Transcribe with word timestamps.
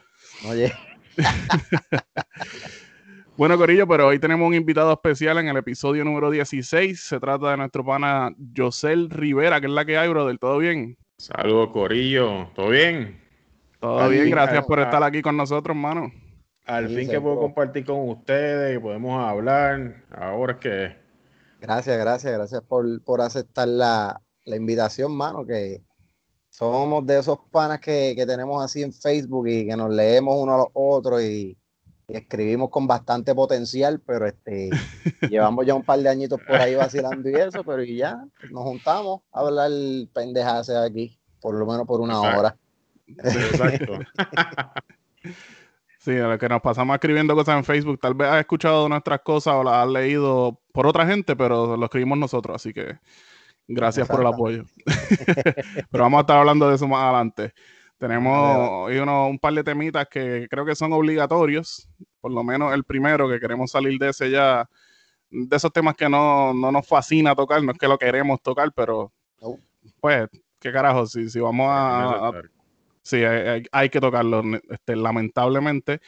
Oye. 0.48 0.72
bueno, 3.38 3.58
Corillo, 3.58 3.88
pero 3.88 4.08
hoy 4.08 4.20
tenemos 4.20 4.48
un 4.48 4.54
invitado 4.54 4.94
especial 4.94 5.38
en 5.40 5.48
el 5.48 5.58
episodio 5.58 6.04
número 6.04 6.30
16. 6.30 7.00
Se 7.00 7.20
trata 7.20 7.52
de 7.52 7.58
nuestro 7.58 7.86
pana 7.86 8.34
Josel 8.56 9.10
Rivera, 9.10 9.60
que 9.60 9.68
es 9.68 9.74
la 9.74 9.86
que 9.86 9.98
hay, 9.98 10.10
brother. 10.10 10.38
¿Todo 10.38 10.58
bien? 10.58 10.98
Saludos, 11.18 11.70
Corillo. 11.72 12.50
¿Todo 12.56 12.70
bien? 12.70 13.20
Todo 13.80 14.10
bien, 14.10 14.30
gracias 14.30 14.64
por 14.66 14.80
estar 14.80 15.04
aquí 15.04 15.22
con 15.22 15.36
nosotros, 15.36 15.76
hermano. 15.76 16.12
Al 16.66 16.88
fin 16.88 17.10
que 17.10 17.20
puedo 17.20 17.40
compartir 17.40 17.84
con 17.84 18.08
ustedes, 18.10 18.80
podemos 18.80 19.28
hablar. 19.28 20.04
Ahora 20.12 20.54
es 20.54 20.60
que 20.60 21.01
Gracias, 21.62 21.96
gracias, 21.96 22.34
gracias 22.34 22.64
por, 22.64 23.22
aceptar 23.22 23.68
la, 23.68 24.20
invitación, 24.46 25.16
mano, 25.16 25.46
que 25.46 25.84
somos 26.50 27.06
de 27.06 27.20
esos 27.20 27.38
panas 27.52 27.80
que, 27.80 28.16
tenemos 28.26 28.66
así 28.66 28.82
en 28.82 28.92
Facebook 28.92 29.48
y 29.48 29.68
que 29.68 29.78
nos 29.78 29.94
leemos 29.94 30.36
uno 30.40 30.56
a 30.56 30.58
los 30.58 30.68
otros 30.74 31.22
y, 31.22 31.56
escribimos 32.08 32.70
con 32.72 32.88
bastante 32.88 33.34
potencial, 33.34 34.02
pero 34.02 34.26
este 34.28 34.70
llevamos 35.30 35.66
ya 35.66 35.76
un 35.76 35.84
par 35.84 36.00
de 36.00 36.10
añitos 36.10 36.42
por 36.46 36.58
ahí 36.58 36.76
vacilando 36.76 37.30
y 37.30 37.36
eso, 37.36 37.64
pero 37.64 37.82
y 37.84 37.96
ya 37.96 38.22
nos 38.50 38.64
juntamos 38.64 39.22
a 39.32 39.40
hablar 39.40 39.72
pendejase 40.14 40.76
aquí, 40.76 41.18
por 41.40 41.56
lo 41.56 41.66
menos 41.66 41.88
por 41.88 42.02
una 42.02 42.20
hora. 42.20 42.58
exacto. 43.08 44.00
Sí, 46.02 46.18
a 46.18 46.28
lo 46.30 46.40
que 46.40 46.50
nos 46.50 46.62
pasamos 46.64 46.96
escribiendo 46.96 47.36
cosas 47.36 47.58
en 47.58 47.64
Facebook, 47.64 48.00
tal 48.00 48.16
vez 48.16 48.28
has 48.28 48.40
escuchado 48.40 48.90
nuestras 48.90 49.22
cosas 49.22 49.54
o 49.54 49.64
las 49.64 49.86
has 49.86 49.88
leído 49.88 50.60
por 50.74 50.88
otra 50.88 51.06
gente, 51.06 51.36
pero 51.36 51.78
lo 51.78 51.86
escribimos 51.86 52.18
nosotros, 52.18 52.56
así 52.56 52.74
que 52.74 52.98
gracias 53.68 54.08
por 54.08 54.22
el 54.22 54.26
apoyo. 54.26 54.64
pero 55.92 56.04
vamos 56.04 56.18
a 56.18 56.22
estar 56.22 56.40
hablando 56.40 56.68
de 56.68 56.74
eso 56.74 56.88
más 56.88 57.04
adelante. 57.04 57.54
Tenemos 58.00 58.88
hoy 58.88 58.98
uno, 58.98 59.28
un 59.28 59.38
par 59.38 59.54
de 59.54 59.64
temitas 59.64 60.08
que 60.10 60.48
creo 60.50 60.66
que 60.66 60.74
son 60.76 60.92
obligatorios, 60.92 61.88
por 62.20 62.32
lo 62.32 62.44
menos 62.44 62.74
el 62.74 62.84
primero, 62.84 63.30
que 63.30 63.40
queremos 63.40 63.70
salir 63.70 64.00
de 64.00 64.10
ese 64.10 64.32
ya, 64.32 64.68
de 65.30 65.56
esos 65.56 65.72
temas 65.72 65.96
que 65.96 66.10
no, 66.10 66.52
nos 66.52 66.88
fascina 66.88 67.36
tocar, 67.36 67.62
no 67.62 67.74
es 67.74 67.78
que 67.78 67.88
lo 67.88 68.00
queremos 68.00 68.42
tocar, 68.42 68.72
pero 68.76 69.14
pues, 70.00 70.28
qué 70.60 70.72
carajo, 70.72 71.06
si, 71.06 71.30
si 71.30 71.40
vamos 71.40 71.68
a 71.70 72.32
Sí, 73.04 73.24
hay, 73.24 73.90
que 73.90 74.00
tocarlo, 74.00 74.44
este, 74.70 74.96
lamentablemente. 74.96 76.02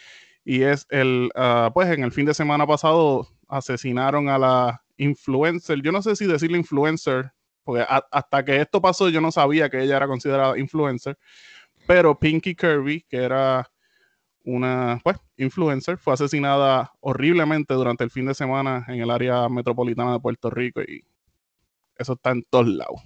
Y 0.46 0.64
es 0.64 0.86
el, 0.90 1.32
ah, 1.36 1.72
pues 1.74 1.90
en 1.90 2.04
el 2.04 2.12
fin 2.12 2.26
de 2.26 2.34
semana 2.34 2.68
pasado 2.68 3.28
asesinaron 3.48 4.30
a 4.30 4.38
la 4.38 4.84
influencer. 4.98 5.82
Yo 5.82 5.92
no 5.92 6.02
sé 6.02 6.16
si 6.16 6.26
decirle 6.26 6.58
influencer, 6.58 7.32
porque 7.64 7.86
hasta 8.12 8.46
que 8.46 8.62
esto 8.62 8.82
pasó 8.82 9.10
yo 9.10 9.22
no 9.22 9.32
sabía 9.32 9.70
que 9.70 9.82
ella 9.82 9.98
era 9.98 10.08
considerada 10.08 10.58
influencer. 10.58 11.18
Pero 11.88 12.18
Pinky 12.18 12.56
Kirby, 12.56 13.02
que 13.10 13.18
era 13.18 13.70
una 14.44 15.00
pues, 15.04 15.18
influencer, 15.38 15.98
fue 15.98 16.14
asesinada 16.14 16.92
horriblemente 17.00 17.74
durante 17.74 18.04
el 18.04 18.12
fin 18.12 18.26
de 18.26 18.34
semana 18.34 18.86
en 18.88 19.02
el 19.02 19.10
área 19.10 19.48
metropolitana 19.50 20.14
de 20.14 20.20
Puerto 20.20 20.50
Rico 20.50 20.82
y 20.82 21.04
eso 21.98 22.14
está 22.14 22.32
en 22.32 22.44
todos 22.44 22.68
lados. 22.68 23.02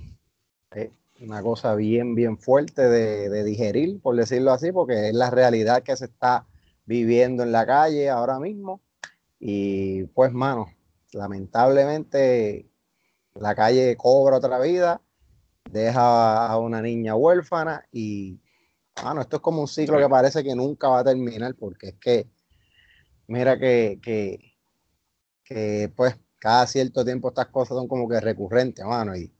Eh, 0.76 0.92
una 1.20 1.42
cosa 1.42 1.76
bien, 1.76 2.16
bien 2.16 2.38
fuerte 2.38 2.88
de, 2.88 3.44
digerir, 3.44 4.00
por 4.02 4.16
decirlo 4.16 4.52
así, 4.52 4.72
porque 4.72 5.10
es 5.10 5.14
la 5.14 5.30
realidad 5.30 5.84
que 5.84 5.96
se 5.96 6.06
está 6.06 6.46
viviendo 6.86 7.44
en 7.44 7.52
la 7.52 7.66
calle 7.66 8.10
ahora 8.10 8.40
mismo. 8.40 8.82
Y 9.40 10.04
pues, 10.06 10.32
mano, 10.32 10.68
lamentablemente 11.14 12.70
la 13.36 13.56
calle 13.56 13.96
cobra 13.98 14.38
otra 14.38 14.60
vida, 14.60 15.02
deja 15.70 16.48
a 16.48 16.58
una 16.58 16.82
niña 16.82 17.16
huérfana 17.16 17.86
y, 17.92 18.40
mano, 19.04 19.22
esto 19.22 19.38
es 19.38 19.42
como 19.42 19.62
un 19.62 19.68
ciclo 19.68 19.98
que 19.98 20.10
parece 20.10 20.44
que 20.44 20.56
nunca 20.56 20.88
va 20.88 21.00
a 21.00 21.04
terminar, 21.04 21.56
porque 21.56 21.90
es 21.90 21.96
que, 21.96 22.30
mira 23.28 23.60
que, 23.60 24.00
que, 24.02 24.56
que 25.44 25.92
pues, 25.96 26.18
cada 26.40 26.66
cierto 26.68 27.04
tiempo 27.04 27.30
estas 27.30 27.48
cosas 27.48 27.78
son 27.78 27.88
como 27.88 28.08
que 28.08 28.20
recurrentes, 28.20 28.86
mano, 28.86 29.16
y 29.16 29.32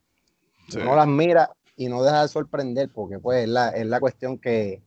no 0.76 0.96
las 0.96 1.08
mira 1.08 1.50
y 1.78 1.88
no 1.88 2.04
deja 2.04 2.24
de 2.24 2.28
sorprender 2.28 2.90
porque 2.92 3.20
pues 3.20 3.44
es 3.44 3.50
la, 3.50 3.70
es 3.70 3.86
la 3.86 4.00
cuestión 4.00 4.40
que, 4.40 4.82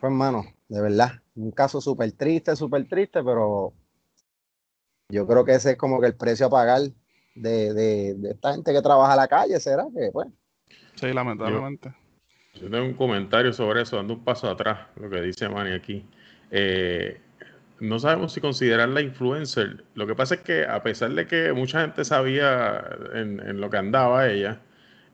pues 0.00 0.10
hermano, 0.10 0.46
de 0.68 0.80
verdad, 0.80 1.12
un 1.36 1.52
caso 1.52 1.80
súper 1.80 2.10
triste, 2.12 2.56
súper 2.56 2.88
triste, 2.88 3.22
pero 3.22 3.74
yo 5.10 5.26
creo 5.26 5.44
que 5.44 5.54
ese 5.54 5.72
es 5.72 5.76
como 5.76 6.00
que 6.00 6.06
el 6.06 6.16
precio 6.16 6.46
a 6.46 6.50
pagar 6.50 6.80
de, 7.34 7.74
de, 7.74 8.30
esta 8.30 8.54
gente 8.54 8.72
que 8.72 8.80
trabaja 8.80 9.12
en 9.12 9.18
la 9.18 9.28
calle, 9.28 9.60
¿será 9.60 9.86
que 9.94 10.10
pues? 10.10 10.28
Sí, 10.94 11.12
lamentablemente. 11.12 11.94
Yo, 12.54 12.70
tengo 12.70 12.84
un 12.84 12.94
comentario 12.94 13.52
sobre 13.52 13.82
eso, 13.82 13.96
dando 13.96 14.14
un 14.14 14.24
paso 14.24 14.48
atrás, 14.48 14.86
lo 14.96 15.10
que 15.10 15.20
dice 15.20 15.48
Manny 15.48 15.72
aquí. 15.72 16.06
Eh, 16.50 17.20
no 17.80 17.98
sabemos 17.98 18.32
si 18.32 18.40
considerarla 18.40 19.02
influencer. 19.02 19.84
Lo 19.94 20.06
que 20.06 20.14
pasa 20.14 20.36
es 20.36 20.40
que 20.42 20.64
a 20.64 20.82
pesar 20.82 21.12
de 21.12 21.26
que 21.26 21.52
mucha 21.52 21.80
gente 21.80 22.04
sabía 22.04 22.82
en, 23.12 23.40
en 23.40 23.60
lo 23.60 23.68
que 23.68 23.76
andaba 23.76 24.28
ella, 24.28 24.60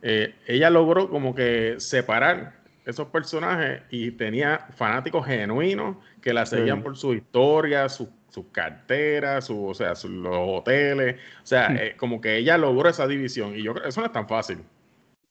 eh, 0.03 0.35
ella 0.47 0.71
logró 0.71 1.09
como 1.11 1.35
que 1.35 1.77
separar 1.79 2.61
esos 2.85 3.09
personajes 3.09 3.83
y 3.91 4.11
tenía 4.13 4.67
fanáticos 4.77 5.27
genuinos 5.27 5.97
que 6.21 6.33
la 6.33 6.47
seguían 6.47 6.83
por 6.83 6.97
su 6.97 7.15
historia, 7.15 7.89
sus 7.89 8.09
carteras, 8.53 9.47
su, 9.47 9.67
o 9.67 9.75
sea, 9.75 9.93
los 10.05 10.37
hoteles. 10.49 11.17
O 11.43 11.47
sea, 11.47 11.75
eh, 11.75 11.95
como 11.97 12.21
que 12.21 12.37
ella 12.37 12.57
logró 12.57 12.89
esa 12.89 13.07
división. 13.07 13.55
Y 13.57 13.63
yo 13.63 13.73
creo 13.73 13.85
que 13.85 13.89
eso 13.91 14.01
no 14.01 14.07
es 14.07 14.13
tan 14.13 14.29
fácil. 14.29 14.59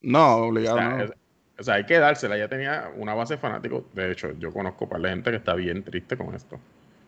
No, 0.02 0.36
obligado. 0.36 1.12
O 1.58 1.62
sea, 1.62 1.74
hay 1.74 1.84
que 1.84 1.98
dársela. 1.98 2.36
Ella 2.36 2.48
tenía 2.48 2.90
una 2.96 3.14
base 3.14 3.34
de 3.34 3.40
fanáticos. 3.40 3.84
De 3.94 4.12
hecho, 4.12 4.32
yo 4.38 4.52
conozco 4.52 4.88
para 4.88 5.02
la 5.02 5.08
gente 5.10 5.30
que 5.30 5.36
está 5.36 5.54
bien 5.54 5.82
triste 5.82 6.16
con 6.16 6.34
esto. 6.34 6.58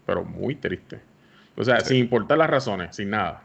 Pero 0.05 0.25
muy 0.25 0.56
triste. 0.56 1.00
O 1.56 1.65
sea, 1.65 1.81
sin 1.81 1.99
importar 1.99 2.38
las 2.38 2.50
razones, 2.50 2.97
sin 2.97 3.11
nada. 3.11 3.44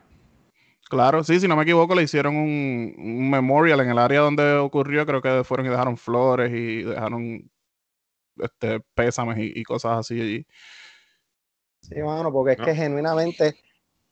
Claro, 0.89 1.23
sí, 1.23 1.39
si 1.39 1.47
no 1.47 1.55
me 1.55 1.63
equivoco, 1.63 1.95
le 1.95 2.03
hicieron 2.03 2.35
un, 2.35 3.29
memorial 3.29 3.81
en 3.81 3.89
el 3.89 3.97
área 3.97 4.21
donde 4.21 4.53
ocurrió. 4.53 5.05
Creo 5.05 5.21
que 5.21 5.43
fueron 5.43 5.65
y 5.65 5.69
dejaron 5.69 5.97
flores 5.97 6.51
y 6.51 6.83
dejaron 6.83 7.49
este, 8.37 8.79
pésames 8.93 9.37
y, 9.39 9.63
cosas 9.63 9.99
así 9.99 10.21
allí. 10.21 10.45
Sí, 11.81 11.95
mano, 12.01 12.31
porque 12.31 12.53
es 12.53 12.59
que 12.59 12.75
genuinamente 12.75 13.55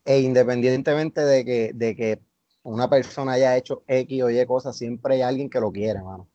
e 0.03 0.19
independientemente 0.19 1.21
de 1.21 1.45
que, 1.45 1.71
de 1.73 1.95
que 1.95 2.21
una 2.63 2.89
persona 2.89 3.33
haya 3.33 3.57
hecho 3.57 3.83
X 3.87 4.23
o 4.23 4.29
Y 4.29 4.45
cosas, 4.45 4.77
siempre 4.77 5.15
hay 5.15 5.21
alguien 5.21 5.49
que 5.49 5.59
lo 5.59 5.71
quiere, 5.71 6.01
mano. 6.01 6.27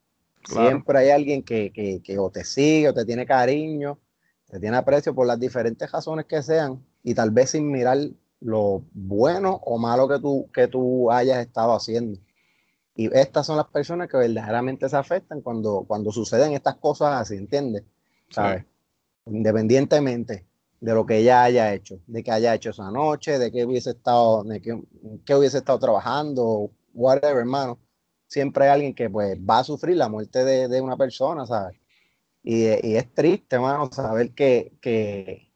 Siempre 0.44 0.98
hay 0.98 1.10
alguien 1.10 1.42
que, 1.42 1.70
que, 1.70 2.00
que 2.02 2.19
o 2.19 2.31
te 2.31 2.44
sigue 2.44 2.88
o 2.88 2.94
te 2.94 3.04
tiene 3.04 3.26
cariño, 3.26 3.98
te 4.46 4.58
tiene 4.58 4.76
aprecio 4.76 5.14
por 5.14 5.26
las 5.26 5.38
diferentes 5.38 5.90
razones 5.92 6.25
que 6.25 6.42
sean 6.42 6.82
y 7.02 7.14
tal 7.14 7.31
vez 7.31 7.50
sin 7.50 7.70
mirar 7.70 7.98
lo 8.40 8.82
bueno 8.92 9.60
o 9.64 9.78
malo 9.78 10.08
que 10.08 10.19
tú, 10.19 10.48
que 10.52 10.69
tú 10.69 11.10
hayas 11.10 11.38
estado 11.38 11.75
haciendo. 11.75 12.19
Y 12.94 13.14
estas 13.16 13.46
son 13.46 13.56
las 13.56 13.69
personas 13.69 14.08
que 14.08 14.16
verdaderamente 14.16 14.88
se 14.88 14.96
afectan 14.96 15.40
cuando, 15.40 15.84
cuando 15.87 16.12
suceden 16.12 16.52
estas 16.52 16.76
cosas 16.76 17.20
así, 17.20 17.37
¿entiendes? 17.37 17.84
¿Sabes? 18.31 18.64
Independientemente 19.26 20.46
de 20.81 20.94
lo 20.94 21.04
que 21.04 21.19
ella 21.19 21.44
haya 21.44 21.75
hecho, 21.75 22.00
de 22.06 22.22
que 22.22 22.31
haya 22.31 22.54
hecho 22.54 22.70
esa 22.70 22.90
noche, 22.90 23.38
de 23.38 23.52
que 23.52 23.64
hubiese 23.64 23.90
estado, 23.90 24.42
de 24.44 24.60
que, 24.60 24.72
hubiese 25.34 25.58
estado 25.58 25.78
trabajando, 25.78 26.70
whatever, 26.94 27.38
hermano. 27.38 27.78
Siempre 28.26 28.64
hay 28.64 28.70
alguien 28.70 28.94
que 28.94 29.10
pues 29.10 29.37
va 29.38 29.58
a 29.58 29.64
sufrir 29.64 29.96
la 29.96 30.08
muerte 30.08 30.44
de, 30.44 30.81
una 30.81 30.96
persona, 30.96 31.46
¿sabes? 31.46 31.76
Y, 32.42 32.64
es 32.64 33.12
triste, 33.12 33.56
hermano, 33.56 33.90
saber 33.92 34.32
que, 34.32 34.72
que, 34.81 35.50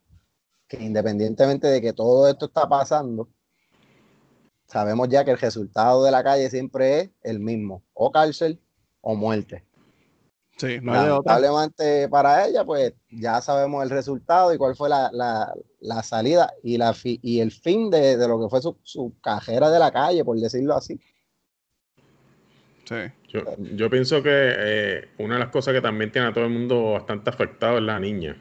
que 0.76 0.84
independientemente 0.84 1.66
de 1.66 1.80
que 1.80 1.92
todo 1.92 2.28
esto 2.28 2.46
está 2.46 2.68
pasando, 2.68 3.28
sabemos 4.66 5.08
ya 5.08 5.24
que 5.24 5.32
el 5.32 5.38
resultado 5.38 6.04
de 6.04 6.10
la 6.10 6.22
calle 6.22 6.50
siempre 6.50 7.00
es 7.00 7.10
el 7.22 7.40
mismo, 7.40 7.82
o 7.92 8.10
cárcel 8.10 8.58
o 9.00 9.14
muerte. 9.14 9.64
Sí, 10.56 10.78
no 10.80 10.92
hay 10.92 11.10
otra. 11.10 11.38
Lamentablemente 11.40 12.08
para 12.08 12.46
ella, 12.46 12.64
pues 12.64 12.94
ya 13.10 13.40
sabemos 13.40 13.82
el 13.82 13.90
resultado 13.90 14.54
y 14.54 14.58
cuál 14.58 14.76
fue 14.76 14.88
la, 14.88 15.52
salida 16.02 16.52
y, 16.62 16.78
la 16.78 16.94
y 17.02 17.40
el 17.40 17.50
fin 17.50 17.90
de, 17.90 18.16
lo 18.16 18.40
que 18.40 18.48
fue 18.48 18.62
su, 18.62 18.76
su, 18.84 19.14
cajera 19.20 19.68
de 19.70 19.80
la 19.80 19.90
calle, 19.90 20.24
por 20.24 20.38
decirlo 20.38 20.74
así. 20.74 21.00
Sí. 22.84 22.96
Yo, 23.28 23.42
yo 23.74 23.90
pienso 23.90 24.22
que 24.22 24.30
eh, 24.30 25.08
una 25.18 25.34
de 25.34 25.40
las 25.40 25.48
cosas 25.48 25.74
que 25.74 25.80
también 25.80 26.12
tiene 26.12 26.28
a 26.28 26.32
todo 26.32 26.44
el 26.44 26.50
mundo 26.50 26.92
bastante 26.92 27.30
afectado 27.30 27.78
es 27.78 27.82
la 27.82 27.98
niña. 27.98 28.36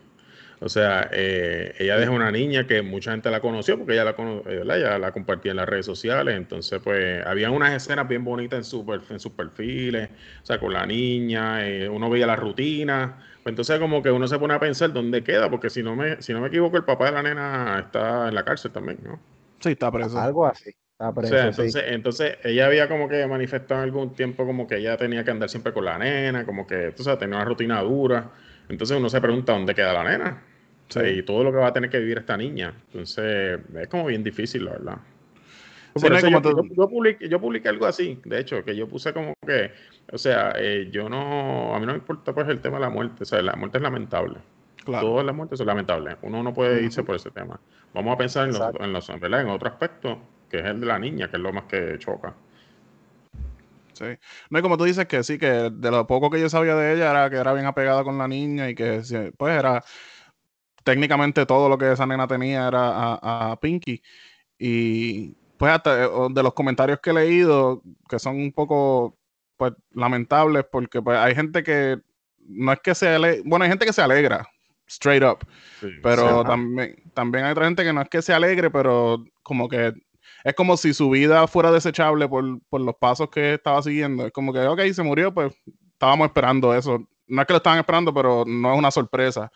O 0.63 0.69
sea, 0.69 1.09
eh, 1.11 1.75
ella 1.77 1.97
deja 1.97 2.11
una 2.11 2.31
niña 2.31 2.65
que 2.65 2.81
mucha 2.81 3.11
gente 3.11 3.29
la 3.29 3.41
conoció 3.41 3.77
porque 3.77 3.93
ella 3.95 4.05
la, 4.05 4.15
eh, 4.47 4.61
ella 4.63 4.97
la 4.97 5.11
compartía 5.11 5.51
en 5.51 5.57
las 5.57 5.67
redes 5.67 5.85
sociales. 5.85 6.37
Entonces, 6.37 6.79
pues, 6.81 7.21
había 7.25 7.51
unas 7.51 7.73
escenas 7.73 8.07
bien 8.07 8.23
bonitas 8.23 8.59
en, 8.59 8.63
su, 8.63 9.01
en 9.09 9.19
sus 9.19 9.33
perfiles, 9.33 10.09
o 10.41 10.45
sea, 10.45 10.61
con 10.61 10.71
la 10.71 10.85
niña, 10.85 11.67
eh, 11.67 11.89
uno 11.89 12.09
veía 12.09 12.25
la 12.25 12.37
rutina. 12.37 13.21
Pues 13.43 13.51
entonces, 13.51 13.77
como 13.77 14.01
que 14.01 14.09
uno 14.09 14.25
se 14.25 14.39
pone 14.39 14.53
a 14.53 14.59
pensar 14.59 14.93
dónde 14.93 15.21
queda, 15.21 15.49
porque 15.49 15.69
si 15.69 15.83
no 15.83 15.97
me, 15.97 16.21
si 16.21 16.31
no 16.31 16.39
me 16.39 16.47
equivoco, 16.47 16.77
el 16.77 16.85
papá 16.85 17.07
de 17.07 17.11
la 17.11 17.23
nena 17.23 17.79
está 17.79 18.29
en 18.29 18.35
la 18.35 18.45
cárcel 18.45 18.71
también, 18.71 18.99
¿no? 19.03 19.19
Sí, 19.59 19.71
está 19.71 19.91
preso. 19.91 20.17
Algo 20.17 20.45
así. 20.45 20.69
Está 20.69 21.13
preso, 21.13 21.35
o 21.35 21.37
sea, 21.37 21.47
entonces, 21.47 21.83
entonces, 21.87 22.37
ella 22.45 22.67
había 22.67 22.87
como 22.87 23.09
que 23.09 23.27
manifestado 23.27 23.81
en 23.81 23.89
algún 23.89 24.15
tiempo 24.15 24.45
como 24.45 24.65
que 24.65 24.77
ella 24.77 24.95
tenía 24.95 25.25
que 25.25 25.31
andar 25.31 25.49
siempre 25.49 25.73
con 25.73 25.83
la 25.83 25.97
nena, 25.97 26.45
como 26.45 26.65
que, 26.65 26.93
tú 26.93 27.03
sabes, 27.03 27.19
tenía 27.19 27.35
una 27.35 27.43
rutina 27.43 27.81
dura. 27.81 28.31
Entonces 28.69 28.95
uno 28.95 29.09
se 29.09 29.19
pregunta 29.19 29.51
dónde 29.51 29.75
queda 29.75 29.91
la 29.91 30.05
nena 30.05 30.52
y 30.95 31.23
todo 31.23 31.43
lo 31.43 31.51
que 31.51 31.57
va 31.57 31.67
a 31.67 31.73
tener 31.73 31.89
que 31.89 31.99
vivir 31.99 32.17
esta 32.17 32.37
niña. 32.37 32.73
Entonces, 32.87 33.59
es 33.75 33.87
como 33.87 34.05
bien 34.05 34.23
difícil, 34.23 34.65
la 34.65 34.71
verdad. 34.71 34.97
yo, 35.95 37.39
publiqué, 37.39 37.69
algo 37.69 37.85
así, 37.85 38.19
de 38.25 38.39
hecho, 38.39 38.63
que 38.63 38.75
yo 38.75 38.87
puse 38.87 39.13
como 39.13 39.33
que, 39.45 39.71
o 40.11 40.17
sea, 40.17 40.53
eh, 40.57 40.89
yo 40.91 41.09
no, 41.09 41.75
a 41.75 41.79
mí 41.79 41.85
no 41.85 41.93
me 41.93 41.99
importa 41.99 42.33
pues 42.33 42.47
el 42.49 42.59
tema 42.61 42.77
de 42.77 42.81
la 42.81 42.89
muerte, 42.89 43.23
o 43.23 43.25
sea, 43.25 43.41
la 43.41 43.55
muerte 43.55 43.77
es 43.77 43.83
lamentable. 43.83 44.37
Todas 44.85 45.25
las 45.25 45.35
muertes 45.35 45.57
son 45.57 45.67
lamentables. 45.67 46.17
Uno 46.21 46.43
no 46.43 46.53
puede 46.53 46.83
irse 46.83 47.03
por 47.03 47.15
ese 47.15 47.31
tema. 47.31 47.59
Vamos 47.93 48.13
a 48.13 48.17
pensar 48.17 48.49
en, 48.49 48.53
los, 48.53 48.75
en, 48.79 48.93
los, 48.93 49.09
en 49.09 49.49
otro 49.49 49.69
aspecto, 49.69 50.19
que 50.49 50.59
es 50.59 50.65
el 50.65 50.81
de 50.81 50.85
la 50.85 50.99
niña, 50.99 51.29
que 51.29 51.37
es 51.37 51.41
lo 51.41 51.53
más 51.53 51.65
que 51.65 51.97
choca. 51.99 52.35
Sí. 53.93 54.05
No, 54.49 54.59
y 54.59 54.61
como 54.61 54.77
tú 54.77 54.83
dices 54.85 55.05
que 55.05 55.23
sí, 55.23 55.37
que 55.37 55.69
de 55.71 55.91
lo 55.91 56.07
poco 56.07 56.29
que 56.29 56.41
yo 56.41 56.49
sabía 56.49 56.75
de 56.75 56.93
ella 56.93 57.11
era 57.11 57.29
que 57.29 57.37
era 57.37 57.53
bien 57.53 57.65
apegada 57.65 58.03
con 58.03 58.17
la 58.17 58.27
niña 58.27 58.69
y 58.69 58.75
que 58.75 59.01
pues 59.37 59.57
era 59.57 59.83
técnicamente 60.83 61.45
todo 61.45 61.69
lo 61.69 61.77
que 61.77 61.91
esa 61.91 62.05
nena 62.05 62.27
tenía 62.27 62.67
era 62.67 63.19
a, 63.21 63.59
Pinky. 63.59 64.01
Y 64.57 65.35
pues 65.57 65.71
hasta 65.71 66.05
eh, 66.05 66.09
de 66.31 66.43
los 66.43 66.53
comentarios 66.53 66.99
que 67.01 67.11
he 67.11 67.13
leído, 67.13 67.81
que 68.09 68.19
son 68.19 68.35
un 68.37 68.51
poco 68.51 69.17
pues 69.57 69.73
lamentables, 69.91 70.65
porque 70.71 71.01
pues 71.01 71.17
hay 71.17 71.35
gente 71.35 71.63
que 71.63 71.99
no 72.39 72.73
es 72.73 72.79
que 72.81 72.95
se 72.95 73.07
alegra, 73.07 73.41
bueno, 73.45 73.63
hay 73.63 73.69
gente 73.69 73.85
que 73.85 73.93
se 73.93 74.01
alegra, 74.01 74.47
straight 74.87 75.23
up, 75.23 75.39
pero 76.01 76.43
también, 76.43 76.95
también 77.13 77.45
hay 77.45 77.51
otra 77.51 77.65
gente 77.65 77.83
que 77.83 77.93
no 77.93 78.01
es 78.01 78.09
que 78.09 78.21
se 78.21 78.33
alegre, 78.33 78.69
pero 78.69 79.23
como 79.43 79.69
que 79.69 79.93
es 80.43 80.53
como 80.55 80.75
si 80.75 80.93
su 80.93 81.09
vida 81.09 81.47
fuera 81.47 81.71
desechable 81.71 82.27
por, 82.27 82.61
por 82.69 82.81
los 82.81 82.95
pasos 82.95 83.29
que 83.29 83.53
estaba 83.53 83.81
siguiendo. 83.81 84.25
Es 84.25 84.33
como 84.33 84.51
que, 84.51 84.59
ok, 84.59 84.81
se 84.93 85.03
murió, 85.03 85.33
pues 85.33 85.53
estábamos 85.93 86.27
esperando 86.27 86.73
eso. 86.73 87.07
No 87.27 87.41
es 87.41 87.47
que 87.47 87.53
lo 87.53 87.57
estaban 87.57 87.79
esperando, 87.79 88.13
pero 88.13 88.43
no 88.45 88.73
es 88.73 88.77
una 88.77 88.91
sorpresa. 88.91 89.49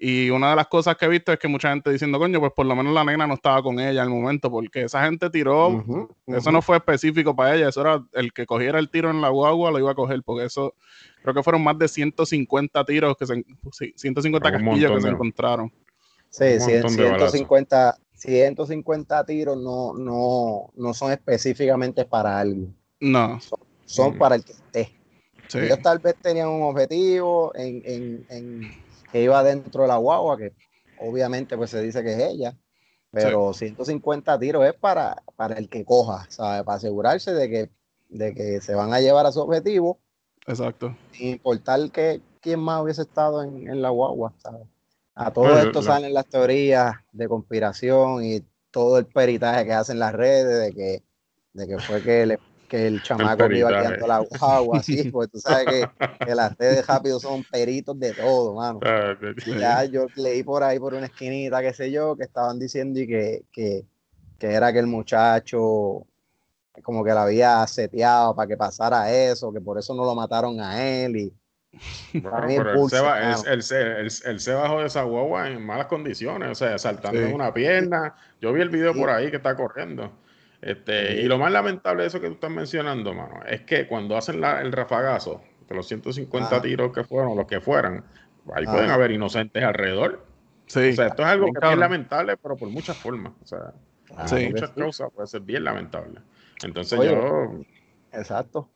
Y 0.00 0.30
una 0.30 0.50
de 0.50 0.56
las 0.56 0.68
cosas 0.68 0.96
que 0.96 1.06
he 1.06 1.08
visto 1.08 1.32
es 1.32 1.40
que 1.40 1.48
mucha 1.48 1.70
gente 1.70 1.90
diciendo, 1.90 2.20
coño, 2.20 2.38
pues 2.38 2.52
por 2.52 2.64
lo 2.64 2.76
menos 2.76 2.94
la 2.94 3.02
nena 3.02 3.26
no 3.26 3.34
estaba 3.34 3.60
con 3.64 3.80
ella 3.80 4.00
al 4.00 4.10
momento, 4.10 4.48
porque 4.48 4.84
esa 4.84 5.04
gente 5.04 5.28
tiró, 5.28 5.84
eso 6.28 6.52
no 6.52 6.62
fue 6.62 6.76
específico 6.76 7.34
para 7.34 7.56
ella, 7.56 7.68
eso 7.68 7.80
era 7.80 8.04
el 8.12 8.32
que 8.32 8.46
cogiera 8.46 8.78
el 8.78 8.90
tiro 8.90 9.10
en 9.10 9.20
la 9.20 9.28
guagua 9.30 9.72
lo 9.72 9.80
iba 9.80 9.90
a 9.90 9.96
coger, 9.96 10.22
porque 10.22 10.46
eso, 10.46 10.74
creo 11.20 11.34
que 11.34 11.42
fueron 11.42 11.64
más 11.64 11.76
de 11.78 11.88
150 11.88 12.84
tiros, 12.84 13.16
que 13.16 13.26
se, 13.26 13.44
150 13.96 14.52
casquillos 14.52 14.92
que 14.92 15.00
se 15.00 15.08
encontraron. 15.08 15.72
Sí, 16.30 16.60
150, 16.60 17.98
150 18.14 19.24
tiros 19.24 19.56
no, 19.56 19.94
no, 19.94 20.70
no 20.76 20.94
son 20.94 21.10
específicamente 21.10 22.04
para 22.04 22.38
alguien. 22.38 22.72
No. 23.00 23.40
Son, 23.84 24.16
para 24.16 24.36
el 24.36 24.44
que 24.44 24.52
esté. 24.52 24.94
Ellos 25.54 25.80
tal 25.82 25.98
vez 25.98 26.14
tenían 26.22 26.48
un 26.50 26.62
objetivo 26.62 27.52
en, 27.56 27.82
en, 27.84 28.26
en 28.28 28.87
que 29.12 29.22
iba 29.22 29.42
dentro 29.42 29.82
de 29.82 29.88
la 29.88 29.96
guagua, 29.96 30.36
que 30.36 30.54
obviamente 31.00 31.56
pues 31.56 31.70
se 31.70 31.82
dice 31.82 32.02
que 32.02 32.12
es 32.12 32.18
ella, 32.18 32.56
pero 33.10 33.54
150 33.54 34.38
tiros 34.38 34.66
es 34.66 34.74
para, 34.74 35.22
para 35.36 35.56
el 35.56 35.68
que 35.68 35.84
coja, 35.84 36.26
¿sabes? 36.28 36.62
Para 36.62 36.76
asegurarse 36.76 37.32
de 37.32 37.48
que, 37.48 37.70
de 38.08 38.34
que 38.34 38.60
se 38.60 38.74
van 38.74 38.92
a 38.92 39.00
llevar 39.00 39.26
a 39.26 39.32
su 39.32 39.40
objetivo. 39.40 39.98
Exacto. 40.46 40.94
Sin 41.12 41.28
importar 41.28 41.90
que 41.90 42.20
quién 42.40 42.60
más 42.60 42.82
hubiese 42.82 43.02
estado 43.02 43.42
en, 43.42 43.80
la 43.80 43.90
guagua, 43.90 44.34
¿sabes? 44.38 44.66
A 45.14 45.32
todo 45.32 45.58
esto 45.58 45.82
salen 45.82 46.14
las 46.14 46.26
teorías 46.26 46.94
de 47.12 47.28
conspiración 47.28 48.24
y 48.24 48.44
todo 48.70 48.98
el 48.98 49.06
peritaje 49.06 49.64
que 49.64 49.72
hacen 49.72 49.98
las 49.98 50.12
redes 50.12 50.60
de 50.60 50.72
que, 50.72 51.02
de 51.54 51.66
que 51.66 51.78
fue 51.80 52.02
que 52.02 52.24
le 52.24 52.38
que 52.68 52.86
el 52.86 53.02
chamaco 53.02 53.48
que 53.48 53.58
iba 53.58 53.70
guiando 53.70 54.06
la 54.06 54.24
agua, 54.40 54.78
así, 54.78 55.10
pues 55.12 55.30
tú 55.30 55.38
sabes 55.38 55.66
que, 55.66 56.24
que, 56.24 56.34
las 56.34 56.56
redes 56.56 56.86
rápido 56.86 57.18
son 57.18 57.42
peritos 57.44 57.98
de 57.98 58.12
todo, 58.12 58.54
mano. 58.54 58.80
Ah, 58.84 59.16
ya 59.58 59.84
yo 59.84 60.06
leí 60.16 60.42
por 60.42 60.62
ahí, 60.62 60.78
por 60.78 60.94
una 60.94 61.06
esquinita, 61.06 61.60
qué 61.62 61.72
sé 61.72 61.90
yo, 61.90 62.16
que 62.16 62.24
estaban 62.24 62.58
diciendo 62.58 63.00
y 63.00 63.06
que, 63.06 63.44
que, 63.50 63.84
que 64.38 64.46
era 64.52 64.72
que 64.72 64.78
el 64.78 64.86
muchacho 64.86 66.06
como 66.82 67.02
que 67.02 67.12
la 67.12 67.24
había 67.24 67.66
seteado 67.66 68.36
para 68.36 68.46
que 68.46 68.56
pasara 68.56 69.10
eso, 69.10 69.52
que 69.52 69.60
por 69.60 69.78
eso 69.78 69.94
no 69.94 70.04
lo 70.04 70.14
mataron 70.14 70.60
a 70.60 70.80
él 70.80 71.16
y 71.16 71.34
él, 73.52 74.40
se 74.40 74.54
bajó 74.54 74.80
de 74.80 74.86
esa 74.86 75.02
guagua 75.02 75.48
en 75.50 75.64
malas 75.64 75.86
condiciones, 75.86 76.50
o 76.50 76.54
sea, 76.54 76.78
saltando 76.78 77.20
en 77.20 77.34
una 77.34 77.52
pierna. 77.52 78.14
Yo 78.40 78.52
vi 78.52 78.62
el 78.62 78.70
video 78.70 78.94
por 78.94 79.10
ahí 79.10 79.30
que 79.30 79.36
está 79.36 79.54
corriendo. 79.54 80.12
Este, 80.60 81.20
y 81.20 81.24
lo 81.24 81.38
más 81.38 81.52
lamentable 81.52 82.02
de 82.02 82.08
eso 82.08 82.20
que 82.20 82.26
tú 82.26 82.34
estás 82.34 82.50
mencionando, 82.50 83.14
mano, 83.14 83.40
es 83.46 83.62
que 83.62 83.86
cuando 83.86 84.16
hacen 84.16 84.42
el 84.42 84.72
rafagazo, 84.72 85.42
de 85.68 85.74
los 85.74 85.86
150 85.86 86.56
ah. 86.56 86.62
tiros 86.62 86.92
que 86.92 87.04
fueron, 87.04 87.36
los 87.36 87.46
que 87.46 87.60
fueran, 87.60 88.04
ahí 88.54 88.64
ah. 88.66 88.72
pueden 88.72 88.90
haber 88.90 89.10
inocentes 89.12 89.62
alrededor. 89.62 90.26
Sí. 90.66 90.90
O 90.90 90.92
sea, 90.94 91.06
esto 91.08 91.22
es 91.22 91.28
algo 91.28 91.52
que 91.52 91.68
es 91.68 91.78
lamentable, 91.78 92.36
pero 92.36 92.56
por 92.56 92.68
muchas 92.68 92.96
formas. 92.96 93.32
O 93.42 93.46
sea, 93.46 93.72
por 94.08 94.50
muchas 94.50 94.70
causas 94.70 95.10
puede 95.14 95.28
ser 95.28 95.42
bien 95.42 95.64
lamentable. 95.64 96.20
Entonces 96.62 96.98
yo. 97.04 97.60
Exacto. 98.12 98.68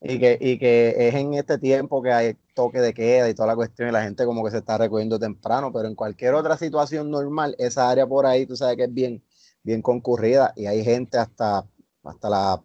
Y 0.00 0.18
que, 0.18 0.38
y 0.40 0.58
que 0.58 1.08
es 1.08 1.14
en 1.14 1.34
este 1.34 1.58
tiempo 1.58 2.02
que 2.02 2.12
hay 2.12 2.36
toque 2.54 2.80
de 2.80 2.92
queda 2.92 3.28
y 3.30 3.34
toda 3.34 3.48
la 3.48 3.56
cuestión 3.56 3.88
y 3.88 3.92
la 3.92 4.02
gente 4.02 4.24
como 4.26 4.44
que 4.44 4.50
se 4.50 4.58
está 4.58 4.76
recogiendo 4.76 5.18
temprano, 5.18 5.72
pero 5.72 5.88
en 5.88 5.94
cualquier 5.94 6.34
otra 6.34 6.56
situación 6.56 7.10
normal, 7.10 7.56
esa 7.58 7.88
área 7.88 8.06
por 8.06 8.26
ahí, 8.26 8.44
tú 8.44 8.56
sabes 8.56 8.76
que 8.76 8.84
es 8.84 8.92
bien, 8.92 9.22
bien 9.66 9.82
concurrida 9.82 10.52
y 10.56 10.66
hay 10.66 10.84
gente 10.84 11.18
hasta, 11.18 11.66
hasta 12.04 12.30
la 12.30 12.62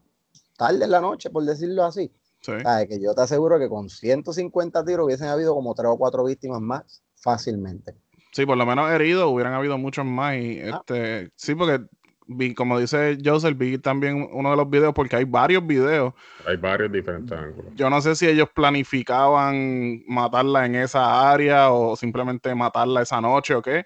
tarde 0.55 0.79
de 0.79 0.87
la 0.87 1.01
noche, 1.01 1.31
por 1.31 1.43
decirlo 1.43 1.83
así. 1.83 2.11
que 2.41 2.99
yo 3.01 3.13
te 3.15 3.21
aseguro 3.21 3.59
que 3.59 3.67
con 3.67 3.89
150 3.89 4.85
tiros 4.85 5.07
hubiesen 5.07 5.27
habido 5.27 5.55
como 5.55 5.73
tres 5.73 5.89
o 5.89 5.97
cuatro 5.97 6.23
víctimas 6.23 6.61
más 6.61 7.03
fácilmente. 7.15 7.95
Sí, 8.31 8.45
por 8.45 8.57
lo 8.57 8.65
menos 8.65 8.89
heridos 8.91 9.29
hubieran 9.29 9.53
habido 9.53 9.77
muchos 9.77 10.05
más. 10.05 10.37
Y 10.37 10.61
ah. 10.61 10.79
este, 10.79 11.31
sí, 11.35 11.55
porque 11.55 11.83
vi, 12.27 12.53
como 12.53 12.79
dice 12.79 13.17
Joseph, 13.23 13.57
vi 13.57 13.79
también 13.79 14.29
uno 14.31 14.51
de 14.51 14.57
los 14.57 14.69
videos, 14.69 14.93
porque 14.93 15.15
hay 15.15 15.25
varios 15.25 15.65
videos. 15.65 16.13
Hay 16.45 16.57
varios 16.57 16.91
diferentes 16.91 17.37
ángulos. 17.37 17.73
Yo 17.75 17.89
no 17.89 17.99
sé 17.99 18.15
si 18.15 18.27
ellos 18.27 18.47
planificaban 18.53 20.03
matarla 20.07 20.67
en 20.67 20.75
esa 20.75 21.31
área 21.31 21.71
o 21.71 21.95
simplemente 21.95 22.53
matarla 22.53 23.01
esa 23.01 23.19
noche 23.19 23.55
o 23.55 23.61
qué, 23.61 23.85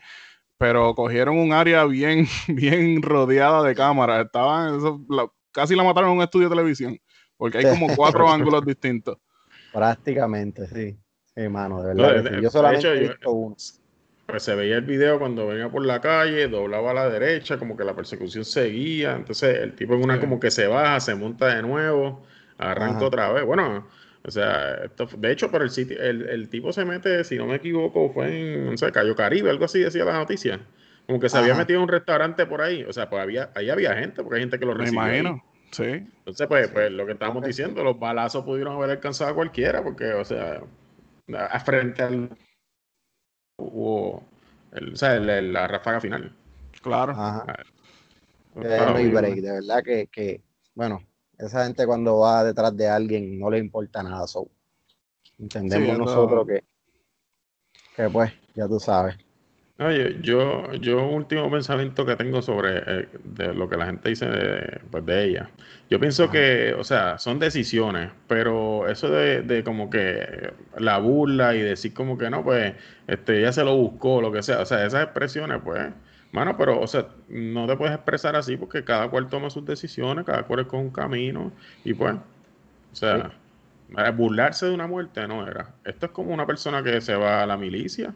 pero 0.58 0.94
cogieron 0.96 1.38
un 1.38 1.54
área 1.54 1.86
bien, 1.86 2.28
bien 2.48 3.02
rodeada 3.02 3.64
de 3.64 3.76
cámaras. 3.76 4.26
Estaban, 4.26 4.80
casi 5.52 5.76
la 5.76 5.84
mataron 5.84 6.12
en 6.12 6.18
un 6.18 6.24
estudio 6.24 6.50
de 6.50 6.56
televisión, 6.56 7.00
porque 7.38 7.60
hay 7.60 7.66
como 7.66 7.96
cuatro 7.96 8.30
ángulos 8.32 8.66
distintos. 8.66 9.18
Prácticamente, 9.74 10.68
sí. 10.68 10.98
Sí, 11.36 11.50
mano, 11.50 11.84
de 11.84 11.94
verdad. 11.94 12.40
yo 12.42 12.50
solamente 12.50 12.88
he 12.88 13.00
visto 13.10 13.30
uno. 13.30 13.56
pues 14.26 14.44
se 14.44 14.56
veía 14.56 14.78
el 14.78 14.86
video 14.86 15.20
cuando 15.20 15.48
venía 15.48 15.70
por 15.70 15.86
la 15.86 16.00
calle, 16.00 16.48
doblaba 16.48 16.92
a 16.92 16.94
la 16.94 17.10
derecha, 17.10 17.58
como 17.60 17.76
que 17.76 17.84
la 17.84 17.94
persecución 17.94 18.46
seguía. 18.46 19.16
Entonces 19.16 19.58
el 19.60 19.76
tipo 19.76 19.96
en 19.96 20.04
una 20.04 20.18
como 20.22 20.40
que 20.40 20.50
se 20.50 20.68
baja, 20.68 21.02
se 21.02 21.14
monta 21.14 21.54
de 21.54 21.62
nuevo, 21.62 22.24
arranca 22.58 23.04
otra 23.04 23.34
vez. 23.34 23.44
Bueno, 23.44 23.86
o 24.26 24.32
sea, 24.32 24.90
de 25.18 25.32
hecho, 25.32 25.52
por 25.52 25.62
el 25.62 25.70
sitio, 25.70 26.02
el, 26.02 26.50
tipo 26.50 26.74
se 26.74 26.84
mete, 26.84 27.24
si 27.24 27.38
no 27.38 27.46
me 27.46 27.56
equivoco, 27.56 28.10
fue 28.12 28.28
en, 28.28 28.66
no 28.72 28.78
sé, 28.78 28.92
Cayo 28.92 29.16
Caribe, 29.16 29.50
algo 29.50 29.66
así 29.66 29.80
decía 29.80 30.04
la 30.04 30.14
noticia. 30.14 30.60
Como 31.06 31.20
que 31.20 31.30
se 31.30 31.38
había 31.38 31.54
metido 31.54 31.78
en 31.78 31.84
un 31.84 31.90
restaurante 31.90 32.48
por 32.48 32.62
ahí. 32.62 32.84
O 32.84 32.92
sea, 32.92 33.08
pues 33.08 33.22
había, 33.22 33.52
ahí 33.54 33.70
había 33.70 33.94
gente, 33.94 34.24
porque 34.24 34.38
hay 34.38 34.42
gente 34.42 34.58
que 34.58 34.66
lo 34.66 34.74
recibió. 34.74 35.02
Me 35.02 35.20
imagino, 35.20 35.44
sí. 35.70 35.84
Entonces, 35.84 36.48
pues, 36.48 36.68
pues 36.70 36.92
lo 36.92 37.06
que 37.06 37.12
estábamos 37.12 37.46
diciendo, 37.46 37.84
los 37.84 38.00
balazos 38.00 38.44
pudieron 38.44 38.76
haber 38.76 38.90
alcanzado 38.90 39.30
a 39.30 39.36
cualquiera, 39.36 39.84
porque, 39.84 40.14
o 40.14 40.26
sea, 40.26 40.62
a 41.38 41.60
frente 41.60 42.02
al 42.02 42.30
hubo 43.58 44.24
el, 44.72 44.94
o 44.94 44.96
sea, 44.96 45.20
la 45.20 45.68
ráfaga 45.68 46.02
final. 46.02 46.36
Claro. 46.82 47.12
Ajá. 47.12 47.46
Ah, 47.48 47.64
de 48.60 49.52
verdad 49.52 49.84
que, 49.84 50.08
que, 50.08 50.42
bueno, 50.74 51.04
esa 51.38 51.66
gente 51.66 51.86
cuando 51.86 52.20
va 52.20 52.44
detrás 52.44 52.76
de 52.76 52.88
alguien 52.88 53.40
no 53.40 53.50
le 53.50 53.60
importa 53.60 54.04
nada. 54.04 54.28
So. 54.28 54.48
Entendemos 55.40 55.98
nosotros 55.98 56.48
que, 56.48 56.64
que, 57.96 58.10
pues, 58.10 58.32
ya 58.56 58.68
tú 58.68 58.80
sabes. 58.80 59.18
Oye, 59.78 60.20
yo, 60.22 60.72
yo 60.76 61.06
último 61.06 61.52
pensamiento 61.52 62.06
que 62.06 62.16
tengo 62.16 62.42
sobre 62.42 62.78
eh, 62.78 63.10
de 63.26 63.54
lo 63.54 63.68
que 63.68 63.76
la 63.76 63.88
gente 63.88 64.08
dice 64.08 64.26
de, 64.26 64.80
pues 64.90 65.06
de 65.06 65.26
ella. 65.26 65.50
Yo 65.90 66.00
pienso 66.00 66.32
que, 66.32 66.74
o 66.74 66.86
sea, 66.86 67.18
son 67.18 67.40
decisiones, 67.40 68.10
pero 68.28 68.88
eso 68.88 69.10
de, 69.10 69.42
de, 69.42 69.66
como 69.66 69.90
que 69.90 70.54
la 70.78 70.98
burla 71.00 71.56
y 71.56 71.60
decir 71.60 71.94
como 71.94 72.18
que 72.18 72.30
no, 72.30 72.42
pues, 72.42 72.74
este, 73.08 73.40
ella 73.40 73.52
se 73.52 73.66
lo 73.66 73.76
buscó, 73.76 74.22
lo 74.22 74.32
que 74.32 74.44
sea, 74.44 74.62
o 74.62 74.66
sea, 74.66 74.86
esas 74.86 75.04
expresiones, 75.04 75.60
pues, 75.62 75.88
mano, 76.36 76.58
pero, 76.58 76.82
o 76.82 76.86
sea, 76.86 77.08
no 77.30 77.66
te 77.66 77.78
puedes 77.78 77.96
expresar 77.96 78.36
así 78.36 78.58
porque 78.58 78.84
cada 78.84 79.10
cual 79.10 79.30
toma 79.30 79.50
sus 79.50 79.66
decisiones, 79.66 80.26
cada 80.26 80.44
cual 80.44 80.60
es 80.60 80.68
con 80.68 80.82
un 80.82 80.90
camino, 80.90 81.52
y 81.86 81.94
pues, 81.94 82.14
o 82.14 82.96
sea, 82.96 83.32
burlarse 84.14 84.66
de 84.66 84.74
una 84.74 84.86
muerte 84.86 85.26
no 85.28 85.48
era. 85.48 85.74
Esto 85.86 86.08
es 86.08 86.12
como 86.12 86.34
una 86.34 86.46
persona 86.46 86.84
que 86.84 87.00
se 87.00 87.16
va 87.16 87.42
a 87.42 87.46
la 87.46 87.56
milicia 87.56 88.14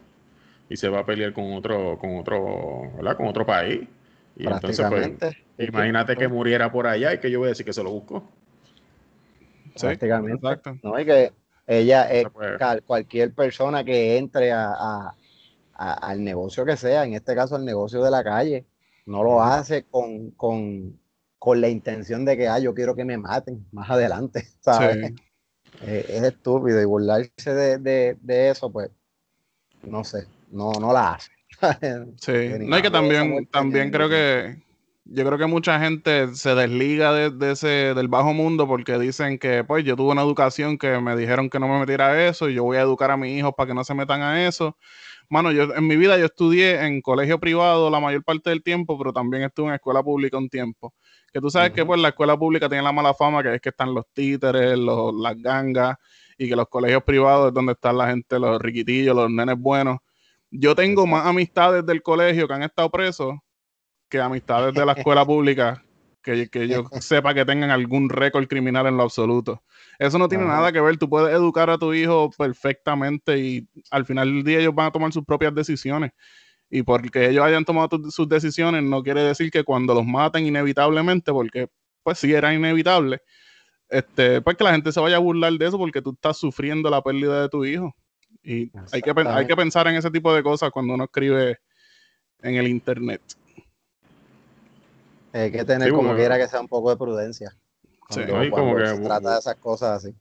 y 0.68 0.76
se 0.76 0.88
va 0.90 1.00
a 1.00 1.06
pelear 1.06 1.32
con 1.32 1.54
otro, 1.54 1.98
con 1.98 2.18
otro, 2.18 2.92
¿verdad? 2.96 3.16
Con 3.16 3.26
otro 3.26 3.46
país. 3.46 3.88
Y 4.36 4.46
entonces, 4.46 4.86
pues, 4.88 5.10
imagínate 5.58 6.14
que, 6.14 6.28
muriera 6.28 6.70
por 6.70 6.86
allá 6.86 7.14
y 7.14 7.18
que 7.18 7.30
yo 7.30 7.38
voy 7.38 7.46
a 7.46 7.50
decir 7.50 7.64
que 7.64 7.72
se 7.72 7.82
lo 7.82 7.90
busco. 7.90 8.28
Prácticamente. 9.80 10.60
No, 10.82 11.00
y 11.00 11.06
que 11.06 11.32
ella, 11.66 12.10
es 12.10 12.28
pues, 12.28 12.58
cualquier 12.84 13.32
persona 13.32 13.82
que 13.82 14.18
entre 14.18 14.52
a, 14.52 15.14
al 15.80 16.22
negocio 16.22 16.64
que 16.64 16.76
sea, 16.76 17.04
en 17.04 17.14
este 17.14 17.34
caso 17.34 17.56
el 17.56 17.64
negocio 17.64 18.02
de 18.02 18.10
la 18.10 18.22
calle, 18.22 18.66
no 19.06 19.24
lo 19.24 19.42
hace 19.42 19.84
con, 19.84 20.30
con, 20.32 20.98
la 21.60 21.68
intención 21.68 22.24
de 22.24 22.36
que, 22.36 22.48
ah, 22.48 22.58
yo 22.58 22.74
quiero 22.74 22.94
que 22.94 23.04
me 23.04 23.16
maten 23.16 23.66
más 23.72 23.90
adelante, 23.90 24.46
¿sabes? 24.60 25.12
Es, 25.86 26.22
estúpido 26.22 26.80
y 26.80 26.84
burlarse 26.84 27.54
de, 27.54 28.16
de 28.20 28.50
eso, 28.50 28.70
pues, 28.70 28.90
no 29.82 30.04
sé 30.04 30.26
no, 30.50 30.72
no 30.72 30.92
la 30.92 31.14
hace. 31.14 31.30
sí, 32.16 32.66
no 32.66 32.76
hay 32.76 32.82
que 32.82 32.90
también, 32.90 33.46
también 33.46 33.90
creo 33.90 34.08
que 34.08 34.62
yo 35.04 35.24
creo 35.26 35.38
que 35.38 35.46
mucha 35.46 35.80
gente 35.80 36.34
se 36.34 36.54
desliga 36.54 37.12
de, 37.12 37.52
ese 37.52 37.94
del 37.94 38.08
bajo 38.08 38.32
mundo 38.32 38.66
porque 38.66 38.98
dicen 38.98 39.38
que 39.38 39.64
pues 39.64 39.84
yo 39.84 39.96
tuve 39.96 40.12
una 40.12 40.22
educación 40.22 40.78
que 40.78 41.00
me 41.00 41.16
dijeron 41.16 41.50
que 41.50 41.58
no 41.58 41.68
me 41.68 41.80
metiera 41.80 42.08
a 42.08 42.28
eso 42.28 42.48
y 42.48 42.54
yo 42.54 42.64
voy 42.64 42.76
a 42.76 42.82
educar 42.82 43.10
a 43.10 43.16
mis 43.16 43.36
hijos 43.36 43.52
para 43.56 43.68
que 43.68 43.74
no 43.74 43.84
se 43.84 43.94
metan 43.94 44.22
a 44.22 44.46
eso. 44.46 44.76
Mano, 45.30 45.52
yo 45.52 45.72
en 45.72 45.86
mi 45.86 45.96
vida 45.96 46.18
yo 46.18 46.24
estudié 46.24 46.84
en 46.84 47.00
colegio 47.00 47.38
privado 47.38 47.88
la 47.88 48.00
mayor 48.00 48.24
parte 48.24 48.50
del 48.50 48.64
tiempo, 48.64 48.98
pero 48.98 49.12
también 49.12 49.44
estuve 49.44 49.68
en 49.68 49.74
escuela 49.74 50.02
pública 50.02 50.36
un 50.36 50.48
tiempo. 50.48 50.92
Que 51.32 51.40
tú 51.40 51.48
sabes 51.50 51.70
que 51.70 51.86
pues 51.86 52.00
la 52.00 52.08
escuela 52.08 52.36
pública 52.36 52.68
tiene 52.68 52.82
la 52.82 52.90
mala 52.90 53.14
fama 53.14 53.40
que 53.40 53.54
es 53.54 53.60
que 53.60 53.68
están 53.68 53.94
los 53.94 54.06
títeres, 54.12 54.76
los, 54.76 55.14
las 55.14 55.40
gangas 55.40 55.96
y 56.36 56.48
que 56.48 56.56
los 56.56 56.68
colegios 56.68 57.04
privados 57.04 57.48
es 57.48 57.54
donde 57.54 57.74
están 57.74 57.96
la 57.96 58.08
gente, 58.08 58.40
los 58.40 58.60
riquitillos, 58.60 59.14
los 59.14 59.30
nenes 59.30 59.56
buenos. 59.56 59.98
Yo 60.50 60.74
tengo 60.74 61.06
más 61.06 61.24
amistades 61.24 61.86
del 61.86 62.02
colegio 62.02 62.48
que 62.48 62.54
han 62.54 62.64
estado 62.64 62.90
presos 62.90 63.34
que 64.08 64.20
amistades 64.20 64.74
de 64.74 64.84
la 64.84 64.94
escuela 64.94 65.24
pública 65.26 65.80
que, 66.22 66.48
que 66.48 66.68
yo 66.68 66.84
sepa 67.00 67.34
que 67.34 67.44
tengan 67.44 67.70
algún 67.70 68.08
récord 68.08 68.46
criminal 68.46 68.86
en 68.86 68.96
lo 68.96 69.04
absoluto. 69.04 69.62
Eso 69.98 70.18
no 70.18 70.28
tiene 70.28 70.44
nada 70.44 70.72
que 70.72 70.80
ver. 70.80 70.96
Tú 70.96 71.08
puedes 71.08 71.34
educar 71.34 71.68
a 71.70 71.78
tu 71.78 71.92
hijo 71.92 72.30
perfectamente 72.36 73.38
y 73.38 73.68
al 73.90 74.06
final 74.06 74.32
del 74.32 74.44
día 74.44 74.58
ellos 74.60 74.74
van 74.74 74.86
a 74.86 74.92
tomar 74.92 75.12
sus 75.12 75.24
propias 75.24 75.54
decisiones. 75.54 76.12
Y 76.70 76.82
porque 76.82 77.28
ellos 77.28 77.44
hayan 77.44 77.64
tomado 77.64 78.10
sus 78.10 78.28
decisiones 78.28 78.82
no 78.82 79.02
quiere 79.02 79.22
decir 79.22 79.50
que 79.50 79.64
cuando 79.64 79.92
los 79.92 80.06
maten 80.06 80.46
inevitablemente, 80.46 81.32
porque 81.32 81.68
pues 82.02 82.18
sí 82.18 82.32
era 82.32 82.54
inevitable, 82.54 83.20
este, 83.88 84.40
pues 84.40 84.56
que 84.56 84.64
la 84.64 84.72
gente 84.72 84.92
se 84.92 85.00
vaya 85.00 85.16
a 85.16 85.20
burlar 85.20 85.52
de 85.52 85.66
eso 85.66 85.76
porque 85.76 86.00
tú 86.00 86.12
estás 86.12 86.36
sufriendo 86.38 86.88
la 86.88 87.02
pérdida 87.02 87.42
de 87.42 87.48
tu 87.48 87.64
hijo. 87.64 87.94
Y 88.42 88.70
hay 88.92 89.02
que, 89.02 89.12
hay 89.26 89.46
que 89.46 89.56
pensar 89.56 89.88
en 89.88 89.96
ese 89.96 90.10
tipo 90.10 90.32
de 90.32 90.42
cosas 90.42 90.70
cuando 90.70 90.94
uno 90.94 91.04
escribe 91.04 91.58
en 92.42 92.54
el 92.54 92.68
internet. 92.68 93.20
Hay 95.32 95.50
que 95.50 95.64
tener 95.64 95.92
como 95.92 96.14
quiera 96.14 96.38
que 96.38 96.48
sea 96.48 96.60
un 96.60 96.68
poco 96.68 96.90
de 96.90 96.96
prudencia. 96.96 97.50
Sí, 98.08 98.22
como 98.50 98.76
que, 98.76 98.86
se 98.86 99.00
trata 99.00 99.32
de 99.32 99.38
esas 99.38 99.54
cosas 99.56 100.04
así. 100.04 100.14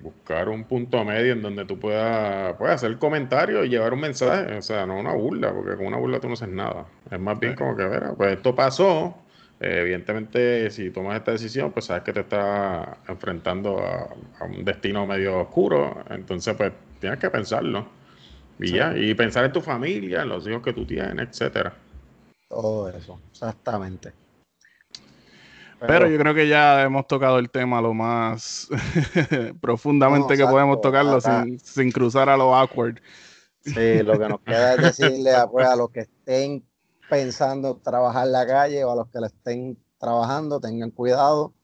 Buscar 0.00 0.48
un 0.48 0.64
punto 0.64 1.04
medio 1.04 1.32
en 1.32 1.42
donde 1.42 1.64
tú 1.64 1.78
puedas, 1.78 2.54
puedas 2.56 2.76
hacer 2.76 2.96
comentarios 2.98 3.66
y 3.66 3.70
llevar 3.70 3.92
un 3.92 4.00
mensaje. 4.00 4.56
O 4.56 4.62
sea, 4.62 4.86
no 4.86 4.98
una 4.98 5.12
burla, 5.12 5.52
porque 5.52 5.76
con 5.76 5.86
una 5.86 5.96
burla 5.96 6.20
tú 6.20 6.28
no 6.28 6.34
haces 6.34 6.48
nada. 6.48 6.86
Es 7.10 7.18
más 7.18 7.38
bien 7.38 7.54
como 7.56 7.76
que, 7.76 7.84
ver, 7.84 8.10
pues 8.16 8.36
esto 8.36 8.54
pasó. 8.54 9.16
Eh, 9.60 9.80
evidentemente, 9.80 10.70
si 10.70 10.90
tomas 10.90 11.16
esta 11.16 11.32
decisión, 11.32 11.72
pues 11.72 11.86
sabes 11.86 12.04
que 12.04 12.12
te 12.12 12.20
estás 12.20 12.86
enfrentando 13.08 13.80
a, 13.80 14.08
a 14.40 14.44
un 14.44 14.64
destino 14.64 15.06
medio 15.06 15.40
oscuro. 15.40 16.04
Entonces, 16.10 16.54
pues 16.54 16.72
tienes 17.00 17.18
que 17.18 17.30
pensarlo. 17.30 17.88
Y 18.58 18.72
ya, 18.72 18.96
y 18.96 19.14
pensar 19.14 19.44
en 19.44 19.52
tu 19.52 19.60
familia, 19.60 20.22
en 20.22 20.28
los 20.28 20.46
hijos 20.46 20.62
que 20.62 20.72
tú 20.72 20.86
tienes, 20.86 21.28
etcétera. 21.28 21.74
Todo 22.48 22.88
eso, 22.88 23.20
exactamente. 23.30 24.12
Pero, 25.80 26.08
yo 26.08 26.18
creo 26.18 26.34
que 26.34 26.48
ya 26.48 26.82
hemos 26.82 27.06
tocado 27.06 27.38
el 27.38 27.50
tema 27.50 27.80
lo 27.80 27.92
más 27.92 28.68
profundamente 29.60 30.36
que 30.36 30.46
podemos 30.46 30.80
tocarlo 30.80 31.20
sin, 31.20 31.90
cruzar 31.92 32.28
a 32.28 32.36
lo 32.36 32.54
awkward. 32.54 32.98
Sí, 33.60 34.02
lo 34.02 34.18
que 34.18 34.28
nos 34.28 34.40
queda 34.40 34.74
es 34.74 34.98
decirle 34.98 35.34
a, 35.34 35.46
pues, 35.46 35.66
a 35.66 35.76
los 35.76 35.90
que 35.90 36.00
estén 36.00 36.64
pensando 37.08 37.76
trabajar 37.76 38.26
en 38.26 38.32
la 38.32 38.46
calle 38.46 38.84
o 38.84 38.92
a 38.92 38.96
los 38.96 39.08
que 39.08 39.20
le 39.20 39.26
estén 39.26 39.78
trabajando, 39.98 40.60
tengan 40.60 40.90
cuidado. 40.90 41.54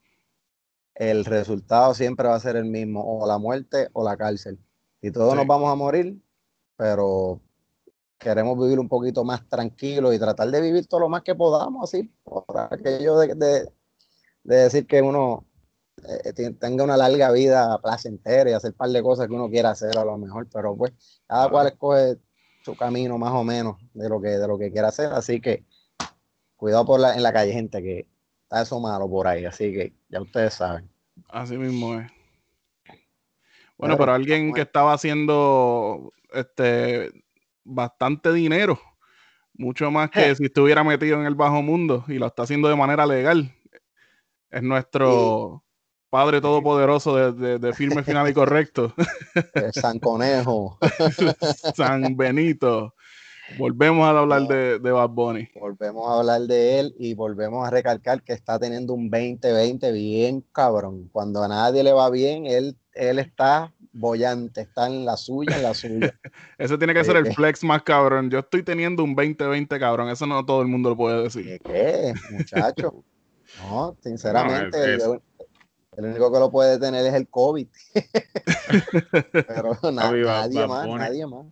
El 0.95 1.25
resultado 1.25 1.95
siempre 1.95 2.29
va 2.29 2.35
a 2.35 2.41
ser 2.41 2.57
el 2.57 2.67
mismo, 2.67 3.03
o 3.03 3.27
la 3.27 3.39
muerte 3.39 3.89
o 3.93 4.05
la 4.05 4.17
cárcel. 4.17 4.59
Y 5.01 5.11
todos 5.11 5.35
nos 5.35 5.47
vamos 5.47 5.71
a 5.71 5.75
morir, 5.75 6.21
pero 6.77 7.41
queremos 8.21 8.59
vivir 8.59 8.79
un 8.79 8.89
poquito 8.89 9.25
más 9.25 9.49
tranquilo 9.49 10.13
y 10.13 10.19
tratar 10.19 10.51
de 10.51 10.61
vivir 10.61 10.87
todo 10.87 11.01
lo 11.01 11.09
más 11.09 11.23
que 11.23 11.35
podamos, 11.35 11.83
así, 11.83 12.13
por 12.23 12.45
aquello 12.71 13.19
de, 13.19 13.35
de, 13.35 13.67
decir 14.45 14.87
que 14.87 15.01
uno 15.01 15.47
eh, 16.07 16.53
tenga 16.61 16.85
una 16.85 16.99
larga 16.99 17.33
vida 17.33 17.81
placentera 17.81 18.51
y 18.51 18.53
hacer 18.53 18.73
un 18.73 18.77
par 18.77 18.91
de 18.91 19.03
cosas 19.03 19.27
que 19.27 19.33
uno 19.33 19.49
quiera 19.49 19.71
hacer 19.71 19.97
a 19.97 20.05
lo 20.05 20.19
mejor, 20.19 20.47
pero 20.53 20.77
pues 20.77 20.93
cada 21.27 21.49
cual 21.49 21.69
escoge 21.69 22.19
su 22.63 22.77
camino 22.77 23.17
más 23.17 23.33
o 23.33 23.43
menos 23.43 23.77
de 23.95 24.09
lo 24.11 24.21
que, 24.21 24.29
de 24.29 24.47
lo 24.47 24.59
que 24.59 24.71
quiera 24.71 24.89
hacer, 24.89 25.11
así 25.13 25.41
que 25.41 25.65
cuidado 26.57 26.85
por 26.85 27.01
la, 27.01 27.15
en 27.15 27.23
la 27.23 27.33
calle, 27.33 27.55
gente, 27.55 27.83
que 27.83 28.07
está 28.43 28.61
eso 28.61 28.79
malo 28.81 29.09
por 29.09 29.27
ahí, 29.29 29.47
así 29.47 29.73
que 29.73 29.95
ya 30.11 30.21
ustedes 30.21 30.53
saben. 30.53 30.91
Así 31.31 31.57
mismo 31.57 31.99
es. 31.99 32.11
Bueno, 33.79 33.97
pero 33.97 34.13
alguien 34.13 34.53
que 34.53 34.61
estaba 34.61 34.93
haciendo 34.93 36.13
este 36.35 37.25
bastante 37.65 38.33
dinero, 38.33 38.81
mucho 39.55 39.91
más 39.91 40.11
que 40.11 40.35
si 40.35 40.45
estuviera 40.45 40.85
metido 40.85 41.21
en 41.21 41.27
el 41.27 41.35
bajo 41.35 41.63
mundo 41.63 42.05
y 42.09 42.15
lo 42.15 42.27
está 42.27 42.43
haciendo 42.43 42.69
de 42.69 42.77
manera 42.77 43.07
legal, 43.07 43.55
es 44.51 44.63
nuestro 44.63 45.65
Padre 46.11 46.41
Todopoderoso 46.41 47.33
de, 47.33 47.73
firme 47.73 48.03
final 48.03 48.29
y 48.29 48.35
correcto. 48.35 48.93
San 49.73 50.01
Conejo. 50.01 50.77
San 51.77 52.17
Benito. 52.17 52.95
Volvemos 53.59 54.05
a 54.05 54.19
hablar 54.19 54.43
de, 54.43 54.79
de 54.79 54.93
Bad 54.93 55.11
Bunny. 55.11 55.49
Volvemos 55.59 56.09
a 56.09 56.19
hablar 56.19 56.43
de 56.43 56.81
él 56.81 56.95
y 56.99 57.15
volvemos 57.15 57.67
a 57.67 57.71
recalcar 57.71 58.23
que 58.23 58.33
está 58.33 58.59
teniendo 58.59 58.95
un 58.95 59.11
2020 59.11 59.93
bien 59.93 60.45
cabrón. 60.53 61.09
Cuando 61.13 61.43
a 61.43 61.49
nadie 61.49 61.83
le 61.83 61.93
va 61.93 62.11
bien, 62.11 62.47
él 62.47 62.77
él 62.95 63.19
está 63.19 63.73
bollante, 63.93 64.63
está 64.63 64.87
en 64.87 65.05
la 65.05 65.17
suya, 65.17 65.57
en 65.57 65.63
la 65.63 65.75
suya. 65.75 66.15
Ese 66.59 66.79
tiene 66.79 66.95
que 66.95 67.05
ser 67.05 67.17
el 67.17 67.29
eh, 67.29 67.35
flex 67.35 67.65
más 67.65 67.83
cabrón. 67.83 68.31
Yo 68.31 68.41
estoy 68.41 68.63
teniendo 68.63 69.03
un 69.03 69.15
2020 69.15 69.79
cabrón, 69.79 70.09
eso 70.11 70.27
no 70.27 70.45
todo 70.45 70.63
el 70.63 70.69
mundo 70.69 70.91
lo 70.91 70.97
puede 70.97 71.23
decir. 71.25 71.61
¿Qué, 71.65 72.13
muchacho? 72.31 73.05
no, 73.71 73.97
sinceramente, 74.03 74.99
El 75.97 76.05
único 76.05 76.33
que 76.33 76.39
lo 76.39 76.51
puede 76.51 76.79
tener 76.79 77.05
es 77.05 77.15
el 77.15 77.29
COVID. 77.29 77.67
Pero 79.33 79.77
nadie, 79.93 80.25
más, 80.25 80.49
nadie 80.87 81.27
más. 81.27 81.47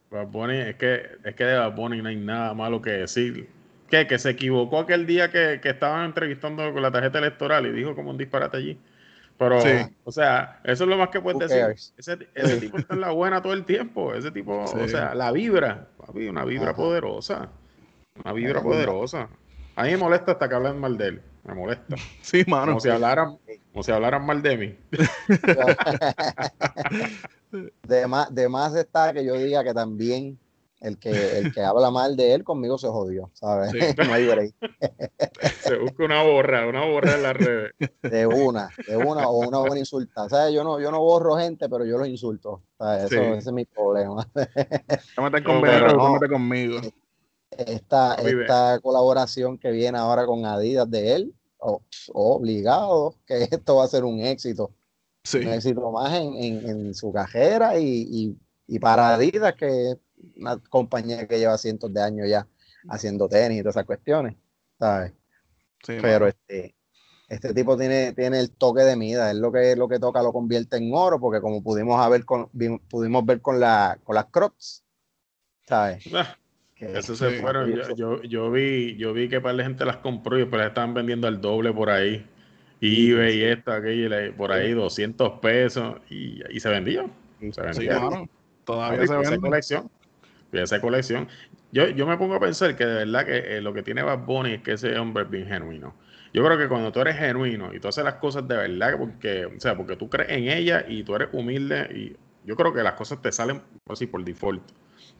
es, 0.50 0.76
que, 0.76 1.02
es 1.24 1.34
que 1.34 1.44
de 1.44 1.58
Bad 1.58 1.74
no 1.74 2.08
hay 2.08 2.16
nada 2.16 2.54
malo 2.54 2.80
que 2.80 2.90
decir. 2.90 3.48
¿Qué? 3.90 4.06
Que 4.06 4.18
se 4.18 4.30
equivocó 4.30 4.80
aquel 4.80 5.06
día 5.06 5.30
que, 5.30 5.60
que 5.62 5.70
estaban 5.70 6.04
entrevistando 6.04 6.72
con 6.72 6.82
la 6.82 6.92
tarjeta 6.92 7.18
electoral 7.18 7.66
y 7.66 7.72
dijo 7.72 7.94
como 7.94 8.10
un 8.10 8.18
disparate 8.18 8.58
allí. 8.58 8.78
Pero, 9.38 9.58
o 10.02 10.10
sea, 10.10 10.60
eso 10.64 10.84
es 10.84 10.90
lo 10.90 10.98
más 10.98 11.10
que 11.10 11.20
puedes 11.20 11.48
decir. 11.48 11.92
Ese, 11.96 12.56
tipo 12.56 12.76
está 12.76 12.94
en 12.94 13.00
la 13.00 13.12
buena 13.12 13.40
todo 13.40 13.52
el 13.52 13.64
tiempo. 13.64 14.12
Ese 14.12 14.32
tipo, 14.32 14.64
o 14.64 14.88
sea, 14.88 15.14
la 15.14 15.30
vibra, 15.30 15.86
una 16.12 16.44
vibra 16.44 16.74
poderosa. 16.74 17.48
Una 18.24 18.32
vibra 18.32 18.60
poderosa. 18.60 19.28
A 19.76 19.84
mí 19.84 19.90
me 19.92 19.96
molesta 19.96 20.32
hasta 20.32 20.48
que 20.48 20.54
hablen 20.56 20.80
mal 20.80 20.98
de 20.98 21.06
él. 21.06 21.22
Me 21.44 21.54
molesta. 21.54 21.94
Sí, 22.20 22.44
mano. 22.48 22.72
Como 22.72 22.80
si 22.80 22.88
hablaran, 22.88 23.38
como 23.78 23.84
si 23.84 23.92
hablaran 23.92 24.26
mal 24.26 24.42
de 24.42 24.56
mí. 24.56 24.76
de, 27.84 28.08
más, 28.08 28.34
de 28.34 28.48
más 28.48 28.74
está 28.74 29.12
que 29.12 29.24
yo 29.24 29.34
diga 29.34 29.62
que 29.62 29.72
también 29.72 30.36
el 30.80 30.98
que, 30.98 31.38
el 31.38 31.54
que 31.54 31.60
habla 31.60 31.92
mal 31.92 32.16
de 32.16 32.34
él 32.34 32.42
conmigo 32.42 32.76
se 32.76 32.88
jodió, 32.88 33.30
¿sabes? 33.34 33.70
no 33.96 34.12
hay 34.12 34.26
break. 34.26 34.52
se 35.60 35.76
busca 35.76 36.04
una 36.04 36.24
borra, 36.24 36.66
una 36.66 36.86
borra 36.86 37.14
en 37.14 37.22
las 37.22 37.36
redes. 37.36 37.70
De 38.02 38.26
una, 38.26 38.68
de 38.84 38.96
una 38.96 39.28
o 39.28 39.46
una 39.46 39.58
buena 39.58 39.78
insulta. 39.78 40.28
¿Sabes? 40.28 40.52
Yo 40.52 40.64
no, 40.64 40.80
yo 40.80 40.90
no 40.90 40.98
borro 40.98 41.36
gente, 41.36 41.68
pero 41.68 41.84
yo 41.84 41.98
los 41.98 42.08
insulto. 42.08 42.64
¿sabes? 42.78 43.12
Eso, 43.12 43.22
Ese 43.22 43.50
es 43.50 43.52
mi 43.52 43.64
problema. 43.64 44.28
no 45.16 45.30
conmigo, 45.44 46.18
conmigo. 46.28 46.80
Esta, 47.52 48.16
esta 48.16 48.80
colaboración 48.80 49.56
que 49.56 49.70
viene 49.70 49.98
ahora 49.98 50.26
con 50.26 50.44
Adidas 50.44 50.90
de 50.90 51.14
él, 51.14 51.32
obligado, 52.12 53.14
que 53.26 53.42
esto 53.50 53.76
va 53.76 53.84
a 53.84 53.88
ser 53.88 54.04
un 54.04 54.20
éxito. 54.20 54.72
Sí. 55.24 55.38
Un 55.38 55.48
éxito 55.48 55.90
más 55.90 56.14
en, 56.14 56.34
en, 56.34 56.68
en 56.68 56.94
su 56.94 57.12
carrera 57.12 57.78
y, 57.78 58.06
y, 58.10 58.38
y 58.66 58.78
para 58.78 59.14
Adidas, 59.14 59.54
que 59.54 59.98
una 60.36 60.58
compañía 60.58 61.26
que 61.26 61.38
lleva 61.38 61.58
cientos 61.58 61.92
de 61.92 62.02
años 62.02 62.28
ya 62.28 62.46
haciendo 62.88 63.28
tenis 63.28 63.58
y 63.58 63.62
todas 63.62 63.76
esas 63.76 63.86
cuestiones, 63.86 64.36
¿sabes? 64.78 65.12
Pero 65.86 66.26
este, 66.26 66.74
este 67.28 67.54
tipo 67.54 67.76
tiene, 67.76 68.12
tiene 68.12 68.40
el 68.40 68.50
toque 68.50 68.82
de 68.82 68.96
mida, 68.96 69.30
es 69.30 69.36
lo 69.36 69.52
que 69.52 69.76
lo 69.76 69.88
que 69.88 69.98
toca 69.98 70.22
lo 70.22 70.32
convierte 70.32 70.76
en 70.76 70.92
oro, 70.92 71.20
porque 71.20 71.40
como 71.40 71.62
pudimos 71.62 72.08
ver 72.10 72.24
con, 72.24 72.48
pudimos 72.88 73.24
ver 73.26 73.40
con, 73.40 73.60
la, 73.60 73.98
con 74.04 74.14
las 74.14 74.26
Crocs, 74.26 74.84
¿sabes? 75.66 76.04
Ah, 76.14 76.36
eso 76.80 77.16
se 77.16 77.40
fueron, 77.40 77.72
yo, 77.96 78.22
yo, 78.22 78.50
vi, 78.50 78.96
yo 78.96 79.12
vi 79.12 79.28
que 79.28 79.40
para 79.40 79.54
la 79.54 79.64
gente 79.64 79.84
las 79.84 79.96
compró 79.96 80.36
y 80.36 80.40
después 80.40 80.60
las 80.60 80.68
estaban 80.68 80.94
vendiendo 80.94 81.26
al 81.26 81.40
doble 81.40 81.72
por 81.72 81.90
ahí. 81.90 82.24
Y 82.80 83.10
eBay 83.10 83.38
y 83.38 83.44
esto, 83.44 83.72
aquello, 83.72 84.36
por 84.36 84.52
ahí 84.52 84.72
200 84.72 85.40
pesos 85.40 85.96
y, 86.08 86.40
y 86.50 86.60
se 86.60 86.68
vendió. 86.68 87.10
Se 87.50 87.60
vendió. 87.60 88.28
Todavía 88.64 89.06
se 89.06 89.16
vende. 89.16 89.40
colección 89.40 89.90
esa 90.52 90.80
colección. 90.80 91.28
Yo, 91.72 91.88
yo 91.88 92.06
me 92.06 92.16
pongo 92.16 92.34
a 92.34 92.40
pensar 92.40 92.74
que 92.76 92.86
de 92.86 93.04
verdad 93.04 93.26
que 93.26 93.56
eh, 93.56 93.60
lo 93.60 93.74
que 93.74 93.82
tiene 93.82 94.02
Bad 94.02 94.24
Bunny 94.24 94.54
es 94.54 94.62
que 94.62 94.72
ese 94.72 94.98
hombre 94.98 95.24
es 95.24 95.30
bien 95.30 95.46
genuino. 95.46 95.94
Yo 96.32 96.44
creo 96.44 96.58
que 96.58 96.68
cuando 96.68 96.92
tú 96.92 97.00
eres 97.00 97.16
genuino 97.16 97.74
y 97.74 97.80
tú 97.80 97.88
haces 97.88 98.04
las 98.04 98.14
cosas 98.14 98.46
de 98.48 98.56
verdad, 98.56 98.96
porque, 98.98 99.46
o 99.46 99.60
sea, 99.60 99.76
porque 99.76 99.96
tú 99.96 100.08
crees 100.08 100.30
en 100.30 100.48
ella 100.48 100.84
y 100.86 101.02
tú 101.02 101.14
eres 101.14 101.28
humilde, 101.32 101.88
y 101.94 102.16
yo 102.46 102.56
creo 102.56 102.72
que 102.72 102.82
las 102.82 102.94
cosas 102.94 103.20
te 103.20 103.32
salen 103.32 103.62
así 103.88 104.06
por 104.06 104.24
default. 104.24 104.62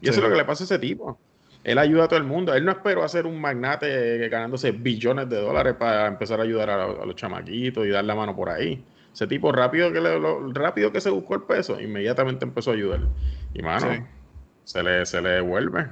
Y 0.01 0.09
eso 0.09 0.19
es 0.19 0.23
lo 0.23 0.29
que 0.29 0.37
le 0.37 0.45
pasa 0.45 0.63
a 0.63 0.65
ese 0.65 0.79
tipo. 0.79 1.19
Él 1.63 1.77
ayuda 1.77 2.05
a 2.05 2.07
todo 2.07 2.19
el 2.19 2.25
mundo. 2.25 2.53
Él 2.53 2.65
no 2.65 2.71
esperó 2.71 3.03
a 3.03 3.09
ser 3.09 3.25
un 3.25 3.39
magnate 3.39 4.29
ganándose 4.29 4.71
billones 4.71 5.29
de 5.29 5.41
dólares 5.41 5.75
para 5.77 6.07
empezar 6.07 6.39
a 6.39 6.43
ayudar 6.43 6.69
a, 6.69 7.05
los 7.05 7.15
chamaquitos 7.15 7.85
y 7.85 7.89
dar 7.89 8.05
la 8.05 8.15
mano 8.15 8.35
por 8.35 8.49
ahí. 8.49 8.83
Ese 9.13 9.27
tipo 9.27 9.51
rápido 9.51 9.91
que, 9.91 9.99
le, 9.99 10.19
rápido 10.53 10.91
que 10.91 11.01
se 11.01 11.09
buscó 11.09 11.35
el 11.35 11.41
peso, 11.41 11.79
inmediatamente 11.79 12.45
empezó 12.45 12.71
a 12.71 12.75
ayudar. 12.75 13.01
Y 13.53 13.61
mano, 13.61 14.07
se 14.63 14.83
le, 14.83 15.05
se 15.05 15.21
le 15.21 15.29
devuelve. 15.29 15.87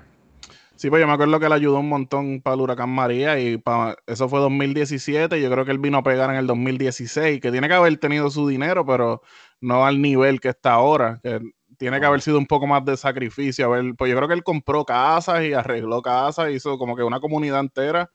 Sí, 0.78 0.92
pues 0.92 1.02
yo 1.02 1.08
me 1.08 1.14
acuerdo 1.14 1.40
que 1.40 1.50
le 1.50 1.56
ayudó 1.56 1.80
un 1.80 1.90
montón 1.90 2.40
para 2.40 2.54
el 2.54 2.62
huracán 2.62 2.92
María 2.92 3.40
y 3.40 3.58
para, 3.58 3.98
eso 4.06 4.30
fue 4.30 4.40
2017. 4.40 5.42
Yo 5.42 5.50
creo 5.50 5.66
que 5.66 5.72
él 5.72 5.80
vino 5.80 5.98
a 5.98 6.04
pegar 6.04 6.30
en 6.30 6.36
el 6.36 6.46
2016, 6.46 7.42
que 7.42 7.52
tiene 7.52 7.68
que 7.68 7.74
haber 7.74 7.98
tenido 7.98 8.30
su 8.30 8.48
dinero, 8.48 8.86
pero 8.86 9.24
no 9.60 9.88
al 9.88 10.00
nivel 10.00 10.40
que 10.40 10.50
está 10.50 10.74
ahora. 10.74 11.20
Que 11.24 11.42
tiene 11.78 12.00
que 12.00 12.06
haber 12.06 12.22
sido 12.22 12.38
un 12.38 12.48
poco 12.48 12.68
más 12.68 12.84
de 12.86 12.98
sacrificio. 12.98 13.66
A 13.66 13.70
ver, 13.70 13.96
pues 13.96 14.12
yo 14.12 14.18
creo 14.18 14.28
que 14.28 14.34
él 14.34 14.44
compró 14.44 14.84
casas 14.84 15.44
y 15.44 15.54
arregló 15.54 16.02
casas, 16.02 16.52
hizo 16.52 16.78
como 16.78 16.96
que 16.96 17.04
una 17.04 17.20
comunidad 17.20 17.60
entera 17.60 18.12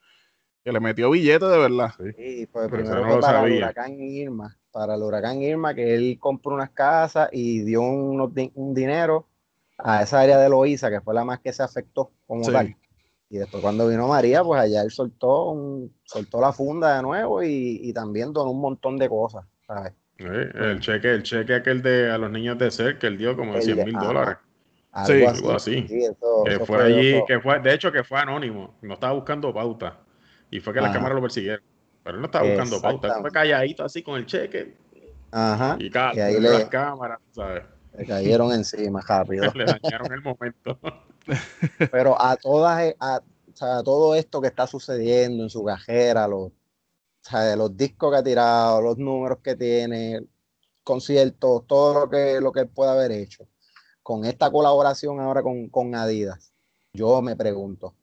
que 0.65 0.73
le 0.73 0.81
metió 0.81 1.11
billetes 1.11 1.49
de 1.49 1.59
verdad. 1.59 1.91
Sí, 2.17 2.47
pues 2.47 2.71
primero 2.71 3.05
fue 3.05 3.21
para 3.21 3.45
el 3.45 3.53
huracán 3.55 4.01
Irma, 4.01 4.57
para 4.71 4.95
el 4.95 5.03
huracán 5.03 5.43
Irma, 5.43 5.75
que 5.75 5.95
él 5.95 6.19
compró 6.21 6.55
unas 6.55 6.71
casas 6.71 7.29
y 7.33 7.63
dio 7.63 7.83
un 7.83 8.75
dinero 8.75 9.27
a 9.79 10.03
esa 10.03 10.21
área 10.21 10.39
de 10.39 10.49
Loíza, 10.49 10.91
que 10.91 11.01
fue 11.01 11.15
la 11.15 11.25
más 11.25 11.41
que 11.41 11.53
se 11.53 11.63
afectó 11.63 12.13
como 12.27 12.51
tal. 12.51 12.77
Y 13.29 13.39
después 13.39 13.63
cuando 13.63 13.89
vino 13.89 14.07
María, 14.09 14.45
pues 14.45 14.61
allá 14.61 14.83
él 14.83 14.91
soltó, 14.91 15.51
un, 15.51 15.95
soltó 16.05 16.41
la 16.41 16.53
funda 16.53 16.97
de 16.97 17.03
nuevo 17.03 17.43
y, 17.43 17.93
también 17.95 18.33
donó 18.33 18.51
un 18.51 18.61
montón 18.61 18.99
de 18.99 19.09
cosas, 19.09 19.45
¿sabes? 19.67 19.95
El 20.25 20.81
cheque, 20.81 21.11
el 21.11 21.23
cheque 21.23 21.55
aquel 21.55 21.83
de 21.83 22.11
a 22.11 22.19
los 22.19 22.31
niños 22.31 22.59
de 22.59 22.71
ser 22.71 22.99
que 22.99 23.07
él 23.07 23.19
dio 23.19 23.37
como 23.37 23.55
de 23.55 23.63
100 23.63 23.85
mil 23.85 23.95
dólares. 23.95 24.37
Sí, 25.07 25.25
algo 25.25 25.53
así. 25.53 25.87
que 26.45 26.61
fue 26.67 26.83
allí, 26.83 27.23
que 27.27 27.41
fue, 27.41 27.59
de 27.61 27.75
hecho 27.75 27.91
que 27.91 28.05
fue 28.05 28.21
anónimo, 28.21 28.75
no 28.83 28.95
estaba 28.95 29.15
buscando 29.15 29.53
pauta. 29.53 29.99
Y 30.51 30.61
fue 30.61 30.75
que 30.75 30.81
las 30.81 30.93
cámaras 30.93 31.17
lo 31.17 31.23
persiguieron. 31.23 31.65
Pero 32.03 32.17
él 32.17 32.21
no 32.21 32.27
estaba 32.27 32.47
buscando 32.47 32.81
pauta, 32.81 33.21
fue 33.21 33.31
calladito 33.31 33.85
así 33.85 34.03
con 34.03 34.17
el 34.19 34.27
cheque. 34.27 34.77
Ajá. 35.31 35.77
Y, 35.79 35.89
cada, 35.89 36.15
y 36.15 36.21
ahí 36.21 36.41
le... 36.41 36.51
las 36.51 36.65
cámaras, 36.67 37.19
¿sabes? 37.31 37.63
Le 37.97 38.07
cayeron 38.07 38.53
encima 38.53 39.01
rápido. 39.07 39.51
Le 39.55 39.65
dañaron 39.65 40.13
el 40.13 40.21
momento. 40.21 40.79
Pero 41.91 42.21
a 42.21 42.37
todas, 42.37 42.95
a, 43.01 43.21
todo 43.85 44.15
esto 44.15 44.41
que 44.41 44.49
está 44.49 44.67
sucediendo 44.67 45.43
en 45.43 45.51
su 45.51 45.65
cajera, 45.65 46.27
los, 46.27 46.53
los 47.57 47.77
discos 47.77 48.13
que 48.13 48.19
ha 48.19 48.23
tirado, 48.23 48.81
los 48.81 48.99
números 48.99 49.39
que 49.43 49.57
tiene, 49.57 50.25
conciertos, 50.85 51.67
todo 51.67 52.01
lo 52.01 52.11
que, 52.11 52.41
lo 52.41 52.53
que 52.53 52.61
él 52.61 52.69
puede 52.69 52.91
haber 52.91 53.13
hecho, 53.13 53.49
con 54.03 54.25
esta 54.25 54.51
colaboración 54.51 55.21
ahora 55.21 55.43
con, 55.43 55.69
con 55.69 55.95
Adidas, 55.95 56.53
yo 56.93 57.23
me 57.23 57.37
pregunto, 57.37 57.95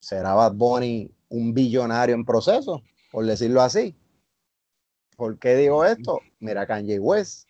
¿será 0.00 0.34
Bad 0.34 0.54
Bunny 0.54 1.10
un 1.28 1.52
billonario 1.52 2.14
en 2.14 2.24
proceso? 2.24 2.82
Por 3.10 3.26
decirlo 3.26 3.60
así. 3.60 3.96
¿Por 5.16 5.38
qué 5.38 5.56
digo 5.56 5.84
esto? 5.84 6.20
Mira, 6.40 6.66
Kanye 6.66 6.98
West 6.98 7.48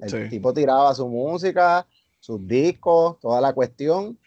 el 0.00 0.28
tipo 0.30 0.54
tiraba 0.54 0.94
su 0.94 1.08
música, 1.08 1.86
sus 2.20 2.46
discos, 2.46 3.18
toda 3.20 3.40
la 3.40 3.52
cuestión. 3.52 4.18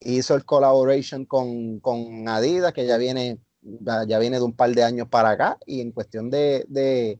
Hizo 0.00 0.34
el 0.34 0.44
collaboration 0.44 1.26
con, 1.26 1.78
con 1.80 2.26
Adidas, 2.26 2.72
que 2.72 2.86
ya 2.86 2.96
viene, 2.96 3.38
ya 4.06 4.18
viene 4.18 4.38
de 4.38 4.44
un 4.44 4.52
par 4.52 4.70
de 4.70 4.82
años 4.82 5.08
para 5.08 5.30
acá, 5.30 5.58
y 5.66 5.80
en 5.80 5.92
cuestión 5.92 6.30
de, 6.30 7.18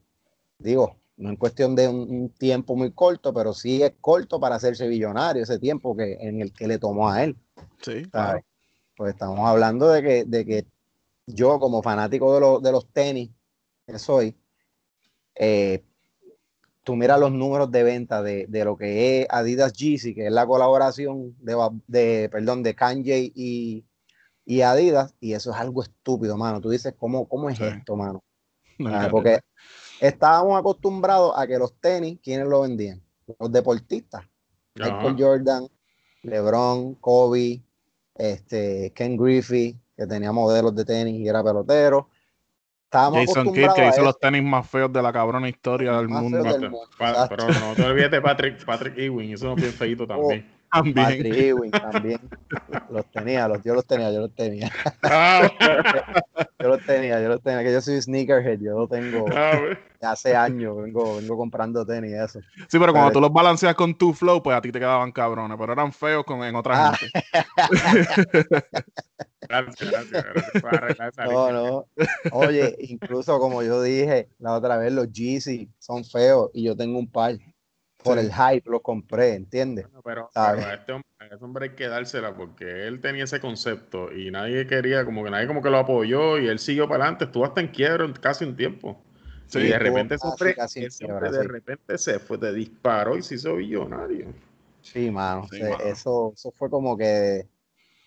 digo, 0.58 0.96
no 1.16 1.30
en 1.30 1.36
cuestión 1.36 1.76
de 1.76 1.88
un, 1.88 2.30
tiempo 2.30 2.76
muy 2.76 2.92
corto, 2.92 3.32
pero 3.34 3.52
sí 3.52 3.82
es 3.82 3.92
corto 4.00 4.40
para 4.40 4.56
hacerse 4.56 4.88
billonario 4.88 5.42
ese 5.42 5.58
tiempo 5.58 5.96
que, 5.96 6.14
en 6.20 6.40
el 6.40 6.52
que 6.52 6.66
le 6.66 6.78
tomó 6.78 7.10
a 7.10 7.24
él. 7.24 7.36
Sí, 7.82 8.02
Pues 8.96 9.14
estamos 9.14 9.40
hablando 9.40 9.88
de 9.88 10.02
que, 10.02 10.24
de 10.24 10.44
que 10.46 10.66
yo, 11.26 11.58
como 11.58 11.82
fanático 11.82 12.60
de, 12.60 12.68
de 12.68 12.72
los 12.72 12.86
tenis 12.92 13.30
que 13.86 13.98
soy, 13.98 14.36
eh, 15.34 15.84
tú 16.84 16.96
miras 16.96 17.20
los 17.20 17.32
números 17.32 17.70
de 17.70 17.82
venta 17.82 18.22
de, 18.22 18.46
lo 18.64 18.76
que 18.76 19.22
es 19.22 19.26
Adidas 19.30 19.72
Yeezy, 19.72 20.14
que 20.14 20.26
es 20.26 20.32
la 20.32 20.46
colaboración 20.46 21.36
de, 21.40 21.56
de 21.86 22.28
perdón, 22.30 22.62
de 22.62 22.74
Kanye 22.74 23.32
y, 23.34 23.84
Adidas, 24.58 25.14
y 25.20 25.34
eso 25.34 25.52
es 25.52 25.56
algo 25.56 25.82
estúpido, 25.82 26.36
mano. 26.36 26.60
Tú 26.60 26.70
dices, 26.70 26.94
¿cómo, 26.98 27.28
cómo 27.28 27.48
es 27.50 27.60
esto, 27.60 27.96
mano? 27.96 28.22
Ah, 28.82 29.08
porque 29.10 29.40
estábamos 30.00 30.58
acostumbrados 30.58 31.34
a 31.36 31.46
que 31.46 31.58
los 31.58 31.74
tenis, 31.80 32.18
¿quiénes 32.22 32.48
lo 32.48 32.62
vendían? 32.62 33.02
Los 33.38 33.52
deportistas. 33.52 34.24
Michael 34.74 35.16
Jordan, 35.18 35.68
LeBron, 36.22 36.94
Kobe, 36.94 37.62
este, 38.14 38.90
Ken 38.94 39.18
Griffey, 39.18 39.78
que 39.94 40.06
tenía 40.06 40.32
modelos 40.32 40.74
de 40.74 40.86
tenis 40.86 41.20
y 41.20 41.28
era 41.28 41.44
pelotero. 41.44 42.08
Jason 42.90 43.52
Kidd, 43.52 43.68
que 43.76 43.88
hizo 43.88 44.02
los 44.02 44.18
tenis 44.18 44.42
más 44.42 44.68
feos 44.68 44.92
de 44.92 45.00
la 45.00 45.12
cabrona 45.12 45.48
historia 45.48 45.92
del 45.92 46.08
mundo. 46.08 46.42
pero 47.28 47.48
no 47.48 47.74
te 47.76 47.84
olvides 47.84 48.10
de 48.10 48.20
Patrick, 48.20 48.64
Patrick 48.64 48.98
Ewing, 48.98 49.32
hizo 49.32 49.46
unos 49.46 49.60
bien 49.60 49.72
feitos 49.72 50.08
también. 50.08 50.59
También. 50.72 50.94
Patrick 50.94 51.34
Ewing 51.34 51.70
también. 51.70 52.20
los 52.90 53.10
tenía, 53.10 53.48
los, 53.48 53.62
yo 53.62 53.74
los 53.74 53.86
tenía, 53.86 54.12
yo 54.12 54.20
los 54.20 54.34
tenía. 54.34 54.70
Ah, 55.02 55.50
yo 56.60 56.68
los 56.68 56.84
tenía, 56.84 57.20
yo 57.20 57.28
los 57.28 57.42
tenía, 57.42 57.62
que 57.62 57.72
yo 57.72 57.80
soy 57.80 58.00
sneakerhead, 58.00 58.60
yo 58.60 58.78
lo 58.78 58.88
tengo 58.88 59.26
ah, 59.34 59.58
hace 60.02 60.34
años, 60.34 60.76
vengo, 60.76 61.16
vengo 61.16 61.36
comprando 61.36 61.84
tenis 61.84 62.12
y 62.12 62.14
eso. 62.14 62.40
Sí, 62.68 62.78
pero 62.78 62.92
cuando 62.92 63.12
tú 63.12 63.20
los 63.20 63.32
balanceas 63.32 63.74
con 63.74 63.94
tu 63.94 64.12
flow, 64.12 64.42
pues 64.42 64.56
a 64.56 64.60
ti 64.60 64.70
te 64.72 64.78
quedaban 64.78 65.12
cabrones, 65.12 65.56
pero 65.58 65.72
eran 65.72 65.92
feos 65.92 66.24
con, 66.24 66.42
en 66.44 66.54
otra 66.54 66.88
ah. 66.88 66.96
gente. 66.96 67.26
gracias, 69.48 70.10
gracias. 70.62 71.30
no, 71.30 71.52
no. 71.52 71.86
Oye, 72.32 72.76
incluso 72.80 73.38
como 73.38 73.62
yo 73.62 73.82
dije 73.82 74.28
la 74.38 74.52
otra 74.52 74.76
vez, 74.76 74.92
los 74.92 75.10
Yeezy 75.12 75.70
son 75.78 76.04
feos 76.04 76.50
y 76.52 76.64
yo 76.64 76.76
tengo 76.76 76.98
un 76.98 77.10
par. 77.10 77.36
Por 78.02 78.18
el 78.18 78.32
hype 78.32 78.70
lo 78.70 78.80
compré, 78.80 79.34
¿entiendes? 79.34 79.86
pero, 80.04 80.30
a 80.34 80.74
este 80.74 80.92
hombre, 80.92 81.08
ese 81.30 81.44
hombre 81.44 81.64
hay 81.66 81.74
que 81.74 81.88
dársela 81.88 82.34
porque 82.34 82.86
él 82.86 83.00
tenía 83.00 83.24
ese 83.24 83.40
concepto 83.40 84.12
y 84.12 84.30
nadie 84.30 84.66
quería, 84.66 85.04
como 85.04 85.22
que 85.24 85.30
nadie 85.30 85.46
como 85.46 85.62
que 85.62 85.70
lo 85.70 85.78
apoyó 85.78 86.38
y 86.38 86.48
él 86.48 86.58
siguió 86.58 86.88
para 86.88 87.04
adelante, 87.04 87.26
estuvo 87.26 87.44
hasta 87.44 87.60
en 87.60 87.68
quiebra 87.68 88.10
casi 88.20 88.44
un 88.44 88.56
tiempo. 88.56 89.02
Sí, 89.46 89.58
y 89.58 89.68
de 89.68 89.78
repente, 89.78 90.16
casi, 90.56 90.80
de 90.80 91.42
repente 91.42 91.98
se 91.98 92.20
fue, 92.20 92.38
de 92.38 92.52
disparo 92.52 93.16
y 93.16 93.22
se 93.22 93.34
hizo 93.34 93.56
billonario. 93.56 94.32
Sí, 94.80 95.10
mano. 95.10 95.46
Eso, 95.84 96.32
eso 96.34 96.52
fue 96.52 96.70
como 96.70 96.96
que 96.96 97.48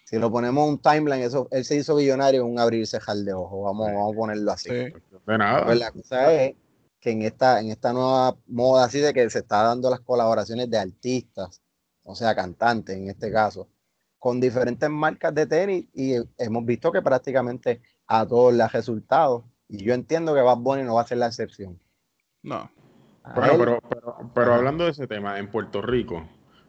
si 0.05 0.17
lo 0.19 0.31
ponemos 0.31 0.69
un 0.69 0.79
timeline, 0.79 1.23
eso, 1.23 1.47
él 1.51 1.65
se 1.65 1.75
hizo 1.75 1.95
billonario 1.95 2.41
en 2.41 2.51
un 2.51 2.59
abrir 2.59 2.87
cejar 2.87 3.17
de 3.17 3.33
ojo. 3.33 3.63
Vamos, 3.63 3.87
vamos 3.87 4.13
a 4.13 4.15
ponerlo 4.15 4.51
así. 4.51 4.69
De 4.69 5.37
nada. 5.37 5.65
Pues 5.65 5.79
la 5.79 5.91
cosa 5.91 6.33
es 6.33 6.55
que 7.03 7.11
en 7.11 7.23
esta, 7.23 7.59
en 7.59 7.69
esta 7.69 7.91
nueva 7.91 8.37
moda 8.47 8.85
así 8.85 8.99
de 8.99 9.13
que 9.13 9.29
se 9.29 9.39
está 9.39 9.63
dando 9.63 9.89
las 9.89 9.99
colaboraciones 9.99 10.69
de 10.69 10.77
artistas, 10.77 11.61
o 12.01 12.15
sea, 12.15 12.33
cantantes 12.33 12.95
en 12.95 13.09
este 13.09 13.29
caso, 13.29 13.67
con 14.17 14.39
diferentes 14.39 14.89
marcas 14.89 15.35
de 15.35 15.45
tenis 15.45 15.85
y 15.93 16.15
hemos 16.37 16.65
visto 16.65 16.93
que 16.93 17.01
prácticamente 17.01 17.81
a 18.07 18.25
todos 18.25 18.53
les 18.53 18.61
ha 18.61 18.69
resultado. 18.69 19.43
Y 19.67 19.83
yo 19.83 19.93
entiendo 19.93 20.33
que 20.33 20.39
Bad 20.39 20.59
Bunny 20.59 20.83
no 20.83 20.95
va 20.95 21.01
a 21.01 21.07
ser 21.07 21.17
la 21.17 21.27
excepción. 21.27 21.77
No. 22.41 22.71
Bueno, 23.35 23.53
pero, 23.57 23.79
pero, 23.89 24.31
pero 24.33 24.53
hablando 24.53 24.85
de 24.85 24.91
ese 24.91 25.05
tema, 25.05 25.39
en 25.39 25.51
Puerto 25.51 25.81
Rico, 25.81 26.25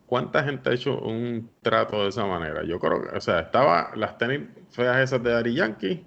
¿Cuánta 0.07 0.45
gente 0.45 0.69
ha 0.69 0.75
hecho 0.75 0.99
un 0.99 1.51
trato 1.63 2.03
de 2.03 2.11
esa 2.11 2.27
manera? 2.27 2.63
Yo 2.63 2.79
creo 2.79 3.03
que, 3.03 3.17
o 3.17 3.21
sea, 3.21 3.41
estaba 3.41 3.91
las 3.97 4.19
tenis 4.19 4.49
feas 4.71 4.99
esas 4.99 5.23
de 5.23 5.35
Ari 5.35 5.55
Yankee, 5.55 6.07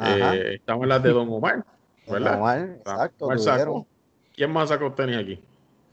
eh, 0.00 0.54
estaban 0.56 0.88
las 0.88 1.02
de 1.02 1.10
Don 1.10 1.28
Omar, 1.28 1.64
¿verdad? 2.10 2.38
Omar, 2.38 2.76
exacto. 2.78 3.86
¿Quién 4.34 4.50
más 4.52 4.68
sacó 4.68 4.92
tenis 4.92 5.16
aquí? 5.16 5.42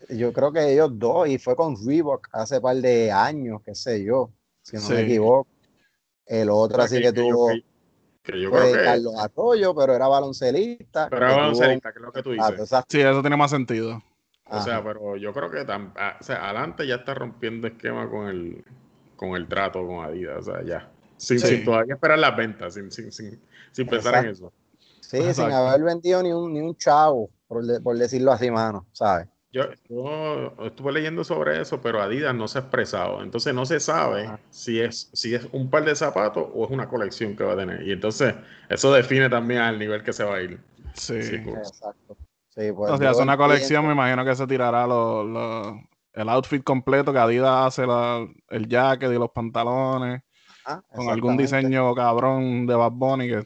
Yo 0.10 0.32
creo 0.32 0.52
que 0.52 0.74
ellos 0.74 0.92
dos, 0.94 1.28
y 1.28 1.38
fue 1.38 1.56
con 1.56 1.76
Reebok 1.86 2.30
hace 2.32 2.62
par 2.62 2.78
de 2.78 3.12
años, 3.12 3.62
qué 3.66 3.76
sé 3.76 4.04
yo, 4.04 4.30
si 4.62 4.78
no 4.78 4.90
me 4.90 5.02
equivoco. 5.02 5.48
El 6.26 6.50
otro 6.50 6.82
así 6.82 7.02
que, 7.02 7.12
tuvo. 7.12 7.50
Que, 8.22 8.42
yo 8.42 8.52
creo 8.52 8.74
que... 8.74 8.84
Carlos 8.84 9.14
Arroyo, 9.18 9.74
pero 9.74 9.96
era 9.96 10.08
baloncelista. 10.08 11.10
Pero 11.10 11.26
era 11.26 11.36
baloncelista, 11.38 11.92
que 11.92 12.00
es 12.00 12.06
lo 12.06 12.12
que 12.12 12.24
tú 12.24 12.32
dices. 12.32 12.70
sí, 12.90 13.00
eso 13.00 13.22
tiene 13.22 13.38
más 13.38 13.52
sentido. 13.52 14.02
O 14.50 14.62
sea, 14.62 14.84
pero 14.84 15.18
yo 15.18 15.34
creo 15.34 15.52
que 15.52 15.66
ah, 15.68 16.18
o 16.20 16.24
sea, 16.24 16.46
adelante 16.46 16.88
ya 16.88 16.96
está 16.96 17.14
rompiendo 17.14 17.68
esquema 17.68 18.10
con 18.10 18.28
el, 18.28 18.64
con 19.16 19.36
el 19.36 19.48
trato 19.48 19.86
con 19.86 20.06
Adidas, 20.06 20.48
o 20.48 20.54
sea, 20.54 20.64
ya. 20.64 20.90
Sin, 21.18 21.66
todavía 21.66 21.96
esperar 21.96 22.20
las 22.20 22.38
ventas, 22.38 22.76
sin, 22.76 22.92
sin, 22.92 23.12
sin, 23.12 23.40
sin 23.72 23.88
pensar 23.88 24.24
en 24.24 24.32
eso. 24.32 24.54
Sí, 25.08 25.34
sin 25.34 25.52
haber 25.52 25.84
vendido 25.84 26.22
ni 26.22 26.34
un, 26.34 26.54
ni 26.54 26.60
un 26.60 26.76
chavo, 26.76 27.30
por, 27.48 27.64
por 27.82 27.98
decirlo 27.98 28.34
así, 28.34 28.52
mano, 28.52 28.86
¿sabes? 28.92 29.30
Yo, 29.54 29.64
yo, 29.88 30.54
estuve 30.66 30.92
leyendo 30.92 31.24
sobre 31.24 31.62
eso, 31.62 31.80
pero 31.80 32.02
Adidas 32.02 32.36
no 32.36 32.50
se 32.50 32.58
ha 32.58 32.62
expresado. 32.62 33.24
Entonces 33.24 33.54
no 33.54 33.66
se 33.66 33.80
sabe 33.80 34.30
si 34.50 34.82
es, 34.82 35.10
si 35.14 35.34
es 35.34 35.48
un 35.54 35.70
par 35.70 35.86
de 35.86 35.96
zapatos 35.96 36.50
o 36.54 36.66
es 36.66 36.72
una 36.72 36.90
colección 36.90 37.38
que 37.38 37.46
va 37.46 37.54
a 37.54 37.56
tener. 37.56 37.88
Y 37.88 37.94
entonces 37.94 38.36
eso 38.68 38.92
define 38.92 39.30
también 39.30 39.62
al 39.62 39.80
nivel 39.80 40.04
que 40.04 40.12
se 40.12 40.26
va 40.26 40.36
a 40.36 40.42
ir. 40.42 40.60
Sí, 40.94 41.24
sí 41.24 41.38
pues. 41.38 41.70
exacto. 41.70 42.18
Pues, 42.54 42.92
o 42.92 42.98
sea, 42.98 43.12
es 43.12 43.18
una 43.18 43.38
colección, 43.38 43.86
me 43.86 43.94
imagino 43.94 44.26
que 44.26 44.36
se 44.36 44.46
tirará 44.46 44.84
el 44.84 46.30
outfit 46.30 46.64
completo, 46.64 47.14
que 47.14 47.20
Adidas 47.20 47.68
hace 47.68 47.84
el 48.50 48.68
jacket 48.68 49.12
y 49.12 49.18
los 49.18 49.30
pantalones, 49.30 50.22
con 50.94 51.08
algún 51.08 51.38
diseño 51.38 51.96
cabrón 51.96 52.66
de 52.66 52.76
Bad 52.76 52.92
Bunny 52.92 53.28
que 53.30 53.44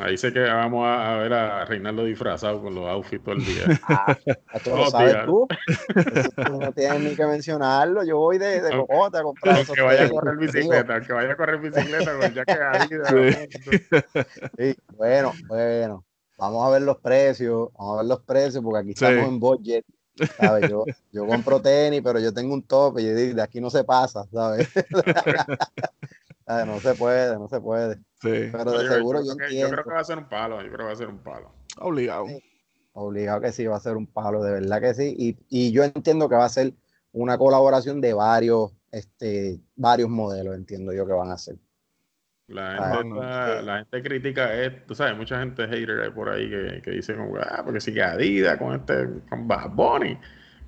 Ahí 0.00 0.18
sé 0.18 0.32
que 0.32 0.40
vamos 0.40 0.86
a, 0.86 1.16
ver 1.16 1.32
a 1.32 1.64
Reinaldo 1.64 2.04
disfrazado 2.04 2.62
con 2.62 2.74
los 2.74 2.86
outfits 2.88 3.24
todo 3.24 3.36
el 3.36 3.44
día. 3.44 3.80
Ah, 3.88 4.16
lo 4.66 4.90
sabes 4.90 5.24
tú. 5.24 5.48
no 6.60 6.72
tienes 6.72 7.00
ni 7.00 7.16
que 7.16 7.26
mencionarlo. 7.26 8.04
Yo 8.04 8.18
voy 8.18 8.38
de, 8.38 8.60
de 8.60 8.70
cocota 8.70 9.20
a 9.20 9.22
comprar 9.22 9.66
Que 9.66 9.80
vaya 9.80 10.04
a 10.04 10.10
correr 10.10 10.36
bicicleta, 10.36 11.00
que 11.00 11.12
vaya 11.12 11.32
a 11.32 11.36
correr 11.36 11.58
bicicleta 11.58 12.18
con 12.18 12.34
ya 12.34 12.44
que. 12.44 13.48
Sí. 14.58 14.76
Bueno, 14.96 15.32
bueno 15.46 16.04
vamos 16.38 16.66
a 16.66 16.70
ver 16.70 16.82
los 16.82 16.98
precios, 16.98 17.68
vamos 17.76 17.94
a 17.94 17.96
ver 17.98 18.06
los 18.06 18.22
precios, 18.22 18.62
porque 18.62 18.80
aquí 18.80 18.90
estamos 18.90 19.28
en 19.28 19.40
budget. 19.40 19.84
¿sabes? 20.38 20.68
Yo, 20.68 20.84
yo 21.12 21.26
compro 21.26 21.60
tenis, 21.60 22.00
pero 22.02 22.18
yo 22.18 22.32
tengo 22.32 22.54
un 22.54 22.62
tope 22.62 23.02
y 23.02 23.06
de 23.06 23.42
aquí 23.42 23.60
no 23.60 23.70
se 23.70 23.84
pasa, 23.84 24.24
¿sabes? 24.32 24.68
no 26.66 26.80
se 26.80 26.94
puede, 26.94 27.38
no 27.38 27.48
se 27.48 27.60
puede. 27.60 27.98
Sí. 28.20 28.50
Pero 28.52 28.72
de 28.72 28.88
seguro 28.88 29.20
yo, 29.24 29.32
entiendo. 29.32 29.68
Yo 29.68 29.70
creo 29.70 29.84
que 29.84 29.90
va 29.90 30.00
a 30.00 30.04
ser 30.04 30.18
un 30.18 30.28
palo, 30.28 30.60
yo 30.62 30.68
creo 30.68 30.78
que 30.78 30.84
va 30.84 30.92
a 30.92 30.96
ser 30.96 31.08
un 31.08 31.18
palo. 31.18 31.52
Obligado. 31.78 32.26
obligado 32.92 33.40
que 33.40 33.52
sí, 33.52 33.66
va 33.66 33.76
a 33.76 33.80
ser 33.80 33.96
un 33.96 34.06
palo, 34.06 34.42
de 34.42 34.52
verdad 34.52 34.80
que 34.80 34.94
sí. 34.94 35.14
Y, 35.16 35.38
y 35.48 35.72
yo 35.72 35.84
entiendo 35.84 36.28
que 36.28 36.34
va 36.34 36.44
a 36.44 36.48
ser 36.48 36.74
una 37.12 37.38
colaboración 37.38 38.00
de 38.00 38.14
varios, 38.14 38.72
este, 38.90 39.60
varios 39.76 40.08
modelos, 40.08 40.56
entiendo 40.56 40.92
yo 40.92 41.06
que 41.06 41.12
van 41.12 41.30
a 41.30 41.38
ser. 41.38 41.56
La 42.48 42.96
gente, 42.96 43.62
la 43.62 43.78
gente 43.78 44.02
critica 44.02 44.54
esto, 44.54 44.80
tú 44.86 44.94
sabes, 44.94 45.14
mucha 45.14 45.38
gente 45.38 45.68
hater 45.68 46.14
por 46.14 46.30
ahí 46.30 46.48
que, 46.48 46.80
que 46.82 46.90
dice 46.92 47.14
como, 47.14 47.36
ah, 47.36 47.60
porque 47.62 47.78
sigue 47.78 48.02
Adidas 48.02 48.56
con 48.56 48.74
este, 48.74 49.06
con 49.28 49.46
Bad 49.46 49.70
Bunny. 49.70 50.18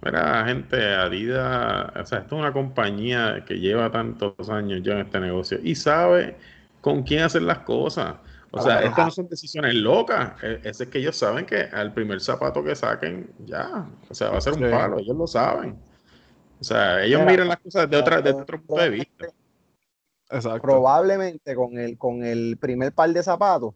Mira, 0.03 0.45
gente, 0.47 0.77
Adidas, 0.95 1.91
o 1.97 2.07
sea, 2.07 2.19
esto 2.19 2.37
es 2.37 2.41
una 2.41 2.53
compañía 2.53 3.45
que 3.47 3.59
lleva 3.59 3.91
tantos 3.91 4.51
años 4.51 4.83
ya 4.83 4.93
en 4.93 5.07
este 5.07 5.21
negocio 5.21 5.59
y 5.63 5.75
sabe 5.75 6.37
con 6.81 7.03
quién 7.03 7.23
hacer 7.23 7.43
las 7.43 7.61
cosas. 7.61 8.17
O 8.53 8.61
sea, 8.61 8.83
estas 8.83 9.07
no 9.07 9.11
son 9.11 9.29
decisiones 9.29 9.75
locas. 9.75 10.33
E, 10.43 10.61
es, 10.65 10.81
es 10.81 10.89
que 10.89 10.99
ellos 10.99 11.17
saben 11.17 11.47
que 11.47 11.61
al 11.61 11.93
primer 11.93 12.21
zapato 12.21 12.65
que 12.65 12.75
saquen, 12.75 13.31
ya, 13.47 13.87
o 14.09 14.15
sea, 14.15 14.31
va 14.31 14.39
a 14.39 14.41
ser 14.41 14.55
un 14.55 14.71
palo, 14.71 14.99
ellos 14.99 15.17
lo 15.17 15.27
saben. 15.27 15.79
O 16.61 16.65
sea, 16.65 17.03
ellos 17.03 17.25
miran 17.25 17.49
las 17.49 17.59
cosas 17.59 17.89
de 17.89 17.97
otra, 17.97 18.21
de 18.21 18.33
otro 18.33 18.61
punto 18.61 18.83
de 18.83 18.91
vista. 18.91 19.27
Probablemente 20.61 21.55
con 21.55 21.79
el, 21.79 21.97
con 21.97 22.25
el 22.25 22.57
primer 22.57 22.93
par 22.93 23.11
de 23.13 23.23
zapatos 23.23 23.75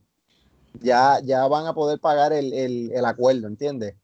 ya, 0.80 1.20
ya 1.22 1.46
van 1.48 1.66
a 1.66 1.74
poder 1.74 2.00
pagar 2.00 2.32
el, 2.32 3.04
acuerdo, 3.04 3.46
¿entiendes? 3.46 3.96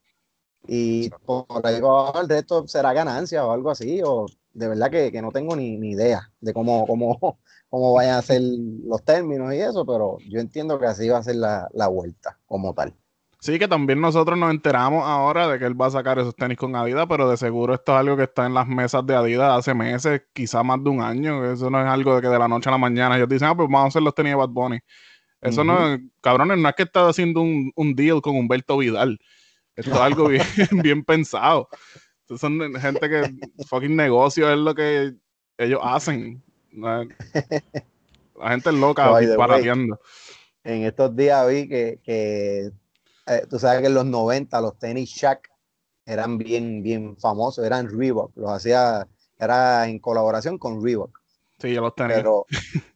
Y 0.67 1.11
por 1.11 1.47
ahí 1.65 1.81
el 2.21 2.29
resto 2.29 2.67
será 2.69 2.93
ganancia 2.93 3.45
o 3.45 3.53
algo 3.53 3.71
así, 3.71 4.01
o 4.05 4.27
de 4.53 4.69
verdad 4.69 4.91
que, 4.91 5.23
no 5.23 5.31
tengo 5.33 5.57
ni, 5.57 5.75
idea 5.91 6.31
de 6.41 6.53
cómo, 6.53 6.87
cómo, 6.87 7.39
cómo 7.71 7.95
vayan 7.95 8.17
a 8.17 8.23
ser 8.23 8.43
los 8.43 9.03
términos 9.05 9.55
y 9.55 9.59
eso, 9.59 9.87
pero 9.87 10.19
yo 10.29 10.41
entiendo 10.41 10.79
que 10.79 10.87
así 10.87 11.09
va 11.09 11.19
a 11.19 11.23
ser 11.23 11.37
la, 11.37 11.69
la 11.73 11.87
vuelta 11.87 12.39
como 12.47 12.75
tal. 12.75 12.95
Sí, 13.43 13.59
que 13.59 13.69
también 13.69 14.03
nosotros 14.03 14.39
nos 14.39 14.51
enteramos 14.51 15.03
ahora 15.07 15.49
de 15.49 15.59
que 15.59 15.65
él 15.65 15.81
va 15.81 15.87
a 15.87 15.91
sacar 15.91 16.19
esos 16.19 16.37
tenis 16.37 16.59
con 16.59 16.77
Adidas, 16.77 17.07
pero 17.09 17.31
de 17.31 17.39
seguro 17.39 17.73
esto 17.73 17.93
es 17.93 17.99
algo 17.99 18.15
que 18.15 18.25
está 18.25 18.45
en 18.45 18.53
las 18.53 18.69
mesas 18.69 19.07
de 19.07 19.15
Adidas 19.15 19.59
hace 19.59 19.73
meses, 19.73 20.23
quizá 20.35 20.63
más 20.63 20.85
de 20.85 20.91
un 20.91 21.01
año. 21.01 21.51
Eso 21.51 21.71
no 21.71 21.81
es 21.81 21.87
algo 21.87 22.17
de 22.17 22.21
que 22.21 22.29
de 22.29 22.39
la 22.39 22.49
noche 22.49 22.69
a 22.69 22.73
la 22.73 22.79
mañana 22.79 23.17
ellos 23.17 23.31
dicen, 23.31 23.49
ah, 23.49 23.57
pues 23.57 23.67
vamos 23.67 23.85
a 23.85 23.89
hacer 23.89 24.03
los 24.03 24.15
tenis 24.15 24.33
de 24.33 24.37
Bad 24.37 24.51
Bunny. 24.51 24.79
Eso 25.41 25.65
no, 25.65 25.99
cabrones, 26.21 26.59
no 26.59 26.69
es 26.69 26.75
que 26.75 26.83
está 26.83 27.09
haciendo 27.09 27.41
un, 27.41 27.95
deal 27.97 28.21
con 28.21 28.37
Humberto 28.37 28.77
Vidal. 28.77 29.19
Esto 29.75 29.93
es 29.93 30.01
algo 30.01 30.29
bien, 30.29 30.45
bien 30.83 31.03
pensado. 31.03 31.67
son 32.37 32.75
gente 32.75 33.09
que 33.09 33.35
fucking 33.67 33.97
negocio 33.97 34.53
es 34.53 34.59
lo 34.59 34.75
que 34.75 35.15
ellos 35.57 35.81
hacen. 35.83 36.43
La 36.73 38.51
gente 38.51 38.71
es 38.71 38.77
loca 38.77 39.19
disparateando. 39.19 40.01
En 40.63 40.85
estos 40.85 41.15
días 41.17 41.49
vi 41.49 41.69
que 41.69 42.73
eh, 43.31 43.47
tú 43.49 43.61
sabes 43.61 43.81
que 43.81 43.87
en 43.87 43.95
los 43.95 44.07
90 44.07 44.61
los 44.61 44.77
tenis 44.77 45.09
Shaq 45.11 45.49
eran 46.05 46.37
bien, 46.37 46.83
bien 46.83 47.17
famosos, 47.17 47.65
eran 47.65 47.89
Reebok, 47.89 48.37
los 48.37 48.51
hacía, 48.51 49.07
era 49.39 49.87
en 49.87 50.01
colaboración 50.01 50.59
con 50.59 50.83
Reebok. 50.83 51.17
Sí, 51.59 51.73
yo 51.73 51.81
los 51.81 51.95
tenía. 51.95 52.17
Pero 52.17 52.47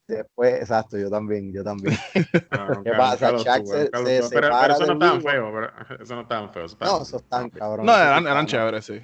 después, 0.08 0.54
exacto, 0.54 0.98
yo 0.98 1.08
también, 1.08 1.52
yo 1.52 1.62
también. 1.62 1.96
Ah, 2.50 2.80
¿Qué 2.82 2.90
pasa? 2.92 3.32
Shaq 3.32 3.66
se, 3.66 3.84
se 3.84 3.90
pero, 3.90 4.28
pero, 4.30 4.74
eso 4.74 4.86
no 4.86 4.92
estaban 4.94 5.22
feos, 5.22 5.52
pero 5.52 6.02
eso 6.02 6.14
no 6.14 6.20
estaban 6.22 6.52
feos. 6.52 6.76
No, 6.80 7.02
esos 7.02 7.22
están 7.22 7.50
cabrón. 7.50 7.86
No, 7.86 7.96
eran, 7.96 8.26
eran 8.26 8.46
chéveres, 8.46 8.84
sí. 8.84 9.00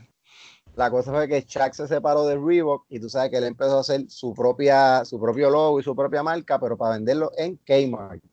La 0.81 0.91
cosa 0.91 1.13
fue 1.13 1.29
que 1.29 1.45
Shaq 1.47 1.75
se 1.75 1.87
separó 1.87 2.27
de 2.27 2.39
Reebok 2.39 2.87
y 2.89 2.99
tú 2.99 3.11
sabes 3.11 3.31
que 3.31 3.37
él 3.37 3.45
empezó 3.45 3.77
a 3.77 3.81
hacer 3.81 4.09
su 4.09 4.33
propia, 4.33 5.05
su 5.05 5.21
propio 5.21 5.51
logo 5.51 5.79
y 5.79 5.83
su 5.83 5.95
propia 5.95 6.23
marca, 6.23 6.59
pero 6.59 6.79
para 6.79 6.95
venderlo 6.95 7.33
en 7.37 7.59
Kmart. 7.59 8.25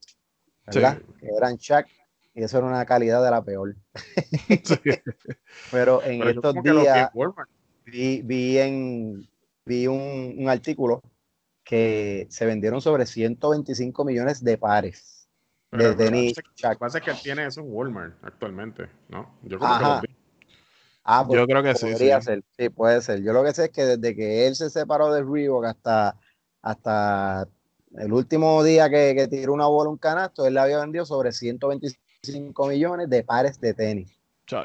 ¿Verdad? 0.66 0.98
Que 1.20 1.28
eran 1.28 1.58
Shaq 1.58 1.90
y 2.34 2.44
eso 2.44 2.60
era 2.60 2.68
una 2.68 2.86
calidad 2.86 3.22
de 3.22 3.32
la 3.32 3.44
peor. 3.44 3.76
Pero 5.72 6.02
en 6.04 6.26
estos 6.26 6.56
días 6.64 7.12
vi, 7.86 8.22
vi, 8.22 8.58
en, 8.60 9.30
vi 9.66 9.88
un, 9.88 10.48
artículo 10.48 11.02
que 11.66 12.28
se 12.30 12.46
vendieron 12.46 12.80
sobre 12.80 13.06
125 13.06 14.06
millones 14.06 14.42
de 14.42 14.58
pares 14.58 15.28
de 15.72 15.94
tenis. 15.96 16.38
Lo 16.64 16.70
que 16.70 16.78
pasa 16.78 17.00
es 17.00 17.04
que 17.04 17.14
tiene 17.16 17.46
eso 17.46 17.60
en 17.60 17.68
Walmart 17.70 18.24
actualmente, 18.24 18.88
¿no? 19.10 19.38
Yo 19.44 19.60
creo 19.60 20.02
que 20.02 20.17
Ah, 21.10 21.24
pues 21.26 21.40
Yo 21.40 21.48
creo 21.48 21.64
que 21.64 21.74
sí, 21.74 21.96
sí. 21.96 22.10
Ser. 22.22 22.44
sí, 22.58 22.68
puede 22.68 23.02
ser. 23.02 23.24
Yo 23.24 23.32
lo 23.32 23.42
que 23.42 23.54
sé 23.54 23.66
es 23.66 23.72
que 23.72 23.86
desde 23.86 24.14
que 24.14 24.46
él 24.46 24.56
se 24.56 24.70
separó 24.70 25.14
de 25.14 25.24
Reebok 25.24 25.64
hasta, 25.64 26.18
hasta 26.62 27.48
el 27.96 28.12
último 28.12 28.62
día 28.62 28.90
que, 28.90 29.16
que 29.16 29.30
tiró 29.30 29.54
una 29.54 29.68
bola 29.68 29.90
un 29.90 29.98
canasto, 29.98 30.46
él 30.46 30.56
le 30.56 30.60
había 30.60 30.80
vendido 30.80 31.06
sobre 31.06 31.32
125 31.32 32.68
millones 32.68 33.10
de 33.10 33.24
pares 33.24 33.58
de 33.62 33.74
tenis. 33.74 34.20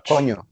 Coño, 0.09 0.45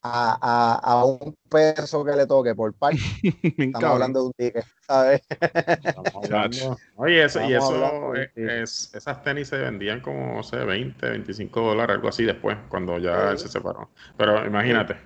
a, 0.00 0.80
a, 0.80 1.04
un 1.04 1.36
peso 1.48 2.04
que 2.04 2.12
le 2.12 2.26
toque 2.26 2.54
por 2.54 2.72
par. 2.74 2.92
Estamos 3.22 3.90
hablando 3.90 4.20
de 4.20 4.26
un 4.26 4.32
ticket, 4.32 4.64
¿sabes? 4.86 5.22
Oye, 6.96 7.24
eso, 7.24 7.42
y 7.42 7.54
eso, 7.54 8.14
es, 8.14 8.94
esas 8.94 9.22
tenis 9.24 9.48
se 9.48 9.56
vendían 9.56 10.00
como, 10.00 10.36
no 10.36 10.42
sé, 10.44 10.58
20, 10.58 11.10
25 11.10 11.60
dólares, 11.60 11.96
algo 11.96 12.08
así 12.08 12.24
después, 12.24 12.56
cuando 12.68 12.98
ya 12.98 13.32
él 13.32 13.38
se 13.38 13.48
separó. 13.48 13.90
Pero 14.16 14.46
imagínate, 14.46 14.96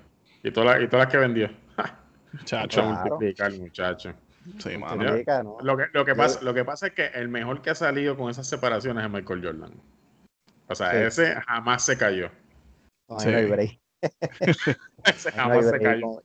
y, 0.42 0.50
todas 0.50 0.80
y 0.82 0.86
todas 0.86 1.06
las 1.06 1.12
que 1.12 1.18
vendió. 1.18 1.50
Muchacho, 2.32 2.82
multiplicar, 2.84 3.52
muchacho. 3.54 4.14
Sí, 4.58 4.70
Lo, 5.60 5.76
que, 5.76 5.84
lo, 5.92 6.04
que 6.04 6.14
pasa, 6.14 6.40
lo 6.42 6.54
que 6.54 6.64
pasa 6.64 6.88
es 6.88 6.92
que 6.94 7.06
el 7.06 7.28
mejor 7.28 7.60
que 7.60 7.70
ha 7.70 7.74
salido 7.74 8.16
con 8.16 8.30
esas 8.30 8.46
separaciones 8.46 9.04
es 9.04 9.10
Michael 9.10 9.44
Jordan. 9.44 9.72
O 10.66 10.74
sea, 10.74 11.06
ese 11.06 11.34
jamás 11.46 11.84
se 11.84 11.98
cayó. 11.98 12.30
sí. 13.18 13.28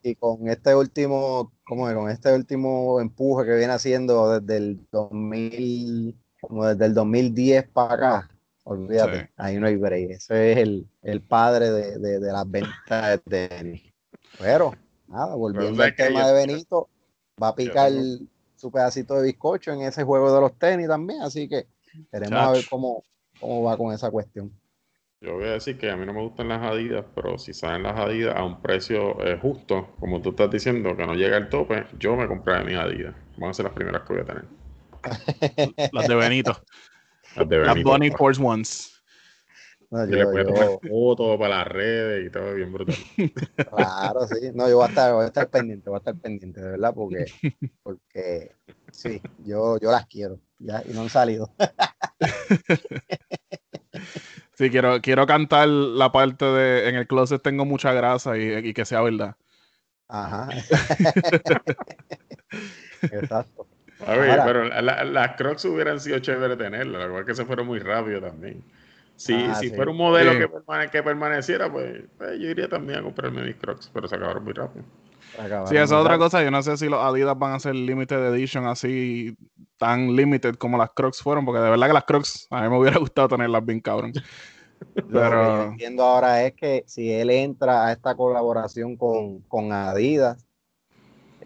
y, 0.02 0.16
con, 0.16 0.48
este 0.48 0.76
último, 0.76 1.52
¿cómo 1.66 1.94
Con 1.94 2.10
este 2.10 2.34
último 2.34 3.02
empuje 3.02 3.46
que 3.46 3.58
viene 3.58 3.74
haciendo 3.74 4.40
desde 4.40 4.58
el 4.58 4.88
2000, 4.92 6.16
como 6.42 6.68
desde 6.68 6.86
el 6.86 6.94
2010 6.94 7.68
para 7.70 7.94
acá, 7.96 8.30
olvídate, 8.64 9.30
ahí 9.36 9.60
no 9.60 9.68
hay 9.68 9.76
break. 9.76 10.12
Ese 10.12 10.54
es 10.54 10.58
el, 10.60 10.88
el 11.02 11.22
padre 11.22 11.72
de, 11.72 12.00
de, 12.00 12.20
de, 12.20 12.32
las 12.32 12.50
ventas 12.50 13.20
de 13.26 13.48
tenis. 13.48 13.95
Pero, 14.40 14.74
nada, 15.08 15.36
volviendo 15.36 15.82
al 15.84 15.96
tema 15.96 16.28
de 16.28 16.34
Benito, 16.34 16.90
va 17.42 17.50
a 17.50 17.56
picar 17.56 17.92
su 18.56 18.72
pedacito 18.72 19.16
de 19.16 19.24
bizcocho 19.24 19.72
en 19.72 19.82
ese 19.82 20.04
juego 20.04 20.34
de 20.34 20.42
los 20.42 20.58
tenis 20.58 20.88
también, 20.88 21.22
así 21.22 21.48
que 21.48 21.68
queremos 22.12 22.40
a 22.40 22.52
ver 22.52 22.66
cómo, 22.70 23.04
cómo 23.40 23.64
va 23.64 23.78
con 23.78 23.94
esa 23.94 24.10
cuestión. 24.12 24.52
Yo 25.22 25.34
voy 25.34 25.46
a 25.46 25.52
decir 25.54 25.78
que 25.78 25.90
a 25.90 25.96
mí 25.96 26.06
no 26.06 26.14
me 26.14 26.22
gustan 26.22 26.50
las 26.50 26.62
Adidas, 26.62 27.06
pero 27.16 27.38
si 27.38 27.54
salen 27.54 27.84
las 27.84 27.98
Adidas 27.98 28.36
a 28.36 28.44
un 28.44 28.62
precio 28.62 29.20
eh, 29.26 29.40
justo, 29.42 29.96
como 30.00 30.22
tú 30.22 30.30
estás 30.30 30.52
diciendo, 30.52 30.96
que 30.96 31.06
no 31.06 31.16
llega 31.16 31.38
al 31.38 31.50
tope, 31.50 31.86
yo 31.98 32.16
me 32.16 32.28
compraré 32.28 32.64
mis 32.66 32.76
Adidas. 32.76 33.16
Van 33.38 33.50
a 33.50 33.54
ser 33.54 33.66
las 33.66 33.74
primeras 33.74 34.04
que 34.04 34.14
voy 34.14 34.22
a 34.22 34.26
tener. 34.26 34.46
las 35.92 36.08
de 36.08 36.16
Benito. 36.16 36.62
Las 37.36 37.50
de 37.50 37.58
Benito. 37.58 37.76
Las 37.76 37.84
Bunny 37.84 38.12
Force 38.12 38.42
Ones. 38.44 38.95
No, 39.92 40.06
yo, 40.06 40.16
le 40.16 40.26
voy 40.26 40.42
a 40.42 40.46
tomar 40.46 40.68
fotos 40.90 41.38
para 41.38 41.58
las 41.58 41.68
redes 41.68 42.28
y 42.28 42.32
todo 42.32 42.54
bien 42.54 42.74
brutal. 42.74 42.96
Claro, 43.70 44.28
sí. 44.28 44.52
No, 44.54 44.70
yo 44.70 44.78
voy 44.78 44.86
a 44.86 44.90
estar, 44.90 45.14
voy 45.14 45.24
a 45.24 45.28
estar 45.28 45.50
pendiente, 45.50 45.90
voy 45.90 45.98
a 45.98 46.00
estar 46.00 46.16
pendiente, 46.16 46.62
de 46.62 46.72
verdad, 46.72 46.94
porque, 46.94 47.26
porque 47.84 48.52
sí, 48.92 49.22
yo, 49.44 49.78
yo 49.80 49.92
las 49.92 50.06
quiero. 50.08 50.40
Ya, 50.60 50.82
y 50.88 50.94
no 50.94 51.02
han 51.02 51.10
salido. 51.10 51.52
Sí, 54.56 54.70
quiero, 54.70 55.02
quiero 55.02 55.26
cantar 55.26 55.68
la 55.68 56.14
parte 56.14 56.46
de 56.46 56.88
en 56.88 56.96
el 56.96 57.08
closet 57.08 57.42
tengo 57.42 57.66
mucha 57.66 57.92
grasa 57.92 58.38
y, 58.38 58.74
que 58.74 58.86
sea 58.86 59.02
verdad. 59.02 59.36
Ajá. 60.08 60.48
Exacto. 63.02 63.68
A 64.06 64.16
ver, 64.16 64.40
pero 64.46 64.64
las 64.64 65.36
Crocs 65.36 65.66
hubieran 65.66 66.00
sido 66.00 66.20
chévere 66.20 66.56
tenerlas, 66.56 67.02
la 67.02 67.08
verdad 67.08 67.26
que 67.26 67.36
se 67.36 67.46
fueron 67.46 67.68
muy 67.68 67.80
rápido 67.80 68.22
también. 68.22 68.64
Si, 69.16 69.34
ah, 69.34 69.56
si 69.56 69.70
fuera 69.70 69.92
un 69.92 69.98
modelo 69.98 70.32
que, 70.34 70.90
que, 70.92 71.04
permaneciera, 71.04 71.72
pues, 71.72 72.04
pues, 72.18 72.40
yo 72.40 72.50
iría 72.50 72.68
también 72.68 73.00
a 73.00 73.04
comprarme 73.04 73.44
mis 73.44 73.56
Crocs, 73.56 73.90
pero 73.94 74.08
se 74.08 74.16
acabaron 74.16 74.44
muy 74.44 74.54
rápido. 74.54 74.84
sí, 75.68 75.76
esa 75.76 75.84
es 75.84 75.92
otra 75.92 76.18
cosa. 76.18 76.44
Yo 76.44 76.52
no 76.52 76.62
sé 76.62 76.76
si 76.78 76.90
los 76.90 77.02
Adidas 77.02 77.38
van 77.38 77.54
a 77.54 77.60
ser 77.60 77.76
limited 77.76 78.34
edition 78.34 78.66
así, 78.66 79.38
tan 79.78 80.16
limited 80.16 80.56
como 80.56 80.78
las 80.78 80.90
Crocs 80.92 81.22
fueron, 81.22 81.46
porque 81.46 81.62
de 81.62 81.70
verdad 81.70 81.88
que 81.88 81.94
las 81.94 82.04
Crocs 82.04 82.48
a 82.50 82.62
mí 82.62 82.70
me 82.70 82.78
hubiera 82.78 83.00
gustado 83.00 83.30
tenerlas 83.30 83.66
bien 83.66 83.80
cabrón. 83.80 84.12
Pero... 84.94 85.04
Lo 85.08 85.30
que 85.30 85.30
yo 85.30 85.64
entiendo 85.72 86.04
ahora 86.04 86.44
es 86.44 86.54
que 86.54 86.84
si 86.86 87.12
él 87.12 87.30
entra 87.30 87.88
a 87.88 87.94
esta 87.94 88.16
colaboración 88.16 88.98
con, 88.98 89.40
con 89.42 89.72
Adidas, 89.72 90.46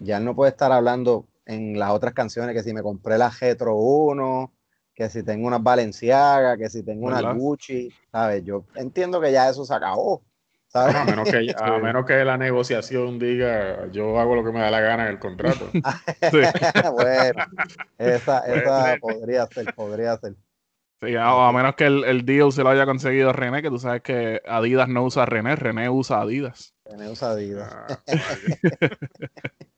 ya 0.00 0.18
no 0.18 0.34
puede 0.34 0.50
estar 0.50 0.72
hablando 0.72 1.26
en 1.46 1.78
las 1.78 1.90
otras 1.90 2.14
canciones 2.14 2.54
que 2.54 2.62
si 2.62 2.72
me 2.72 2.82
compré 2.82 3.18
la 3.18 3.30
Getro 3.30 3.76
1, 3.76 4.52
que 5.00 5.08
si 5.08 5.22
tengo 5.22 5.46
una 5.46 5.56
Balenciaga, 5.56 6.58
que 6.58 6.68
si 6.68 6.82
tengo 6.82 7.06
una 7.06 7.32
Gucci, 7.32 7.90
¿sabes? 8.12 8.44
Yo 8.44 8.66
entiendo 8.74 9.18
que 9.18 9.32
ya 9.32 9.48
eso 9.48 9.64
se 9.64 9.72
acabó. 9.72 10.22
¿sabes? 10.68 10.94
A, 10.94 11.06
menos 11.06 11.26
que, 11.26 11.54
a 11.58 11.78
menos 11.78 12.04
que 12.04 12.22
la 12.22 12.36
negociación 12.36 13.18
diga 13.18 13.90
yo 13.92 14.20
hago 14.20 14.34
lo 14.34 14.44
que 14.44 14.52
me 14.52 14.60
da 14.60 14.70
la 14.70 14.80
gana 14.80 15.04
en 15.04 15.12
el 15.12 15.18
contrato. 15.18 15.70
bueno, 16.92 17.44
esa, 17.96 18.40
esa 18.40 18.98
podría 19.00 19.46
ser, 19.46 19.74
podría 19.74 20.18
ser. 20.18 20.34
Sí, 21.00 21.16
a, 21.18 21.50
menos 21.50 21.76
que 21.76 21.86
el, 21.86 22.04
el, 22.04 22.26
deal 22.26 22.52
se 22.52 22.62
lo 22.62 22.68
haya 22.68 22.84
conseguido 22.84 23.32
René, 23.32 23.62
que 23.62 23.70
tú 23.70 23.78
sabes 23.78 24.02
que 24.02 24.42
Adidas 24.46 24.86
no 24.86 25.04
usa 25.04 25.24
René, 25.24 25.56
René 25.56 25.88
usa 25.88 26.20
Adidas. 26.20 26.74
René 26.84 27.08
usa 27.08 27.30
Adidas. 27.30 27.74
Ah, 27.74 27.98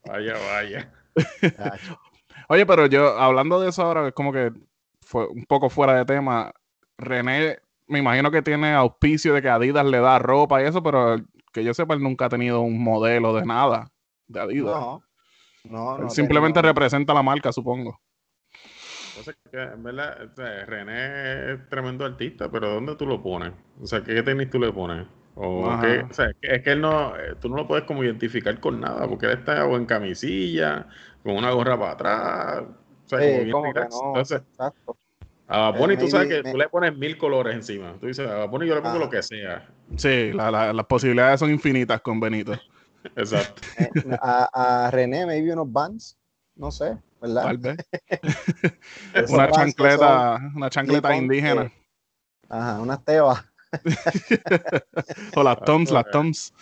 vaya, 0.05 0.33
vaya. 0.51 0.91
Oye, 2.49 2.65
pero 2.65 2.87
yo, 2.87 3.17
hablando 3.17 3.61
de 3.61 3.69
eso 3.69 3.83
ahora, 3.83 4.09
es 4.09 4.13
como 4.13 4.33
que 4.33 4.51
fue 5.05 5.27
un 5.27 5.45
poco 5.45 5.69
fuera 5.69 5.95
de 5.95 6.05
tema. 6.05 6.51
René, 6.97 7.59
me 7.87 7.99
imagino 7.99 8.31
que 8.31 8.41
tiene 8.41 8.73
auspicio 8.73 9.33
de 9.33 9.41
que 9.41 9.49
Adidas 9.49 9.85
le 9.85 9.99
da 9.99 10.19
ropa 10.19 10.61
y 10.61 10.65
eso, 10.65 10.83
pero 10.83 11.17
que 11.51 11.63
yo 11.63 11.73
sepa, 11.73 11.93
él 11.93 12.01
nunca 12.01 12.25
ha 12.25 12.29
tenido 12.29 12.61
un 12.61 12.83
modelo 12.83 13.33
de 13.33 13.45
nada 13.45 13.91
de 14.27 14.39
Adidas. 14.39 14.75
No, 14.75 15.03
no, 15.65 15.97
no 15.97 16.09
Simplemente 16.09 16.61
representa 16.61 17.13
la 17.13 17.23
marca, 17.23 17.51
supongo. 17.51 17.99
Entonces, 19.15 19.35
en 19.53 19.83
verdad, 19.83 20.31
René 20.65 21.53
es 21.53 21.69
tremendo 21.69 22.05
artista, 22.05 22.49
pero 22.49 22.73
¿dónde 22.73 22.95
tú 22.95 23.05
lo 23.05 23.21
pones? 23.21 23.53
O 23.79 23.85
sea, 23.85 24.03
¿qué 24.03 24.23
tenis 24.23 24.49
tú 24.49 24.59
le 24.59 24.71
pones? 24.71 25.05
O, 25.35 25.79
sea, 26.11 26.31
es 26.41 26.61
que 26.61 26.71
él 26.71 26.81
no, 26.81 27.15
eh, 27.15 27.35
tú 27.39 27.49
no 27.49 27.55
lo 27.55 27.67
puedes 27.67 27.85
como 27.85 28.03
identificar 28.03 28.59
con 28.59 28.79
nada, 28.79 29.07
porque 29.07 29.25
él 29.25 29.31
está 29.33 29.65
o 29.65 29.75
en 29.75 29.85
camisilla, 29.85 30.87
con 31.23 31.35
una 31.35 31.51
gorra 31.51 31.77
para 31.77 31.91
atrás. 31.91 32.63
O 33.05 33.09
sea, 33.09 33.19
como 33.19 33.63
bien 33.63 33.75
Entonces, 33.75 34.41
exacto. 34.49 34.97
A 35.47 35.71
Bonnie, 35.71 35.97
tú 35.97 36.07
sabes 36.07 36.29
que 36.29 36.51
tú 36.51 36.57
le 36.57 36.69
pones 36.69 36.95
mil 36.97 37.17
colores 37.17 37.53
encima. 37.53 37.95
Tú 37.99 38.07
dices, 38.07 38.27
a 38.27 38.45
Bonnie 38.45 38.67
yo 38.67 38.75
le 38.75 38.81
pongo 38.81 38.97
lo 38.97 39.09
que 39.09 39.21
sea. 39.21 39.69
Sí, 39.97 40.31
las 40.33 40.85
posibilidades 40.85 41.39
son 41.39 41.51
infinitas 41.51 42.01
con 42.01 42.19
Benito. 42.19 42.53
Exacto. 43.15 43.61
Eh, 43.77 43.89
a, 44.21 44.85
a, 44.85 44.91
René, 44.91 45.25
maybe 45.25 45.51
unos 45.51 45.71
bands, 45.71 46.17
no 46.55 46.71
sé, 46.71 46.97
¿verdad? 47.21 47.43
Tal 47.43 47.57
vez. 47.57 47.77
una 49.29 49.51
chancleta, 49.51 50.39
una 50.55 50.69
chancleta 50.69 51.15
indígena. 51.15 51.71
ajá, 52.49 52.79
unas 52.79 53.03
tebas. 53.05 53.43
o 55.35 55.43
las 55.43 55.59
toms, 55.65 55.91
las 55.91 56.09
toms. 56.11 56.53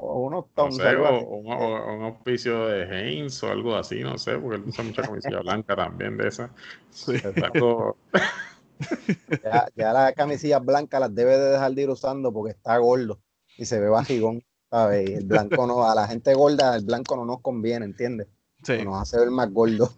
O 0.00 0.20
unos 0.20 0.46
toms. 0.54 0.78
o, 0.78 1.36
un 1.36 2.04
auspicio 2.04 2.66
de 2.66 2.84
Heinz 2.84 3.42
o 3.42 3.50
algo 3.50 3.76
así, 3.76 4.00
no 4.00 4.16
sé, 4.16 4.38
porque 4.38 4.56
él 4.56 4.64
usa 4.66 4.84
mucha 4.84 5.02
camisilla 5.02 5.40
blanca 5.40 5.74
también 5.74 6.16
de 6.16 6.28
esa. 6.28 6.50
Sí. 6.90 7.14
ya, 9.42 9.66
ya 9.74 9.92
las 9.92 10.14
camisillas 10.14 10.64
blancas 10.64 11.00
las 11.00 11.14
debe 11.14 11.36
de 11.36 11.50
dejar 11.50 11.72
de 11.72 11.82
ir 11.82 11.90
usando 11.90 12.32
porque 12.32 12.52
está 12.52 12.78
gordo 12.78 13.18
y 13.56 13.64
se 13.64 13.80
ve 13.80 13.88
bajigón. 13.88 14.42
¿sabes? 14.70 15.10
El 15.10 15.24
blanco 15.24 15.66
no, 15.66 15.88
a 15.88 15.94
la 15.94 16.06
gente 16.06 16.34
gorda, 16.34 16.76
el 16.76 16.84
blanco 16.84 17.16
no 17.16 17.24
nos 17.24 17.40
conviene, 17.40 17.84
¿entiendes? 17.84 18.28
Sí. 18.62 18.84
Nos 18.84 19.02
hace 19.02 19.18
ver 19.18 19.30
más 19.30 19.50
gordo. 19.52 19.92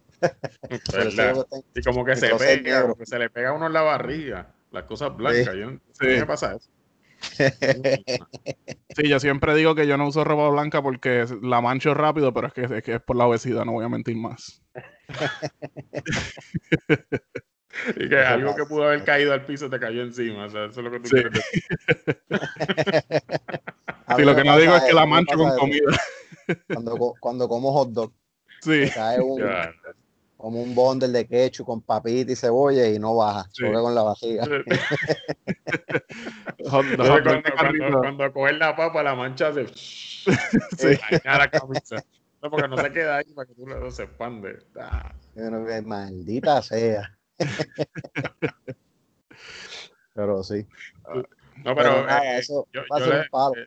y 1.74 1.82
como 1.82 2.04
que 2.04 2.16
se 2.16 2.34
pega, 2.36 2.94
se 3.04 3.18
le 3.18 3.30
pega 3.30 3.50
a 3.50 3.52
uno 3.52 3.66
en 3.66 3.72
la 3.72 3.82
barriga, 3.82 4.54
las 4.70 4.84
cosas 4.84 5.16
blancas. 5.16 5.54
Sí. 5.92 6.06
¿Qué 6.06 6.26
pasa 6.26 6.56
eso? 6.56 6.70
Sí, 8.96 9.08
yo 9.08 9.20
siempre 9.20 9.54
digo 9.54 9.74
que 9.74 9.86
yo 9.86 9.96
no 9.96 10.08
uso 10.08 10.24
ropa 10.24 10.48
blanca 10.48 10.82
porque 10.82 11.24
la 11.42 11.60
mancho 11.60 11.94
rápido, 11.94 12.34
pero 12.34 12.48
es 12.48 12.52
que, 12.52 12.62
es 12.62 12.82
que 12.82 12.94
es 12.94 13.00
por 13.00 13.16
la 13.16 13.26
obesidad, 13.26 13.64
no 13.64 13.72
voy 13.72 13.84
a 13.84 13.88
mentir 13.88 14.16
más. 14.16 14.62
y 17.96 18.08
que 18.08 18.18
algo 18.18 18.56
que 18.56 18.64
pudo 18.64 18.84
haber 18.84 19.04
caído 19.04 19.32
al 19.32 19.46
piso 19.46 19.70
te 19.70 19.78
cayó 19.78 20.02
encima, 20.02 20.46
o 20.46 20.50
sea, 20.50 20.64
eso 20.66 20.80
es 20.80 20.84
lo 20.84 20.90
que 20.90 21.00
tú 21.00 21.08
quieres 21.10 21.32
decir. 21.32 21.62
Sí, 24.16 24.24
lo 24.24 24.34
que 24.34 24.42
no 24.42 24.58
digo 24.58 24.74
es 24.74 24.82
que 24.82 24.92
la 24.92 25.06
mancho 25.06 25.36
con 25.36 25.56
comida. 25.56 25.96
Cuando, 26.66 27.14
cuando 27.20 27.48
como 27.48 27.72
hot 27.72 27.90
dog, 27.90 28.12
sí. 28.60 28.90
cae 28.92 29.20
un, 29.20 29.40
como 30.40 30.62
un 30.62 30.74
bundle 30.74 31.08
de 31.08 31.26
ketchup 31.26 31.66
con 31.66 31.82
papita 31.82 32.32
y 32.32 32.36
cebolla 32.36 32.88
y 32.88 32.98
no 32.98 33.14
baja, 33.14 33.46
sí. 33.52 33.70
con 33.70 33.94
la 33.94 34.02
vajilla. 34.02 34.42
cuando, 36.70 37.04
cuando, 38.00 38.32
coges 38.32 38.58
la 38.58 38.74
papa, 38.74 39.02
la 39.02 39.14
mancha 39.14 39.52
se, 39.52 39.66
sí. 39.68 40.98
la 41.24 41.50
camisa. 41.50 41.96
No, 42.42 42.50
porque 42.50 42.68
no 42.68 42.78
se 42.78 42.90
queda 42.90 43.18
ahí 43.18 43.30
para 43.34 43.46
que 43.46 43.54
tú 43.54 43.66
no 43.66 43.90
se 43.90 44.04
expande. 44.04 44.60
Ah. 44.78 45.12
Maldita 45.84 46.62
sea. 46.62 47.18
pero 50.14 50.42
sí. 50.42 50.66
No, 51.64 51.74
pero, 51.74 52.08
eh, 52.08 52.38
eso 52.38 52.66
yo, 52.72 52.80
va 52.90 52.96
a 52.96 53.00
ser 53.00 53.14
un 53.14 53.26
palo. 53.30 53.56
Eh, 53.56 53.66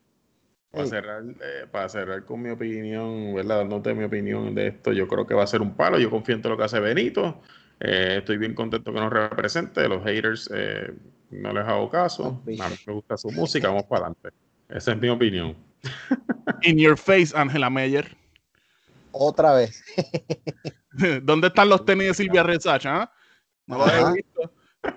para 0.73 0.87
cerrar, 0.87 1.23
eh, 1.23 1.67
para 1.71 1.87
cerrar 1.87 2.25
con 2.25 2.41
mi 2.41 2.49
opinión, 2.49 3.35
¿verdad? 3.35 3.59
Dándote 3.59 3.93
mi 3.93 4.05
opinión 4.05 4.55
de 4.55 4.69
esto, 4.69 4.91
yo 4.91 5.07
creo 5.07 5.27
que 5.27 5.35
va 5.35 5.43
a 5.43 5.47
ser 5.47 5.61
un 5.61 5.75
palo. 5.75 5.99
Yo 5.99 6.09
confío 6.09 6.33
en 6.33 6.41
todo 6.41 6.53
lo 6.53 6.57
que 6.57 6.63
hace 6.63 6.79
Benito. 6.79 7.41
Eh, 7.79 8.15
estoy 8.19 8.37
bien 8.37 8.55
contento 8.55 8.91
que 8.91 8.99
nos 8.99 9.13
represente. 9.13 9.87
Los 9.87 10.03
haters 10.03 10.49
eh, 10.51 10.91
no 11.29 11.53
les 11.53 11.63
hago 11.67 11.89
caso. 11.91 12.41
A 12.59 12.69
mí 12.69 12.75
me 12.87 12.93
gusta 12.93 13.17
su 13.17 13.29
música. 13.29 13.67
Vamos 13.67 13.83
para 13.83 14.07
adelante. 14.07 14.29
Esa 14.67 14.93
es 14.93 14.97
mi 14.99 15.09
opinión. 15.09 15.55
In 16.63 16.79
your 16.79 16.97
face, 16.97 17.37
Angela 17.37 17.69
Meyer. 17.69 18.17
Otra 19.11 19.53
vez. 19.53 19.83
¿Dónde 21.21 21.47
están 21.47 21.69
los 21.69 21.85
tenis 21.85 22.07
de 22.07 22.13
Silvia 22.15 22.41
Rezacha? 22.41 23.03
Ah? 23.03 23.13
No 23.67 23.77
lo 23.77 23.87
he 23.87 24.13
visto. 24.13 24.51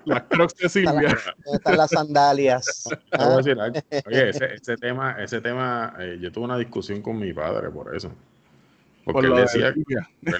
Las 0.05 0.23
crocs 0.23 0.55
de 0.55 0.69
Silvia. 0.69 1.17
¿Dónde 1.45 1.57
están 1.57 1.77
las 1.77 1.91
sandalias? 1.91 2.83
¿Ah? 3.11 3.37
Oye, 3.37 4.29
ese, 4.29 4.77
tema, 4.77 5.11
ese 5.21 5.41
tema 5.41 5.93
eh, 5.99 6.17
yo 6.21 6.31
tuve 6.31 6.45
una 6.45 6.57
discusión 6.57 7.01
con 7.01 7.17
mi 7.17 7.33
padre 7.33 7.69
por 7.69 7.95
eso. 7.95 8.11
Porque 9.05 9.27
él 9.27 9.35
decía, 9.35 9.67
él 9.69 9.85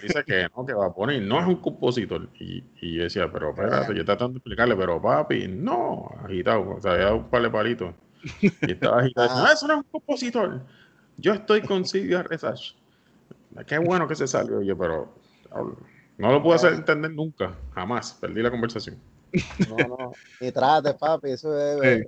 dice 0.02 0.24
que 0.26 0.48
no, 0.56 0.66
que 0.66 0.74
va 0.74 0.88
a 0.88 0.94
poner, 0.94 1.22
no 1.22 1.40
es 1.40 1.48
un 1.48 1.56
compositor. 1.58 2.28
Y, 2.38 2.64
y 2.82 2.98
yo 2.98 3.04
decía, 3.04 3.32
pero 3.32 3.52
espérate, 3.52 3.96
yo 3.96 4.04
tratando 4.04 4.34
de 4.34 4.38
explicarle, 4.40 4.76
pero 4.76 5.02
papi, 5.02 5.48
no, 5.48 6.12
agitado, 6.26 6.72
o 6.72 6.82
sea, 6.82 6.92
había 6.94 7.14
un 7.14 7.30
par 7.30 7.42
de 7.44 7.50
palitos. 7.50 7.96
Y 8.42 8.72
estaba 8.72 9.00
agitado, 9.00 9.30
no, 9.42 9.52
eso 9.52 9.68
no 9.68 9.74
es 9.74 9.80
un 9.80 9.90
compositor. 9.90 10.62
Yo 11.18 11.34
estoy 11.34 11.62
con 11.62 11.86
Silvia 11.86 12.24
Resach. 12.24 12.74
Qué 13.66 13.78
bueno 13.78 14.08
que 14.08 14.16
se 14.16 14.28
salió, 14.28 14.58
oye, 14.58 14.76
pero 14.76 15.14
no 16.18 16.32
lo 16.32 16.44
pude 16.44 16.56
hacer 16.56 16.74
entender 16.74 17.12
nunca, 17.12 17.56
jamás. 17.74 18.18
Perdí 18.20 18.42
la 18.42 18.52
conversación. 18.52 18.98
No, 19.68 19.78
no, 19.88 20.14
ni 20.40 20.52
trate, 20.52 20.94
papi, 20.94 21.32
eso 21.32 21.58
es 21.60 22.08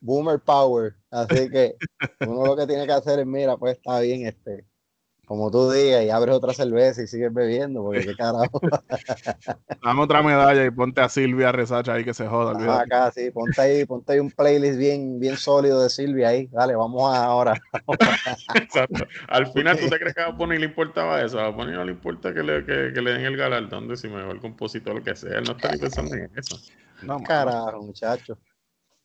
boomer 0.00 0.40
power. 0.40 0.94
Así 1.10 1.48
que 1.50 1.76
uno 2.20 2.46
lo 2.46 2.56
que 2.56 2.66
tiene 2.66 2.86
que 2.86 2.92
hacer 2.92 3.20
es, 3.20 3.26
mira, 3.26 3.56
pues 3.56 3.76
está 3.76 4.00
bien, 4.00 4.26
este, 4.26 4.64
como 5.28 5.50
tú 5.50 5.70
digas, 5.70 6.02
y 6.02 6.08
abres 6.08 6.34
otra 6.34 6.54
cerveza 6.54 7.02
y 7.02 7.06
sigues 7.06 7.32
bebiendo, 7.34 7.82
porque 7.82 8.06
qué 8.06 8.16
carajo. 8.16 8.60
Dame 9.84 10.00
otra 10.00 10.22
medalla 10.22 10.64
y 10.64 10.70
ponte 10.70 11.02
a 11.02 11.10
Silvia 11.10 11.52
Resacha 11.52 11.92
ahí 11.92 12.02
que 12.02 12.14
se 12.14 12.26
joda. 12.26 12.56
Ah, 12.58 12.80
acá, 12.80 13.10
sí, 13.10 13.30
ponte 13.30 13.60
ahí, 13.60 13.84
ponte 13.84 14.14
ahí 14.14 14.20
un 14.20 14.30
playlist 14.30 14.78
bien, 14.78 15.20
bien 15.20 15.36
sólido 15.36 15.82
de 15.82 15.90
Silvia 15.90 16.28
ahí. 16.28 16.46
Dale, 16.46 16.74
vamos 16.76 17.14
a 17.14 17.26
ahora. 17.26 17.52
Exacto. 18.54 19.06
Al 19.28 19.46
final, 19.52 19.78
¿tú 19.78 19.90
te 19.90 19.98
crees 19.98 20.14
que 20.14 20.22
a 20.22 20.30
Bonnie 20.30 20.58
le 20.58 20.64
importaba 20.64 21.20
eso? 21.20 21.38
A 21.38 21.50
Bonnie 21.50 21.74
no 21.74 21.84
le 21.84 21.92
importa 21.92 22.32
que 22.32 22.42
le, 22.42 22.64
que, 22.64 22.92
que 22.94 23.02
le 23.02 23.12
den 23.12 23.26
el 23.26 23.36
galardón 23.36 23.86
de 23.86 23.98
si 23.98 24.08
mejor 24.08 24.40
compositor, 24.40 24.94
lo 24.94 25.04
que 25.04 25.14
sea. 25.14 25.36
Él 25.36 25.44
no 25.44 25.52
está 25.52 25.68
pensando 25.68 26.14
en 26.14 26.30
eso. 26.38 26.56
No, 27.02 27.22
carajo, 27.22 27.82
muchacho. 27.82 28.38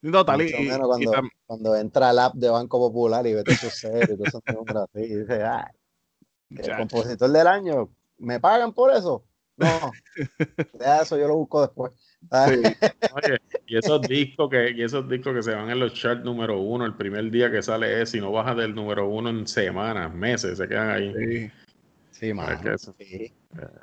Total, 0.02 0.42
y, 0.42 0.52
cuando, 0.78 1.22
cuando, 1.46 1.76
entra 1.76 2.10
al 2.10 2.20
app 2.20 2.36
de 2.36 2.50
Banco 2.50 2.80
Popular 2.80 3.28
y 3.28 3.34
ve 3.34 3.44
todos 3.44 3.62
esos 3.62 3.74
series 3.74 4.10
y 4.10 4.54
nombres 4.54 4.78
así, 4.78 5.02
y 5.02 5.16
dice, 5.16 5.44
ay, 5.44 5.72
el 6.50 6.78
compositor 6.78 7.32
del 7.32 7.48
año, 7.48 7.90
¿me 8.18 8.40
pagan 8.40 8.74
por 8.74 8.92
eso? 8.94 9.24
No, 9.58 9.92
eso 11.02 11.18
yo 11.18 11.28
lo 11.28 11.36
busco 11.36 11.62
después. 11.62 11.92
y 13.68 13.78
esos 13.78 14.02
discos 14.02 14.50
que 14.50 14.72
y 14.72 14.82
esos 14.82 15.08
discos 15.10 15.36
que 15.36 15.44
se 15.44 15.54
van 15.54 15.70
en 15.70 15.80
los 15.80 15.94
charts 15.94 16.24
número 16.24 16.60
uno 16.60 16.86
el 16.86 16.96
primer 16.96 17.30
día 17.30 17.52
que 17.52 17.62
sale 17.62 18.02
es 18.02 18.12
si 18.12 18.22
no 18.22 18.32
baja 18.32 18.56
del 18.56 18.74
número 18.74 19.08
uno 19.08 19.30
en 19.30 19.46
semanas, 19.46 20.14
meses, 20.14 20.58
se 20.58 20.68
quedan 20.68 20.90
ahí. 20.90 21.52
Sí, 22.12 22.32
sí, 22.32 22.34
sí. 22.98 23.34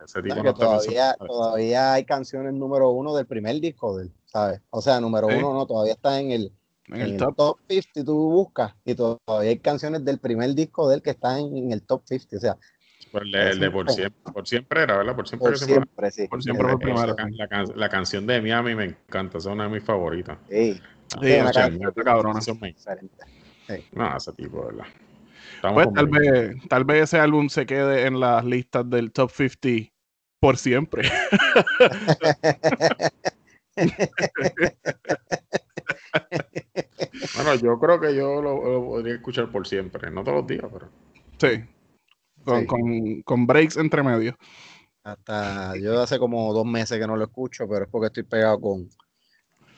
Ese 0.05 0.23
tipo 0.23 0.42
no 0.42 0.55
todavía, 0.55 1.14
todavía 1.14 1.92
hay 1.92 2.05
canciones 2.05 2.55
número 2.55 2.90
uno 2.90 3.14
del 3.14 3.27
primer 3.27 3.61
disco 3.61 3.96
del, 3.99 4.11
¿sabes? 4.25 4.61
O 4.70 4.81
sea, 4.81 5.01
número 5.01 5.27
uno 5.27 5.53
no, 5.53 5.66
todavía 5.66 5.92
está 5.92 6.18
en 6.18 6.33
el, 6.33 6.53
en, 6.92 7.00
el, 7.00 7.16
top. 7.16 7.59
50 7.68 8.05
tú 8.05 8.14
buscas 8.31 8.74
y 8.85 8.94
todavía 8.94 9.50
hay 9.50 9.59
canciones 9.59 10.05
del 10.05 10.18
primer 10.18 10.55
disco 10.55 10.88
de 10.88 10.96
él 10.96 11.03
que 11.03 11.11
están 11.11 11.40
en, 11.40 11.72
el 11.72 11.83
top 11.83 12.03
50, 12.05 12.37
o 12.37 12.40
sea. 12.40 12.57
el, 13.12 13.61
de 13.61 13.70
por 13.70 13.90
siempre, 13.90 14.33
por 14.33 14.46
siempre 14.46 14.83
era, 14.83 14.98
¿verdad? 14.98 15.16
Por 15.16 15.29
siempre, 15.29 15.48
por 15.48 15.59
siempre, 15.59 16.11
sí. 16.11 16.29
Por 16.29 16.42
siempre 16.42 16.68
fue 16.76 16.94
La, 16.94 17.64
la, 17.74 17.88
canción 17.88 18.26
de 18.26 18.40
Miami 18.40 18.74
me 18.74 18.85
encanta, 18.85 19.38
es 19.38 19.46
una 19.46 19.64
de 19.64 19.70
mis 19.70 19.85
favoritas. 19.85 20.38
Sí, 20.48 20.81
ah, 21.14 21.18
sí 21.22 21.38
canción 21.53 21.92
cabrona. 22.05 22.40
No, 23.92 24.16
ese 24.16 24.33
tipo, 24.33 24.66
¿verdad? 24.66 24.87
pues 25.74 25.92
tal 25.92 26.07
vez, 26.07 26.57
tal 26.68 26.85
vez 26.85 27.03
ese 27.05 27.18
álbum 27.18 27.48
se 27.48 27.66
quede 27.66 28.07
en 28.07 28.18
las 28.18 28.44
listas 28.44 28.88
del 28.88 29.12
top 29.12 29.31
50 29.31 29.92
por 30.40 30.57
siempre. 30.57 31.09
bueno, 37.37 37.55
yo 37.57 37.79
creo 37.79 38.01
que 38.01 38.14
yo 38.14 38.42
lo, 38.42 38.61
podría 38.85 39.14
escuchar 39.14 39.51
por 39.51 39.66
siempre, 39.66 40.11
no 40.11 40.23
todos 40.25 40.38
los 40.38 40.46
días, 40.46 40.66
pero. 40.73 40.88
Sí. 41.38 41.64
Con, 42.44 42.66
Con, 42.66 43.23
con, 43.23 43.46
breaks 43.46 43.77
entre 43.77 44.03
medio. 44.03 44.37
Hasta 45.03 45.77
yo 45.77 46.01
hace 46.01 46.18
como 46.18 46.53
dos 46.53 46.66
meses 46.66 46.99
que 46.99 47.07
no 47.07 47.16
lo 47.16 47.25
escucho, 47.25 47.68
pero 47.68 47.85
es 47.85 47.90
porque 47.90 48.07
estoy 48.07 48.23
pegado 48.23 48.61
con, 48.61 48.88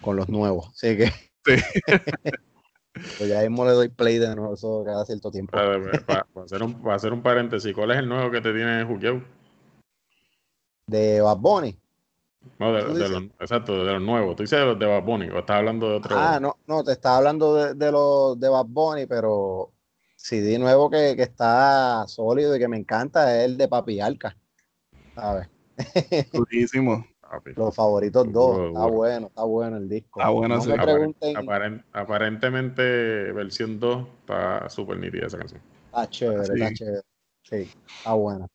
con 0.01 0.17
los 0.17 0.29
nuevos. 0.29 0.69
Así 0.69 0.97
que. 0.97 1.07
Sí. 1.45 1.57
pues 2.93 3.29
ya 3.29 3.41
mismo 3.41 3.65
le 3.65 3.73
doy 3.73 3.89
play 3.89 4.19
de 4.19 4.35
nuevo, 4.35 4.55
eso 4.55 4.83
cada 4.85 5.05
cierto 5.05 5.31
tiempo. 5.31 5.53
Para, 5.53 6.27
hacer, 6.45 6.63
un, 6.63 6.81
hacer 6.91 7.13
un 7.13 7.23
paréntesis, 7.23 7.75
¿cuál 7.75 7.93
es 7.93 7.99
el 7.99 8.09
nuevo 8.09 8.31
que 8.31 8.41
te 8.41 8.53
tiene 8.53 8.85
Juqueo? 8.85 9.23
De 10.87 11.21
Bad 11.21 11.39
Bunny. 11.39 11.82
No, 12.59 12.73
de, 12.73 13.31
exacto, 13.41 13.85
de 13.85 13.93
los 13.95 14.03
nuevos. 14.03 14.37
Tú 14.37 14.43
dices 14.43 14.59
de 14.59 14.67
los 14.67 14.79
de 14.79 14.87
Bad 14.87 15.03
Bunny 15.03 15.29
o 15.31 15.39
estás 15.39 15.57
hablando 15.57 15.89
de 15.89 15.97
otro. 15.97 16.17
Ah, 16.17 16.39
no, 16.41 16.57
no, 16.67 16.85
te 16.85 16.93
estaba 16.93 17.19
hablando 17.19 17.55
de, 17.55 17.75
de 17.75 17.91
los 17.93 18.39
de 18.39 18.49
Bad 18.49 18.67
Bunny, 18.69 19.07
pero 19.07 19.73
CD 20.17 20.59
nuevo 20.59 20.89
que, 20.89 21.15
que, 21.17 21.23
está 21.23 22.05
sólido 22.07 22.55
y 22.55 22.59
que 22.59 22.69
me 22.69 22.77
encanta 22.77 23.37
es 23.37 23.45
el 23.47 23.57
de 23.57 23.69
Papi 23.69 24.01
Alca. 24.01 24.37
¿Sabes? 25.15 25.49
Durísimo. 26.33 27.05
Los 27.57 27.75
favoritos 27.75 28.31
dos. 28.31 28.69
Está 28.69 28.87
bueno, 28.87 29.27
está 29.29 29.45
bueno 29.45 29.77
el 29.79 29.89
disco. 29.89 30.21
Está 30.21 30.31
bueno. 30.31 30.57
No 30.59 30.83
pregunten... 30.83 31.37
aparentemente, 31.93 33.33
versión 33.33 33.81
2 33.81 34.07
está 34.21 34.69
súper 34.69 34.99
nítida 34.99 35.27
esa 35.27 35.39
canción. 35.39 35.63
Está 35.87 36.11
chévere, 36.11 36.43
está 36.43 36.73
chévere. 36.75 37.03
Sí, 37.43 37.71
está 37.99 38.13
buena. 38.13 38.47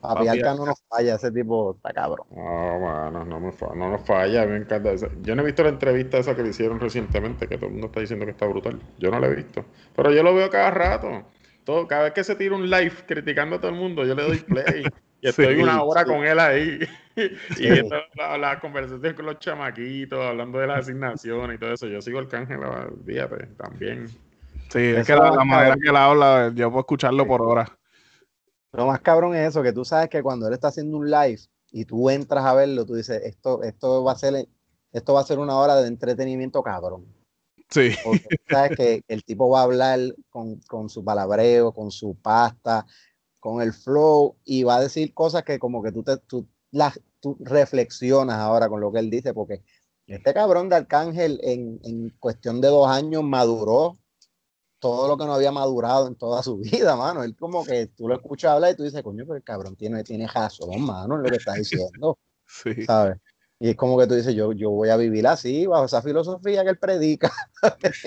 Papi, 0.00 0.28
Alca 0.28 0.54
no 0.54 0.66
nos 0.66 0.82
falla, 0.88 1.16
ese 1.16 1.30
tipo 1.30 1.74
está 1.76 1.92
cabrón. 1.92 2.26
No, 2.30 2.78
bueno, 2.78 3.24
no, 3.24 3.40
me 3.40 3.52
falla, 3.52 3.74
no 3.74 3.90
nos 3.90 4.06
falla, 4.06 4.46
me 4.46 4.56
encanta. 4.56 4.94
Yo 5.22 5.36
no 5.36 5.42
he 5.42 5.44
visto 5.44 5.62
la 5.62 5.68
entrevista 5.68 6.18
esa 6.18 6.34
que 6.34 6.42
le 6.42 6.48
hicieron 6.50 6.80
recientemente, 6.80 7.46
que 7.46 7.56
todo 7.56 7.66
el 7.66 7.72
mundo 7.72 7.88
está 7.88 8.00
diciendo 8.00 8.24
que 8.24 8.32
está 8.32 8.46
brutal. 8.46 8.80
Yo 8.98 9.10
no 9.10 9.20
la 9.20 9.26
he 9.26 9.34
visto. 9.34 9.64
Pero 9.94 10.10
yo 10.10 10.22
lo 10.22 10.34
veo 10.34 10.48
cada 10.48 10.70
rato. 10.70 11.24
Todo, 11.64 11.86
cada 11.86 12.04
vez 12.04 12.12
que 12.14 12.24
se 12.24 12.34
tira 12.34 12.54
un 12.54 12.70
live 12.70 12.94
criticando 13.06 13.56
a 13.56 13.60
todo 13.60 13.70
el 13.70 13.76
mundo, 13.76 14.04
yo 14.06 14.14
le 14.14 14.22
doy 14.22 14.38
play. 14.38 14.84
Y 15.20 15.28
estoy 15.28 15.60
una 15.60 15.82
hora 15.82 16.04
con 16.06 16.24
él 16.24 16.38
ahí. 16.38 16.78
y 17.16 17.70
viendo 17.70 17.96
la, 18.14 18.58
conversación 18.58 19.14
con 19.14 19.26
los 19.26 19.38
chamaquitos, 19.38 20.18
hablando 20.18 20.58
de 20.58 20.66
las 20.66 20.78
asignaciones 20.80 21.56
y 21.56 21.58
todo 21.58 21.74
eso. 21.74 21.86
Yo 21.88 22.00
sigo 22.00 22.20
el 22.20 22.28
cángel, 22.28 22.60
fíjate, 23.04 23.46
también. 23.58 24.08
Sí, 24.70 24.78
es 24.78 25.06
que 25.06 25.14
la, 25.14 25.32
manera 25.44 25.76
que 25.76 25.90
él 25.90 25.96
habla, 25.96 26.52
yo 26.54 26.70
puedo 26.70 26.80
escucharlo 26.80 27.26
por 27.26 27.42
horas. 27.42 27.70
Lo 28.72 28.86
más 28.86 29.00
cabrón 29.00 29.34
es 29.34 29.48
eso, 29.48 29.62
que 29.62 29.72
tú 29.72 29.84
sabes 29.84 30.08
que 30.08 30.22
cuando 30.22 30.46
él 30.46 30.54
está 30.54 30.68
haciendo 30.68 30.96
un 30.96 31.10
live 31.10 31.40
y 31.72 31.84
tú 31.84 32.08
entras 32.10 32.44
a 32.44 32.54
verlo, 32.54 32.86
tú 32.86 32.94
dices, 32.94 33.20
esto, 33.24 33.62
esto 33.62 34.04
va 34.04 34.12
a 34.12 34.16
ser, 34.16 34.48
esto 34.92 35.14
va 35.14 35.20
a 35.20 35.24
ser 35.24 35.38
una 35.38 35.56
hora 35.56 35.76
de 35.76 35.88
entretenimiento 35.88 36.62
cabrón. 36.62 37.06
Sí. 37.68 37.90
Porque 38.04 38.36
sabes 38.48 38.76
que 38.76 39.02
el 39.08 39.24
tipo 39.24 39.48
va 39.48 39.60
a 39.60 39.64
hablar 39.64 39.98
con, 40.28 40.88
su 40.88 41.04
palabreo, 41.04 41.72
con 41.72 41.90
su 41.90 42.14
pasta, 42.14 42.86
con 43.38 43.60
el 43.62 43.72
flow, 43.72 44.36
y 44.44 44.62
va 44.62 44.76
a 44.76 44.82
decir 44.82 45.14
cosas 45.14 45.44
que 45.44 45.58
como 45.58 45.82
que 45.82 45.92
tú 45.92 46.02
te, 46.02 46.16
tú, 46.18 46.46
las, 46.70 47.00
tú 47.20 47.36
reflexionas 47.40 48.36
ahora 48.36 48.68
con 48.68 48.80
lo 48.80 48.92
que 48.92 49.00
él 49.00 49.10
dice, 49.10 49.34
porque 49.34 49.62
este 50.06 50.34
cabrón 50.34 50.68
de 50.68 50.76
Arcángel 50.76 51.40
en, 51.42 51.80
en 51.84 52.10
cuestión 52.18 52.60
de 52.60 52.68
dos 52.68 52.88
años 52.88 53.22
maduró 53.22 53.98
todo 54.80 55.06
lo 55.06 55.16
que 55.16 55.24
no 55.24 55.34
había 55.34 55.52
madurado 55.52 56.08
en 56.08 56.16
toda 56.16 56.42
su 56.42 56.56
vida, 56.58 56.96
mano. 56.96 57.22
Él 57.22 57.36
como 57.36 57.64
que 57.64 57.86
tú 57.86 58.08
lo 58.08 58.14
escuchas 58.14 58.52
hablar 58.52 58.72
y 58.72 58.76
tú 58.76 58.82
dices, 58.82 59.02
coño, 59.02 59.24
pero 59.24 59.36
el 59.36 59.44
cabrón 59.44 59.76
tiene, 59.76 60.02
tiene 60.02 60.26
razón, 60.26 60.80
mano, 60.80 61.16
en 61.16 61.22
lo 61.22 61.28
que 61.28 61.36
está 61.36 61.54
diciendo. 61.54 62.18
sí. 62.46 62.84
¿Sabes? 62.84 63.18
Y 63.62 63.68
es 63.68 63.76
como 63.76 63.98
que 63.98 64.06
tú 64.06 64.14
dices, 64.14 64.34
yo, 64.34 64.52
yo 64.52 64.70
voy 64.70 64.88
a 64.88 64.96
vivir 64.96 65.26
así, 65.26 65.66
bajo 65.66 65.84
esa 65.84 66.00
filosofía 66.00 66.64
que 66.64 66.70
él 66.70 66.78
predica. 66.78 67.30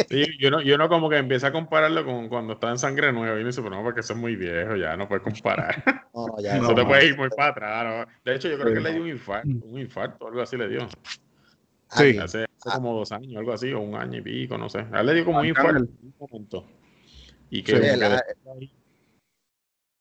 sí, 0.10 0.26
yo 0.40 0.50
no, 0.50 0.62
yo 0.62 0.80
no 0.80 0.90
como 0.90 1.12
que 1.12 1.18
empieza 1.18 1.48
a 1.48 1.52
compararlo 1.52 2.04
con 2.04 2.28
cuando 2.28 2.54
está 2.54 2.72
en 2.72 2.80
Sangre 2.80 3.14
Nueva 3.14 3.36
y 3.40 3.44
me 3.44 3.50
dice, 3.50 3.62
pero 3.62 3.76
no, 3.76 3.84
porque 3.84 4.00
eso 4.00 4.14
es 4.14 4.20
muy 4.20 4.36
viejo, 4.36 4.76
ya 4.76 4.98
no 4.98 5.08
puedes 5.08 5.24
comparar. 5.24 5.84
No, 6.12 6.26
no, 6.28 6.42
ya 6.42 6.58
no, 6.58 6.74
te 6.74 6.84
puedes 6.84 7.04
ir 7.04 7.16
muy 7.16 7.30
para 7.30 7.50
atrás. 7.50 8.08
De 8.26 8.34
hecho, 8.34 8.50
yo 8.50 8.58
creo 8.58 8.74
que 8.74 8.80
le 8.80 8.94
dio 8.94 9.04
un 9.04 9.10
infarto, 9.10 9.48
un 9.48 9.80
infarto, 9.80 10.28
algo 10.28 10.42
así 10.42 10.58
le 10.58 10.70
dio. 10.70 10.88
Sí. 11.92 12.18
Hace, 12.18 12.48
ah. 12.66 12.76
como 12.76 12.94
dos 12.94 13.12
años, 13.12 13.38
algo 13.38 13.54
así, 13.54 13.72
o 13.72 13.82
un 13.82 13.96
año 13.96 14.20
y 14.20 14.22
pico, 14.22 14.58
no 14.58 14.70
sé. 14.70 14.86
A 14.92 15.02
él 15.02 15.08
le 15.08 15.14
dio 15.16 15.26
como 15.26 15.40
un 15.40 15.46
infarto 15.46 15.78
en 15.78 15.84
un 15.84 16.16
momento. 16.20 16.66
Y 17.50 17.64
que, 17.64 17.74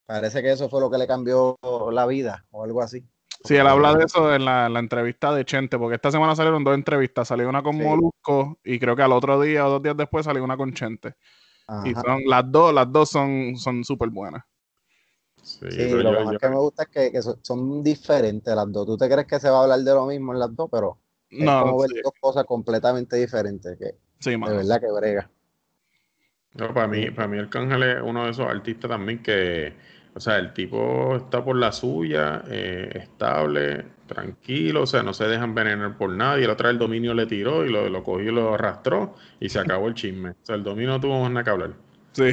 parece 0.07 0.43
que 0.43 0.53
eso 0.53 0.69
fue 0.69 0.81
lo 0.81 0.91
que 0.91 0.99
le 0.99 1.07
cambió 1.07 1.59
la 1.91 2.07
vida 2.07 2.47
o 2.51 2.65
algo 2.65 2.83
así. 2.83 3.05
Sí, 3.45 3.57
él 3.57 3.67
habla 3.67 3.95
de 3.95 4.05
eso 4.05 4.33
en 4.35 4.45
la, 4.45 4.67
entrevista 4.79 5.35
de 5.35 5.45
Chente, 5.45 5.79
porque 5.79 5.97
esta 5.97 6.11
semana 6.11 6.37
salieron 6.37 6.65
dos 6.65 6.75
entrevistas. 6.75 7.29
Salió 7.29 7.49
una 7.49 7.63
con 7.63 7.77
Molusco 7.77 8.59
y 8.65 8.79
creo 8.79 8.95
que 8.95 9.03
al 9.03 9.13
otro 9.13 9.41
día 9.41 9.67
o 9.67 9.71
dos 9.71 9.83
días 9.83 9.97
después 9.97 10.25
salió 10.25 10.45
una 10.45 10.57
con 10.57 10.73
Chente. 10.73 11.17
Y 11.85 11.93
son 11.95 12.23
las 12.27 12.51
dos, 12.51 12.73
las 12.73 12.91
dos 12.91 13.11
son 13.11 13.85
súper 13.85 14.11
buenas. 14.11 14.45
Sí, 15.43 15.91
lo 15.91 16.17
que 16.17 16.25
más 16.25 16.39
que 16.39 16.49
me 16.49 16.57
gusta 16.57 16.85
es 16.85 16.89
que, 16.89 17.23
son, 17.43 17.83
diferentes 17.83 18.55
las 18.55 18.71
dos. 18.71 18.87
Tú 18.87 18.97
te 18.97 19.09
crees 19.09 19.27
que 19.27 19.41
se 19.41 19.51
va 19.51 19.59
a 19.59 19.63
hablar 19.65 19.81
de 19.81 19.93
lo 19.93 20.07
mismo 20.07 20.33
en 20.33 20.39
las 20.39 20.55
dos, 20.55 20.69
pero 20.71 20.99
es 21.33 21.45
como 21.45 21.81
ver 21.81 21.91
dos 22.03 22.13
cosas 22.21 22.45
completamente 22.45 23.17
diferentes. 23.17 23.79
Que 23.79 24.31
de 24.31 24.37
verdad 24.37 24.81
que 24.81 24.91
brega. 24.91 25.31
No, 26.55 26.75
para 26.75 26.87
mí, 26.87 27.11
para 27.11 27.29
mí 27.29 27.39
Arcángel 27.39 27.83
es 27.83 28.03
uno 28.03 28.25
de 28.25 28.31
esos 28.31 28.47
artistas 28.47 28.91
también 28.91 29.23
que, 29.23 29.73
o 30.15 30.21
sea, 30.21 30.37
el 30.37 30.53
tipo 30.53 31.17
está 31.17 31.43
por 31.43 31.57
la 31.57 31.73
suya, 31.73 32.43
eh, 32.47 32.91
estable, 32.95 33.87
tranquilo, 34.07 34.83
o 34.83 34.87
sea, 34.87 35.03
no 35.03 35.15
se 35.15 35.25
deja 35.25 35.45
envenenar 35.45 35.97
por 35.97 36.11
nadie. 36.11 36.45
El 36.45 36.51
otro 36.51 36.69
el 36.69 36.79
dominio 36.79 37.15
le 37.15 37.25
tiró 37.25 37.65
y 37.65 37.71
lo, 37.71 37.89
lo 37.89 38.05
cogió 38.05 38.31
y 38.31 38.35
lo 38.35 38.55
arrastró 38.55 39.15
y 39.41 39.49
se 39.49 39.61
acabó 39.61 39.89
el 39.89 39.95
chisme. 39.95 40.31
O 40.31 40.37
sea, 40.43 40.57
el 40.57 40.63
dominio 40.63 40.91
no 40.91 41.01
tuvo 41.01 41.23
más 41.23 41.31
nada 41.31 41.45
que 41.45 41.51
hablar. 41.51 41.73
Sí. 42.13 42.33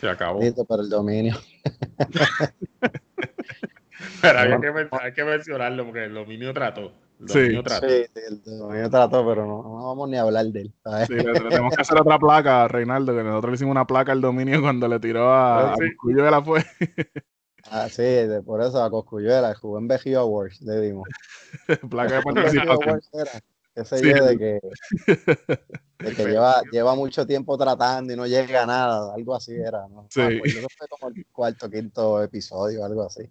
Se 0.00 0.08
acabó. 0.08 0.40
Listo 0.40 0.64
para 0.64 0.82
el 0.82 0.88
dominio. 0.88 1.36
pero 4.20 4.38
hay, 4.38 4.60
que, 4.60 4.88
hay 5.00 5.12
que 5.12 5.24
mencionarlo 5.24 5.84
porque 5.84 6.06
el 6.06 6.14
dominio 6.14 6.52
trató. 6.52 6.92
Sí. 7.26 7.62
trató. 7.62 7.88
sí, 7.88 8.04
el 8.28 8.42
dominio 8.42 8.90
trató, 8.90 9.26
pero 9.26 9.46
no, 9.46 9.62
no, 9.62 9.86
vamos 9.86 10.08
ni 10.08 10.16
a 10.16 10.22
hablar 10.22 10.46
de 10.46 10.62
él. 10.62 10.74
Sí, 11.06 11.14
tenemos 11.16 11.74
que 11.74 11.82
hacer 11.82 12.00
otra 12.00 12.18
placa, 12.18 12.68
Reinaldo, 12.68 13.14
que 13.14 13.22
nosotros 13.22 13.52
le 13.52 13.54
hicimos 13.54 13.72
una 13.72 13.86
placa 13.86 14.12
al 14.12 14.20
dominio 14.20 14.60
cuando 14.60 14.88
le 14.88 15.00
tiró 15.00 15.32
a, 15.32 15.74
sí. 15.76 16.20
a 16.20 16.30
la 16.30 16.42
fue. 16.42 16.64
Ah, 17.70 17.88
sí, 17.88 18.02
por 18.44 18.60
eso 18.60 18.82
a 18.82 18.90
Coscuyuela, 18.90 19.54
jugó 19.54 19.78
en 19.78 19.88
BG 19.88 20.16
Awards, 20.16 20.60
le 20.60 20.80
dimos. 20.80 21.08
Placa 21.90 22.16
de 22.16 22.22
participación. 22.22 23.00
Ese 23.74 23.98
sí. 23.98 24.04
de 24.04 24.38
que, 24.38 24.60
de 25.98 26.14
que 26.14 26.24
lleva, 26.26 26.62
lleva 26.70 26.94
mucho 26.94 27.26
tiempo 27.26 27.58
tratando 27.58 28.12
y 28.12 28.16
no 28.16 28.26
llega 28.26 28.62
a 28.62 28.66
nada, 28.66 29.14
algo 29.14 29.34
así 29.34 29.52
era, 29.52 29.88
¿no? 29.88 30.06
Sí. 30.10 30.20
Ah, 30.20 30.28
pues 30.38 30.54
fue 30.54 30.88
como 30.88 31.08
el 31.08 31.26
cuarto, 31.32 31.68
quinto 31.68 32.22
episodio, 32.22 32.84
algo 32.84 33.02
así. 33.04 33.28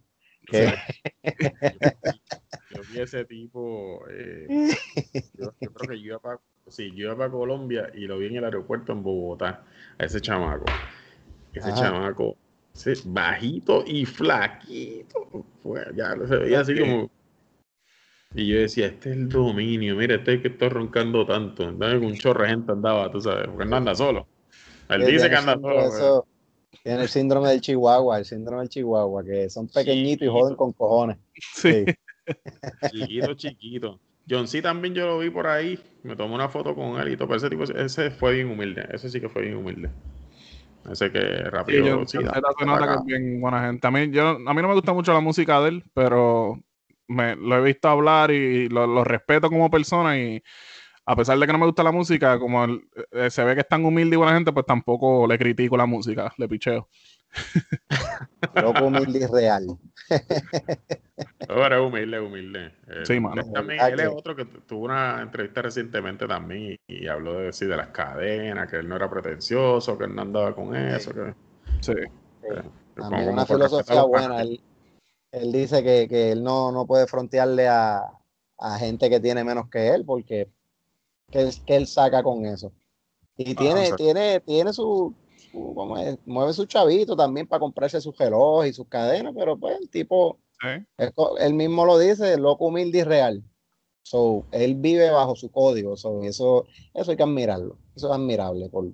Yo, 2.69 2.83
vi 2.85 2.99
ese 2.99 3.23
tipo, 3.25 4.03
eh, 4.09 4.47
yo, 5.37 5.53
yo, 5.61 5.71
creo 5.71 5.89
que 5.89 5.99
yo 5.99 6.05
iba 6.05 6.19
para 6.19 6.39
sí, 6.67 6.91
yo 6.95 7.05
iba 7.05 7.15
para 7.15 7.29
Colombia 7.29 7.91
y 7.93 8.07
lo 8.07 8.17
vi 8.17 8.27
en 8.27 8.37
el 8.37 8.45
aeropuerto 8.45 8.93
en 8.93 9.03
Bogotá, 9.03 9.63
a 9.97 10.05
ese 10.05 10.19
chamaco. 10.21 10.65
Ese 11.53 11.69
Ajá. 11.69 11.81
chamaco 11.81 12.35
bajito 13.05 13.83
y 13.85 14.05
flaquito. 14.05 15.45
Fue, 15.61 15.85
ya 15.95 16.15
se 16.27 16.37
veía 16.37 16.59
así 16.61 16.77
como. 16.77 17.09
Y 18.35 18.47
yo 18.47 18.57
decía, 18.57 18.87
este 18.87 19.11
es 19.11 19.17
el 19.17 19.29
dominio, 19.29 19.95
mira, 19.95 20.15
este 20.15 20.35
es 20.35 20.41
que 20.41 20.47
está 20.47 20.67
roncando 20.67 21.25
tanto. 21.25 21.69
Entonces 21.69 22.01
un 22.01 22.15
chorro 22.15 22.43
de 22.43 22.49
gente 22.49 22.71
andaba, 22.71 23.11
tú 23.11 23.21
sabes, 23.21 23.47
porque 23.47 23.65
no 23.65 23.75
anda 23.75 23.93
solo. 23.93 24.27
Él 24.89 25.05
dice 25.05 25.29
que 25.29 25.35
anda 25.35 25.59
solo. 25.61 26.27
Tiene 26.83 27.01
el 27.03 27.09
síndrome 27.09 27.49
del 27.49 27.61
Chihuahua, 27.61 28.19
el 28.19 28.25
síndrome 28.25 28.61
del 28.63 28.69
Chihuahua, 28.69 29.23
que 29.23 29.49
son 29.49 29.67
pequeñitos 29.69 30.27
y 30.27 30.29
joden 30.29 30.55
con 30.55 30.73
cojones. 30.73 31.17
Sí. 31.55 31.85
sí. 31.85 31.95
Chiquito, 32.91 33.33
chiquito. 33.33 33.99
John 34.29 34.47
C 34.47 34.61
también 34.61 34.93
yo 34.93 35.05
lo 35.05 35.19
vi 35.19 35.29
por 35.29 35.47
ahí, 35.47 35.77
me 36.03 36.15
tomó 36.15 36.35
una 36.35 36.47
foto 36.47 36.73
con 36.73 36.99
él 36.99 37.09
y 37.11 37.17
todo, 37.17 37.27
pero 37.27 37.37
ese 37.37 37.49
tipo, 37.49 37.63
ese 37.63 38.09
fue 38.11 38.35
bien 38.35 38.49
humilde, 38.49 38.87
ese 38.91 39.09
sí 39.09 39.19
que 39.19 39.27
fue 39.27 39.41
bien 39.41 39.57
humilde. 39.57 39.89
Ese 40.89 41.11
que 41.11 41.19
rápido. 41.19 42.05
Sí, 42.05 42.17
yo, 42.17 42.29
se 42.29 42.65
nota 42.65 42.87
que 42.87 42.93
es 42.93 43.05
bien 43.05 43.41
buena 43.41 43.65
gente. 43.65 43.87
A 43.87 43.91
mí, 43.91 44.09
yo, 44.11 44.29
a 44.29 44.53
mí 44.53 44.61
no 44.61 44.67
me 44.67 44.73
gusta 44.73 44.93
mucho 44.93 45.13
la 45.13 45.21
música 45.21 45.61
de 45.61 45.69
él, 45.69 45.83
pero 45.93 46.59
me, 47.07 47.35
lo 47.35 47.57
he 47.57 47.61
visto 47.61 47.87
hablar 47.87 48.31
y 48.31 48.69
lo, 48.69 48.87
lo, 48.87 49.03
respeto 49.03 49.49
como 49.49 49.69
persona 49.69 50.17
y 50.17 50.43
a 51.05 51.15
pesar 51.15 51.37
de 51.37 51.45
que 51.45 51.51
no 51.51 51.59
me 51.59 51.65
gusta 51.65 51.83
la 51.83 51.91
música, 51.91 52.39
como 52.39 52.65
eh, 52.65 53.29
se 53.29 53.43
ve 53.43 53.55
que 53.55 53.61
es 53.61 53.67
tan 53.67 53.83
humilde 53.83 54.15
y 54.15 54.17
buena 54.17 54.33
gente, 54.33 54.53
pues 54.53 54.65
tampoco 54.65 55.27
le 55.27 55.37
critico 55.37 55.75
la 55.75 55.85
música, 55.85 56.33
le 56.37 56.47
picheo. 56.47 56.87
Loco 58.55 58.85
humilde 58.85 59.19
y 59.19 59.25
real. 59.25 59.67
Ahora 61.49 61.81
humilde, 61.81 62.19
humilde. 62.19 62.73
Eh, 62.87 63.03
sí, 63.05 63.19
mano. 63.19 63.43
También, 63.51 63.81
él 63.81 63.99
es 63.99 64.07
otro 64.07 64.35
que 64.35 64.45
tuvo 64.45 64.85
una 64.85 65.21
entrevista 65.21 65.61
recientemente 65.61 66.27
también 66.27 66.77
y, 66.87 67.07
habló 67.07 67.39
de 67.39 67.45
decir 67.45 67.67
de 67.67 67.77
las 67.77 67.89
cadenas, 67.89 68.69
que 68.69 68.77
él 68.77 68.87
no 68.87 68.95
era 68.95 69.09
pretencioso, 69.09 69.97
que 69.97 70.05
él 70.05 70.15
no 70.15 70.21
andaba 70.21 70.55
con 70.55 70.75
eso. 70.75 71.11
Que, 71.11 71.33
sí. 71.81 71.93
también 72.95 73.29
una 73.29 73.45
filosofía 73.45 74.03
buena. 74.03 74.41
Él, 74.41 74.61
él, 75.31 75.51
dice 75.51 75.83
que, 75.83 76.07
que, 76.07 76.31
él 76.31 76.43
no, 76.43 76.71
no 76.71 76.85
puede 76.85 77.07
frontearle 77.07 77.67
a, 77.67 78.03
a, 78.59 78.77
gente 78.77 79.09
que 79.09 79.19
tiene 79.19 79.43
menos 79.43 79.69
que 79.69 79.89
él 79.89 80.05
porque 80.05 80.49
que 81.33 81.41
él, 81.41 81.53
que 81.65 81.75
él 81.75 81.87
saca 81.87 82.21
con 82.21 82.45
eso. 82.45 82.71
Y 83.35 83.55
tiene, 83.55 83.89
ah, 83.91 83.95
tiene, 83.95 84.39
tiene 84.41 84.71
su, 84.71 85.13
como 85.51 85.97
es, 85.97 86.17
mueve 86.25 86.53
su 86.53 86.65
chavito 86.65 87.15
también 87.15 87.47
para 87.47 87.59
comprarse 87.59 87.99
sus 87.99 88.15
relojes 88.15 88.71
y 88.71 88.73
sus 88.73 88.87
cadenas, 88.87 89.33
pero 89.35 89.57
pues 89.57 89.79
el 89.81 89.89
tipo, 89.89 90.37
¿Sí? 90.61 90.85
él, 91.39 91.53
mismo 91.55 91.85
lo 91.85 91.97
dice, 91.97 92.37
loco, 92.37 92.67
humilde 92.67 92.99
y 92.99 93.03
real. 93.03 93.43
So, 94.03 94.45
él 94.51 94.75
vive 94.75 95.09
bajo 95.09 95.35
su 95.35 95.49
código, 95.49 95.97
so, 95.97 96.21
eso, 96.23 96.65
eso 96.93 97.11
hay 97.11 97.17
que 97.17 97.23
admirarlo, 97.23 97.77
eso 97.95 98.07
es 98.07 98.13
admirable, 98.13 98.69
por, 98.69 98.85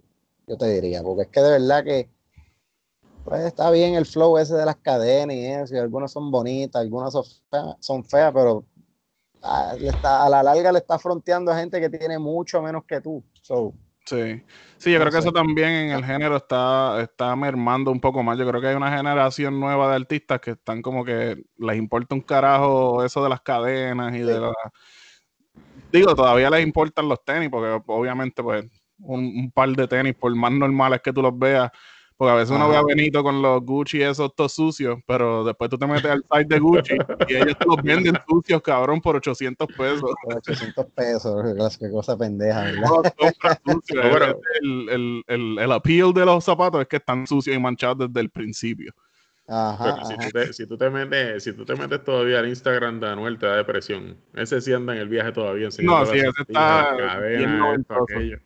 yo 0.48 0.58
te 0.58 0.68
diría, 0.68 1.04
porque 1.04 1.24
es 1.24 1.28
que 1.30 1.42
de 1.42 1.52
verdad 1.52 1.84
que 1.84 2.10
pues 3.26 3.42
está 3.42 3.70
bien 3.70 3.96
el 3.96 4.06
flow 4.06 4.38
ese 4.38 4.56
de 4.56 4.66
las 4.66 4.78
cadenas 4.78 5.36
y 5.36 5.46
eso, 5.46 5.76
y 5.76 5.80
algunas 5.80 6.12
son 6.12 6.32
bonitas, 6.32 6.82
algunas 6.82 7.12
son 7.12 7.24
feas, 7.50 7.76
son 7.80 8.04
feas 8.04 8.32
pero 8.34 8.64
a, 9.42 9.76
está, 9.80 10.26
a 10.26 10.30
la 10.30 10.44
larga 10.44 10.72
le 10.72 10.80
está 10.80 11.00
fronteando 11.00 11.52
a 11.52 11.58
gente 11.58 11.80
que 11.80 11.90
tiene 11.90 12.20
mucho 12.20 12.62
menos 12.62 12.84
que 12.86 13.02
tú. 13.02 13.24
So, 13.42 13.74
Sí, 14.10 14.42
sí, 14.78 14.92
yo 14.92 15.00
creo 15.00 15.12
que 15.12 15.20
eso 15.20 15.32
también 15.32 15.70
en 15.70 15.92
el 15.92 16.04
género 16.04 16.38
está, 16.38 17.00
está 17.00 17.36
mermando 17.36 17.92
un 17.92 18.02
poco 18.02 18.24
más. 18.24 18.40
Yo 18.40 18.48
creo 18.48 18.60
que 18.60 18.68
hay 18.70 18.76
una 18.76 18.96
generación 18.96 19.60
nueva 19.60 19.88
de 19.90 19.98
artistas 19.98 20.40
que 20.42 20.52
están 20.52 20.82
como 20.82 21.06
que 21.06 21.44
les 21.60 21.78
importa 21.78 22.16
un 22.16 22.22
carajo 22.22 23.04
eso 23.04 23.22
de 23.24 23.30
las 23.30 23.42
cadenas 23.42 24.16
y 24.16 24.22
de 24.22 24.40
la... 24.40 24.52
Digo, 25.92 26.16
todavía 26.16 26.50
les 26.50 26.64
importan 26.66 27.08
los 27.08 27.24
tenis, 27.24 27.50
porque 27.52 27.80
obviamente 27.86 28.42
pues 28.42 28.66
un, 28.98 29.26
un 29.26 29.52
par 29.52 29.70
de 29.70 29.88
tenis, 29.88 30.16
por 30.16 30.34
más 30.36 30.54
normales 30.54 31.02
que 31.04 31.14
tú 31.14 31.22
los 31.22 31.38
veas, 31.38 31.70
porque 32.20 32.34
a 32.34 32.36
veces 32.36 32.54
uno 32.54 32.68
ve 32.68 32.76
a 32.76 32.84
Benito 32.84 33.24
con 33.24 33.42
los 33.42 33.62
Gucci 33.64 34.02
esos 34.02 34.36
todos 34.36 34.52
sucios, 34.52 35.00
pero 35.08 35.46
después 35.46 35.70
tú 35.70 35.78
te 35.78 35.88
metes 35.88 36.12
al 36.12 36.22
site 36.30 36.54
de 36.54 36.60
Gucci 36.60 36.96
y 37.30 37.36
ellos 37.36 37.58
te 37.58 37.66
los 37.66 37.78
venden 37.82 38.14
sucios, 38.28 38.62
cabrón, 38.62 39.00
por 39.00 39.16
800 39.16 39.66
pesos. 39.70 40.12
Por 40.24 40.36
800 40.36 40.86
pesos, 40.88 41.78
qué 41.78 41.90
cosa 41.90 42.18
pendeja, 42.18 42.64
¿verdad? 42.64 42.82
No, 42.84 43.82
el, 44.62 44.90
el, 44.90 45.24
el, 45.28 45.60
el, 45.60 45.72
appeal 45.72 46.14
de 46.14 46.26
los 46.26 46.44
zapatos 46.44 46.82
es 46.82 46.88
que 46.90 46.98
están 46.98 47.26
sucios 47.26 47.56
y 47.56 47.60
manchados 47.60 48.00
desde 48.00 48.20
el 48.20 48.30
principio. 48.30 48.94
Ajá, 49.48 49.96
pero 49.96 50.06
si, 50.06 50.18
Tú 50.18 50.32
te, 50.34 50.54
si, 50.54 50.68
tú 50.68 50.78
te, 50.78 50.90
metes, 50.90 51.42
si 51.42 51.54
tú 51.54 51.64
te 51.64 51.76
metes 51.78 52.04
todavía 52.04 52.40
al 52.40 52.50
Instagram 52.50 53.00
de 53.00 53.08
Anuel, 53.08 53.40
te 53.40 53.46
da 53.46 53.56
depresión. 53.56 54.18
Ese 54.34 54.60
sí 54.60 54.74
anda 54.74 54.94
en 54.94 55.00
el 55.00 55.08
viaje 55.08 55.32
todavía. 55.32 55.70
No, 55.84 56.06
sí, 56.06 56.18
ese 56.18 56.28
está. 56.38 56.98
Cadena, 56.98 57.76
esto, 57.76 57.94
aquello. 58.04 58.40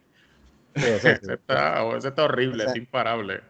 Sí, 0.76 0.86
ese, 0.86 1.12
ese, 1.24 1.34
está, 1.34 1.98
ese 1.98 2.08
está 2.10 2.24
horrible, 2.26 2.66
ese, 2.66 2.74
es 2.74 2.78
imparable 2.78 3.42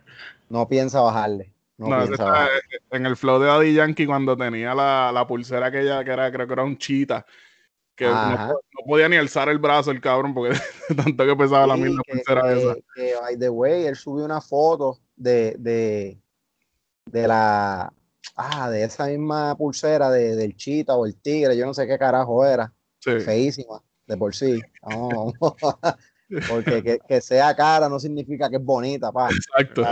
no 0.53 0.67
piensa 0.67 1.01
bajarle. 1.01 1.51
No, 1.77 1.87
no 1.87 2.05
piensa 2.05 2.25
bajarle. 2.25 2.61
En 2.91 3.05
el 3.07 3.17
flow 3.17 3.39
de 3.39 3.47
Daddy 3.47 3.73
Yankee, 3.73 4.05
cuando 4.05 4.37
tenía 4.37 4.75
la, 4.75 5.11
la 5.11 5.25
pulsera 5.25 5.65
aquella 5.65 6.03
que 6.03 6.11
era, 6.11 6.31
creo 6.31 6.45
que 6.45 6.53
era 6.53 6.63
un 6.63 6.77
chita, 6.77 7.25
que 7.95 8.05
no, 8.05 8.47
no, 8.47 8.59
podía 8.85 9.09
ni 9.09 9.15
alzar 9.15 9.49
el 9.49 9.57
brazo 9.57 9.89
el 9.89 9.99
cabrón, 9.99 10.35
porque 10.35 10.55
tanto 10.95 11.25
que 11.25 11.35
pesaba 11.35 11.63
sí, 11.63 11.69
la 11.69 11.77
misma 11.77 12.03
que, 12.05 12.13
pulsera 12.13 12.41
que, 12.43 12.59
esa. 12.59 12.75
Que, 12.93 13.15
by 13.19 13.39
the 13.39 13.49
way, 13.49 13.85
él 13.87 13.95
subió 13.95 14.25
una 14.25 14.41
foto 14.41 14.99
de, 15.15 15.55
de, 15.57 16.19
de 17.05 17.27
la. 17.27 17.91
Ah, 18.35 18.69
de 18.69 18.83
esa 18.83 19.07
misma 19.07 19.55
pulsera 19.57 20.11
de, 20.11 20.35
del 20.35 20.55
chita 20.55 20.95
o 20.95 21.07
el 21.07 21.15
tigre, 21.15 21.57
yo 21.57 21.65
no 21.65 21.73
sé 21.73 21.87
qué 21.87 21.97
carajo 21.97 22.45
era. 22.45 22.71
Sí. 22.99 23.19
Feísima, 23.19 23.81
de 24.05 24.17
por 24.17 24.35
sí. 24.35 24.61
Vamos, 24.83 25.33
porque 26.49 26.83
que, 26.83 26.99
que, 27.07 27.21
sea 27.21 27.55
cara 27.55 27.89
no 27.89 27.99
significa 27.99 28.49
que 28.49 28.57
es 28.57 28.63
bonita, 28.63 29.11
pa. 29.11 29.29
Exacto. 29.29 29.83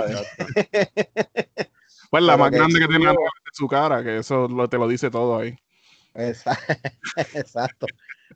pues 2.10 2.24
la 2.24 2.34
Pero 2.34 2.38
más 2.38 2.52
grande 2.52 2.80
que 2.80 2.88
tiene 2.88 3.12
es 3.12 3.18
su 3.54 3.68
cara, 3.68 4.04
que 4.04 4.18
eso 4.18 4.48
lo, 4.48 4.68
te 4.70 4.78
lo 4.78 4.88
dice 4.88 5.10
todo 5.10 5.38
ahí. 5.38 5.56
Exacto. 6.16 7.88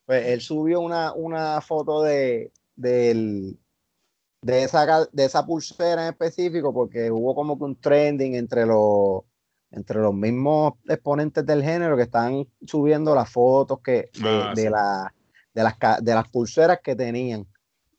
Pues 0.05 0.27
él 0.27 0.41
subió 0.41 0.79
una, 0.79 1.13
una 1.13 1.59
foto 1.61 2.03
de, 2.03 2.51
de, 2.75 3.55
de, 4.41 4.63
esa, 4.63 5.05
de 5.11 5.25
esa 5.25 5.45
pulsera 5.45 6.03
en 6.03 6.13
específico 6.13 6.73
porque 6.73 7.11
hubo 7.11 7.35
como 7.35 7.57
que 7.57 7.63
un 7.63 7.79
trending 7.79 8.35
entre 8.35 8.65
los 8.65 9.23
entre 9.71 9.99
los 9.99 10.13
mismos 10.13 10.75
exponentes 10.87 11.45
del 11.45 11.61
género 11.61 11.97
que 11.97 12.03
están 12.03 12.47
subiendo 12.65 13.13
las 13.13 13.29
fotos 13.29 13.79
que 13.81 14.09
de, 14.13 14.29
ah, 14.29 14.53
de, 14.55 14.61
sí. 14.61 14.69
la, 14.69 15.13
de, 15.53 15.63
las, 15.63 15.75
de 16.01 16.13
las 16.13 16.29
pulseras 16.29 16.79
que 16.81 16.95
tenían. 16.95 17.45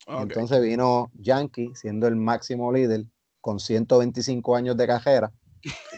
Okay. 0.09 0.23
Entonces 0.23 0.63
vino 0.63 1.11
Yankee, 1.15 1.73
siendo 1.75 2.07
el 2.07 2.15
máximo 2.15 2.73
líder, 2.73 3.07
con 3.41 3.59
125 3.59 4.55
años 4.55 4.77
de 4.77 4.87
cajera, 4.87 5.33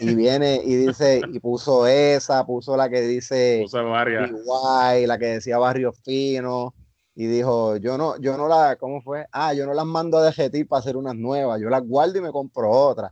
y 0.01 0.15
viene 0.15 0.61
y 0.63 0.75
dice, 0.75 1.21
y 1.31 1.39
puso 1.39 1.85
esa, 1.85 2.45
puso 2.45 2.75
la 2.75 2.89
que 2.89 3.01
dice 3.01 3.63
Iguay, 3.63 5.05
la 5.05 5.19
que 5.19 5.25
decía 5.25 5.59
Barrio 5.59 5.93
Fino, 5.93 6.73
y 7.13 7.27
dijo, 7.27 7.77
yo 7.77 7.97
no, 7.97 8.17
yo 8.19 8.35
no 8.35 8.47
la, 8.47 8.77
¿cómo 8.77 9.01
fue? 9.01 9.27
Ah, 9.31 9.53
yo 9.53 9.67
no 9.67 9.73
las 9.73 9.85
mando 9.85 10.17
a 10.17 10.31
DGT 10.31 10.67
para 10.67 10.79
hacer 10.79 10.97
unas 10.97 11.15
nuevas, 11.15 11.61
yo 11.61 11.69
las 11.69 11.83
guardo 11.83 12.17
y 12.17 12.21
me 12.21 12.31
compro 12.31 12.71
otras. 12.71 13.11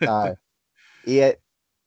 ¿sabes? 0.00 0.38
y, 1.04 1.20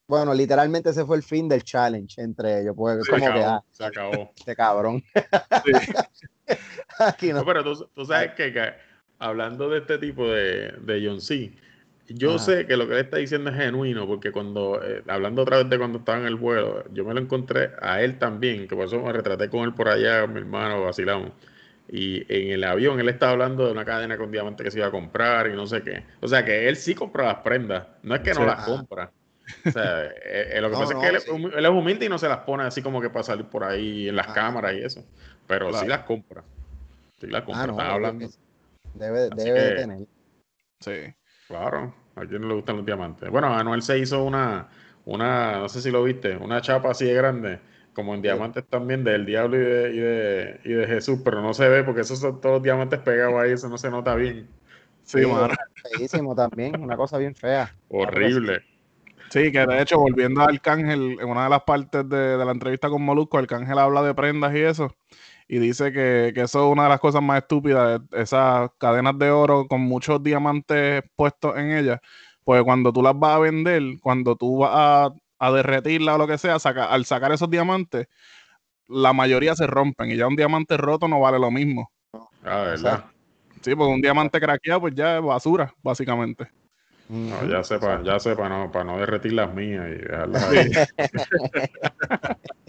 bueno, 0.07 0.33
literalmente 0.33 0.89
ese 0.89 1.05
fue 1.05 1.15
el 1.15 1.23
fin 1.23 1.47
del 1.47 1.63
challenge 1.63 2.21
entre 2.21 2.61
ellos. 2.61 2.73
Pues, 2.75 3.05
se, 3.05 3.11
como 3.11 3.25
acabó, 3.25 3.39
que, 3.39 3.45
ah, 3.45 3.63
se 3.71 3.85
acabó. 3.85 4.31
este 4.35 4.55
cabrón. 4.55 5.03
Aquí 6.99 7.33
no. 7.33 7.43
No, 7.43 7.45
pero 7.45 7.63
tú, 7.63 7.89
tú 7.93 8.05
sabes 8.05 8.33
que, 8.35 8.51
que 8.53 8.73
hablando 9.19 9.69
de 9.69 9.79
este 9.79 9.97
tipo 9.97 10.27
de, 10.29 10.71
de 10.81 11.05
John 11.07 11.21
C., 11.21 11.55
yo 12.07 12.35
Ajá. 12.35 12.39
sé 12.39 12.67
que 12.67 12.75
lo 12.75 12.87
que 12.87 12.93
él 12.95 12.99
está 12.99 13.17
diciendo 13.17 13.49
es 13.51 13.55
genuino, 13.55 14.05
porque 14.07 14.31
cuando, 14.33 14.81
eh, 14.83 15.03
hablando 15.07 15.43
otra 15.43 15.57
vez 15.59 15.69
de 15.69 15.77
cuando 15.77 15.99
estaba 15.99 16.19
en 16.19 16.25
el 16.25 16.35
vuelo, 16.35 16.83
yo 16.91 17.05
me 17.05 17.13
lo 17.13 17.21
encontré 17.21 17.71
a 17.81 18.01
él 18.01 18.19
también, 18.19 18.67
que 18.67 18.75
por 18.75 18.85
eso 18.85 19.01
me 19.01 19.13
retraté 19.13 19.49
con 19.49 19.61
él 19.63 19.73
por 19.73 19.87
allá, 19.87 20.27
mi 20.27 20.39
hermano, 20.39 20.81
vacilamos. 20.83 21.31
Y 21.87 22.21
en 22.33 22.51
el 22.51 22.63
avión 22.63 22.99
él 22.99 23.09
estaba 23.09 23.31
hablando 23.33 23.65
de 23.65 23.71
una 23.71 23.85
cadena 23.85 24.17
con 24.17 24.31
diamante 24.31 24.63
que 24.63 24.71
se 24.71 24.79
iba 24.79 24.87
a 24.87 24.91
comprar 24.91 25.47
y 25.49 25.53
no 25.55 25.67
sé 25.67 25.83
qué. 25.83 26.05
O 26.21 26.27
sea 26.27 26.43
que 26.45 26.67
él 26.67 26.75
sí 26.77 26.95
compra 26.95 27.25
las 27.25 27.37
prendas, 27.43 27.87
no 28.03 28.15
es 28.15 28.21
que 28.21 28.33
no 28.33 28.45
las 28.45 28.59
compra. 28.59 29.13
O 29.63 29.71
sea, 29.71 30.05
eh, 30.07 30.13
eh, 30.55 30.61
lo 30.61 30.69
que 30.69 30.75
No, 30.75 30.77
pasa 30.77 30.93
no, 30.93 30.93
es 30.93 30.97
que 30.97 31.07
él, 31.09 31.15
es 31.15 31.23
sí. 31.23 31.31
él 31.55 31.65
es 31.65 31.71
humilde 31.71 32.05
y 32.05 32.09
no 32.09 32.17
se 32.17 32.27
las 32.29 32.39
pone 32.39 32.63
así 32.63 32.81
como 32.81 33.01
que 33.01 33.09
para 33.09 33.23
salir 33.23 33.45
por 33.47 33.63
ahí 33.63 34.09
en 34.09 34.15
las 34.15 34.27
Ah. 34.27 34.33
cámaras 34.33 34.73
y 34.75 34.79
eso. 34.83 35.05
Pero 35.51 35.65
sí 35.67 35.71
Claro. 35.71 35.87
las 35.89 35.99
compra. 35.99 36.43
Sí 37.19 37.27
las 37.27 37.43
compra. 37.43 37.63
Ah, 37.63 37.67
no, 37.67 37.73
Estaba 37.73 37.95
obvio 37.95 38.07
hablando. 38.07 38.27
sí. 38.29 38.39
Debe, 38.93 39.29
debe 39.35 39.61
de 39.61 39.75
tener. 39.75 39.99
Sí. 40.79 41.13
Claro, 41.49 41.93
a 42.15 42.21
quien 42.25 42.41
no 42.41 42.47
le 42.47 42.53
gustan 42.55 42.77
los 42.77 42.85
diamantes. 42.85 43.29
Bueno, 43.29 43.53
Anuel 43.53 43.81
se 43.81 43.99
hizo 43.99 44.23
una, 44.23 44.69
una, 45.03 45.59
no 45.59 45.67
sé 45.67 45.81
si 45.81 45.91
lo 45.91 46.03
viste, 46.03 46.37
una 46.37 46.61
chapa 46.61 46.91
así 46.91 47.03
de 47.05 47.13
grande, 47.13 47.59
como 47.93 48.15
en 48.15 48.21
diamantes 48.21 48.65
también 48.65 49.03
del 49.03 49.25
diablo 49.25 49.57
y 49.57 49.59
de, 49.59 49.91
y 49.93 49.99
de, 49.99 50.59
y 50.63 50.69
de 50.73 50.87
Jesús, 50.87 51.19
pero 51.23 51.41
no 51.41 51.53
se 51.53 51.67
ve 51.67 51.83
porque 51.83 52.01
esos 52.01 52.19
son 52.19 52.39
todos 52.39 52.63
diamantes 52.63 52.99
pegados 53.01 53.35
ahí, 53.41 53.51
eso 53.51 53.67
no 53.67 53.77
se 53.77 53.89
nota 53.91 54.15
bien. 54.15 54.47
Sí, 55.03 55.19
Sí, 55.19 55.25
mano. 55.27 55.53
Feísimo 55.97 56.33
también, 56.33 56.79
una 56.81 56.95
cosa 56.95 57.17
bien 57.17 57.35
fea. 57.35 57.75
Horrible. 57.89 58.61
Sí, 59.29 59.51
que 59.51 59.65
de 59.65 59.81
hecho, 59.81 59.97
volviendo 59.99 60.41
a 60.41 60.45
Arcángel, 60.45 61.17
en 61.19 61.27
una 61.29 61.45
de 61.45 61.49
las 61.49 61.63
partes 61.63 62.07
de, 62.07 62.37
de 62.37 62.45
la 62.45 62.51
entrevista 62.51 62.89
con 62.89 63.01
Molusco, 63.01 63.37
Arcángel 63.37 63.77
habla 63.79 64.03
de 64.03 64.13
prendas 64.13 64.53
y 64.55 64.59
eso, 64.59 64.93
y 65.53 65.59
dice 65.59 65.91
que, 65.91 66.31
que 66.33 66.43
eso 66.43 66.65
es 66.65 66.71
una 66.71 66.83
de 66.83 66.89
las 66.89 67.01
cosas 67.01 67.21
más 67.21 67.41
estúpidas, 67.41 67.99
esas 68.13 68.69
cadenas 68.77 69.19
de 69.19 69.31
oro 69.31 69.67
con 69.67 69.81
muchos 69.81 70.23
diamantes 70.23 71.03
puestos 71.17 71.57
en 71.57 71.73
ellas, 71.73 71.99
pues 72.45 72.63
cuando 72.63 72.93
tú 72.93 73.01
las 73.03 73.19
vas 73.19 73.35
a 73.35 73.39
vender, 73.39 73.83
cuando 74.01 74.37
tú 74.37 74.59
vas 74.59 74.71
a, 74.73 75.13
a 75.39 75.51
derretirla 75.51 76.15
o 76.15 76.17
lo 76.17 76.25
que 76.25 76.37
sea, 76.37 76.57
saca- 76.57 76.85
al 76.85 77.03
sacar 77.03 77.33
esos 77.33 77.49
diamantes, 77.49 78.07
la 78.87 79.11
mayoría 79.11 79.53
se 79.53 79.67
rompen 79.67 80.11
y 80.11 80.15
ya 80.15 80.25
un 80.25 80.37
diamante 80.37 80.77
roto 80.77 81.09
no 81.09 81.19
vale 81.19 81.37
lo 81.37 81.51
mismo. 81.51 81.91
Ah, 82.45 82.61
¿verdad? 82.61 83.03
Sí, 83.61 83.75
porque 83.75 83.93
un 83.93 84.01
diamante 84.01 84.39
craqueado 84.39 84.79
pues 84.79 84.95
ya 84.95 85.17
es 85.17 85.21
basura, 85.21 85.73
básicamente. 85.83 86.47
No, 87.09 87.45
ya 87.45 87.61
sepa, 87.61 88.01
ya 88.05 88.17
sepa, 88.19 88.47
no, 88.47 88.71
para 88.71 88.85
no 88.85 88.97
derretir 88.99 89.33
las 89.33 89.53
mías 89.53 89.85
y 89.85 89.95
dejarlas 89.95 90.43
ahí. 90.43 90.71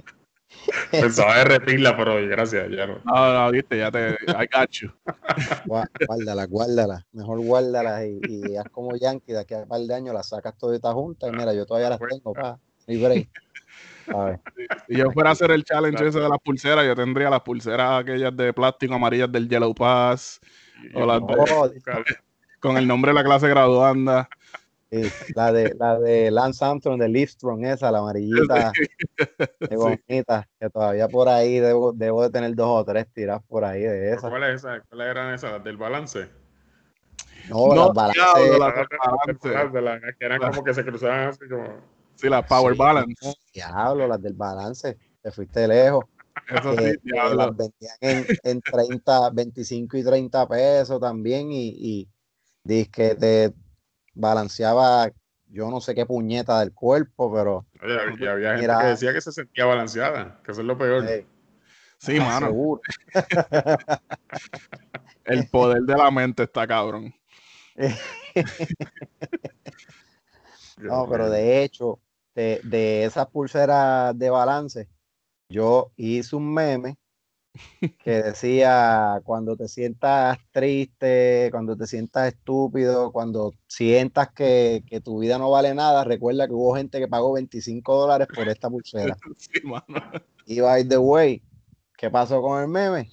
Pensaba 0.90 1.36
derretirlas, 1.38 1.94
pero 1.96 2.14
gracias, 2.26 2.70
ya 2.70 2.86
no. 2.86 2.98
No, 3.04 3.32
no, 3.34 3.50
viste, 3.50 3.78
ya 3.78 3.90
te... 3.90 4.10
I 4.28 4.46
got 4.52 4.70
you. 4.72 4.90
Guárdala, 5.64 6.46
guárdala. 6.46 7.06
Mejor 7.12 7.40
guárdala 7.40 8.06
y, 8.06 8.20
y 8.28 8.56
haz 8.56 8.66
como 8.70 8.96
Yankee, 8.96 9.32
de 9.32 9.40
aquí 9.40 9.54
a 9.54 9.58
un 9.58 9.68
par 9.68 9.80
de 9.80 9.94
años 9.94 10.14
las 10.14 10.28
sacas 10.28 10.56
toditas 10.56 10.92
juntas 10.92 11.30
y 11.32 11.36
mira, 11.36 11.52
yo 11.54 11.64
todavía 11.66 11.90
las 11.90 12.00
tengo, 12.00 12.32
pa. 12.34 12.58
Ni 12.86 13.02
break. 13.02 13.28
A 14.14 14.24
ver. 14.24 14.40
Si 14.88 14.96
yo 14.96 15.10
fuera 15.12 15.30
a 15.30 15.32
hacer 15.32 15.50
el 15.52 15.64
challenge 15.64 16.06
ese 16.06 16.18
de 16.20 16.28
las 16.28 16.38
pulseras, 16.44 16.84
yo 16.84 16.94
tendría 16.96 17.30
las 17.30 17.40
pulseras 17.42 18.02
aquellas 18.02 18.36
de 18.36 18.52
plástico 18.52 18.94
amarillas 18.94 19.30
del 19.30 19.48
Yellow 19.48 19.74
Pass, 19.74 20.40
Y- 20.82 20.96
O 20.96 21.06
las 21.06 21.20
de- 21.20 22.16
con 22.58 22.76
el 22.76 22.86
nombre 22.86 23.10
de 23.10 23.14
la 23.14 23.24
clase 23.24 23.48
graduanda. 23.48 24.28
Sí, 24.92 25.08
la 25.34 25.50
de 25.52 25.74
la 25.78 25.98
de 25.98 26.30
Lance 26.30 26.62
Armstrong 26.62 27.00
de 27.00 27.08
Livestrong, 27.08 27.64
esa, 27.64 27.90
la 27.90 28.00
amarillita, 28.00 28.72
qué 29.70 29.76
bonita, 29.76 30.46
que 30.60 30.68
todavía 30.68 31.08
por 31.08 31.30
ahí 31.30 31.58
debo, 31.60 31.92
debo 31.94 32.22
de 32.24 32.28
tener 32.30 32.54
dos 32.54 32.68
o 32.82 32.84
tres 32.84 33.06
tiras 33.14 33.40
por 33.48 33.64
ahí 33.64 33.80
de 33.80 34.10
esas. 34.12 34.28
¿Cuáles 34.28 34.56
esa? 34.56 34.82
¿Cuáles 34.90 35.06
eran 35.08 35.32
esas? 35.32 35.52
¿Las 35.52 35.64
del 35.64 35.78
balance? 35.78 36.28
No, 37.48 37.68
No, 37.74 37.92
las 37.94 37.96
la- 37.96 38.12
Las 38.12 38.12
balance. 38.58 39.48
balance, 39.48 39.80
las 39.80 40.16
que 40.18 40.24
eran 40.26 40.40
como 40.40 40.62
que 40.62 40.74
se 40.74 40.84
cruzaban 40.84 41.28
así 41.28 41.48
como... 41.48 41.64
Sí, 42.16 42.28
la 42.28 42.44
Power 42.46 42.74
Sí. 42.74 42.78
Balance. 42.78 43.34
diablo, 43.54 44.06
las 44.06 44.20
del 44.22 44.34
balance, 44.34 44.98
te 45.22 45.30
fuiste 45.30 45.66
lejos. 45.66 46.04
Eso 46.48 46.76
que, 46.76 46.90
sí, 46.92 46.98
diablo. 47.02 47.34
las 47.36 47.56
vendían 47.56 47.96
en, 48.00 48.26
en 48.42 48.60
30, 48.60 49.30
25 49.30 49.96
y 49.96 50.04
30 50.04 50.46
pesos 50.46 51.00
también 51.00 51.50
y, 51.50 51.68
y 51.78 52.08
dice 52.62 52.90
que 52.90 53.14
te 53.14 53.52
balanceaba 54.14 55.10
yo 55.48 55.70
no 55.70 55.80
sé 55.82 55.94
qué 55.94 56.06
puñeta 56.06 56.60
del 56.60 56.72
cuerpo, 56.72 57.30
pero 57.32 57.66
Oye, 57.82 57.94
y 58.18 58.26
había 58.26 58.56
gente 58.56 58.72
que 58.80 58.86
decía 58.86 59.12
que 59.12 59.20
se 59.20 59.32
sentía 59.32 59.66
balanceada, 59.66 60.40
que 60.42 60.52
eso 60.52 60.62
es 60.62 60.66
lo 60.66 60.78
peor. 60.78 61.04
eh, 61.06 61.26
Sí, 61.98 62.18
mano. 62.18 62.46
seguro. 62.48 62.80
El 65.24 65.48
poder 65.48 65.82
de 65.82 65.96
la 65.96 66.10
mente 66.10 66.42
está 66.44 66.66
cabrón. 66.66 67.14
No, 70.78 71.06
pero 71.08 71.30
de 71.30 71.62
hecho, 71.62 72.00
de, 72.34 72.60
de 72.64 73.04
esas 73.04 73.28
pulseras 73.28 74.18
de 74.18 74.30
balance, 74.30 74.88
yo 75.48 75.92
hice 75.96 76.34
un 76.34 76.52
meme 76.52 76.96
que 78.04 78.22
decía, 78.22 79.20
cuando 79.24 79.56
te 79.56 79.68
sientas 79.68 80.38
triste, 80.52 81.48
cuando 81.50 81.76
te 81.76 81.86
sientas 81.86 82.28
estúpido, 82.28 83.12
cuando 83.12 83.52
sientas 83.66 84.32
que, 84.32 84.84
que 84.86 85.00
tu 85.00 85.18
vida 85.18 85.38
no 85.38 85.50
vale 85.50 85.74
nada, 85.74 86.04
recuerda 86.04 86.46
que 86.46 86.54
hubo 86.54 86.74
gente 86.74 86.98
que 86.98 87.08
pagó 87.08 87.32
25 87.32 87.96
dólares 87.96 88.28
por 88.34 88.48
esta 88.48 88.70
pulsera. 88.70 89.16
Sí, 89.36 89.60
mano. 89.64 89.84
Y 90.46 90.60
by 90.60 90.86
the 90.88 90.98
way, 90.98 91.42
¿qué 91.96 92.10
pasó 92.10 92.40
con 92.40 92.60
el 92.60 92.68
meme? 92.68 93.10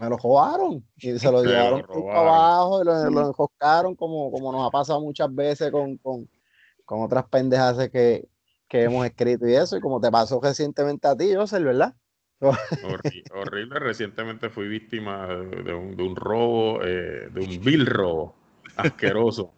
Me 0.00 0.08
lo 0.08 0.16
robaron 0.18 0.84
y 0.96 1.18
se 1.18 1.30
lo 1.30 1.42
llevaron 1.42 1.82
abajo 2.10 2.82
y 2.82 2.84
lo, 2.84 3.10
lo 3.10 3.28
enjoscaron 3.28 3.94
como, 3.94 4.30
como 4.30 4.52
nos 4.52 4.66
ha 4.66 4.70
pasado 4.70 5.00
muchas 5.00 5.34
veces 5.34 5.70
con, 5.70 5.96
con, 5.98 6.28
con 6.84 7.02
otras 7.02 7.24
pendejas 7.28 7.88
que, 7.88 8.28
que 8.68 8.82
hemos 8.82 9.06
escrito 9.06 9.48
y 9.48 9.54
eso, 9.54 9.76
y 9.76 9.80
como 9.80 10.00
te 10.00 10.10
pasó 10.10 10.40
recientemente 10.40 11.08
a 11.08 11.16
ti, 11.16 11.34
José, 11.34 11.60
¿verdad? 11.60 11.94
Horri- 12.40 13.24
horrible. 13.32 13.78
Recientemente 13.78 14.50
fui 14.50 14.68
víctima 14.68 15.26
de, 15.26 15.72
un, 15.74 15.96
de 15.96 16.02
un 16.02 16.16
robo, 16.16 16.80
eh, 16.82 17.28
de 17.30 17.40
un 17.40 17.64
vil 17.64 17.86
robo 17.86 18.34
asqueroso. 18.76 19.52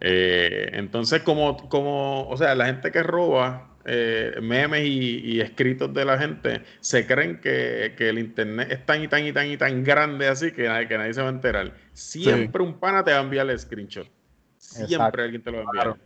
Eh, 0.00 0.70
entonces, 0.72 1.22
como, 1.22 1.68
como, 1.68 2.28
o 2.28 2.36
sea, 2.36 2.54
la 2.54 2.66
gente 2.66 2.92
que 2.92 3.02
roba 3.02 3.76
eh, 3.84 4.36
memes 4.40 4.84
y, 4.84 5.20
y 5.24 5.40
escritos 5.40 5.92
de 5.92 6.04
la 6.04 6.18
gente 6.18 6.62
se 6.80 7.06
creen 7.06 7.40
que, 7.40 7.94
que 7.96 8.08
el 8.08 8.18
internet 8.18 8.68
es 8.70 8.86
tan 8.86 9.02
y 9.02 9.08
tan 9.08 9.26
y 9.26 9.32
tan 9.32 9.46
y 9.50 9.56
tan 9.56 9.82
grande 9.84 10.28
así 10.28 10.52
que 10.52 10.68
nadie, 10.68 10.88
que 10.88 10.98
nadie 10.98 11.14
se 11.14 11.22
va 11.22 11.28
a 11.28 11.32
enterar. 11.32 11.74
Siempre 11.92 12.62
un 12.62 12.78
pana 12.78 13.04
te 13.04 13.12
va 13.12 13.18
a 13.18 13.22
enviar 13.22 13.48
el 13.50 13.58
screenshot. 13.58 14.08
Siempre 14.56 14.84
Exacto. 14.94 15.22
alguien 15.22 15.42
te 15.42 15.50
lo 15.50 15.58
va 15.58 15.62
a 15.62 15.64
enviar. 15.66 15.84
Claro. 15.84 15.98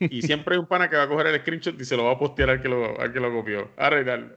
Y 0.00 0.22
siempre 0.22 0.54
hay 0.54 0.60
un 0.60 0.66
pana 0.66 0.88
que 0.88 0.96
va 0.96 1.04
a 1.04 1.08
coger 1.08 1.28
el 1.28 1.40
screenshot 1.40 1.80
y 1.80 1.84
se 1.84 1.96
lo 1.96 2.04
va 2.04 2.12
a 2.12 2.18
postear 2.18 2.50
al 2.50 2.62
que 2.62 2.68
lo, 2.68 3.00
al 3.00 3.12
que 3.12 3.20
lo 3.20 3.32
copió. 3.32 3.70
A 3.76 3.90
Reinaldo. 3.90 4.36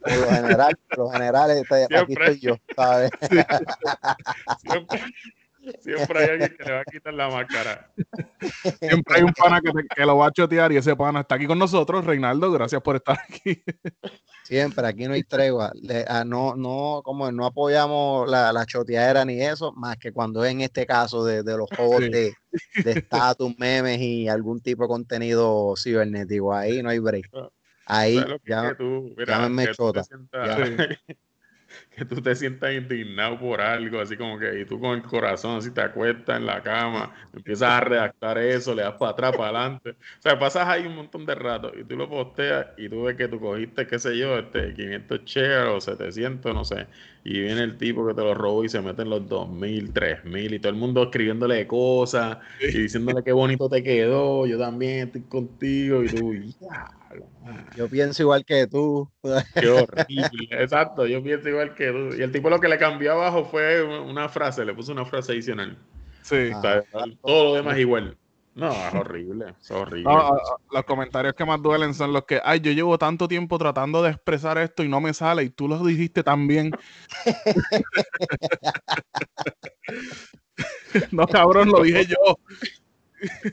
Por 0.00 0.16
lo 0.16 0.30
general, 0.30 0.78
por 0.88 0.98
lo 0.98 1.10
general, 1.10 1.50
este, 1.50 1.84
aquí 1.84 2.12
estoy 2.12 2.40
yo, 2.40 2.56
¿sabes? 2.74 3.10
Siempre, 4.62 5.00
siempre 5.80 6.18
hay 6.24 6.28
alguien 6.30 6.56
que 6.58 6.64
le 6.64 6.72
va 6.72 6.80
a 6.80 6.84
quitar 6.84 7.14
la 7.14 7.28
máscara. 7.28 7.90
Siempre 8.80 9.16
hay 9.16 9.22
un 9.22 9.32
pana 9.32 9.60
que, 9.60 9.70
te- 9.70 9.86
que 9.94 10.06
lo 10.06 10.16
va 10.16 10.26
a 10.28 10.30
chotear 10.32 10.72
y 10.72 10.76
ese 10.76 10.96
pana 10.96 11.20
está 11.20 11.34
aquí 11.34 11.46
con 11.46 11.58
nosotros. 11.58 12.04
Reinaldo, 12.04 12.50
gracias 12.52 12.80
por 12.82 12.96
estar 12.96 13.18
aquí. 13.28 13.62
Siempre, 14.44 14.86
aquí 14.86 15.06
no 15.06 15.12
hay 15.14 15.22
tregua. 15.22 15.70
Le- 15.74 16.04
ah, 16.08 16.24
no, 16.24 16.56
no, 16.56 17.02
como 17.04 17.30
no 17.30 17.44
apoyamos 17.46 18.28
la, 18.28 18.52
la 18.52 18.64
choteadera 18.66 19.24
ni 19.24 19.40
eso, 19.42 19.72
más 19.72 19.96
que 19.98 20.12
cuando 20.12 20.44
es 20.44 20.52
en 20.52 20.62
este 20.62 20.86
caso 20.86 21.24
de, 21.24 21.42
de 21.42 21.56
los 21.56 21.68
juegos 21.76 22.02
Sí. 22.04 22.08
de 22.10 22.34
de 22.84 22.90
estatus, 22.92 23.54
memes 23.58 24.00
y 24.00 24.26
algún 24.28 24.60
tipo 24.60 24.82
de 24.84 24.88
contenido 24.88 25.74
cibernético. 25.76 26.52
Ahí 26.54 26.82
no 26.82 26.88
hay 26.90 26.98
break. 26.98 27.28
Ahí 27.86 28.14
¿Sabes 28.16 28.30
lo 28.30 28.38
que 28.38 28.52
es 28.52 28.62
ya 28.62 28.74
tú, 28.76 29.14
mira, 29.16 29.48
tú 29.48 29.56
te 29.56 29.72
chota. 29.72 30.02
que 31.96 32.04
tú 32.04 32.20
te 32.22 32.34
sientas 32.34 32.72
indignado 32.74 33.38
por 33.38 33.60
algo, 33.60 34.00
así 34.00 34.16
como 34.16 34.38
que, 34.38 34.60
y 34.60 34.64
tú 34.66 34.78
con 34.80 34.96
el 34.98 35.02
corazón 35.02 35.56
así 35.58 35.72
te 35.72 35.80
acuestas 35.80 36.38
en 36.38 36.46
la 36.46 36.62
cama, 36.62 37.12
empiezas 37.32 37.68
a 37.70 37.80
redactar 37.80 38.38
eso, 38.38 38.74
le 38.74 38.82
das 38.82 38.94
para 38.94 39.12
atrás, 39.12 39.32
para 39.36 39.58
adelante. 39.60 39.90
O 39.90 39.96
sea, 40.22 40.38
pasas 40.38 40.66
ahí 40.68 40.86
un 40.86 40.94
montón 40.96 41.26
de 41.26 41.34
rato 41.34 41.72
y 41.78 41.84
tú 41.84 41.96
lo 41.96 42.08
posteas 42.08 42.68
y 42.76 42.88
tú 42.88 43.04
ves 43.04 43.16
que 43.16 43.28
tú 43.28 43.40
cogiste, 43.40 43.86
qué 43.86 43.98
sé 43.98 44.16
yo, 44.18 44.38
este 44.38 44.74
500 44.74 45.24
shares 45.24 45.72
o 45.72 45.80
700, 45.80 46.54
no 46.54 46.64
sé, 46.64 46.88
y 47.24 47.40
viene 47.40 47.62
el 47.62 47.76
tipo 47.78 48.06
que 48.06 48.14
te 48.14 48.22
lo 48.22 48.34
robó 48.34 48.64
y 48.64 48.68
se 48.68 48.80
mete 48.80 49.02
en 49.02 49.10
los 49.10 49.28
2000, 49.28 49.92
3000 49.92 50.54
y 50.54 50.60
todo 50.60 50.70
el 50.72 50.78
mundo 50.78 51.02
escribiéndole 51.04 51.66
cosas 51.66 52.38
y 52.70 52.78
diciéndole 52.82 53.22
qué 53.24 53.32
bonito 53.32 53.68
te 53.68 53.82
quedó, 53.82 54.46
yo 54.46 54.58
también 54.58 55.06
estoy 55.08 55.24
contigo 55.28 56.04
y 56.04 56.10
tú, 56.10 56.32
"Diablo, 56.58 56.60
mano". 56.70 56.99
Yo 57.76 57.88
pienso 57.88 58.22
igual 58.22 58.44
que 58.44 58.66
tú. 58.66 59.08
Qué 59.54 59.68
horrible. 59.68 60.48
Exacto, 60.50 61.06
yo 61.06 61.22
pienso 61.22 61.48
igual 61.48 61.74
que 61.74 61.90
tú. 61.90 62.16
Y 62.16 62.22
el 62.22 62.32
tipo 62.32 62.50
lo 62.50 62.60
que 62.60 62.68
le 62.68 62.78
cambió 62.78 63.12
abajo 63.12 63.44
fue 63.44 63.82
una 63.82 64.28
frase, 64.28 64.64
le 64.64 64.74
puso 64.74 64.92
una 64.92 65.04
frase 65.04 65.32
adicional. 65.32 65.78
Sí. 66.22 66.50
Ah. 66.54 66.58
O 66.58 66.62
sea, 66.62 66.82
todo 67.22 67.44
lo 67.44 67.54
demás 67.54 67.78
igual. 67.78 68.16
No, 68.54 68.72
es 68.72 68.94
horrible, 68.94 69.54
es 69.60 69.70
horrible. 69.70 70.12
los 70.72 70.84
comentarios 70.84 71.34
que 71.34 71.44
más 71.44 71.62
duelen 71.62 71.94
son 71.94 72.12
los 72.12 72.24
que, 72.24 72.40
ay, 72.44 72.58
yo 72.60 72.72
llevo 72.72 72.98
tanto 72.98 73.28
tiempo 73.28 73.56
tratando 73.58 74.02
de 74.02 74.10
expresar 74.10 74.58
esto 74.58 74.82
y 74.82 74.88
no 74.88 75.00
me 75.00 75.14
sale 75.14 75.44
y 75.44 75.50
tú 75.50 75.68
lo 75.68 75.78
dijiste 75.84 76.24
tan 76.24 76.48
bien. 76.48 76.72
no, 81.12 81.26
cabrón, 81.26 81.70
lo 81.70 81.82
dije 81.82 82.06
yo. 82.06 82.38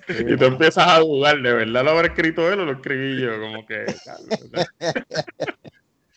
Y 0.09 0.38
tú 0.38 0.45
empiezas 0.45 0.88
a 0.88 0.99
dudar, 0.99 1.41
¿de 1.41 1.53
verdad 1.53 1.84
lo 1.84 1.91
habrá 1.91 2.07
escrito 2.07 2.51
él 2.51 2.61
o 2.61 2.65
lo 2.65 2.72
escribí 2.74 3.22
yo? 3.22 3.39
Como 3.39 3.65
que... 3.65 3.86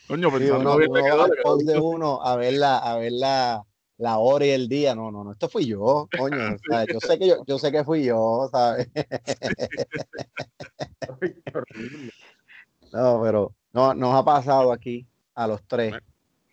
Coño, 0.07 0.29
pero 0.33 0.59
uno, 0.59 0.77
de 0.77 1.79
uno 1.79 2.21
a 2.21 2.35
ver 2.35 2.55
la, 2.55 2.79
a 2.79 2.99
ver 2.99 3.13
la, 3.13 3.63
la 3.97 4.19
hora 4.19 4.45
y 4.45 4.51
el 4.51 4.69
día. 4.69 4.93
No, 4.95 5.13
no, 5.13 5.23
no, 5.23 5.33
esto 5.33 5.49
fui 5.49 5.67
yo, 5.67 6.09
coño. 6.19 6.57
yo 6.93 6.99
sé 6.99 7.17
que 7.17 7.29
yo, 7.29 7.45
yo 7.47 7.61
sé 7.61 7.71
que 7.71 7.85
fui 7.85 8.03
yo, 8.03 8.49
¿sabes? 8.51 8.91
no, 12.93 13.21
pero 13.23 13.55
no, 13.73 13.95
nos 13.95 14.17
ha 14.17 14.25
pasado 14.25 14.73
aquí 14.73 15.07
a 15.37 15.47
los 15.47 15.63
tres. 15.63 15.95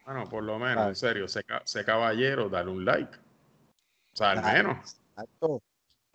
Bueno, 0.06 0.30
por 0.30 0.44
lo 0.44 0.60
menos, 0.60 0.90
en 0.90 0.96
serio, 0.96 1.28
sé, 1.28 1.44
caballero, 1.84 2.50
dale 2.50 2.70
un 2.70 2.86
like. 2.86 3.18
O 4.14 4.16
sea, 4.16 4.32
al 4.32 4.44
menos. 4.44 4.98
Exacto. 5.16 5.64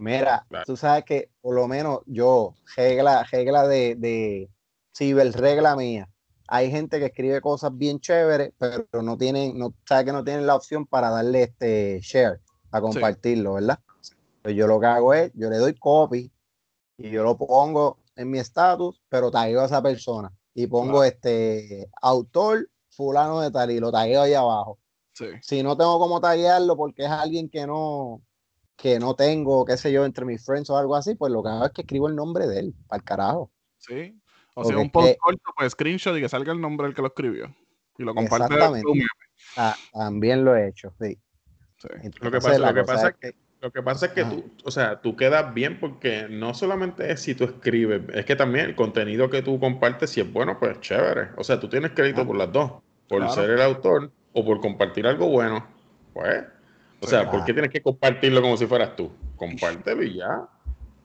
Mira, 0.03 0.47
tú 0.67 0.77
sabes 0.77 1.05
que 1.05 1.31
por 1.41 1.55
lo 1.55 1.69
menos 1.69 2.01
yo, 2.07 2.55
regla, 2.77 3.25
regla 3.31 3.69
de, 3.69 3.95
de 3.97 4.51
ciber, 4.93 5.33
regla 5.33 5.77
mía, 5.77 6.09
hay 6.49 6.71
gente 6.71 6.99
que 6.99 7.07
escribe 7.07 7.41
cosas 7.41 7.71
bien 7.75 8.01
chéveres, 8.01 8.53
pero 8.59 8.85
no 9.03 9.17
tienen, 9.17 9.57
no 9.57 9.75
sabe 9.89 10.07
que 10.07 10.13
no 10.13 10.25
tienen 10.25 10.47
la 10.47 10.57
opción 10.57 10.87
para 10.87 11.09
darle 11.09 11.45
este 11.45 12.01
share, 12.03 12.41
para 12.69 12.83
compartirlo, 12.83 13.55
¿verdad? 13.55 13.79
Pues 14.43 14.57
yo 14.57 14.67
lo 14.67 14.81
que 14.81 14.87
hago 14.87 15.15
es, 15.15 15.31
yo 15.35 15.49
le 15.49 15.59
doy 15.59 15.75
copy 15.75 16.33
y 16.99 17.11
yo 17.11 17.23
lo 17.23 17.37
pongo 17.37 17.99
en 18.17 18.29
mi 18.29 18.41
estatus, 18.41 19.01
pero 19.09 19.31
tagueo 19.31 19.61
a 19.61 19.67
esa 19.67 19.83
persona 19.83 20.33
y 20.53 20.67
pongo 20.67 21.05
este 21.05 21.89
autor 22.03 22.69
fulano 22.91 23.41
de 23.41 23.51
tal 23.51 23.71
y 23.71 23.79
lo 23.79 23.93
tagueo 23.93 24.23
ahí 24.23 24.35
abajo. 24.35 24.79
Si 25.43 25.63
no 25.63 25.77
tengo 25.77 25.99
cómo 25.99 26.21
taguearlo 26.21 26.77
porque 26.77 27.05
es 27.05 27.11
alguien 27.11 27.49
que 27.49 27.67
no 27.67 28.21
que 28.83 28.99
no 28.99 29.15
tengo, 29.15 29.65
qué 29.65 29.77
sé 29.77 29.93
yo, 29.93 30.05
entre 30.05 30.25
mis 30.25 30.45
friends 30.45 30.69
o 30.69 30.77
algo 30.77 30.97
así, 30.97 31.15
pues 31.15 31.33
lo 31.33 31.41
que 31.41 31.51
hago 31.51 31.67
es 31.67 31.71
que 31.71 31.83
escribo 31.83 32.09
el 32.09 32.17
nombre 32.17 32.49
de 32.49 32.59
él, 32.59 32.75
para 32.89 32.99
el 32.99 33.05
carajo. 33.05 33.53
Sí, 33.79 34.21
o 34.55 34.65
sea, 34.65 34.77
un 34.77 34.91
post 34.91 35.17
corto, 35.21 35.53
pues 35.57 35.71
screenshot 35.71 36.17
y 36.17 36.21
que 36.21 36.29
salga 36.29 36.53
el 36.53 36.61
nombre 36.61 36.89
del 36.89 36.95
que 36.97 37.01
lo 37.01 37.07
escribió. 37.07 37.55
Y 37.97 38.03
lo 38.03 38.13
comparte. 38.13 38.57
Ah, 39.57 39.77
también 39.93 40.45
lo 40.45 40.57
he 40.57 40.67
hecho, 40.67 40.93
sí. 41.01 41.17
lo 42.21 42.31
que 42.33 42.41
pasa, 42.41 42.59
lo 42.59 42.75
que 42.75 42.83
pasa 42.83 43.09
es 43.11 43.15
que, 43.21 43.37
lo 43.61 43.71
que 43.71 43.83
pasa 43.83 44.07
es 44.07 44.13
que 44.13 44.25
tú, 44.25 44.51
o 44.65 44.71
sea, 44.73 45.01
tú 45.01 45.15
quedas 45.15 45.55
bien 45.55 45.79
porque 45.79 46.27
no 46.29 46.53
solamente 46.53 47.13
es 47.13 47.21
si 47.21 47.37
tú 47.37 47.45
escribes, 47.45 48.03
es 48.13 48.25
que 48.25 48.35
también 48.35 48.67
el 48.67 48.75
contenido 48.75 49.31
que 49.31 49.43
tú 49.43 49.61
compartes, 49.61 50.11
si 50.11 50.21
es 50.21 50.33
bueno, 50.33 50.59
pues 50.59 50.81
chévere. 50.81 51.29
O 51.37 51.45
sea, 51.45 51.61
tú 51.61 51.69
tienes 51.69 51.93
crédito 51.93 52.27
por 52.27 52.35
las 52.35 52.51
dos, 52.51 52.73
por 53.09 53.31
ser 53.31 53.51
el 53.51 53.63
autor 53.63 54.11
o 54.33 54.45
por 54.45 54.61
compartir 54.61 55.07
algo 55.07 55.29
bueno. 55.29 55.65
Pues, 56.13 56.45
o 57.03 57.07
sea, 57.07 57.31
¿por 57.31 57.45
qué 57.45 57.53
tienes 57.53 57.71
que 57.71 57.83
compartirlo 57.83 58.41
como 58.41 58.57
si 58.57 58.67
fueras 58.67 58.95
tú? 58.95 59.11
Compártelo 59.37 60.03
y 60.03 60.19
ya. 60.19 60.49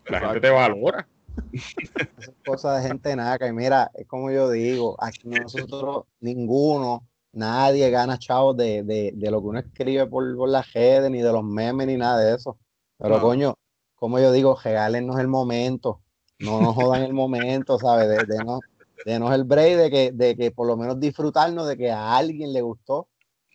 La 0.06 0.20
gente 0.20 0.42
te 0.42 0.50
valora. 0.50 1.08
Es 1.54 2.32
cosa 2.46 2.78
de 2.78 2.88
gente 2.88 3.16
naca. 3.16 3.48
Y 3.48 3.54
mira, 3.54 3.92
es 3.94 4.08
como 4.08 4.32
yo 4.32 4.50
digo, 4.50 4.96
aquí 5.00 5.28
nosotros, 5.28 6.06
ninguno, 6.20 7.08
nadie 7.32 7.90
gana 7.92 8.18
chavos 8.18 8.58
de, 8.58 8.84
de, 8.84 9.12
de, 9.14 9.32
lo 9.32 9.42
que 9.42 9.48
uno 9.48 9.60
escribe 9.60 10.08
por, 10.08 10.36
por 10.36 10.50
las 10.50 10.72
redes, 10.74 11.12
ni 11.12 11.22
de 11.22 11.32
los 11.32 11.44
memes, 11.44 11.88
ni 11.88 11.96
nada 11.98 12.20
de 12.20 12.36
eso. 12.36 12.58
Pero 12.98 13.22
coño, 13.22 13.56
como 13.96 14.20
yo 14.20 14.32
digo, 14.32 14.58
regálenos 14.64 15.20
el 15.20 15.28
momento. 15.28 16.02
No 16.40 16.62
nos 16.62 16.76
jodan 16.76 17.04
el 17.04 17.14
momento, 17.14 17.78
¿sabes? 17.80 18.08
De, 18.08 18.26
denos, 18.26 18.60
denos, 19.06 19.34
el 19.34 19.44
break 19.44 19.78
de 19.78 19.92
que, 19.92 20.12
de 20.12 20.36
que 20.36 20.52
por 20.52 20.68
lo 20.68 20.78
menos 20.78 21.00
disfrutarnos 21.00 21.68
de 21.68 21.78
que 21.78 21.92
a 21.92 22.16
alguien 22.16 22.54
le 22.54 22.62
gustó 22.62 23.08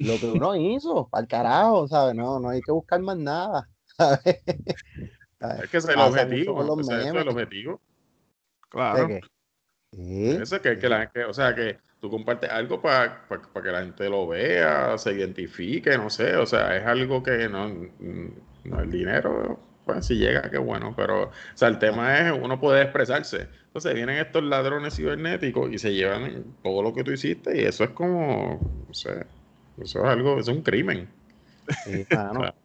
lo 0.06 0.18
que 0.18 0.26
uno 0.26 0.56
hizo, 0.56 1.08
para 1.08 1.22
el 1.22 1.28
carajo, 1.28 1.88
¿sabes? 1.88 2.14
No, 2.14 2.38
no 2.40 2.50
hay 2.50 2.60
que 2.60 2.72
buscar 2.72 3.00
más 3.00 3.16
nada, 3.16 3.68
¿sabes? 3.96 4.42
Es 5.62 5.70
que 5.70 5.76
ese 5.78 5.90
es 5.90 5.96
el 5.96 6.00
objetivo. 6.00 6.80
Ese 6.80 7.00
es 7.00 7.06
el 7.06 7.28
objetivo. 7.28 7.80
Claro. 8.68 9.08
Eso 9.92 10.62
que, 10.62 10.78
que 10.78 10.88
la 10.88 11.10
que, 11.10 11.24
o 11.24 11.34
sea, 11.34 11.54
que 11.54 11.78
tú 12.00 12.10
compartes 12.10 12.50
algo 12.50 12.80
para 12.80 13.26
que 13.28 13.70
la 13.70 13.82
gente 13.82 14.08
lo 14.08 14.26
vea, 14.26 14.96
se 14.96 15.12
identifique, 15.12 15.96
no 15.98 16.08
sé, 16.08 16.36
o 16.36 16.46
sea, 16.46 16.76
es 16.76 16.86
algo 16.86 17.22
que 17.22 17.48
no, 17.48 17.68
no 18.64 18.80
el 18.80 18.90
dinero, 18.90 19.60
pues 19.84 20.06
si 20.06 20.16
llega, 20.16 20.50
qué 20.50 20.58
bueno, 20.58 20.94
pero, 20.96 21.24
o 21.24 21.30
sea, 21.54 21.68
el 21.68 21.78
tema 21.78 22.18
es 22.18 22.32
uno 22.32 22.58
puede 22.58 22.82
expresarse. 22.82 23.48
Entonces 23.66 23.94
vienen 23.94 24.18
estos 24.18 24.42
ladrones 24.42 24.96
cibernéticos 24.96 25.70
y 25.72 25.78
se 25.78 25.92
llevan 25.92 26.56
todo 26.62 26.82
lo 26.82 26.94
que 26.94 27.04
tú 27.04 27.12
hiciste 27.12 27.60
y 27.60 27.64
eso 27.64 27.84
es 27.84 27.90
como, 27.90 28.84
no 28.88 28.94
sé, 28.94 29.26
eso 29.78 29.98
es 30.00 30.04
algo, 30.04 30.38
eso 30.38 30.50
es 30.50 30.56
un 30.56 30.62
crimen. 30.62 31.08
Sí, 31.84 32.04
claro. 32.04 32.54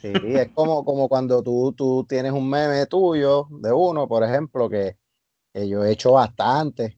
Sí, 0.00 0.10
es 0.10 0.48
como, 0.52 0.84
como 0.86 1.06
cuando 1.06 1.42
tú, 1.42 1.70
tú 1.76 2.04
tienes 2.08 2.32
un 2.32 2.48
meme 2.48 2.86
tuyo 2.86 3.46
de 3.50 3.70
uno, 3.70 4.08
por 4.08 4.24
ejemplo, 4.24 4.70
que, 4.70 4.96
yo 5.54 5.84
he 5.84 5.92
hecho 5.92 6.12
bastante, 6.12 6.96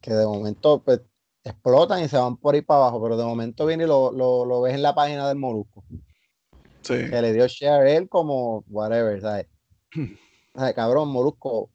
que 0.00 0.12
de 0.12 0.24
momento 0.24 0.80
pues, 0.80 1.00
explotan 1.42 2.02
y 2.02 2.08
se 2.08 2.16
van 2.16 2.36
por 2.36 2.54
ahí 2.54 2.62
para 2.62 2.82
abajo, 2.82 3.02
pero 3.02 3.16
de 3.16 3.24
momento 3.24 3.66
viene 3.66 3.84
y 3.84 3.86
lo, 3.88 4.12
lo, 4.12 4.60
ves 4.62 4.74
en 4.74 4.82
la 4.82 4.94
página 4.94 5.28
del 5.28 5.38
Molusco. 5.38 5.84
Sí. 6.82 7.10
Que 7.10 7.20
le 7.20 7.32
dio 7.32 7.46
share 7.48 7.88
él 7.88 8.08
como 8.08 8.64
whatever, 8.68 9.20
¿sabes? 9.20 9.46
cabrón, 10.76 11.08
Molusco, 11.08 11.70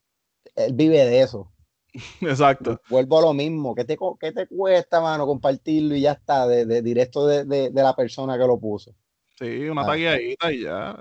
él 0.55 0.73
vive 0.73 1.05
de 1.05 1.21
eso. 1.21 1.51
Exacto. 2.21 2.79
Vuelvo 2.89 3.19
a 3.19 3.21
lo 3.21 3.33
mismo. 3.33 3.73
¿Qué 3.73 3.85
te, 3.85 3.97
qué 4.19 4.31
te 4.31 4.47
cuesta, 4.47 5.01
mano, 5.01 5.25
compartirlo 5.25 5.95
y 5.95 6.01
ya 6.01 6.13
está, 6.13 6.47
de, 6.47 6.65
de 6.65 6.81
directo 6.81 7.25
de, 7.25 7.45
de, 7.45 7.69
de, 7.69 7.83
la 7.83 7.95
persona 7.95 8.37
que 8.37 8.45
lo 8.45 8.59
puso? 8.59 8.91
Sí, 9.37 9.67
una 9.67 9.81
ah, 9.85 9.97
y 9.97 10.61
ya. 10.61 10.97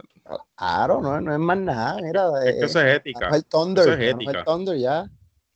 Claro, 0.57 1.01
no, 1.01 1.21
no 1.21 1.33
es 1.33 1.39
más 1.39 1.59
nada. 1.59 1.97
Mira, 2.03 2.29
es 2.45 2.55
que 2.55 2.61
eh, 2.61 2.65
eso 2.65 2.81
es 2.81 2.97
ética. 2.97 3.29
el 3.29 3.45
Thunder, 3.45 3.89
eso 3.89 3.93
es 3.93 4.15
ética. 4.15 4.39
el 4.39 4.45
Thunder 4.45 4.77
ya. 4.77 5.11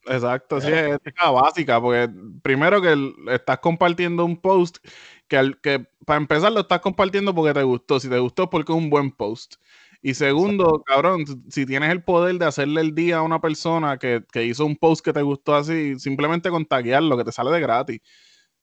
Exacto, 0.07 0.61
sí, 0.61 0.69
es 0.69 0.95
ética 0.95 1.31
básica, 1.31 1.81
porque 1.81 2.09
primero 2.43 2.81
que 2.81 3.15
estás 3.31 3.59
compartiendo 3.59 4.25
un 4.25 4.41
post 4.41 4.79
que, 5.27 5.37
al, 5.37 5.61
que 5.61 5.87
para 6.07 6.19
empezar 6.19 6.53
lo 6.53 6.61
estás 6.61 6.81
compartiendo 6.81 7.35
porque 7.35 7.53
te 7.53 7.63
gustó, 7.63 8.01
si 8.01 8.09
te 8.09 8.19
gustó 8.19 8.45
es 8.45 8.49
porque 8.49 8.73
es 8.73 8.79
un 8.79 8.91
buen 8.91 9.11
post. 9.11 9.57
Y 10.01 10.15
segundo, 10.15 10.83
cabrón, 10.87 11.25
si 11.49 11.67
tienes 11.67 11.91
el 11.91 12.05
poder 12.05 12.37
de 12.39 12.47
hacerle 12.47 12.81
el 12.81 12.95
día 12.95 13.19
a 13.19 13.23
una 13.23 13.41
persona 13.41 13.99
que, 13.99 14.23
que 14.33 14.45
hizo 14.45 14.65
un 14.65 14.77
post 14.77 15.05
que 15.05 15.13
te 15.13 15.23
gustó 15.23 15.57
así, 15.57 15.99
simplemente 15.99 16.51
con 16.51 16.65
taguearlo, 16.65 17.17
que 17.17 17.25
te 17.25 17.33
sale 17.33 17.51
de 17.51 17.61
gratis. 17.61 18.01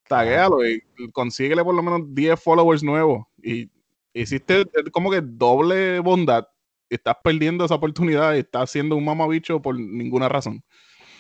Taguealo 0.08 0.66
y 0.66 0.82
consíguele 1.12 1.64
por 1.64 1.76
lo 1.76 1.82
menos 1.82 2.02
10 2.14 2.40
followers 2.40 2.84
nuevos 2.84 3.26
y 3.42 3.70
hiciste 4.14 4.66
como 4.92 5.12
que 5.12 5.22
doble 5.22 6.00
bondad. 6.00 6.48
Estás 6.90 7.18
perdiendo 7.24 7.66
esa 7.66 7.76
oportunidad 7.76 8.36
y 8.36 8.40
estás 8.40 8.70
siendo 8.70 8.96
un 8.96 9.04
mamabicho 9.04 9.62
por 9.62 9.78
ninguna 9.78 10.30
razón. 10.30 10.64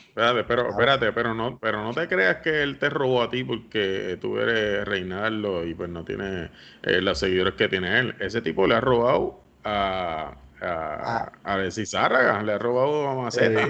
Espérate, 0.09 0.43
pero, 0.45 0.69
espérate, 0.69 1.11
pero 1.11 1.33
no, 1.33 1.59
pero 1.59 1.83
no 1.83 1.93
te 1.93 2.07
creas 2.07 2.37
que 2.37 2.63
él 2.63 2.79
te 2.79 2.89
robó 2.89 3.21
a 3.21 3.29
ti 3.29 3.43
porque 3.43 4.17
tú 4.21 4.37
eres 4.37 4.85
Reinaldo 4.85 5.65
y 5.65 5.73
pues 5.73 5.89
no 5.89 6.05
tiene 6.05 6.51
eh, 6.83 7.01
los 7.01 7.19
seguidores 7.19 7.55
que 7.55 7.67
tiene 7.67 7.99
él. 7.99 8.15
Ese 8.19 8.41
tipo 8.41 8.65
le 8.65 8.75
ha 8.75 8.81
robado 8.81 9.44
a, 9.65 10.37
a, 10.61 11.31
ah. 11.43 11.53
a 11.53 12.43
le 12.43 12.53
ha 12.53 12.57
robado 12.57 13.09
a 13.09 13.15
Maceta. 13.15 13.67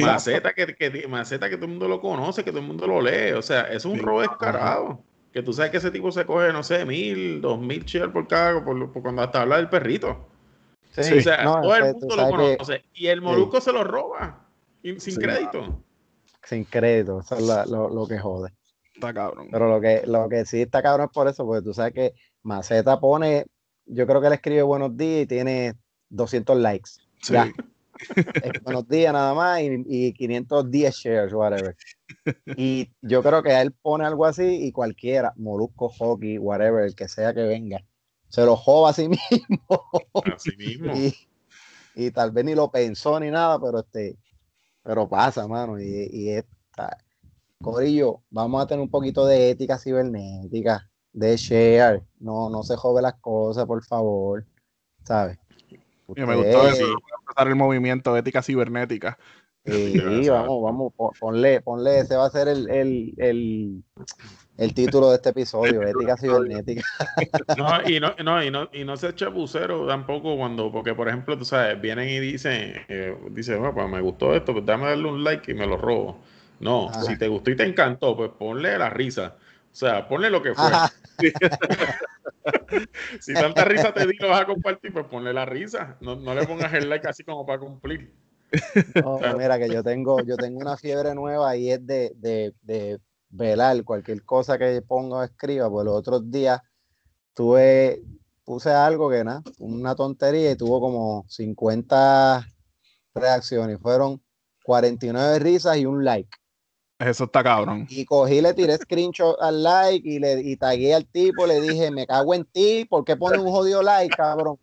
Maceta, 0.00 0.52
que, 0.52 0.74
que, 0.74 1.08
Maceta 1.08 1.48
que 1.48 1.56
todo 1.56 1.66
el 1.66 1.72
mundo 1.72 1.88
lo 1.88 2.00
conoce, 2.00 2.44
que 2.44 2.50
todo 2.50 2.60
el 2.60 2.66
mundo 2.66 2.86
lo 2.86 3.00
lee. 3.00 3.32
O 3.32 3.42
sea, 3.42 3.62
es 3.62 3.84
un 3.84 3.98
robo 3.98 4.20
descarado 4.20 5.02
que 5.32 5.42
tú 5.42 5.52
sabes 5.52 5.70
que 5.70 5.76
ese 5.76 5.90
tipo 5.90 6.10
se 6.10 6.24
coge, 6.26 6.52
no 6.52 6.62
sé, 6.62 6.84
mil, 6.84 7.40
dos 7.40 7.60
mil 7.60 7.84
shares 7.84 8.12
por 8.12 8.26
cada, 8.26 8.64
por, 8.64 8.92
cuando 8.92 9.22
hasta 9.22 9.42
habla 9.42 9.56
del 9.56 9.68
perrito. 9.68 10.28
Sí, 10.90 11.18
o 11.18 11.22
sea, 11.22 11.44
todo 11.44 11.76
el 11.76 11.94
mundo 11.94 12.16
lo 12.16 12.30
conoce. 12.30 12.84
y 12.94 13.06
el 13.06 13.22
molusco 13.22 13.60
se 13.60 13.72
lo 13.72 13.84
roba, 13.84 14.44
sin 14.82 15.16
crédito. 15.16 15.84
Sin 16.42 16.64
crédito, 16.64 17.20
eso 17.20 17.36
es 17.36 17.70
lo, 17.70 18.06
que 18.08 18.18
jode. 18.18 18.52
Está 18.94 19.14
cabrón. 19.14 19.48
Pero 19.52 19.68
lo 19.68 19.80
que, 19.80 20.02
lo 20.06 20.28
que 20.28 20.44
sí 20.44 20.62
está 20.62 20.82
cabrón 20.82 21.06
es 21.06 21.12
por 21.12 21.28
eso, 21.28 21.46
porque 21.46 21.62
tú 21.62 21.72
sabes 21.72 21.94
que 21.94 22.14
Maceta 22.42 22.98
pone, 22.98 23.46
yo 23.92 24.06
creo 24.06 24.20
que 24.20 24.28
él 24.28 24.32
escribe 24.32 24.62
buenos 24.62 24.96
días 24.96 25.22
y 25.22 25.26
tiene 25.26 25.74
200 26.10 26.56
likes. 26.58 26.90
Sí. 27.22 27.32
Ya. 27.32 27.52
buenos 28.62 28.88
días 28.88 29.12
nada 29.12 29.34
más 29.34 29.60
y, 29.60 29.84
y 29.86 30.12
510 30.12 30.94
shares, 30.94 31.32
whatever. 31.32 31.76
Y 32.56 32.90
yo 33.02 33.22
creo 33.22 33.42
que 33.42 33.60
él 33.60 33.72
pone 33.72 34.04
algo 34.04 34.24
así 34.24 34.66
y 34.66 34.72
cualquiera, 34.72 35.32
Molusco, 35.36 35.88
Hockey, 35.88 36.38
whatever, 36.38 36.84
el 36.84 36.94
que 36.94 37.08
sea 37.08 37.34
que 37.34 37.42
venga, 37.42 37.84
se 38.28 38.44
lo 38.44 38.56
joba 38.56 38.90
a 38.90 38.92
sí 38.92 39.08
mismo. 39.30 39.84
Así 40.34 40.56
mismo. 40.56 40.92
y, 41.94 42.10
tal 42.12 42.30
vez 42.30 42.44
ni 42.44 42.54
lo 42.54 42.70
pensó 42.70 43.18
ni 43.20 43.30
nada, 43.30 43.60
pero 43.60 43.80
este, 43.80 44.16
pero 44.82 45.08
pasa, 45.08 45.46
mano. 45.46 45.80
Y, 45.80 46.08
y 46.12 46.30
esta, 46.30 46.96
Corillo, 47.60 48.22
vamos 48.30 48.62
a 48.62 48.66
tener 48.66 48.82
un 48.82 48.90
poquito 48.90 49.26
de 49.26 49.50
ética 49.50 49.78
cibernética, 49.78 50.89
de 51.12 51.36
share. 51.36 52.02
No, 52.18 52.50
no 52.50 52.62
se 52.62 52.76
jode 52.76 53.02
las 53.02 53.14
cosas, 53.14 53.66
por 53.66 53.84
favor. 53.84 54.44
¿Sabes? 55.04 55.38
me 56.08 56.36
gustó 56.36 56.68
eso. 56.68 56.84
empezar 57.20 57.48
el 57.48 57.56
movimiento 57.56 58.16
ética 58.16 58.42
cibernética. 58.42 59.18
Sí, 59.64 59.94
vamos, 60.30 60.62
vamos, 60.62 60.92
ponle, 61.18 61.60
ponle, 61.60 62.00
ese 62.00 62.16
va 62.16 62.26
a 62.26 62.30
ser 62.30 62.48
el, 62.48 62.68
el, 62.70 63.14
el, 63.18 63.84
el 64.56 64.74
título 64.74 65.10
de 65.10 65.16
este 65.16 65.30
episodio, 65.30 65.82
ética 65.82 66.16
cibernética. 66.16 66.82
No, 67.56 67.88
y 67.88 68.00
no, 68.00 68.14
no, 68.24 68.42
y 68.42 68.50
no, 68.50 68.68
y 68.72 68.84
no 68.84 68.96
se 68.96 69.08
echa 69.08 69.28
bucero 69.28 69.86
tampoco 69.86 70.36
cuando, 70.36 70.72
porque 70.72 70.94
por 70.94 71.08
ejemplo, 71.08 71.36
tú 71.36 71.44
sabes, 71.44 71.80
vienen 71.80 72.08
y 72.08 72.18
dicen, 72.20 72.74
eh, 72.88 73.16
dicen, 73.30 73.58
bueno, 73.58 73.74
pues 73.74 73.88
me 73.88 74.00
gustó 74.00 74.34
esto, 74.34 74.52
pues 74.52 74.64
dame 74.64 74.86
darle 74.86 75.08
un 75.08 75.22
like 75.22 75.50
y 75.50 75.54
me 75.54 75.66
lo 75.66 75.76
robo. 75.76 76.20
No, 76.58 76.90
si 77.06 77.16
te 77.16 77.28
gustó 77.28 77.50
y 77.50 77.56
te 77.56 77.64
encantó, 77.64 78.14
pues 78.16 78.30
ponle 78.38 78.76
la 78.76 78.90
risa. 78.90 79.36
O 79.70 79.74
sea, 79.74 80.08
ponle 80.08 80.30
lo 80.30 80.42
que 80.42 80.54
fue. 80.54 80.70
si 83.20 83.34
tanta 83.34 83.64
risa 83.64 83.92
te 83.92 84.06
di, 84.06 84.16
lo 84.18 84.28
vas 84.28 84.42
a 84.42 84.46
compartir, 84.46 84.92
pues 84.92 85.06
ponle 85.06 85.32
la 85.32 85.44
risa. 85.44 85.96
No, 86.00 86.16
no 86.16 86.34
le 86.34 86.46
pongas 86.46 86.72
el 86.74 86.88
like 86.88 87.06
así 87.08 87.24
como 87.24 87.46
para 87.46 87.60
cumplir. 87.60 88.14
mira, 89.38 89.58
que 89.58 89.68
yo 89.68 89.82
tengo, 89.82 90.20
yo 90.22 90.36
tengo 90.36 90.58
una 90.58 90.76
fiebre 90.76 91.14
nueva 91.14 91.56
y 91.56 91.70
es 91.70 91.86
de, 91.86 92.12
de, 92.16 92.52
de 92.62 92.98
velar 93.28 93.82
cualquier 93.84 94.24
cosa 94.24 94.58
que 94.58 94.82
ponga 94.82 95.18
o 95.18 95.22
escriba. 95.22 95.70
Pues 95.70 95.84
los 95.84 95.94
otros 95.94 96.30
días 96.30 96.60
tuve, 97.34 98.02
puse 98.44 98.70
algo 98.70 99.10
que 99.10 99.24
nada, 99.24 99.42
una 99.58 99.94
tontería 99.94 100.52
y 100.52 100.56
tuvo 100.56 100.80
como 100.80 101.24
50 101.28 102.46
reacciones. 103.14 103.78
Fueron 103.80 104.22
49 104.64 105.38
risas 105.38 105.76
y 105.78 105.86
un 105.86 106.04
like. 106.04 106.30
Eso 107.00 107.24
está 107.24 107.42
cabrón. 107.42 107.86
Y 107.88 108.04
cogí, 108.04 108.42
le 108.42 108.52
tiré 108.52 108.76
screenshot 108.76 109.40
al 109.40 109.62
like 109.62 110.06
y 110.06 110.18
le 110.18 110.42
y 110.42 110.54
tagué 110.56 110.94
al 110.94 111.06
tipo, 111.06 111.46
le 111.46 111.58
dije, 111.60 111.90
me 111.90 112.06
cago 112.06 112.34
en 112.34 112.44
ti, 112.44 112.84
¿por 112.84 113.06
qué 113.06 113.16
pones 113.16 113.40
un 113.40 113.50
jodido 113.50 113.82
like, 113.82 114.14
cabrón? 114.14 114.58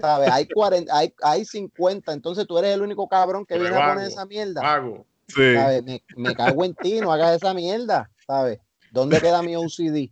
¿Sabes? 0.00 0.28
Hay, 0.32 0.48
40, 0.48 0.92
hay, 0.94 1.14
hay 1.22 1.44
50, 1.44 2.12
entonces 2.12 2.48
tú 2.48 2.58
eres 2.58 2.74
el 2.74 2.82
único 2.82 3.08
cabrón 3.08 3.46
que 3.46 3.58
viene 3.58 3.76
a 3.76 3.90
poner 3.92 4.08
esa 4.08 4.26
mierda. 4.26 4.60
Sí. 5.28 5.40
Me, 5.84 6.02
me, 6.16 6.34
cago 6.34 6.64
en 6.64 6.74
ti, 6.74 7.00
no 7.00 7.12
hagas 7.12 7.36
esa 7.36 7.54
mierda, 7.54 8.10
¿sabes? 8.26 8.58
¿Dónde 8.90 9.20
queda 9.20 9.40
mi 9.40 9.54
OCD? 9.54 10.10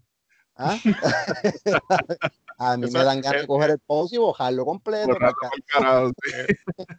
¿Ah? 0.56 0.78
A 2.62 2.76
mí 2.76 2.90
me 2.92 3.04
dan 3.04 3.22
ganas 3.22 3.40
de 3.40 3.46
coger 3.46 3.70
el 3.70 3.78
post 3.78 4.12
y 4.12 4.18
bojarlo 4.18 4.66
completo. 4.66 5.16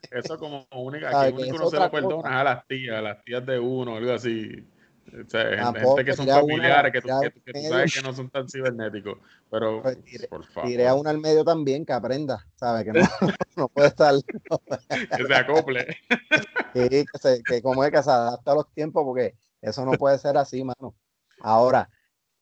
Eso 0.10 0.40
como 0.40 0.66
única, 0.72 1.28
que 1.28 1.34
único 1.34 1.58
no 1.60 1.70
se 1.70 1.78
lo 1.78 1.92
perdona 1.92 2.42
a 2.42 2.44
las 2.44 2.68
tías, 2.68 2.98
a 2.98 3.02
las 3.02 3.24
tías 3.24 3.46
de 3.46 3.60
uno, 3.60 3.98
algo 3.98 4.12
así. 4.12 4.68
O 5.08 5.30
sea, 5.30 5.72
gente 5.74 6.06
que 6.06 6.14
son 6.14 6.28
familiares, 6.28 6.92
que, 6.92 7.02
tú, 7.02 7.10
que, 7.46 7.54
tú, 7.54 7.60
sabes 7.70 7.94
que 7.94 8.02
no 8.02 8.12
son 8.12 8.32
tan 8.32 8.50
cibernéticos. 8.50 9.20
Pero, 9.52 9.84
pues 9.84 9.98
por 10.28 10.46
favor. 10.48 10.68
Tiré 10.68 10.88
a 10.88 10.96
uno 10.96 11.12
al 11.12 11.20
medio 11.20 11.44
también 11.44 11.86
que 11.86 11.94
aprenda, 11.94 12.44
¿sabes? 12.56 12.84
Que 12.84 12.94
no, 12.94 13.00
no 13.56 13.68
puede 13.68 13.90
estar. 13.90 14.16
que 15.18 15.26
se 15.26 15.36
acople. 15.36 15.98
Sí, 16.74 16.90
que, 16.90 17.20
se, 17.20 17.44
que 17.44 17.62
como 17.62 17.84
es 17.84 17.92
que 17.92 18.02
se 18.02 18.10
adapta 18.10 18.54
a 18.54 18.56
los 18.56 18.74
tiempos, 18.74 19.04
porque 19.04 19.36
eso 19.62 19.86
no 19.86 19.92
puede 19.92 20.18
ser 20.18 20.38
así, 20.38 20.64
mano. 20.64 20.96
Ahora, 21.40 21.88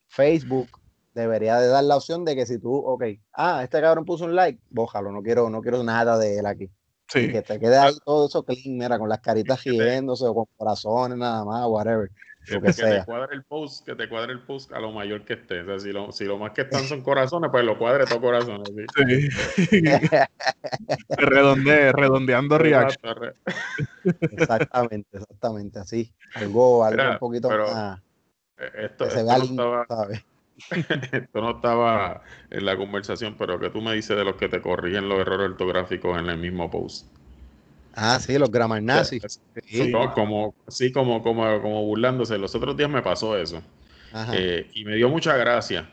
Facebook 0.07 0.78
debería 1.19 1.57
de 1.57 1.67
dar 1.67 1.83
la 1.83 1.97
opción 1.97 2.25
de 2.25 2.35
que 2.35 2.45
si 2.45 2.59
tú, 2.59 2.73
ok, 2.73 3.03
ah, 3.33 3.61
este 3.63 3.81
cabrón 3.81 4.05
puso 4.05 4.25
un 4.25 4.35
like, 4.35 4.59
bójalo, 4.69 5.11
no 5.11 5.21
quiero, 5.21 5.49
no 5.49 5.61
quiero 5.61 5.83
nada 5.83 6.17
de 6.17 6.39
él 6.39 6.45
aquí. 6.45 6.69
Sí. 7.07 7.31
que 7.31 7.41
te 7.41 7.59
quede 7.59 7.75
ahí 7.75 7.93
todo 8.05 8.27
eso 8.27 8.43
clean, 8.43 8.77
mira, 8.77 8.99
con 8.99 9.09
las 9.09 9.19
caritas 9.19 9.63
riéndose 9.63 10.25
o 10.25 10.35
con 10.35 10.45
corazones 10.55 11.17
nada 11.17 11.43
más, 11.43 11.65
whatever. 11.67 12.09
Que, 12.45 12.61
que, 12.61 12.73
te 12.73 13.05
cuadre 13.05 13.35
el 13.35 13.43
post, 13.43 13.85
que 13.85 13.95
te 13.95 14.07
cuadre 14.09 14.33
el 14.33 14.41
post 14.41 14.71
a 14.71 14.79
lo 14.79 14.91
mayor 14.91 15.23
que 15.23 15.33
esté. 15.33 15.61
O 15.61 15.65
sea, 15.65 15.79
si 15.79 15.91
lo, 15.91 16.11
si 16.11 16.25
lo 16.25 16.37
más 16.37 16.51
que 16.51 16.61
están 16.61 16.83
son 16.83 17.01
corazones, 17.01 17.51
pues 17.51 17.63
lo 17.63 17.77
cuadre 17.77 18.05
todo 18.05 18.21
corazones. 18.21 18.69
¿sí? 18.95 19.29
Sí. 19.69 19.83
Redonde, 21.09 21.91
redondeando 21.91 22.57
reaction. 22.57 23.33
Exactamente, 24.21 25.17
exactamente, 25.17 25.79
así. 25.79 26.13
Algo, 26.35 26.83
algo 26.83 27.11
un 27.11 27.19
poquito 27.19 27.49
más. 27.49 27.99
Eh, 28.57 28.85
esto, 28.85 29.05
que 29.05 29.11
se 29.11 29.23
vea 29.23 29.37
lindo, 29.37 29.85
¿sabes? 29.87 30.23
Esto 31.11 31.41
no 31.41 31.51
estaba 31.51 32.21
en 32.49 32.65
la 32.65 32.77
conversación, 32.77 33.35
pero 33.37 33.59
que 33.59 33.69
tú 33.69 33.81
me 33.81 33.93
dices 33.93 34.15
de 34.15 34.23
los 34.23 34.35
que 34.35 34.49
te 34.49 34.61
corrigen 34.61 35.09
los 35.09 35.19
errores 35.19 35.51
ortográficos 35.51 36.19
en 36.19 36.27
el 36.27 36.37
mismo 36.37 36.69
post. 36.69 37.07
Ah, 37.95 38.19
sí, 38.19 38.37
los 38.37 38.51
grammar 38.51 38.81
nazis. 38.81 39.41
Sí, 39.67 39.91
como, 40.13 40.55
sí 40.67 40.91
como, 40.91 41.21
como, 41.21 41.61
como 41.61 41.85
burlándose. 41.85 42.37
Los 42.37 42.55
otros 42.55 42.77
días 42.77 42.89
me 42.89 43.01
pasó 43.01 43.37
eso. 43.37 43.61
Eh, 44.33 44.69
y 44.73 44.85
me 44.85 44.95
dio 44.95 45.09
mucha 45.09 45.35
gracia, 45.37 45.89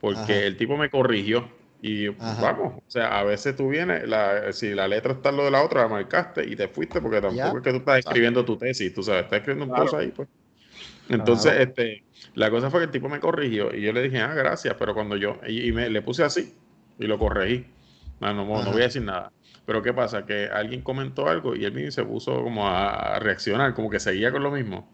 porque 0.00 0.46
el 0.46 0.56
tipo 0.56 0.76
me 0.76 0.90
corrigió. 0.90 1.48
Y 1.82 2.08
vamos, 2.08 2.74
o 2.78 2.82
sea, 2.86 3.18
a 3.18 3.22
veces 3.22 3.54
tú 3.54 3.68
vienes, 3.68 4.08
la, 4.08 4.52
si 4.52 4.74
la 4.74 4.88
letra 4.88 5.12
está 5.12 5.28
en 5.28 5.36
lo 5.36 5.44
de 5.44 5.50
la 5.50 5.62
otra, 5.62 5.82
la 5.82 5.88
marcaste 5.88 6.44
y 6.44 6.56
te 6.56 6.68
fuiste, 6.68 7.00
porque 7.00 7.20
tampoco 7.20 7.58
es 7.58 7.62
que 7.62 7.70
tú 7.70 7.76
estás 7.76 7.98
escribiendo 7.98 8.44
tu 8.44 8.56
tesis, 8.56 8.92
tú 8.92 9.02
sabes, 9.02 9.24
estás 9.24 9.40
escribiendo 9.40 9.72
un 9.72 9.78
post 9.78 9.94
ahí, 9.94 10.10
pues. 10.10 10.28
Entonces, 11.08 11.52
este, 11.58 12.04
la 12.34 12.50
cosa 12.50 12.70
fue 12.70 12.80
que 12.80 12.86
el 12.86 12.90
tipo 12.90 13.08
me 13.08 13.20
corrigió 13.20 13.74
y 13.74 13.82
yo 13.82 13.92
le 13.92 14.02
dije, 14.02 14.20
ah, 14.20 14.34
gracias, 14.34 14.74
pero 14.78 14.94
cuando 14.94 15.16
yo, 15.16 15.38
y, 15.46 15.70
me 15.72 15.88
le 15.88 16.02
puse 16.02 16.24
así 16.24 16.54
y 16.98 17.06
lo 17.06 17.18
corregí. 17.18 17.66
No, 18.20 18.32
no, 18.32 18.44
no, 18.44 18.72
voy 18.72 18.80
a 18.80 18.84
decir 18.84 19.02
nada. 19.02 19.30
Pero 19.66 19.82
¿qué 19.82 19.92
pasa? 19.92 20.24
Que 20.24 20.46
alguien 20.46 20.80
comentó 20.80 21.28
algo 21.28 21.54
y 21.54 21.64
él 21.64 21.72
mismo 21.72 21.90
se 21.90 22.04
puso 22.04 22.42
como 22.42 22.66
a, 22.66 23.18
reaccionar, 23.18 23.74
como 23.74 23.90
que 23.90 24.00
seguía 24.00 24.32
con 24.32 24.42
lo 24.42 24.50
mismo. 24.50 24.90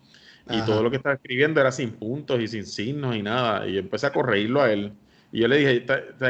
Y 0.51 0.61
todo 0.63 0.83
lo 0.83 0.91
que 0.91 0.97
estaba 0.97 1.15
escribiendo 1.15 1.61
era 1.61 1.71
sin 1.71 1.93
puntos 1.93 2.41
y 2.41 2.49
sin 2.49 2.67
signos 2.67 3.15
y 3.15 3.23
nada. 3.23 3.67
Y 3.69 3.79
empecé 3.79 4.07
a 4.07 4.13
corregirlo 4.13 4.61
a 4.61 4.73
él. 4.73 4.93
Y 5.33 5.41
yo 5.41 5.49
le 5.49 5.57
dije, 5.57 5.87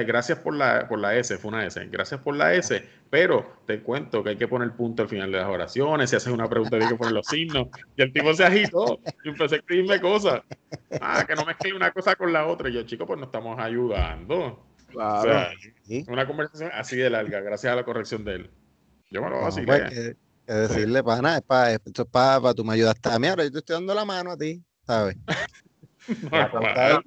gracias 0.06 0.38
por 0.38 0.54
la, 0.54 0.86
por 0.88 1.00
la 1.00 1.16
S, 1.16 1.36
fue 1.36 1.48
una 1.48 1.66
S, 1.66 1.84
gracias 1.90 2.20
por 2.20 2.36
la 2.36 2.54
S, 2.54 2.88
pero 3.10 3.56
te 3.66 3.82
cuento 3.82 4.22
que 4.22 4.30
hay 4.30 4.36
que 4.36 4.46
poner 4.46 4.70
punto 4.76 5.02
al 5.02 5.08
final 5.08 5.32
de 5.32 5.38
las 5.38 5.48
oraciones, 5.48 6.08
si 6.08 6.14
haces 6.14 6.32
una 6.32 6.48
pregunta 6.48 6.76
hay 6.76 6.86
que 6.86 6.94
poner 6.94 7.12
los 7.12 7.26
signos. 7.26 7.66
Y 7.96 8.02
el 8.02 8.12
tipo 8.12 8.32
se 8.32 8.44
agitó 8.44 9.00
y 9.24 9.30
empecé 9.30 9.56
a 9.56 9.58
escribirme 9.58 10.00
cosas. 10.00 10.42
Ah, 11.00 11.24
que 11.26 11.34
no 11.34 11.44
mezcle 11.44 11.74
una 11.74 11.90
cosa 11.90 12.14
con 12.14 12.32
la 12.32 12.46
otra. 12.46 12.68
Y 12.68 12.74
yo, 12.74 12.84
chico, 12.84 13.04
pues 13.04 13.18
nos 13.18 13.26
estamos 13.26 13.58
ayudando. 13.58 14.64
Claro. 14.88 15.50
una 16.06 16.26
conversación 16.26 16.70
así 16.72 16.96
de 16.96 17.10
larga, 17.10 17.40
gracias 17.40 17.72
a 17.72 17.76
la 17.76 17.84
corrección 17.84 18.24
de 18.24 18.34
él. 18.36 18.50
Yo 19.10 19.20
me 19.20 19.30
lo 19.30 19.36
voy 19.36 19.42
a 19.42 19.46
decir. 19.46 19.66
Pues, 19.66 19.90
que, 19.90 20.16
decirle, 20.52 21.02
para 21.02 21.22
nada, 21.22 21.36
es 21.38 21.42
para, 21.42 21.72
esto 21.72 22.02
es 22.02 22.08
para, 22.08 22.40
para, 22.40 22.54
tú 22.54 22.64
me 22.64 22.74
ayudaste 22.74 23.08
a 23.08 23.18
mí, 23.18 23.26
ahora 23.26 23.42
yo 23.42 23.50
te 23.50 23.58
estoy 23.58 23.74
dando 23.74 23.94
la 23.94 24.04
mano 24.04 24.30
a 24.30 24.36
ti, 24.36 24.62
¿sabes? 24.86 25.16
no, 26.30 27.02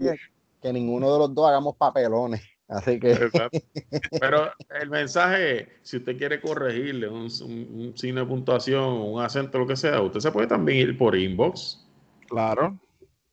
que 0.66 0.74
ninguno 0.74 1.14
de 1.14 1.20
los 1.20 1.36
dos 1.36 1.48
hagamos 1.48 1.76
papelones. 1.76 2.42
Así 2.68 3.00
que. 3.00 3.14
Pero 4.20 4.52
el 4.82 4.90
mensaje, 4.90 5.78
si 5.84 5.98
usted 5.98 6.18
quiere 6.18 6.42
corregirle 6.42 7.08
un, 7.08 7.30
signo 7.30 8.22
de 8.22 8.26
puntuación, 8.26 8.84
un 8.84 9.22
acento, 9.22 9.60
lo 9.60 9.68
que 9.68 9.76
sea, 9.76 10.02
usted 10.02 10.22
se 10.22 10.32
puede 10.32 10.48
también 10.48 10.80
ir 10.80 10.98
por 10.98 11.16
inbox. 11.16 11.86
Claro. 12.28 12.80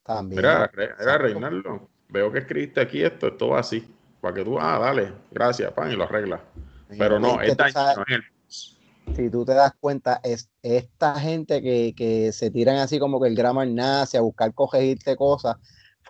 También. 0.03 0.41
Era, 0.41 0.71
era 1.01 1.17
Reinaldo. 1.17 1.89
Veo 2.11 2.31
que 2.31 2.41
escribiste 2.41 2.83
aquí 2.83 3.03
esto, 3.03 3.29
esto 3.29 3.49
va 3.49 3.61
así. 3.61 3.83
Para 4.21 4.35
que 4.35 4.45
tú, 4.45 4.59
ah, 4.61 4.79
dale, 4.79 5.15
gracias, 5.31 5.73
pan, 5.73 5.91
y 5.91 5.97
lo 5.97 6.05
arreglas. 6.05 6.43
Pero 6.99 7.19
no, 7.19 7.41
esta 7.41 7.71
no 7.97 8.05
es 8.07 8.15
el 8.15 8.23
si 9.17 9.31
tú 9.31 9.45
te 9.45 9.53
das 9.53 9.73
cuenta, 9.79 10.21
es 10.23 10.49
esta 10.63 11.19
gente 11.19 11.61
que, 11.61 11.93
que 11.95 12.33
se 12.33 12.51
tiran 12.51 12.77
así 12.77 12.99
como 12.99 13.21
que 13.21 13.29
el 13.29 13.35
grammar 13.35 13.69
nace 13.69 14.17
a 14.17 14.23
buscar 14.23 14.55
corregirte 14.55 15.17
cosas, 15.17 15.57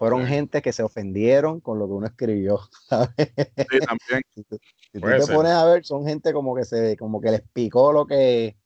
fueron 0.02 0.26
gente 0.26 0.62
que 0.62 0.72
se 0.72 0.82
ofendieron 0.82 1.60
con 1.60 1.78
lo 1.78 1.86
que 1.86 1.92
uno 1.92 2.06
escribió. 2.08 2.58
Sí, 3.70 3.78
también. 3.86 4.22
si, 4.34 4.42
tú 4.42 4.58
te 4.90 5.00
pones 5.32 5.52
a 5.52 5.64
ver, 5.64 5.84
son 5.84 6.04
gente 6.04 6.32
como 6.32 6.56
que 6.56 6.64
se, 6.64 6.96
como 6.96 7.20
que 7.20 7.30
les 7.30 7.42
picó 7.52 7.92
lo 7.92 8.04
que, 8.04 8.56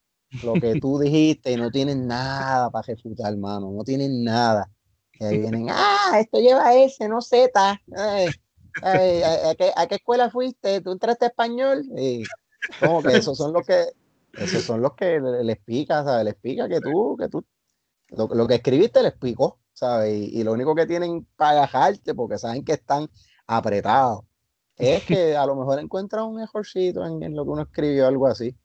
lo 0.43 0.55
que 0.55 0.81
tú 0.81 0.99
dijiste 0.99 1.53
y 1.53 1.57
no 1.57 1.71
tienen 1.71 2.07
nada 2.07 2.71
para 2.71 2.87
refutar, 2.87 3.35
hermano, 3.35 3.71
no 3.71 3.85
tienen 3.85 4.25
nada. 4.25 4.71
Y 5.21 5.25
ahí 5.27 5.39
vienen, 5.41 5.67
ah, 5.71 6.19
esto 6.19 6.41
lleva 6.41 6.75
S, 6.75 7.07
no 7.07 7.21
Z. 7.21 7.83
¿a, 8.83 9.55
qué, 9.59 9.95
escuela 9.95 10.31
fuiste? 10.31 10.81
¿Tú 10.81 10.93
entraste 10.93 11.27
a 11.27 11.29
español? 11.29 11.85
Y 11.99 12.25
como 12.81 13.03
que 13.03 13.15
esos 13.15 13.37
son 13.37 13.53
los 13.53 13.67
que, 13.67 13.85
esos 14.39 14.63
son 14.63 14.81
los 14.81 14.95
que 14.95 15.21
les 15.21 15.59
pica, 15.59 16.03
¿sabes? 16.03 16.25
Les 16.25 16.37
pica 16.37 16.67
que 16.67 16.81
tú, 16.81 17.15
que 17.21 17.29
tú, 17.29 17.45
lo, 18.09 18.27
lo 18.29 18.47
que 18.47 18.55
escribiste 18.55 19.03
les 19.03 19.13
picó. 19.13 19.59
¿Sabes? 19.77 20.13
Y, 20.13 20.43
lo 20.43 20.53
único 20.53 20.75
que 20.75 20.87
tienen 20.87 21.27
para 21.37 21.63
agajarte, 21.63 22.15
porque 22.15 22.39
saben 22.39 22.65
que 22.65 22.73
están 22.73 23.09
apretados, 23.47 24.25
es 24.77 25.05
que 25.05 25.37
a 25.37 25.47
lo 25.47 25.55
mejor 25.55 25.79
encuentran 25.79 26.25
un 26.25 26.37
mejorcito 26.37 27.05
en, 27.05 27.35
lo 27.35 27.45
que 27.45 27.51
uno 27.51 27.63
escribió, 27.63 28.07
algo 28.07 28.27
así. 28.27 28.57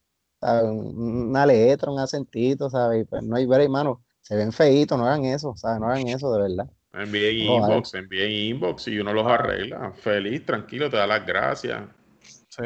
Una 0.42 1.46
letra, 1.46 1.92
un 1.92 2.00
acentito, 2.00 2.70
¿sabes? 2.70 3.06
Pues 3.10 3.24
no 3.24 3.36
hay 3.36 3.46
ver, 3.46 3.62
hermano. 3.62 4.04
Se 4.22 4.36
ven 4.36 4.52
feitos, 4.52 4.98
no 4.98 5.06
hagan 5.06 5.26
eso, 5.26 5.54
¿sabes? 5.56 5.80
No 5.80 5.88
hagan 5.88 6.08
eso 6.08 6.34
de 6.34 6.42
verdad. 6.42 6.70
Envíen 6.94 7.38
inbox, 7.38 7.94
envíen 7.94 8.32
inbox 8.32 8.88
y 8.88 9.00
uno 9.00 9.14
los 9.14 9.26
arregla. 9.28 9.92
Feliz, 9.94 10.46
tranquilo, 10.46 10.90
te 10.90 10.98
da 10.98 11.08
las 11.08 11.26
gracias. 11.26 11.84
Sí. 12.22 12.64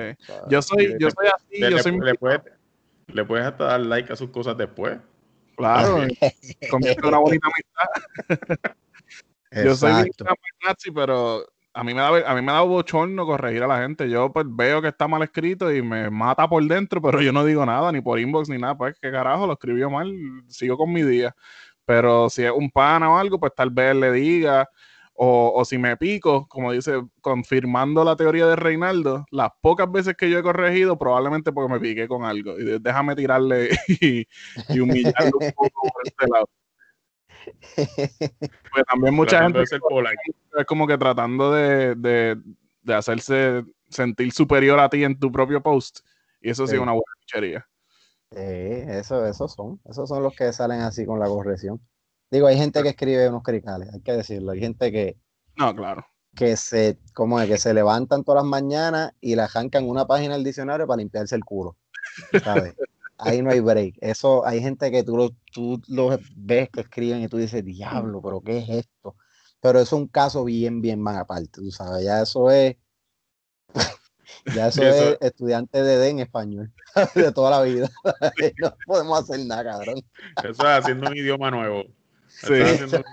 Yo 0.49 0.61
soy, 0.61 0.95
yo 0.99 1.09
soy 1.11 1.27
así, 1.27 1.61
yo 1.61 1.79
soy... 1.79 1.99
Le 1.99 2.15
puedes, 2.15 2.41
le 3.07 3.25
puedes 3.25 3.45
hasta 3.45 3.65
dar 3.65 3.81
like 3.81 4.11
a 4.11 4.15
sus 4.15 4.29
cosas 4.29 4.57
después. 4.57 4.97
Claro, 5.55 6.05
convierte 6.69 7.07
una 7.07 7.17
bonita 7.17 7.47
amistad. 7.47 8.75
Yo 9.63 9.75
soy 9.75 10.11
nazi, 10.63 10.91
pero 10.91 11.45
a 11.73 11.83
mí 11.83 11.93
me 11.93 12.01
da, 12.01 12.31
a 12.31 12.35
mí 12.35 12.41
me 12.41 12.51
da 12.51 12.61
bochorno 12.61 13.25
corregir 13.25 13.63
a 13.63 13.67
la 13.67 13.79
gente. 13.79 14.09
Yo 14.09 14.31
pues 14.31 14.45
veo 14.49 14.81
que 14.81 14.89
está 14.89 15.07
mal 15.07 15.23
escrito 15.23 15.73
y 15.73 15.81
me 15.81 16.09
mata 16.09 16.47
por 16.47 16.63
dentro, 16.65 17.01
pero 17.01 17.21
yo 17.21 17.31
no 17.31 17.45
digo 17.45 17.65
nada, 17.65 17.91
ni 17.91 18.01
por 18.01 18.19
inbox 18.19 18.49
ni 18.49 18.57
nada. 18.57 18.77
Pues 18.77 18.97
qué 19.01 19.11
carajo, 19.11 19.47
lo 19.47 19.53
escribió 19.53 19.89
mal, 19.89 20.13
sigo 20.47 20.77
con 20.77 20.91
mi 20.91 21.03
día. 21.03 21.35
Pero 21.85 22.29
si 22.29 22.43
es 22.43 22.51
un 22.51 22.69
pana 22.69 23.11
o 23.11 23.17
algo, 23.17 23.39
pues 23.39 23.53
tal 23.55 23.69
vez 23.69 23.95
le 23.95 24.11
diga, 24.11 24.67
o, 25.17 25.53
o, 25.55 25.65
si 25.65 25.77
me 25.77 25.95
pico, 25.95 26.45
como 26.47 26.73
dice, 26.73 27.01
confirmando 27.21 28.03
la 28.03 28.17
teoría 28.17 28.45
de 28.47 28.57
Reinaldo, 28.57 29.25
las 29.31 29.49
pocas 29.61 29.89
veces 29.89 30.15
que 30.17 30.29
yo 30.29 30.37
he 30.37 30.43
corregido, 30.43 30.99
probablemente 30.99 31.53
porque 31.53 31.73
me 31.73 31.79
piqué 31.79 32.07
con 32.07 32.25
algo. 32.25 32.59
Y 32.59 32.79
déjame 32.79 33.15
tirarle 33.15 33.69
y, 33.87 34.27
y 34.69 34.79
humillarlo 34.79 35.37
un 35.39 35.51
poco 35.53 35.89
por 35.93 36.03
este 36.05 36.27
lado. 36.27 36.49
Pues 38.73 38.85
también 38.91 39.13
mucha 39.13 39.43
gente 39.43 39.61
es 39.63 40.65
como 40.65 40.87
que 40.87 40.97
tratando 40.97 41.51
de, 41.51 41.95
de, 41.95 42.41
de, 42.81 42.93
hacerse 42.93 43.63
sentir 43.89 44.31
superior 44.31 44.79
a 44.79 44.89
ti 44.89 45.03
en 45.03 45.17
tu 45.19 45.31
propio 45.31 45.61
post. 45.61 45.99
Y 46.41 46.49
eso 46.49 46.67
sí, 46.67 46.75
es 46.75 46.81
una 46.81 46.91
buena 46.91 47.05
chuchería. 47.21 47.67
Sí, 48.31 48.39
eso, 48.39 49.25
esos 49.25 49.53
son. 49.53 49.79
Esos 49.85 50.09
son 50.09 50.23
los 50.23 50.35
que 50.35 50.51
salen 50.51 50.81
así 50.81 51.05
con 51.05 51.19
la 51.19 51.27
corrección. 51.27 51.79
Digo, 52.35 52.47
hay 52.47 52.57
gente 52.57 52.83
que 52.83 52.89
escribe 52.89 53.29
unos 53.29 53.43
cricales, 53.43 53.93
hay 53.93 54.01
que 54.01 54.11
decirlo. 54.11 54.51
Hay 54.51 54.59
gente 54.59 54.91
que. 54.91 55.17
No, 55.55 55.73
claro. 55.73 56.05
Que 56.35 56.57
se, 56.57 56.99
como 57.13 57.39
es, 57.39 57.47
que 57.47 57.57
se 57.57 57.73
levantan 57.73 58.25
todas 58.25 58.43
las 58.43 58.49
mañanas 58.49 59.13
y 59.21 59.35
la 59.35 59.47
jancan 59.47 59.87
una 59.87 60.05
página 60.05 60.33
del 60.33 60.43
diccionario 60.43 60.85
para 60.85 60.97
limpiarse 60.97 61.35
el 61.35 61.45
culo. 61.45 61.77
¿Sabes? 62.43 62.75
ahí 63.17 63.41
no 63.41 63.51
hay 63.51 63.61
break. 63.61 63.95
Eso, 64.01 64.45
hay 64.45 64.59
gente 64.61 64.91
que 64.91 65.03
tú 65.03 65.15
lo, 65.15 65.29
tú 65.53 65.81
lo 65.87 66.19
ves 66.35 66.69
que 66.69 66.81
escriben 66.81 67.21
y 67.21 67.29
tú 67.29 67.37
dices, 67.37 67.63
diablo, 67.63 68.21
pero 68.21 68.41
¿qué 68.41 68.57
es 68.57 68.69
esto? 68.69 69.15
Pero 69.61 69.79
es 69.79 69.93
un 69.93 70.07
caso 70.07 70.43
bien, 70.43 70.81
bien 70.81 71.01
más 71.01 71.17
aparte, 71.17 71.61
tú 71.61 71.71
sabes, 71.71 72.03
ya 72.03 72.21
eso 72.21 72.51
es, 72.51 72.75
ya 74.55 74.67
eso, 74.67 74.83
es 74.83 75.17
estudiante 75.21 75.81
de 75.81 75.97
D 75.97 76.09
en 76.09 76.19
español, 76.19 76.73
de 77.15 77.31
toda 77.31 77.51
la 77.51 77.61
vida. 77.61 77.89
no 78.61 78.75
podemos 78.85 79.21
hacer 79.21 79.45
nada, 79.45 79.63
cabrón. 79.63 80.01
Eso 80.43 80.49
es 80.49 80.59
haciendo 80.59 81.09
un 81.09 81.15
idioma 81.15 81.49
nuevo. 81.49 81.85
Sí. 82.41 82.53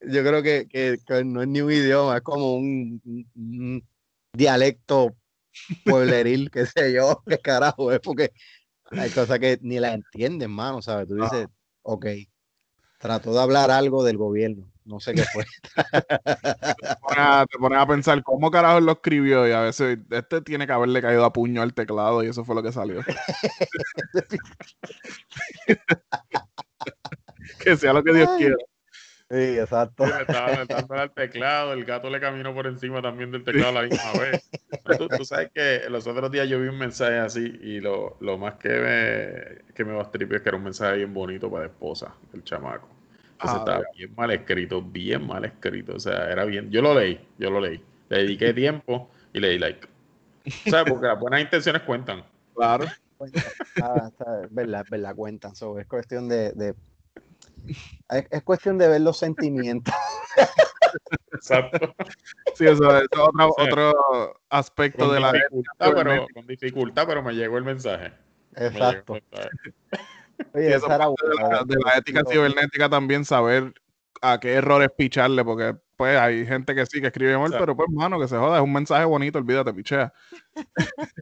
Yo 0.00 0.22
creo 0.22 0.42
que, 0.42 0.66
que, 0.68 0.98
que, 1.06 1.24
no 1.24 1.42
es 1.42 1.48
ni 1.48 1.60
un 1.60 1.72
idioma, 1.72 2.16
es 2.16 2.22
como 2.22 2.54
un, 2.54 3.00
un 3.34 3.84
dialecto 4.32 5.14
puebleril, 5.84 6.50
qué 6.52 6.66
sé 6.66 6.92
yo, 6.92 7.22
qué 7.26 7.38
carajo 7.38 7.92
es, 7.92 8.00
porque 8.00 8.32
hay 8.90 9.10
cosas 9.10 9.38
que 9.38 9.58
ni 9.62 9.78
la 9.78 9.94
entienden, 9.94 10.50
mano, 10.50 10.82
¿sabes? 10.82 11.08
Tú 11.08 11.16
dices, 11.16 11.48
ok, 11.82 12.06
trató 12.98 13.32
de 13.32 13.40
hablar 13.40 13.70
algo 13.70 14.04
del 14.04 14.16
gobierno, 14.16 14.70
no 14.84 15.00
sé 15.00 15.14
qué 15.14 15.24
fue. 15.24 15.44
te, 15.92 17.58
pones 17.58 17.78
a, 17.78 17.86
pensar 17.86 18.22
cómo 18.22 18.50
carajo 18.50 18.80
lo 18.80 18.92
escribió 18.92 19.48
y 19.48 19.52
a 19.52 19.60
veces 19.60 19.98
este 20.10 20.40
tiene 20.42 20.66
que 20.66 20.72
haberle 20.72 21.00
caído 21.00 21.24
a 21.24 21.32
puño 21.32 21.62
al 21.62 21.74
teclado 21.74 22.22
y 22.22 22.28
eso 22.28 22.44
fue 22.44 22.54
lo 22.54 22.62
que 22.62 22.72
salió. 22.72 23.00
que 27.64 27.76
sea 27.76 27.92
lo 27.92 28.02
que 28.02 28.12
Dios 28.12 28.28
quiera. 28.38 28.56
Sí, 29.32 29.58
exacto. 29.58 30.04
estaba 30.04 30.64
dándole 30.68 31.00
al 31.00 31.14
teclado, 31.14 31.72
el 31.72 31.86
gato 31.86 32.10
le 32.10 32.20
caminó 32.20 32.52
por 32.52 32.66
encima 32.66 33.00
también 33.00 33.30
del 33.30 33.42
teclado 33.44 33.70
a 33.70 33.82
la 33.82 33.88
misma 33.88 34.12
vez. 34.20 34.50
Tú, 35.16 35.24
sabes 35.24 35.50
que 35.54 35.88
los 35.88 36.06
otros 36.06 36.30
días 36.30 36.46
yo 36.50 36.60
vi 36.60 36.68
un 36.68 36.76
mensaje 36.76 37.16
así 37.16 37.58
y 37.62 37.80
lo, 37.80 38.18
lo 38.20 38.36
más 38.36 38.56
que 38.56 38.68
me, 38.68 39.72
que 39.74 39.84
me 39.86 39.98
es 39.98 40.08
que 40.10 40.48
era 40.48 40.56
un 40.58 40.64
mensaje 40.64 40.98
bien 40.98 41.14
bonito 41.14 41.50
para 41.50 41.64
la 41.64 41.70
esposa 41.70 42.14
del 42.30 42.44
chamaco. 42.44 42.86
Entonces 43.32 43.56
ah, 43.56 43.58
estaba 43.58 43.84
bien 43.96 44.14
mal 44.14 44.30
escrito, 44.32 44.82
bien 44.82 45.26
mal 45.26 45.46
escrito. 45.46 45.94
O 45.96 45.98
sea, 45.98 46.30
era 46.30 46.44
bien. 46.44 46.70
Yo 46.70 46.82
lo 46.82 46.94
leí, 46.94 47.18
yo 47.38 47.50
lo 47.50 47.58
leí. 47.58 47.82
Le 48.10 48.18
dediqué 48.18 48.52
tiempo 48.54 49.10
y 49.32 49.40
le 49.40 49.48
di 49.48 49.58
like. 49.58 49.88
¿Sabes? 50.68 50.92
Porque 50.92 51.06
las 51.06 51.18
buenas 51.18 51.40
intenciones 51.40 51.82
cuentan. 51.82 52.22
Claro. 52.54 52.84
Ah, 53.82 54.10
es 54.44 54.52
verdad, 54.52 54.82
es 54.84 54.90
verdad, 54.90 55.14
cuentan. 55.14 55.52
es 55.52 55.86
cuestión 55.86 56.28
de, 56.28 56.52
de 56.52 56.74
es, 58.08 58.42
cuestión 58.42 58.78
de 58.78 58.88
ver 58.88 59.00
los 59.00 59.18
sentimientos. 59.18 59.94
Exacto. 61.32 61.94
Sí, 62.54 62.66
eso, 62.66 62.96
es 62.96 63.04
otro, 63.04 63.54
otro 63.56 64.40
aspecto 64.50 65.12
de 65.12 65.20
la 65.20 65.32
dificultad, 65.32 65.92
pero, 65.94 66.26
con 66.34 66.46
dificultad, 66.46 67.06
pero 67.06 67.22
me 67.22 67.32
llegó 67.32 67.58
el 67.58 67.64
mensaje. 67.64 68.12
Exacto. 68.56 69.18
Oye, 70.54 70.74
eso 70.74 70.88
de, 70.88 70.98
la, 70.98 71.92
ética 71.96 72.22
cibernética 72.28 72.88
también 72.88 73.24
saber 73.24 73.72
a 74.20 74.38
qué 74.38 74.54
errores 74.54 74.90
picharle, 74.96 75.44
porque 75.44 75.76
pues 75.96 76.18
hay 76.18 76.44
gente 76.46 76.74
que 76.74 76.84
sí 76.86 77.00
que 77.00 77.08
escribe 77.08 77.38
mal, 77.38 77.54
pero 77.58 77.76
pues 77.76 77.88
mano, 77.90 78.18
que 78.20 78.28
se 78.28 78.36
joda, 78.36 78.58
es 78.58 78.64
un 78.64 78.72
mensaje 78.72 79.04
bonito, 79.04 79.38
olvídate, 79.38 79.72
pichea. 79.72 80.12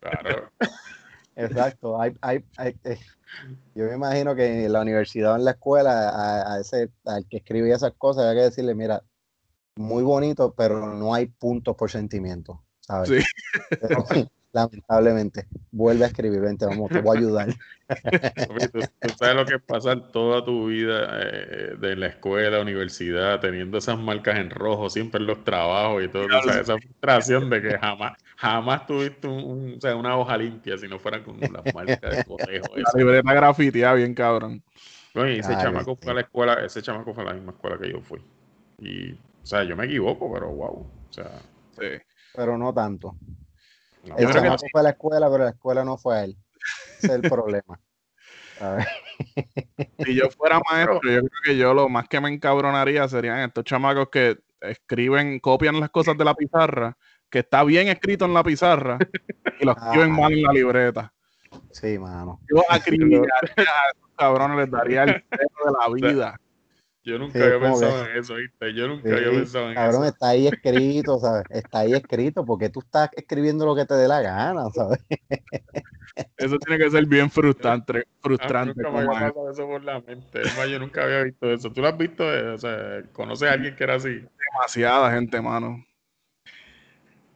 Claro. 0.00 0.50
Exacto. 1.36 2.00
Hay, 2.00 2.14
hay, 2.22 2.44
eh, 2.84 2.98
yo 3.74 3.84
me 3.86 3.94
imagino 3.94 4.34
que 4.34 4.64
en 4.64 4.72
la 4.72 4.80
universidad 4.80 5.32
o 5.32 5.36
en 5.36 5.44
la 5.44 5.52
escuela, 5.52 6.52
a, 6.54 6.60
ese, 6.60 6.90
al 7.04 7.26
que 7.28 7.38
escribía 7.38 7.76
esas 7.76 7.92
cosas, 7.96 8.24
había 8.24 8.42
que 8.42 8.48
decirle, 8.50 8.74
mira, 8.74 9.02
muy 9.76 10.02
bonito, 10.02 10.54
pero 10.56 10.94
no 10.94 11.14
hay 11.14 11.26
puntos 11.26 11.76
por 11.76 11.90
sentimiento, 11.90 12.62
¿sabes? 12.80 13.08
Sí. 13.08 14.28
Lamentablemente, 14.52 15.46
vuelve 15.70 16.04
a 16.04 16.08
escribir, 16.08 16.40
vente, 16.40 16.66
vamos, 16.66 16.90
te 16.90 17.00
voy 17.00 17.16
a 17.16 17.20
ayudar. 17.20 17.48
tú, 18.72 18.80
sabes 19.16 19.36
lo 19.36 19.44
que 19.46 19.54
es 19.54 19.62
pasar 19.62 20.10
toda 20.10 20.44
tu 20.44 20.66
vida 20.66 21.08
eh, 21.22 21.76
de 21.78 21.96
la 21.96 22.08
escuela, 22.08 22.60
universidad, 22.60 23.40
teniendo 23.40 23.78
esas 23.78 23.98
marcas 23.98 24.38
en 24.38 24.50
rojo, 24.50 24.90
siempre 24.90 25.20
en 25.20 25.26
los 25.26 25.44
trabajos 25.44 26.04
y 26.04 26.08
todo, 26.08 26.26
esa 26.26 26.78
frustración 26.78 27.50
de 27.50 27.62
que 27.62 27.78
jamás, 27.78 28.16
jamás 28.36 28.86
tuviste 28.86 29.28
un, 29.28 29.74
o 29.76 29.80
sea, 29.80 29.94
una 29.96 30.16
hoja 30.16 30.36
limpia 30.36 30.76
si 30.78 30.88
no 30.88 30.98
fueran 30.98 31.22
con 31.22 31.38
las 31.40 31.74
marcas 31.74 32.16
de 32.16 32.24
cotejo. 32.24 32.76
La 32.76 32.92
libreta 32.94 33.32
grafiteada 33.32 33.94
bien 33.94 34.14
cabrón. 34.14 34.62
ese 35.14 35.52
chamaco 35.56 35.96
fue 35.96 36.12
a 36.12 36.14
la 36.14 36.20
escuela, 36.22 36.54
ese 36.64 36.82
chamaco 36.82 37.14
fue 37.14 37.22
a 37.24 37.28
la 37.28 37.34
misma 37.34 37.52
escuela 37.52 37.78
que 37.78 37.90
yo 37.90 38.00
fui. 38.00 38.20
Y, 38.78 39.12
o 39.12 39.46
sea, 39.46 39.62
yo 39.64 39.76
me 39.76 39.84
equivoco, 39.84 40.32
pero 40.32 40.48
wow. 40.48 40.86
O 41.08 41.12
sea, 41.12 41.30
sí. 41.78 41.86
Pero 42.34 42.56
no 42.56 42.72
tanto. 42.72 43.16
No, 44.04 44.16
el 44.16 44.28
fue 44.28 44.80
a 44.80 44.82
la 44.82 44.90
escuela, 44.90 45.30
pero 45.30 45.44
la 45.44 45.50
escuela 45.50 45.84
no 45.84 45.98
fue 45.98 46.16
a 46.16 46.24
él. 46.24 46.36
Ese 46.98 47.06
es 47.06 47.12
el 47.12 47.22
problema. 47.22 47.80
Si 50.04 50.14
yo 50.14 50.28
fuera 50.30 50.60
maestro, 50.70 51.00
yo 51.02 51.20
creo 51.20 51.30
que 51.44 51.56
yo 51.56 51.74
lo 51.74 51.88
más 51.88 52.08
que 52.08 52.20
me 52.20 52.28
encabronaría 52.28 53.08
serían 53.08 53.38
estos 53.40 53.64
chamacos 53.64 54.08
que 54.10 54.38
escriben, 54.60 55.40
copian 55.40 55.80
las 55.80 55.90
cosas 55.90 56.16
de 56.16 56.24
la 56.24 56.34
pizarra, 56.34 56.96
que 57.30 57.40
está 57.40 57.64
bien 57.64 57.88
escrito 57.88 58.24
en 58.24 58.34
la 58.34 58.42
pizarra, 58.42 58.98
y 59.58 59.64
lo 59.64 59.72
escriben 59.72 60.12
mal 60.12 60.32
en 60.32 60.42
la 60.42 60.52
libreta. 60.52 61.12
Sí, 61.70 61.98
mano. 61.98 62.40
Yo 62.52 62.62
acribillaría 62.68 63.32
a 63.42 63.46
esos 63.46 64.10
cabrones, 64.16 64.56
les 64.58 64.70
daría 64.70 65.04
el 65.04 65.22
peso 65.30 65.58
de 65.64 65.72
la 65.78 65.94
vida. 65.94 66.40
Yo 67.10 67.18
nunca 67.18 67.44
había 67.44 67.58
pensado 67.58 68.06
en 68.06 68.16
eso, 68.16 68.34
¿viste? 68.36 68.72
Yo 68.72 68.86
nunca 68.86 69.08
había 69.08 69.30
pensado 69.30 69.64
en 69.64 69.72
eso. 69.72 69.80
Cabrón, 69.80 70.04
está 70.04 70.28
ahí 70.28 70.46
escrito, 70.46 71.18
¿sabes? 71.18 71.42
Está 71.50 71.80
ahí 71.80 71.94
escrito 71.94 72.44
porque 72.44 72.70
tú 72.70 72.78
estás 72.78 73.10
escribiendo 73.16 73.66
lo 73.66 73.74
que 73.74 73.84
te 73.84 73.94
dé 73.94 74.06
la 74.06 74.20
gana, 74.20 74.70
¿sabes? 74.72 75.04
Eso 76.36 76.56
tiene 76.58 76.84
que 76.84 76.88
ser 76.88 77.06
bien 77.06 77.28
frustrante. 77.28 78.04
frustrante 78.22 78.80
nunca 78.80 78.90
me 78.90 79.50
eso 79.50 79.66
por 79.66 79.82
la 79.82 80.00
mente. 80.00 80.40
yo 80.70 80.78
nunca 80.78 81.02
había 81.02 81.24
visto 81.24 81.50
eso. 81.52 81.72
¿Tú 81.72 81.80
lo 81.80 81.88
has 81.88 81.98
visto? 81.98 82.24
O 82.24 82.58
sea, 82.58 83.02
¿conoces 83.12 83.48
a 83.48 83.54
alguien 83.54 83.74
que 83.74 83.82
era 83.82 83.96
así? 83.96 84.24
Demasiada 84.52 85.10
gente, 85.10 85.40
mano. 85.40 85.84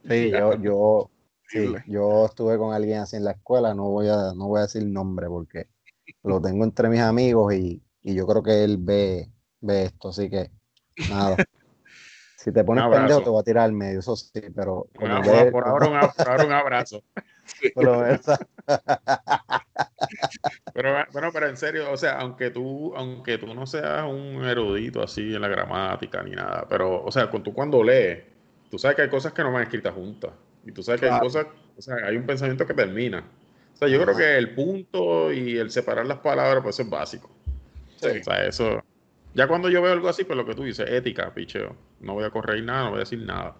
Sí, 0.07 0.31
yo, 0.31 0.55
yo, 0.61 1.11
sí, 1.49 1.73
yo 1.87 2.27
estuve 2.27 2.57
con 2.57 2.73
alguien 2.73 2.99
así 2.99 3.17
en 3.17 3.25
la 3.25 3.31
escuela, 3.31 3.73
no 3.73 3.89
voy 3.89 4.07
a, 4.07 4.33
no 4.35 4.47
voy 4.47 4.59
a 4.59 4.63
decir 4.63 4.85
nombre 4.85 5.27
porque 5.27 5.67
lo 6.23 6.39
tengo 6.39 6.63
entre 6.63 6.87
mis 6.87 7.01
amigos 7.01 7.53
y, 7.55 7.83
y 8.03 8.15
yo 8.15 8.25
creo 8.25 8.41
que 8.41 8.63
él 8.63 8.77
ve 8.79 9.34
ve 9.65 9.83
esto, 9.83 10.09
así 10.09 10.29
que 10.29 10.51
nada. 11.09 11.37
Si 12.45 12.51
te 12.51 12.63
pones 12.63 12.83
pendejo, 12.87 13.23
te 13.23 13.29
voy 13.31 13.41
a 13.41 13.43
tirar 13.43 13.63
al 13.63 13.71
medio, 13.71 14.01
eso 14.01 14.15
sí, 14.15 14.39
pero. 14.55 14.87
por, 14.93 15.09
ahora 15.67 15.87
un, 16.45 16.51
abrazo. 16.51 17.01
pero, 20.75 21.05
bueno, 21.11 21.29
pero 21.33 21.49
en 21.49 21.57
serio, 21.57 21.91
o 21.91 21.97
sea, 21.97 22.19
aunque 22.19 22.51
tú, 22.51 22.95
aunque 22.95 23.39
tú 23.39 23.51
no 23.55 23.65
seas 23.65 24.03
un 24.03 24.45
erudito 24.45 25.01
así 25.01 25.33
en 25.33 25.41
la 25.41 25.47
gramática 25.47 26.21
ni 26.21 26.33
nada, 26.35 26.67
pero, 26.69 27.03
o 27.03 27.11
sea, 27.11 27.31
tú 27.31 27.51
cuando 27.51 27.83
lees, 27.83 28.25
tú 28.69 28.77
sabes 28.77 28.95
que 28.95 29.01
hay 29.01 29.09
cosas 29.09 29.33
que 29.33 29.41
no 29.41 29.51
van 29.51 29.63
escritas 29.63 29.95
juntas. 29.95 30.29
Y 30.63 30.71
tú 30.71 30.83
sabes 30.83 31.01
que 31.01 31.09
hay 31.09 31.19
cosas, 31.19 31.47
o 31.75 31.81
sea, 31.81 31.95
hay 32.05 32.15
un 32.15 32.27
pensamiento 32.27 32.67
que 32.67 32.75
termina. 32.75 33.25
O 33.73 33.77
sea, 33.77 33.87
yo 33.87 33.99
creo 34.03 34.15
que 34.15 34.37
el 34.37 34.53
punto 34.53 35.33
y 35.33 35.57
el 35.57 35.71
separar 35.71 36.05
las 36.05 36.19
palabras, 36.19 36.61
pues 36.61 36.79
es 36.79 36.87
básico. 36.87 37.31
Sí. 37.95 38.19
O 38.19 38.23
sea, 38.23 38.45
eso, 38.45 38.83
ya 39.35 39.47
cuando 39.47 39.69
yo 39.69 39.81
veo 39.81 39.91
algo 39.91 40.07
así, 40.07 40.23
pues 40.23 40.37
lo 40.37 40.45
que 40.45 40.55
tú 40.55 40.63
dices, 40.63 40.89
ética, 40.89 41.33
picheo. 41.33 41.75
No 41.99 42.13
voy 42.13 42.23
a 42.23 42.29
correr 42.29 42.63
nada, 42.63 42.85
no 42.85 42.89
voy 42.91 42.97
a 42.97 42.99
decir 43.01 43.19
nada. 43.19 43.55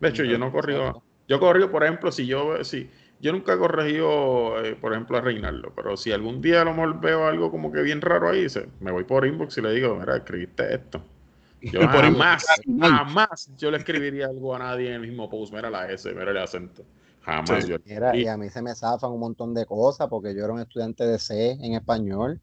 De 0.00 0.08
hecho, 0.08 0.24
yo 0.24 0.38
no 0.38 0.48
he 0.48 0.50
corrido. 0.50 1.02
Yo 1.28 1.36
he 1.36 1.38
corrido, 1.38 1.70
por 1.70 1.84
ejemplo, 1.84 2.10
si 2.10 2.26
yo, 2.26 2.64
si, 2.64 2.88
yo 3.20 3.32
nunca 3.32 3.52
he 3.52 3.58
corregido, 3.58 4.64
eh, 4.64 4.74
por 4.74 4.92
ejemplo, 4.92 5.18
a 5.18 5.20
Reinaldo, 5.20 5.72
pero 5.76 5.98
si 5.98 6.12
algún 6.12 6.40
día 6.40 6.62
a 6.62 6.64
lo 6.64 6.72
mejor 6.72 7.00
veo 7.00 7.26
algo 7.26 7.50
como 7.50 7.70
que 7.70 7.82
bien 7.82 8.00
raro 8.00 8.30
ahí, 8.30 8.46
me 8.80 8.90
voy 8.90 9.04
por 9.04 9.26
inbox 9.26 9.58
y 9.58 9.60
le 9.60 9.72
digo, 9.72 9.96
mira, 9.96 10.16
escribiste 10.16 10.74
esto. 10.74 11.04
Yo 11.60 11.80
jamás, 11.80 12.46
jamás 12.80 13.50
yo 13.58 13.72
le 13.72 13.78
escribiría 13.78 14.26
algo 14.26 14.54
a 14.54 14.60
nadie 14.60 14.90
en 14.90 14.94
el 14.94 15.00
mismo 15.00 15.28
post. 15.28 15.52
Mira 15.52 15.68
la 15.68 15.90
S, 15.90 16.08
mira 16.14 16.30
el 16.30 16.38
acento. 16.38 16.84
Jamás. 17.22 17.66
Yo, 17.66 17.78
y, 18.14 18.28
a 18.28 18.36
mí 18.36 18.48
se 18.48 18.62
me 18.62 18.76
zafan 18.76 19.10
un 19.10 19.18
montón 19.18 19.54
de 19.54 19.66
cosas 19.66 20.06
porque 20.06 20.36
yo 20.36 20.44
era 20.44 20.52
un 20.52 20.60
estudiante 20.60 21.04
de 21.04 21.18
C 21.18 21.50
en 21.60 21.74
español. 21.74 22.40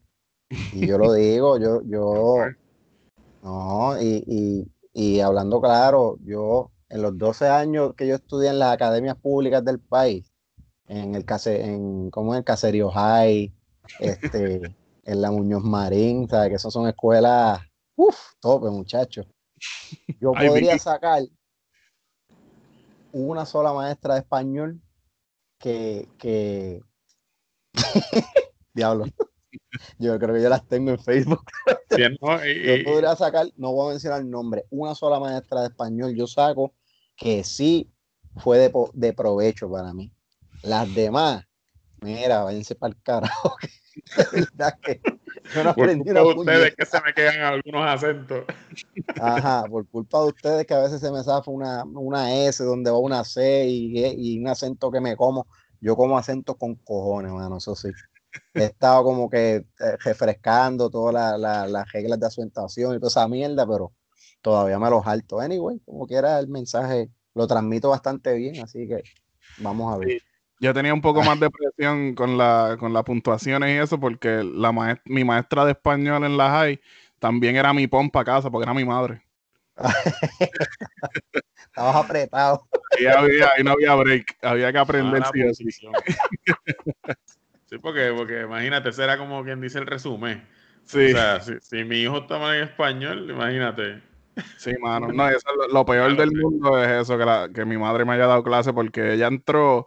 Y 0.50 0.86
yo 0.86 0.98
lo 0.98 1.14
digo, 1.14 1.58
yo, 1.58 1.80
yo, 1.86 2.44
no, 3.46 4.02
y, 4.02 4.24
y, 4.26 4.72
y 4.92 5.20
hablando 5.20 5.60
claro, 5.60 6.18
yo 6.24 6.72
en 6.88 7.00
los 7.00 7.16
12 7.16 7.46
años 7.46 7.94
que 7.96 8.08
yo 8.08 8.16
estudié 8.16 8.50
en 8.50 8.58
las 8.58 8.72
academias 8.72 9.16
públicas 9.16 9.64
del 9.64 9.78
país, 9.78 10.32
en 10.88 11.14
el 11.14 11.24
case, 11.24 11.64
en 11.64 12.10
como 12.10 12.34
en 12.34 12.38
el 12.38 12.44
Caserío 12.44 12.90
High, 12.90 13.54
este, 14.00 14.62
en 15.04 15.20
la 15.20 15.30
Muñoz 15.30 15.62
Marín, 15.62 16.28
¿sabes? 16.28 16.48
que 16.48 16.54
esas 16.56 16.72
son 16.72 16.88
escuelas, 16.88 17.60
uff, 17.94 18.18
tope, 18.40 18.68
muchachos. 18.68 19.28
Yo 20.20 20.32
podría 20.32 20.76
sacar 20.80 21.22
una 23.12 23.46
sola 23.46 23.72
maestra 23.72 24.14
de 24.14 24.20
español 24.20 24.82
que, 25.60 26.08
que... 26.18 26.80
diablo. 28.74 29.04
Yo 29.98 30.18
creo 30.18 30.34
que 30.34 30.42
yo 30.42 30.48
las 30.48 30.66
tengo 30.66 30.90
en 30.90 30.98
Facebook. 30.98 31.44
yo 32.64 32.84
podría 32.84 33.16
sacar, 33.16 33.46
no 33.56 33.72
voy 33.72 33.88
a 33.88 33.90
mencionar 33.92 34.20
el 34.20 34.30
nombre, 34.30 34.64
una 34.70 34.94
sola 34.94 35.20
maestra 35.20 35.60
de 35.60 35.68
español 35.68 36.14
yo 36.14 36.26
saco 36.26 36.74
que 37.16 37.44
sí 37.44 37.90
fue 38.36 38.58
de, 38.58 38.72
de 38.92 39.12
provecho 39.12 39.70
para 39.70 39.92
mí. 39.94 40.12
Las 40.62 40.92
demás, 40.94 41.44
mira, 42.00 42.44
váyanse 42.44 42.74
para 42.74 42.94
el 42.94 43.02
carajo. 43.02 43.56
verdad 44.32 44.78
que 44.82 45.00
yo 45.54 45.64
no 45.64 45.70
aprendí 45.70 46.12
por 46.12 46.34
culpa 46.34 46.52
de 46.52 46.58
ustedes 46.58 46.76
que 46.76 46.86
se 46.86 47.00
me 47.00 47.14
quedan 47.14 47.40
algunos 47.40 47.86
acentos. 47.86 48.44
Ajá, 49.20 49.64
por 49.68 49.86
culpa 49.88 50.20
de 50.20 50.26
ustedes 50.28 50.66
que 50.66 50.74
a 50.74 50.80
veces 50.80 51.00
se 51.00 51.10
me 51.10 51.22
zafa 51.22 51.50
una, 51.50 51.84
una 51.84 52.34
S 52.46 52.62
donde 52.62 52.90
va 52.90 52.98
una 52.98 53.24
C 53.24 53.66
y, 53.66 54.34
y 54.34 54.38
un 54.38 54.48
acento 54.48 54.90
que 54.90 55.00
me 55.00 55.16
como. 55.16 55.46
Yo 55.80 55.94
como 55.94 56.18
acento 56.18 56.56
con 56.56 56.74
cojones, 56.76 57.32
mano, 57.32 57.58
eso 57.58 57.74
sí. 57.74 57.90
He 58.54 58.64
estado 58.64 59.04
como 59.04 59.28
que 59.28 59.56
eh, 59.56 59.64
refrescando 60.04 60.90
todas 60.90 61.38
las 61.38 61.92
reglas 61.92 62.20
de 62.20 62.26
acentuación 62.26 62.94
y 62.94 62.98
toda 62.98 63.08
esa 63.08 63.28
mierda, 63.28 63.66
pero 63.66 63.92
todavía 64.40 64.78
me 64.78 64.90
los 64.90 65.06
alto. 65.06 65.40
Anyway, 65.40 65.80
como 65.84 66.06
quiera, 66.06 66.38
el 66.38 66.48
mensaje 66.48 67.10
lo 67.34 67.46
transmito 67.46 67.90
bastante 67.90 68.34
bien, 68.34 68.62
así 68.62 68.88
que 68.88 69.02
vamos 69.58 69.92
a 69.92 69.98
ver. 69.98 70.22
Yo 70.58 70.72
tenía 70.72 70.94
un 70.94 71.02
poco 71.02 71.22
más 71.22 71.38
de 71.38 71.50
presión 71.50 72.14
con, 72.14 72.38
la, 72.38 72.76
con 72.80 72.92
las 72.92 73.02
puntuaciones 73.02 73.70
y 73.70 73.78
eso, 73.78 74.00
porque 74.00 74.42
la 74.42 74.72
mi 75.04 75.22
maestra 75.22 75.66
de 75.66 75.72
español 75.72 76.24
en 76.24 76.36
la 76.38 76.50
high 76.50 76.80
también 77.18 77.56
era 77.56 77.74
mi 77.74 77.86
pompa 77.86 78.24
casa, 78.24 78.50
porque 78.50 78.64
era 78.64 78.72
mi 78.72 78.84
madre. 78.84 79.22
Estabas 81.66 81.96
apretado. 81.96 82.66
Y 82.98 83.06
había, 83.06 83.50
ahí 83.54 83.62
no 83.62 83.72
había 83.72 83.94
break, 83.94 84.38
había 84.42 84.72
que 84.72 84.78
aprender. 84.78 85.22
sí, 85.54 85.64
sí, 87.66 87.78
porque, 87.78 88.12
porque 88.16 88.42
imagínate, 88.42 88.92
será 88.92 89.18
como 89.18 89.44
quien 89.44 89.60
dice 89.60 89.78
el 89.78 89.86
resumen. 89.86 90.46
Sí. 90.84 91.06
O 91.06 91.16
sea, 91.16 91.40
si, 91.40 91.84
mi 91.84 91.98
hijo 91.98 92.18
está 92.18 92.56
en 92.56 92.64
español, 92.64 93.30
imagínate. 93.30 94.02
Sí, 94.58 94.72
mano. 94.80 95.08
No, 95.08 95.28
eso, 95.28 95.48
lo, 95.70 95.84
peor 95.84 96.16
del 96.16 96.32
mundo 96.32 96.82
es 96.82 97.02
eso, 97.02 97.18
que, 97.18 97.52
que 97.54 97.64
mi 97.64 97.76
madre 97.78 98.04
me 98.04 98.12
haya 98.12 98.26
dado 98.26 98.42
clase 98.42 98.72
porque 98.72 99.14
ella 99.14 99.28
entró 99.28 99.86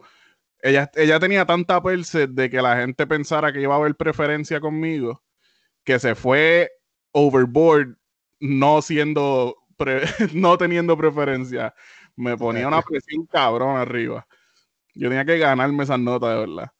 ella, 0.62 0.92
ella 0.96 1.20
tenía 1.20 1.46
tanta 1.46 1.82
perse 1.82 2.28
de 2.28 2.50
que 2.50 2.62
la 2.62 2.78
gente 2.78 3.08
pensara 3.08 3.54
que 3.54 3.62
iba 3.62 3.76
a 3.76 3.78
haber 3.78 3.96
preferencia 3.96 4.60
conmigo, 4.60 5.24
que 5.84 6.00
se 6.00 6.16
fue 6.16 6.70
overboard 7.12 7.98
no 8.40 8.82
siendo, 8.82 9.56
no 10.34 10.58
teniendo 10.58 10.98
preferencia. 10.98 11.74
Me 12.16 12.38
ponía 12.38 12.68
una 12.68 12.82
presión 12.90 13.26
cabrón 13.26 13.78
arriba. 13.78 14.28
Yo 14.94 15.08
tenía 15.08 15.26
que 15.26 15.38
ganarme 15.38 15.84
esas 15.84 16.00
notas, 16.00 16.30
de 16.32 16.40
verdad. 16.40 16.72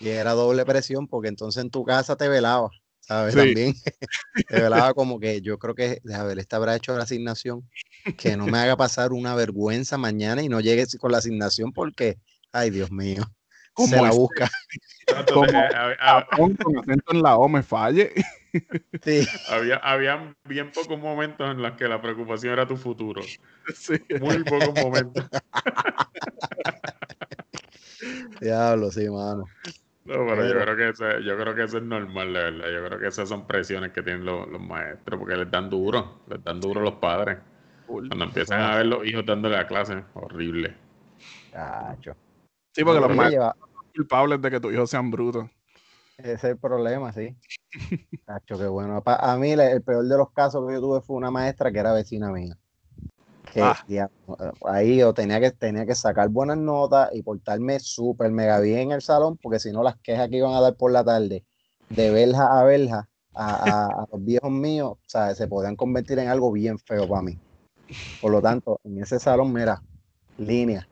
Y 0.00 0.08
era 0.08 0.32
doble 0.32 0.64
presión 0.64 1.06
porque 1.06 1.28
entonces 1.28 1.62
en 1.62 1.70
tu 1.70 1.84
casa 1.84 2.16
te 2.16 2.28
velaba, 2.28 2.70
¿sabes? 3.00 3.34
También 3.34 3.74
te 4.48 4.60
velaba 4.60 4.94
como 4.94 5.18
que 5.18 5.40
yo 5.40 5.58
creo 5.58 5.74
que, 5.74 6.00
a 6.14 6.22
ver, 6.24 6.38
este 6.38 6.56
habrá 6.56 6.76
hecho 6.76 6.96
la 6.96 7.04
asignación, 7.04 7.68
que 8.16 8.36
no 8.36 8.46
me 8.46 8.58
haga 8.58 8.76
pasar 8.76 9.12
una 9.12 9.34
vergüenza 9.34 9.98
mañana 9.98 10.42
y 10.42 10.48
no 10.48 10.60
llegue 10.60 10.86
con 10.98 11.12
la 11.12 11.18
asignación 11.18 11.72
porque 11.72 12.18
Ay, 12.52 12.70
Dios 12.70 12.90
mío. 12.90 13.22
Se 13.76 14.02
la 14.02 14.10
busca. 14.10 14.50
Como 16.36 16.56
con 16.56 16.78
acento 16.78 17.12
en 17.12 17.22
la 17.22 17.36
O 17.36 17.48
me 17.48 17.62
falle. 17.62 18.12
Sí. 19.04 19.26
Había, 19.48 19.76
había 19.76 20.34
bien 20.44 20.72
pocos 20.72 20.98
momentos 20.98 21.48
en 21.50 21.62
los 21.62 21.72
que 21.72 21.86
la 21.86 22.00
preocupación 22.00 22.54
era 22.54 22.66
tu 22.66 22.76
futuro. 22.76 23.22
Sí. 23.74 23.94
Muy 24.20 24.42
pocos 24.42 24.74
momentos. 24.82 25.28
Diablo, 28.40 28.90
sí, 28.90 29.08
mano. 29.08 29.44
No, 30.08 30.26
pero, 30.26 30.46
yo 30.46 30.58
creo 30.58 30.76
que 30.76 30.88
eso, 30.88 31.20
yo 31.20 31.36
creo 31.36 31.54
que 31.54 31.64
eso 31.64 31.76
es 31.76 31.84
normal, 31.84 32.32
la 32.32 32.44
verdad. 32.44 32.66
Yo 32.72 32.86
creo 32.86 32.98
que 32.98 33.08
esas 33.08 33.28
son 33.28 33.46
presiones 33.46 33.92
que 33.92 34.02
tienen 34.02 34.24
los, 34.24 34.48
los 34.48 34.60
maestros, 34.60 35.20
porque 35.20 35.36
les 35.36 35.50
dan 35.50 35.68
duro, 35.68 36.20
les 36.28 36.42
dan 36.42 36.58
duro 36.60 36.80
los 36.80 36.94
padres. 36.94 37.36
Cuando 37.86 38.24
empiezan 38.24 38.62
a 38.62 38.76
ver 38.76 38.86
los 38.86 39.06
hijos 39.06 39.26
dándole 39.26 39.56
la 39.56 39.66
clase, 39.66 40.02
horrible. 40.14 40.74
Cacho. 41.52 42.16
Sí, 42.72 42.84
porque 42.84 43.00
los 43.00 43.14
más 43.14 43.34
culpables 43.94 44.40
de 44.40 44.50
que 44.50 44.60
tus 44.60 44.72
hijos 44.72 44.88
sean 44.88 45.10
brutos. 45.10 45.46
Ese 46.16 46.32
es 46.32 46.44
el 46.44 46.58
problema, 46.58 47.12
sí. 47.12 47.36
Cacho, 48.24 48.58
qué 48.58 48.66
bueno. 48.66 49.02
A 49.04 49.36
mí 49.36 49.52
el 49.52 49.82
peor 49.82 50.06
de 50.06 50.16
los 50.16 50.32
casos 50.32 50.66
que 50.66 50.72
yo 50.72 50.80
tuve 50.80 51.02
fue 51.02 51.16
una 51.16 51.30
maestra 51.30 51.70
que 51.70 51.80
era 51.80 51.92
vecina 51.92 52.32
mía. 52.32 52.56
Que 53.52 53.62
ah. 53.62 54.10
ahí 54.66 54.98
yo 54.98 55.14
tenía 55.14 55.40
que, 55.40 55.50
tenía 55.50 55.86
que 55.86 55.94
sacar 55.94 56.28
buenas 56.28 56.58
notas 56.58 57.10
y 57.12 57.22
portarme 57.22 57.80
súper 57.80 58.30
mega 58.30 58.60
bien 58.60 58.78
en 58.78 58.92
el 58.92 59.02
salón, 59.02 59.36
porque 59.36 59.58
si 59.58 59.72
no 59.72 59.82
las 59.82 59.96
quejas 59.98 60.28
que 60.28 60.36
iban 60.36 60.54
a 60.54 60.60
dar 60.60 60.74
por 60.74 60.92
la 60.92 61.04
tarde, 61.04 61.44
de 61.88 62.10
verja 62.10 62.60
a 62.60 62.64
verja, 62.64 63.08
a, 63.34 63.86
a, 63.86 64.06
los 64.12 64.24
viejos 64.24 64.50
míos, 64.50 64.92
o 64.92 64.98
sea, 65.06 65.34
se 65.34 65.46
podían 65.46 65.76
convertir 65.76 66.18
en 66.18 66.28
algo 66.28 66.52
bien 66.52 66.78
feo 66.78 67.08
para 67.08 67.22
mí. 67.22 67.38
Por 68.20 68.32
lo 68.32 68.42
tanto, 68.42 68.80
en 68.84 69.02
ese 69.02 69.18
salón, 69.18 69.52
mira, 69.52 69.82
línea, 70.36 70.86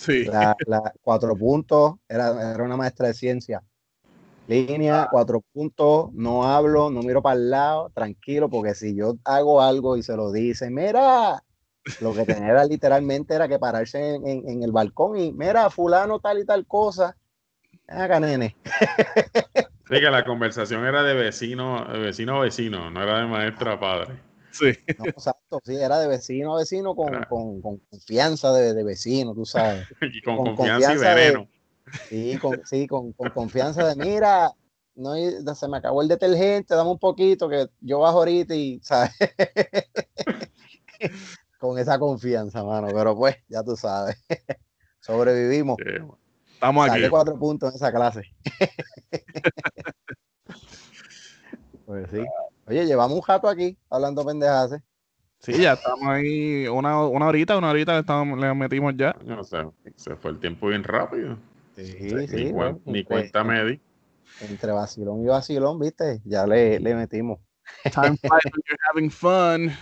Sí. 0.00 0.24
La, 0.24 0.56
cuatro 1.02 1.36
puntos, 1.36 1.96
era, 2.08 2.54
era 2.54 2.64
una 2.64 2.76
maestra 2.76 3.08
de 3.08 3.14
ciencia. 3.14 3.62
Línea, 4.48 5.08
cuatro 5.10 5.42
puntos, 5.52 6.10
no 6.14 6.44
hablo, 6.44 6.90
no 6.90 7.02
miro 7.02 7.20
para 7.20 7.36
el 7.36 7.50
lado, 7.50 7.90
tranquilo, 7.90 8.48
porque 8.48 8.74
si 8.74 8.96
yo 8.96 9.16
hago 9.24 9.60
algo 9.60 9.98
y 9.98 10.02
se 10.02 10.16
lo 10.16 10.32
dice, 10.32 10.70
mira, 10.70 11.44
lo 12.00 12.14
que 12.14 12.24
tenía 12.24 12.50
era 12.50 12.64
literalmente 12.64 13.34
era 13.34 13.48
que 13.48 13.58
pararse 13.58 14.14
en, 14.14 14.62
el 14.62 14.72
balcón 14.72 15.16
y, 15.16 15.32
mira, 15.32 15.70
fulano 15.70 16.20
tal 16.20 16.38
y 16.38 16.44
tal 16.44 16.66
cosa. 16.66 17.16
Acá, 17.88 18.20
nene. 18.20 18.56
Sí, 19.90 19.98
que 19.98 20.08
la 20.08 20.24
conversación 20.24 20.86
era 20.86 21.02
de 21.02 21.14
vecino, 21.14 21.84
de 21.84 21.98
vecino 21.98 22.36
a 22.36 22.42
vecino, 22.42 22.92
no 22.92 23.02
era 23.02 23.18
de 23.18 23.26
maestra 23.26 23.72
a 23.72 23.80
padre. 23.80 24.22
Sí. 24.52 24.68
exacto, 24.86 25.60
sí, 25.64 25.74
era 25.74 25.98
de 25.98 26.06
vecino 26.06 26.54
a 26.54 26.60
vecino 26.60 26.94
con, 26.94 27.12
con, 27.24 27.60
con 27.60 27.78
confianza 27.78 28.52
de, 28.52 28.72
de, 28.72 28.84
vecino, 28.84 29.34
tú 29.34 29.44
sabes. 29.44 29.88
Y 30.00 30.22
con, 30.22 30.54
confianza, 30.54 30.94
y 30.94 30.98
veneno. 30.98 31.48
sí, 32.08 32.38
con, 32.38 32.60
sí 32.64 32.86
con, 32.86 33.12
confianza 33.12 33.88
de, 33.88 33.96
mira, 33.96 34.52
no, 34.94 35.14
se 35.56 35.66
me 35.66 35.78
acabó 35.78 36.02
el 36.02 36.08
detergente, 36.08 36.76
dame 36.76 36.90
un 36.90 36.98
poquito 37.00 37.48
que 37.48 37.66
yo 37.80 37.98
bajo 37.98 38.18
ahorita 38.18 38.54
y, 38.54 38.78
¿sabes? 38.84 39.10
con 41.60 41.78
esa 41.78 41.98
confianza, 41.98 42.64
mano, 42.64 42.88
pero 42.92 43.14
pues, 43.14 43.36
ya 43.46 43.62
tú 43.62 43.76
sabes. 43.76 44.16
Sobrevivimos. 45.00 45.76
Estamos 46.54 46.88
aquí. 46.88 47.08
cuatro 47.08 47.38
puntos 47.38 47.70
en 47.70 47.76
esa 47.76 47.92
clase. 47.92 48.22
pues 51.86 52.10
sí. 52.10 52.24
Oye, 52.66 52.86
llevamos 52.86 53.16
un 53.16 53.22
jato 53.22 53.46
aquí 53.46 53.76
hablando 53.90 54.24
pendejas. 54.24 54.72
¿eh? 54.72 54.82
Sí, 55.38 55.60
ya 55.60 55.74
estamos 55.74 56.06
ahí 56.06 56.66
una, 56.66 57.06
una 57.06 57.26
horita, 57.26 57.58
una 57.58 57.70
horita 57.70 57.98
estamos, 57.98 58.38
le 58.38 58.54
metimos 58.54 58.94
ya. 58.96 59.14
No 59.24 59.44
sé, 59.44 59.66
se 59.96 60.16
fue 60.16 60.30
el 60.30 60.38
tiempo 60.38 60.68
bien 60.68 60.82
rápido. 60.82 61.36
Sí, 61.76 62.26
sí. 62.26 62.52
Ni, 62.52 62.92
ni 62.92 63.04
cuenta 63.04 63.44
me 63.44 63.80
Entre 64.40 64.72
vacilón 64.72 65.22
y 65.22 65.26
vacilón, 65.26 65.78
viste, 65.78 66.22
ya 66.24 66.46
le, 66.46 66.80
le 66.80 66.94
metimos. 66.94 67.38
Time 67.84 68.16
flies 68.16 68.44
when 68.44 68.62
you're 68.66 68.78
having 68.88 69.10
fun. 69.10 69.76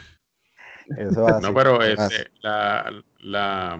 Eso 0.97 1.41
no, 1.41 1.53
pero 1.53 1.83
este, 1.83 2.31
la, 2.41 2.91
la, 3.21 3.79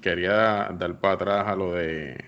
quería 0.00 0.68
dar 0.72 0.98
para 1.00 1.14
atrás 1.14 1.46
a 1.46 1.54
lo 1.54 1.72
de 1.72 2.24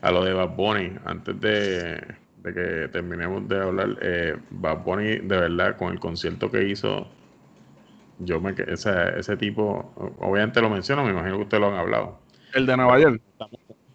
a 0.00 0.10
lo 0.10 0.24
de 0.24 0.32
Bad 0.32 0.56
Bunny 0.56 0.92
antes 1.04 1.40
de 1.40 2.22
de 2.42 2.52
que 2.52 2.88
terminemos 2.88 3.48
de 3.48 3.60
hablar, 3.60 3.98
eh, 4.02 4.36
Bad 4.50 4.84
Bunny, 4.84 5.18
de 5.18 5.36
verdad, 5.36 5.76
con 5.76 5.92
el 5.92 6.00
concierto 6.00 6.50
que 6.50 6.68
hizo, 6.68 7.06
yo 8.18 8.40
me 8.40 8.54
ese, 8.66 8.90
ese 9.18 9.36
tipo, 9.36 9.92
obviamente 10.18 10.60
lo 10.60 10.68
menciono, 10.68 11.04
me 11.04 11.10
imagino 11.10 11.36
que 11.36 11.42
ustedes 11.42 11.60
lo 11.60 11.68
han 11.68 11.78
hablado. 11.78 12.18
El 12.54 12.66
de 12.66 12.76
Nueva 12.76 12.98
York. 12.98 13.20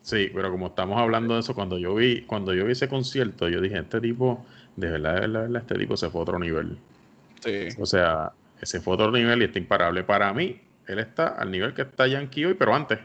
Sí, 0.01 0.32
pero 0.34 0.49
como 0.49 0.68
estamos 0.68 0.99
hablando 0.99 1.34
de 1.34 1.41
eso, 1.41 1.53
cuando 1.53 1.78
yo 1.78 1.93
vi, 1.95 2.22
cuando 2.22 2.53
yo 2.53 2.65
vi 2.65 2.72
ese 2.72 2.88
concierto, 2.88 3.49
yo 3.49 3.59
dije, 3.59 3.80
este 3.80 3.99
tipo, 3.99 4.45
de 4.78 4.91
verdad, 4.91 5.15
de 5.15 5.28
verdad, 5.28 5.55
este 5.57 5.76
tipo 5.76 5.97
se 5.97 6.09
fue 6.09 6.22
a 6.22 6.24
otro 6.24 6.39
nivel. 6.39 6.78
Sí. 7.41 7.68
O 7.78 7.86
sea, 7.86 8.32
ese 8.62 8.82
fue 8.82 8.93
otro 8.93 9.12
nivel 9.12 9.41
y 9.41 9.45
está 9.45 9.60
imparable. 9.60 10.03
Para 10.03 10.34
mí, 10.34 10.62
él 10.88 10.99
está 10.99 11.28
al 11.28 11.51
nivel 11.51 11.74
que 11.74 11.84
está 11.84 12.08
Yankee 12.08 12.45
hoy, 12.45 12.53
pero 12.53 12.74
antes. 12.74 12.99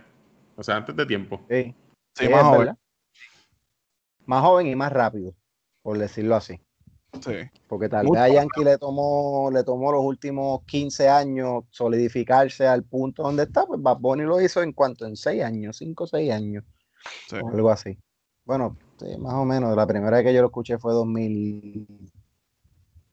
O 0.56 0.62
sea, 0.62 0.76
antes 0.76 0.94
de 0.94 1.06
tiempo. 1.06 1.40
Sí, 1.48 1.74
sí, 2.14 2.28
más 2.28 2.42
joven. 2.42 2.76
Más 4.26 4.42
joven 4.42 4.66
y 4.66 4.76
más 4.76 4.92
rápido, 4.92 5.34
por 5.82 5.98
decirlo 5.98 6.36
así. 6.36 6.60
Sí. 7.20 7.34
Porque 7.68 7.88
tal 7.88 8.06
vez 8.08 8.20
a 8.20 8.28
Yankee 8.28 8.64
le 8.64 8.78
tomó, 8.78 9.50
le 9.52 9.64
tomó 9.64 9.92
los 9.92 10.02
últimos 10.02 10.62
15 10.64 11.08
años 11.08 11.64
solidificarse 11.70 12.66
al 12.66 12.84
punto 12.84 13.22
donde 13.22 13.42
está, 13.42 13.66
pues 13.66 13.82
Bad 13.82 13.98
Bunny 13.98 14.22
lo 14.22 14.40
hizo 14.40 14.62
en 14.62 14.72
cuanto 14.72 15.06
en 15.06 15.16
6 15.16 15.42
años, 15.42 15.76
5 15.76 16.04
o 16.04 16.06
6 16.06 16.32
años. 16.32 16.64
algo 17.32 17.70
así. 17.70 17.98
Bueno, 18.44 18.78
más 19.18 19.34
o 19.34 19.44
menos. 19.44 19.76
La 19.76 19.86
primera 19.86 20.16
vez 20.16 20.26
que 20.26 20.34
yo 20.34 20.40
lo 20.40 20.48
escuché 20.48 20.78
fue 20.78 20.94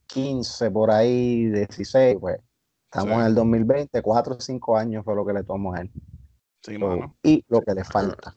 2015, 0.09 0.71
por 0.71 0.91
ahí, 0.91 1.47
16, 1.47 2.17
pues. 2.19 2.39
Estamos 2.85 3.19
en 3.19 3.27
el 3.27 3.35
2020, 3.35 4.01
4 4.01 4.35
o 4.35 4.39
5 4.39 4.77
años 4.77 5.05
fue 5.05 5.15
lo 5.15 5.23
que 5.23 5.33
le 5.33 5.43
tomó 5.43 5.75
a 5.75 5.81
él. 5.81 5.91
Sí, 6.61 6.77
Y 7.23 7.45
lo 7.47 7.61
que 7.61 7.73
le 7.75 7.83
falta. 7.83 8.35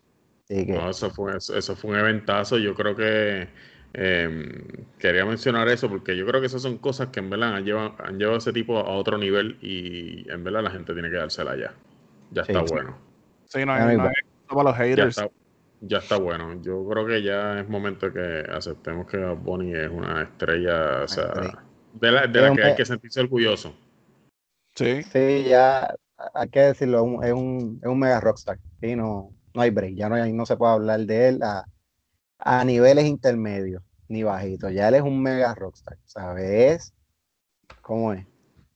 No, 0.48 0.90
eso 0.90 1.10
fue, 1.10 1.36
eso 1.36 1.76
fue 1.76 1.90
un 1.92 1.96
eventazo. 1.96 2.58
Yo 2.58 2.74
creo 2.74 2.94
que 2.94 3.48
eh, 3.94 4.86
quería 4.98 5.24
mencionar 5.24 5.68
eso 5.68 5.88
porque 5.88 6.14
yo 6.14 6.26
creo 6.26 6.40
que 6.40 6.48
esas 6.48 6.60
son 6.60 6.76
cosas 6.76 7.08
que 7.08 7.20
en 7.20 7.30
verdad 7.30 7.54
han 7.54 7.64
llevado, 7.64 7.94
han 8.04 8.18
llevado 8.18 8.36
a 8.36 8.38
ese 8.38 8.52
tipo 8.52 8.78
a 8.78 8.90
otro 8.90 9.16
nivel 9.16 9.58
y 9.62 10.30
en 10.30 10.44
verdad 10.44 10.62
la 10.62 10.70
gente 10.70 10.92
tiene 10.92 11.10
que 11.10 11.16
dársela 11.16 11.56
ya. 11.56 11.74
Ya 12.30 12.42
está 12.42 12.60
bueno. 12.60 12.98
Sí, 13.46 13.64
no 13.64 13.72
hay, 13.72 13.96
no 13.96 14.10
para 14.48 14.64
los 14.64 14.76
haters. 14.76 15.16
Ya 15.16 15.22
está, 15.22 15.34
bueno. 16.20 16.60
Yo 16.62 16.86
creo 16.88 17.06
que 17.06 17.22
ya 17.22 17.60
es 17.60 17.68
momento 17.68 18.12
que 18.12 18.44
aceptemos 18.50 19.06
que 19.06 19.18
Bonnie 19.18 19.84
es 19.84 19.90
una 19.90 20.22
estrella, 20.22 21.04
o 21.04 21.08
sea, 21.08 21.32
de 21.94 22.10
la, 22.10 22.26
de 22.26 22.40
la 22.40 22.54
que 22.54 22.62
hay 22.62 22.74
que 22.74 22.84
sentirse 22.84 23.20
orgulloso. 23.20 23.74
Sí. 24.74 25.02
Sí, 25.02 25.44
ya 25.48 25.94
hay 26.34 26.48
que 26.48 26.60
decirlo, 26.60 27.22
es 27.22 27.32
un, 27.32 27.80
es 27.82 27.88
un 27.88 27.98
mega 27.98 28.20
rockstar. 28.20 28.58
Sí, 28.80 28.96
no, 28.96 29.30
no 29.54 29.60
hay 29.60 29.70
break, 29.70 29.94
ya 29.94 30.08
no, 30.08 30.14
hay, 30.14 30.32
no 30.32 30.46
se 30.46 30.56
puede 30.56 30.72
hablar 30.72 31.00
de 31.00 31.28
él 31.28 31.40
a 31.42 32.64
niveles 32.64 33.04
intermedios 33.04 33.82
ni 34.08 34.22
bajitos. 34.22 34.72
Ya 34.72 34.88
él 34.88 34.94
es 34.94 35.02
un 35.02 35.22
mega 35.22 35.54
rockstar, 35.54 35.96
¿sabes? 36.04 36.94
¿Cómo 37.80 38.12
es? 38.12 38.26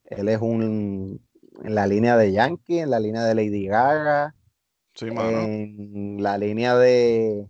Él 0.06 0.28
es 0.28 0.40
un 0.40 1.20
en 1.62 1.74
la 1.74 1.86
línea 1.86 2.16
de 2.16 2.32
Yankee, 2.32 2.80
en 2.80 2.90
la 2.90 3.00
línea 3.00 3.24
de 3.24 3.34
Lady 3.34 3.66
Gaga, 3.66 4.34
en 5.00 6.22
la 6.22 6.38
línea 6.38 6.76
de 6.76 7.46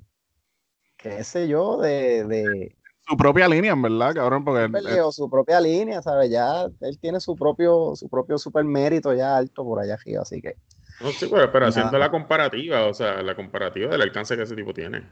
qué 0.97 1.22
sé 1.24 1.49
yo, 1.49 1.78
de, 1.78 2.74
su 3.09 3.16
propia 3.16 3.47
línea, 3.47 3.72
en 3.72 3.82
verdad, 3.82 4.14
cabrón, 4.14 4.44
porque 4.44 4.68
su 5.12 5.30
propia 5.30 5.61
línea, 5.61 6.03
¿sabes? 6.03 6.30
Ya 6.30 6.64
él 6.80 6.99
tiene 6.99 7.20
su 7.20 7.36
propio 7.36 7.94
su 7.94 8.09
propio 8.09 8.36
super 8.36 8.64
mérito 8.64 9.14
ya 9.14 9.36
alto 9.36 9.62
por 9.62 9.80
allá 9.80 9.94
arriba, 9.94 10.22
así 10.22 10.40
que 10.40 10.57
no, 11.01 11.12
sí, 11.12 11.28
pero, 11.30 11.66
haciendo 11.66 11.99
la 11.99 12.11
comparativa, 12.11 12.86
o 12.86 12.94
sea, 12.94 13.22
la 13.22 13.36
comparativa 13.36 13.90
del 13.90 14.01
alcance 14.01 14.34
que 14.34 14.42
ese 14.44 14.57
tipo 14.57 14.72
tiene. 14.72 15.07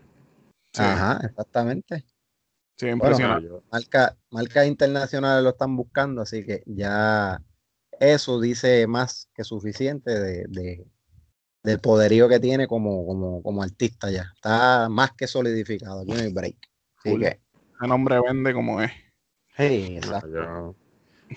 Ajá, 0.79 1.21
exactamente. 1.23 2.05
Sí, 2.77 2.89
impresionante. 2.89 3.49
marcas 4.31 4.67
internacionales 4.67 5.45
lo 5.45 5.51
están 5.51 5.77
buscando, 5.77 6.23
así 6.23 6.45
que 6.45 6.63
ya 6.67 7.39
eso 8.01 8.41
dice 8.41 8.87
más 8.87 9.29
que 9.35 9.45
suficiente 9.45 10.19
de, 10.19 10.85
del 11.65 11.81
poderío 11.81 12.29
que 12.29 12.39
tiene 12.39 12.69
como, 12.69 13.43
como, 13.43 13.63
artista 13.63 14.11
ya. 14.11 14.31
Está 14.35 14.89
más 14.91 15.13
que 15.13 15.27
solidificado. 15.27 16.03
Aquí 16.03 16.13
no 16.13 16.21
hay 16.21 16.33
break. 16.33 16.57
Así 16.99 17.19
que, 17.19 17.41
el 17.81 17.89
nombre 17.89 18.21
vende 18.21 18.53
como 18.53 18.83
es. 18.83 18.93
Sí, 19.57 19.97
exacto. 19.97 20.77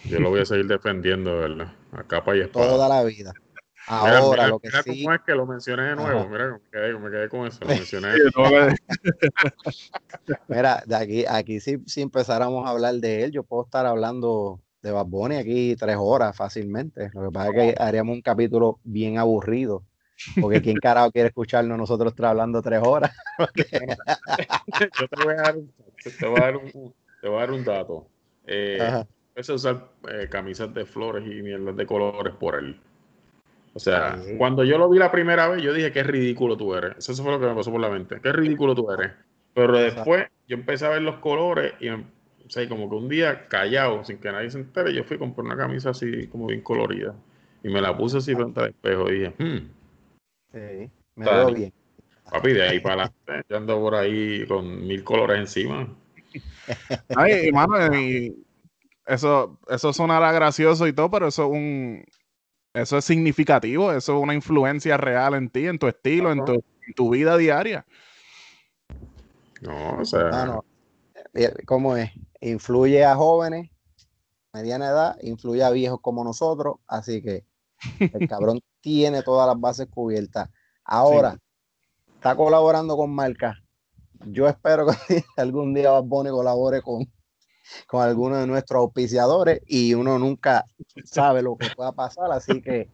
yo, 0.03 0.19
lo 0.19 0.29
voy 0.29 0.41
a 0.41 0.45
seguir 0.45 0.67
defendiendo, 0.67 1.37
¿verdad? 1.37 1.73
A 1.93 2.03
capa 2.03 2.35
y 2.35 2.41
espada. 2.41 2.67
Toda 2.67 2.89
la 2.89 3.03
vida. 3.05 3.31
Ahora, 3.87 4.49
lo 4.49 4.59
que 4.59 4.67
mira 4.67 4.83
cómo 4.83 5.13
es 5.13 5.21
que 5.21 5.33
lo 5.33 5.45
mencioné 5.45 5.83
de 5.83 5.95
nuevo. 5.95 6.27
Mira, 6.27 6.51
me 6.51 6.59
quedé, 6.69 6.99
me 6.99 7.09
quedé, 7.09 7.29
con 7.29 7.47
eso. 7.47 7.59
Lo 7.61 7.67
mencioné. 7.67 8.09
mira, 10.49 10.83
de 10.85 10.95
aquí, 10.95 11.23
aquí 11.25 11.61
si, 11.61 11.77
si 11.85 12.01
empezáramos 12.01 12.67
a 12.67 12.71
hablar 12.71 12.95
de 12.95 13.23
él, 13.23 13.31
yo 13.31 13.43
puedo 13.43 13.63
estar 13.63 13.85
hablando 13.85 14.59
de 14.81 14.91
Bad 14.91 15.05
Bunny 15.05 15.37
aquí 15.37 15.77
tres 15.77 15.95
horas 15.97 16.35
fácilmente. 16.35 17.11
Lo 17.13 17.27
que 17.27 17.31
pasa 17.31 17.49
es 17.49 17.55
que 17.55 17.75
haríamos 17.81 18.13
un 18.13 18.21
capítulo 18.21 18.81
bien 18.83 19.19
aburrido. 19.19 19.85
Porque 20.39 20.61
quién 20.61 20.77
carajo 20.81 21.11
quiere 21.11 21.29
escucharnos 21.29 21.77
nosotros 21.77 22.13
hablando 22.19 22.61
tres 22.61 22.81
horas. 22.83 23.15
yo 23.55 25.07
te 25.07 25.23
voy 25.23 25.33
a 25.33 25.37
dar, 25.37 25.55
te 26.19 26.25
voy 26.25 26.39
a 26.39 26.43
dar, 26.43 26.57
un, 26.57 26.93
te 27.21 27.27
voy 27.27 27.37
a 27.37 27.39
dar 27.39 27.51
un 27.51 27.63
dato. 27.63 28.07
Eh, 28.45 29.03
empecé 29.29 29.51
a 29.51 29.55
usar 29.55 29.89
eh, 30.09 30.27
camisas 30.29 30.73
de 30.73 30.85
flores 30.85 31.25
y 31.25 31.41
mierdas 31.41 31.75
de 31.75 31.85
colores 31.85 32.33
por 32.35 32.55
él. 32.55 32.79
O 33.73 33.79
sea, 33.79 34.17
cuando 34.39 34.63
yo 34.63 34.79
lo 34.79 34.89
vi 34.89 34.97
la 34.97 35.11
primera 35.11 35.47
vez, 35.47 35.61
yo 35.61 35.71
dije, 35.71 35.91
qué 35.91 36.01
ridículo 36.01 36.57
tú 36.57 36.73
eres. 36.73 36.97
Eso 36.97 37.21
fue 37.21 37.31
lo 37.31 37.39
que 37.39 37.45
me 37.45 37.53
pasó 37.53 37.71
por 37.71 37.79
la 37.79 37.89
mente. 37.89 38.19
Qué 38.19 38.31
ridículo 38.31 38.73
tú 38.73 38.89
eres. 38.91 39.11
Pero 39.53 39.77
después 39.77 40.25
yo 40.47 40.55
empecé 40.55 40.87
a 40.87 40.89
ver 40.89 41.03
los 41.03 41.17
colores 41.17 41.73
y, 41.79 41.89
o 41.89 42.03
sea, 42.47 42.67
como 42.67 42.89
que 42.89 42.95
un 42.95 43.07
día 43.07 43.47
callado, 43.47 44.03
sin 44.03 44.17
que 44.17 44.31
nadie 44.31 44.49
se 44.49 44.57
entere, 44.57 44.95
yo 44.95 45.03
fui 45.03 45.17
a 45.17 45.19
comprar 45.19 45.45
una 45.45 45.57
camisa 45.57 45.91
así 45.91 46.27
como 46.27 46.47
bien 46.47 46.61
colorida. 46.61 47.13
Y 47.63 47.69
me 47.69 47.79
la 47.79 47.95
puse 47.95 48.17
así 48.17 48.33
frente 48.33 48.59
al 48.59 48.69
espejo 48.69 49.09
y 49.11 49.19
dije, 49.19 49.33
hmm. 49.37 49.76
Sí, 50.53 50.89
me 51.15 51.25
veo 51.25 51.53
bien. 51.53 51.73
Papi, 52.29 52.53
de 52.53 52.63
ahí 52.63 52.79
para 52.79 53.03
adelante, 53.03 53.47
yo 53.49 53.57
ando 53.57 53.79
por 53.79 53.95
ahí 53.95 54.45
con 54.47 54.85
mil 54.85 55.03
colores 55.03 55.39
encima. 55.39 55.87
Ay, 57.15 57.47
hermano, 57.47 57.75
eso, 59.05 59.59
eso 59.69 59.93
sonará 59.93 60.31
gracioso 60.33 60.87
y 60.87 60.93
todo, 60.93 61.09
pero 61.09 61.27
eso 61.27 61.45
es 61.45 61.51
un, 61.51 62.05
eso 62.73 62.97
es 62.97 63.05
significativo, 63.05 63.91
eso 63.91 64.17
es 64.17 64.23
una 64.23 64.35
influencia 64.35 64.97
real 64.97 65.33
en 65.33 65.49
ti, 65.49 65.65
en 65.65 65.79
tu 65.79 65.87
estilo, 65.87 66.31
en 66.31 66.43
tu, 66.95 67.09
vida 67.09 67.37
diaria. 67.37 67.85
No, 69.61 69.97
o 69.99 70.05
sea. 70.05 70.29
Ah, 70.31 70.59
¿Cómo 71.65 71.97
es? 71.97 72.11
Influye 72.41 73.03
a 73.03 73.15
jóvenes, 73.15 73.71
mediana 74.53 74.87
edad, 74.87 75.17
influye 75.21 75.63
a 75.63 75.71
viejos 75.71 76.01
como 76.01 76.23
nosotros, 76.23 76.77
así 76.87 77.21
que 77.21 77.45
el 77.99 78.27
cabrón 78.27 78.59
tiene 78.87 79.21
todas 79.21 79.45
las 79.45 79.59
bases 79.59 79.87
cubiertas. 79.89 80.49
Ahora, 80.85 81.37
está 82.15 82.37
colaborando 82.37 82.95
con 82.95 83.11
marcas. 83.11 83.57
Yo 84.27 84.47
espero 84.47 84.87
que 84.87 84.93
algún 85.35 85.73
día 85.73 85.91
Bad 85.91 86.29
colabore 86.29 86.81
con, 86.81 87.05
con 87.85 88.01
alguno 88.01 88.37
de 88.37 88.47
nuestros 88.47 88.79
auspiciadores 88.79 89.59
y 89.67 89.93
uno 89.93 90.17
nunca 90.17 90.63
sabe 91.03 91.41
lo 91.41 91.57
que 91.57 91.67
pueda 91.75 91.91
pasar, 91.91 92.31
así 92.31 92.61
que 92.61 92.89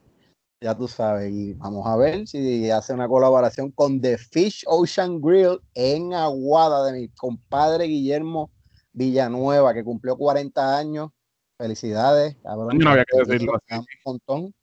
ya 0.59 0.75
tú 0.75 0.87
sabes, 0.87 1.31
y 1.31 1.53
vamos 1.53 1.85
a 1.85 1.95
ver 1.95 2.27
si 2.27 2.71
hace 2.71 2.91
una 2.93 3.07
colaboración 3.07 3.69
con 3.69 4.01
The 4.01 4.17
Fish 4.17 4.63
Ocean 4.65 5.21
Grill 5.21 5.59
en 5.75 6.15
Aguada 6.15 6.85
de 6.85 6.99
mi 6.99 7.09
compadre 7.09 7.85
Guillermo 7.85 8.49
Villanueva, 8.93 9.75
que 9.75 9.83
cumplió 9.83 10.17
40 10.17 10.75
años. 10.75 11.11
Felicidades, 11.55 12.35
cabrón. 12.41 12.79
No 12.79 12.89
había 12.89 13.05
que 13.05 13.19
decirlo 13.19 13.59
Un 13.69 13.85
montón. 14.03 14.53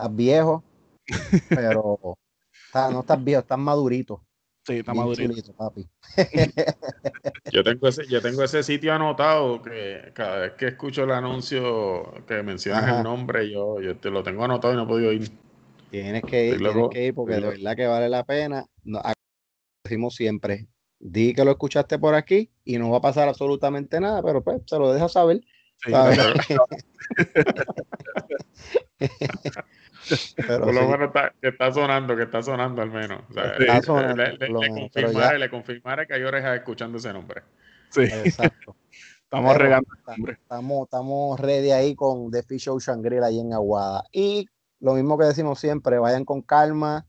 Estás 0.00 0.16
viejo, 0.16 0.64
pero 1.50 1.98
no 2.74 3.00
estás 3.00 3.22
viejo, 3.22 3.40
estás 3.40 3.58
madurito. 3.58 4.24
Sí, 4.66 4.78
está 4.78 4.94
madurito. 4.94 5.52
papi. 5.52 5.86
yo, 7.52 7.62
tengo 7.62 7.88
ese, 7.88 8.06
yo 8.08 8.22
tengo 8.22 8.42
ese 8.42 8.62
sitio 8.62 8.94
anotado 8.94 9.60
que 9.60 10.10
cada 10.14 10.38
vez 10.38 10.52
que 10.54 10.68
escucho 10.68 11.04
el 11.04 11.10
anuncio 11.10 12.24
que 12.26 12.42
mencionas 12.42 12.96
el 12.96 13.02
nombre, 13.02 13.50
yo, 13.50 13.78
yo 13.82 13.98
te 13.98 14.08
lo 14.10 14.22
tengo 14.22 14.42
anotado 14.42 14.72
y 14.72 14.76
no 14.78 14.84
he 14.84 14.86
podido 14.86 15.12
ir. 15.12 15.30
Tienes 15.90 16.22
que 16.22 16.48
ir, 16.48 16.58
tienes 16.58 16.88
que 16.90 17.06
ir 17.08 17.14
porque 17.14 17.34
de 17.34 17.40
verdad 17.40 17.76
que 17.76 17.86
vale 17.86 18.08
la 18.08 18.24
pena. 18.24 18.64
decimos 19.84 20.14
siempre, 20.14 20.66
di 20.98 21.34
que 21.34 21.44
lo 21.44 21.50
escuchaste 21.50 21.98
por 21.98 22.14
aquí 22.14 22.50
y 22.64 22.78
no 22.78 22.88
va 22.88 22.98
a 22.98 23.02
pasar 23.02 23.28
absolutamente 23.28 24.00
nada, 24.00 24.22
pero 24.22 24.42
pues 24.42 24.62
se 24.64 24.78
lo 24.78 24.94
deja 24.94 25.10
saber. 25.10 25.42
Por 30.46 30.74
lo 30.74 30.88
menos 30.88 31.08
está, 31.08 31.32
que 31.40 31.48
está 31.48 31.72
sonando, 31.72 32.16
que 32.16 32.22
está 32.24 32.42
sonando 32.42 32.82
al 32.82 32.90
menos. 32.90 33.22
le, 35.38 35.50
confirmaré, 35.50 36.06
que 36.06 36.14
hay 36.14 36.22
orejas 36.22 36.56
escuchando 36.56 36.98
ese 36.98 37.12
nombre. 37.12 37.42
Sí. 37.90 38.02
Exacto. 38.02 38.76
estamos 39.24 39.56
regando. 39.56 39.88
Estamos, 40.28 40.84
estamos 40.84 41.40
ready 41.40 41.70
ahí 41.70 41.94
con 41.94 42.30
The 42.30 42.42
Fish 42.42 42.68
Ocean 42.68 43.02
Grill 43.02 43.22
ahí 43.22 43.40
en 43.40 43.52
Aguada. 43.52 44.04
Y 44.12 44.46
lo 44.80 44.94
mismo 44.94 45.18
que 45.18 45.26
decimos 45.26 45.60
siempre, 45.60 45.98
vayan 45.98 46.24
con 46.24 46.42
calma, 46.42 47.06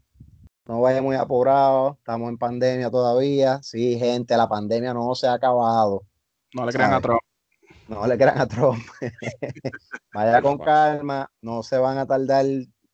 no 0.65 0.81
vayan 0.81 1.03
muy 1.03 1.15
apurados, 1.15 1.97
estamos 1.97 2.29
en 2.29 2.37
pandemia 2.37 2.91
todavía. 2.91 3.59
Sí, 3.63 3.97
gente, 3.97 4.37
la 4.37 4.47
pandemia 4.47 4.93
no 4.93 5.15
se 5.15 5.27
ha 5.27 5.33
acabado. 5.33 6.03
No 6.53 6.65
le 6.65 6.71
crean 6.73 6.93
a 6.93 7.01
Trump. 7.01 7.21
No 7.87 8.05
le 8.07 8.17
crean 8.17 8.39
a 8.39 8.47
Trump. 8.47 8.83
Vaya 10.13 10.41
con 10.41 10.57
calma, 10.59 11.29
no 11.41 11.63
se 11.63 11.77
van 11.77 11.97
a 11.97 12.05
tardar 12.05 12.45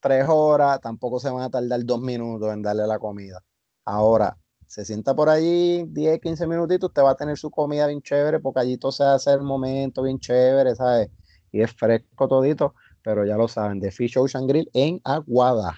tres 0.07 0.25
horas, 0.27 0.79
tampoco 0.81 1.19
se 1.19 1.29
van 1.29 1.43
a 1.43 1.49
tardar 1.49 1.83
dos 1.83 2.01
minutos 2.01 2.53
en 2.53 2.61
darle 2.61 2.87
la 2.87 2.99
comida. 2.99 3.43
Ahora, 3.85 4.37
se 4.65 4.85
sienta 4.85 5.15
por 5.15 5.29
allí 5.29 5.85
10, 5.87 6.19
15 6.19 6.47
minutitos, 6.47 6.93
te 6.93 7.01
va 7.01 7.11
a 7.11 7.15
tener 7.15 7.37
su 7.37 7.49
comida 7.49 7.87
bien 7.87 8.01
chévere, 8.01 8.39
porque 8.39 8.59
allí 8.59 8.77
todo 8.77 8.91
se 8.91 9.03
hace 9.03 9.31
el 9.31 9.41
momento 9.41 10.03
bien 10.03 10.19
chévere, 10.19 10.75
¿sabes? 10.75 11.09
y 11.51 11.61
es 11.61 11.71
fresco 11.73 12.27
todito, 12.27 12.75
pero 13.01 13.25
ya 13.25 13.35
lo 13.35 13.47
saben, 13.47 13.79
de 13.79 13.91
Fish 13.91 14.17
Ocean 14.17 14.47
Grill 14.47 14.69
en 14.73 15.01
Aguada. 15.03 15.77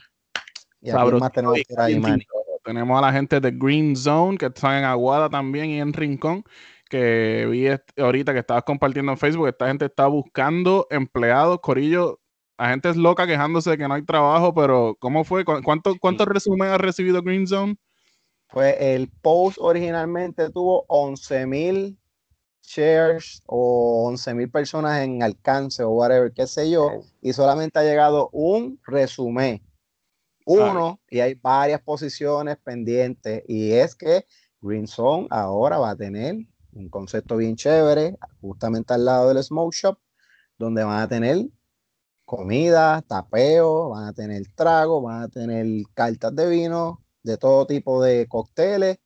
Y 0.81 0.89
aquí 0.89 1.11
más 1.19 1.31
tenemos 1.31 1.60
por 1.68 1.81
ahí, 1.81 2.01
Tenemos 2.64 2.97
a 2.97 3.01
la 3.01 3.14
gente 3.14 3.39
de 3.39 3.51
Green 3.51 3.95
Zone 3.95 4.38
que 4.38 4.47
están 4.47 4.80
en 4.80 4.85
Aguada 4.85 5.30
también 5.30 5.69
y 5.69 5.80
en 5.80 5.93
Rincón 5.93 6.43
que 6.89 7.45
vi 7.49 7.68
ahorita 8.01 8.34
que 8.34 8.39
estabas 8.39 8.64
compartiendo 8.64 9.11
en 9.11 9.18
Facebook, 9.18 9.47
esta 9.47 9.68
gente 9.68 9.85
está 9.85 10.07
buscando 10.07 10.88
empleados, 10.89 11.60
Corillo, 11.61 12.19
la 12.60 12.72
gente 12.72 12.90
es 12.90 12.98
loca 12.98 13.26
quejándose 13.26 13.69
de 13.69 13.77
que 13.77 13.88
no 13.88 13.94
hay 13.94 14.03
trabajo, 14.03 14.53
pero 14.53 14.98
¿cómo 14.99 15.23
fue? 15.23 15.45
¿Cuánto, 15.45 15.95
¿Cuántos 15.98 16.27
resúmenes 16.27 16.73
ha 16.73 16.77
recibido 16.77 17.23
Green 17.23 17.48
Zone? 17.48 17.77
Pues 18.52 18.76
el 18.80 19.10
post 19.22 19.57
originalmente 19.61 20.49
tuvo 20.49 20.84
11 20.90 21.48
mil 21.48 21.98
shares 22.61 23.41
o 23.45 24.07
11 24.07 24.34
mil 24.34 24.52
personas 24.52 25.02
en 25.02 25.23
alcance 25.23 25.84
o 25.84 25.91
whatever, 25.91 26.34
qué 26.34 26.48
sé 26.48 26.69
yo, 26.69 27.02
y 27.22 27.31
solamente 27.31 27.80
ha 27.80 27.84
llegado 27.84 28.30
un 28.34 28.77
resumen, 28.86 29.64
uno, 30.45 30.99
y 31.10 31.22
hay 31.22 31.36
varias 31.36 31.81
posiciones 31.81 32.57
pendientes, 32.57 33.41
y 33.48 33.72
es 33.72 33.95
que 33.95 34.26
Green 34.61 34.88
Zone 34.88 35.27
ahora 35.30 35.77
va 35.77 35.91
a 35.91 35.95
tener 35.95 36.36
un 36.73 36.90
concepto 36.90 37.38
bien 37.38 37.56
chévere, 37.56 38.18
justamente 38.41 38.94
al 38.94 39.06
lado 39.06 39.30
del 39.30 39.41
Smoke 39.41 39.73
Shop, 39.73 39.98
donde 40.57 40.84
van 40.84 40.99
a 40.99 41.07
tener 41.07 41.48
comida, 42.30 43.01
tapeo, 43.07 43.89
van 43.89 44.06
a 44.10 44.14
tener 44.14 44.43
trago, 44.53 45.01
van 45.01 45.23
a 45.23 45.30
tener 45.30 45.65
cartas 45.95 46.35
de 46.35 46.47
vino, 46.47 47.03
de 47.23 47.38
todo 47.38 47.65
tipo 47.65 48.03
de 48.03 48.27
cócteles, 48.27 48.99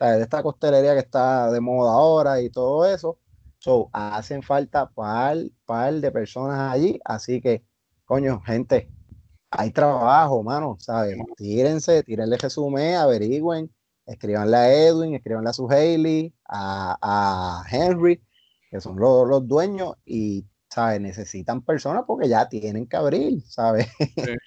de 0.00 0.22
esta 0.22 0.42
coctelería 0.42 0.94
que 0.94 1.00
está 1.00 1.50
de 1.52 1.60
moda 1.60 1.92
ahora 1.92 2.40
y 2.40 2.48
todo 2.48 2.86
eso. 2.86 3.18
So, 3.58 3.90
hacen 3.92 4.42
falta 4.42 4.88
par, 4.88 5.36
par 5.66 5.92
de 5.92 6.10
personas 6.10 6.72
allí, 6.72 6.98
así 7.04 7.42
que, 7.42 7.62
coño, 8.06 8.40
gente, 8.40 8.90
hay 9.50 9.70
trabajo, 9.70 10.42
mano, 10.42 10.76
¿sabes? 10.80 11.18
Tírense, 11.36 12.02
tírenle 12.02 12.38
resumen, 12.38 12.94
averigüen, 12.96 13.70
escribanle 14.06 14.56
a 14.56 14.72
Edwin, 14.72 15.14
escribanle 15.14 15.50
a 15.50 15.52
su 15.52 15.68
Haley, 15.68 16.34
a, 16.48 17.64
Henry, 17.70 18.22
que 18.70 18.80
son 18.80 18.98
los, 18.98 19.28
los, 19.28 19.46
dueños, 19.46 19.94
y 20.06 20.46
¿sabes? 20.72 21.00
necesitan 21.00 21.62
personas 21.62 22.04
porque 22.06 22.28
ya 22.28 22.48
tienen 22.48 22.86
que 22.86 22.96
abrir, 22.96 23.42
¿sabes? 23.42 23.86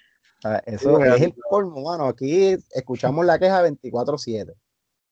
Eso 0.66 1.02
es 1.02 1.22
el 1.22 1.34
colmo, 1.48 1.82
mano. 1.82 2.06
Aquí 2.06 2.56
escuchamos 2.72 3.24
la 3.24 3.38
queja 3.38 3.66
24-7. 3.66 4.54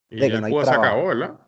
Y 0.09 0.19
de 0.19 0.29
que 0.29 0.35
el 0.35 0.41
no 0.41 0.49
PUA 0.49 0.65
se 0.65 0.71
acabó, 0.71 1.07
¿verdad? 1.07 1.39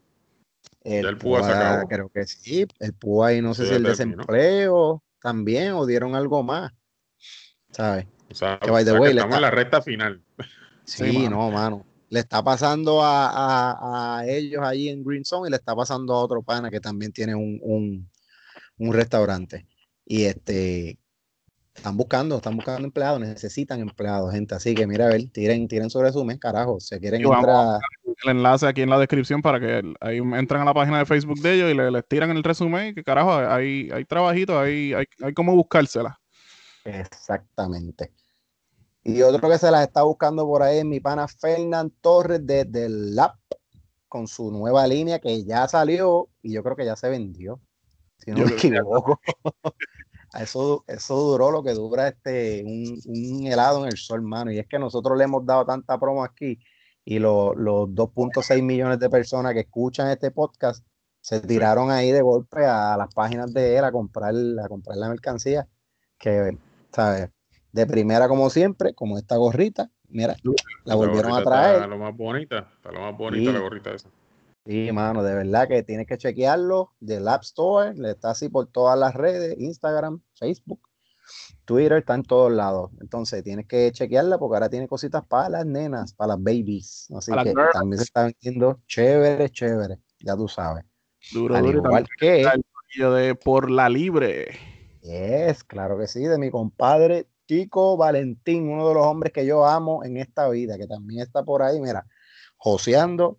El, 0.84 1.18
PUA, 1.18 1.44
se 1.44 1.52
acabó. 1.52 1.88
Creo 1.88 2.10
que 2.10 2.26
sí. 2.26 2.66
El 2.80 2.94
PUA 2.94 3.34
y 3.34 3.42
no 3.42 3.54
sé 3.54 3.68
si 3.68 3.74
el 3.74 3.84
desempleo 3.84 5.04
también 5.22 5.74
o 5.74 5.86
dieron 5.86 6.16
algo 6.16 6.44
más. 6.44 6.74
¿Sabes? 7.72 8.08
O 8.32 8.36
sea, 8.36 8.60
que, 8.60 8.72
estamos 8.72 9.36
en 9.36 9.42
la 9.42 9.52
recta 9.52 9.82
final. 9.82 10.22
Sí, 10.86 11.28
no, 11.30 11.52
mano 11.52 11.86
le 12.10 12.22
está 12.22 12.42
pasando 12.42 13.02
a, 13.04 14.24
ellos 14.26 14.62
ahí 14.64 14.90
en 14.90 15.04
Green 15.04 15.26
Zone 15.26 15.48
y 15.48 15.52
le 15.52 15.58
está 15.58 15.76
pasando 15.76 16.14
a 16.14 16.24
otro 16.24 16.42
pana 16.42 16.70
que 16.70 16.80
también 16.80 17.12
tiene 17.12 17.36
un, 17.36 18.10
restaurante. 18.80 19.66
Y 20.06 20.26
este 20.26 21.00
están 21.78 21.96
buscando, 21.96 22.38
están 22.38 22.56
buscando 22.56 22.86
empleados, 22.86 23.20
necesitan 23.20 23.80
empleados, 23.80 24.32
gente. 24.32 24.56
Así 24.56 24.74
que 24.74 24.88
mira, 24.88 25.06
a 25.06 25.10
ver, 25.10 25.30
tiren, 25.30 25.68
tiren 25.68 25.90
su 25.90 26.02
resumen, 26.02 26.38
carajo. 26.38 26.80
Se 26.80 27.00
quieren 27.00 27.24
entrar. 27.24 27.80
El 28.24 28.32
enlace 28.32 28.66
aquí 28.66 28.82
en 28.82 28.90
la 28.90 28.98
descripción 28.98 29.42
para 29.42 29.60
que 29.60 29.94
ahí 30.02 30.18
entren 30.18 30.62
a 30.62 30.66
la 30.66 30.74
página 30.74 31.00
de 31.00 31.06
Facebook 31.06 31.40
de 31.40 31.54
ellos 31.54 31.72
y 31.72 31.76
les, 31.76 31.92
les 31.92 32.08
tiran 32.08 32.32
el 32.32 32.44
resumen. 32.44 32.96
Que 32.96 33.04
carajo, 33.04 33.34
hay, 33.34 33.92
hay 33.92 34.06
trabajito, 34.06 34.60
hay, 34.60 34.94
hay, 34.94 35.06
hay 35.22 35.34
como 35.34 35.56
buscársela. 35.56 36.20
Exactamente. 36.84 38.12
Y 39.04 39.22
otro 39.22 39.50
que 39.50 39.58
se 39.58 39.72
las 39.72 39.84
está 39.88 40.02
buscando 40.02 40.46
por 40.46 40.64
ahí 40.64 40.80
es 40.80 40.86
mi 40.86 41.00
pana 41.00 41.28
Fernán 41.28 41.92
Torres 42.02 42.42
desde 42.44 42.86
el 42.88 43.16
Lab 43.16 43.36
con 44.08 44.28
su 44.28 44.52
nueva 44.52 44.88
línea 44.88 45.20
que 45.20 45.44
ya 45.44 45.68
salió 45.68 46.30
y 46.42 46.54
yo 46.54 46.64
creo 46.64 46.76
que 46.76 46.86
ya 46.86 46.96
se 46.96 47.10
vendió. 47.10 47.62
Si 48.18 48.32
no 48.32 48.46
me 48.46 48.52
equivoco. 48.52 49.20
eso, 50.40 50.84
eso 50.88 51.16
duró 51.16 51.52
lo 51.52 51.64
que 51.64 51.74
dura 51.74 52.08
este 52.08 52.64
un, 52.64 53.48
helado 53.48 53.84
en 53.84 53.88
el 53.92 53.98
sol, 53.98 54.22
mano. 54.22 54.52
Y 54.52 54.60
es 54.60 54.68
que 54.68 54.80
nosotros 54.80 55.18
le 55.18 55.24
hemos 55.24 55.46
dado 55.46 55.66
tanta 55.66 56.00
promo 56.00 56.24
aquí 56.24 56.60
y 57.06 57.20
los 57.20 57.56
2.6 57.56 58.62
millones 58.64 59.00
de 59.00 59.10
personas 59.10 59.54
que 59.54 59.62
escuchan 59.62 60.10
este 60.10 60.32
podcast 60.32 60.86
se 61.22 61.40
tiraron 61.42 61.92
ahí 61.92 62.12
de 62.12 62.22
golpe 62.22 62.66
a 62.66 62.96
las 62.98 63.14
páginas 63.14 63.54
de 63.54 63.78
él 63.78 63.84
a 63.84 63.92
comprar, 63.92 64.34
a 64.34 64.68
comprar 64.68 64.98
la 64.98 65.10
mercancía. 65.10 65.68
Que, 66.18 66.58
¿sabes? 66.92 67.30
de 67.78 67.86
primera 67.86 68.28
como 68.28 68.50
siempre, 68.50 68.94
como 68.94 69.18
esta 69.18 69.38
gorrita. 69.38 69.90
Mira, 70.10 70.36
la 70.86 70.96
volvieron 70.96 71.34
a 71.34 71.44
traer. 71.44 71.76
Está 71.76 71.88
lo 71.88 71.98
más 71.98 72.16
bonita, 72.16 72.72
está 72.76 72.92
lo 72.92 73.02
más 73.02 73.18
bonita 73.18 73.52
la 73.52 73.60
gorrita 73.60 73.92
esa. 73.94 74.10
Sí, 74.68 74.92
mano, 74.92 75.24
de 75.24 75.34
verdad 75.34 75.68
que 75.68 75.82
tienes 75.84 76.08
que 76.08 76.18
chequearlo 76.18 76.94
del 77.00 77.28
App 77.30 77.44
Store, 77.44 77.94
le 77.96 78.12
está 78.12 78.32
así 78.32 78.50
por 78.50 78.68
todas 78.68 79.00
las 79.00 79.14
redes, 79.14 79.56
Instagram, 79.58 80.22
Facebook, 80.34 80.82
Twitter, 81.64 82.00
está 82.00 82.16
en 82.16 82.24
todos 82.24 82.52
lados. 82.52 82.92
Entonces 83.00 83.44
tienes 83.44 83.66
que 83.66 83.92
chequearla 83.94 84.38
porque 84.38 84.56
ahora 84.56 84.70
tiene 84.70 84.88
cositas 84.88 85.26
para 85.26 85.48
las 85.48 85.66
nenas, 85.66 86.14
para 86.14 86.34
las 86.34 86.44
babies. 86.44 87.08
Así 87.16 87.32
que 87.32 87.54
también 87.72 87.98
se 87.98 88.04
está 88.04 88.24
vendiendo 88.26 88.82
chévere, 88.88 89.50
chévere, 89.50 90.00
ya 90.20 90.36
tú 90.36 90.50
sabes. 90.50 90.84
Duro, 91.32 91.56
Al 91.56 91.66
igual 91.66 92.06
que 92.20 92.46
de 93.06 93.36
por 93.36 93.72
la 93.72 93.88
libre. 93.88 94.50
Es, 95.02 95.64
claro 95.64 95.98
que 95.98 96.08
sí, 96.08 96.24
de 96.24 96.38
mi 96.38 96.50
compadre 96.50 97.28
Chico 97.48 97.96
Valentín, 97.96 98.70
uno 98.70 98.90
de 98.90 98.96
los 98.96 99.06
hombres 99.06 99.32
que 99.32 99.46
yo 99.46 99.66
amo 99.66 100.04
en 100.04 100.18
esta 100.18 100.50
vida, 100.50 100.78
que 100.78 100.88
también 100.88 101.22
está 101.22 101.44
por 101.44 101.62
ahí, 101.62 101.80
mira, 101.80 102.06
joseando 102.58 103.38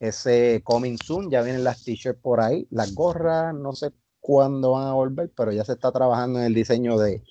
ese 0.00 0.62
coming 0.64 0.96
soon, 0.96 1.30
ya 1.30 1.42
vienen 1.42 1.62
las 1.62 1.84
t-shirts 1.84 2.20
por 2.20 2.40
ahí, 2.40 2.66
las 2.70 2.94
gorras, 2.94 3.54
no 3.54 3.72
sé 3.72 3.92
cuándo 4.18 4.72
van 4.72 4.88
a 4.88 4.94
volver, 4.94 5.30
pero 5.36 5.52
ya 5.52 5.64
se 5.64 5.72
está 5.72 5.92
trabajando 5.92 6.40
en 6.40 6.46
el 6.46 6.54
diseño 6.54 6.98
de, 6.98 7.22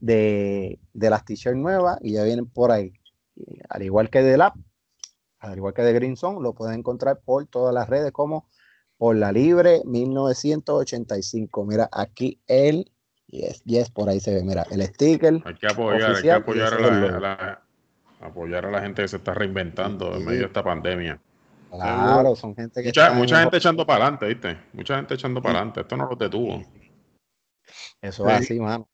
de, 0.00 0.78
las 0.92 1.24
t-shirts 1.24 1.58
nuevas 1.58 1.98
y 2.02 2.12
ya 2.12 2.22
vienen 2.22 2.46
por 2.46 2.70
ahí. 2.70 2.92
al 3.68 3.82
igual 3.82 4.10
que 4.10 4.22
de 4.22 4.36
Lab, 4.36 4.52
al 5.40 5.56
igual 5.56 5.74
que 5.74 5.82
de 5.82 5.92
Green 5.94 6.16
Zone, 6.16 6.40
lo 6.40 6.54
pueden 6.54 6.78
encontrar 6.78 7.20
por 7.24 7.46
todas 7.46 7.74
las 7.74 7.88
redes 7.88 8.12
como 8.12 8.46
por 8.98 9.16
la 9.16 9.32
Libre 9.32 9.82
1985. 9.84 11.64
Mira, 11.64 11.88
aquí 11.90 12.40
el 12.46 12.92
Yes, 13.32 13.64
yes, 13.64 13.90
por 13.90 14.10
ahí 14.10 14.20
se 14.20 14.34
ve, 14.34 14.44
mira, 14.44 14.66
el 14.70 14.82
sticker. 14.82 15.40
Hay 15.46 15.54
que 15.54 15.66
apoyar, 15.66 16.16
hay 16.16 16.22
que 16.22 16.30
apoyar 16.30 16.74
a 16.74 17.18
la, 17.18 17.62
apoyar 18.20 18.66
a 18.66 18.70
la 18.70 18.82
gente 18.82 19.00
que 19.00 19.08
se 19.08 19.16
está 19.16 19.32
reinventando 19.32 20.14
en 20.14 20.26
medio 20.26 20.40
de 20.40 20.46
esta 20.46 20.62
pandemia. 20.62 21.18
Claro, 21.72 22.36
son 22.36 22.54
gente 22.54 22.82
que. 22.82 22.88
Mucha, 22.88 23.12
mucha 23.14 23.40
gente 23.40 23.56
echando 23.56 23.86
para 23.86 24.04
adelante, 24.04 24.26
¿viste? 24.26 24.58
Mucha 24.74 24.96
gente 24.96 25.14
echando 25.14 25.40
para 25.40 25.58
adelante. 25.58 25.80
Esto 25.80 25.96
no 25.96 26.06
lo 26.06 26.16
detuvo. 26.16 26.62
Eso 28.00 28.28
es 28.28 28.34
así, 28.34 28.60
mano. 28.60 28.88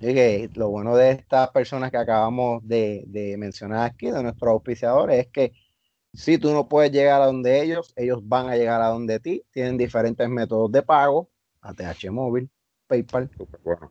Y 0.00 0.48
lo 0.56 0.70
bueno 0.70 0.96
de 0.96 1.10
estas 1.10 1.50
personas 1.50 1.90
que 1.90 1.96
acabamos 1.98 2.66
de, 2.66 3.04
de, 3.08 3.36
mencionar 3.36 3.84
aquí, 3.84 4.10
de 4.10 4.22
nuestros 4.22 4.50
auspiciadores, 4.50 5.18
es 5.18 5.26
que 5.26 5.52
si 6.14 6.38
tú 6.38 6.52
no 6.52 6.68
puedes 6.68 6.90
llegar 6.90 7.20
a 7.20 7.26
donde 7.26 7.60
ellos, 7.60 7.92
ellos 7.96 8.20
van 8.22 8.48
a 8.48 8.56
llegar 8.56 8.80
a 8.80 8.88
donde 8.88 9.20
ti. 9.20 9.44
Tienen 9.50 9.76
diferentes 9.76 10.26
métodos 10.28 10.72
de 10.72 10.82
pago, 10.82 11.28
ATH 11.60 12.10
móvil, 12.10 12.48
PayPal, 12.86 13.28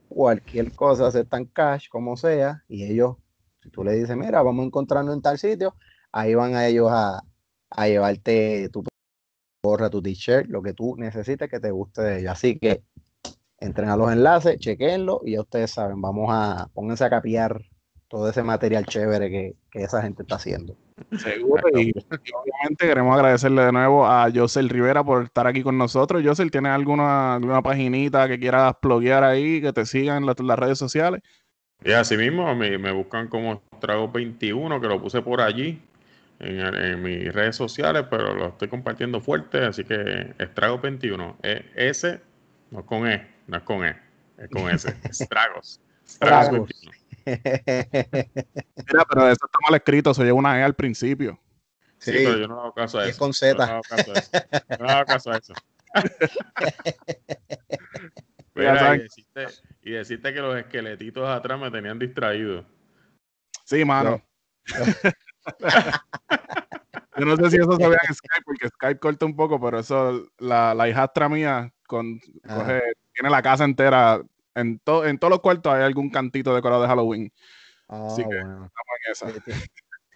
cualquier 0.10 0.72
cosa, 0.72 1.08
aceptan 1.08 1.46
cash, 1.46 1.90
como 1.90 2.18
sea, 2.18 2.64
y 2.68 2.86
ellos, 2.86 3.18
si 3.62 3.70
tú 3.70 3.84
le 3.84 3.92
dices, 3.92 4.18
mira, 4.18 4.42
vamos 4.42 4.64
a 4.64 4.68
encontrarnos 4.68 5.14
en 5.14 5.22
tal 5.22 5.38
sitio, 5.38 5.76
ahí 6.12 6.34
van 6.34 6.56
a 6.56 6.66
ellos 6.66 6.88
a, 6.90 7.22
llevarte 7.88 8.70
tu 8.70 8.84
gorra, 9.64 9.90
tu 9.90 10.02
t-shirt, 10.02 10.48
lo 10.48 10.62
que 10.62 10.74
tú 10.74 10.96
necesites 10.98 11.50
que 11.50 11.60
te 11.60 11.72
guste 11.72 12.02
de 12.02 12.20
ellos. 12.20 12.32
Así 12.32 12.58
que 12.58 12.84
entren 13.60 13.90
a 13.90 13.98
los 13.98 14.12
enlaces, 14.12 14.60
chequenlo 14.60 15.22
y 15.26 15.34
ya 15.34 15.42
ustedes 15.42 15.72
saben, 15.72 16.02
vamos 16.02 16.28
a, 16.30 16.70
pónganse 16.74 17.06
a 17.06 17.10
capiar 17.10 17.62
todo 18.08 18.30
ese 18.30 18.44
material 18.44 18.86
chévere 18.86 19.30
que, 19.30 19.56
esa 19.74 20.02
gente 20.02 20.24
está 20.24 20.36
haciendo. 20.36 20.76
Seguro, 21.20 21.62
y, 21.80 21.92
obviamente 21.92 22.88
queremos 22.88 23.16
agradecerle 23.16 23.64
de 23.64 23.72
nuevo 23.72 24.08
a 24.08 24.28
Josel 24.34 24.70
Rivera 24.70 25.04
por 25.04 25.26
estar 25.26 25.46
aquí 25.46 25.62
con 25.62 25.78
nosotros. 25.78 26.24
Josel, 26.26 26.50
¿tienes 26.50 26.72
alguna, 26.72 27.36
alguna 27.36 27.62
paginita 27.62 28.28
que 28.28 28.40
quieras 28.40 28.74
pluguear 28.82 29.24
ahí, 29.24 29.62
que 29.62 29.74
te 29.74 29.86
sigan 29.86 30.24
en 30.24 30.48
las 30.48 30.60
redes 30.60 30.80
sociales? 30.80 31.22
Y 31.84 31.92
así 31.92 32.18
mismo 32.18 32.56
me, 32.56 32.80
me 32.80 32.92
buscan 32.92 33.28
como 33.28 33.62
Estrago 33.72 34.10
21, 34.10 34.82
que 34.82 34.88
lo 34.88 35.00
puse 35.00 35.22
por 35.22 35.42
allí 35.42 35.80
en, 36.40 37.02
mis 37.02 37.34
redes 37.34 37.56
sociales, 37.56 38.06
pero 38.10 38.34
lo 38.34 38.48
estoy 38.50 38.68
compartiendo 38.68 39.22
fuerte, 39.22 39.66
así 39.66 39.84
que 39.84 40.36
Estrago 40.38 40.80
21, 40.80 41.38
e, 41.44 41.72
S, 41.76 42.22
no 42.72 42.86
con 42.86 43.08
E, 43.08 43.28
no 43.48 43.58
es 43.58 43.64
con 43.64 43.86
E, 43.86 43.98
es 44.38 44.50
con 44.50 44.70
S, 44.70 44.94
Estragos. 45.10 45.82
Estragos 46.06 46.52
21. 46.52 46.92
Mira, 47.26 49.06
pero 49.10 49.30
eso 49.30 49.46
está 49.46 49.60
mal 49.64 49.76
escrito, 49.76 50.14
se 50.14 50.24
lleva 50.24 50.38
una 50.38 50.60
E 50.60 50.64
al 50.64 50.76
principio. 50.76 51.40
Sí, 52.00 52.12
pero 52.12 52.38
yo 52.38 52.48
no 52.48 52.62
hago 52.62 52.74
caso 52.74 53.00
a 53.00 53.04
eso. 53.04 53.12
Es 53.12 53.18
con 53.18 53.34
Z. 53.34 53.82
no 54.80 54.88
hago 54.88 55.06
caso 55.06 55.32
a 55.32 55.38
eso. 55.38 55.54
y, 59.82 59.92
decirte, 59.92 60.34
que 60.34 60.40
los 60.40 60.58
esqueletitos 60.58 61.28
atrás 61.28 61.60
me 61.60 61.70
tenían 61.72 62.00
distraído. 62.00 62.66
Sí, 63.66 63.84
mano. 63.84 64.22
Yo 67.18 67.26
no 67.26 67.36
sé 67.36 67.50
si 67.50 67.58
eso 67.58 67.76
se 67.76 67.88
ve 67.88 67.98
en 68.08 68.14
Skype, 68.14 68.44
porque 68.46 68.70
Skype 68.70 69.00
corta 69.00 69.26
un 69.26 69.36
poco, 69.36 69.60
pero 69.60 69.80
eso, 69.80 70.28
la, 70.38 70.76
la 70.76 70.88
hijastra 70.88 71.28
mía 71.30 71.74
con, 71.88 72.20
ah. 72.48 72.80
tiene 73.14 73.30
la 73.30 73.42
casa 73.42 73.64
entera. 73.64 74.22
En, 74.54 74.80
en 75.06 75.18
todos 75.20 75.32
los 75.32 75.40
cuartos 75.40 75.74
hay 75.74 75.84
algún 75.84 76.10
cantito 76.10 76.54
decorado 76.54 76.82
de 76.82 76.88
Halloween. 76.88 77.32
Así 77.88 78.24
que 78.24 78.38
estamos 78.38 78.72
en 79.06 79.12
esa. 79.12 79.28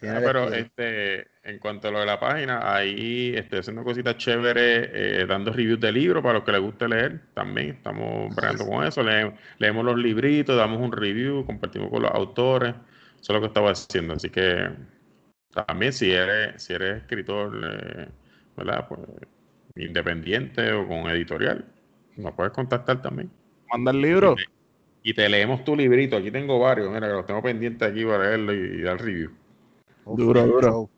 Ah, 0.03 0.20
pero 0.20 0.52
este, 0.52 1.28
en 1.44 1.60
cuanto 1.60 1.88
a 1.88 1.91
lo 1.91 1.99
de 1.99 2.08
la 2.08 2.20
página, 2.20 2.74
ahí 2.76 3.36
estoy 3.36 3.60
haciendo 3.60 3.84
cositas 3.84 4.18
chéveres, 4.18 4.90
eh, 4.91 5.26
dando 5.28 5.53
reviews 5.53 5.80
de 5.80 5.91
libros 5.91 6.24
para 6.24 6.40
los 6.40 6.44
que 6.44 6.53
les 6.53 6.62
guste 6.62 6.88
leer. 6.88 7.22
También 7.36 7.70
estamos 7.70 8.36
bregando 8.36 8.66
con 8.66 8.84
eso. 8.84 9.03
leemos 9.03 9.86
los 9.86 9.98
libritos, 9.98 10.58
damos 10.58 10.80
un 10.82 10.91
review, 10.91 11.45
compartimos 11.45 11.91
con 11.91 12.02
los 12.02 12.12
autores. 12.12 12.74
Eso 13.22 13.22
es 13.22 13.30
lo 13.30 13.41
que 13.41 13.48
estaba 13.48 13.72
haciendo. 13.72 14.16
Así 14.16 14.32
que 14.32 14.72
también 15.53 15.94
si 15.94 16.11
eres, 16.11 16.61
si 16.64 16.73
eres 16.73 17.02
escritor, 17.02 17.53
eh, 17.64 18.07
¿verdad? 18.56 18.88
Pues, 18.88 19.02
independiente 19.76 20.72
o 20.73 20.88
con 20.88 21.10
editorial, 21.10 21.65
nos 22.18 22.34
puedes 22.34 22.53
contactar 22.53 23.02
también. 23.02 23.30
Manda 23.72 23.91
el 23.91 24.02
libro. 24.02 24.36
Y 25.03 25.14
te, 25.14 25.28
leemos 25.28 25.64
tu 25.64 25.76
librito. 25.76 26.18
Aquí 26.18 26.30
tengo 26.30 26.60
varios, 26.60 26.91
mira, 26.91 27.07
que 27.07 27.14
los 27.14 27.26
tengo 27.26 27.41
pendientes 27.41 27.90
aquí 27.90 28.06
para 28.06 28.23
leerlo 28.23 28.53
y, 28.53 28.82
dar 28.82 29.02
review. 29.02 29.32
duro, 30.06 30.45
duro. 30.45 30.90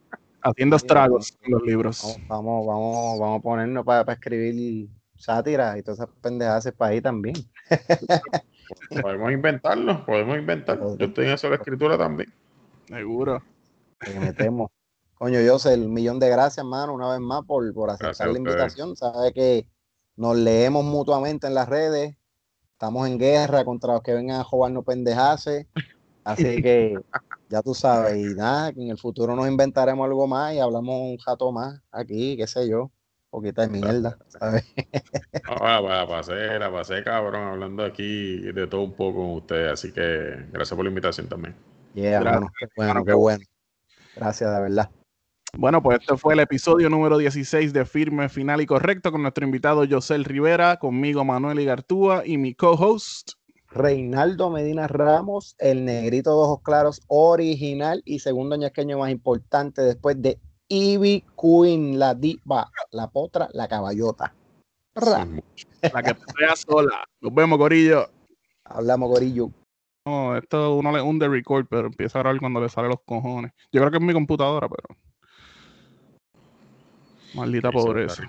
Haciendo 0.41 0.75
estragos 0.75 1.37
en 1.41 1.51
los 1.53 1.63
libros. 1.63 2.17
Vamos, 2.27 2.67
vamos, 2.67 3.19
vamos, 3.19 3.39
a 3.39 3.41
ponernos 3.41 3.85
para, 3.85 4.11
escribir 4.11 4.89
sátira 5.15 5.77
y 5.77 5.83
todas 5.83 5.99
esas 5.99 6.09
pendejadas 6.21 6.69
para 6.75 6.91
ahí 6.91 7.01
también. 7.01 7.35
podemos 9.01 9.31
inventarlo, 9.31 10.05
podemos 10.05 10.37
inventarlo. 10.37 10.97
Yo 10.97 11.05
estoy 11.05 11.27
en 11.27 11.31
eso 11.31 11.47
de 11.47 11.51
la 11.51 11.55
escritura 11.57 11.97
también. 11.97 12.33
Seguro 12.87 13.41
metemos. 14.19 14.71
Coño, 15.15 15.39
yo 15.41 15.57
sé 15.59 15.73
el 15.73 15.87
millón 15.87 16.19
de 16.19 16.29
gracias, 16.29 16.65
mano, 16.65 16.93
una 16.93 17.09
vez 17.09 17.19
más 17.19 17.43
por, 17.45 17.73
por 17.73 17.89
aceptar 17.89 18.27
la 18.27 18.37
invitación. 18.37 18.95
Sabe 18.95 19.31
que 19.31 19.67
nos 20.15 20.35
leemos 20.35 20.83
mutuamente 20.83 21.47
en 21.47 21.53
las 21.53 21.69
redes. 21.69 22.17
Estamos 22.73 23.07
en 23.07 23.17
guerra 23.17 23.63
contra 23.63 23.93
los 23.93 24.03
que 24.03 24.13
vengan 24.13 24.41
a 24.41 24.43
jugarnos 24.43 24.83
pendejase. 24.83 25.67
Así 26.23 26.43
que 26.63 26.99
ya 27.49 27.61
tú 27.61 27.73
sabes, 27.73 28.17
y 28.17 28.35
nada, 28.35 28.73
que 28.73 28.81
en 28.81 28.89
el 28.89 28.97
futuro 28.97 29.35
nos 29.35 29.47
inventaremos 29.47 30.05
algo 30.05 30.27
más 30.27 30.53
y 30.53 30.59
hablamos 30.59 30.95
un 31.01 31.17
jato 31.17 31.51
más 31.51 31.79
aquí, 31.91 32.35
qué 32.35 32.47
sé 32.47 32.67
yo, 32.67 32.91
poquita 33.29 33.61
de 33.61 33.69
mierda, 33.69 34.17
¿sabes? 34.27 34.63
la 35.33 36.05
pasé, 36.07 36.57
la 36.59 36.71
pasé 36.71 37.03
cabrón, 37.03 37.43
hablando 37.43 37.83
aquí 37.83 38.39
de 38.39 38.67
todo 38.67 38.81
un 38.81 38.93
poco 38.93 39.19
con 39.19 39.29
ustedes, 39.35 39.71
así 39.71 39.91
que 39.91 40.47
gracias 40.51 40.75
por 40.75 40.83
la 40.83 40.89
invitación 40.89 41.27
también. 41.27 41.55
Yeah, 41.93 42.19
qué 42.57 42.67
bueno, 42.75 43.05
qué 43.05 43.13
bueno. 43.13 43.45
Gracias, 44.15 44.53
de 44.53 44.61
verdad. 44.61 44.89
Bueno, 45.55 45.83
pues 45.83 45.99
este 45.99 46.17
fue 46.17 46.33
el 46.33 46.39
episodio 46.39 46.89
número 46.89 47.17
16 47.17 47.73
de 47.73 47.85
Firme, 47.85 48.27
Final 48.27 48.61
y 48.61 48.65
Correcto 48.65 49.11
con 49.11 49.21
nuestro 49.21 49.45
invitado 49.45 49.85
Josel 49.87 50.25
Rivera, 50.25 50.77
conmigo 50.77 51.23
Manuel 51.23 51.59
Igartúa 51.59 52.23
y 52.25 52.37
mi 52.37 52.55
co-host 52.55 53.33
Reinaldo 53.69 54.49
Medina 54.49 54.87
Ramos, 54.87 55.55
el 55.59 55.85
negrito 55.85 56.31
de 56.31 56.37
ojos 56.37 56.61
claros 56.61 57.01
original 57.07 58.01
y 58.05 58.19
segundo 58.19 58.55
ñasqueño 58.55 58.99
más 58.99 59.11
importante 59.11 59.81
después 59.81 60.21
de 60.21 60.39
Ivy 60.67 61.23
Queen, 61.39 61.99
la 61.99 62.15
diva, 62.15 62.69
la 62.91 63.09
potra, 63.09 63.49
la 63.53 63.67
caballota. 63.67 64.33
La 64.95 66.03
que 66.03 66.15
sea 66.37 66.55
sola. 66.55 67.03
Nos 67.19 67.33
vemos, 67.33 67.57
Corillo. 67.57 68.09
Hablamos, 68.63 69.11
Corillo. 69.11 69.49
No, 70.05 70.35
esto 70.35 70.75
uno 70.75 70.91
le 70.91 71.01
hunde 71.01 71.29
record, 71.29 71.65
pero 71.69 71.87
empieza 71.87 72.19
a 72.19 72.23
grabar 72.23 72.39
cuando 72.41 72.59
le 72.59 72.67
sale 72.67 72.89
los 72.89 72.99
cojones. 73.05 73.53
Yo 73.71 73.79
creo 73.79 73.89
que 73.89 73.97
es 73.97 74.03
mi 74.03 74.11
computadora, 74.11 74.67
pero. 74.67 74.99
Maldita 77.33 77.71
pobreza. 77.71 78.23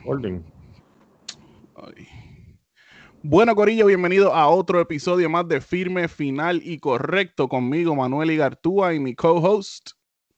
Bueno, 3.23 3.57
Corillo, 3.57 3.87
bienvenido 3.87 4.33
a 4.35 4.47
otro 4.49 4.81
episodio 4.81 5.29
más 5.29 5.49
de 5.49 5.61
Firme, 5.61 6.07
Final 6.07 6.61
y 6.63 6.79
Correcto 6.79 7.49
conmigo, 7.49 7.97
Manuel 7.97 8.31
Igartúa 8.31 8.95
y 8.95 9.01
mi 9.01 9.17
co-host. 9.17 9.91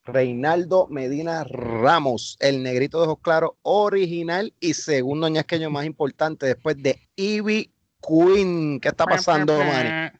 Reinaldo 0.05 0.87
Medina 0.87 1.43
Ramos, 1.43 2.37
el 2.39 2.63
negrito 2.63 2.99
de 2.99 3.07
ojos 3.07 3.19
claros 3.21 3.51
original 3.61 4.53
y 4.59 4.73
segundo 4.73 5.27
ñasqueño 5.27 5.69
más 5.69 5.85
importante 5.85 6.47
después 6.47 6.81
de 6.81 6.99
Ivy 7.15 7.71
Queen. 8.01 8.79
¿Qué 8.79 8.87
está 8.87 9.05
pasando, 9.05 9.55
Manny? 9.59 10.17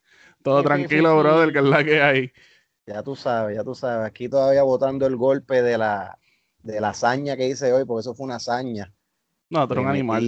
Todo 0.47 0.63
tranquilo, 0.63 1.19
brother, 1.19 1.51
que 1.51 1.59
es 1.59 1.65
la 1.65 1.83
que 1.83 2.01
hay. 2.01 2.31
Ya 2.85 3.03
tú 3.03 3.17
sabes, 3.17 3.57
ya 3.57 3.65
tú 3.65 3.75
sabes. 3.75 4.07
Aquí 4.07 4.29
todavía 4.29 4.63
votando 4.63 5.05
el 5.05 5.17
golpe 5.17 5.61
de 5.61 5.77
la, 5.77 6.17
de 6.63 6.79
la 6.79 6.91
hazaña 6.91 7.35
que 7.35 7.49
hice 7.49 7.73
hoy, 7.73 7.83
porque 7.83 7.99
eso 7.99 8.15
fue 8.15 8.27
una 8.27 8.37
hazaña. 8.37 8.93
No, 9.49 9.67
pero 9.67 9.81
un 9.81 9.87
animal. 9.87 10.23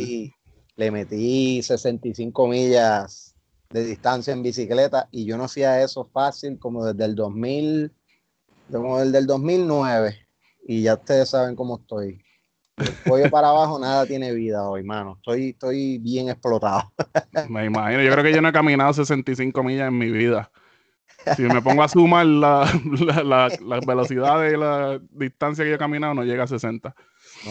Le 0.76 0.92
metí 0.92 1.64
65 1.64 2.48
millas 2.50 3.34
de 3.70 3.86
distancia 3.86 4.34
en 4.34 4.44
bicicleta 4.44 5.08
y 5.10 5.24
yo 5.24 5.38
no 5.38 5.46
hacía 5.46 5.82
eso 5.82 6.04
fácil 6.12 6.60
como 6.60 6.84
desde 6.84 7.06
el 7.06 7.16
2000, 7.16 7.90
como 8.70 9.00
desde 9.00 9.20
el 9.20 9.26
2009. 9.26 10.18
Y 10.68 10.82
ya 10.82 10.96
ustedes 10.96 11.30
saben 11.30 11.56
cómo 11.56 11.78
estoy. 11.78 12.22
El 12.80 12.92
pollo 13.06 13.30
para 13.30 13.50
abajo 13.50 13.80
nada 13.80 14.06
tiene 14.06 14.34
vida 14.34 14.68
hoy, 14.68 14.84
mano. 14.84 15.16
Estoy, 15.18 15.50
estoy 15.50 15.98
bien 15.98 16.30
explotado. 16.30 16.92
Me 17.50 17.66
imagino. 17.66 18.02
Yo 18.02 18.12
creo 18.12 18.24
que 18.24 18.34
yo 18.34 18.42
no 18.42 18.50
he 18.50 18.54
caminado 18.54 18.94
65 18.94 19.64
millas 19.64 19.90
en 19.90 19.98
mi 19.98 20.10
vida. 20.10 20.50
Si 21.36 21.44
me 21.44 21.62
pongo 21.62 21.84
a 21.84 21.90
sumar 21.90 22.26
la, 22.26 22.72
la, 23.24 23.50
la, 23.62 23.80
velocidad 23.82 24.42
de 24.42 24.58
la 24.58 25.00
distancia 25.12 25.64
que 25.64 25.70
yo 25.70 25.76
he 25.76 25.80
caminado, 25.80 26.14
no 26.14 26.24
llega 26.24 26.44
a 26.44 26.48
60. 26.48 26.96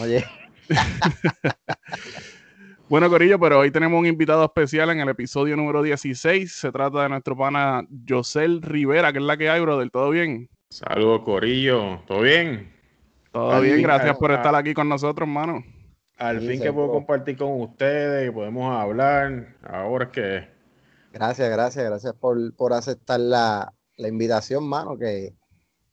Oye. 0.01 0.25
bueno, 2.89 3.09
Corillo, 3.09 3.39
pero 3.39 3.59
hoy 3.59 3.71
tenemos 3.71 3.99
un 3.99 4.07
invitado 4.07 4.43
especial 4.43 4.89
en 4.89 5.01
el 5.01 5.09
episodio 5.09 5.55
número 5.55 5.83
16. 5.83 6.51
Se 6.51 6.71
trata 6.71 7.03
de 7.03 7.09
nuestro 7.09 7.37
pana 7.37 7.83
Josel 8.07 8.61
Rivera, 8.61 9.11
que 9.11 9.19
es 9.19 9.25
la 9.25 9.37
que 9.37 9.49
hay, 9.49 9.61
brother. 9.61 9.89
¿Todo 9.91 10.09
bien? 10.09 10.49
Saludos, 10.69 11.21
Corillo. 11.21 12.01
¿Todo 12.07 12.21
bien? 12.21 12.78
Todo 13.31 13.61
bien, 13.61 13.81
gracias 13.81 14.17
por 14.17 14.31
estar 14.31 14.55
aquí 14.55 14.73
con 14.73 14.89
nosotros, 14.89 15.27
hermano. 15.27 15.63
Al 16.17 16.41
fin 16.41 16.61
que 16.61 16.73
puedo 16.73 16.91
compartir 16.91 17.37
con 17.37 17.61
ustedes, 17.61 18.25
que 18.25 18.31
podemos 18.31 18.75
hablar. 18.75 19.55
Ahora 19.63 20.05
es 20.05 20.11
que. 20.11 20.47
Gracias, 21.13 21.49
gracias, 21.49 21.85
gracias 21.85 22.13
por, 22.13 22.73
aceptar 22.73 23.19
la, 23.19 23.73
invitación, 23.97 24.67
mano. 24.67 24.97
Que 24.97 25.33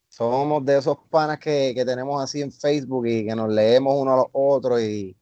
somos 0.08 0.64
de 0.64 0.78
esos 0.78 0.96
panas 1.10 1.38
que, 1.38 1.74
tenemos 1.86 2.22
así 2.22 2.42
en 2.42 2.50
Facebook 2.50 3.06
y 3.06 3.26
que 3.26 3.36
nos 3.36 3.52
leemos 3.52 3.94
uno 3.96 4.14
a 4.14 4.16
los 4.16 4.26
otros 4.32 4.80
y, 4.82 5.16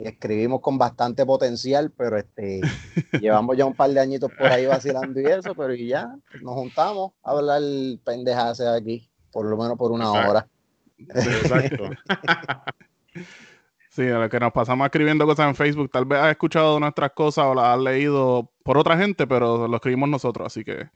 escribimos 0.00 0.60
con 0.60 0.78
bastante 0.78 1.26
potencial, 1.26 1.92
pero 1.96 2.16
este 2.16 2.60
llevamos 3.20 3.56
ya 3.56 3.66
un 3.66 3.74
par 3.74 3.90
de 3.90 3.98
añitos 3.98 4.30
por 4.32 4.46
ahí 4.46 4.64
vacilando 4.64 5.20
y 5.20 5.24
eso, 5.24 5.56
pero 5.56 5.74
ya 5.74 6.14
nos 6.40 6.54
juntamos 6.54 7.12
a 7.22 7.32
hablar 7.32 7.60
pendejadas 8.04 8.60
aquí, 8.60 9.10
por 9.32 9.46
lo 9.46 9.56
menos 9.56 9.76
por 9.76 9.90
una 9.90 10.12
hora. 10.12 10.48
Exacto. 10.98 11.90
sí, 13.90 14.02
a 14.08 14.18
lo 14.18 14.28
que 14.28 14.40
nos 14.40 14.52
pasamos 14.52 14.84
escribiendo 14.86 15.26
cosas 15.26 15.48
en 15.48 15.54
Facebook, 15.54 15.90
tal 15.90 16.04
vez 16.04 16.18
has 16.18 16.30
escuchado 16.30 16.78
nuestras 16.80 17.12
cosas 17.12 17.46
o 17.46 17.54
las 17.54 17.66
has 17.66 17.78
leído 17.80 18.52
por 18.62 18.78
otra 18.78 18.96
gente, 18.96 19.26
pero 19.26 19.68
lo 19.68 19.76
escribimos 19.76 20.08
nosotros, 20.08 20.46
así 20.46 20.64
que 20.64 20.88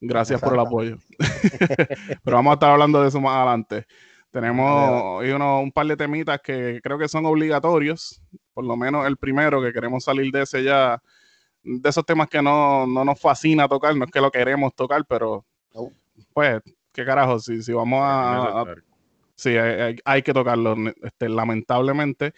gracias 0.00 0.40
por 0.40 0.54
el 0.54 0.60
apoyo. 0.60 0.98
pero 2.24 2.36
vamos 2.36 2.52
a 2.52 2.54
estar 2.54 2.70
hablando 2.70 3.02
de 3.02 3.08
eso 3.08 3.20
más 3.20 3.36
adelante. 3.36 3.86
Tenemos 4.30 5.24
uno, 5.24 5.60
un 5.60 5.72
par 5.72 5.86
de 5.86 5.96
temitas 5.96 6.40
que 6.40 6.80
creo 6.82 6.98
que 6.98 7.08
son 7.08 7.26
obligatorios, 7.26 8.22
por 8.54 8.64
lo 8.64 8.76
menos 8.76 9.06
el 9.06 9.16
primero 9.16 9.60
que 9.60 9.72
queremos 9.72 10.04
salir 10.04 10.30
de 10.30 10.42
ese 10.42 10.62
ya, 10.62 11.02
de 11.64 11.88
esos 11.88 12.06
temas 12.06 12.28
que 12.28 12.40
no, 12.40 12.86
nos 12.86 13.20
fascina 13.20 13.66
tocar, 13.66 13.96
no 13.96 14.04
es 14.04 14.10
que 14.10 14.20
lo 14.20 14.30
queremos 14.30 14.72
tocar, 14.74 15.04
pero 15.04 15.44
pues, 16.32 16.60
qué 16.92 17.04
carajo, 17.04 17.40
si, 17.40 17.60
si 17.60 17.72
vamos 17.72 18.00
a, 18.04 18.64
Sí, 19.40 19.56
hay, 19.56 20.22
que 20.22 20.34
tocarlo, 20.34 20.76
este, 21.02 21.30
lamentablemente. 21.30 22.34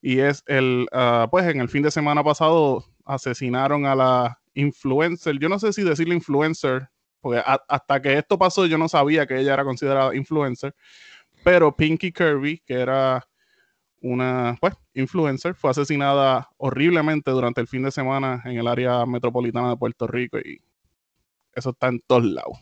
Y 0.00 0.20
es 0.20 0.42
el, 0.46 0.88
ah, 0.90 1.28
pues 1.30 1.46
en 1.46 1.60
el 1.60 1.68
fin 1.68 1.82
de 1.82 1.90
semana 1.90 2.24
pasado 2.24 2.82
asesinaron 3.04 3.84
a 3.84 3.94
la 3.94 4.40
influencer. 4.54 5.38
Yo 5.38 5.50
no 5.50 5.58
sé 5.58 5.74
si 5.74 5.82
decirle 5.82 6.14
influencer, 6.14 6.88
porque 7.20 7.42
hasta 7.44 8.00
que 8.00 8.16
esto 8.16 8.38
pasó 8.38 8.64
yo 8.64 8.78
no 8.78 8.88
sabía 8.88 9.26
que 9.26 9.38
ella 9.38 9.52
era 9.52 9.64
considerada 9.64 10.16
influencer. 10.16 10.74
Pero 11.44 11.76
Pinky 11.76 12.10
Kirby, 12.10 12.62
que 12.66 12.80
era 12.80 13.28
una 14.00 14.56
pues, 14.58 14.72
influencer, 14.94 15.54
fue 15.54 15.72
asesinada 15.72 16.48
horriblemente 16.56 17.30
durante 17.32 17.60
el 17.60 17.68
fin 17.68 17.82
de 17.82 17.90
semana 17.90 18.40
en 18.46 18.56
el 18.56 18.66
área 18.66 19.04
metropolitana 19.04 19.68
de 19.70 19.76
Puerto 19.76 20.06
Rico 20.06 20.38
y 20.38 20.62
eso 21.54 21.70
está 21.70 21.88
en 21.88 22.00
todos 22.00 22.24
lados 22.24 22.58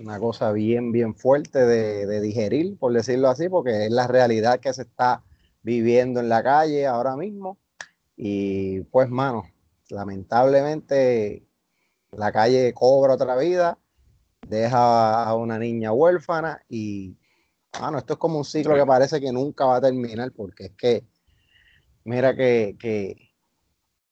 una 0.00 0.18
cosa 0.18 0.52
bien, 0.52 0.92
bien 0.92 1.14
fuerte 1.14 1.64
de, 1.64 2.20
digerir, 2.20 2.78
por 2.78 2.92
decirlo 2.92 3.28
así, 3.28 3.48
porque 3.48 3.86
es 3.86 3.90
la 3.90 4.06
realidad 4.06 4.58
que 4.58 4.72
se 4.72 4.82
está 4.82 5.22
viviendo 5.62 6.20
en 6.20 6.28
la 6.28 6.42
calle 6.42 6.86
ahora 6.86 7.16
mismo. 7.16 7.58
Y 8.16 8.80
pues, 8.84 9.10
mano, 9.10 9.44
lamentablemente 9.90 11.46
la 12.12 12.32
calle 12.32 12.72
cobra 12.72 13.14
otra 13.14 13.36
vida, 13.36 13.78
deja 14.48 15.22
a 15.22 15.34
una 15.34 15.58
niña 15.58 15.92
huérfana 15.92 16.62
y, 16.68 17.16
bueno, 17.78 17.98
esto 17.98 18.14
es 18.14 18.18
como 18.18 18.38
un 18.38 18.44
ciclo 18.44 18.74
que 18.74 18.86
parece 18.86 19.20
que 19.20 19.32
nunca 19.32 19.66
va 19.66 19.76
a 19.76 19.80
terminar 19.80 20.32
porque 20.32 20.66
es 20.66 20.72
que, 20.72 21.04
mira 22.04 22.34
que, 22.34 22.76
que, 22.80 23.30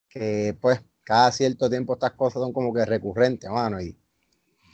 que 0.09 0.57
pues 0.61 0.83
cada 1.03 1.33
cierto 1.33 1.69
tiempo 1.71 1.95
estas 1.95 2.13
cosas 2.13 2.43
son 2.43 2.53
como 2.53 2.73
que 2.75 2.85
recurrentes, 2.85 3.51
mano, 3.51 3.81
y 3.81 3.99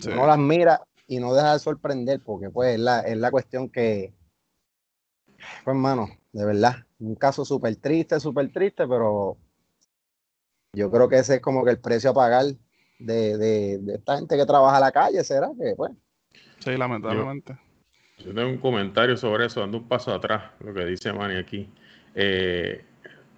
uno 0.07 0.27
las 0.27 0.39
mira 0.39 0.83
y 1.07 1.19
no 1.19 1.35
deja 1.35 1.53
de 1.53 1.59
sorprender 1.59 2.21
porque 2.25 2.51
pues 2.51 2.75
es 2.75 2.81
la, 2.81 3.01
es 3.01 3.17
la 3.17 3.31
cuestión 3.31 3.69
que, 3.69 4.15
pues 5.37 5.75
hermano, 5.75 6.09
de 6.33 6.45
verdad, 6.45 6.87
un 6.99 7.15
caso 7.15 7.45
súper 7.45 7.77
triste, 7.77 8.19
súper 8.21 8.53
triste, 8.53 8.87
pero 8.87 9.37
yo 10.73 10.91
creo 10.91 11.09
que 11.09 11.19
ese 11.19 11.37
es 11.37 11.41
como 11.41 11.65
que 11.65 11.71
el 11.71 11.81
precio 11.81 12.11
a 12.11 12.15
pagar 12.15 12.47
de, 12.99 13.37
de, 13.39 13.95
esta 13.95 14.17
gente 14.17 14.37
que 14.37 14.47
trabaja 14.47 14.77
a 14.77 14.81
la 14.81 14.93
calle, 14.93 15.23
¿será 15.25 15.51
que 15.59 15.75
pues? 15.77 15.93
Sí, 16.59 16.77
lamentablemente. 16.77 17.59
Yo, 18.19 18.33
tengo 18.35 18.49
un 18.49 18.59
comentario 18.59 19.17
sobre 19.17 19.47
eso, 19.47 19.61
dando 19.61 19.79
un 19.79 19.89
paso 19.89 20.13
atrás, 20.13 20.53
lo 20.61 20.73
que 20.73 20.85
dice 20.85 21.13
Manny 21.13 21.37
aquí. 21.37 21.69
Eh, 22.15 22.85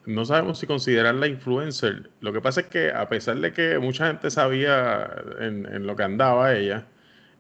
no 0.07 0.25
sabemos 0.25 0.59
si 0.59 0.67
considerar 0.67 1.15
la 1.17 1.27
influencer. 1.27 2.11
Lo 2.21 2.33
que 2.33 2.41
pasa 2.41 2.61
es 2.63 2.67
que 2.69 2.93
a 2.93 3.09
pesar 3.09 3.39
de 3.39 3.53
que 3.53 3.79
mucha 3.79 4.07
gente 4.07 4.31
sabía 4.31 5.11
en, 5.41 5.87
lo 5.87 5.97
que 5.97 6.05
andaba 6.05 6.55
ella, 6.55 6.87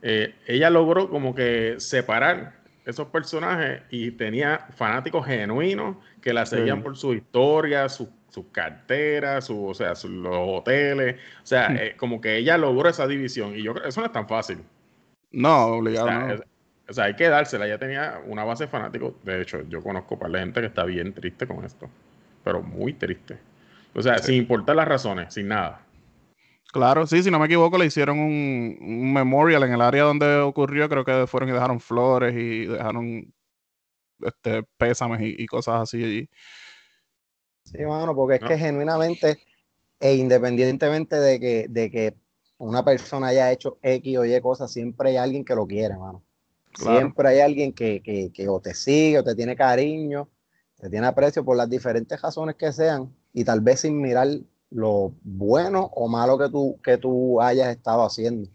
eh, 0.02 0.35
ella 0.47 0.70
logró 0.70 1.09
como 1.09 1.35
que 1.35 1.77
separar 1.78 2.55
esos 2.85 3.09
personajes 3.09 3.82
y 3.90 4.12
tenía 4.12 4.66
fanáticos 4.77 5.27
genuinos 5.27 5.97
que 6.20 6.32
la 6.32 6.47
seguían 6.47 6.82
por 6.82 6.97
su 6.97 7.14
historia, 7.14 7.89
sus 7.89 8.09
carteras, 8.52 9.47
su, 9.47 9.66
o 9.66 9.74
sea, 9.74 9.94
los 10.05 10.36
hoteles. 10.36 11.16
O 11.43 11.47
sea, 11.47 11.74
eh, 11.74 11.94
como 11.97 12.20
que 12.20 12.36
ella 12.36 12.56
logró 12.56 12.89
esa 12.89 13.06
división 13.06 13.56
y 13.56 13.62
yo 13.62 13.73
creo 13.73 13.85
que 13.85 13.89
eso 13.89 14.01
no 14.01 14.06
es 14.06 14.12
tan 14.12 14.28
fácil. 14.28 14.59
No, 15.32 15.66
obligado. 15.66 16.43
O 16.89 16.93
sea, 16.93 17.05
hay 17.05 17.16
que 17.16 17.28
dársela. 17.28 17.66
Ella 17.66 17.78
tenía 17.78 18.20
una 18.27 18.44
base 18.44 18.64
de 18.64 18.68
fanáticos. 18.68 19.14
De 19.24 19.43
hecho, 19.43 19.62
yo 19.68 19.82
conozco 19.82 20.18
para 20.18 20.31
la 20.31 20.39
gente 20.39 20.60
que 20.60 20.66
está 20.66 20.85
bien 20.85 21.12
triste 21.12 21.47
con 21.47 21.64
esto 21.64 21.90
pero 22.47 22.62
muy 22.62 22.93
triste. 22.93 23.36
O 23.93 24.01
sea, 24.01 24.18
sin 24.18 24.36
importar 24.36 24.77
las 24.77 24.86
razones, 24.86 25.35
sin 25.35 25.48
nada. 25.48 25.81
Claro, 26.76 27.06
sí, 27.06 27.22
si 27.22 27.30
no 27.30 27.38
me 27.38 27.46
equivoco, 27.46 27.78
le 27.78 27.86
hicieron 27.86 28.18
un, 28.18 29.12
memorial 29.12 29.62
en 29.62 29.72
el 29.72 29.80
área 29.80 30.02
donde 30.02 30.38
ocurrió. 30.40 30.88
Creo 30.88 31.04
que 31.04 31.26
fueron 31.26 31.48
y 31.48 31.52
dejaron 31.52 31.80
flores 31.80 32.34
y 32.34 32.66
dejaron 32.66 33.32
este, 34.20 34.62
pésames 34.76 35.20
y, 35.22 35.46
cosas 35.46 35.82
así 35.82 36.04
allí. 36.04 36.28
Sí, 37.64 37.84
bueno, 37.84 38.14
porque 38.14 38.36
es 38.36 38.44
que 38.44 38.58
genuinamente 38.58 39.38
e 39.98 40.14
independientemente 40.16 41.16
de 41.16 41.40
que, 41.40 41.66
de 41.68 41.90
que 41.90 42.14
una 42.58 42.84
persona 42.84 43.28
haya 43.28 43.50
hecho 43.50 43.78
X 43.82 44.18
o 44.18 44.24
Y 44.26 44.40
cosas, 44.42 44.70
siempre 44.70 45.10
hay 45.10 45.16
alguien 45.16 45.44
que 45.44 45.54
lo 45.54 45.66
quiere, 45.66 45.94
hermano. 45.94 46.22
Siempre 46.74 47.28
hay 47.30 47.40
alguien 47.40 47.72
que, 47.72 48.02
que, 48.02 48.30
que, 48.34 48.48
o 48.48 48.60
te 48.60 48.74
sigue 48.74 49.20
o 49.20 49.24
te 49.24 49.34
tiene 49.34 49.56
cariño 49.56 50.28
te 50.78 50.90
tiene 50.90 51.06
aprecio 51.06 51.44
por 51.44 51.56
las 51.56 51.68
diferentes 51.68 52.20
razones 52.20 52.56
que 52.56 52.72
sean 52.72 53.14
y 53.32 53.44
tal 53.44 53.60
vez 53.60 53.80
sin 53.80 54.00
mirar 54.00 54.28
lo 54.70 55.14
bueno 55.22 55.90
o 55.94 56.09
malo 56.09 56.38
que 56.38 56.48
tú, 56.48 56.80
que 56.82 56.98
tú 56.98 57.40
hayas 57.40 57.68
estado 57.68 58.02
haciendo. 58.05 58.48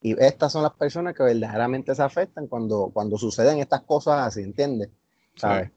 Y 0.00 0.20
estas 0.22 0.52
son 0.52 0.62
las 0.62 0.72
personas 0.74 1.14
que 1.14 1.22
verdaderamente 1.22 1.94
se 1.94 2.02
afectan 2.02 2.48
cuando, 2.48 2.90
cuando 2.92 3.16
suceden 3.18 3.58
estas 3.58 3.82
cosas 3.82 4.26
así, 4.26 4.42
¿entiendes? 4.42 4.90
¿Sabes? 5.36 5.70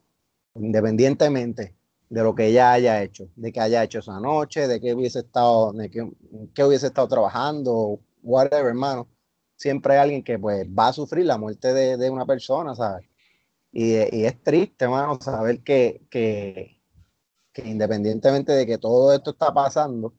Independientemente 0.56 1.76
de 2.10 2.24
lo 2.24 2.34
que 2.34 2.48
ella 2.48 2.72
haya 2.72 3.04
hecho, 3.04 3.30
de 3.36 3.52
que 3.52 3.60
haya 3.60 3.84
hecho 3.84 4.00
esa 4.00 4.20
noche, 4.20 4.68
de 4.68 4.80
que 4.80 4.94
hubiese 4.94 5.20
estado, 5.20 5.74
de 5.74 5.90
que, 5.90 6.02
hubiese 6.64 6.88
estado 6.88 7.08
trabajando, 7.08 8.00
whatever, 8.24 8.68
hermano. 8.68 9.08
Siempre 9.56 9.94
hay 9.94 10.00
alguien 10.00 10.24
que 10.24 10.38
pues 10.38 10.68
va 10.68 10.90
a 10.90 10.94
sufrir 10.94 11.26
la 11.26 11.38
muerte 11.38 11.74
de, 11.74 11.98
de 11.98 12.10
una 12.10 12.26
persona, 12.26 12.76
¿sabes? 12.76 13.08
Y, 13.72 13.96
es 13.96 14.42
triste, 14.42 14.86
hermano, 14.86 15.20
saber 15.20 15.62
que, 15.62 16.02
que, 16.10 16.75
independientemente 17.64 18.52
de 18.52 18.66
que 18.66 18.78
todo 18.78 19.14
esto 19.14 19.32
está 19.32 19.54
pasando, 19.54 20.14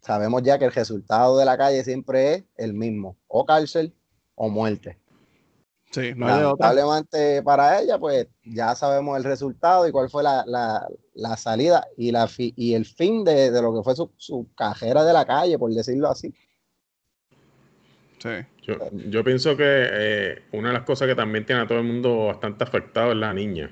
sabemos 0.00 0.42
ya 0.42 0.58
que 0.58 0.66
el 0.66 0.72
resultado 0.72 1.38
de 1.38 1.44
la 1.44 1.56
calle 1.56 1.82
siempre 1.84 2.34
es 2.34 2.44
el 2.56 2.74
mismo, 2.74 3.16
o 3.28 3.44
cárcel 3.46 3.94
o 4.34 4.48
muerte. 4.48 4.98
Sí, 5.90 6.12
no 6.16 6.26
hay 6.26 6.42
otra. 6.42 6.74
para 7.44 7.80
ella, 7.80 7.98
pues 7.98 8.26
ya 8.42 8.74
sabemos 8.74 9.16
el 9.16 9.22
resultado 9.22 9.86
y 9.86 9.92
cuál 9.92 10.10
fue 10.10 10.24
la, 10.24 10.44
la, 10.44 10.88
la 11.14 11.36
salida 11.36 11.86
y, 11.96 12.10
la 12.10 12.28
y 12.36 12.74
el 12.74 12.84
fin 12.84 13.22
de, 13.22 13.52
de, 13.52 13.62
lo 13.62 13.72
que 13.72 13.84
fue 13.84 13.94
su, 13.94 14.10
su 14.16 14.48
cajera 14.56 15.04
de 15.04 15.12
la 15.12 15.24
calle, 15.24 15.56
por 15.56 15.72
decirlo 15.72 16.08
así. 16.08 16.34
Yo, 18.62 19.22
pienso 19.22 19.56
que 19.56 19.64
eh, 19.66 20.42
una 20.52 20.68
de 20.68 20.74
las 20.74 20.84
cosas 20.84 21.08
que 21.08 21.14
también 21.14 21.44
tiene 21.44 21.62
a 21.62 21.66
todo 21.66 21.78
el 21.78 21.84
mundo 21.84 22.26
bastante 22.26 22.64
afectado 22.64 23.12
es 23.12 23.18
la 23.18 23.34
niña. 23.34 23.70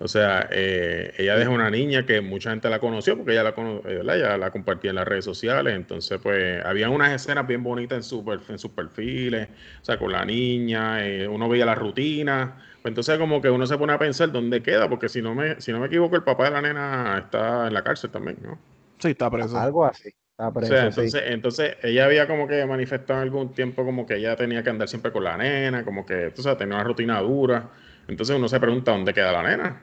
O 0.00 0.06
sea, 0.06 0.48
eh, 0.52 1.12
ella 1.18 1.36
deja 1.36 1.50
una 1.50 1.70
niña 1.70 2.06
que 2.06 2.20
mucha 2.20 2.50
gente 2.50 2.70
la 2.70 2.78
conoció 2.78 3.16
porque 3.16 3.32
ella 3.32 3.42
la, 3.42 3.50
eh, 3.50 4.00
ella 4.02 4.38
la 4.38 4.50
compartía 4.50 4.90
en 4.90 4.96
las 4.96 5.08
redes 5.08 5.24
sociales. 5.24 5.74
Entonces, 5.74 6.20
pues, 6.22 6.64
había 6.64 6.88
unas 6.88 7.12
escenas 7.12 7.46
bien 7.46 7.62
bonitas 7.64 7.96
en, 7.96 8.02
su, 8.04 8.40
en 8.48 8.58
sus 8.58 8.70
perfiles, 8.70 9.48
o 9.82 9.84
sea, 9.84 9.98
con 9.98 10.12
la 10.12 10.24
niña, 10.24 10.98
uno 11.28 11.48
veía 11.48 11.66
la 11.66 11.74
rutina. 11.74 12.62
Pues, 12.80 12.92
entonces, 12.92 13.18
como 13.18 13.42
que 13.42 13.50
uno 13.50 13.66
se 13.66 13.76
pone 13.76 13.92
a 13.92 13.98
pensar 13.98 14.30
dónde 14.30 14.62
queda, 14.62 14.88
porque 14.88 15.08
si 15.08 15.20
no 15.20 15.34
me, 15.34 15.60
si 15.60 15.72
no 15.72 15.80
me 15.80 15.86
equivoco, 15.86 16.14
el 16.14 16.22
papá 16.22 16.44
de 16.44 16.50
la 16.52 16.62
nena 16.62 17.18
está 17.18 17.66
en 17.66 17.74
la 17.74 17.82
cárcel 17.82 18.10
también, 18.10 18.38
¿no? 18.42 18.58
Sí, 18.98 19.08
está 19.08 19.30
preso. 19.30 19.58
Algo 19.58 19.84
así. 19.84 20.10
O 20.38 20.62
sea, 20.62 20.86
entonces, 20.86 21.22
entonces 21.26 21.76
ella 21.82 22.04
había 22.04 22.28
como 22.28 22.46
que 22.46 22.64
manifestado 22.64 23.20
en 23.20 23.24
algún 23.24 23.52
tiempo 23.52 23.84
como 23.84 24.06
que 24.06 24.14
ella 24.14 24.36
tenía 24.36 24.62
que 24.62 24.70
andar 24.70 24.88
siempre 24.88 25.10
con 25.10 25.24
la 25.24 25.36
nena, 25.36 25.84
como 25.84 26.06
que, 26.06 26.30
tú 26.30 26.42
sabes, 26.42 26.58
tenía 26.58 26.76
una 26.76 26.84
rutina 26.84 27.20
dura. 27.20 27.70
Entonces 28.06 28.36
uno 28.36 28.48
se 28.48 28.60
pregunta 28.60 28.92
dónde 28.92 29.12
queda 29.12 29.32
la 29.32 29.42
nena. 29.42 29.82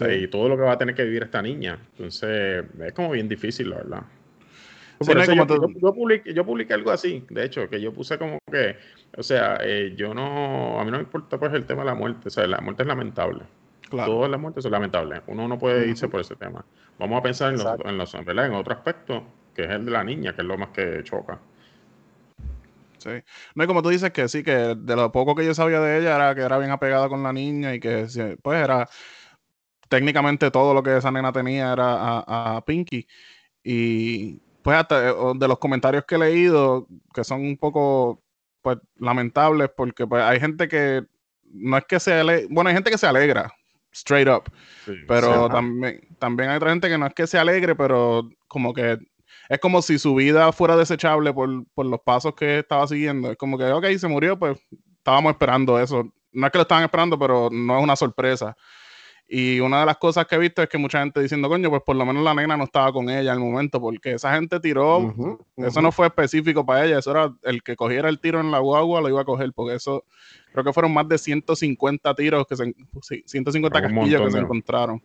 Y 0.00 0.28
todo 0.28 0.48
lo 0.48 0.56
que 0.56 0.62
va 0.62 0.72
a 0.72 0.78
tener 0.78 0.94
que 0.94 1.04
vivir 1.04 1.22
esta 1.22 1.42
niña. 1.42 1.78
Entonces, 1.92 2.64
es 2.80 2.92
como 2.92 3.10
bien 3.10 3.28
difícil, 3.28 3.70
la 3.70 3.76
verdad. 3.76 4.02
yo, 5.00 6.44
publiqué, 6.44 6.74
algo 6.74 6.90
así, 6.90 7.24
de 7.30 7.44
hecho, 7.44 7.68
que 7.68 7.80
yo 7.80 7.92
puse 7.92 8.18
como 8.18 8.38
que, 8.50 8.76
o 9.16 9.22
sea, 9.22 9.58
eh, 9.62 9.94
yo 9.96 10.14
no, 10.14 10.80
a 10.80 10.84
mí 10.84 10.90
no 10.90 10.98
me 10.98 11.04
importa 11.04 11.38
pues 11.38 11.52
el 11.52 11.66
tema 11.66 11.82
de 11.82 11.86
la 11.86 11.94
muerte, 11.94 12.28
o 12.28 12.30
sea, 12.30 12.46
la 12.46 12.60
muerte 12.60 12.82
es 12.82 12.88
lamentable. 12.88 13.42
Claro. 13.88 14.12
Todas 14.12 14.30
las 14.30 14.40
muertes 14.40 14.62
son 14.62 14.72
lamentables. 14.72 15.20
Uno 15.26 15.46
no 15.46 15.58
puede 15.58 15.86
irse 15.86 16.08
por 16.08 16.20
ese 16.20 16.34
tema. 16.34 16.64
Vamos 16.98 17.18
a 17.18 17.22
pensar 17.22 17.52
en, 17.52 17.62
los, 17.62 17.80
en, 17.84 17.98
los, 17.98 18.14
en 18.14 18.54
otro 18.54 18.74
aspecto 18.74 19.24
que 19.54 19.64
es 19.64 19.70
el 19.70 19.84
de 19.84 19.90
la 19.90 20.04
niña, 20.04 20.34
que 20.34 20.42
es 20.42 20.46
lo 20.46 20.58
más 20.58 20.70
que 20.70 21.02
choca. 21.04 21.38
Sí. 22.98 23.10
No, 23.54 23.64
y 23.64 23.66
como 23.66 23.82
tú 23.82 23.90
dices 23.90 24.10
que 24.12 24.28
sí, 24.28 24.42
que 24.42 24.74
de 24.76 24.96
lo 24.96 25.12
poco 25.12 25.34
que 25.34 25.44
yo 25.44 25.54
sabía 25.54 25.80
de 25.80 25.98
ella 25.98 26.16
era 26.16 26.34
que 26.34 26.40
era 26.40 26.58
bien 26.58 26.70
apegada 26.70 27.08
con 27.08 27.22
la 27.22 27.32
niña 27.32 27.74
y 27.74 27.80
que 27.80 28.06
pues 28.42 28.64
era 28.64 28.88
técnicamente 29.88 30.50
todo 30.50 30.74
lo 30.74 30.82
que 30.82 30.96
esa 30.96 31.10
nena 31.10 31.32
tenía 31.32 31.72
era 31.72 32.24
a, 32.26 32.64
Pinky. 32.64 33.06
Y 33.62 34.40
pues 34.62 34.76
hasta 34.76 35.10
eh, 35.10 35.14
de 35.36 35.48
los 35.48 35.58
comentarios 35.58 36.04
que 36.06 36.16
he 36.16 36.18
leído, 36.18 36.86
que 37.12 37.24
son 37.24 37.40
un 37.42 37.56
poco 37.56 38.22
pues 38.62 38.78
lamentables, 38.96 39.70
porque 39.76 40.06
pues 40.06 40.22
hay 40.22 40.40
gente 40.40 40.68
que 40.68 41.04
no 41.44 41.76
es 41.76 41.84
que 41.84 42.00
se 42.00 42.46
bueno, 42.50 42.68
hay 42.68 42.74
gente 42.74 42.90
que 42.90 42.98
se 42.98 43.06
alegra, 43.06 43.52
straight 43.92 44.28
up, 44.28 44.44
pero 45.06 45.48
también, 45.48 46.00
también 46.18 46.50
hay 46.50 46.56
otra 46.56 46.70
gente 46.70 46.88
que 46.88 46.98
no 46.98 47.06
es 47.06 47.14
que 47.14 47.26
se 47.26 47.38
alegre, 47.38 47.74
pero 47.76 48.28
como 48.48 48.72
que 48.72 48.98
es 49.48 49.58
como 49.60 49.82
si 49.82 49.98
su 49.98 50.14
vida 50.14 50.52
fuera 50.52 50.76
desechable 50.76 51.32
por, 51.32 51.48
los 51.76 52.00
pasos 52.00 52.34
que 52.34 52.60
estaba 52.60 52.86
siguiendo. 52.86 53.30
Es 53.30 53.36
como 53.36 53.58
que, 53.58 53.64
ok, 53.64 53.84
se 53.98 54.08
murió, 54.08 54.38
pues 54.38 54.58
estábamos 54.98 55.32
esperando 55.32 55.78
eso. 55.78 56.10
No 56.32 56.46
es 56.46 56.52
que 56.52 56.58
lo 56.58 56.62
estaban 56.62 56.84
esperando, 56.84 57.18
pero 57.18 57.48
no 57.50 57.78
es 57.78 57.84
una 57.84 57.96
sorpresa. 57.96 58.56
Y 59.36 59.58
una 59.58 59.80
de 59.80 59.86
las 59.86 59.96
cosas 59.96 60.28
que 60.28 60.36
he 60.36 60.38
visto 60.38 60.62
es 60.62 60.68
que 60.68 60.78
mucha 60.78 61.00
gente 61.00 61.20
diciendo, 61.20 61.48
coño, 61.48 61.68
pues 61.68 61.82
por 61.84 61.96
lo 61.96 62.06
menos 62.06 62.22
la 62.22 62.34
nena 62.34 62.56
no 62.56 62.62
estaba 62.62 62.92
con 62.92 63.10
ella 63.10 63.32
en 63.32 63.38
el 63.42 63.44
momento, 63.44 63.80
porque 63.80 64.12
esa 64.12 64.32
gente 64.32 64.60
tiró, 64.60 65.12
eso 65.56 65.82
no 65.82 65.90
fue 65.90 66.06
específico 66.06 66.64
para 66.64 66.86
ella, 66.86 67.00
eso 67.00 67.10
era 67.10 67.34
el 67.42 67.60
que 67.64 67.74
cogiera 67.74 68.08
el 68.08 68.20
tiro 68.20 68.38
en 68.38 68.52
la 68.52 68.60
guagua 68.60 69.00
lo 69.00 69.08
iba 69.08 69.22
a 69.22 69.24
coger, 69.24 69.52
porque 69.52 69.74
eso, 69.74 70.04
creo 70.52 70.62
que 70.62 70.72
fueron 70.72 70.94
más 70.94 71.08
de 71.08 71.18
150 71.18 72.14
tiros, 72.14 72.46
que 72.46 72.54
se, 72.54 72.74
150 73.26 73.82
casquillos 73.82 74.22
que 74.22 74.30
se 74.30 74.38
encontraron. 74.38 75.02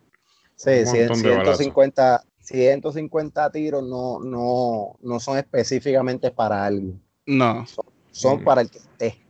Sí, 0.54 0.86
150, 0.86 2.22
150 2.38 3.50
tiros 3.50 3.82
no, 3.82 4.20
no, 4.20 4.96
no 5.02 5.18
son 5.18 5.38
específicamente 5.38 6.30
para 6.30 6.66
algo. 6.66 6.92
No. 7.26 7.66
Son, 8.12 8.44
para 8.44 8.60
el 8.60 8.70
que 8.70 8.78
esté. 8.78 9.20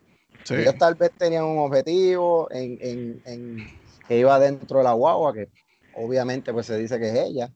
Ellos 0.51 0.75
tal 0.77 0.95
vez 0.95 1.11
tenían 1.17 1.45
un 1.45 1.59
objetivo 1.59 2.49
en, 2.51 3.80
que 4.11 4.19
iba 4.19 4.41
dentro 4.41 4.79
de 4.79 4.85
la 4.85 4.93
guagua, 4.93 5.33
que 5.33 5.53
obviamente 5.95 6.53
pues 6.53 6.67
se 6.67 6.77
dice 6.77 6.99
que 6.99 7.11
es 7.11 7.15
ella, 7.15 7.53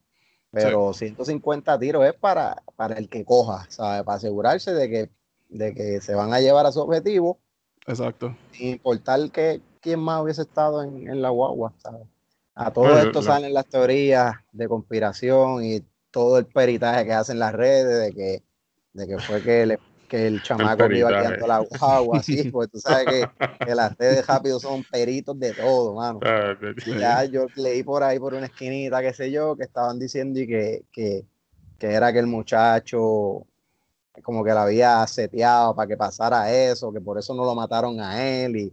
pero 0.53 0.93
150 0.93 1.81
tiros 1.81 2.07
es 2.07 2.15
para, 2.15 2.63
para 2.77 2.95
el 2.95 3.09
que 3.09 3.25
coja, 3.25 3.67
¿sabes? 3.71 4.05
Para 4.05 4.19
asegurarse 4.19 4.73
de 4.73 4.89
que, 4.89 5.11
de 5.49 5.75
que 5.75 6.01
se 6.01 6.15
van 6.15 6.33
a 6.33 6.39
llevar 6.39 6.65
a 6.65 6.71
su 6.71 6.79
objetivo. 6.79 7.41
Exacto. 7.89 8.37
Sin 8.53 8.69
importar 8.69 9.33
que 9.33 9.63
quién 9.81 9.99
más 9.99 10.23
hubiese 10.23 10.43
estado 10.43 10.85
en, 10.85 11.11
en 11.11 11.23
la 11.23 11.31
guagua, 11.31 11.73
¿sabes? 11.79 12.07
A 12.55 12.73
todo 12.73 13.01
esto 13.01 13.21
salen 13.21 13.53
las 13.53 13.67
teorías 13.67 14.37
de 14.53 14.69
conspiración 14.69 15.65
y 15.65 15.85
todo 16.13 16.39
el 16.39 16.47
peritaje 16.47 17.05
que 17.05 17.15
hacen 17.15 17.41
las 17.41 17.53
redes 17.53 18.01
de 18.01 18.13
que, 18.13 18.45
de 18.93 19.09
que 19.09 19.19
fue 19.19 19.43
que, 19.43 19.77
que 20.15 20.29
el 20.29 20.43
chamaco 20.43 20.89
que 20.89 20.99
iba 20.99 21.11
guiando 21.11 21.47
la 21.47 21.67
agua, 21.81 22.19
así, 22.19 22.49
pues 22.53 22.71
tú 22.71 22.79
sabes 22.79 23.07
que, 23.07 23.75
las 23.75 23.97
redes 23.99 24.25
rápido 24.25 24.61
son 24.61 24.85
peritos 24.85 25.39
de 25.41 25.53
todo, 25.53 25.95
mano. 25.95 26.21
Ah, 26.23 26.55
ya 26.87 27.25
yo 27.25 27.47
leí 27.57 27.83
por 27.83 28.05
ahí 28.05 28.21
por 28.21 28.35
una 28.35 28.47
esquinita, 28.47 29.03
qué 29.03 29.13
sé 29.13 29.33
yo, 29.33 29.57
que 29.57 29.65
estaban 29.65 29.99
diciendo 29.99 30.39
y 30.39 30.47
que, 30.47 30.85
que, 30.93 31.25
que 31.79 31.93
era 31.93 32.13
que 32.13 32.21
el 32.21 32.29
muchacho 32.29 33.45
como 34.23 34.45
que 34.45 34.53
la 34.53 34.63
había 34.63 35.05
seteado 35.09 35.75
para 35.75 35.89
que 35.89 35.97
pasara 35.97 36.53
eso, 36.53 36.93
que 36.93 37.01
por 37.01 37.19
eso 37.19 37.35
no 37.35 37.45
lo 37.45 37.57
mataron 37.57 37.99
a 38.01 38.25
él 38.25 38.57
y 38.57 38.73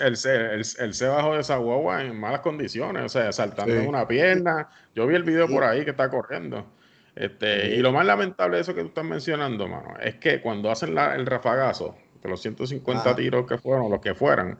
él, 0.00 0.16
se, 0.16 1.06
bajó 1.06 1.34
de 1.34 1.40
esa 1.40 1.56
guagua 1.56 2.02
en 2.02 2.18
malas 2.18 2.40
condiciones, 2.40 3.04
o 3.04 3.08
sea, 3.08 3.30
saltando 3.32 3.74
en 3.74 3.88
una 3.88 4.06
pierna. 4.08 4.68
Yo 4.94 5.06
vi 5.06 5.14
el 5.14 5.22
video 5.22 5.46
por 5.48 5.64
ahí 5.64 5.84
que 5.84 5.90
está 5.90 6.08
corriendo. 6.08 6.77
Este, 7.18 7.74
Y 7.74 7.78
lo 7.78 7.90
más 7.90 8.06
lamentable 8.06 8.56
de 8.56 8.62
eso 8.62 8.74
que 8.74 8.82
tú 8.82 8.88
estás 8.88 9.04
mencionando, 9.04 9.66
mano, 9.66 9.94
es 10.00 10.14
que 10.16 10.40
cuando 10.40 10.70
hacen 10.70 10.96
el 10.96 11.26
rafagazo, 11.26 11.96
de 12.22 12.28
los 12.28 12.40
150 12.40 13.16
tiros 13.16 13.44
que 13.44 13.58
fueron, 13.58 13.90
los 13.90 14.00
que 14.00 14.14
fueran, 14.14 14.56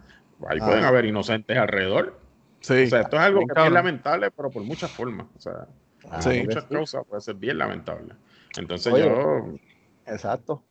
ahí 0.49 0.59
pueden 0.59 0.85
haber 0.85 1.05
inocentes 1.05 1.57
alrededor. 1.57 2.19
Sí. 2.61 2.85
O 2.85 2.87
sea, 2.89 3.03
esto 3.03 3.17
es 3.17 3.23
algo 3.23 3.41
que 3.47 3.61
es 3.65 3.71
lamentable, 3.71 4.33
pero 4.33 4.51
por 4.51 4.65
muchas 4.65 4.91
formas. 4.91 5.29
O 5.37 5.41
sea, 5.41 5.69
por 6.03 6.35
muchas 6.35 6.65
causas 6.65 7.05
puede 7.09 7.21
ser 7.23 7.37
bien 7.37 7.59
lamentable. 7.59 8.15
Entonces 8.57 8.93
yo. 8.93 9.55
Exacto. 10.07 10.65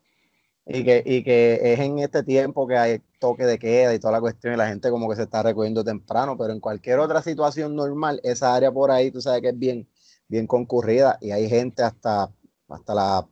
Y 0.66 0.84
que, 0.84 1.02
y 1.06 1.24
que 1.24 1.62
es 1.64 1.80
en 1.80 2.00
este 2.00 2.24
tiempo 2.24 2.68
que 2.68 2.76
hay 2.76 3.02
toque 3.20 3.46
de 3.46 3.58
queda 3.58 3.94
y 3.94 4.00
toda 4.00 4.12
la 4.12 4.20
cuestión 4.20 4.54
y 4.54 4.58
la 4.58 4.68
gente 4.68 4.90
como 4.90 5.10
que 5.10 5.16
se 5.16 5.24
está 5.24 5.42
recogiendo 5.42 5.86
temprano, 5.86 6.38
pero 6.38 6.52
en 6.52 6.60
cualquier 6.60 7.00
otra 7.00 7.22
situación 7.22 7.74
normal, 7.78 8.20
esa 8.26 8.54
área 8.54 8.70
por 8.70 8.92
ahí, 8.92 9.10
tú 9.10 9.22
sabes 9.22 9.42
que 9.42 9.50
es 9.50 9.58
bien, 9.58 9.88
bien 10.28 10.48
concurrida 10.48 11.18
y 11.22 11.32
hay 11.32 11.50
gente 11.50 11.84
hasta, 11.84 12.30
hasta 12.70 12.96
la 12.96 13.28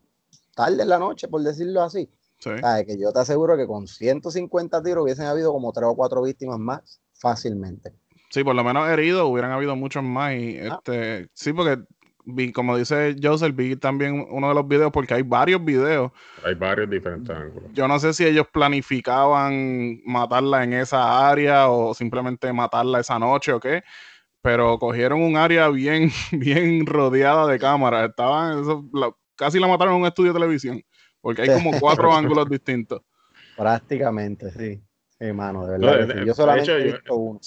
tarde 0.55 0.83
en 0.83 0.89
la 0.89 0.99
noche, 0.99 1.27
por 1.27 1.41
decirlo 1.41 1.81
así. 1.81 2.09
que 2.39 2.97
yo 2.99 3.11
te 3.11 3.19
aseguro 3.19 3.57
que 3.57 3.67
con 3.67 3.87
150 3.87 4.83
tiros 4.83 5.03
hubiesen 5.03 5.25
habido 5.25 5.51
como 5.51 5.71
tres 5.73 5.87
o 5.87 5.95
cuatro 5.95 6.21
víctimas 6.21 6.59
más 6.59 7.01
fácilmente. 7.13 7.93
Sí, 8.29 8.43
por 8.43 8.55
lo 8.55 8.63
menos 8.63 8.87
heridos 8.89 9.29
hubieran 9.29 9.51
habido 9.51 9.75
muchos 9.75 10.03
más. 10.03 10.33
Y 10.33 10.57
ah. 10.59 10.75
este, 10.75 11.29
sí, 11.33 11.53
porque 11.53 11.83
vi, 12.25 12.51
como 12.51 12.77
dice 12.77 13.15
Joseph, 13.21 13.55
vi 13.55 13.75
también 13.75 14.25
uno 14.29 14.49
de 14.49 14.55
los 14.55 14.67
videos 14.67 14.91
porque 14.91 15.13
hay 15.13 15.21
varios 15.21 15.63
videos. 15.63 16.11
Hay 16.43 16.55
varios 16.55 16.89
diferentes 16.89 17.35
ángulos. 17.35 17.71
Yo 17.73 17.87
no 17.87 17.99
sé 17.99 18.13
si 18.13 18.25
ellos 18.25 18.47
planificaban 18.51 20.01
matarla 20.05 20.63
en 20.63 20.73
esa 20.73 21.29
área 21.29 21.69
o 21.69 21.93
simplemente 21.93 22.51
matarla 22.51 22.99
esa 22.99 23.19
noche 23.19 23.53
o 23.53 23.59
qué, 23.59 23.83
pero 24.45 24.77
cogieron 24.77 25.23
un 25.23 25.37
área 25.37 25.69
bien, 25.69 26.11
bien 26.31 26.85
rodeada 26.85 27.47
de 27.47 27.57
cámaras. 27.57 28.11
Estaban, 28.11 28.63
casi 29.35 29.59
la 29.59 29.67
mataron 29.67 29.95
en 29.95 30.01
un 30.01 30.07
estudio 30.07 30.33
de 30.33 30.39
televisión, 30.39 30.83
porque 31.19 31.41
hay 31.41 31.49
como 31.49 31.71
cuatro 31.79 32.13
ángulos 32.15 32.47
distintos. 32.47 33.01
Prácticamente, 33.57 34.51
sí. 34.51 34.83
Sí, 35.19 35.33
mano, 35.33 35.65
de 35.65 35.79
verdad. 35.79 36.23
yo 36.23 36.33
solamente 36.35 36.71
he 36.71 36.83
visto 36.83 37.15
uno 37.15 37.39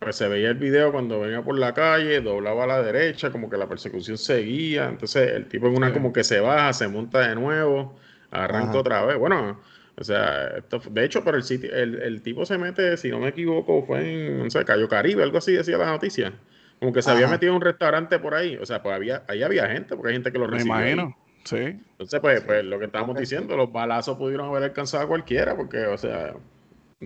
pues 0.00 0.16
se 0.16 0.28
veía 0.28 0.50
el 0.50 0.58
video 0.58 0.92
cuando 0.92 1.20
venía 1.20 1.42
por 1.42 1.56
la 1.56 1.72
calle, 1.72 2.20
doblaba 2.20 2.64
a 2.64 2.66
la 2.66 2.82
derecha, 2.82 3.30
como 3.30 3.48
que 3.48 3.56
la 3.56 3.66
persecución 3.66 4.18
seguía. 4.18 4.88
Entonces 4.88 5.30
el 5.30 5.48
tipo 5.48 5.68
en 5.68 5.76
una 5.76 5.94
como 5.94 6.12
que 6.12 6.24
se 6.24 6.40
baja, 6.40 6.74
se 6.74 6.88
monta 6.88 7.26
de 7.26 7.34
nuevo, 7.34 7.94
arranca 8.30 8.76
otra 8.76 9.06
vez. 9.06 9.16
Bueno, 9.18 9.60
o 9.96 10.02
sea, 10.02 10.48
esto, 10.56 10.82
de 10.90 11.04
hecho, 11.04 11.22
pero 11.22 11.36
el 11.36 11.44
sitio, 11.44 11.72
el, 11.72 12.20
tipo 12.22 12.44
se 12.44 12.58
mete, 12.58 12.96
si 12.96 13.10
no 13.10 13.20
me 13.20 13.28
equivoco, 13.28 13.84
fue 13.84 14.00
en, 14.00 14.38
no 14.44 14.50
sé, 14.50 14.64
Cayo 14.64 14.88
Caribe, 14.88 15.22
algo 15.22 15.38
así 15.38 15.52
decía 15.52 15.78
la 15.78 15.86
noticia. 15.86 16.32
Como 16.80 16.92
que 16.92 17.02
se 17.02 17.10
había 17.10 17.28
metido 17.28 17.52
en 17.52 17.56
un 17.56 17.62
restaurante 17.62 18.18
por 18.18 18.34
ahí. 18.34 18.56
O 18.56 18.66
sea, 18.66 18.82
pues 18.82 18.94
había, 18.94 19.22
ahí 19.28 19.42
había 19.42 19.68
gente, 19.68 19.94
porque 19.94 20.08
hay 20.08 20.14
gente 20.14 20.32
que 20.32 20.38
lo 20.38 20.48
recibe. 20.48 20.74
Me 20.74 20.90
imagino. 20.90 21.16
Sí. 21.44 21.56
Entonces, 21.56 22.20
pues, 22.20 22.40
pues 22.42 22.64
lo 22.64 22.78
que 22.78 22.86
estábamos 22.86 23.16
diciendo, 23.16 23.56
los 23.56 23.70
balazos 23.70 24.18
pudieron 24.18 24.48
haber 24.48 24.64
alcanzado 24.64 25.04
a 25.04 25.08
cualquiera, 25.08 25.56
porque, 25.56 25.86
o 25.86 25.96
sea, 25.96 26.34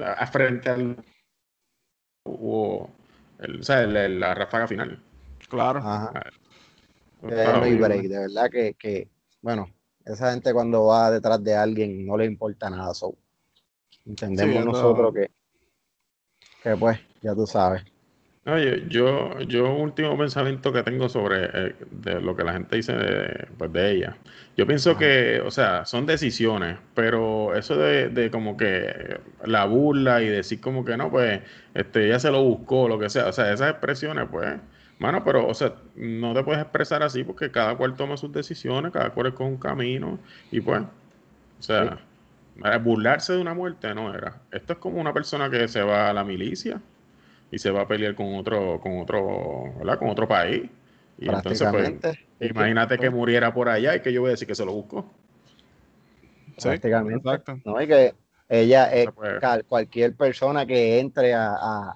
a 0.02 0.26
frente 0.26 0.70
al 0.70 0.96
hubo 2.24 2.90
el, 3.40 3.60
o 3.60 3.62
sea, 3.62 3.86
la 3.86 4.34
ráfaga 4.34 4.66
final. 4.66 4.98
Claro. 5.48 6.12
de 7.22 7.36
verdad 8.08 8.50
que, 8.50 8.74
que, 8.74 9.08
bueno, 9.42 9.68
esa 10.08 10.32
gente 10.32 10.52
cuando 10.52 10.86
va 10.86 11.10
detrás 11.10 11.42
de 11.42 11.54
alguien 11.54 12.06
no 12.06 12.16
le 12.16 12.24
importa 12.24 12.70
nada. 12.70 12.94
So. 12.94 13.14
Entendemos 14.06 14.64
nosotros 14.64 15.14
que, 15.14 15.30
que, 16.62 16.76
pues, 16.76 16.98
ya 17.22 17.34
tú 17.34 17.46
sabes. 17.46 17.82
Oye, 18.46 18.84
yo, 18.88 19.38
yo 19.40 19.74
último 19.74 20.16
pensamiento 20.16 20.72
que 20.72 20.82
tengo 20.82 21.10
sobre 21.10 21.50
eh, 21.52 21.74
de 21.90 22.18
lo 22.22 22.34
que 22.34 22.44
la 22.44 22.54
gente 22.54 22.76
dice 22.76 22.94
de, 22.94 23.46
pues, 23.58 23.70
de 23.70 23.90
ella. 23.92 24.16
Yo 24.56 24.66
pienso 24.66 24.96
que, 24.96 25.42
o 25.44 25.50
sea, 25.50 25.84
son 25.84 26.06
decisiones, 26.06 26.78
pero 26.94 27.54
eso 27.54 27.76
de, 27.76 28.08
de, 28.08 28.30
como 28.30 28.56
que 28.56 29.20
la 29.44 29.66
burla 29.66 30.22
y 30.22 30.28
decir 30.28 30.62
como 30.62 30.86
que 30.86 30.96
no, 30.96 31.10
pues, 31.10 31.42
este, 31.74 32.06
ella 32.06 32.18
se 32.18 32.30
lo 32.30 32.42
buscó, 32.42 32.88
lo 32.88 32.98
que 32.98 33.10
sea, 33.10 33.26
o 33.26 33.32
sea, 33.32 33.52
esas 33.52 33.70
expresiones, 33.72 34.26
pues, 34.30 34.54
mano, 34.98 35.22
pero, 35.24 35.46
o 35.46 35.54
sea, 35.54 35.74
no 35.96 36.34
te 36.34 36.42
puedes 36.42 36.62
expresar 36.62 37.02
así 37.02 37.24
porque 37.24 37.50
cada 37.50 37.76
cual 37.76 37.94
toma 37.94 38.16
sus 38.16 38.32
decisiones, 38.32 38.92
cada 38.92 39.10
cual 39.10 39.28
es 39.28 39.34
con 39.34 39.46
un 39.46 39.56
camino, 39.56 40.18
y 40.50 40.60
pues, 40.60 40.80
o 40.80 41.62
sea, 41.62 41.98
burlarse 42.82 43.34
de 43.34 43.40
una 43.40 43.54
muerte 43.54 43.94
no 43.94 44.12
era. 44.12 44.40
Esto 44.50 44.72
es 44.74 44.78
como 44.78 45.00
una 45.00 45.12
persona 45.12 45.48
que 45.50 45.68
se 45.68 45.82
va 45.82 46.10
a 46.10 46.12
la 46.12 46.24
milicia 46.24 46.80
y 47.50 47.58
se 47.58 47.70
va 47.70 47.82
a 47.82 47.88
pelear 47.88 48.14
con 48.14 48.34
otro, 48.34 48.80
con 48.80 49.00
otro, 49.00 49.74
¿verdad? 49.78 49.98
Con 49.98 50.08
otro 50.08 50.26
país. 50.26 50.68
Y 51.18 51.28
entonces, 51.28 51.68
pues, 51.70 52.18
imagínate 52.40 52.98
que 52.98 53.10
muriera 53.10 53.52
por 53.52 53.68
allá 53.68 53.96
y 53.96 54.00
que 54.00 54.12
yo 54.12 54.20
voy 54.20 54.28
a 54.28 54.30
decir 54.32 54.46
que 54.46 54.54
se 54.54 54.64
lo 54.64 54.72
busco. 54.72 55.12
Prácticamente. 56.60 57.28
Exacto. 57.28 57.60
No, 57.64 57.80
y 57.80 57.86
que 57.86 58.14
ella, 58.48 58.92
es 58.92 59.08
cualquier 59.68 60.14
persona 60.14 60.66
que 60.66 60.98
entre 60.98 61.34
a, 61.34 61.94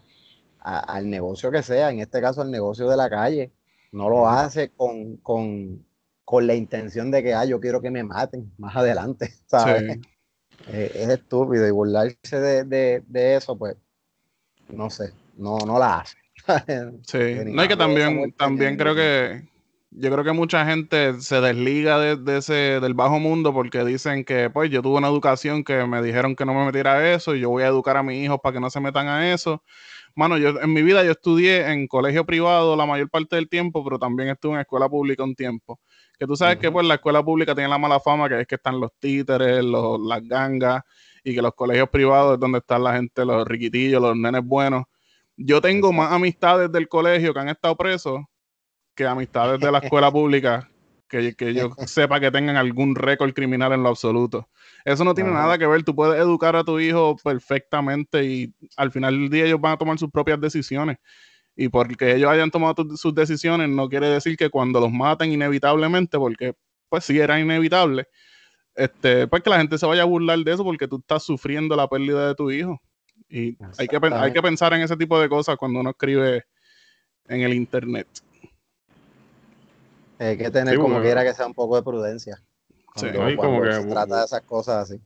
al 0.63 1.11
negocio 1.11 1.51
que 1.51 1.63
sea, 1.63 1.91
en 1.91 2.01
este 2.01 2.21
caso 2.21 2.43
el 2.43 2.51
negocio 2.51 2.89
de 2.89 2.97
la 2.97 3.11
calle, 3.11 3.53
no 3.93 4.09
lo 4.09 4.29
hace 4.29 4.71
con, 4.71 5.17
con, 5.19 5.85
con 6.25 6.47
la 6.47 6.55
intención 6.55 7.11
de 7.11 7.23
que, 7.23 7.35
ah, 7.35 7.45
yo 7.45 7.61
quiero 7.61 7.81
que 7.81 7.91
me 7.91 8.05
maten 8.05 8.53
más 8.59 8.77
adelante, 8.77 9.33
¿sabes? 9.47 9.99
Es, 10.69 11.09
estúpido 11.09 11.67
y 11.67 11.71
burlarse 11.71 12.41
de, 12.41 12.65
de, 12.65 13.03
de 13.07 13.37
eso, 13.37 13.59
pues, 13.59 13.77
no 14.69 14.89
sé 14.89 15.13
no, 15.37 15.59
no 15.67 15.79
la 15.79 16.01
hace. 16.01 16.17
sí, 17.03 17.51
no, 17.53 17.63
hay 17.63 17.69
que 17.69 17.77
también, 17.77 18.33
también 18.33 18.77
creo 18.77 18.95
que 18.95 19.49
yo 19.91 20.11
creo 20.11 20.25
que 20.25 20.33
mucha 20.33 20.65
gente 20.65 21.21
se 21.21 21.41
desliga 21.41 21.99
de, 21.99 22.39
ese, 22.39 22.81
del 22.81 22.95
bajo 22.95 23.21
mundo 23.21 23.53
porque 23.53 23.85
dicen 23.85 24.25
que 24.25 24.49
pues 24.49 24.71
yo 24.71 24.81
tuve 24.83 24.97
una 24.97 25.09
educación 25.09 25.63
que 25.63 25.85
me 25.87 26.03
dijeron 26.03 26.35
que 26.35 26.47
no 26.47 26.55
me 26.55 26.65
metiera 26.65 26.95
a 26.95 27.13
eso 27.13 27.35
y 27.35 27.41
yo 27.41 27.51
voy 27.51 27.63
a 27.63 27.69
educar 27.69 27.97
a 27.97 28.03
mis 28.03 28.25
hijos 28.25 28.41
para 28.43 28.55
que 28.55 28.61
no 28.61 28.71
se 28.71 28.81
metan 28.81 29.09
a 29.09 29.33
eso. 29.33 29.63
Mano, 30.15 30.37
yo 30.39 30.61
en 30.61 30.73
mi 30.73 30.83
vida 30.83 31.05
yo 31.05 31.13
estudié 31.13 31.71
en 31.71 31.87
colegio 31.87 32.25
privado 32.27 32.77
la 32.77 32.87
mayor 32.87 33.09
parte 33.09 33.37
del 33.37 33.49
tiempo, 33.49 33.83
pero 33.83 33.99
también 33.99 34.29
estuve 34.29 34.55
en 34.55 34.61
escuela 34.61 34.89
pública 34.89 35.25
un 35.25 35.35
tiempo. 35.35 35.81
Que 36.19 36.27
tú 36.27 36.37
sabes 36.37 36.59
que 36.59 36.71
pues 36.71 36.87
la 36.87 36.95
escuela 36.95 37.25
pública 37.25 37.55
tiene 37.55 37.71
la 37.71 37.79
mala 37.79 37.99
fama 38.01 38.29
que 38.29 38.41
es 38.41 38.47
que 38.47 38.57
están 38.57 38.81
los 38.81 38.91
títeres, 38.99 39.65
los, 39.65 40.01
las 40.01 40.27
gangas 40.27 40.83
y 41.25 41.35
que 41.35 41.43
los 41.43 41.55
colegios 41.55 41.89
privados 41.89 42.35
es 42.35 42.41
donde 42.41 42.59
están 42.59 42.85
la 42.85 42.95
gente, 42.95 43.25
los 43.25 43.47
riquitillos, 43.47 44.03
los 44.03 44.17
nenes 44.17 44.45
buenos. 44.45 44.85
Yo 45.37 45.61
tengo 45.61 45.93
más 45.93 46.13
amistades 46.13 46.71
del 46.71 46.89
colegio 46.89 47.33
que 47.33 47.41
han 47.41 47.49
estado 47.49 47.77
presos 47.77 48.21
que 48.95 49.07
amistades 49.07 49.61
de 49.61 49.73
la 49.73 49.79
escuela 49.79 50.11
pública 50.11 50.69
que, 51.13 51.35
que 51.35 51.53
yo 51.53 51.71
sepa 51.87 52.19
que 52.19 52.31
tengan 52.31 52.57
algún 52.57 52.95
récord 52.95 53.35
criminal 53.35 53.73
en 53.73 53.83
lo 53.83 53.91
absoluto. 53.91 54.49
Eso 54.83 55.05
no 55.05 55.13
tiene 55.13 55.31
nada 55.31 55.59
que 55.59 55.67
ver. 55.67 55.83
Tú 55.85 55.95
puedes 55.95 56.19
educar 56.19 56.57
a 56.57 56.65
tu 56.65 56.81
hijo 56.81 57.17
perfectamente 57.23 58.25
y 58.25 58.55
al 58.79 58.91
final 58.91 59.21
del 59.21 59.29
día 59.29 59.45
ellos 59.45 59.61
van 59.61 59.75
a 59.75 59.77
tomar 59.77 59.99
sus 59.99 60.11
propias 60.11 60.41
decisiones. 60.41 60.97
Y 61.55 61.69
porque 61.69 62.15
ellos 62.17 62.31
hayan 62.31 62.51
tomado 62.51 62.97
sus 62.97 63.15
decisiones 63.15 63.69
no 63.69 63.91
quiere 63.91 64.09
decir 64.09 64.39
que 64.39 64.49
cuando 64.49 64.81
los 64.81 64.91
maten 64.91 65.31
inevitablemente, 65.31 66.17
porque 66.17 66.55
pues 66.89 67.05
sí 67.05 67.19
era 67.19 67.39
inevitable, 67.39 68.07
este, 68.75 69.27
pues 69.27 69.43
que 69.43 69.51
la 69.51 69.59
gente 69.59 69.77
se 69.77 69.85
vaya 69.85 70.03
a 70.03 70.07
burlar 70.07 70.39
de 70.39 70.53
eso 70.53 70.65
porque 70.65 70.89
tú 70.89 70.97
estás 70.97 71.25
sufriendo 71.25 71.77
la 71.77 71.89
pérdida 71.89 72.29
de 72.29 72.35
tu 72.35 72.51
hijo. 72.51 72.81
Y 73.29 73.59
hay 73.77 73.87
que, 73.87 73.99
hay 74.11 74.33
que 74.33 74.43
pensar 74.43 74.73
en 74.73 74.81
ese 74.81 74.97
tipo 74.97 75.21
de 75.21 75.29
cosas 75.29 75.59
cuando 75.59 75.81
uno 75.81 75.91
escribe 75.91 76.45
en 77.29 77.43
el 77.43 77.53
internet. 77.53 78.09
Hay 80.23 80.37
que 80.37 80.51
tener 80.51 80.79
como 80.79 81.01
quiera 81.01 81.25
que 81.25 81.35
sea 81.35 81.47
un 81.47 81.55
poco 81.55 81.77
de 81.77 81.83
prudencia. 81.83 82.41
Sí, 82.95 83.07
como 83.37 83.63
que 83.63 83.73
se 83.73 83.87
trata 83.87 84.19
de 84.19 84.25
esas 84.25 84.43
cosas 84.43 84.91
así. 84.91 85.01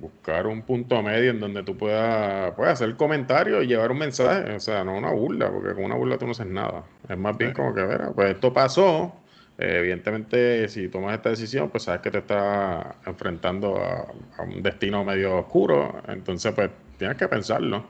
Buscar 0.00 0.46
un 0.46 0.62
punto 0.62 1.02
medio 1.02 1.30
en 1.30 1.40
donde 1.40 1.62
tú 1.62 1.76
puedas, 1.76 2.52
puedas 2.54 2.74
hacer 2.74 2.94
comentarios 2.96 3.64
y 3.64 3.68
llevar 3.68 3.90
un 3.90 3.98
mensaje. 3.98 4.54
O 4.54 4.60
sea, 4.60 4.84
no 4.84 4.96
una 4.96 5.12
burla, 5.12 5.50
porque 5.50 5.74
con 5.74 5.84
una 5.84 5.96
burla 5.96 6.18
tú 6.18 6.26
no 6.26 6.32
haces 6.32 6.46
nada. 6.46 6.84
Es 7.08 7.16
más 7.16 7.36
bien 7.36 7.52
como 7.52 7.74
que, 7.74 7.82
ver, 7.82 8.08
pues 8.14 8.34
esto 8.34 8.52
pasó. 8.52 9.12
Eh, 9.56 9.78
evidentemente, 9.80 10.68
si 10.68 10.88
tomas 10.88 11.14
esta 11.14 11.30
decisión, 11.30 11.70
pues 11.70 11.84
sabes 11.84 12.00
que 12.00 12.10
te 12.10 12.18
estás 12.18 12.86
enfrentando 13.06 13.76
a 13.76 14.42
un 14.42 14.62
destino 14.62 15.04
medio 15.04 15.38
oscuro. 15.38 16.02
Entonces, 16.08 16.52
pues 16.54 16.70
tienes 16.96 17.16
que 17.16 17.28
pensarlo. 17.28 17.84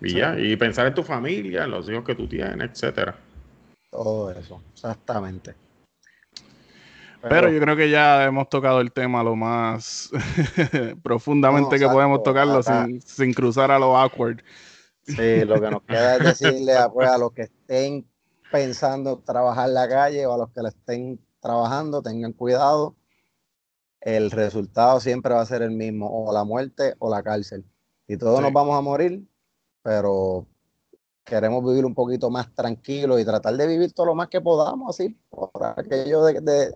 Y 0.00 0.14
ya, 0.14 0.38
y 0.38 0.56
pensar 0.56 0.86
en 0.88 0.94
tu 0.94 1.02
familia, 1.02 1.64
en 1.64 1.70
los 1.70 1.88
hijos 1.88 2.04
que 2.04 2.14
tú 2.14 2.26
tienes, 2.26 2.70
etcétera. 2.70 3.16
Todo 3.92 4.30
eso, 4.30 4.62
exactamente. 4.72 5.54
Pero, 7.20 7.50
yo 7.50 7.60
creo 7.60 7.76
que 7.76 7.90
ya 7.90 8.24
hemos 8.24 8.48
tocado 8.48 8.80
el 8.80 8.90
tema 8.90 9.22
lo 9.22 9.36
más 9.36 10.10
profundamente 11.04 11.78
que 11.78 11.86
podemos 11.86 12.22
tocarlo 12.22 12.62
sin, 12.62 13.34
cruzar 13.34 13.70
a 13.70 13.78
lo 13.78 13.96
awkward. 13.96 14.40
Sí, 15.04 15.44
lo 15.44 15.60
que 15.60 15.70
nos 15.70 15.82
queda 15.82 16.16
es 16.16 16.24
decirle 16.40 16.74
a, 16.74 16.88
pues, 16.88 17.06
a 17.06 17.18
los 17.18 17.32
que 17.32 17.42
estén 17.42 18.08
pensando 18.50 19.18
trabajar 19.18 19.68
en 19.68 19.74
la 19.74 19.88
calle 19.88 20.24
o 20.24 20.32
a 20.32 20.38
los 20.38 20.50
que 20.50 20.62
le 20.62 20.70
estén 20.70 21.20
trabajando, 21.40 22.00
tengan 22.00 22.32
cuidado. 22.32 22.96
El 24.00 24.30
resultado 24.30 25.00
siempre 25.00 25.34
va 25.34 25.42
a 25.42 25.46
ser 25.46 25.60
el 25.60 25.72
mismo, 25.72 26.08
o 26.10 26.32
la 26.32 26.44
muerte 26.44 26.94
o 26.98 27.10
la 27.10 27.22
cárcel. 27.22 27.64
Y 28.08 28.16
todos 28.16 28.40
nos 28.40 28.54
vamos 28.54 28.76
a 28.76 28.80
morir, 28.80 29.22
pero 29.82 30.46
queremos 31.24 31.64
vivir 31.64 31.84
un 31.84 31.94
poquito 31.94 32.30
más 32.30 32.52
tranquilo 32.54 33.18
y 33.18 33.24
tratar 33.24 33.56
de 33.56 33.66
vivir 33.66 33.92
todo 33.92 34.06
lo 34.06 34.14
más 34.14 34.28
que 34.28 34.40
podamos, 34.40 34.94
así, 34.94 35.18
por 35.30 35.50
aquello 35.76 36.24
de, 36.24 36.74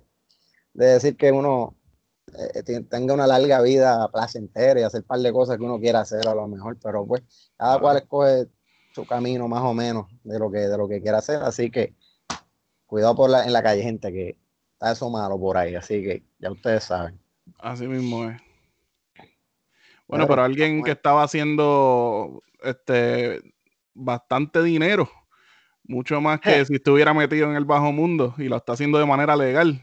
de 0.73 0.87
decir 0.87 1.17
que 1.17 1.33
uno 1.33 1.77
eh, 2.35 2.83
tenga 2.91 3.15
una 3.15 3.27
larga 3.27 3.63
vida 3.63 4.11
placentera 4.11 4.81
y 4.81 4.83
hacer 4.83 5.03
un 5.03 5.07
par 5.07 5.21
de 5.21 5.33
cosas 5.33 5.57
que 5.57 5.65
uno 5.65 5.79
quiera 5.79 6.01
hacer 6.01 6.27
a 6.27 6.35
lo 6.35 6.49
mejor, 6.49 6.77
pero 6.83 7.07
pues 7.07 7.23
cada 7.57 7.79
cual 7.79 7.99
escoge 7.99 8.47
su 8.93 9.07
camino 9.07 9.47
más 9.47 9.63
o 9.63 9.75
menos 9.75 10.07
de 10.25 10.39
lo 10.39 10.51
que, 10.51 10.59
de 10.59 10.77
lo 10.77 10.89
que 10.89 11.01
quiera 11.01 11.19
hacer, 11.19 11.43
así 11.43 11.71
que 11.71 11.95
cuidado 12.87 13.15
por 13.15 13.31
la, 13.31 13.45
en 13.45 13.53
la 13.53 13.63
calle, 13.63 13.83
gente, 13.83 14.13
que 14.13 14.39
está 14.73 14.93
eso 14.93 15.09
malo 15.09 15.39
por 15.39 15.57
ahí, 15.57 15.75
así 15.75 16.03
que 16.03 16.25
ya 16.39 16.51
ustedes 16.51 16.85
saben. 16.85 17.19
Así 17.59 17.87
mismo 17.87 18.29
es. 18.29 18.41
Bueno, 20.09 20.27
pero 20.27 20.43
alguien 20.43 20.83
que 20.83 20.93
estaba 20.93 21.23
haciendo 21.23 22.43
este 22.63 23.55
bastante 23.97 24.63
dinero, 24.63 25.11
mucho 25.85 26.21
más 26.21 26.41
que 26.41 26.65
si 26.65 26.75
estuviera 26.75 27.15
metido 27.15 27.51
en 27.51 27.57
el 27.57 27.65
bajo 27.65 27.93
mundo 27.93 28.35
y 28.39 28.45
lo 28.45 28.57
está 28.57 28.75
haciendo 28.75 28.99
de 28.99 29.07
manera 29.07 29.37
legal, 29.37 29.83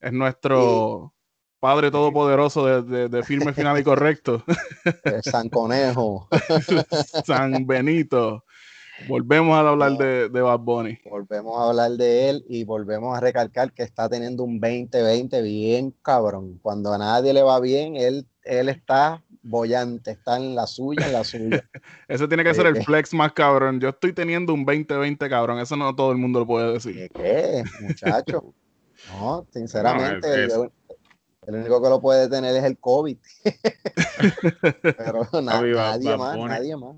es 0.00 0.12
nuestro 0.12 1.14
Padre 1.58 1.90
Todopoderoso 1.90 2.82
de, 2.82 3.22
firme, 3.22 3.52
final 3.52 3.78
y 3.78 3.82
correcto. 3.82 4.44
San 5.22 5.48
Conejo. 5.48 6.28
San 7.24 7.66
Benito. 7.66 8.44
Volvemos 9.08 9.56
a 9.56 9.68
hablar 9.68 9.92
de, 9.92 10.28
de 10.28 10.40
Bad 10.40 10.60
Bunny. 10.60 10.98
Volvemos 11.10 11.58
a 11.58 11.68
hablar 11.68 11.92
de 11.92 12.30
él 12.30 12.44
y 12.48 12.64
volvemos 12.64 13.16
a 13.16 13.20
recalcar 13.20 13.72
que 13.72 13.82
está 13.82 14.08
teniendo 14.08 14.44
un 14.44 14.60
2020 14.60 15.42
bien 15.42 15.94
cabrón. 16.02 16.58
Cuando 16.62 16.92
a 16.92 16.98
nadie 16.98 17.32
le 17.34 17.42
va 17.42 17.60
bien, 17.60 17.96
él, 17.96 18.26
él 18.42 18.68
está 18.68 19.22
bollante, 19.46 20.12
está 20.12 20.36
en 20.36 20.54
la 20.54 20.66
suya, 20.66 21.06
en 21.06 21.12
la 21.12 21.24
suya. 21.24 21.64
Ese 22.08 22.28
tiene 22.28 22.44
que 22.44 22.54
ser 22.54 22.66
el 22.66 22.82
flex 22.82 23.14
más 23.14 23.32
cabrón. 23.32 23.80
Yo 23.80 23.90
estoy 23.90 24.12
teniendo 24.12 24.52
un 24.52 24.64
2020 24.64 25.28
cabrón. 25.28 25.58
Eso 25.58 25.76
no 25.76 25.94
todo 25.94 26.12
el 26.12 26.18
mundo 26.18 26.40
lo 26.40 26.46
puede 26.46 26.72
decir. 26.72 27.10
¿Qué, 27.14 27.64
muchacho? 27.80 28.54
No, 29.12 29.46
sinceramente, 29.52 30.44
el, 30.44 31.54
único 31.54 31.82
que 31.82 31.88
lo 31.90 32.00
puede 32.00 32.30
tener 32.30 32.56
es 32.56 32.64
el 32.64 32.78
COVID. 32.78 33.18
Pero 34.82 35.28
nadie, 35.42 35.74
más, 35.74 36.00
nadie 36.00 36.76
más. 36.76 36.96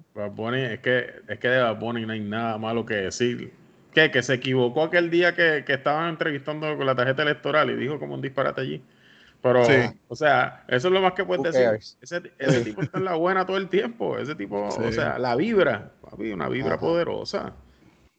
es, 0.55 0.79
que, 0.79 1.07
es 1.29 1.39
que 1.41 1.49
de 1.49 1.61
Bad 1.61 1.81
Bunny 1.81 2.07
no 2.07 2.13
hay 2.13 2.21
nada 2.21 2.57
malo 2.57 2.87
que 2.87 2.95
decir. 2.95 3.53
¿Qué? 3.93 4.13
Que 4.13 4.23
se 4.23 4.35
equivocó 4.35 4.85
aquel 4.85 5.11
día 5.11 5.35
que, 5.35 5.65
que 5.67 5.75
estaban 5.75 6.11
entrevistando 6.11 6.77
con 6.77 6.87
la 6.87 6.95
tarjeta 6.95 7.23
electoral 7.25 7.69
y 7.71 7.77
dijo 7.77 7.99
como 7.99 8.15
un 8.15 8.23
disparate 8.23 8.61
allí. 8.61 8.83
Pero, 9.41 9.63
o 10.09 10.17
sea, 10.17 10.65
eso 10.69 10.89
es 10.89 10.95
lo 10.95 11.01
más 11.01 11.13
que 11.13 11.25
puedes 11.25 11.53
decir. 11.53 11.97
Ese, 12.01 12.21
tipo 12.63 12.83
está 12.83 12.99
en 12.99 13.05
la 13.05 13.15
buena 13.15 13.47
todo 13.47 13.57
el 13.57 13.69
tiempo. 13.69 14.19
Ese 14.19 14.35
tipo, 14.35 14.67
o 14.67 14.93
sea, 14.93 15.19
la 15.19 15.37
vibra, 15.37 15.93
papi, 16.01 16.33
una 16.33 16.49
vibra 16.49 16.79
poderosa. 16.79 17.53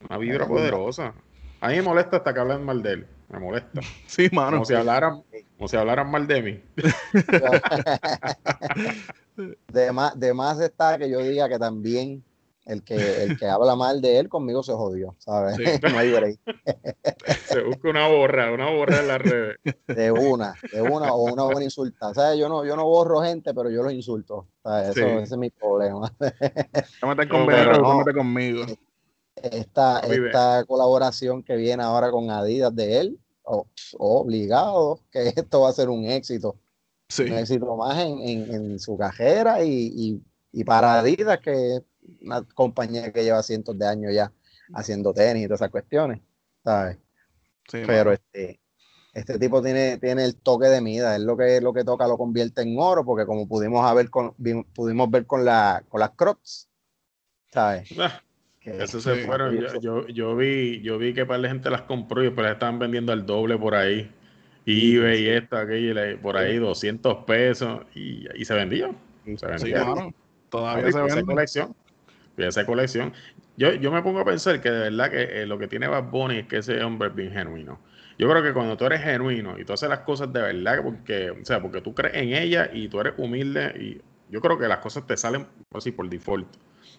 Una 0.07 0.17
vibra 0.17 0.47
poderosa. 0.47 1.13
A 1.61 1.69
mí 1.69 1.75
me 1.75 1.81
molesta 1.81 2.17
hasta 2.17 2.33
que 2.33 2.39
hablen 2.39 2.63
mal 2.63 2.81
de 2.81 2.93
él. 2.93 3.07
Me 3.29 3.39
molesta. 3.39 3.81
Sí, 4.07 4.29
mano. 4.31 4.57
Como 4.57 4.65
si 4.65 4.73
hablaran, 4.73 5.23
como 5.57 5.67
si 5.67 5.75
hablaran 5.75 6.09
mal 6.09 6.25
de 6.25 6.41
mí. 6.41 6.63
de, 9.67 9.91
más, 9.91 10.19
de 10.19 10.33
más 10.33 10.59
está 10.61 10.97
que 10.97 11.09
yo 11.09 11.19
diga 11.19 11.49
que 11.49 11.59
también 11.59 12.23
el 12.69 12.83
que, 12.83 13.23
el 13.23 13.37
que 13.37 13.45
habla 13.47 13.75
mal 13.75 14.01
de 14.01 14.19
él 14.19 14.29
conmigo 14.29 14.63
se 14.63 14.73
jodió, 14.73 15.15
¿sabes? 15.17 15.57
no 15.83 15.97
hay 15.97 16.11
break. 16.11 16.39
se 17.45 17.63
busca 17.63 17.89
una 17.89 18.07
borra, 18.07 18.51
una 18.51 18.69
borra 18.69 18.99
en 18.99 19.07
las 19.07 19.21
redes. 19.21 19.57
De 19.87 20.11
una, 20.11 20.53
de 20.71 20.81
una 20.81 21.13
o 21.13 21.23
una 21.33 21.43
buena 21.43 21.63
insulta. 21.63 22.13
¿Sabes? 22.13 22.39
Yo 22.39 22.47
no, 22.47 22.65
yo 22.65 22.75
no 22.75 22.85
borro 22.85 23.21
gente, 23.21 23.53
pero 23.53 23.69
yo 23.69 23.83
los 23.83 23.93
insulto. 23.93 24.47
¿sabes? 24.63 24.95
Eso, 24.95 25.07
Ese 25.07 25.33
es 25.33 25.37
mi 25.37 25.49
problema. 25.49 26.13
me 26.19 27.27
conmigo, 27.27 27.73
no, 27.73 28.13
conmigo 28.13 28.65
esta, 29.43 29.99
esta 29.99 30.63
colaboración 30.65 31.43
que 31.43 31.55
viene 31.55 31.83
ahora 31.83 32.11
con 32.11 32.29
Adidas 32.29 32.75
de 32.75 32.99
él, 32.99 33.19
obligado 33.97 34.99
que 35.11 35.29
esto 35.29 35.61
va 35.61 35.69
a 35.69 35.73
ser 35.73 35.89
un 35.89 36.05
éxito. 36.05 36.57
Un 37.17 37.33
éxito 37.33 37.75
más 37.75 37.97
en, 37.99 38.79
su 38.79 38.95
cajera 38.97 39.63
y, 39.63 40.21
para 40.65 40.99
Adidas, 40.99 41.39
que 41.39 41.77
es 41.77 41.83
una 42.21 42.43
compañía 42.43 43.11
que 43.11 43.23
lleva 43.23 43.43
cientos 43.43 43.77
de 43.77 43.87
años 43.87 44.13
ya 44.13 44.31
haciendo 44.73 45.13
tenis 45.13 45.43
y 45.43 45.47
todas 45.47 45.61
esas 45.61 45.71
cuestiones, 45.71 46.21
¿sabes? 46.63 46.97
Pero 47.71 48.13
este, 48.13 48.59
este 49.13 49.39
tipo 49.39 49.61
tiene, 49.61 49.97
tiene 49.97 50.25
el 50.25 50.35
toque 50.35 50.67
de 50.67 50.81
mida, 50.81 51.15
es 51.15 51.21
lo 51.21 51.37
que, 51.37 51.61
lo 51.61 51.73
que 51.73 51.83
toca 51.83 52.07
lo 52.07 52.17
convierte 52.17 52.61
en 52.61 52.75
oro, 52.77 53.05
porque 53.05 53.25
como 53.25 53.47
pudimos, 53.47 53.93
ver 53.95 54.09
con, 54.09 54.33
pudimos 54.73 55.09
ver 55.09 55.25
con, 55.25 55.45
la, 55.45 55.83
con 55.87 55.99
las 55.99 56.11
Crocs, 56.11 56.69
¿sabes? 57.51 57.89
Ah. 57.99 58.21
Eso 58.61 58.99
se 58.99 59.25
fueron. 59.25 59.57
Yo, 59.81 60.07
yo, 60.07 60.35
vi, 60.35 60.81
yo 60.81 60.97
vi 60.97 61.13
que 61.13 61.25
para 61.25 61.39
la 61.39 61.49
gente 61.49 61.69
las 61.69 61.83
compró 61.83 62.21
y 62.21 62.25
después 62.25 62.43
las 62.43 62.53
estaban 62.53 62.79
vendiendo 62.79 63.11
al 63.11 63.25
doble 63.25 63.57
por 63.57 63.75
ahí. 63.75 64.11
Y 64.65 64.97
eBay 64.97 65.23
y 65.23 65.29
esto, 65.29 65.57
aquello, 65.57 65.95
por 66.21 66.37
ahí 66.37 66.57
200 66.57 67.23
pesos 67.25 67.81
y, 67.95 68.25
y 68.35 68.45
se 68.45 68.53
vendía. 68.53 68.91
Se 69.37 69.45
vendía. 69.45 70.13
Todavía 70.49 70.91
se 70.91 71.01
vende. 71.01 71.23
colección. 71.23 71.75
Esa 72.47 72.65
colección. 72.65 73.13
Yo, 73.57 73.73
yo 73.73 73.91
me 73.91 74.01
pongo 74.01 74.19
a 74.19 74.25
pensar 74.25 74.61
que 74.61 74.69
de 74.69 74.89
verdad 74.89 75.11
que 75.11 75.41
eh, 75.41 75.45
lo 75.45 75.57
que 75.57 75.67
tiene 75.67 75.87
Bad 75.87 76.05
Bunny 76.09 76.39
es 76.39 76.47
que 76.47 76.57
ese 76.57 76.81
hombre 76.83 77.09
es 77.09 77.15
bien 77.15 77.31
genuino. 77.31 77.79
Yo 78.17 78.29
creo 78.29 78.43
que 78.43 78.53
cuando 78.53 78.75
tú 78.75 78.85
eres 78.85 79.01
genuino 79.01 79.57
y 79.57 79.65
tú 79.65 79.73
haces 79.73 79.89
las 79.89 79.99
cosas 79.99 80.31
de 80.31 80.41
verdad, 80.41 80.81
porque, 80.83 81.31
o 81.31 81.45
sea, 81.45 81.61
porque 81.61 81.81
tú 81.81 81.93
crees 81.93 82.15
en 82.15 82.33
ella 82.33 82.69
y 82.71 82.89
tú 82.89 82.99
eres 82.99 83.13
humilde, 83.17 83.73
y 83.79 84.01
yo 84.31 84.41
creo 84.41 84.57
que 84.57 84.67
las 84.67 84.79
cosas 84.79 85.07
te 85.07 85.15
salen 85.15 85.47
así 85.73 85.91
por 85.91 86.09
default. 86.09 86.47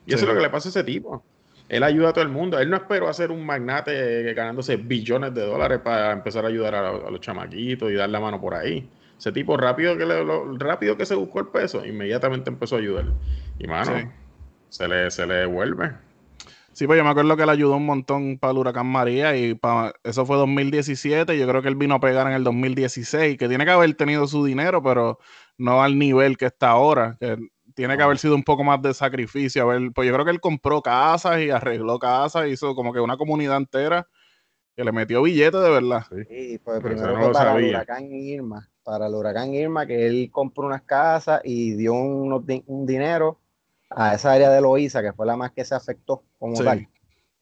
Y 0.07 0.15
eso 0.15 0.25
es 0.25 0.29
lo 0.29 0.35
que 0.35 0.43
le 0.43 0.51
pasa 0.51 0.69
a 0.69 0.71
ese 0.71 0.85
tipo. 0.85 1.23
Él 1.69 1.85
ayuda 1.85 2.09
a 2.09 2.13
todo 2.13 2.25
el 2.25 2.31
mundo. 2.31 2.59
Él 2.59 2.69
no 2.69 2.77
esperó 2.77 3.09
a 3.09 3.13
ser 3.13 3.31
un 3.31 3.47
magnate 3.47 4.35
ganándose 4.35 4.77
billones 4.77 5.33
de 5.35 5.47
dólares 5.47 5.79
para 5.85 6.11
empezar 6.11 6.45
a 6.45 6.49
ayudar 6.49 6.75
a, 6.75 7.11
los 7.11 7.21
chamaquitos 7.21 7.91
y 7.91 7.95
dar 7.95 8.11
la 8.11 8.19
mano 8.19 8.41
por 8.41 8.55
ahí. 8.55 8.89
Ese 9.17 9.31
tipo 9.31 9.57
rápido 9.57 9.97
que, 9.97 10.05
le, 10.05 10.25
rápido 10.59 10.97
que 10.97 11.07
se 11.07 11.15
buscó 11.15 11.41
el 11.41 11.49
peso, 11.49 11.85
inmediatamente 11.87 12.51
empezó 12.51 12.77
a 12.77 12.79
ayudar. 12.81 13.05
Y 13.59 13.69
mano, 13.69 14.11
se, 14.71 14.89
le, 14.89 15.11
se 15.11 15.27
le 15.27 15.35
devuelve. 15.35 15.93
Sí, 16.73 16.87
pues 16.87 16.97
yo 16.97 17.05
me 17.05 17.11
acuerdo 17.11 17.37
que 17.37 17.43
él 17.43 17.51
ayudó 17.51 17.77
un 17.77 17.85
montón 17.85 18.39
para 18.39 18.53
el 18.53 18.59
huracán 18.59 18.87
María 18.87 19.37
y 19.37 19.55
para, 19.55 19.93
eso 20.05 20.25
fue 20.25 20.37
2017. 20.37 21.37
Yo 21.37 21.47
creo 21.47 21.61
que 21.61 21.69
él 21.69 21.75
vino 21.75 21.97
a 21.97 22.01
pegar 22.01 22.27
en 22.27 22.33
el 22.33 22.45
2016, 22.45 23.37
que 23.37 23.49
tiene 23.49 23.65
que 23.65 23.73
haber 23.73 23.93
tenido 23.95 24.27
su 24.27 24.45
dinero, 24.45 24.83
pero 24.83 25.19
no 25.59 25.83
al 25.83 25.99
nivel 25.99 26.39
que 26.39 26.47
está 26.47 26.71
ahora. 26.71 27.17
Que 27.21 27.37
tiene 27.75 27.97
que 27.97 28.03
haber 28.03 28.19
sido 28.19 28.35
un 28.35 28.45
poco 28.45 28.65
más 28.65 28.81
de 28.81 28.95
sacrificio. 28.95 29.63
A 29.63 29.67
ver, 29.67 29.93
pues 29.93 30.09
yo 30.09 30.15
creo 30.15 30.25
que 30.25 30.31
él 30.31 30.41
compró 30.41 30.81
casas 30.81 31.41
y 31.41 31.51
arregló 31.51 31.99
casas, 31.99 32.49
hizo 32.49 32.75
como 32.75 32.93
que 32.93 33.01
una 33.01 33.17
comunidad 33.17 33.57
entera 33.57 34.07
que 34.77 34.85
le 34.85 34.93
metió 34.93 35.23
billetes 35.23 35.61
de 35.61 35.71
verdad. 35.71 36.07
Sí, 36.29 36.61
pues 36.65 36.81
primero 36.81 37.17
fue 37.19 37.33
para 37.33 37.59
el 37.59 37.69
huracán 37.69 38.13
Irma, 38.13 38.71
para 38.85 39.09
el 39.09 39.15
huracán 39.15 39.53
Irma, 39.53 39.87
que 39.87 40.07
él 40.07 40.31
compró 40.33 40.67
unas 40.67 40.83
casas 40.83 41.41
y 41.45 41.73
dio 41.73 41.93
un 41.93 42.87
dinero 42.87 43.40
a 43.91 44.15
esa 44.15 44.33
área 44.33 44.51
de 44.51 44.61
Loíza, 44.61 45.03
que 45.03 45.13
fue 45.13 45.27
la 45.27 45.37
más 45.37 45.53
que 45.53 45.65
se 45.65 45.75
afectó 45.75 46.25
como 46.39 46.63
tal. 46.63 46.89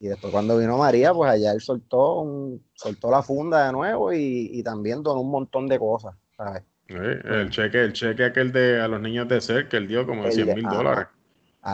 Y 0.00 0.08
después 0.08 0.32
cuando 0.32 0.56
vino 0.58 0.78
María, 0.78 1.12
pues 1.12 1.30
allá 1.30 1.52
él 1.52 1.60
soltó, 1.60 2.20
un, 2.20 2.64
soltó 2.74 3.10
la 3.10 3.22
funda 3.22 3.66
de 3.66 3.72
nuevo 3.72 4.12
y, 4.12 4.50
y 4.52 4.62
también 4.62 5.02
donó 5.02 5.20
un 5.20 5.30
montón 5.30 5.66
de 5.66 5.78
cosas, 5.78 6.14
¿sabes? 6.36 6.62
el 6.88 7.50
cheque, 7.50 7.82
el 7.82 7.92
cheque 7.92 8.24
aquel 8.24 8.50
de 8.50 8.80
a 8.80 8.88
los 8.88 9.00
niños 9.00 9.28
de 9.28 9.40
ser 9.40 9.68
que 9.68 9.76
él 9.76 9.86
dio 9.86 10.06
como 10.06 10.24
de 10.24 10.32
100 10.32 10.54
mil 10.54 10.64
dólares. 10.64 11.06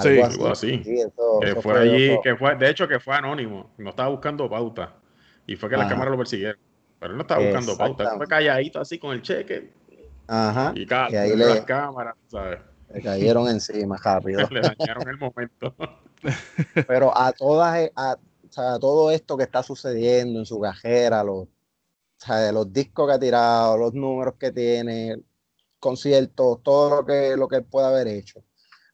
Sí, 0.02 0.20
algo 0.20 0.48
así. 0.48 0.82
que 0.82 1.54
fue 1.60 1.78
allí, 1.78 2.18
que 2.22 2.34
fue, 2.34 2.56
de 2.56 2.70
hecho 2.70 2.88
que 2.88 2.98
fue 2.98 3.14
anónimo, 3.14 3.70
no 3.78 3.90
estaba 3.90 4.08
buscando 4.08 4.48
pauta. 4.50 4.96
Y 5.46 5.56
fue 5.56 5.68
que 5.68 5.76
las 5.76 5.88
cámaras 5.88 6.10
lo 6.10 6.18
persiguieron. 6.18 6.58
Pero 6.98 7.12
él 7.12 7.16
no 7.18 7.22
estaba 7.22 7.44
buscando 7.44 7.76
pauta, 7.76 8.16
fue 8.16 8.26
calladito 8.26 8.80
así 8.80 8.98
con 8.98 9.12
el 9.12 9.22
cheque. 9.22 9.72
Ajá. 10.26 10.72
Y, 10.74 10.80
y 10.82 11.16
ahí 11.16 11.36
le, 11.36 11.46
las 11.46 11.60
cámaras, 11.60 12.16
¿sabes? 12.26 12.58
Le 12.94 13.02
cayeron 13.02 13.48
encima 13.48 13.96
rápido. 13.96 14.38
le 14.50 14.60
dañaron 14.60 15.08
el 15.08 15.18
momento. 15.18 15.74
Pero 16.86 17.16
a 17.16 17.32
todas, 17.32 17.90
a, 17.96 18.14
o 18.14 18.52
sea, 18.52 18.74
a 18.74 18.78
todo 18.78 19.10
esto 19.10 19.36
que 19.36 19.44
está 19.44 19.62
sucediendo 19.62 20.38
en 20.38 20.46
su 20.46 20.60
cajera, 20.60 21.22
los 21.24 21.48
de 22.32 22.52
los 22.52 22.72
discos 22.72 23.08
que 23.08 23.14
ha 23.14 23.18
tirado, 23.18 23.76
los 23.76 23.92
números 23.92 24.34
que 24.38 24.50
tiene, 24.50 25.20
conciertos, 25.78 26.62
todo 26.62 26.96
lo 26.96 27.06
que, 27.06 27.36
lo 27.36 27.48
que 27.48 27.60
puede 27.60 27.86
haber 27.86 28.08
hecho. 28.08 28.42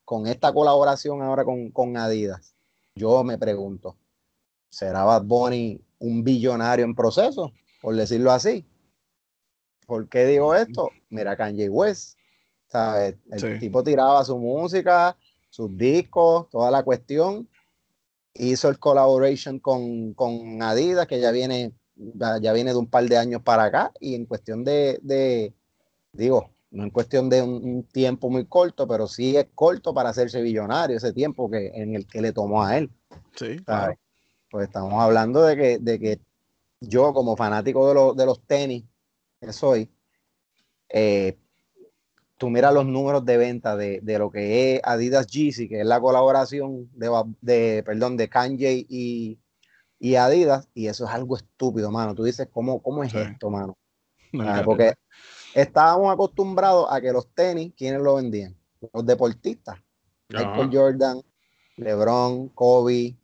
Con 0.05 0.27
esta 0.27 0.52
colaboración 0.52 1.22
ahora 1.22 1.44
con, 1.44 1.97
Adidas, 1.97 2.56
yo 2.97 3.22
me 3.22 3.39
pregunto, 3.39 3.97
¿será 4.68 5.05
Bad 5.05 5.22
Bunny 5.22 5.81
un 6.01 6.24
billonario 6.24 6.85
en 6.85 6.94
proceso, 6.94 7.52
por 7.81 7.94
decirlo 7.94 8.32
así. 8.32 8.66
¿Por 9.86 10.09
qué 10.09 10.24
digo 10.27 10.55
esto? 10.55 10.90
Mira, 11.09 11.36
Kanye 11.36 11.68
West, 11.68 12.16
¿sabes? 12.70 13.16
El 13.30 13.59
tipo 13.59 13.82
tiraba 13.82 14.24
su 14.24 14.38
música, 14.38 15.16
sus 15.51 15.76
discos, 15.76 16.48
toda 16.51 16.70
la 16.70 16.82
cuestión. 16.82 17.48
Hizo 18.34 18.68
el 18.68 18.78
collaboration 18.78 19.59
con, 19.59 20.14
con 20.14 20.62
Adidas, 20.62 21.06
que 21.06 21.20
ya 21.20 21.32
viene, 21.32 21.72
ya 21.97 22.52
viene 22.52 22.70
de 22.70 22.78
un 22.78 22.86
par 22.86 23.05
de 23.05 23.18
años 23.18 23.42
para 23.42 23.64
acá, 23.64 23.92
y 23.98 24.14
en 24.14 24.24
cuestión 24.24 24.62
de, 24.62 25.52
digo, 26.12 26.51
no 26.70 26.84
en 26.84 26.90
cuestión 26.90 27.28
de 27.28 27.42
un, 27.42 27.82
tiempo 27.82 28.30
muy 28.30 28.47
corto, 28.47 28.86
pero 28.86 29.09
sí 29.09 29.36
es 29.36 29.48
corto 29.55 29.92
para 29.92 30.10
hacerse 30.10 30.40
billonario 30.40 30.97
ese 30.97 31.12
tiempo 31.12 31.51
que, 31.51 31.72
en 31.74 31.97
el 31.97 32.06
que 32.06 32.22
le 32.22 32.32
tomó 32.32 32.62
a 32.62 32.78
él. 32.78 32.90
Sí, 33.34 33.56
Pues 34.48 34.66
estamos 34.66 34.94
hablando 34.94 35.42
de 35.42 35.56
que, 35.56 35.78
de 35.78 35.98
que 35.98 36.20
yo 36.80 37.12
como 37.12 37.36
fanático 37.36 38.14
de, 38.14 38.20
de 38.20 38.26
los 38.26 38.40
tenis 38.47 38.84
que 39.40 39.52
soy, 39.52 39.90
eh, 40.88 41.36
tú 42.40 42.48
miras 42.48 42.72
los 42.72 42.86
números 42.86 43.26
de 43.26 43.36
venta 43.36 43.76
de, 43.76 44.00
lo 44.18 44.30
que 44.30 44.76
es 44.76 44.80
Adidas 44.82 45.26
Yeezy, 45.26 45.68
que 45.68 45.80
es 45.80 45.86
la 45.86 46.00
colaboración 46.00 46.88
de, 46.94 47.82
perdón, 47.84 48.16
de 48.16 48.30
Kanye 48.30 48.86
y, 48.88 49.38
Adidas, 50.16 50.66
y 50.72 50.86
eso 50.86 51.04
es 51.04 51.10
algo 51.10 51.36
estúpido, 51.36 51.90
mano. 51.90 52.14
Tú 52.14 52.24
dices, 52.24 52.48
¿cómo, 52.50 52.82
cómo 52.82 53.04
es 53.04 53.14
esto, 53.14 53.50
mano? 53.50 53.76
Ah, 54.38 54.62
porque 54.64 54.94
estábamos 55.56 56.14
acostumbrados 56.14 56.86
a 56.88 57.00
que 57.00 57.10
los 57.10 57.26
tenis, 57.34 57.72
¿quiénes 57.76 58.00
lo 58.00 58.14
vendían? 58.14 58.56
Los 58.92 59.04
deportistas. 59.04 59.76
Michael 60.28 60.70
Jordan, 60.72 61.20
LeBron, 61.76 62.50
Kobe, 62.50 63.16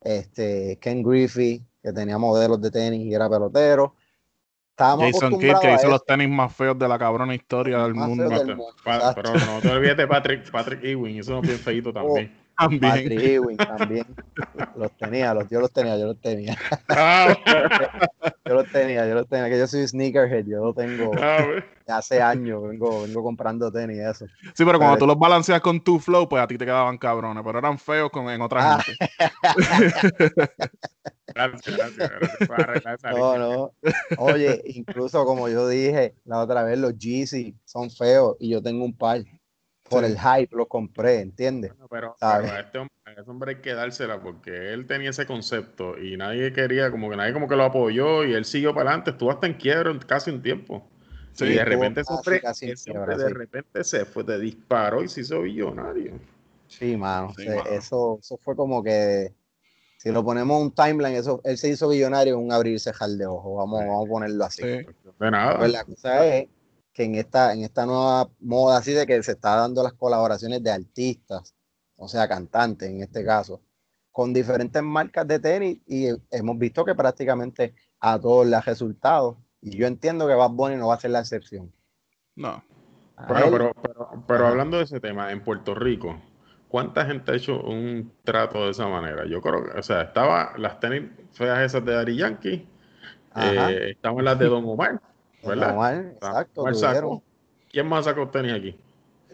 este, 0.00 0.78
Ken 0.80 1.02
Griffey, 1.02 1.66
que 1.82 1.92
tenía 1.92 2.16
modelos 2.16 2.60
de 2.62 2.70
tenis 2.70 3.04
y 3.04 3.12
era 3.12 3.28
pelotero. 3.28 3.96
Jason 4.76 5.38
Kidd, 5.38 5.54
que 5.60 5.74
hizo 5.74 5.88
los 5.88 6.04
tenis 6.04 6.28
más 6.28 6.54
feos 6.54 6.78
de 6.78 6.88
la 6.88 6.98
cabrona 6.98 7.34
historia 7.34 7.78
del 7.78 7.94
mundo. 7.94 8.28
pero 9.14 9.34
no 9.34 9.60
te 9.60 9.68
olvides 9.70 9.96
de 9.96 10.06
Patrick, 10.06 10.50
Patrick 10.50 10.82
Ewing, 10.82 11.18
eso 11.18 11.32
no 11.32 11.42
bien 11.42 11.58
feito 11.58 11.90
oh, 11.90 11.92
también. 11.92 12.32
también. 12.56 12.80
Patrick 12.80 13.20
Ewing 13.20 13.56
también. 13.56 14.06
los 14.76 14.90
tenía, 14.92 15.34
los, 15.34 15.48
yo 15.48 15.60
los 15.60 15.70
tenía, 15.70 15.96
yo 15.98 16.06
los 16.06 16.20
tenía. 16.20 16.56
Ah, 16.88 17.36
yo 18.46 18.54
los 18.54 18.70
tenía, 18.70 19.06
yo 19.06 19.14
los 19.14 19.28
tenía, 19.28 19.48
que 19.48 19.58
yo 19.58 19.66
soy 19.66 19.86
sneakerhead, 19.86 20.46
yo 20.46 20.64
lo 20.64 20.74
tengo 20.74 21.12
ah, 21.20 21.44
hace 21.88 22.22
años, 22.22 22.62
vengo, 22.62 23.02
vengo 23.02 23.22
comprando 23.22 23.70
tenis 23.70 23.98
eso. 23.98 24.26
Sí, 24.54 24.64
pero 24.64 24.78
cuando 24.78 24.98
tú 24.98 25.06
los 25.06 25.18
balanceas 25.18 25.60
con 25.60 25.80
tu 25.80 25.98
flow, 25.98 26.28
pues 26.28 26.42
a 26.42 26.46
ti 26.46 26.56
te 26.56 26.64
quedaban 26.64 26.98
cabrones, 26.98 27.42
pero 27.44 27.58
eran 27.58 27.78
feos 27.78 28.10
con, 28.10 28.28
en 28.30 28.40
otra 28.40 28.74
ah. 28.74 28.82
gente. 28.82 29.10
Gracias, 31.34 31.76
gracias. 31.76 33.02
No, 33.10 33.38
no. 33.38 33.72
Oye, 34.16 34.62
incluso 34.66 35.24
como 35.24 35.48
yo 35.48 35.68
dije 35.68 36.14
la 36.24 36.40
otra 36.40 36.62
vez, 36.62 36.78
los 36.78 36.96
Yeezy 36.98 37.56
son 37.64 37.90
feos 37.90 38.36
y 38.38 38.50
yo 38.50 38.62
tengo 38.62 38.84
un 38.84 38.96
par. 38.96 39.22
Por 39.88 40.04
el 40.04 40.18
hype 40.18 40.56
lo 40.56 40.66
compré, 40.66 41.20
¿entiendes? 41.20 41.72
pero, 41.90 42.16
a, 42.22 42.60
este 42.60 42.78
hombre, 42.78 42.94
ese 43.14 43.30
hombre 43.30 43.50
hay 43.50 43.60
que 43.60 43.74
dársela 43.74 44.22
porque 44.22 44.72
él 44.72 44.86
tenía 44.86 45.10
ese 45.10 45.26
concepto 45.26 45.98
y 45.98 46.16
nadie 46.16 46.50
quería, 46.54 46.90
como 46.90 47.10
que 47.10 47.16
nadie 47.16 47.34
como 47.34 47.46
que 47.46 47.56
lo 47.56 47.64
apoyó 47.64 48.24
y 48.24 48.32
él 48.32 48.46
siguió 48.46 48.72
para 48.72 48.88
adelante, 48.88 49.10
estuvo 49.10 49.30
hasta 49.30 49.46
en 49.46 49.54
quiebra 49.54 49.92
casi 50.06 50.30
un 50.30 50.40
tiempo. 50.40 50.88
Sí, 51.32 51.44
y 51.44 51.54
de 51.54 51.64
repente, 51.64 52.02
casi, 52.40 52.66
de 52.66 53.28
repente 53.28 53.84
se 53.84 54.06
fue, 54.06 54.24
te 54.24 54.38
disparó 54.38 55.02
y 55.02 55.08
se 55.08 55.20
hizo 55.22 55.42
billonario. 55.42 56.12
Sí, 56.68 56.96
mano. 56.96 57.34
Eso, 57.68 58.18
eso 58.18 58.38
fue 58.38 58.56
como 58.56 58.82
que 58.82 59.34
si 60.02 60.10
lo 60.10 60.24
ponemos 60.24 60.60
un 60.60 60.72
timeline, 60.72 61.14
eso, 61.14 61.40
él 61.44 61.56
se 61.56 61.68
hizo 61.68 61.88
billonario 61.88 62.34
en 62.34 62.40
un 62.40 62.50
abrir 62.50 62.74
y 62.74 62.78
cerrar 62.80 63.08
de 63.10 63.24
ojos. 63.24 63.56
Vamos, 63.56 63.86
vamos 63.86 64.04
a 64.04 64.10
ponerlo 64.10 64.44
así. 64.44 64.62
De 64.64 65.30
nada. 65.30 65.58
Pues 65.58 65.70
la 65.70 65.84
cosa 65.84 66.26
es 66.26 66.48
que 66.92 67.04
en 67.04 67.14
esta, 67.14 67.52
en 67.52 67.62
esta 67.62 67.86
nueva 67.86 68.28
moda 68.40 68.78
así 68.78 68.92
de 68.94 69.06
que 69.06 69.22
se 69.22 69.30
está 69.30 69.54
dando 69.54 69.80
las 69.80 69.92
colaboraciones 69.92 70.60
de 70.60 70.72
artistas, 70.72 71.54
o 71.94 72.08
sea, 72.08 72.26
cantantes 72.26 72.90
en 72.90 73.00
este 73.00 73.24
caso, 73.24 73.62
con 74.10 74.32
diferentes 74.32 74.82
marcas 74.82 75.24
de 75.28 75.38
tenis 75.38 75.78
y 75.86 76.08
hemos 76.32 76.58
visto 76.58 76.84
que 76.84 76.96
prácticamente 76.96 77.72
a 78.00 78.18
todos 78.18 78.44
les 78.44 78.54
ha 78.54 78.62
resultado. 78.62 79.38
Y 79.60 79.76
yo 79.76 79.86
entiendo 79.86 80.26
que 80.26 80.34
Bad 80.34 80.50
Bunny 80.50 80.74
no 80.74 80.88
va 80.88 80.94
a 80.94 81.00
ser 81.00 81.12
la 81.12 81.20
excepción. 81.20 81.72
No. 82.34 82.64
bueno, 83.28 83.46
pero, 83.52 83.72
pero, 83.80 84.24
pero 84.26 84.46
hablando 84.48 84.78
de 84.78 84.82
ese 84.82 84.98
tema, 84.98 85.30
en 85.30 85.44
Puerto 85.44 85.76
Rico, 85.76 86.20
¿cuánta 86.72 87.04
gente 87.04 87.30
ha 87.30 87.34
hecho 87.34 87.60
un 87.60 88.10
trato 88.24 88.64
de 88.64 88.70
esa 88.70 88.88
manera? 88.88 89.26
Yo 89.26 89.42
creo 89.42 89.62
que, 89.62 89.78
o 89.78 89.82
sea, 89.82 90.00
estaba 90.00 90.54
las 90.56 90.80
tenis 90.80 91.10
feas 91.32 91.60
esas 91.60 91.84
de 91.84 91.92
Dari 91.92 92.16
Yankee, 92.16 92.66
eh, 93.36 93.90
estaban 93.90 94.24
las 94.24 94.38
de 94.38 94.46
Don 94.46 94.64
Omar, 94.64 94.98
¿verdad? 95.44 95.66
Don 95.66 95.76
Omar, 95.76 96.16
exacto. 96.16 97.22
¿Quién 97.70 97.86
más 97.86 98.06
sacó 98.06 98.26
tenis 98.30 98.54
aquí? 98.54 98.76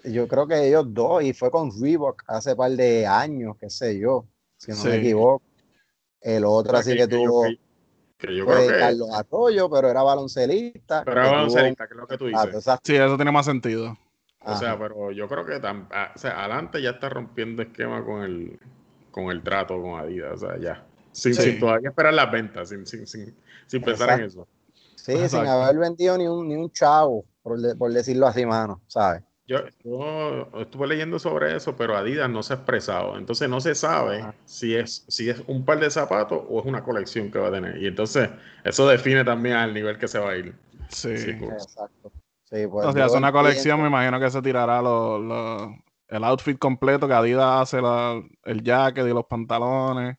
Yo 0.05 0.27
creo 0.27 0.49
que 0.49 0.67
ellos 0.67 0.93
dos, 0.93 1.23
y 1.23 1.33
fue 1.33 1.51
con 1.51 1.71
Reebok 1.81 2.25
hace 2.27 2.57
par 2.57 2.73
de 2.73 3.07
años, 3.07 3.57
qué 3.61 3.71
sé 3.71 4.01
yo, 4.01 4.27
si 4.57 4.73
no 4.73 4.85
me 4.85 4.97
equivoco. 4.97 5.43
El 6.21 6.45
otro 6.45 6.77
así 6.77 6.97
que, 6.97 7.07
tuvo. 7.07 7.45
que 8.19 8.37
yo 8.37 8.47
creo 8.47 8.67
que... 8.67 8.79
Carlos 8.79 9.11
Arroyo, 9.13 9.71
pero 9.71 9.89
era 9.89 10.03
baloncelista. 10.03 11.05
Pero 11.05 11.21
era 11.21 11.31
baloncelista, 11.31 11.87
que 11.87 11.95
es 11.95 12.01
lo 12.01 12.07
que 12.09 12.19
tú 12.19 12.27
dices. 12.27 12.65
sí, 12.83 12.97
eso 12.97 13.15
tiene 13.15 13.31
más 13.31 13.47
sentido. 13.47 13.97
O 14.49 14.57
sea, 14.57 14.79
pero 14.79 15.13
yo 15.13 15.29
creo 15.29 15.45
que 15.45 15.61
ah, 15.63 16.13
o 16.15 16.19
sea, 16.19 16.41
adelante 16.41 16.81
ya 16.81 16.91
está 16.91 17.09
rompiendo 17.09 17.63
esquema 17.63 18.05
con 18.05 18.23
el, 18.23 18.59
con 19.11 19.31
el 19.31 19.43
trato 19.43 19.81
con 19.81 20.01
Adidas. 20.01 20.43
O 20.43 20.47
sea, 20.47 20.59
ya. 20.59 20.85
Sin, 21.13 21.59
todavía 21.59 21.89
esperar 21.89 22.15
las 22.15 22.31
ventas, 22.31 22.69
sin, 22.69 22.87
sin, 22.87 23.07
sin, 23.07 23.35
sin 23.67 23.83
pensar 23.83 24.21
en 24.21 24.27
eso. 24.27 24.47
Sí, 24.95 25.29
sin 25.29 25.47
haber 25.47 25.77
vendido 25.79 26.17
ni 26.17 26.27
un, 26.27 26.49
ni 26.49 26.55
un 26.55 26.71
chavo, 26.71 27.25
por, 27.43 27.59
por 27.77 27.93
decirlo 27.93 28.27
así, 28.27 28.45
mano, 28.47 28.81
¿sabes? 28.87 29.23
Yo, 29.49 29.61
yo, 29.83 30.47
estuve 30.61 30.87
leyendo 30.87 31.19
sobre 31.19 31.57
eso, 31.57 31.75
pero 31.75 31.97
Adidas 31.97 32.29
no 32.29 32.43
se 32.43 32.53
ha 32.53 32.57
expresado. 32.57 33.17
Entonces 33.17 33.49
no 33.49 33.61
se 33.61 33.75
sabe 33.75 34.23
si 34.45 34.77
es, 34.77 35.05
si 35.09 35.31
es 35.31 35.43
un 35.47 35.65
par 35.65 35.81
de 35.81 35.91
zapatos 35.91 36.43
o 36.49 36.61
es 36.61 36.67
una 36.67 36.85
colección 36.85 37.31
que 37.31 37.39
va 37.39 37.49
a 37.49 37.53
tener. 37.53 37.83
Y 37.83 37.87
entonces 37.87 38.29
eso 38.63 38.87
define 38.87 39.25
también 39.25 39.57
al 39.57 39.73
nivel 39.73 39.97
que 39.97 40.07
se 40.07 40.19
va 40.19 40.33
a 40.33 40.37
ir. 40.37 40.55
Sí, 40.91 41.17
sí 41.17 41.33
pues. 41.33 41.67
Exacto. 42.51 42.71
Pues, 42.71 42.87
o 42.87 42.93
sea, 42.93 43.07
es 43.07 43.13
una 43.13 43.33
colección, 43.33 43.81
me 43.81 43.89
imagino 43.89 44.19
que 44.19 44.31
se 44.31 44.43
tirará 44.43 44.79
el 44.81 46.25
outfit 46.25 46.59
completo, 46.59 47.07
que 47.07 47.15
Adidas 47.15 47.63
hace 47.63 47.81
el 48.45 48.63
jacket 48.63 49.07
y 49.07 49.13
los 49.13 49.27
pantalones, 49.27 50.17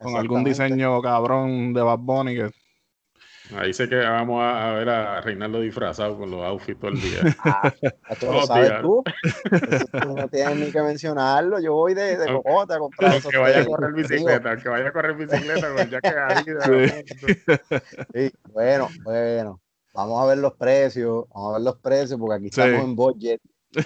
con 0.00 0.16
algún 0.16 0.44
diseño 0.44 1.00
cabrón 1.02 1.72
de 1.72 1.82
Bad 1.82 1.98
Bunny 1.98 2.34
que 2.34 2.50
Ahí 3.56 3.72
sé 3.72 3.88
que 3.88 3.96
vamos 3.96 4.42
a, 4.42 4.72
ver 4.74 4.88
a 4.88 5.20
Reinaldo 5.20 5.60
disfrazado 5.60 6.16
con 6.16 6.30
los 6.30 6.40
outfits 6.44 6.78
todo 6.78 6.90
el 6.90 7.00
día. 7.00 7.20
Ah, 7.44 7.72
esto 8.10 8.32
lo 8.32 8.46
sabes 8.46 8.80
tú. 8.80 9.02
no 10.06 10.28
tienes 10.28 10.56
ni 10.56 10.70
que 10.70 10.82
mencionarlo. 10.82 11.58
Yo 11.58 11.74
voy 11.74 11.94
de, 11.94 12.16
de 12.16 12.24
a 12.24 12.78
comprar 12.78 13.12
Aunque 13.12 13.38
vaya 13.38 13.60
a 13.60 13.64
correr 13.64 13.92
bicicleta, 13.92 14.50
aunque 14.50 14.68
vaya 14.68 14.88
a 14.88 14.92
correr 14.92 15.16
bicicleta, 15.16 15.68
pues 15.74 15.90
ya 15.90 16.00
que 16.00 16.08
ahí. 16.08 16.44
Sí. 18.14 18.32
Bueno, 18.52 18.88
bueno 19.02 19.60
vamos 19.92 20.22
a 20.22 20.26
ver 20.26 20.38
los 20.38 20.54
precios, 20.54 21.26
vamos 21.34 21.50
a 21.50 21.52
ver 21.58 21.62
los 21.62 21.76
precios, 21.76 22.18
porque 22.18 22.36
aquí 22.36 22.46
estamos 22.46 22.84
en 22.84 22.96
budget. 22.96 23.40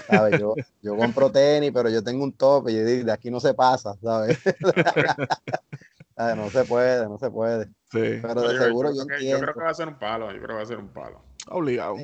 ¿sabes? 0.08 0.40
Yo, 0.40 0.54
yo 0.82 0.96
compro 0.96 1.30
tenis, 1.30 1.70
pero 1.72 1.90
yo 1.90 2.02
tengo 2.02 2.24
un 2.24 2.32
tope 2.32 2.72
y 2.72 2.76
de 2.76 3.12
aquí 3.12 3.30
no 3.30 3.40
se 3.40 3.54
pasa, 3.54 3.96
¿sabes? 4.02 4.38
no 6.16 6.50
se 6.50 6.64
puede, 6.64 7.08
no 7.08 7.18
se 7.18 7.30
puede. 7.30 7.66
Sí. 7.90 8.20
Pero 8.22 8.48
de 8.48 8.58
seguro 8.58 8.90
yo. 8.92 9.04
Yo 9.20 9.40
creo 9.40 9.54
que 9.54 9.60
va 9.60 9.70
a 9.70 9.74
ser 9.74 9.88
un 9.88 9.98
palo, 9.98 10.32
yo 10.32 10.38
creo 10.38 10.48
que 10.48 10.54
va 10.54 10.62
a 10.62 10.66
ser 10.66 10.78
un 10.78 10.88
palo. 10.88 11.22
Obligado. 11.50 11.96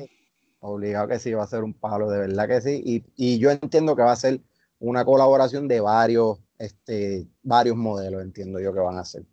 obligado 0.59 1.07
que 1.07 1.19
sí, 1.19 1.33
va 1.33 1.43
a 1.43 1.47
ser 1.47 1.63
un 1.63 1.73
palo, 1.73 2.09
de 2.09 2.19
verdad 2.19 2.47
que 2.47 2.61
sí. 2.61 2.81
Y, 2.85 3.03
y 3.15 3.39
yo 3.39 3.51
entiendo 3.51 3.95
que 3.95 4.03
va 4.03 4.11
a 4.11 4.17
ser 4.17 4.41
una 4.79 5.05
colaboración 5.05 5.67
de 5.67 5.79
varios, 5.79 6.39
este, 6.57 7.27
varios 7.43 7.75
modelos, 7.75 8.21
entiendo 8.21 8.59
yo 8.59 8.73
que 8.73 8.79
van 8.79 8.97
a 8.97 9.05
ser. 9.05 9.23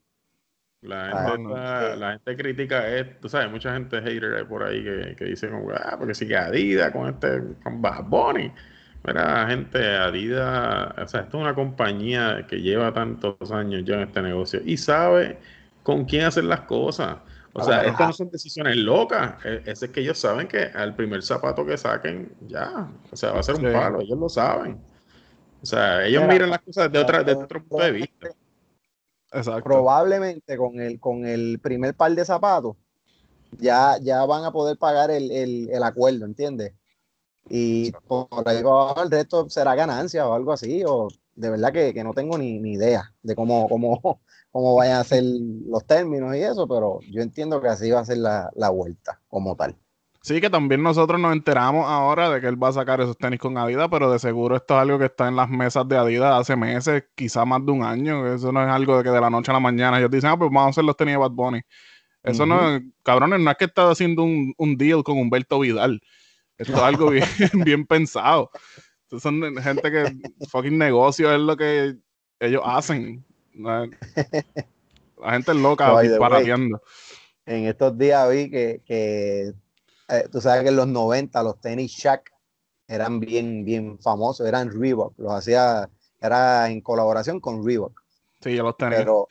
La 0.82 1.32
gente, 1.32 1.96
la 1.96 2.12
gente 2.12 2.36
critica 2.36 2.86
esto, 2.86 3.16
tú 3.22 3.28
sabes, 3.28 3.50
mucha 3.50 3.72
gente 3.72 4.00
hater 4.00 4.46
por 4.46 4.62
ahí 4.62 4.84
que, 4.84 5.16
que 5.16 5.24
dice 5.24 5.50
como, 5.50 5.72
ah, 5.72 5.96
porque 5.98 6.14
sigue 6.14 6.36
Adidas 6.36 6.92
con 6.92 7.08
este, 7.08 7.42
con 7.64 7.82
Bad 7.82 8.04
Bunny. 8.04 8.52
Mira, 9.04 9.46
gente, 9.48 9.96
Adidas, 9.96 10.92
o 10.96 11.08
sea, 11.08 11.20
esto 11.20 11.38
es 11.38 11.42
una 11.42 11.54
compañía 11.54 12.46
que 12.48 12.60
lleva 12.60 12.92
tantos 12.92 13.50
años 13.50 13.82
ya 13.84 13.94
en 13.94 14.00
este 14.02 14.22
negocio 14.22 14.60
y 14.64 14.76
sabe 14.76 15.38
con 15.82 16.04
quién 16.04 16.26
hacer 16.26 16.44
las 16.44 16.60
cosas. 16.60 17.16
O 17.54 17.64
sea, 17.64 17.82
estas 17.82 18.06
no 18.06 18.12
son 18.12 18.30
decisiones 18.30 18.76
locas. 18.76 19.44
E, 19.44 19.62
es, 19.66 19.82
es 19.82 19.90
que 19.90 20.00
ellos 20.00 20.18
saben 20.18 20.46
que 20.46 20.62
al 20.62 20.94
primer 20.94 21.22
zapato 21.22 21.66
que 21.66 21.76
saquen, 21.76 22.30
ya, 22.46 22.88
o 23.10 23.16
sea, 23.16 23.32
va 23.32 23.40
a 23.40 23.42
ser 23.42 23.56
un 23.56 23.72
palo, 23.72 24.00
ellos 24.00 24.18
lo 24.18 24.28
saben. 24.28 24.78
O 25.60 25.66
sea, 25.66 26.06
ellos 26.06 26.24
miran 26.28 26.50
las 26.50 26.60
cosas 26.60 26.92
de 26.92 27.00
otra, 27.00 27.24
desde 27.24 27.42
otro 27.42 27.64
punto 27.64 27.84
de 27.84 27.92
vista. 27.92 28.28
Probablemente 29.62 30.56
con 30.56 30.80
el, 30.80 30.98
con 30.98 31.26
el 31.26 31.58
primer 31.60 31.94
par 31.94 32.14
de 32.14 32.24
zapatos 32.24 32.76
ya, 33.52 33.98
ya 34.00 34.24
van 34.26 34.44
a 34.44 34.52
poder 34.52 34.76
pagar 34.78 35.10
el, 35.10 35.82
acuerdo, 35.82 36.24
¿entiendes? 36.24 36.74
Y 37.48 37.92
por 37.92 38.28
ahí 38.46 38.62
el 39.02 39.10
resto 39.10 39.48
será 39.48 39.74
ganancia 39.74 40.28
o 40.28 40.34
algo 40.34 40.52
así, 40.52 40.82
o 40.86 41.08
de 41.34 41.50
verdad 41.50 41.72
que, 41.72 42.04
no 42.04 42.12
tengo 42.12 42.36
ni, 42.36 42.58
ni, 42.58 42.72
idea 42.72 43.14
de 43.22 43.34
cómo, 43.34 43.68
cómo, 43.68 44.20
cómo 44.52 44.74
vayan 44.74 44.98
a 44.98 45.04
ser 45.04 45.24
los 45.24 45.84
términos 45.86 46.36
y 46.36 46.40
eso, 46.40 46.68
pero 46.68 47.00
yo 47.10 47.22
entiendo 47.22 47.60
que 47.60 47.68
así 47.68 47.90
va 47.90 48.00
a 48.00 48.04
ser 48.04 48.18
la, 48.18 48.50
la 48.54 48.70
vuelta 48.70 49.20
como 49.28 49.56
tal. 49.56 49.76
Sí, 50.28 50.42
que 50.42 50.50
también 50.50 50.82
nosotros 50.82 51.18
nos 51.18 51.32
enteramos 51.32 51.86
ahora 51.88 52.28
de 52.28 52.42
que 52.42 52.48
él 52.48 52.62
va 52.62 52.68
a 52.68 52.72
sacar 52.72 53.00
esos 53.00 53.16
tenis 53.16 53.40
con 53.40 53.56
Adidas, 53.56 53.88
pero 53.90 54.12
de 54.12 54.18
seguro 54.18 54.56
esto 54.56 54.74
es 54.74 54.80
algo 54.82 54.98
que 54.98 55.06
está 55.06 55.26
en 55.26 55.36
las 55.36 55.48
mesas 55.48 55.88
de 55.88 55.96
Adidas 55.96 56.38
hace 56.38 56.54
meses, 56.54 57.04
quizá 57.14 57.46
más 57.46 57.64
de 57.64 57.72
un 57.72 57.82
año. 57.82 58.30
Eso 58.34 58.52
no 58.52 58.62
es 58.62 58.68
algo 58.68 58.98
de 58.98 59.04
que 59.04 59.08
de 59.08 59.22
la 59.22 59.30
noche 59.30 59.50
a 59.50 59.54
la 59.54 59.60
mañana 59.60 59.96
ellos 59.98 60.10
dicen, 60.10 60.28
ah, 60.28 60.38
pues 60.38 60.50
vamos 60.50 60.66
a 60.66 60.68
hacer 60.68 60.84
los 60.84 60.98
tenis 60.98 61.14
de 61.14 61.16
Bad 61.16 61.30
Bunny. 61.30 61.62
Eso 62.22 62.44
no, 62.44 62.78
cabrones, 63.02 63.40
no 63.40 63.50
es 63.50 63.56
que 63.56 63.64
está 63.64 63.90
haciendo 63.90 64.22
un, 64.22 64.52
un, 64.58 64.76
deal 64.76 65.02
con 65.02 65.16
Humberto 65.16 65.60
Vidal. 65.60 65.98
Esto 66.58 66.74
es 66.74 66.82
algo 66.82 67.08
bien, 67.08 67.24
bien 67.64 67.86
pensado. 67.86 68.50
Estos 69.04 69.22
son 69.22 69.56
gente 69.56 69.90
que 69.90 70.14
fucking 70.50 70.76
negocio 70.76 71.32
es 71.32 71.40
lo 71.40 71.56
que 71.56 71.96
ellos 72.38 72.62
hacen. 72.66 73.24
La 73.54 73.88
gente 75.30 75.52
es 75.52 75.56
loca 75.56 75.90
parateando. 76.18 76.82
En 77.46 77.64
estos 77.64 77.96
días 77.96 78.30
vi 78.30 78.50
que, 78.50 78.82
que 78.84 79.54
eh, 80.08 80.28
tú 80.30 80.40
sabes 80.40 80.62
que 80.62 80.68
en 80.70 80.76
los 80.76 80.88
90 80.88 81.42
los 81.42 81.60
tenis 81.60 81.92
Shaq 81.92 82.30
eran 82.86 83.20
bien, 83.20 83.64
bien 83.64 83.98
famosos, 83.98 84.46
eran 84.46 84.70
Reebok, 84.70 85.18
los 85.18 85.32
hacía, 85.32 85.88
era 86.20 86.70
en 86.70 86.80
colaboración 86.80 87.40
con 87.40 87.64
Reebok. 87.64 88.00
Sí, 88.40 88.56
yo 88.56 88.62
los 88.62 88.76
tenía. 88.76 88.98
Pero 88.98 89.28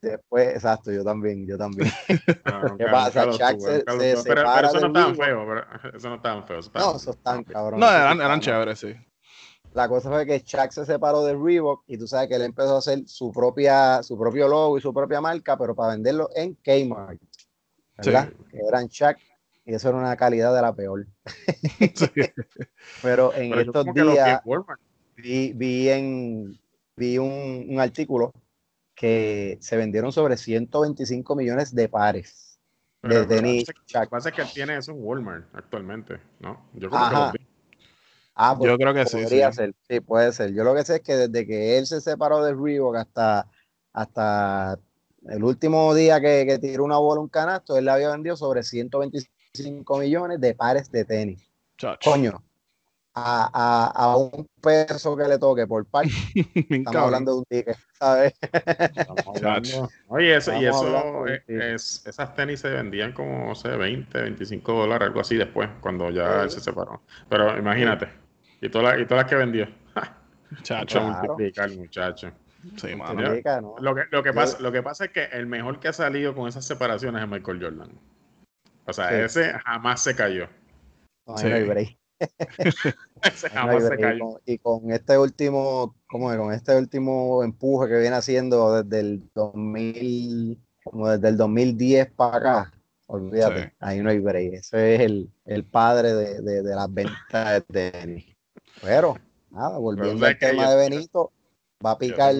después, 0.00 0.54
exacto, 0.54 0.90
yo 0.90 1.04
también, 1.04 1.46
yo 1.46 1.58
también. 1.58 1.90
¿Qué 2.06 2.86
pasa? 2.90 3.26
Shaq 3.26 3.60
se, 3.60 3.78
se 3.78 3.84
pero, 3.84 4.44
pero, 4.54 4.68
eso 4.68 4.80
no 4.80 4.86
estaban 4.86 5.16
feos, 5.16 5.46
pero 5.46 5.96
eso 5.96 6.08
no 6.08 6.14
estaban 6.16 6.46
feos. 6.46 6.70
No, 6.74 6.96
eso 6.96 7.10
estaban 7.10 7.44
cabrón. 7.44 7.80
No, 7.80 7.90
eran, 7.90 8.20
eran 8.20 8.40
chéveres, 8.40 8.78
sí. 8.78 8.94
La 9.74 9.88
cosa 9.88 10.08
fue 10.08 10.24
que 10.24 10.38
Shaq 10.38 10.70
se 10.70 10.86
separó 10.86 11.24
de 11.24 11.34
Reebok 11.36 11.82
y 11.88 11.98
tú 11.98 12.06
sabes 12.06 12.28
que 12.28 12.36
él 12.36 12.42
empezó 12.42 12.76
a 12.76 12.78
hacer 12.78 13.02
su 13.06 13.32
propia, 13.32 14.02
su 14.04 14.16
propio 14.16 14.46
logo 14.46 14.78
y 14.78 14.80
su 14.80 14.94
propia 14.94 15.20
marca, 15.20 15.58
pero 15.58 15.74
para 15.74 15.94
venderlo 15.94 16.30
en 16.34 16.54
Kmart. 16.54 17.20
¿Verdad? 17.98 18.32
Que 18.50 18.58
eran 18.66 18.86
Shaq 18.86 19.18
y 19.64 19.74
eso 19.74 19.88
era 19.88 19.98
una 19.98 20.16
calidad 20.16 20.54
de 20.54 20.62
la 20.62 20.74
peor. 20.74 21.06
Pero 23.02 23.34
en 23.34 23.58
estos 23.58 23.86
días 23.94 24.42
vi, 25.16 25.52
vi, 25.52 25.88
en, 25.88 26.60
vi 26.96 27.18
un, 27.18 27.78
artículo 27.78 28.32
que 28.94 29.58
se 29.60 29.76
vendieron 29.76 30.12
sobre 30.12 30.36
125 30.36 31.34
millones 31.36 31.74
de 31.74 31.88
pares 31.88 32.58
de 33.02 33.26
tenis. 33.26 33.66
Lo 33.92 34.00
que 34.00 34.06
pasa 34.06 34.28
es 34.30 34.34
que 34.34 34.42
él 34.42 34.48
tiene 34.52 34.76
eso 34.76 34.92
en 34.92 34.98
Walmart 35.00 35.46
actualmente, 35.54 36.20
¿no? 36.40 36.68
Yo 36.74 36.88
creo 36.88 37.08
que 37.08 37.14
lo 37.14 37.32
vi. 37.32 37.46
Ah, 38.36 38.56
pues, 38.56 38.68
Yo 38.68 38.76
creo 38.76 38.92
que 38.94 39.06
sí, 39.06 39.24
Ser. 39.26 39.74
Sí, 39.88 40.00
puede 40.00 40.32
ser. 40.32 40.52
Yo 40.52 40.64
lo 40.64 40.74
que 40.74 40.82
sé 40.84 40.96
es 40.96 41.02
que 41.02 41.14
desde 41.14 41.46
que 41.46 41.78
él 41.78 41.86
se 41.86 42.00
separó 42.00 42.42
de 42.42 42.52
Reebok 42.52 42.96
hasta, 42.96 43.48
hasta 43.92 44.78
el 45.28 45.44
último 45.44 45.94
día 45.94 46.20
que, 46.20 46.44
que 46.44 46.58
tiró 46.58 46.84
una 46.84 46.98
bola 46.98 47.20
un 47.20 47.28
canasto, 47.28 47.76
él 47.76 47.84
le 47.84 47.92
había 47.92 48.10
vendido 48.10 48.36
sobre 48.36 48.64
125 48.64 49.33
5 49.54 49.98
millones 49.98 50.40
de 50.40 50.54
pares 50.54 50.90
de 50.90 51.04
tenis. 51.04 51.48
Coño, 52.02 52.42
a, 53.14 53.92
a, 53.94 54.16
un 54.16 54.48
peso 54.60 55.16
que 55.16 55.24
le 55.24 55.38
toque 55.38 55.66
por 55.66 55.84
par. 55.86 56.06
Estamos 56.34 56.96
hablando 56.96 57.32
de 57.32 57.38
un 57.38 57.44
ticket, 57.44 57.76
¿sabes? 57.92 58.34
Oye, 60.08 60.36
eso, 60.36 60.52
y 60.60 60.66
eso, 60.66 61.26
es, 61.26 62.04
esas 62.04 62.34
tenis 62.34 62.60
se 62.60 62.70
vendían 62.70 63.12
como, 63.12 63.48
no 63.48 63.54
sé, 63.54 63.68
20, 63.68 64.22
25 64.22 64.72
dólares, 64.72 65.08
algo 65.08 65.20
así 65.20 65.36
después, 65.36 65.68
cuando 65.80 66.10
ya 66.10 66.42
él 66.42 66.50
se 66.50 66.60
separó. 66.60 67.02
Pero 67.28 67.56
imagínate, 67.56 68.08
y, 68.60 68.68
todas 68.68 68.94
las, 68.94 69.02
y 69.02 69.06
todas 69.06 69.24
las 69.24 69.30
que 69.30 69.36
vendió. 69.36 69.68
Chacho, 70.62 71.00
multiplicar, 71.00 71.70
muchacho. 71.70 72.32
Sí, 72.76 72.96
mano. 72.96 73.20
Lo, 73.78 73.94
que, 73.94 74.02
lo, 74.10 74.22
que 74.22 74.32
pasa, 74.32 74.58
lo 74.60 74.72
que 74.72 74.82
pasa 74.82 75.04
es 75.04 75.10
que 75.10 75.24
el 75.24 75.46
mejor 75.46 75.78
que 75.80 75.88
ha 75.88 75.92
salido 75.92 76.34
con 76.34 76.48
esas 76.48 76.64
separaciones 76.64 77.22
es 77.22 77.28
Michael 77.28 77.62
Jordan. 77.62 77.90
O 78.86 78.92
sea, 78.92 79.24
ese 79.24 79.52
jamás 79.64 80.02
se 80.02 80.14
cayó. 80.14 80.48
No, 81.26 81.38
sí. 81.38 81.46
ese 83.22 83.50
jamás 83.50 83.86
se 83.86 83.96
cayó. 83.96 84.40
Y 84.44 84.58
con, 84.58 84.90
este 84.90 85.18
último, 85.18 85.96
¿cómo 86.06 86.32
es? 86.32 86.38
Con 86.38 86.52
este 86.52 86.76
último 86.76 87.42
empuje 87.42 87.88
que 87.88 87.98
viene 87.98 88.16
haciendo 88.16 88.82
desde 88.82 89.00
el 89.00 89.30
2000, 89.34 90.60
como 90.84 91.08
desde 91.08 91.28
el 91.28 91.36
2010 91.36 92.12
para 92.12 92.36
acá, 92.36 92.72
olvídate, 93.06 93.74
ahí 93.80 94.00
no 94.00 94.10
hay 94.10 94.18
break. 94.18 94.54
Ese 94.54 94.94
es 94.94 95.00
el, 95.00 95.30
el 95.46 95.64
padre 95.64 96.14
de, 96.14 96.42
de, 96.42 96.62
de, 96.62 96.74
las 96.74 96.92
ventas 96.92 97.64
de 97.68 97.90
tenis. 97.90 98.36
Pero, 98.82 99.16
nada, 99.50 99.78
volviendo 99.78 100.26
al 100.26 100.38
tema 100.38 100.70
de 100.70 100.76
Benito, 100.76 101.32
va 101.84 101.92
a 101.92 101.98
picar 101.98 102.34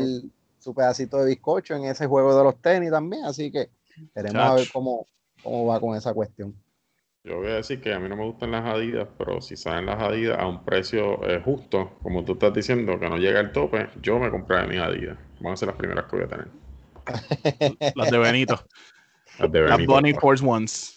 su 0.59 0.75
pedacito 0.75 1.19
de 1.19 1.27
bizcocho 1.27 1.75
en 1.75 1.85
ese 1.85 2.07
juego 2.07 2.37
de 2.37 2.45
los 2.45 2.61
tenis 2.61 2.91
también, 2.91 3.25
así 3.25 3.51
que 3.51 3.71
queremos 4.15 4.43
a 4.43 4.55
ver 4.55 4.67
cómo, 4.73 5.07
cómo 5.45 5.67
va 5.67 5.79
con 5.79 5.97
esa 5.97 6.13
cuestión. 6.13 6.55
Yo 7.23 7.39
voy 7.39 7.49
a 7.49 7.55
decir 7.55 7.81
que 7.81 7.95
a 7.95 7.99
mí 7.99 8.09
no 8.09 8.17
me 8.17 8.25
gustan 8.25 8.51
las 8.51 8.67
Adidas, 8.67 9.09
pero 9.17 9.41
si 9.41 9.57
salen 9.57 9.87
las 9.87 10.03
Adidas 10.03 10.39
a 10.39 10.47
un 10.47 10.65
precio 10.65 11.27
eh, 11.27 11.41
justo, 11.43 11.93
como 12.03 12.25
tú 12.25 12.33
estás 12.33 12.53
diciendo, 12.53 12.99
que 12.99 13.09
no 13.09 13.17
llega 13.17 13.41
al 13.41 13.53
tope, 13.53 13.89
yo 14.03 14.19
me 14.19 14.31
compraré 14.31 14.69
mis 14.69 14.79
Adidas. 14.79 15.17
Van 15.41 15.55
a 15.55 15.57
ser 15.57 15.69
las 15.69 15.77
primeras 15.77 16.05
que 16.05 16.17
voy 16.17 16.25
a 16.27 16.29
tener. 16.29 16.49
las 17.95 18.11
de 18.11 18.19
Benito. 18.19 18.67
Las 19.39 19.53
de 19.53 19.61
Benito. 19.63 19.79
Las 19.79 19.87
Bunny 19.87 20.13
Force 20.15 20.45
Ones. 20.45 20.95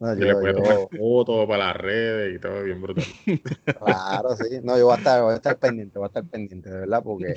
No, 0.00 0.14
yo, 0.14 0.24
le 0.24 0.32
voy 0.32 0.48
a 0.48 0.54
tomar 0.54 0.88
fotos 0.98 1.46
para 1.46 1.66
las 1.66 1.76
redes 1.76 2.34
y 2.34 2.40
todo 2.40 2.62
bien 2.64 2.80
brutal. 2.80 3.04
Claro, 3.78 4.34
sí. 4.34 4.60
No, 4.64 4.78
yo 4.78 4.86
voy 4.86 4.94
a 4.94 4.98
estar, 4.98 5.22
voy 5.22 5.32
a 5.34 5.36
estar 5.36 5.58
pendiente, 5.58 5.98
voy 5.98 6.06
a 6.06 6.08
estar 6.08 6.24
pendiente, 6.24 6.70
de 6.70 6.80
verdad, 6.80 7.02
porque, 7.04 7.34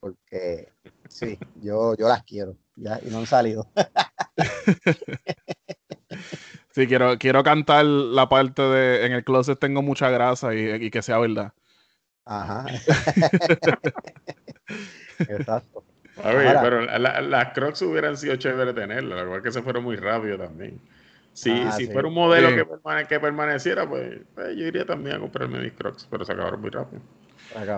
porque 0.00 0.72
sí, 1.08 1.38
yo, 1.60 1.94
yo 1.96 2.08
las 2.08 2.24
quiero, 2.24 2.56
ya, 2.78 3.00
y 3.04 3.10
no 3.10 3.18
han 3.18 3.26
salido. 3.26 3.66
Sí, 6.70 6.86
quiero, 6.86 7.18
quiero 7.18 7.42
cantar 7.42 7.84
la 7.84 8.28
parte 8.28 8.62
de 8.62 9.04
en 9.04 9.10
el 9.10 9.24
closet 9.24 9.58
tengo 9.58 9.82
mucha 9.82 10.10
grasa 10.10 10.54
y, 10.54 10.90
que 10.90 11.02
sea 11.02 11.18
verdad. 11.18 11.52
Ajá. 12.24 12.66
Exacto. 15.18 15.82
A 16.22 16.32
ver, 16.32 16.56
pero 16.62 16.82
las 16.82 17.52
Crocs 17.52 17.82
hubieran 17.82 18.16
sido 18.16 18.36
chévere 18.36 18.72
tenerlas, 18.74 19.24
lo 19.24 19.28
cual 19.28 19.42
que 19.42 19.50
se 19.50 19.60
fueron 19.60 19.82
muy 19.82 19.96
rápido 19.96 20.38
también. 20.38 20.80
Si, 21.32 21.50
ah, 21.50 21.72
si 21.72 21.88
fuera 21.88 22.06
un 22.06 22.14
modelo 22.14 22.50
que, 23.08 23.20
permaneciera, 23.20 23.88
pues, 23.88 24.20
pues, 24.34 24.56
yo 24.56 24.64
iría 24.64 24.84
también 24.84 25.16
a 25.16 25.18
comprarme 25.18 25.60
mis 25.60 25.72
Crocs, 25.72 26.06
pero 26.08 26.24
se 26.24 26.32
acabaron 26.32 26.60
muy 26.60 26.70
rápido. 26.70 27.02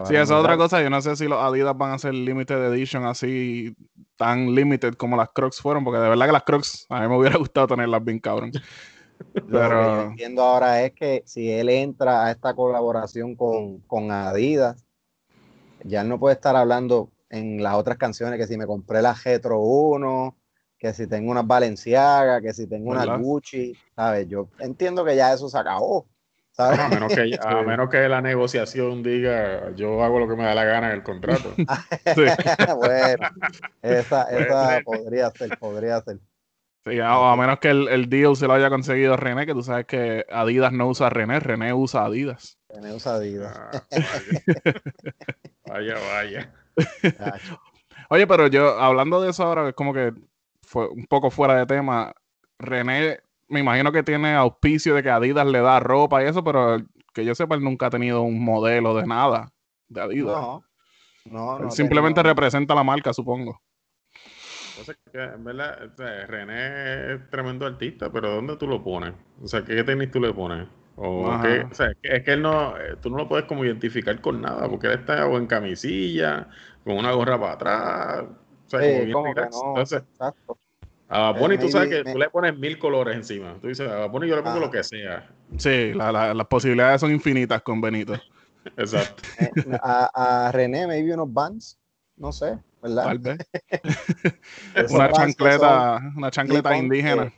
Sí, 0.05 0.15
esa 0.15 0.23
es 0.23 0.31
otra 0.31 0.57
cosa. 0.57 0.83
Yo 0.83 0.91
no 0.91 1.01
sé 1.01 1.17
si 1.17 1.27
los 1.27 1.41
Adidas 1.41 1.77
van 1.77 1.93
a 1.93 1.99
ser 1.99 2.15
limited 2.15 2.73
edition 2.73 3.05
así 3.05 3.75
tan 4.17 4.55
limited 4.55 4.95
como 4.95 5.17
las 5.17 5.31
Crocs 5.31 5.61
fueron, 5.61 5.85
porque 5.85 6.01
de 6.01 6.09
verdad 6.09 6.27
que 6.27 6.33
las 6.33 6.43
Crocs 6.43 6.87
a 6.89 7.01
mí 7.01 7.09
me 7.09 7.17
hubiera 7.17 7.37
gustado 7.39 7.69
tenerlas 7.69 8.05
bien 8.05 8.19
cabrón. 8.19 8.53
Pero... 9.51 9.83
Lo 9.83 9.97
que 9.97 10.07
entiendo 10.11 10.43
ahora 10.43 10.83
es 10.83 10.93
que 10.93 11.23
si 11.27 11.51
él 11.51 11.69
entra 11.69 12.27
a 12.27 12.31
esta 12.31 12.55
colaboración 12.55 13.37
con, 13.37 13.79
con 13.81 14.11
Adidas, 14.11 14.85
ya 15.85 16.05
no 16.05 16.19
puede 16.19 16.35
estar 16.35 16.57
hablando 16.57 17.11
en 17.31 17.63
las 17.63 17.75
otras 17.75 17.97
canciones 17.97 18.39
que 18.39 18.47
si 18.47 18.59
me 18.59 18.67
compré 18.67 19.01
la 19.01 19.15
Getro 19.15 19.61
1, 19.61 20.37
que 20.79 20.93
si 20.93 21.07
tengo 21.07 21.31
una 21.31 21.43
Balenciaga, 21.43 22.41
que 22.41 22.53
si 22.53 22.67
tengo 22.67 22.91
una 22.91 23.17
Gucci, 23.17 23.77
¿sabes? 23.95 24.27
Yo 24.29 24.49
entiendo 24.59 25.05
que 25.05 25.15
ya 25.15 25.33
eso 25.33 25.49
se 25.49 25.59
acabó. 25.59 26.07
A, 26.61 26.89
menos 26.89 27.13
que, 27.15 27.39
a 27.43 27.63
menos 27.63 27.89
que 27.89 28.09
la 28.09 28.21
negociación 28.21 29.03
diga 29.03 29.75
yo 29.75 30.03
hago 30.03 30.21
lo 30.21 30.29
que 30.29 30.37
me 30.37 30.45
da 30.45 30.55
la 30.55 30.65
gana 30.65 30.89
en 30.89 30.97
el 30.97 31.03
contrato. 31.03 31.55
bueno, 32.77 33.29
esa, 33.83 34.25
esa 34.25 34.81
podría 34.85 35.31
ser, 35.31 35.59
podría 35.59 36.01
ser. 36.03 36.19
Sí, 36.85 36.99
a, 37.03 37.37
menos 37.37 37.59
que 37.59 37.69
el, 37.69 37.89
el, 37.89 38.09
deal 38.09 38.37
se 38.37 38.47
lo 38.47 38.55
haya 38.55 38.71
conseguido 38.71 39.17
René, 39.17 39.45
que 39.45 39.53
tú 39.53 39.63
sabes 39.63 39.85
que 39.85 40.25
Adidas 40.31 40.73
no 40.73 40.89
usa 40.89 41.11
René, 41.11 41.39
René 41.39 41.75
usa 41.75 42.07
Adidas. 42.07 42.59
René 42.71 42.95
usa 42.95 43.15
Adidas. 43.17 43.55
Ah, 43.55 43.83
vaya, 45.67 45.95
vaya. 46.11 46.55
Oye, 48.09 48.27
pero 48.27 48.47
yo, 48.47 48.81
hablando 48.81 49.21
de 49.21 49.31
eso 49.31 49.45
ahora, 49.45 49.69
es 49.69 49.75
como 49.75 49.93
que 49.93 50.15
fue 50.63 50.89
un 50.89 51.05
poco 51.05 51.31
fuera 51.31 51.55
de 51.55 51.67
tema. 51.67 52.15
René 52.59 53.21
me 53.51 53.61
imagino 53.61 53.93
que 53.93 54.03
tiene 54.03 54.35
auspicio 54.35 54.95
de 54.95 55.03
que 55.03 55.11
Adidas 55.11 55.47
le 55.47 55.61
da 55.61 55.81
ropa 55.81 56.23
y 56.23 56.27
eso, 56.27 56.43
pero 56.43 56.79
que 57.13 57.25
yo 57.25 57.35
sepa, 57.35 57.57
él 57.57 57.63
nunca 57.63 57.87
ha 57.87 57.91
tenido 57.91 58.23
un 58.23 58.43
modelo 58.43 58.95
de 58.95 59.07
nada 59.07 59.53
de 59.89 60.01
Adidas. 60.01 60.41
No, 60.41 60.65
no, 61.27 61.59
no 61.59 61.71
Simplemente 61.71 62.23
representa 62.23 62.75
la 62.75 62.85
marca, 62.85 63.13
supongo. 63.13 63.61
Entonces, 64.79 64.97
en 65.13 65.45
verdad, 65.45 65.91
René 66.27 67.15
es 67.15 67.31
tremendo 67.31 67.67
artista, 67.67 68.11
pero 68.11 68.37
¿dónde 68.37 68.57
tú 68.57 68.67
lo 68.67 68.83
pones? 68.83 69.13
O 69.43 69.47
sea, 69.47 69.63
¿qué 69.63 69.83
tenis 69.85 70.11
tú 70.11 70.21
le 70.21 70.33
pones? 70.33 70.69
O, 70.97 71.29
o 71.29 71.75
sea, 71.75 71.93
es 72.03 72.23
que 72.23 72.33
él 72.33 72.43
no, 72.43 72.77
eh, 72.77 72.97
tú 73.01 73.11
no 73.11 73.17
lo 73.17 73.29
puedes 73.29 73.47
como 73.47 73.65
identificar 73.65 74.21
con 74.21 74.41
nada, 74.41 74.69
porque 74.69 74.87
él 74.87 74.95
está 74.95 75.27
o 75.27 75.37
en 75.39 75.47
camisilla, 75.47 76.49
con 76.85 76.97
una 76.97 77.13
gorra 77.13 77.39
para 77.39 77.53
atrás, 77.53 78.25
o 78.67 78.69
sea, 78.69 78.81
sí, 78.81 79.13
como 79.13 79.35
bien 79.35 79.49
Entonces, 79.53 80.03
exacto. 80.03 80.59
A 81.13 81.33
Bad 81.33 81.59
tú 81.59 81.69
sabes 81.69 81.89
que 81.89 82.13
tú 82.13 82.19
le 82.19 82.31
pones 82.31 82.57
mil 82.57 82.79
colores 82.79 83.17
encima. 83.17 83.57
Tú 83.61 83.67
dices, 83.67 83.89
a 83.91 84.07
Bad 84.07 84.23
yo 84.23 84.37
le 84.37 84.43
pongo 84.43 84.61
lo 84.61 84.71
que 84.71 84.85
sea. 84.85 85.29
Sí, 85.59 85.93
las 85.93 86.47
posibilidades 86.47 87.01
son 87.01 87.11
infinitas 87.11 87.61
con 87.63 87.81
Benito. 87.81 88.15
Exacto. 88.77 89.23
Eh, 89.39 89.51
a, 89.83 90.47
a 90.47 90.53
René, 90.53 90.87
maybe 90.87 91.13
unos 91.13 91.33
bands, 91.33 91.79
no 92.17 92.31
sé, 92.31 92.59
¿verdad? 92.81 93.05
Tal 93.05 93.19
vez. 93.19 93.39
Una 94.91 95.11
chancleta, 95.11 95.99
son 95.99 96.17
una 96.19 96.31
chancleta 96.31 96.77
indígena. 96.77 97.25
eh, 97.25 97.33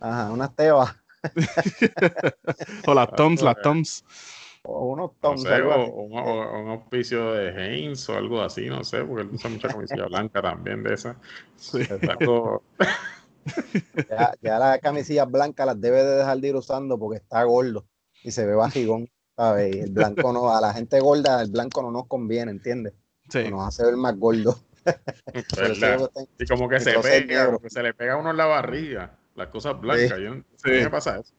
Ajá, 0.00 0.30
unas 0.30 0.54
tebas 0.54 0.94
o 2.86 2.94
las 2.94 3.14
Toms, 3.14 3.42
las 3.42 3.60
Toms. 3.62 4.04
O 4.62 4.88
unos 4.92 5.10
No 5.12 5.16
toms. 5.20 5.42
sé, 5.42 5.48
algo 5.54 5.70
o, 5.70 5.74
así. 5.82 5.90
o 5.94 6.00
un, 6.02 6.18
o 6.18 6.60
un 6.62 6.68
auspicio 6.70 7.32
de 7.32 7.48
Heinz 7.50 8.08
o 8.08 8.16
algo 8.16 8.42
así, 8.42 8.66
no 8.68 8.84
sé, 8.84 9.02
porque 9.04 9.22
él 9.22 9.30
usa 9.32 9.50
mucha 9.50 9.68
camisilla 9.68 10.06
blanca 10.06 10.42
también 10.42 10.82
de 10.82 10.94
esa. 10.94 11.16
Sí. 11.56 11.80
Ya, 14.10 14.34
ya 14.42 14.58
las 14.58 14.78
camisillas 14.80 15.28
blancas 15.28 15.66
las 15.66 15.80
debe 15.80 16.04
de 16.04 16.16
dejar 16.16 16.38
de 16.38 16.48
ir 16.48 16.56
usando 16.56 16.98
porque 16.98 17.16
está 17.18 17.42
gordo 17.44 17.86
y 18.22 18.30
se 18.32 18.44
ve 18.44 18.54
bajigón, 18.54 19.08
¿sabes? 19.34 19.74
Y 19.74 19.80
el 19.80 19.90
blanco 19.92 20.30
no, 20.32 20.54
a 20.54 20.60
la 20.60 20.74
gente 20.74 21.00
gorda 21.00 21.40
el 21.42 21.50
blanco 21.50 21.80
no 21.82 21.90
nos 21.90 22.06
conviene, 22.06 22.50
¿entiendes? 22.52 22.92
Sí. 23.30 23.48
Nos 23.50 23.66
hace 23.66 23.84
ver 23.86 23.96
más 23.96 24.16
gordo. 24.18 24.56
Por 24.84 25.64
eso 25.64 25.80
¿verdad? 25.80 25.98
yo 26.00 26.08
tengo- 26.08 26.28
Y 26.38 26.46
como 26.46 26.68
que 26.68 26.80
se 26.80 26.92
pega, 27.00 27.26
negro. 27.26 27.46
como 27.46 27.58
que 27.60 27.70
se 27.70 27.82
le 27.82 27.94
pega 27.94 28.12
a 28.12 28.16
uno 28.18 28.30
en 28.30 28.36
la 28.36 28.44
barriga, 28.46 29.18
las 29.34 29.48
cosas 29.48 29.80
blancas. 29.80 30.18
Yo, 30.18 30.34
no- 30.34 30.44
Sí. 30.56 30.70
¿Qué 30.70 30.90
pasa 30.90 31.18
eso? 31.18 31.32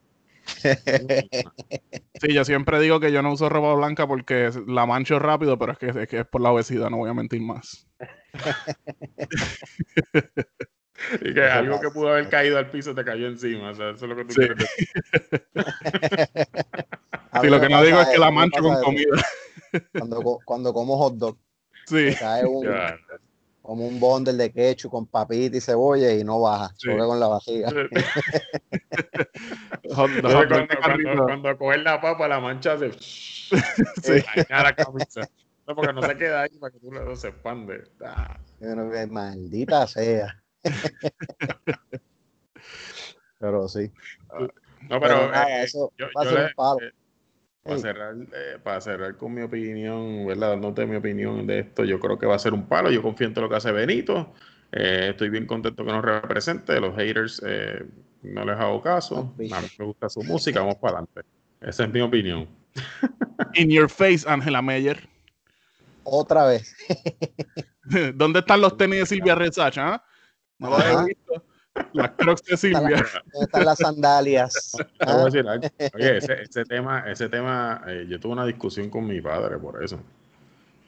Sí, 2.22 2.34
yo 2.34 2.45
siempre 2.45 2.80
digo 2.80 2.99
que 2.99 3.11
yo 3.11 3.22
no 3.22 3.31
uso 3.31 3.49
ropa 3.49 3.73
blanca 3.73 4.07
porque 4.07 4.51
la 4.68 4.85
mancho 4.85 5.18
rápido, 5.19 5.57
pero 5.57 5.72
es 5.73 5.77
que, 5.80 5.88
es 5.88 6.07
que 6.07 6.19
es 6.19 6.27
por 6.27 6.41
la 6.41 6.51
obesidad, 6.51 6.89
no 6.89 6.97
voy 6.97 7.09
a 7.09 7.13
mentir 7.13 7.41
más. 7.41 7.88
Y 11.22 11.34
que 11.34 11.43
algo 11.43 11.80
que 11.80 11.89
pudo 11.89 12.09
haber 12.09 12.30
caído 12.30 12.57
al 12.57 12.69
piso 12.69 12.93
te 12.93 13.03
cayó 13.03 13.27
encima. 13.27 13.72
O 13.72 13.76
sea, 13.76 13.89
eso 13.91 14.05
es 14.05 14.09
lo 14.09 14.15
que 14.15 14.26
tú 14.26 14.34
Sí. 14.34 14.39
quieres 14.41 14.57
decir. 14.57 14.88
Sí, 17.41 17.47
lo 17.47 17.59
me 17.59 17.61
que 17.61 17.69
no 17.69 17.81
digo 17.81 18.01
es 18.01 18.09
que 18.09 18.18
la 18.18 18.30
mancho 18.30 18.61
con 18.61 18.76
comida. 18.81 19.23
Cuando, 19.93 20.39
cuando 20.43 20.73
como 20.73 20.97
hot 20.97 21.15
dog, 21.15 21.38
Sí, 21.85 21.95
me 21.95 22.15
cae 22.15 22.45
un. 22.45 22.68
Como 23.72 23.88
un 23.88 24.02
bundle 24.02 24.34
de 24.34 24.52
ketchup 24.52 24.91
con 24.91 25.06
papita 25.07 25.56
y 25.56 25.61
cebolla 25.61 26.11
y 26.14 26.26
no 26.26 26.41
baja, 26.41 26.73
Sí. 26.77 26.89
choca 26.89 27.06
con 27.06 27.22
la 27.22 27.27
dog 30.22 30.48
cuando, 31.26 31.57
coges 31.57 31.81
la 31.81 32.02
papa, 32.02 32.27
la 32.27 32.41
mancha 32.41 32.77
se. 32.77 32.91
Sí. 34.03 34.22
daña 34.49 34.64
la 34.64 34.76
camisa. 34.76 35.22
No, 35.65 35.73
porque 35.76 35.93
no 35.93 36.02
se 36.02 36.18
queda 36.18 36.41
ahí 36.41 36.57
para 36.60 36.72
que 36.73 36.80
tú 36.80 36.91
lo 36.91 37.15
se 37.15 37.30
expande. 37.30 37.84
Ah. 38.03 38.38
Que, 38.60 39.07
maldita 39.07 39.88
sea. 39.88 40.35
Pero 43.39 43.69
sí. 43.69 43.89
No, 44.89 44.99
Pero, 44.99 44.99
pero. 44.99 45.31
nada, 45.31 45.64
eso 45.64 45.93
yo- 45.98 46.07
va 46.18 46.22
a 46.22 46.26
yo 46.26 46.30
ser 46.30 46.39
le- 46.39 46.45
un 46.48 46.53
palo. 46.56 46.80
eh, 46.81 46.91
Para 47.63 47.77
cerrar, 47.77 48.15
eh, 48.15 48.57
para 48.63 48.81
cerrar 48.81 49.17
con 49.17 49.33
mi 49.33 49.41
opinión, 49.41 50.25
¿verdad? 50.25 50.49
Dándote 50.49 50.85
mi 50.88 50.95
opinión 50.95 51.45
de 51.45 51.59
esto, 51.59 51.83
yo 51.83 51.99
creo 51.99 52.17
que 52.17 52.25
va 52.25 52.35
a 52.35 52.39
ser 52.39 52.53
un 52.53 52.67
palo. 52.67 52.89
Yo 52.89 53.03
confío 53.03 53.27
en 53.27 53.33
todo 53.33 53.43
lo 53.45 53.49
que 53.49 53.57
hace 53.57 53.71
Benito. 53.71 54.33
Eh, 54.71 55.09
estoy 55.11 55.29
bien 55.29 55.45
contento 55.45 55.85
que 55.85 55.91
nos 55.91 56.03
represente. 56.03 56.79
Los 56.79 56.95
haters 56.95 57.41
eh, 57.45 57.85
no 58.23 58.45
les 58.45 58.57
hago 58.57 58.81
caso. 58.81 59.33
A 59.38 59.41
mí 59.41 59.49
me 59.77 59.85
gusta 59.85 60.09
su 60.09 60.23
música. 60.23 60.61
Vamos 60.61 60.77
para 60.77 60.99
adelante. 60.99 61.21
Esa 61.61 61.83
es 61.83 61.91
mi 61.91 62.01
opinión. 62.01 62.47
In 63.53 63.69
your 63.69 63.89
face, 63.89 64.27
Angela 64.27 64.61
Meyer. 64.61 65.07
Otra 66.03 66.45
vez. 66.45 66.75
¿Dónde 68.15 68.39
están 68.39 68.61
los 68.61 68.75
tenis 68.75 69.01
de 69.01 69.05
Silvia 69.05 69.35
Resacha? 69.35 69.95
ah? 69.95 70.05
No 70.57 70.69
los 70.71 70.79
Ajá. 70.79 71.03
he 71.03 71.05
visto. 71.05 71.45
Las 71.93 72.11
crocs 72.11 72.43
de 72.43 72.57
Silvia. 72.57 72.98
¿Dónde 73.31 73.45
están 73.45 73.65
las 73.65 73.77
sandalias? 73.80 74.72
Te 74.99 75.06
voy 75.06 75.14
a 75.15 75.22
Ah, 75.22 75.26
decir 75.26 75.48
algo. 75.48 75.68
Oye, 75.95 76.18
ese, 76.18 76.41
ese 76.41 76.65
tema, 76.65 76.99
ese 77.10 77.30
tema 77.30 77.81
eh, 77.88 78.06
yo 78.10 78.19
tuve 78.19 78.34
una 78.34 78.45
discusión 78.45 78.89
con 78.89 79.06
mi 79.07 79.22
padre 79.22 79.57
por 79.57 79.84
eso. 79.84 79.99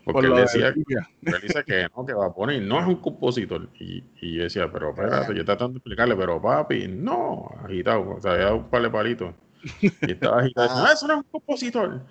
Porque 0.03 0.13
Por 0.13 0.25
él 0.25 0.35
de 0.35 0.41
decía, 0.41 0.73
Silvia. 0.73 1.09
él 1.21 1.35
dice 1.41 1.63
que 1.63 1.87
no, 1.95 2.05
que 2.05 2.13
va 2.13 2.25
a 2.27 2.33
poner, 2.33 2.61
no 2.61 2.79
es 2.79 2.85
un 2.87 2.97
compositor. 2.97 3.69
Y, 3.79 4.03
y 4.19 4.35
yo 4.35 4.43
decía, 4.43 4.69
pero 4.71 4.89
espérate, 4.89 5.33
yo 5.33 5.45
tratando 5.45 5.73
de 5.73 5.77
explicarle, 5.77 6.15
pero 6.17 6.41
papi, 6.41 6.87
no, 6.89 7.49
agitado, 7.63 8.09
o 8.17 8.21
sea, 8.21 8.33
había 8.33 8.53
un 8.53 8.69
par 8.69 8.81
de 8.81 8.89
palitos. 8.89 9.33
Y 9.81 10.11
estaba 10.11 10.41
agitado, 10.41 10.67
no, 10.83 10.91
eso 10.91 11.07
no 11.07 11.13
es 11.13 11.19
un 11.19 11.25
compositor. 11.31 12.01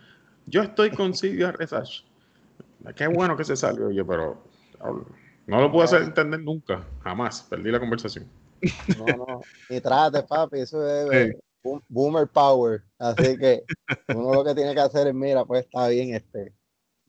Yo 0.46 0.62
estoy 0.62 0.90
con 0.90 1.12
Silvia 1.12 1.52
Resach. 1.52 2.00
Qué 2.96 3.06
bueno 3.06 3.36
que 3.36 3.44
se 3.44 3.56
salió, 3.56 3.90
yo, 3.90 4.06
pero 4.06 4.42
no 5.46 5.60
lo 5.60 5.70
pude 5.70 5.84
hacer 5.84 6.02
entender 6.02 6.40
nunca, 6.40 6.82
jamás, 7.04 7.42
perdí 7.42 7.70
la 7.70 7.78
conversación. 7.78 8.26
No, 8.98 9.16
no. 9.16 9.42
Ni 9.68 9.80
trate, 9.80 10.22
papi. 10.22 10.60
Eso 10.60 10.86
es 10.86 11.12
eh, 11.12 11.38
boom- 11.62 11.82
boomer 11.88 12.26
power. 12.28 12.82
Así 12.98 13.36
que 13.38 13.64
uno 14.08 14.34
lo 14.34 14.44
que 14.44 14.54
tiene 14.54 14.74
que 14.74 14.80
hacer 14.80 15.06
es, 15.08 15.14
mira, 15.14 15.44
pues 15.44 15.64
está 15.64 15.88
bien, 15.88 16.14
este, 16.14 16.52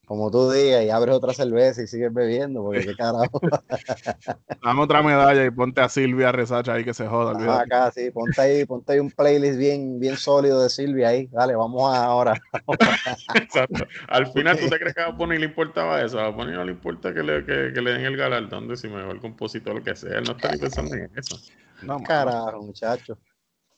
como 0.04 0.30
tú 0.30 0.50
digas, 0.50 0.84
y 0.84 0.90
abres 0.90 1.14
otra 1.14 1.32
cerveza 1.32 1.82
y 1.82 1.86
sigues 1.86 2.12
bebiendo, 2.12 2.62
porque 2.62 2.84
qué 2.84 2.94
carajo. 2.94 3.40
Dame 4.62 4.82
otra 4.82 5.02
medalla 5.02 5.44
y 5.44 5.50
ponte 5.50 5.80
a 5.80 5.88
Silvia 5.88 6.32
Resacha 6.32 6.72
ahí 6.74 6.84
que 6.84 6.94
se 6.94 7.06
joda. 7.06 7.36
Ah, 7.38 7.60
acá, 7.60 7.90
sí, 7.90 8.10
ponte 8.10 8.40
ahí, 8.40 8.64
ponte 8.64 8.92
ahí 8.92 8.98
un 8.98 9.10
playlist 9.10 9.58
bien, 9.58 9.98
bien 9.98 10.16
sólido 10.16 10.62
de 10.62 10.70
Silvia 10.70 11.08
ahí. 11.08 11.26
Dale, 11.26 11.54
vamos 11.54 11.94
a 11.94 12.04
ahora. 12.04 12.40
Exacto. 13.34 13.86
Al 14.08 14.26
final, 14.32 14.58
¿tú 14.58 14.68
te 14.68 14.78
crees 14.78 14.94
que 14.94 15.02
a 15.02 15.10
Bonnie 15.10 15.38
le 15.38 15.46
importaba 15.46 16.02
eso? 16.02 16.18
A 16.18 16.30
Bonnie 16.30 16.54
no 16.54 16.64
le 16.64 16.72
importa 16.72 17.12
que 17.12 17.22
le, 17.22 17.44
que, 17.44 17.72
que 17.74 17.82
le 17.82 17.92
den 17.92 18.04
el 18.04 18.16
galardón 18.16 18.68
de 18.68 18.76
si 18.76 18.88
mejor 18.88 19.20
compositor 19.20 19.82
que 19.82 19.94
sea. 19.94 20.18
Él 20.18 20.24
no 20.24 20.32
está 20.32 20.50
ni 20.50 20.58
pensando 20.58 20.94
en 20.94 21.10
eso. 21.16 21.36
No. 21.82 22.02
Carajo, 22.02 22.62
muchacho. 22.62 23.18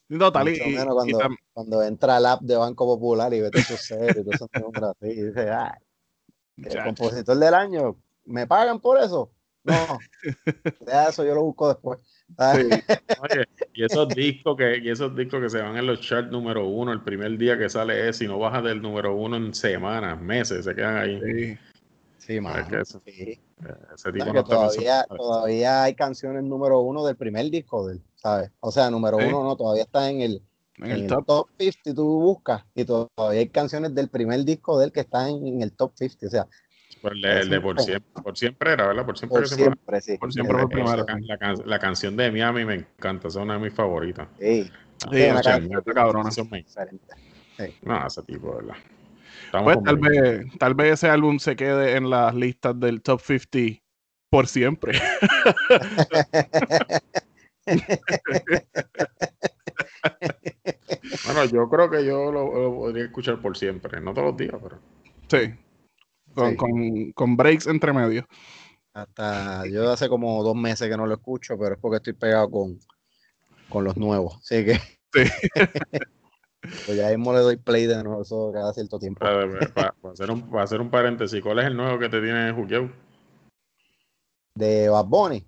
Y- 0.08 0.14
menos 0.14 1.08
y 1.08 1.12
cuando, 1.52 1.82
entra 1.82 2.16
al 2.16 2.26
app 2.26 2.42
de 2.42 2.56
Banco 2.56 2.86
Popular 2.86 3.32
y 3.34 3.40
vete 3.40 3.62
sus 3.64 3.80
series 3.80 4.24
y 4.24 4.30
esos 4.30 4.48
nombres 4.60 4.84
así, 4.84 5.08
y 5.08 5.22
dice, 5.22 5.50
ay, 5.50 5.80
el 6.56 6.82
compositor 6.84 7.36
del 7.38 7.54
año, 7.54 7.96
¿me 8.24 8.46
pagan 8.46 8.80
por 8.80 8.98
eso? 8.98 9.30
No, 9.64 9.98
eso 11.08 11.24
yo 11.24 11.34
lo 11.34 11.42
busco 11.42 11.68
después. 11.68 11.98
Sí, 12.28 12.34
Oye, 13.20 13.44
y 13.72 13.84
esos 13.84 14.08
discos 14.14 14.56
que, 14.56 14.78
y 14.78 14.90
esos 14.90 15.14
discos 15.16 15.40
que 15.40 15.50
se 15.50 15.60
van 15.60 15.76
en 15.76 15.86
los 15.86 16.00
charts 16.00 16.30
número 16.30 16.66
uno, 16.66 16.92
el 16.92 17.02
primer 17.02 17.36
día 17.38 17.58
que 17.58 17.68
sale 17.68 18.08
es, 18.08 18.20
y 18.20 18.26
no 18.26 18.38
baja 18.38 18.62
del 18.62 18.80
número 18.80 19.14
uno 19.14 19.36
en 19.36 19.54
semanas, 19.54 20.20
meses, 20.20 20.64
se 20.64 20.74
quedan 20.74 20.96
ahí. 20.96 21.20
sí. 21.20 21.58
Sí, 22.18 22.40
mano, 22.40 22.66
que 22.68 22.80
eso- 22.80 23.00
sí. 23.04 23.40
Ese 23.94 24.12
tipo 24.12 24.32
No, 24.32 24.44
todavía, 24.44 25.04
todavía 25.04 25.84
hay 25.84 25.94
canciones 25.94 26.42
número 26.42 26.80
uno 26.80 27.06
del 27.06 27.16
primer 27.16 27.48
disco 27.50 27.86
de 27.86 27.94
él, 27.94 28.02
¿sabes? 28.16 28.50
O 28.60 28.72
sea, 28.72 28.90
número 28.90 29.18
Sí. 29.18 29.24
uno 29.28 29.44
no, 29.44 29.56
todavía 29.56 29.84
está 29.84 30.10
en 30.10 30.20
el, 30.22 30.42
En 30.78 30.84
en 30.86 30.92
el 30.92 31.00
el 31.02 31.08
top. 31.08 31.26
top 31.26 31.48
50, 31.58 31.94
tú 31.94 32.04
buscas, 32.20 32.64
y 32.74 32.84
todavía 32.84 33.40
hay 33.40 33.48
canciones 33.48 33.94
del 33.94 34.08
primer 34.08 34.44
disco 34.44 34.78
de 34.78 34.86
él 34.86 34.92
que 34.92 35.00
están 35.00 35.28
en, 35.28 35.46
en 35.46 35.62
el 35.62 35.72
top 35.72 35.92
50, 35.96 36.26
o 36.26 36.30
sea, 36.30 36.46
Por 37.00 37.12
el, 37.14 37.22
de- 37.22 37.40
el 37.40 37.48
de 37.50 37.60
por 37.60 37.80
siempre, 37.80 38.22
por 38.22 38.36
siempre 38.36 38.72
era, 38.72 38.86
¿verdad? 38.86 39.06
Por 39.06 39.18
siempre 39.18 39.38
por 39.40 39.48
siempre, 39.48 40.00
sí. 40.00 40.18
por 40.18 40.32
siempre 40.32 40.56
fue 40.58 40.68
primero. 40.68 40.96
La, 40.98 41.06
can- 41.06 41.26
la 41.26 41.38
can- 41.38 41.62
la 41.64 41.78
canción 41.78 42.16
de 42.16 42.30
Miami 42.30 42.64
me 42.64 42.74
encanta, 42.74 43.28
esa 43.28 43.38
es 43.40 43.44
una 43.44 43.54
de 43.54 43.60
mis 43.60 43.72
favoritas. 43.74 44.28
Sí, 44.38 44.70
Sí, 45.12 45.22
una 45.24 45.42
canción 45.42 45.78
está 45.78 45.92
cabrona. 45.94 46.30
Excelente. 46.30 47.14
No, 47.82 48.06
ese 48.06 48.22
tipo, 48.22 48.56
¿verdad? 48.56 48.76
Estamos 49.44 49.74
Pues 49.74 49.84
tal 49.84 49.96
vez, 49.98 50.46
tal 50.58 50.74
vez 50.74 50.92
ese 50.94 51.08
álbum 51.08 51.38
se 51.38 51.54
quede 51.56 51.96
en 51.96 52.08
las 52.10 52.34
listas 52.34 52.78
del 52.80 53.02
top 53.02 53.20
50 53.20 53.82
por 54.30 54.46
siempre. 54.46 54.98
Bueno, 61.24 61.44
yo 61.46 61.68
creo 61.68 61.90
que 61.90 62.04
yo 62.04 62.30
lo, 62.32 62.52
lo 62.62 62.74
podría 62.74 63.04
escuchar 63.04 63.40
por 63.40 63.56
siempre, 63.56 64.00
no 64.00 64.12
todos 64.14 64.28
los 64.28 64.36
días, 64.36 64.54
pero. 64.62 64.78
Sí. 65.28 65.54
Con, 66.34 66.50
Sí. 66.50 66.56
con, 66.56 67.12
con 67.12 67.36
breaks 67.36 67.66
entre 67.66 67.92
medio. 67.92 68.26
Hasta 68.92 69.66
yo 69.66 69.90
hace 69.90 70.08
como 70.08 70.42
dos 70.42 70.54
meses 70.56 70.88
que 70.88 70.96
no 70.96 71.06
lo 71.06 71.14
escucho, 71.14 71.58
pero 71.58 71.74
es 71.74 71.80
porque 71.80 71.96
estoy 71.96 72.12
pegado 72.14 72.50
con, 72.50 72.78
con 73.68 73.84
los 73.84 73.96
nuevos. 73.96 74.36
Así 74.38 74.64
que 74.64 74.74
Sí. 75.12 75.22
pues 76.86 76.96
ya 76.96 77.08
mismo 77.10 77.32
le 77.32 77.40
doy 77.40 77.56
play 77.56 77.86
de 77.86 78.02
nuevo, 78.02 78.22
eso 78.22 78.50
cada 78.52 78.72
cierto 78.72 78.98
tiempo. 78.98 79.20
Para, 79.20 79.48
para- 79.74 79.92
para 79.92 80.12
hacer 80.12 80.30
un, 80.30 80.48
para 80.50 80.62
hacer 80.64 80.80
un 80.80 80.90
paréntesis, 80.90 81.40
¿cuál 81.42 81.58
es 81.60 81.66
el 81.66 81.76
nuevo 81.76 81.98
que 81.98 82.08
te 82.08 82.20
tiene 82.20 82.52
jugueado? 82.52 82.90
De 84.54 84.88
Bad 84.88 85.06
Bunny. 85.06 85.46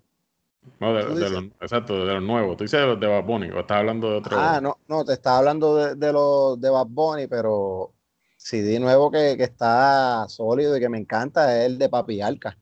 No, 0.79 0.93
de, 0.93 1.03
¿Tú 1.03 1.09
de 1.09 1.15
dices? 1.15 1.31
los, 1.31 1.43
exacto, 1.61 2.05
de 2.05 2.13
los 2.13 2.23
nuevos. 2.23 2.57
Tú 2.57 2.63
dices 2.63 2.79
de 2.79 2.85
los 2.85 2.99
de 2.99 3.07
Bad 3.07 3.23
Bunny, 3.23 3.49
o 3.49 3.59
estás 3.59 3.77
hablando 3.77 4.09
de 4.11 4.17
otro. 4.17 4.37
Ah, 4.39 4.59
no, 4.61 4.77
no, 4.87 5.03
te 5.03 5.13
estaba 5.13 5.39
hablando 5.39 5.75
de, 5.75 5.95
de 5.95 6.13
los 6.13 6.59
de 6.59 6.69
Bad 6.69 6.87
Bunny, 6.87 7.27
pero 7.27 7.93
CD 8.37 8.79
nuevo 8.79 9.11
que, 9.11 9.35
que 9.35 9.43
está 9.43 10.25
sólido 10.29 10.77
y 10.77 10.79
que 10.79 10.89
me 10.89 10.97
encanta 10.97 11.57
es 11.59 11.65
el 11.65 11.77
de 11.77 11.89
Papi 11.89 12.21
Arca. 12.21 12.57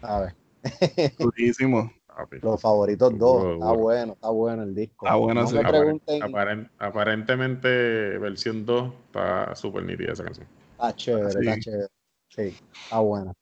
¿Sabes? 0.00 0.34
Durísimo. 1.18 1.92
Los 2.42 2.60
favoritos 2.60 3.18
dos. 3.18 3.54
Está 3.54 3.72
bueno, 3.72 4.12
está 4.12 4.28
bueno 4.30 4.62
el 4.62 4.74
disco. 4.74 5.04
Está 5.04 5.16
bueno 5.16 5.42
no 5.42 5.50
me 5.50 5.64
pregunten, 5.64 6.22
aparen- 6.22 6.70
aparentemente, 6.78 8.18
versión 8.18 8.64
2 8.64 8.92
está 9.06 9.54
súper 9.56 9.84
nítida 9.84 10.12
esa 10.12 10.22
canción. 10.24 10.46
está 10.72 10.94
chévere, 10.94 11.30
Sí. 11.32 11.38
está 11.40 11.58
chévere. 11.60 11.88
Sí, 12.28 12.56
está 12.84 12.98
buena. 13.00 13.32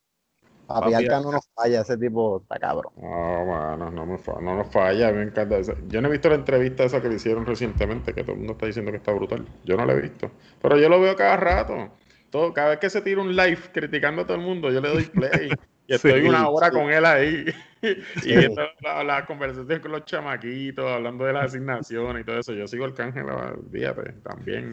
Papi, 0.73 0.93
Papi 0.93 1.05
Arca 1.05 1.17
Arca. 1.17 1.27
no 1.27 1.33
nos 1.33 1.49
falla, 1.55 1.81
ese 1.81 1.97
tipo 1.97 2.41
está 2.43 2.59
cabrón. 2.59 2.93
No, 2.97 3.47
mano, 3.47 3.91
no, 3.91 4.07
me 4.07 4.19
fa- 4.19 4.41
no 4.41 4.57
nos 4.57 4.69
falla, 4.69 5.13
me 5.13 5.23
encanta. 5.23 5.59
esa- 5.59 5.77
Yo 5.89 6.01
no 6.01 6.09
he 6.09 6.11
visto 6.11 6.29
la 6.29 6.37
entrevista 6.37 6.85
esa 6.85 7.01
que 7.01 7.09
le 7.09 7.17
hicieron 7.17 7.47
recientemente, 7.47 8.15
que 8.15 8.23
todo 8.23 8.33
el 8.33 8.39
mundo 8.39 8.53
está 8.55 8.67
diciendo 8.67 8.91
que 8.91 8.99
está 8.99 9.13
brutal. 9.13 9.47
Yo 9.65 9.77
no 9.77 9.85
la 9.85 9.93
he 9.95 10.01
visto. 10.01 10.31
Pero 10.61 10.77
yo 10.79 10.89
lo 10.89 11.01
veo 11.01 11.17
cada 11.17 11.37
rato. 11.37 11.91
todo, 12.31 12.55
cada 12.55 12.71
vez 12.71 12.79
que 12.79 12.89
se 12.89 13.03
tira 13.03 13.21
un 13.21 13.37
live 13.37 13.59
criticando 13.73 14.23
a 14.23 14.27
todo 14.27 14.39
el 14.39 14.43
mundo, 14.43 14.71
yo 14.71 14.81
le 14.81 14.89
doy 14.89 15.05
play. 15.05 15.51
y 15.87 15.95
estoy 15.95 16.27
una 16.27 16.49
hora 16.49 16.71
con 16.71 16.91
él 16.91 17.05
ahí. 17.05 17.45
y 17.83 18.33
esto, 18.33 18.63
la, 18.81 19.05
la, 19.05 19.27
conversación 19.27 19.81
con 19.81 19.93
los 19.93 20.05
chamaquitos, 20.07 20.91
hablando 20.91 21.25
de 21.25 21.35
las 21.35 21.47
asignaciones 21.47 22.23
y 22.23 22.25
todo 22.25 22.39
eso. 22.39 22.55
Yo 22.55 22.67
sigo 22.67 22.87
el 22.87 22.95
cángel, 22.95 23.27
fíjate, 23.71 24.13
también. 24.23 24.73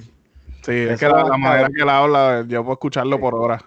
Sí, 0.62 0.74
es 0.74 1.00
que 1.00 1.08
la, 1.08 1.26
manera 1.38 1.70
que 1.70 1.82
él 1.82 1.90
habla, 1.90 2.46
yo 2.48 2.64
puedo 2.64 2.74
escucharlo 2.74 3.20
por 3.20 3.36
horas. 3.36 3.64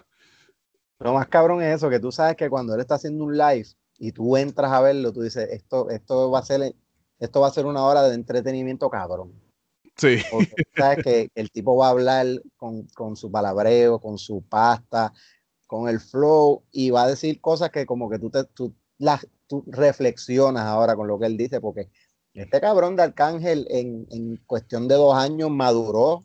Lo 1.03 1.13
más 1.13 1.27
cabrón 1.27 1.61
es 1.61 1.75
eso, 1.75 1.89
que 1.89 1.99
tú 1.99 2.11
sabes 2.11 2.37
que 2.37 2.49
cuando 2.49 2.73
él 2.73 2.79
está 2.79 2.95
haciendo 2.95 3.25
un 3.25 3.37
live 3.37 3.67
y 3.99 4.13
tú 4.13 4.37
entras 4.37 4.71
a 4.71 4.79
verlo, 4.79 5.11
tú 5.11 5.21
dices, 5.21 5.49
esto, 5.51 5.89
esto 5.89 6.31
va 6.31 6.39
a 6.39 6.43
ser, 6.43 6.73
esto 7.19 7.41
va 7.41 7.47
a 7.47 7.51
ser 7.51 7.65
una 7.65 7.83
hora 7.83 8.03
de 8.03 8.15
entretenimiento 8.15 8.89
cabrón. 8.89 9.33
Sí. 9.97 10.17
Porque 10.31 10.63
sabes 10.75 11.03
que 11.03 11.29
el 11.35 11.51
tipo 11.51 11.75
va 11.75 11.87
a 11.87 11.91
hablar 11.91 12.25
con, 12.55 12.87
con 12.95 13.17
su 13.17 13.29
palabreo, 13.29 13.99
con 13.99 14.17
su 14.17 14.41
pasta, 14.43 15.13
con 15.67 15.89
el 15.89 15.99
flow 15.99 16.63
y 16.71 16.89
va 16.89 17.03
a 17.03 17.09
decir 17.09 17.41
cosas 17.41 17.69
que 17.69 17.85
como 17.85 18.09
que 18.09 18.17
tú, 18.17 18.29
te, 18.29 18.45
tú, 18.45 18.73
las, 18.97 19.27
tú 19.47 19.63
reflexionas 19.67 20.63
ahora 20.63 20.95
con 20.95 21.07
lo 21.07 21.19
que 21.19 21.25
él 21.25 21.35
dice, 21.35 21.59
porque 21.59 21.89
este 22.33 22.61
cabrón 22.61 22.95
de 22.95 23.03
Arcángel 23.03 23.67
en, 23.69 24.07
en 24.09 24.37
cuestión 24.47 24.87
de 24.87 24.95
dos 24.95 25.15
años 25.15 25.51
maduró 25.51 26.23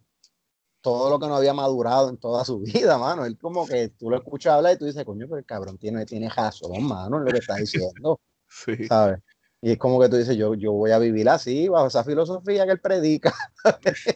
todo 0.89 1.11
lo 1.11 1.19
que 1.19 1.27
no 1.27 1.37
había 1.37 1.53
madurado 1.53 2.09
en 2.09 2.17
toda 2.17 2.47
su 2.47 2.61
vida, 2.61 2.97
mano. 2.97 3.27
Él 3.27 3.37
como 3.39 3.67
que 3.67 3.91
tú 3.91 4.09
lo 4.09 4.17
escuchas 4.17 4.55
hablar 4.55 4.73
y 4.73 4.79
tú 4.79 4.87
dices, 4.87 5.05
coño, 5.05 5.27
pero 5.29 5.39
el 5.39 5.45
cabrón 5.45 5.77
tiene, 5.77 6.07
tiene 6.07 6.31
razón, 6.31 6.83
mano, 6.83 7.19
en 7.19 7.25
lo 7.27 7.31
que 7.31 7.39
está 7.39 7.57
diciendo. 7.57 8.21
Sí. 8.51 8.87
¿Sabes? 8.87 9.21
Y 9.61 9.73
es 9.73 9.77
como 9.77 10.01
que 10.01 10.09
tú 10.09 10.17
dices, 10.17 10.35
yo, 10.39 10.55
yo 10.55 10.73
voy 10.73 10.91
a 10.91 10.99
vivir 10.99 11.29
así, 11.29 11.69
bajo 11.69 11.89
esa 11.89 12.03
filosofía 12.03 12.65
que 12.65 12.73
él 12.73 12.81
predica. 12.81 13.35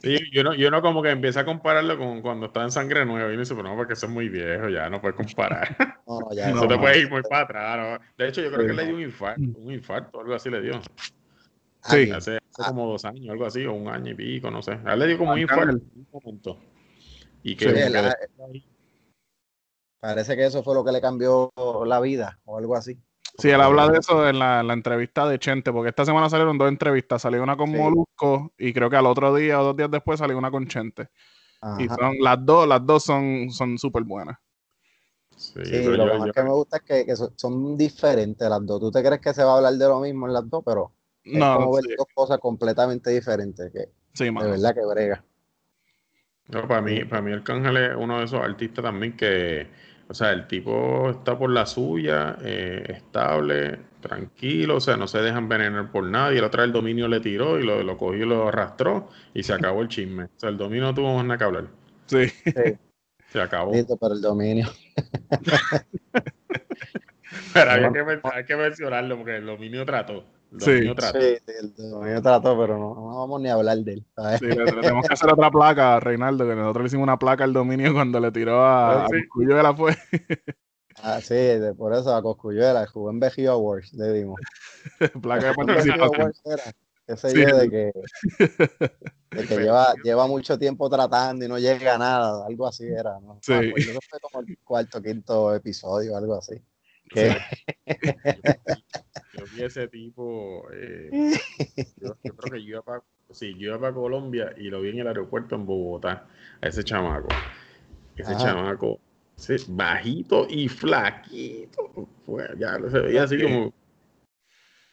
Sí, 0.02 0.16
yo 0.32 0.42
no, 0.42 0.54
yo 0.54 0.70
no 0.70 0.80
como 0.80 1.02
que 1.02 1.10
empieza 1.10 1.40
a 1.40 1.44
compararlo 1.44 1.98
con 1.98 2.22
cuando 2.22 2.46
está 2.46 2.62
en 2.62 2.70
Sangre 2.70 3.04
Nueva 3.04 3.28
y 3.28 3.32
uno 3.32 3.40
dice, 3.40 3.54
pero 3.54 3.68
no, 3.68 3.76
porque 3.76 3.92
eso 3.92 4.06
es 4.06 4.12
muy 4.12 4.30
viejo, 4.30 4.70
ya 4.70 4.88
no 4.88 5.02
puedes 5.02 5.16
comparar. 5.16 5.76
No, 6.06 6.32
ya 6.34 6.50
no, 6.50 6.62
no, 6.62 6.68
te 6.68 6.78
puedes 6.78 6.96
ir 6.98 7.10
muy 7.10 7.22
para 7.22 7.42
atrás. 7.42 8.00
¿no? 8.00 8.06
De 8.18 8.28
hecho, 8.28 8.40
yo 8.42 8.50
creo 8.50 8.62
Sí, 8.62 8.66
que 8.68 8.72
le 8.74 8.84
dio 8.86 8.94
un 8.94 9.02
infarto, 9.02 9.40
un 9.40 9.72
infarto, 9.72 10.20
algo 10.20 10.34
así 10.34 10.50
le 10.50 10.60
dio. 10.60 10.80
Sí. 11.84 12.10
Hace, 12.10 12.38
hace 12.52 12.62
Ah. 12.62 12.68
como 12.68 12.86
dos 12.88 13.04
años, 13.04 13.30
algo 13.30 13.46
así, 13.46 13.64
o 13.66 13.72
un 13.74 13.88
año 13.88 14.12
y 14.12 14.14
pico, 14.14 14.50
no 14.50 14.62
sé. 14.62 14.78
A 14.84 14.92
él 14.94 14.98
le 15.00 15.06
dio 15.08 15.18
como 15.18 15.32
un 15.32 15.38
infarto 15.38 15.70
en 15.70 15.76
un 15.76 16.06
momento. 16.12 16.58
Y 17.42 17.56
que, 17.56 17.64
Sí, 17.66 17.70
como 17.72 17.84
que 17.84 17.90
la- 17.90 18.02
después- 18.20 18.62
Parece 20.00 20.34
que 20.36 20.46
eso 20.46 20.62
fue 20.64 20.74
lo 20.74 20.84
que 20.84 20.90
le 20.92 21.00
cambió 21.00 21.50
la 21.86 22.00
vida 22.00 22.40
o 22.44 22.58
algo 22.58 22.74
así. 22.74 22.98
Sí, 23.38 23.48
él 23.50 23.60
habla 23.60 23.88
de 23.88 23.98
eso 23.98 24.28
en 24.28 24.38
la, 24.38 24.60
en 24.60 24.66
la 24.66 24.74
entrevista 24.74 25.26
de 25.28 25.38
Chente, 25.38 25.72
porque 25.72 25.90
esta 25.90 26.04
semana 26.04 26.28
salieron 26.28 26.58
dos 26.58 26.68
entrevistas. 26.68 27.22
Salió 27.22 27.42
una 27.42 27.56
con 27.56 27.68
Sí. 27.70 27.76
Molusco 27.76 28.52
y 28.58 28.72
creo 28.72 28.90
que 28.90 28.96
al 28.96 29.06
otro 29.06 29.34
día 29.34 29.60
o 29.60 29.64
dos 29.64 29.76
días 29.76 29.90
después 29.90 30.18
salió 30.18 30.36
una 30.36 30.50
con 30.50 30.66
Chente. 30.66 31.08
Y 31.78 31.86
son 31.86 32.16
las 32.20 32.44
dos, 32.44 32.66
las 32.66 32.84
dos 32.84 33.04
son 33.04 33.48
son 33.50 33.78
súper 33.78 34.02
buenas. 34.02 34.36
Sí, 35.36 35.52
lo 35.84 35.94
yo- 35.96 36.12
que 36.12 36.18
más 36.18 36.26
yo- 36.26 36.32
que 36.32 36.42
me 36.42 36.50
gusta 36.50 36.76
es 36.78 36.82
que, 36.82 37.06
que 37.06 37.14
son, 37.16 37.32
son 37.36 37.76
diferentes 37.78 38.48
las 38.48 38.66
dos. 38.66 38.80
Tú 38.80 38.90
te 38.90 39.02
crees 39.02 39.20
que 39.20 39.32
se 39.32 39.44
va 39.44 39.54
a 39.54 39.56
hablar 39.58 39.74
de 39.74 39.88
lo 39.88 40.00
mismo 40.00 40.26
en 40.26 40.32
las 40.32 40.48
dos, 40.50 40.62
pero 40.66 40.92
No, 41.24 41.56
como 41.56 41.74
ver 41.74 41.84
sí, 41.84 41.94
dos 41.96 42.06
cosas 42.14 42.38
completamente 42.38 43.10
diferentes, 43.10 43.70
que 43.72 43.88
sí, 44.12 44.24
de 44.24 44.50
verdad 44.50 44.74
que 44.74 44.84
brega. 44.84 45.24
No, 46.48 46.66
para 46.66 46.82
mí, 46.82 47.04
para 47.04 47.22
mí 47.22 47.32
Arcángel 47.32 47.76
es 47.76 47.96
uno 47.96 48.18
de 48.18 48.24
esos 48.24 48.40
artistas 48.40 48.84
también 48.84 49.16
que, 49.16 49.68
o 50.08 50.14
sea, 50.14 50.32
el 50.32 50.46
tipo 50.48 51.10
está 51.10 51.38
por 51.38 51.50
la 51.50 51.64
suya, 51.64 52.36
eh, 52.42 52.84
estable, 52.88 53.78
tranquilo, 54.00 54.76
o 54.76 54.80
sea, 54.80 54.96
no 54.96 55.06
se 55.06 55.22
deja 55.22 55.38
envenenar 55.38 55.90
por 55.90 56.04
nadie. 56.04 56.40
La 56.40 56.48
otra 56.48 56.64
el 56.64 56.72
dominio 56.72 57.08
le 57.08 57.20
tiró 57.20 57.58
y 57.58 57.62
lo, 57.62 57.82
lo 57.82 57.96
cogió 57.96 58.24
y 58.24 58.28
lo 58.28 58.48
arrastró 58.48 59.08
y 59.32 59.42
se 59.44 59.52
acabó 59.54 59.80
el 59.82 59.88
chisme. 59.88 60.24
O 60.24 60.30
sea, 60.36 60.50
el 60.50 60.58
dominio 60.58 60.84
no 60.84 60.94
tuvo 60.94 61.14
más 61.14 61.24
nada 61.24 61.38
que 61.38 61.44
hablar. 61.44 61.68
Sí. 62.06 62.26
Sí, 62.26 62.76
Se 63.28 63.40
acabó. 63.40 63.72
listo 63.72 63.96
por 63.96 64.12
el 64.12 64.20
dominio. 64.20 64.68
Pero 67.54 67.70
hay 67.70 67.92
que, 67.92 68.20
hay 68.34 68.44
que 68.44 68.56
mencionarlo 68.56 69.16
porque 69.16 69.36
el 69.36 69.46
dominio 69.46 69.86
trató. 69.86 70.24
Sí. 70.58 70.94
trató. 70.94 71.20
Sí, 71.20 71.36
sí, 71.46 71.52
el 71.60 71.74
dominio 71.74 72.20
trató, 72.22 72.58
pero 72.58 72.78
no, 72.78 72.94
no 72.94 73.18
vamos 73.20 73.40
ni 73.40 73.48
a 73.48 73.54
hablar 73.54 73.78
de 73.78 73.92
él. 73.94 74.06
¿sabes? 74.14 74.38
Sí, 74.40 74.46
le, 74.46 74.64
tenemos 74.64 75.06
que 75.06 75.14
hacer 75.14 75.32
otra 75.32 75.50
placa 75.50 75.96
a 75.96 76.00
Reinaldo, 76.00 76.46
que 76.46 76.54
nosotros 76.54 76.82
le 76.84 76.86
hicimos 76.88 77.04
una 77.04 77.18
placa 77.18 77.44
al 77.44 77.52
dominio 77.52 77.92
cuando 77.94 78.20
le 78.20 78.30
tiró 78.32 78.62
a, 78.62 79.04
Ah, 79.04 79.06
sí. 79.10 79.16
a 79.16 79.20
Cuyo 79.32 79.56
de 79.56 79.62
la 79.62 79.74
fue. 79.74 79.96
Ah, 81.02 81.20
sí, 81.22 81.34
de- 81.34 81.74
por 81.74 81.94
eso 81.94 82.14
a 82.14 82.22
Coscuyuela, 82.22 82.86
jugó 82.86 83.10
en 83.10 83.18
BG 83.18 83.46
Awards, 83.48 83.94
le 83.94 84.12
dimos. 84.12 84.38
placa 85.22 85.48
de 85.48 85.54
participación. 85.54 86.00
Awards 86.20 86.42
era, 86.44 86.62
qué 87.06 87.16
sé 87.16 87.30
Sí. 87.30 87.38
de 87.44 87.70
que, 87.70 87.92
de 89.30 89.46
que 89.46 89.56
lleva, 89.56 89.94
lleva 90.04 90.26
mucho 90.26 90.58
tiempo 90.58 90.90
tratando 90.90 91.44
y 91.46 91.48
no 91.48 91.58
llega 91.58 91.94
a 91.94 91.98
nada, 91.98 92.46
algo 92.46 92.66
así 92.66 92.84
era, 92.86 93.18
¿no? 93.20 93.38
Sí. 93.40 93.52
Me 93.52 93.68
acuerdo, 93.70 93.90
eso 93.90 94.00
fue 94.10 94.20
como 94.20 94.40
el 94.46 94.58
cuarto, 94.62 95.02
quinto 95.02 95.54
episodio, 95.54 96.14
algo 96.16 96.34
así. 96.36 96.62
Que- 97.08 97.36
Yo 99.32 99.46
vi 99.46 99.62
ese 99.62 99.88
tipo. 99.88 100.66
eh, 100.72 101.10
yo, 102.00 102.16
yo 102.24 102.34
creo 102.36 102.52
que 102.52 102.62
yo 102.62 102.68
iba 102.68 102.82
para 102.82 103.02
sí, 103.30 103.54
yo 103.58 103.70
iba 103.70 103.80
para 103.80 103.94
Colombia 103.94 104.52
y 104.58 104.64
lo 104.64 104.80
vi 104.82 104.90
en 104.90 104.98
el 105.00 105.06
aeropuerto 105.08 105.54
en 105.54 105.64
Bogotá. 105.66 106.28
A 106.60 106.68
ese 106.68 106.84
chamaco. 106.84 107.28
Ese 108.16 108.36
chamaco. 108.36 109.00
ese 109.38 109.56
bajito 109.68 110.46
y 110.48 110.68
flaquito. 110.68 111.90
Fue, 112.26 112.46
ya 112.58 112.78
se 112.90 113.00
veía 113.00 113.22
así 113.22 113.40
como. 113.40 113.72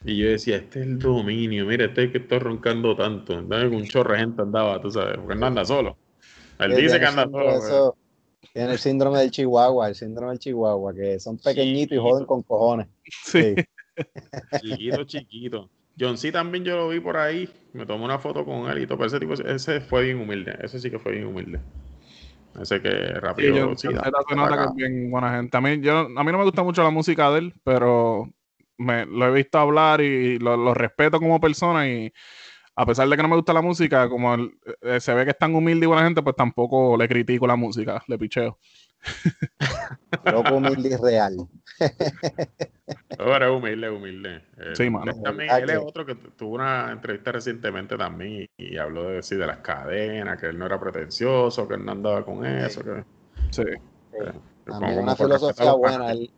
Y 0.06 0.18
yo 0.18 0.30
decía, 0.30 0.56
este 0.56 0.80
es 0.80 0.86
el 0.88 0.98
dominio. 1.00 1.66
Mira, 1.66 1.86
este 1.86 2.06
es 2.06 2.12
que 2.12 2.20
está 2.20 2.40
roncando 2.40 2.96
tanto. 2.96 3.42
Dame 3.42 3.70
que 3.70 3.76
un 3.76 3.84
chorro 3.86 4.14
de 4.14 4.20
gente 4.20 4.42
andaba, 4.42 4.80
tú 4.80 4.90
sabes, 4.90 5.18
porque 5.18 5.36
no 5.36 5.46
anda 5.48 5.66
solo. 5.66 5.98
Él 6.60 6.76
dice 6.78 7.00
que 7.00 7.06
anda 7.06 7.24
solo. 7.24 7.58
eso- 7.58 7.98
Tiene 8.54 8.72
el 8.72 8.78
síndrome 8.80 9.20
del 9.20 9.32
Chihuahua, 9.32 9.90
el 9.90 9.96
síndrome 9.96 10.32
del 10.32 10.40
Chihuahua, 10.40 10.94
que 10.94 11.20
son 11.20 11.38
pequeñitos 11.38 11.98
y 11.98 12.00
joden 12.00 12.26
con 12.26 12.42
cojones. 12.44 12.88
Sí. 13.26 13.54
Sí. 14.52 14.70
Chiquito, 14.70 15.04
chiquito. 15.04 15.70
John 16.00 16.18
C 16.18 16.32
también 16.32 16.64
yo 16.64 16.78
lo 16.78 16.90
vi 16.90 17.00
por 17.00 17.18
ahí. 17.18 17.50
Me 17.74 17.86
tomé 17.86 18.06
una 18.06 18.20
foto 18.20 18.46
con 18.46 18.70
él 18.70 18.84
y 18.84 18.88
todo. 18.88 18.98
Pero 18.98 19.08
ese 19.08 19.20
tipo, 19.20 19.34
ese 19.34 19.82
fue 19.82 20.04
bien 20.06 20.20
humilde. 20.20 20.58
Ese 20.62 20.80
sí 20.80 20.90
que 20.90 21.00
fue 21.00 21.14
bien 21.14 21.26
humilde. 21.26 21.60
Ese 22.62 22.82
que 22.82 22.90
Sí, 22.90 23.20
rápido. 23.20 23.56
yo, 23.56 23.76
sí, 23.78 23.88
yo- 23.88 23.94
da- 23.94 24.04
se 24.04 24.12
da 24.12 24.36
nota 24.36 24.58
que 24.58 24.64
es 24.66 24.76
bien 24.76 25.12
buena 25.12 25.36
gente. 25.36 25.58
A 25.58 25.62
mí, 25.62 25.80
yo, 25.82 25.98
a 26.00 26.24
mí 26.24 26.32
no 26.32 26.38
me 26.38 26.44
gusta 26.44 26.64
mucho 26.64 26.84
la 26.84 26.90
música 26.90 27.30
de 27.32 27.40
él, 27.40 27.54
pero 27.64 28.30
me, 28.78 29.06
lo 29.06 29.28
he 29.28 29.32
visto 29.32 29.60
hablar 29.60 30.02
y 30.02 30.40
lo, 30.40 30.58
lo 30.58 30.74
respeto 30.74 31.20
como 31.20 31.40
persona 31.40 31.88
y 31.88 32.12
a 32.76 32.86
pesar 32.86 33.10
de 33.10 33.16
que 33.18 33.22
no 33.24 33.30
me 33.30 33.36
gusta 33.36 33.54
la 33.54 33.62
música, 33.62 34.08
como 34.10 34.34
él, 34.34 34.52
eh, 34.82 35.00
se 35.02 35.14
ve 35.14 35.26
que 35.26 35.32
es 35.32 35.38
tan 35.38 35.54
humilde 35.54 35.86
y 35.86 35.88
buena 35.88 36.06
gente, 36.06 36.22
pues 36.24 36.36
tampoco 36.36 36.96
le 36.98 37.08
critico 37.10 37.46
la 37.46 37.58
música, 37.58 38.02
le 38.08 38.18
picheo. 38.18 38.58
Loco 40.26 40.56
humilde 40.56 40.90
y 40.90 40.96
real. 40.96 41.48
Es 41.80 43.50
humilde, 43.50 43.90
humilde. 43.90 44.44
Él- 44.58 44.76
Sí, 44.76 44.90
mano. 44.90 45.12
él 45.12 45.22
también- 45.24 45.50
¿Verdad 45.50 45.64
él 45.64 45.70
es 45.70 45.78
otro 45.78 46.06
que 46.06 46.16
tu- 46.16 46.32
tuvo 46.32 46.56
una 46.56 46.92
entrevista 46.92 47.32
recientemente 47.32 47.98
también 47.98 48.48
y, 48.58 48.74
y 48.74 48.78
habló 48.78 49.10
de, 49.10 49.24
sí, 49.24 49.36
de 49.36 49.48
las 49.48 49.58
cadenas, 49.60 50.40
que 50.40 50.48
él 50.48 50.58
no 50.58 50.66
era 50.66 50.80
pretencioso, 50.80 51.68
que 51.68 51.76
él 51.76 51.86
no 51.86 51.92
andaba 51.94 52.26
con 52.26 52.46
eso. 52.46 52.84
Que, 52.84 53.04
Sí. 53.52 53.64
Que- 53.64 54.18
que 54.20 54.32
También 54.66 54.92
como 54.96 55.04
una 55.04 55.16
filosofía 55.16 55.74
buena. 55.74 56.12
Él, 56.12 56.32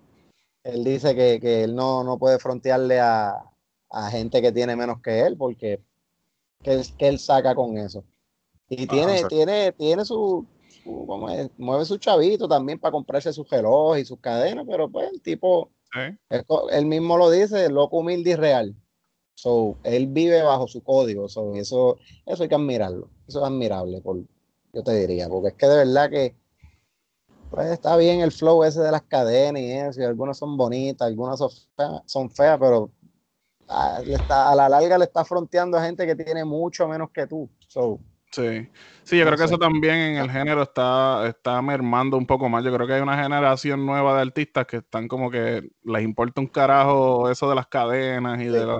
él 0.64 0.84
dice 0.84 1.16
que, 1.16 1.40
que 1.40 1.64
él 1.64 1.76
no, 1.76 2.04
no 2.04 2.18
puede 2.18 2.38
frontearle 2.40 3.00
a, 3.00 3.36
a 3.90 4.10
gente 4.12 4.42
que 4.42 4.52
tiene 4.52 4.76
menos 4.76 5.02
que 5.02 5.22
él, 5.22 5.36
porque 5.38 5.82
que 6.64 6.74
él, 6.74 6.86
que 6.98 7.08
él 7.08 7.18
saca 7.20 7.56
con 7.56 7.78
eso. 7.78 8.04
Y 8.70 8.86
tiene, 8.88 9.14
exacto. 9.14 9.36
tiene, 9.36 9.72
tiene 9.74 10.06
su, 10.06 10.46
su- 10.84 11.06
¿cómo 11.08 11.30
es? 11.30 11.49
mueve 11.58 11.86
su 11.86 11.98
chavito 11.98 12.48
también 12.48 12.80
para 12.80 12.91
comprarse 12.91 13.32
sus 13.34 13.49
relojes 13.49 14.03
y 14.03 14.06
sus 14.06 14.20
cadenas, 14.20 14.66
pero 14.68 14.90
pues 14.90 15.12
el 15.12 15.22
tipo, 15.22 15.72
Sí. 15.94 16.18
él, 16.30 16.45
él 16.72 16.86
mismo 16.86 17.18
lo 17.18 17.30
dice, 17.30 17.70
loco 17.70 17.98
humilde 17.99 18.32
y 18.32 18.36
real. 18.36 18.76
So, 19.34 19.78
él 19.84 20.08
vive 20.08 20.41
bajo 20.44 20.68
su 20.68 20.84
código, 20.84 21.28
so, 21.28 21.56
eso, 21.56 21.98
eso 22.26 22.44
hay 22.44 22.49
que 22.49 22.56
admirarlo, 22.56 23.10
eso 23.28 23.40
es 23.40 23.45
admirable, 23.45 24.02
por, 24.02 24.18
yo 24.74 24.84
te 24.84 24.94
diría, 24.94 25.28
porque 25.30 25.49
es 25.49 25.53
que 25.56 25.68
de 25.68 25.78
verdad 25.78 26.10
que 26.10 26.36
pues 27.49 27.68
está 27.72 27.98
bien 27.98 28.22
el 28.22 28.32
flow 28.32 28.64
ese 28.64 28.80
de 28.82 28.91
las 28.91 29.02
cadenas 29.03 29.62
y 29.62 29.72
eso, 29.72 29.99
y 30.02 30.06
algunas 30.06 30.38
son 30.38 30.56
bonitas, 30.56 31.06
algunas 31.08 31.38
son 31.38 31.49
feas, 31.76 32.02
son 32.06 32.30
feas 32.30 32.58
pero 32.60 32.91
a, 33.68 34.02
le 34.06 34.16
está, 34.16 34.49
a 34.52 34.56
la 34.56 34.70
larga 34.70 34.98
le 34.98 35.06
está 35.06 35.26
fronteando 35.26 35.78
a 35.78 35.84
gente 35.84 36.06
que 36.06 36.16
tiene 36.16 36.45
mucho 36.45 36.88
menos 36.88 37.10
que 37.12 37.28
tú. 37.28 37.49
So, 37.68 37.99
Sí, 38.32 38.70
sí, 39.03 39.18
yo 39.18 39.26
No 39.26 39.32
creo 39.32 39.38
que 39.40 39.44
eso 39.44 39.58
también 39.58 39.95
en 39.95 40.18
el 40.18 40.32
género 40.32 40.62
está, 40.64 41.28
está 41.28 41.62
mermando 41.62 42.18
un 42.18 42.26
poco 42.26 42.48
más. 42.48 42.64
Yo 42.64 42.74
creo 42.74 42.88
que 42.88 42.94
hay 42.94 43.02
una 43.02 43.22
generación 43.22 43.86
nueva 43.86 44.16
de 44.16 44.22
artistas 44.22 44.66
que 44.66 44.78
están 44.78 45.10
como 45.10 45.30
que 45.30 45.70
les 45.84 46.03
importa 46.03 46.40
un 46.40 46.48
carajo 46.48 47.30
eso 47.30 47.49
de 47.49 47.56
las 47.56 47.68
cadenas 47.68 48.40
y 48.41 48.45
de 48.45 48.66
la... 48.66 48.78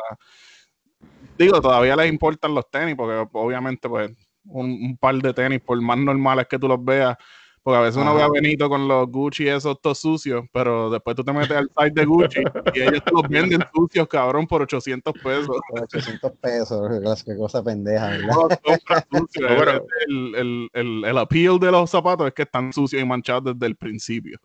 Digo, 1.38 1.62
todavía 1.62 1.96
les 1.96 2.10
importan 2.10 2.54
los 2.54 2.70
tenis, 2.70 2.96
porque 2.96 3.28
obviamente 3.34 3.90
pues 3.90 4.12
un, 4.46 4.72
un 4.72 4.98
par 4.98 5.16
de 5.16 5.34
tenis, 5.34 5.62
por 5.62 5.82
más 5.82 5.98
normales 5.98 6.48
que 6.50 6.60
tú 6.60 6.68
los 6.68 6.84
veas, 6.84 7.18
Porque 7.64 7.78
a 7.78 7.82
veces 7.82 8.02
uno 8.02 8.16
ve 8.16 8.24
a 8.24 8.30
Benito 8.30 8.68
con 8.70 8.88
los 8.88 9.08
Gucci 9.08 9.48
esos 9.48 9.80
todos 9.82 10.00
sucios, 10.00 10.46
pero 10.52 10.90
después 10.90 11.16
tú 11.16 11.24
te 11.24 11.32
metes 11.32 11.52
al 11.52 11.70
site 11.78 12.00
de 12.00 12.06
Gucci 12.06 12.42
y 12.74 12.82
ellos 12.82 13.04
te 13.04 13.12
los 13.12 13.28
venden 13.30 13.64
sucios, 13.74 14.08
cabrón, 14.08 14.48
por 14.48 14.64
800 14.64 15.14
pesos. 15.14 15.60
Por 15.70 15.84
800 15.84 16.32
pesos, 16.42 17.24
qué 17.24 17.38
cosa 17.38 17.64
pendeja, 17.64 18.08
¿verdad? 18.08 19.82
el, 20.08 20.36
el, 20.36 20.70
el, 20.74 21.06
el 21.06 21.18
appeal 21.18 21.60
de 21.60 21.72
los 21.72 21.90
zapatos 21.90 22.28
es 22.28 22.34
que 22.34 22.44
están 22.44 22.74
sucios 22.74 23.00
y 23.00 23.06
manchados 23.06 23.54
desde 23.54 23.68
el 23.68 23.76
principio. 23.76 24.40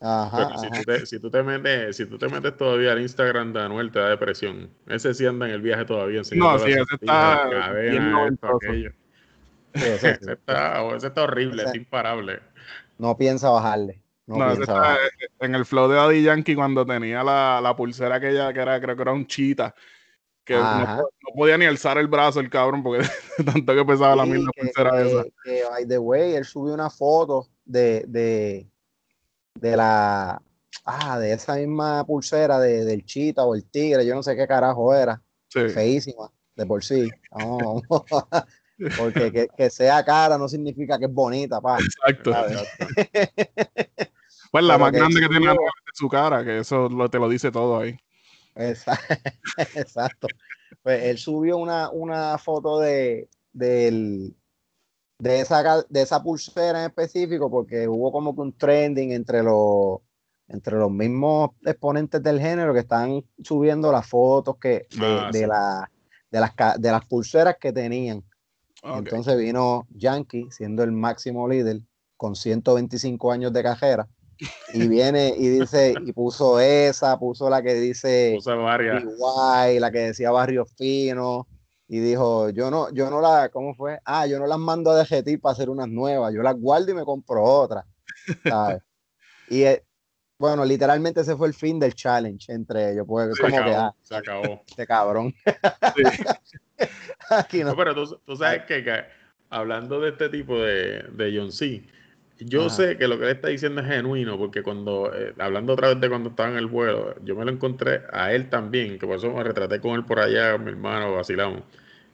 Ajá, 0.00 0.56
Si, 0.58 0.70
tú 0.70 0.82
te, 0.84 1.06
si, 1.06 1.18
tú 1.18 1.30
te, 1.30 1.42
metes, 1.42 1.96
si 1.96 2.06
tú 2.06 2.18
te 2.18 2.28
metes 2.28 2.56
todavía 2.56 2.92
al 2.92 3.00
Instagram 3.00 3.52
de 3.52 3.62
Anuel, 3.62 3.90
te 3.90 3.98
da 3.98 4.10
depresión. 4.10 4.70
Ese 4.86 5.12
sí 5.12 5.26
anda 5.26 5.48
en 5.48 5.54
el 5.54 5.60
viaje 5.60 5.84
todavía. 5.84 6.22
No, 6.34 6.58
sí, 6.58 6.70
ese 6.70 6.82
está. 6.94 7.48
Cadena, 7.50 8.28
esto, 8.28 8.58
ese, 9.72 10.18
está, 10.32 10.96
ese 10.96 11.06
está 11.08 11.22
horrible, 11.22 11.64
es 11.64 11.74
imparable. 11.74 12.40
No 12.98 13.16
piensa 13.16 13.50
bajarle. 13.50 14.02
No, 14.26 14.52
está 14.52 14.98
en 15.40 15.54
el 15.54 15.64
flow 15.64 15.88
de 15.88 15.96
Daddy 15.96 16.22
Yankee 16.22 16.54
cuando 16.54 16.84
tenía 16.84 17.24
la, 17.24 17.60
la 17.62 17.74
pulsera 17.74 18.16
aquella 18.16 18.52
que 18.52 18.60
era, 18.60 18.78
creo 18.78 18.94
que 18.94 19.02
era 19.02 19.12
un 19.14 19.26
chita, 19.26 19.74
que 20.44 20.54
no, 20.54 21.08
podía 21.34 21.56
ni 21.56 21.64
alzar 21.64 21.96
el 21.96 22.08
brazo 22.08 22.40
el 22.40 22.50
cabrón 22.50 22.82
porque 22.82 23.06
tanto 23.46 23.74
que 23.74 23.84
pesaba 23.86 24.16
la 24.16 24.26
misma 24.26 24.50
pulsera 24.54 25.02
esa. 25.02 25.24
Que, 25.42 25.64
by 25.70 25.86
the 25.88 25.98
way, 25.98 26.34
él 26.34 26.44
subió 26.44 26.74
una 26.74 26.90
foto 26.90 27.48
de, 27.64 28.04
de, 28.06 28.68
de 29.54 29.76
la 29.76 30.42
ah, 30.84 31.18
de 31.18 31.32
esa 31.32 31.54
misma 31.56 32.04
pulsera 32.04 32.58
de, 32.58 32.84
del 32.84 33.04
chita 33.04 33.44
o 33.44 33.54
el 33.54 33.64
tigre, 33.64 34.04
yo 34.04 34.14
no 34.14 34.22
sé 34.22 34.36
qué 34.36 34.46
carajo 34.46 34.94
era. 34.94 35.22
Feísima, 35.48 36.30
de 36.54 36.66
por 36.66 36.84
sí. 36.84 37.08
Porque 38.96 39.48
que, 39.56 39.70
sea 39.70 40.04
cara 40.04 40.38
no 40.38 40.48
significa 40.48 40.98
que 40.98 41.06
es 41.06 41.12
bonita, 41.12 41.60
pa. 41.60 41.78
Exacto. 41.78 42.32
pues 44.52 44.64
la 44.64 44.78
más 44.78 44.92
grande 44.92 45.20
que, 45.20 45.28
tiene 45.28 45.54
su 45.94 46.08
cara, 46.08 46.44
que 46.44 46.58
eso 46.58 46.88
te 47.10 47.18
lo 47.18 47.28
dice 47.28 47.50
todo 47.50 47.78
ahí. 47.78 47.98
Exacto. 49.74 50.26
Pues 50.82 51.04
él 51.04 51.18
subió 51.18 51.56
una, 51.56 51.90
una 51.90 52.38
foto 52.38 52.80
de, 52.80 53.28
de, 53.52 54.34
esa, 55.22 55.84
de 55.88 56.02
esa 56.02 56.22
pulsera 56.22 56.80
en 56.80 56.86
específico 56.90 57.50
porque 57.50 57.86
hubo 57.86 58.10
como 58.12 58.34
que 58.34 58.40
un 58.40 58.56
trending 58.56 59.12
entre 59.12 59.42
los 59.42 60.00
entre 60.48 60.76
los 60.76 60.90
mismos 60.90 61.50
exponentes 61.62 62.22
del 62.22 62.40
género 62.40 62.72
que 62.72 62.80
están 62.80 63.22
subiendo 63.42 63.92
las 63.92 64.06
fotos 64.08 64.56
que 64.56 64.86
de, 64.98 65.06
ah, 65.06 65.30
de, 65.30 65.46
la, 65.46 65.90
de, 66.30 66.40
las, 66.40 66.80
de 66.80 66.90
las 66.90 67.04
pulseras 67.04 67.56
que 67.60 67.70
tenían. 67.70 68.24
Entonces 68.96 69.36
vino 69.36 69.86
Yankee, 69.90 70.48
siendo 70.50 70.82
el 70.82 70.92
máximo 70.92 71.48
líder, 71.48 71.80
con 72.16 72.34
125 72.34 73.32
años 73.32 73.52
de 73.52 73.62
cajera, 73.62 74.08
y 74.72 74.88
viene 74.88 75.34
y 75.36 75.48
dice, 75.48 75.94
y 76.04 76.12
puso 76.12 76.60
esa, 76.60 77.18
puso 77.18 77.50
la 77.50 77.62
que 77.62 77.74
dice 77.74 78.32
puso 78.36 78.56
varias. 78.62 79.04
la 79.80 79.90
que 79.90 79.98
decía 79.98 80.30
Barrio 80.30 80.64
Fino, 80.64 81.46
y 81.88 82.00
dijo, 82.00 82.50
yo 82.50 82.70
no, 82.70 82.92
yo 82.92 83.10
no 83.10 83.20
la, 83.20 83.48
¿cómo 83.50 83.74
fue? 83.74 83.98
Ah, 84.04 84.26
yo 84.26 84.38
no 84.38 84.46
las 84.46 84.58
mando 84.58 84.90
a 84.90 85.02
DGT 85.02 85.40
para 85.40 85.54
hacer 85.54 85.70
unas 85.70 85.88
nuevas, 85.88 86.34
yo 86.34 86.42
las 86.42 86.54
guardo 86.54 86.90
y 86.90 86.94
me 86.94 87.04
compro 87.04 87.42
otras. 87.42 87.84
y 89.48 89.62
eh, 89.62 89.84
bueno, 90.38 90.64
literalmente 90.64 91.20
ese 91.20 91.36
fue 91.36 91.48
el 91.48 91.54
fin 91.54 91.78
del 91.78 91.94
challenge 91.94 92.52
entre 92.52 92.92
ellos, 92.92 93.04
pues 93.06 93.38
como 93.38 93.64
que 93.64 93.74
ah, 93.74 93.92
se 94.02 94.16
acabó. 94.16 94.62
Este 94.66 94.86
cabrón. 94.86 95.34
Aquí 97.30 97.64
no. 97.64 97.76
pero 97.76 97.94
tú, 97.94 98.36
sabes 98.36 98.62
que, 98.62 99.04
hablando 99.50 100.00
de 100.00 100.10
este 100.10 100.28
tipo 100.28 100.58
de, 100.58 101.02
de 101.12 101.36
John 101.36 101.52
C., 101.52 101.84
yo 102.40 102.70
sé 102.70 102.96
que 102.96 103.08
lo 103.08 103.18
que 103.18 103.24
él 103.24 103.30
está 103.30 103.48
diciendo 103.48 103.80
es 103.80 103.88
genuino, 103.88 104.38
porque 104.38 104.62
cuando, 104.62 105.12
eh, 105.12 105.34
hablando 105.38 105.72
otra 105.72 105.88
vez 105.88 106.00
de 106.00 106.08
cuando 106.08 106.30
estaba 106.30 106.50
en 106.50 106.56
el 106.56 106.66
vuelo, 106.66 107.16
yo 107.24 107.34
me 107.34 107.44
lo 107.44 107.50
encontré 107.50 108.02
a 108.12 108.32
él 108.32 108.48
también, 108.48 108.98
que 108.98 109.06
por 109.06 109.16
eso 109.16 109.32
me 109.32 109.42
retraté 109.42 109.80
con 109.80 109.96
él 109.96 110.04
por 110.04 110.20
allá, 110.20 110.56
mi 110.56 110.70
hermano, 110.70 111.14
vacilamos. 111.14 111.62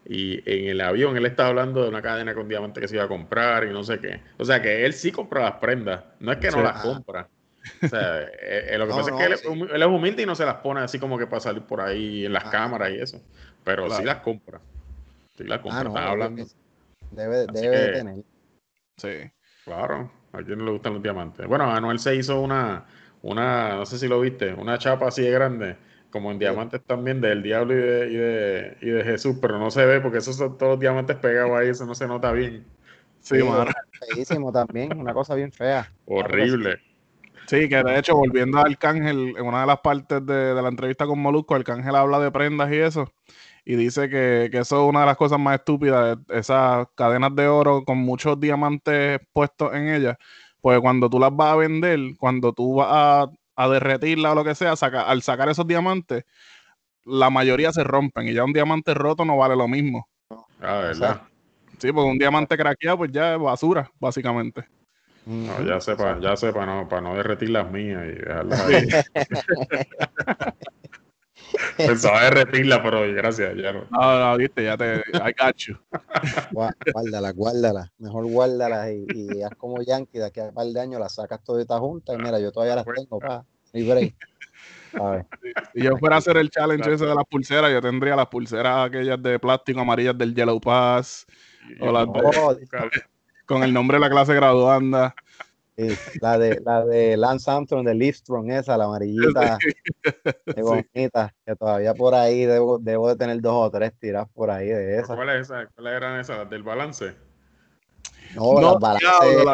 Y 0.06 0.38
en 0.50 0.68
el 0.68 0.80
avión 0.80 1.16
él 1.16 1.26
estaba 1.26 1.50
hablando 1.50 1.82
de 1.82 1.88
una 1.88 2.02
cadena 2.02 2.34
con 2.34 2.48
diamante 2.48 2.80
que 2.80 2.88
se 2.88 2.96
iba 2.96 3.04
a 3.04 3.08
comprar 3.08 3.64
y 3.64 3.70
no 3.70 3.84
sé 3.84 3.98
qué. 3.98 4.20
O 4.38 4.44
sea 4.44 4.60
que 4.60 4.84
él 4.84 4.92
sí 4.92 5.12
compra 5.12 5.42
las 5.42 5.54
prendas, 5.54 6.04
no 6.20 6.32
es 6.32 6.38
que 6.38 6.50
no 6.50 6.62
las 6.62 6.82
compra. 6.82 7.28
O 7.82 7.88
sea, 7.88 8.22
eh, 8.22 8.66
eh, 8.70 8.78
lo 8.78 8.86
que 8.86 8.92
pasa 8.92 9.10
es 9.10 9.16
que 9.16 9.24
él, 9.24 9.32
es 9.32 9.86
humilde 9.86 10.22
y 10.22 10.26
no 10.26 10.34
se 10.34 10.44
las 10.44 10.56
pone 10.56 10.80
así 10.80 10.98
como 10.98 11.18
que 11.18 11.26
para 11.26 11.40
salir 11.40 11.62
por 11.62 11.80
ahí 11.80 12.26
en 12.26 12.32
las 12.32 12.44
ah. 12.46 12.50
cámaras 12.50 12.90
y 12.90 13.00
eso. 13.00 13.22
Pero 13.64 13.90
sí 13.90 14.04
las 14.04 14.16
compra. 14.16 14.60
Sí 15.36 15.44
las 15.44 15.60
compra. 15.60 15.90
Ah, 15.96 16.10
hablando. 16.10 16.44
Debe, 17.10 17.46
debe 17.46 17.92
tener. 17.92 18.16
Sí. 18.96 19.30
Claro. 19.64 20.10
A 20.32 20.42
quien 20.42 20.58
no 20.58 20.64
le 20.64 20.72
gustan 20.72 20.94
los 20.94 21.02
diamantes. 21.02 21.46
Bueno, 21.46 21.70
Anuel 21.72 21.98
se 21.98 22.16
hizo 22.16 22.40
una, 22.40 22.84
una, 23.22 23.76
no 23.76 23.86
sé 23.86 23.98
si 23.98 24.08
lo 24.08 24.20
viste, 24.20 24.52
una 24.52 24.78
chapa 24.78 25.08
así 25.08 25.22
de 25.22 25.30
grande, 25.30 25.76
como 26.10 26.30
en 26.30 26.38
diamantes 26.38 26.82
también, 26.84 27.20
del 27.20 27.42
diablo 27.42 27.72
y 27.72 27.76
de, 27.76 28.06
y 28.10 28.16
de, 28.16 28.76
y 28.80 28.90
de 28.90 29.04
Jesús, 29.04 29.36
pero 29.40 29.58
no 29.58 29.70
se 29.70 29.86
ve 29.86 30.00
porque 30.00 30.18
esos 30.18 30.36
son 30.36 30.58
todos 30.58 30.72
los 30.72 30.80
diamantes 30.80 31.16
pegados 31.16 31.52
ahí, 31.52 31.68
eso 31.68 31.86
no 31.86 31.94
se 31.94 32.06
nota 32.08 32.32
bien. 32.32 32.64
Sí, 33.20 33.40
sí 33.40 33.48
Feísimo 34.14 34.52
también, 34.52 34.98
una 34.98 35.14
cosa 35.14 35.34
bien 35.34 35.52
fea. 35.52 35.90
Horrible. 36.06 36.80
Sí, 37.54 37.68
que 37.68 37.82
de 37.82 37.98
hecho, 37.98 38.16
volviendo 38.16 38.58
a 38.58 38.62
Arcángel, 38.62 39.34
en 39.36 39.46
una 39.46 39.60
de 39.60 39.66
las 39.66 39.78
partes 39.78 40.24
de, 40.26 40.54
la 40.54 40.68
entrevista 40.68 41.06
con 41.06 41.20
Molusco, 41.20 41.54
Arcángel 41.54 41.94
habla 41.94 42.18
de 42.18 42.32
prendas 42.32 42.72
y 42.72 42.76
eso, 42.76 43.12
y 43.64 43.76
dice 43.76 44.08
que, 44.08 44.46
eso 44.52 44.82
es 44.82 44.88
una 44.88 45.00
de 45.00 45.06
las 45.06 45.16
cosas 45.16 45.38
más 45.38 45.56
estúpidas, 45.60 46.18
esas 46.30 46.88
cadenas 46.96 47.34
de 47.36 47.46
oro 47.46 47.84
con 47.84 47.98
muchos 47.98 48.40
diamantes 48.40 49.20
puestos 49.32 49.72
en 49.74 49.88
ellas, 49.88 50.16
pues 50.60 50.80
cuando 50.80 51.08
tú 51.08 51.20
las 51.20 51.34
vas 51.34 51.52
a 51.52 51.56
vender, 51.56 52.00
cuando 52.18 52.52
tú 52.52 52.76
vas 52.76 52.88
a, 52.90 53.26
a 53.54 53.68
derretirla 53.68 54.32
o 54.32 54.34
lo 54.34 54.44
que 54.44 54.56
sea, 54.56 54.72
al 54.72 55.22
sacar 55.22 55.48
esos 55.48 55.66
diamantes, 55.66 56.24
la 57.04 57.30
mayoría 57.30 57.70
se 57.72 57.84
rompen 57.84 58.28
y 58.28 58.34
ya 58.34 58.44
un 58.44 58.52
diamante 58.52 58.94
roto 58.94 59.24
no 59.24 59.36
vale 59.36 59.54
lo 59.54 59.68
mismo. 59.68 60.08
Ah, 60.60 60.78
¿verdad? 60.78 61.22
Sí, 61.78 61.92
pues 61.92 62.06
un 62.06 62.18
diamante 62.18 62.56
craqueado, 62.56 62.98
pues 62.98 63.12
ya 63.12 63.34
es 63.34 63.40
basura, 63.40 63.90
básicamente. 64.00 64.66
No, 65.26 65.64
ya 65.64 65.80
sepa, 65.80 66.18
ya 66.20 66.36
sepa, 66.36 66.66
no, 66.66 66.86
para 66.88 67.00
no 67.02 67.14
derretir 67.14 67.50
las 67.50 67.70
mías 67.70 68.02
y 68.04 68.18
dejarlas 68.18 68.60
ahí. 68.60 68.88
Pensaba 71.76 72.24
derretirla, 72.24 72.82
pero 72.82 73.00
gracias, 73.12 73.56
ya 73.56 73.72
no. 73.72 73.84
No, 73.90 74.18
no, 74.18 74.36
viste, 74.36 74.64
ya 74.64 74.76
te. 74.76 74.96
I 74.96 75.32
got 75.38 75.56
you. 75.58 75.76
Guárdala, 76.52 77.32
guárdala. 77.32 77.92
Mejor 77.98 78.26
guárdala 78.26 78.92
y, 78.92 79.06
y 79.08 79.42
haz 79.42 79.54
como 79.56 79.82
Yankee, 79.82 80.18
de 80.18 80.26
aquí 80.26 80.40
a 80.40 80.44
un 80.44 80.54
par 80.54 80.66
de 80.66 80.80
años 80.80 81.00
las 81.00 81.14
sacas 81.14 81.42
todas 81.42 81.66
juntas 81.80 82.16
y 82.18 82.22
mira, 82.22 82.38
yo 82.38 82.52
todavía 82.52 82.76
las 82.76 82.84
tengo, 82.84 83.18
pa. 83.18 83.44
Libre. 83.72 84.14
A 84.94 85.10
ver. 85.10 85.26
Si 85.74 85.82
yo 85.82 85.96
fuera 85.96 86.16
a 86.16 86.18
hacer 86.18 86.36
el 86.36 86.50
challenge 86.50 86.92
ese 86.92 87.06
de 87.06 87.14
las 87.14 87.24
pulseras, 87.24 87.72
yo 87.72 87.80
tendría 87.80 88.14
las 88.14 88.28
pulseras 88.28 88.86
aquellas 88.86 89.20
de 89.20 89.38
plástico 89.38 89.80
amarillas 89.80 90.16
del 90.16 90.34
Yellow 90.34 90.60
Pass. 90.60 91.26
O 91.80 91.90
las 91.90 92.06
de, 92.06 93.02
con 93.46 93.62
el 93.62 93.72
nombre 93.72 93.96
de 93.96 94.00
la 94.00 94.10
clase 94.10 94.34
graduanda. 94.34 95.14
la 96.20 96.38
de 96.38 96.60
la 96.64 96.84
de 96.84 97.16
Lance 97.16 97.50
Armstrong 97.50 97.84
de 97.84 97.94
Livestrong, 97.94 98.50
esa, 98.52 98.76
la 98.76 98.84
amarillita, 98.84 99.58
qué 100.54 100.62
bonita, 100.62 101.34
que 101.44 101.56
todavía 101.56 101.94
por 101.94 102.14
ahí 102.14 102.44
debo, 102.46 102.78
debo, 102.78 103.08
de 103.08 103.16
tener 103.16 103.40
dos 103.40 103.66
o 103.66 103.70
tres 103.70 103.92
tiras 103.98 104.28
por 104.32 104.50
ahí 104.50 104.68
de 104.68 104.98
esa. 105.00 105.16
¿Cuál 105.16 105.30
es 105.30 105.42
esa? 105.42 105.66
¿Cuáles 105.74 105.94
eran 105.94 106.20
esas? 106.20 106.38
¿Las 106.38 106.50
del 106.50 106.62
balance? 106.62 107.16
No, 108.36 108.60
las 108.60 108.78
balance. 108.78 109.44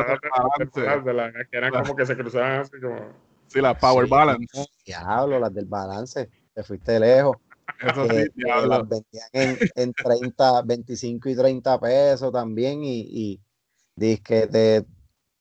las 1.12 1.46
que 1.50 1.56
eran 1.56 1.72
como 1.72 1.96
que 1.96 2.06
se 2.06 2.16
cruzaban 2.16 2.60
así 2.60 2.80
como. 2.80 3.30
Sí, 3.46 3.60
las 3.60 3.76
Power 3.78 4.06
Balance. 4.06 4.66
Diablo, 4.84 5.40
las 5.40 5.52
del 5.52 5.66
balance. 5.66 6.30
Te 6.54 6.62
fuiste 6.62 7.00
lejos. 7.00 7.36
Eso 7.80 8.08
sí, 8.08 8.16
eh, 8.16 8.30
las 8.36 8.88
vendían 8.88 9.28
en, 9.32 9.58
en 9.74 9.92
30, 9.92 10.62
25 10.62 11.28
y 11.28 11.36
30 11.36 11.80
pesos 11.80 12.32
también 12.32 12.84
y, 12.84 13.00
y 13.00 13.40
Dice 14.00 14.22
que 14.22 14.46
te 14.46 14.86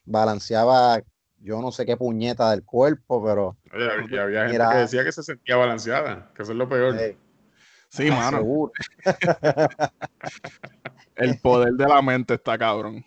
balanceaba 0.03 1.01
yo 1.41 1.61
no 1.61 1.71
sé 1.71 1.85
qué 1.85 1.95
puñeta 1.95 2.51
del 2.51 2.65
cuerpo, 2.65 3.23
pero. 3.23 3.55
Oye, 3.73 4.19
había 4.19 4.49
gente 4.49 4.65
que 4.69 4.77
decía 4.77 5.05
que 5.05 5.13
se 5.13 5.23
sentía 5.23 5.55
balanceada, 5.55 6.29
que 6.35 6.43
eso 6.43 6.51
es 6.51 6.57
lo 6.57 6.67
peor. 6.67 6.97
sí, 7.87 8.09
ah, 8.11 8.31
mano. 8.31 8.71
El 11.15 11.39
poder 11.39 11.71
de 11.73 11.87
la 11.87 12.01
mente 12.01 12.33
está 12.33 12.57
cabrón. 12.57 13.05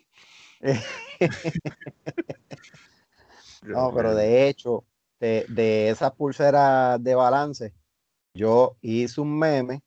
no, 3.61 3.93
pero 3.93 4.15
de 4.15 4.47
hecho, 4.47 4.85
de, 5.19 5.45
de 5.49 5.89
esas 5.89 6.13
pulseras 6.13 7.03
de 7.03 7.13
balance, 7.13 7.75
yo 8.33 8.75
hice 8.81 9.21
un 9.21 9.37
meme 9.37 9.83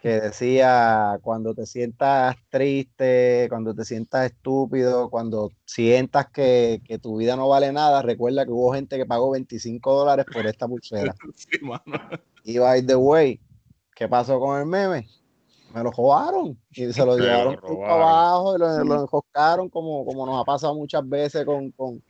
que 0.00 0.20
decía, 0.20 1.18
cuando 1.22 1.54
te 1.54 1.66
sientas 1.66 2.36
triste, 2.48 3.46
cuando 3.48 3.74
te 3.74 3.84
sientas 3.84 4.26
estúpido, 4.26 5.10
cuando 5.10 5.52
sientas 5.64 6.28
que, 6.30 6.80
tu 7.02 7.16
vida 7.16 7.36
no 7.36 7.48
vale 7.48 7.72
nada, 7.72 8.02
recuerda 8.02 8.44
que 8.44 8.52
hubo 8.52 8.72
gente 8.72 8.96
que 8.96 9.06
pagó 9.06 9.30
25 9.30 9.92
dólares 9.92 10.26
por 10.32 10.46
esta 10.46 10.66
pulsera. 10.66 11.14
Y 12.48 12.58
by 12.58 12.86
the 12.86 12.94
way, 12.94 13.40
¿qué 13.96 14.06
pasó 14.06 14.38
con 14.38 14.60
el 14.60 14.66
meme? 14.66 15.08
me 15.74 15.82
lo 15.82 15.90
robaron 15.90 16.58
y 16.70 16.92
se 16.92 17.04
lo 17.04 17.16
llevaron 17.18 17.58
abajo 17.84 18.56
y 18.56 18.58
lo, 18.58 18.84
lo 18.84 18.94
enjoscaron 19.02 19.68
como, 19.68 20.04
como 20.06 20.24
nos 20.24 20.40
ha 20.40 20.44
pasado 20.44 20.74
muchas 20.74 21.06
veces 21.08 21.44
con, 21.44 21.70
con, 21.72 22.02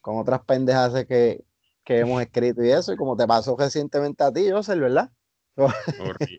con 0.00 0.18
otras 0.18 0.40
pendejas 0.44 1.04
que, 1.06 1.42
que 1.84 2.00
hemos 2.00 2.20
escrito 2.20 2.62
y 2.62 2.70
eso, 2.70 2.92
y 2.92 2.96
como 2.96 3.16
te 3.16 3.26
pasó 3.26 3.56
recientemente 3.56 4.22
a 4.22 4.30
ti, 4.30 4.50
José, 4.50 4.78
¿verdad? 4.78 5.10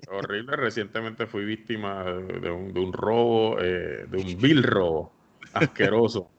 Horrible, 0.09 0.55
Recientemente 0.55 1.25
fui 1.25 1.45
víctima 1.45 2.03
de 2.03 2.49
un, 2.49 2.73
de 2.73 2.79
un 2.79 2.93
robo, 2.93 3.59
eh, 3.59 4.05
de 4.09 4.17
un 4.17 4.37
vil 4.39 4.63
robo 4.63 5.13
asqueroso. 5.53 6.29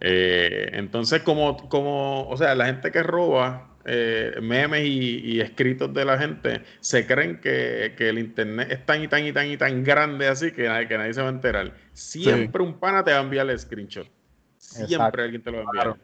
Eh, 0.00 0.70
entonces, 0.72 1.22
como, 1.22 1.68
como, 1.68 2.28
o 2.28 2.36
sea, 2.36 2.54
la 2.54 2.66
gente 2.66 2.90
que 2.90 3.02
roba 3.02 3.74
eh, 3.86 4.34
memes 4.40 4.84
y, 4.84 5.40
escritos 5.40 5.92
de 5.92 6.04
la 6.04 6.18
gente 6.18 6.62
se 6.80 7.06
creen 7.06 7.40
que, 7.40 7.94
que, 7.96 8.08
el 8.08 8.18
internet 8.18 8.68
es 8.70 8.86
tan 8.86 9.02
y 9.02 9.08
tan 9.08 9.26
y 9.26 9.32
tan 9.32 9.46
y 9.50 9.56
tan 9.56 9.84
grande 9.84 10.28
así 10.28 10.52
que 10.52 10.68
nadie, 10.68 10.88
que 10.88 10.96
nadie 10.96 11.14
se 11.14 11.20
va 11.20 11.28
a 11.28 11.32
enterar. 11.32 11.74
Siempre 11.92 12.62
un 12.62 12.78
pana 12.78 13.04
te 13.04 13.12
va 13.12 13.18
a 13.18 13.22
enviar 13.22 13.48
el 13.48 13.58
screenshot. 13.58 14.08
Siempre 14.56 15.24
alguien 15.24 15.42
te 15.42 15.50
lo 15.50 15.58
va 15.58 15.64
a 15.64 15.66
enviar. 15.66 15.96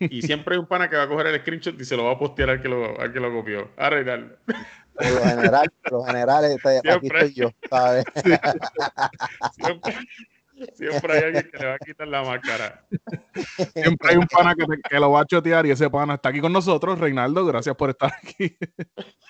Y 0.00 0.22
siempre 0.22 0.54
hay 0.54 0.60
un 0.60 0.66
pana 0.66 0.90
que 0.90 0.96
va 0.96 1.04
a 1.04 1.08
coger 1.08 1.26
el 1.28 1.40
screenshot 1.40 1.80
y 1.80 1.84
se 1.84 1.96
lo 1.96 2.04
va 2.04 2.12
a 2.12 2.18
postear 2.18 2.50
al 2.50 2.62
que 2.62 2.68
lo, 2.68 3.00
al 3.00 3.12
que 3.12 3.20
lo 3.20 3.32
copió. 3.32 3.70
Arreglarlo. 3.76 4.36
Por 5.00 5.10
lo 5.10 5.24
general, 5.24 5.72
por 5.82 5.92
lo 5.92 6.04
general, 6.04 6.44
este, 6.44 6.78
aquí 6.78 7.06
estoy 7.06 7.34
yo, 7.34 7.50
¿sabes? 7.68 8.04
Siempre, 9.56 9.94
Siempre 10.74 11.12
hay 11.12 11.24
alguien 11.24 11.50
que 11.50 11.58
le 11.58 11.66
va 11.66 11.74
a 11.74 11.78
quitar 11.78 12.08
la 12.08 12.22
máscara. 12.22 12.86
Siempre 13.72 14.10
hay 14.10 14.16
un 14.16 14.26
pana 14.26 14.54
que, 14.54 14.64
que, 14.88 15.00
lo 15.00 15.10
va 15.10 15.20
a 15.22 15.24
chotear 15.24 15.64
y 15.66 15.70
ese 15.70 15.88
pana 15.88 16.14
está 16.14 16.28
aquí 16.28 16.40
con 16.40 16.52
nosotros. 16.52 16.98
Reinaldo, 16.98 17.46
gracias 17.46 17.74
por 17.76 17.90
estar 17.90 18.12
aquí. 18.22 18.56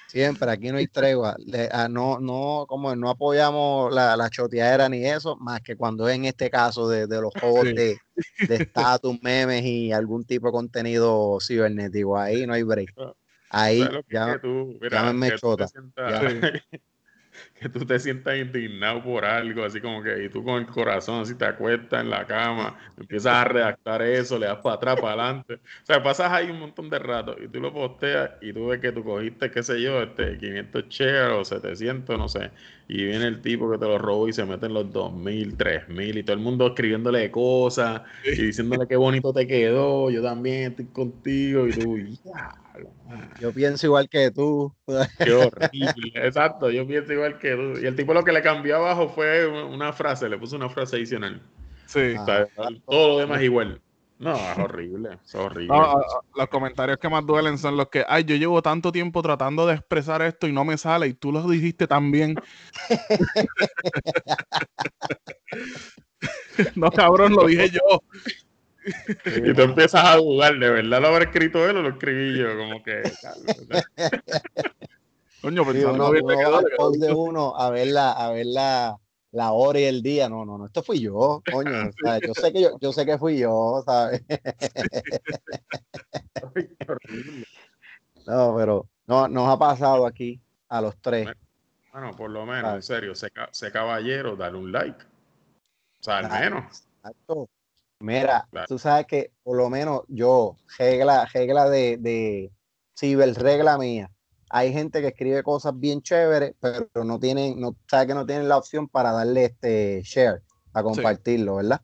Siempre, 0.09 0.51
aquí 0.51 0.71
no 0.71 0.79
hay 0.79 0.89
tregua. 0.89 1.37
Ah, 1.71 1.89
no, 1.89 2.19
no, 2.19 2.65
como 2.69 2.97
no 2.97 3.11
apoyamos 3.11 3.93
la, 3.93 4.17
la 4.17 4.29
choteadera 4.29 4.89
ni 4.89 5.07
eso, 5.07 5.37
más 5.37 5.61
que 5.61 5.77
cuando 5.77 6.09
es 6.09 6.17
en 6.17 6.25
este 6.25 6.51
caso 6.51 6.89
de, 6.89 7.07
de 7.07 7.21
los 7.21 7.33
juegos 7.39 7.67
de 7.75 7.97
estatus, 8.49 9.23
memes 9.23 9.65
y 9.65 9.93
algún 9.93 10.25
tipo 10.25 10.49
de 10.49 10.53
contenido 10.53 11.39
cibernético. 11.41 12.19
Ahí 12.19 12.45
no 12.47 12.55
hay 12.55 12.65
break. 12.65 12.93
Ah, 13.51 13.65
Ahí 13.65 13.85
ya, 14.09 14.39
tú, 14.41 14.79
me 15.15 15.33
chota 15.37 15.67
que 17.61 17.69
tú 17.69 17.85
te 17.85 17.99
sientas 17.99 18.37
indignado 18.37 19.03
por 19.03 19.25
algo, 19.25 19.65
así 19.65 19.81
como 19.81 20.03
que, 20.03 20.25
y 20.25 20.29
tú 20.29 20.43
con 20.43 20.61
el 20.61 20.67
corazón 20.67 21.21
así 21.21 21.35
te 21.35 21.45
acuestas 21.45 22.03
en 22.03 22.11
la 22.11 22.27
cama, 22.27 22.77
empiezas 22.97 23.35
a 23.35 23.45
redactar 23.45 24.03
eso, 24.03 24.39
le 24.39 24.47
das 24.47 24.59
para 24.59 24.77
atrás, 24.77 25.01
para 25.01 25.25
adelante. 25.25 25.55
O 25.55 25.87
sea, 25.87 26.03
pasas 26.03 26.33
ahí 26.33 26.51
un 26.51 26.61
montón 26.61 26.91
de 26.91 26.99
rato 26.99 27.37
y 27.41 27.49
tú 27.49 27.61
lo 27.61 27.73
posteas 27.73 28.31
y 28.41 28.53
tú 28.53 28.69
ves 28.69 28.81
que 28.81 28.93
tú 28.93 29.05
cogiste, 29.05 29.51
qué 29.51 29.63
sé 29.63 29.81
yo, 29.81 30.03
este 30.03 30.39
500 30.39 30.89
shares 30.89 31.37
o 31.39 31.45
700, 31.45 32.19
no 32.19 32.29
sé, 32.29 32.51
y 32.89 33.05
viene 33.05 33.27
el 33.27 33.43
tipo 33.43 33.71
que 33.71 33.79
te 33.79 33.85
lo 33.87 33.99
robó 33.99 34.29
y 34.29 34.33
se 34.33 34.45
mete 34.45 34.67
en 34.67 34.75
los 34.75 34.91
2000, 34.93 35.57
3000 35.57 36.19
y 36.19 36.23
todo 36.23 36.35
el 36.35 36.43
mundo 36.43 36.69
escribiéndole 36.69 37.31
cosas 37.31 38.03
y 38.25 38.43
diciéndole 38.47 38.87
qué 38.89 38.97
bonito 38.97 39.33
te 39.33 39.47
quedó, 39.47 40.11
yo 40.11 40.23
también 40.23 40.71
estoy 40.73 40.87
contigo 40.87 41.69
y 41.69 41.73
tú, 41.75 41.99
ya. 42.25 42.53
Yo 43.41 43.53
pienso 43.53 43.87
igual 43.87 44.09
que 44.09 44.31
tú. 44.31 44.75
Qué 45.19 45.33
horrible. 45.33 46.13
Exacto, 46.15 46.71
yo 46.71 46.87
pienso 46.87 47.13
igual 47.13 47.39
que 47.39 47.55
tú. 47.55 47.79
Y 47.81 47.87
el 47.87 47.97
tipo 47.97 48.15
lo 48.15 48.25
que 48.25 48.33
le 48.33 48.43
cambió 48.43 48.77
abajo 48.77 49.09
fue 49.09 49.47
una 49.47 49.93
frase, 49.93 50.29
le 50.29 50.39
puso 50.39 50.57
una 50.57 50.69
frase 50.69 50.97
adicional. 50.97 51.41
Sí. 51.87 52.15
Ah, 52.17 52.47
todo 52.87 53.09
lo 53.09 53.19
demás 53.19 53.43
igual. 53.43 53.81
No, 54.19 54.35
es 54.35 54.59
horrible, 54.59 55.19
es 55.25 55.35
horrible. 55.35 55.75
los 56.37 56.49
comentarios 56.49 56.99
que 56.99 57.09
más 57.09 57.25
duelen 57.25 57.57
son 57.57 57.79
los 57.79 57.89
que, 57.89 58.05
ay, 58.07 58.25
yo 58.25 58.37
llevo 58.37 58.61
tanto 58.61 58.93
tiempo 58.93 59.23
tratando 59.23 59.67
de 59.67 59.75
expresar 59.75 60.21
esto 60.21 60.47
y 60.47 60.53
no 60.53 60.63
me 60.63 60.77
sale 60.77 61.07
y 61.07 61.15
tú 61.15 61.33
lo 61.33 61.49
dijiste 61.49 61.87
también. 61.87 62.35
no, 66.75 66.91
cabrón, 66.91 67.33
lo 67.33 67.47
dije 67.47 67.71
yo. 67.71 68.03
y 69.45 69.55
tú 69.55 69.62
empiezas 69.62 70.05
a 70.05 70.17
dudar, 70.17 70.59
¿de 70.59 70.71
verdad 70.71 71.01
lo 71.01 71.09
habrá 71.09 71.25
escrito 71.25 71.69
él 71.69 71.77
o 71.77 71.83
lo 71.83 71.89
escribí 71.91 72.39
yo? 72.39 72.57
Como 72.57 72.83
que. 72.83 73.03
Coño, 75.43 75.65
pero 75.65 75.97
no, 75.97 76.12
no, 76.12 76.91
de 76.91 77.15
uno 77.15 77.57
a 77.57 77.71
ver 77.71 77.87
la, 77.89 78.12
a 78.12 78.31
ver 78.31 78.47
la, 78.47 78.97
la 79.33 79.53
hora 79.53 79.81
y 79.81 79.85
el 79.85 80.03
día. 80.03 80.29
No, 80.29 80.45
no, 80.45 80.59
no, 80.59 80.67
esto 80.67 80.83
fui 80.83 81.01
yo, 81.01 81.43
coño. 81.51 81.91
yo 82.27 82.35
sé 82.35 82.53
que 82.53 82.61
yo, 82.61 82.79
yo 82.79 82.93
sé 82.93 83.07
que 83.07 83.17
fui 83.17 83.39
yo, 83.39 83.83
¿sabes? 83.87 84.23
no, 88.27 88.55
pero 88.55 88.87
no, 89.07 89.29
nos 89.29 89.49
ha 89.49 89.59
pasado 89.59 90.07
aquí 90.07 90.39
a 90.69 90.83
los 90.83 90.95
tres. 91.01 91.29
Bueno, 91.93 92.15
por 92.17 92.31
lo 92.31 92.45
menos, 92.45 92.75
en 92.75 92.83
serio, 92.83 93.15
sé, 93.15 93.31
caballero, 93.73 94.37
dale 94.37 94.59
un 94.59 94.71
like. 94.71 95.03
O 96.01 96.03
sea, 96.03 96.19
al 96.19 96.31
menos. 96.31 96.85
Exacto. 96.99 97.49
Mira, 98.01 98.49
tú 98.67 98.79
sabes 98.79 99.07
que 99.07 99.33
por 99.43 99.57
lo 99.57 99.69
menos 99.69 100.03
yo, 100.09 100.57
regla, 100.79 101.29
regla 101.33 101.69
de, 101.69 101.99
de 101.99 102.51
ciber, 102.99 103.35
regla 103.35 103.77
mía. 103.77 104.11
Hay 104.49 104.73
gente 104.73 105.01
que 105.01 105.09
escribe 105.09 105.43
cosas 105.43 105.79
bien 105.79 106.03
chéveres, 106.03 106.55
pero 106.61 106.89
no 107.05 107.21
tienen, 107.21 107.61
no 107.61 107.77
sabe 107.89 108.09
que 108.09 108.15
no 108.15 108.27
tienen 108.27 108.49
la 108.49 108.57
opción 108.57 108.89
para 108.89 109.13
darle 109.13 109.45
este 109.45 110.03
share, 110.03 110.43
a 110.73 110.83
compartirlo, 110.83 111.57
¿verdad? 111.57 111.83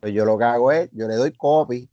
Pues 0.00 0.12
yo 0.12 0.24
lo 0.24 0.38
que 0.38 0.44
hago 0.44 0.70
es, 0.70 0.90
yo 0.92 1.08
le 1.08 1.16
doy 1.16 1.32
copy 1.32 1.88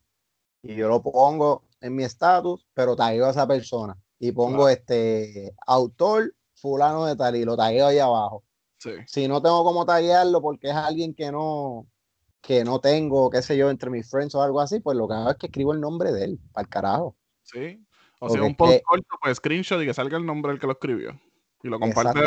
y 0.62 0.76
yo 0.76 0.88
lo 0.90 1.02
pongo 1.02 1.64
en 1.82 1.96
mi 1.96 2.04
estatus, 2.04 2.68
pero 2.74 2.96
tagueo 2.96 3.26
a 3.26 3.32
esa 3.32 3.48
persona 3.48 3.98
y 4.20 4.32
pongo 4.32 4.70
este 4.70 5.56
autor 5.66 6.34
fulano 6.54 7.06
de 7.06 7.16
tal 7.16 7.36
y 7.36 7.44
lo 7.44 7.58
tagueo 7.58 7.88
ahí 7.88 8.00
abajo. 8.00 8.44
Si 9.08 9.28
no 9.28 9.42
tengo 9.42 9.64
cómo 9.64 9.86
taguearlo 9.86 10.42
porque 10.42 10.70
es 10.70 10.76
alguien 10.76 11.14
que 11.14 11.32
no, 11.32 11.88
que 12.44 12.66
no 12.66 12.80
tengo, 12.80 13.30
qué 13.30 13.42
sé 13.42 13.56
yo, 13.56 13.70
entre 13.70 13.90
mis 13.90 14.08
friends 14.08 14.36
o 14.36 14.44
algo 14.44 14.60
así, 14.60 14.82
pues 14.82 14.98
lo 14.98 15.08
que 15.08 15.14
hago 15.14 15.32
es 15.32 15.38
que 15.38 15.46
escribo 15.48 15.74
el 15.74 15.80
nombre 15.80 16.12
de 16.12 16.26
él, 16.26 16.40
para 16.52 16.64
el 16.64 16.70
carajo. 16.70 17.16
Sí. 17.42 17.82
O 18.20 18.30
sea, 18.30 18.44
un 18.44 18.56
post 18.56 18.84
corto, 18.84 19.16
pues 19.22 19.38
screenshot 19.38 19.82
y 19.82 19.86
que 19.86 19.94
salga 19.94 20.18
el 20.18 20.26
nombre 20.26 20.52
del 20.52 20.60
que 20.60 20.68
lo 20.68 20.74
escribió. 20.74 21.20
Y 21.64 21.70
lo 21.70 21.80
comparte. 21.80 22.20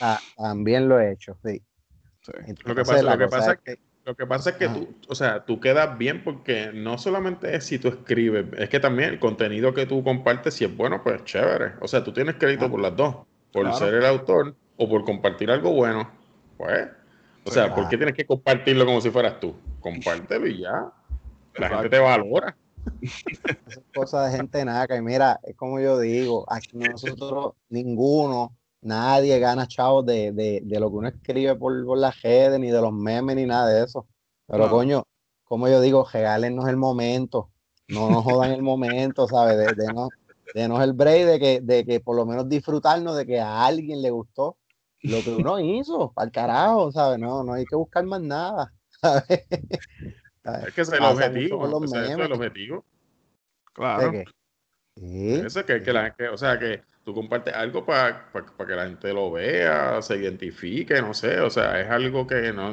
Ah, 0.00 0.18
también 0.36 0.88
lo 0.88 0.98
he 0.98 1.12
hecho, 1.12 1.36
sí. 1.44 1.62
lo, 2.64 2.74
que 2.74 2.82
pasa, 2.82 3.02
lo, 3.02 3.18
que 3.18 3.28
pasa 3.28 3.52
es 3.52 3.58
que, 3.60 3.78
lo 4.04 4.16
que 4.16 4.26
pasa 4.26 4.50
es 4.50 4.56
que 4.56 4.68
tú, 4.68 4.88
o 5.08 5.14
sea, 5.14 5.44
tú 5.44 5.60
quedas 5.60 5.96
bien 5.96 6.24
porque 6.24 6.72
no 6.72 6.98
solamente 6.98 7.54
es 7.54 7.64
si 7.64 7.78
tú 7.78 7.88
escribes, 7.88 8.46
es 8.58 8.68
que 8.68 8.80
también 8.80 9.10
el 9.10 9.20
contenido 9.20 9.72
que 9.72 9.86
tú 9.86 10.02
compartes, 10.02 10.54
si 10.54 10.64
es 10.64 10.76
bueno, 10.76 11.02
pues 11.04 11.24
chévere. 11.24 11.74
O 11.80 11.86
sea, 11.86 12.02
tú 12.02 12.12
tienes 12.12 12.36
crédito 12.36 12.68
por 12.68 12.80
las 12.80 12.96
dos, 12.96 13.18
por 13.52 13.72
ser 13.74 13.94
el 13.94 14.04
autor 14.04 14.56
o 14.76 14.88
por 14.88 15.04
compartir 15.04 15.50
algo 15.50 15.72
bueno. 15.72 16.10
Pues 16.56 16.88
o 17.44 17.50
sea, 17.50 17.74
¿por 17.74 17.88
qué 17.88 17.96
tienes 17.96 18.14
que 18.14 18.26
compartirlo 18.26 18.86
como 18.86 19.00
si 19.00 19.10
fueras 19.10 19.40
tú? 19.40 19.54
Compártelo 19.80 20.46
y 20.46 20.60
ya. 20.60 20.92
La 21.54 21.68
gente 21.68 21.90
te 21.90 21.98
valora. 21.98 22.56
Es 23.02 23.80
cosa 23.94 24.26
de 24.26 24.36
gente 24.36 24.64
naca. 24.64 24.96
Y 24.96 25.02
mira, 25.02 25.38
es 25.44 25.56
como 25.56 25.78
yo 25.78 26.00
digo, 26.00 26.44
aquí 26.48 26.76
nosotros, 26.76 27.54
ninguno, 27.68 28.56
nadie 28.80 29.38
gana 29.38 29.68
chavos 29.68 30.04
de, 30.04 30.32
de, 30.32 30.62
de 30.64 30.80
lo 30.80 30.90
que 30.90 30.96
uno 30.96 31.08
escribe 31.08 31.54
por, 31.54 31.84
por 31.84 31.98
las 31.98 32.20
redes, 32.22 32.58
ni 32.58 32.70
de 32.70 32.80
los 32.80 32.92
memes, 32.92 33.36
ni 33.36 33.46
nada 33.46 33.68
de 33.68 33.84
eso. 33.84 34.06
Pero 34.46 34.68
coño, 34.68 35.04
como 35.44 35.68
yo 35.68 35.80
digo, 35.80 36.06
regálenos 36.12 36.68
el 36.68 36.76
momento. 36.76 37.50
No 37.88 38.10
nos 38.10 38.24
jodan 38.24 38.52
el 38.52 38.62
momento, 38.62 39.28
¿sabes? 39.28 39.56
De, 39.56 39.74
de, 40.54 40.68
no, 40.68 40.82
el 40.82 40.92
break 40.92 41.26
de 41.26 41.38
que, 41.38 41.60
de 41.60 41.84
que 41.84 42.00
por 42.00 42.16
lo 42.16 42.26
menos 42.26 42.48
disfrutarnos 42.48 43.16
de 43.16 43.26
que 43.26 43.40
a 43.40 43.64
alguien 43.64 44.02
le 44.02 44.10
gustó 44.10 44.56
lo 45.02 45.22
que 45.22 45.30
uno 45.30 45.60
hizo, 45.60 46.12
al 46.16 46.30
carajo, 46.30 46.92
¿sabes? 46.92 47.18
No, 47.18 47.42
no 47.42 47.54
hay 47.54 47.64
que 47.64 47.76
buscar 47.76 48.04
más 48.04 48.20
nada, 48.20 48.72
¿sabes? 49.00 49.24
Es 50.66 50.74
que 50.74 50.80
ese 50.80 50.94
es 50.94 51.00
el 51.00 51.04
objetivo, 51.04 51.84
ese 51.84 52.04
es 52.04 52.10
el 52.10 52.32
objetivo. 52.32 52.84
Claro. 53.72 54.12
Sí. 54.96 55.34
Eso 55.34 55.64
que, 55.64 55.82
que, 55.82 55.92
la, 55.92 56.14
que, 56.14 56.28
o 56.28 56.36
sea, 56.36 56.58
que 56.58 56.82
tú 57.04 57.14
compartes 57.14 57.54
algo 57.54 57.84
para 57.84 58.26
que 58.32 58.76
la 58.76 58.84
gente 58.84 59.12
lo 59.12 59.30
vea, 59.30 60.02
se 60.02 60.16
identifique, 60.16 61.00
no 61.00 61.14
sé, 61.14 61.40
o 61.40 61.50
sea, 61.50 61.80
es 61.80 61.90
algo 61.90 62.26
que 62.26 62.52
no, 62.52 62.72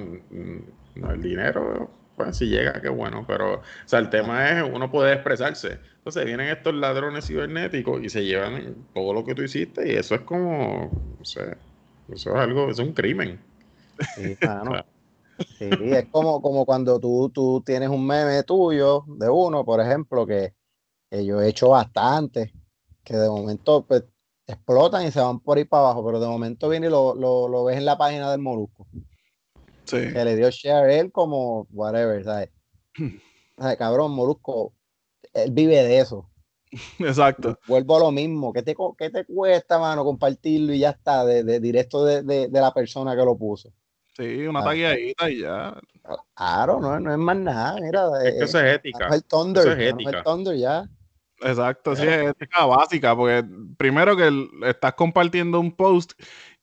no 0.95 1.11
el 1.11 1.21
dinero, 1.21 1.89
pues 2.15 2.37
si 2.37 2.47
llega, 2.47 2.81
qué 2.81 2.89
bueno, 2.89 3.23
pero, 3.25 3.55
o 3.55 3.63
sea, 3.85 3.99
el 3.99 4.09
tema 4.09 4.49
es 4.49 4.63
uno 4.69 4.91
puede 4.91 5.13
expresarse. 5.13 5.79
Entonces 5.97 6.25
vienen 6.25 6.49
estos 6.49 6.73
ladrones 6.73 7.25
cibernéticos 7.25 8.03
y 8.03 8.09
se 8.09 8.25
llevan 8.25 8.87
todo 8.93 9.13
lo 9.13 9.23
que 9.23 9.35
tú 9.35 9.43
hiciste 9.43 9.91
y 9.91 9.95
eso 9.95 10.15
es 10.15 10.21
como, 10.21 11.15
no 11.17 11.25
sé, 11.25 11.55
eso 12.13 12.29
es 12.31 12.35
algo, 12.35 12.69
es 12.69 12.79
un 12.79 12.93
crimen. 12.93 13.39
Sí, 14.15 14.35
sí, 15.57 15.69
es 15.69 16.07
como, 16.09 16.41
como 16.41 16.65
cuando 16.65 16.99
tú, 16.99 17.29
tú 17.29 17.61
tienes 17.65 17.89
un 17.89 18.05
meme 18.05 18.43
tuyo 18.43 19.05
de 19.07 19.29
uno, 19.29 19.65
por 19.65 19.79
ejemplo, 19.81 20.25
que, 20.25 20.53
yo 21.11 21.41
he 21.41 21.49
hecho 21.49 21.69
bastante, 21.69 22.53
que 23.03 23.15
de 23.15 23.29
momento 23.29 23.85
pues, 23.85 24.03
explotan 24.45 25.07
y 25.07 25.11
se 25.11 25.19
van 25.19 25.39
por 25.39 25.57
ahí 25.57 25.65
para 25.65 25.83
abajo, 25.83 26.05
pero 26.05 26.19
de 26.19 26.27
momento 26.27 26.69
viene 26.69 26.87
y 26.87 26.89
lo, 26.89 27.15
lo, 27.15 27.63
ves 27.63 27.77
en 27.77 27.85
la 27.85 27.97
página 27.97 28.31
del 28.31 28.41
Molusco. 28.41 28.87
Sí. 29.85 30.13
Que 30.13 30.23
le 30.23 30.35
dio 30.35 30.49
share 30.51 30.89
él 30.91 31.11
como 31.11 31.67
whatever, 31.71 32.23
¿sabes? 32.23 32.49
¿sabes? 33.57 33.77
Cabrón, 33.77 34.11
Molusco, 34.11 34.73
él 35.33 35.51
vive 35.51 35.83
de 35.83 35.99
eso. 35.99 36.29
Exacto. 36.99 37.57
Vuelvo 37.67 37.97
a 37.97 37.99
lo 37.99 38.11
mismo. 38.11 38.53
¿Qué 38.53 38.61
te, 38.61 38.75
qué 38.97 39.09
te 39.09 39.25
cuesta, 39.25 39.79
mano, 39.79 40.03
compartirlo 40.03 40.73
y 40.73 40.79
ya 40.79 40.91
está, 40.91 41.25
de, 41.25 41.59
directo 41.59 42.05
de, 42.05 42.49
la 42.51 42.73
persona 42.73 43.15
que 43.15 43.23
lo 43.23 43.37
puso? 43.37 43.71
Sí, 44.15 44.45
una 44.45 44.59
ah. 44.59 44.65
tagueadita 44.65 45.29
y 45.29 45.39
ya. 45.41 45.79
Claro, 46.35 46.79
no, 46.79 46.99
no 46.99 47.11
es 47.11 47.17
más 47.17 47.37
nada. 47.37 47.75
Mira, 47.81 48.07
es 48.23 48.33
que 48.33 48.43
eso 48.43 48.59
es 48.59 48.75
ética. 48.75 49.07
el 49.07 49.23
Thunder, 49.23 49.63
eso 49.63 49.73
es 49.73 49.93
ética. 49.93 50.17
el 50.17 50.23
Thunder 50.23 50.57
ya. 50.57 50.89
Exacto, 51.41 51.95
sí, 51.95 52.05
es 52.05 52.31
ética 52.31 52.65
básica, 52.65 53.15
porque 53.15 53.45
primero 53.77 54.17
que 54.17 54.29
estás 54.67 54.93
compartiendo 54.93 55.59
un 55.59 55.71
post 55.71 56.11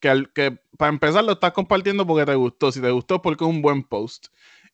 que, 0.00 0.26
que 0.34 0.58
para 0.76 0.90
empezar 0.90 1.24
lo 1.24 1.32
estás 1.32 1.52
compartiendo 1.52 2.06
porque 2.06 2.26
te 2.26 2.34
gustó, 2.34 2.70
si 2.70 2.82
te 2.82 2.90
gustó 2.90 3.22
porque 3.22 3.44
es 3.44 3.50
un 3.50 3.62
buen 3.62 3.82
post. 3.82 4.26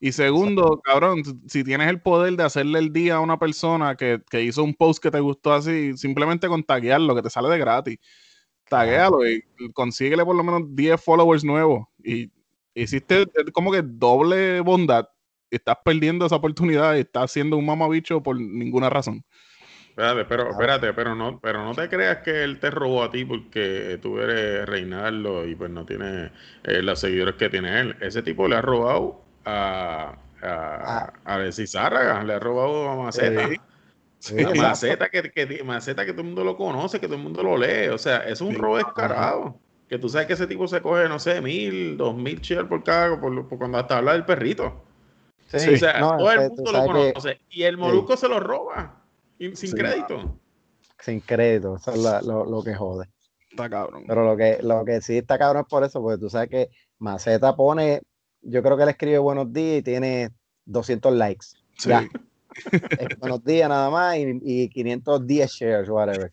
Y 0.05 0.11
segundo, 0.11 0.81
cabrón, 0.83 1.23
si 1.47 1.63
tienes 1.63 1.89
el 1.89 2.01
poder 2.01 2.35
de 2.35 2.43
hacerle 2.43 2.81
el 2.81 2.93
día 2.93 3.15
a 3.15 3.21
una 3.21 3.39
persona 3.39 3.95
que, 3.95 4.21
hizo 4.33 4.65
un 4.65 4.75
post 4.75 5.01
que 5.01 5.13
te 5.13 5.21
gustó 5.21 5.53
así, 5.53 5.97
simplemente 5.97 6.49
con 6.49 6.65
taguearlo, 6.65 7.15
que 7.15 7.23
te 7.23 7.31
sale 7.31 7.49
de 7.49 7.59
gratis. 7.59 7.99
Taguéalo 8.69 9.25
y 9.25 9.45
consíguele 9.73 10.25
por 10.25 10.35
lo 10.35 10.43
menos 10.43 10.63
10 10.75 11.01
followers 11.01 11.45
nuevos. 11.45 11.87
Y 12.03 12.33
hiciste 12.75 13.29
como 13.53 13.71
que 13.71 13.83
doble 13.85 14.61
bondad. 14.61 15.09
Estás 15.49 15.77
perdiendo 15.85 16.27
esa 16.27 16.35
oportunidad 16.35 16.97
y 16.97 17.01
estás 17.03 17.31
siendo 17.31 17.57
un 17.57 17.65
mamabicho 17.65 18.21
por 18.21 18.41
ninguna 18.41 18.91
razón. 18.91 19.25
Espérate, 19.91 20.25
pero, 20.25 20.51
espérate, 20.51 20.93
pero 20.95 21.15
no, 21.15 21.39
pero 21.41 21.65
no 21.65 21.77
te 21.77 21.89
creas 21.89 22.25
que 22.25 22.43
él 22.43 22.59
te 22.59 22.73
robó 22.73 23.05
a 23.05 23.11
ti 23.13 23.25
porque 23.25 24.01
tú 24.03 24.19
eres 24.19 24.67
Reinaldo 24.67 25.47
y 25.47 25.55
pues 25.55 25.71
no 25.71 25.87
tienes 25.87 26.33
eh, 26.65 26.83
los 26.83 26.99
seguidores 26.99 27.37
que 27.37 27.49
tiene 27.49 27.81
él. 27.81 27.97
Ese 28.01 28.23
tipo 28.23 28.49
le 28.49 28.57
ha 28.57 28.63
robado 28.63 29.22
a, 29.45 30.17
a, 30.43 31.13
ah. 31.25 31.35
a 31.35 31.39
le 31.39 32.35
ha 32.35 32.39
robado 32.39 32.89
a 32.89 32.97
Maceta. 32.97 33.49
Maceta, 34.57 35.09
que, 35.09 35.63
Maceta 35.65 36.05
que 36.05 36.13
todo 36.13 36.21
el 36.21 36.29
mundo 36.29 36.45
lo 36.45 36.57
conoce, 36.57 37.01
que 37.01 37.07
todo 37.07 37.17
el 37.17 37.23
mundo 37.23 37.43
lo 37.43 37.57
lee. 37.57 37.89
O 37.89 37.99
sea, 37.99 38.19
es 38.19 38.41
un 38.41 38.55
robo 38.55 38.77
descarado. 38.77 39.57
Que 39.89 39.99
tú 39.99 40.09
sabes 40.09 40.27
que 40.27 40.33
ese 40.35 40.47
tipo 40.47 40.67
se 40.69 40.81
coge, 40.81 41.09
no 41.09 41.19
sé, 41.19 41.41
mil, 41.41 41.97
dos 41.97 42.17
mil 42.17 42.41
shares 42.41 42.67
por 42.67 42.83
cada, 42.83 43.21
por, 43.21 43.49
cuando 43.59 43.79
hasta 43.79 43.99
habla 43.99 44.13
del 44.13 44.25
perrito. 44.25 44.85
Sí, 45.49 45.75
o 45.75 45.77
sea, 45.77 46.01
todo 46.01 46.33
el 46.33 46.51
mundo 46.51 46.73
lo 46.73 46.87
conoce. 46.87 47.41
y 47.51 47.65
el 47.65 47.77
molusco 47.77 48.17
se 48.17 48.29
lo 48.29 48.41
roba. 48.41 49.03
sin 49.39 49.73
crédito. 49.73 50.39
Sin 50.99 51.21
crédito, 51.21 51.77
eso 51.77 51.93
es 51.93 52.25
lo, 52.25 52.47
lo, 52.47 52.63
que 52.63 52.75
jode. 52.75 53.09
Está 53.51 53.69
cabrón. 53.69 54.05
Pero 54.07 54.25
lo 54.25 54.37
que, 54.37 54.61
lo 54.63 54.85
que 54.85 55.01
sí 55.03 55.19
está 55.19 55.37
cabrón 55.37 55.63
es 55.63 55.69
por 55.69 55.83
eso, 55.85 56.01
porque 56.01 56.19
tú 56.19 56.31
sabes 56.31 56.49
que 56.49 56.71
Maceta 56.99 57.55
pone 57.57 58.01
yo 58.43 58.63
creo 58.63 58.77
que 58.77 58.83
él 58.83 58.89
escribe 58.89 59.19
buenos 59.19 59.53
días 59.53 59.79
y 59.79 59.83
tiene 59.83 60.31
200 60.67 61.13
likes. 61.15 61.47
Ya. 61.85 62.09
buenos 63.21 63.43
días 63.45 63.69
nada 63.69 63.89
más 63.89 64.17
y, 64.19 64.41
y, 64.43 64.69
510 64.69 65.51
shares, 65.51 65.89
whatever. 65.89 66.33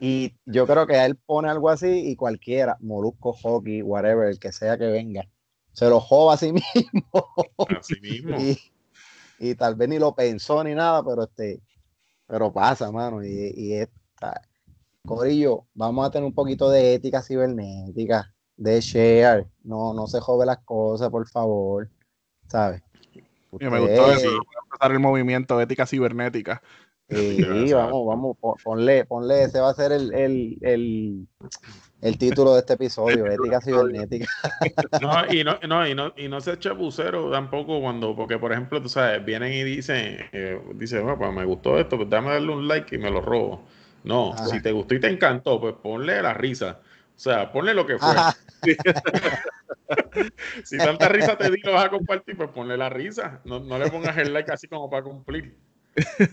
Y 0.00 0.34
yo 0.44 0.66
creo 0.66 0.86
que 0.86 1.02
él 1.02 1.16
pone 1.16 1.48
algo 1.48 1.70
así 1.70 2.10
y 2.10 2.16
cualquiera, 2.16 2.76
Molusco, 2.80 3.32
Hockey, 3.32 3.82
whatever, 3.82 4.28
el 4.28 4.38
que 4.38 4.52
sea 4.52 4.76
que 4.76 4.86
venga, 4.86 5.26
se 5.72 5.88
lo 5.88 6.00
joba 6.00 6.34
a 6.34 6.36
sí 6.36 6.52
mismo. 6.74 7.02
Así 7.78 8.00
mismo. 8.00 8.36
y, 9.38 9.54
tal 9.54 9.76
vez 9.76 9.88
ni 9.88 9.98
lo 9.98 10.14
pensó 10.14 10.62
ni 10.62 10.74
nada, 10.74 11.02
pero 11.04 11.24
este, 11.24 11.62
pero 12.26 12.52
pasa, 12.52 12.90
mano. 12.90 13.24
Y, 13.24 13.52
y 13.56 13.74
esta, 13.74 14.42
Corillo, 15.06 15.66
vamos 15.74 16.06
a 16.06 16.10
tener 16.10 16.26
un 16.26 16.34
poquito 16.34 16.68
de 16.68 16.94
ética 16.94 17.22
cibernética 17.22 18.34
de 18.60 18.78
share, 18.80 19.46
no, 19.64 19.94
no 19.94 20.06
se 20.06 20.20
jode 20.20 20.44
las 20.44 20.58
cosas, 20.58 21.08
por 21.08 21.26
favor, 21.26 21.88
¿sabes? 22.46 22.82
me 23.52 23.80
gustó 23.80 24.12
eso, 24.12 24.28
empezar 24.64 24.92
el 24.92 25.00
movimiento 25.00 25.60
ética 25.60 25.86
cibernética. 25.86 26.62
Sí, 27.08 27.38
vamos, 27.72 28.06
vamos, 28.06 28.36
ponle, 28.62 29.06
ponle, 29.06 29.44
ese 29.44 29.60
va 29.60 29.70
a 29.70 29.74
ser 29.74 29.92
el, 29.92 30.12
el, 30.12 30.58
el, 30.60 31.26
el 32.02 32.18
título 32.18 32.52
de 32.52 32.60
este 32.60 32.74
episodio, 32.74 33.26
ética 33.26 33.62
cibernética. 33.62 34.26
No, 35.00 35.32
y 35.32 35.42
no, 35.42 35.58
no, 35.66 35.88
y 35.88 35.94
no, 35.94 36.12
y 36.14 36.28
no 36.28 36.40
se 36.42 36.58
chapucero 36.58 37.30
tampoco 37.30 37.80
cuando, 37.80 38.14
porque 38.14 38.38
por 38.38 38.52
ejemplo, 38.52 38.82
tú 38.82 38.90
sabes, 38.90 39.24
vienen 39.24 39.54
y 39.54 39.64
dicen, 39.64 40.18
eh, 40.32 40.60
dicen, 40.74 41.02
bueno, 41.02 41.18
pues 41.18 41.32
me 41.32 41.46
gustó 41.46 41.78
esto, 41.78 41.96
pues 41.96 42.10
dame 42.10 42.28
darle 42.30 42.52
un 42.52 42.68
like 42.68 42.94
y 42.94 42.98
me 42.98 43.10
lo 43.10 43.22
robo. 43.22 43.62
No, 44.04 44.34
si 44.46 44.60
te 44.60 44.70
gustó 44.72 44.94
y 44.94 45.00
te 45.00 45.08
encantó, 45.08 45.58
pues 45.58 45.74
ponle 45.82 46.20
la 46.20 46.34
risa. 46.34 46.80
O 47.20 47.22
sea, 47.22 47.52
ponle 47.52 47.74
lo 47.74 47.86
que 47.86 47.98
fue. 47.98 48.14
si 50.64 50.78
tanta 50.78 51.06
risa 51.10 51.36
te 51.36 51.50
di, 51.50 51.60
lo 51.60 51.74
vas 51.74 51.84
a 51.84 51.90
compartir, 51.90 52.34
pues 52.34 52.48
ponle 52.48 52.78
la 52.78 52.88
risa. 52.88 53.42
No, 53.44 53.60
no 53.60 53.78
le 53.78 53.90
pongas 53.90 54.16
el 54.16 54.32
like 54.32 54.50
así 54.50 54.68
como 54.68 54.88
para 54.88 55.02
cumplir. 55.02 55.60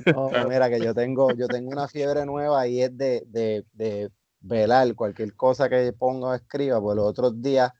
No, 0.06 0.30
mira 0.48 0.70
que 0.70 0.80
yo 0.80 0.94
tengo, 0.94 1.34
yo 1.34 1.50
tengo 1.50 1.72
una 1.72 1.90
fiebre 1.90 2.26
nueva 2.26 2.70
y 2.70 2.82
es 2.82 2.98
de, 2.98 3.22
de, 3.28 3.66
de 3.74 4.10
velar 4.40 4.96
cualquier 4.96 5.36
cosa 5.36 5.68
que 5.68 5.92
ponga 5.92 6.30
o 6.30 6.34
escriba. 6.34 6.80
Pues 6.80 6.96
los 6.96 7.06
otros 7.06 7.42
días 7.42 7.74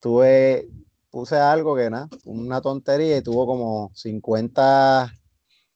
tuve, 0.00 0.68
puse 1.10 1.36
algo 1.36 1.76
que 1.76 1.90
nada, 1.90 2.08
una 2.24 2.60
tontería 2.60 3.18
y 3.18 3.22
tuvo 3.22 3.46
como 3.46 3.92
50 3.94 5.12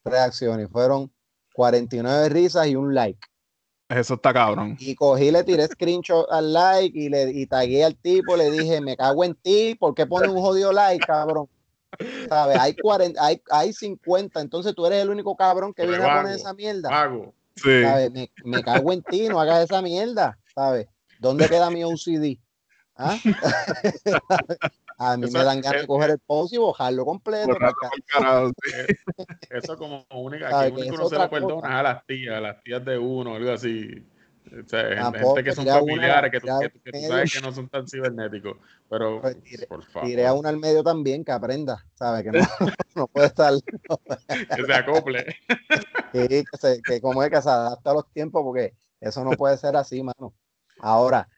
reacciones. 0.05 0.69
Fueron 0.69 1.13
49 1.55 2.29
risas 2.29 2.67
y 2.67 2.75
un 2.75 2.93
like. 2.93 3.25
Eso 3.89 4.15
está 4.15 4.33
cabrón. 4.33 4.77
Y 4.81 4.95
cogí, 4.97 5.31
le 5.31 5.45
tiré 5.45 5.67
screenshot 5.67 6.27
al 6.31 6.53
like 6.53 6.99
y 6.99 7.09
le 7.09 7.31
y 7.31 7.47
tagué 7.47 7.85
al 7.85 7.95
tipo, 7.97 8.37
le 8.37 8.51
dije, 8.51 8.81
me 8.81 8.97
cago 8.97 9.23
en 9.25 9.35
ti, 9.35 9.77
¿por 9.79 9.95
qué 9.95 10.07
pone 10.07 10.29
un 10.29 10.41
jodido 10.41 10.73
like, 10.73 11.07
cabrón? 11.07 11.49
¿Sabes? 12.29 12.59
Hay, 12.59 12.75
40, 12.75 13.25
hay, 13.25 13.41
hay 13.51 13.73
50, 13.73 14.41
entonces 14.41 14.75
tú 14.75 14.87
eres 14.87 15.03
el 15.03 15.11
único 15.11 15.37
cabrón 15.37 15.73
que 15.73 15.87
viene 15.87 16.05
a 16.05 16.17
poner 16.17 16.37
esa 16.37 16.53
mierda. 16.53 17.11
Sí. 17.55 17.83
¿Sabes? 17.83 18.11
Me, 18.11 18.31
me, 18.45 18.63
cago 18.63 18.93
en 18.93 19.03
ti, 19.03 19.29
no 19.29 19.41
hagas 19.41 19.65
esa 19.65 19.81
mierda, 19.81 20.37
¿sabes? 20.53 20.89
¿Dónde 21.21 21.49
queda 21.49 21.71
mi 21.71 21.85
OCD? 21.85 22.39
¿Ah? 22.97 23.17
A 24.99 25.17
mí 25.17 25.31
me 25.31 25.45
dan 25.45 25.61
ganas 25.61 25.83
de 25.83 25.87
coger 25.87 26.11
el 26.11 26.19
post 26.19 26.55
y 26.55 26.59
bajarlo 26.59 27.05
completo. 27.05 27.57
Eso 29.51 29.77
como 29.77 30.07
única, 30.11 30.49
que 30.67 30.73
único 30.73 30.97
no 30.97 31.09
se 31.09 31.17
lo 31.17 31.29
perdona 31.29 31.81
a 31.81 31.83
las 31.83 32.07
tías, 32.07 32.37
a 32.37 32.41
las 32.41 32.63
tías 32.63 32.85
de 32.85 32.99
uno, 32.99 33.35
algo 33.35 33.53
así. 33.53 34.07
O 34.47 34.69
sea, 34.69 35.13
gente, 35.13 35.45
que 35.45 35.53
son 35.53 35.67
familiares, 35.67 36.31
que, 36.31 36.41
tú, 36.41 36.47
sabes 36.47 37.33
que 37.33 37.41
no 37.41 37.53
son 37.53 37.69
tan 37.69 37.87
cibernéticos. 37.87 38.57
Pero, 38.89 39.21
pues 39.21 39.37
por 39.69 39.85
favor. 39.85 40.09
Tiré 40.09 40.27
a 40.27 40.33
uno 40.35 40.49
al 40.49 40.57
medio 40.57 40.85
también 40.85 41.25
que 41.25 41.33
aprenda, 41.33 41.85
¿sabes? 41.95 42.23
Que 42.23 42.31
no, 42.31 42.39
no 42.95 43.09
puede 43.09 43.27
estar. 43.27 43.53
que 44.57 44.65
se 44.65 44.75
acople. 44.75 45.27
Sí, 46.13 46.29
que, 46.29 46.45
se, 46.59 46.81
que 46.81 47.01
como 47.01 47.23
es 47.25 47.31
que 47.31 47.43
se 47.43 47.51
adapta 47.51 47.91
a 47.91 47.95
los 47.95 48.11
tiempos, 48.13 48.43
porque 48.45 48.75
eso 49.01 49.25
no 49.25 49.33
puede 49.33 49.57
ser 49.59 49.77
así, 49.77 50.03
mano. 50.03 50.33
Ahora, 50.79 51.29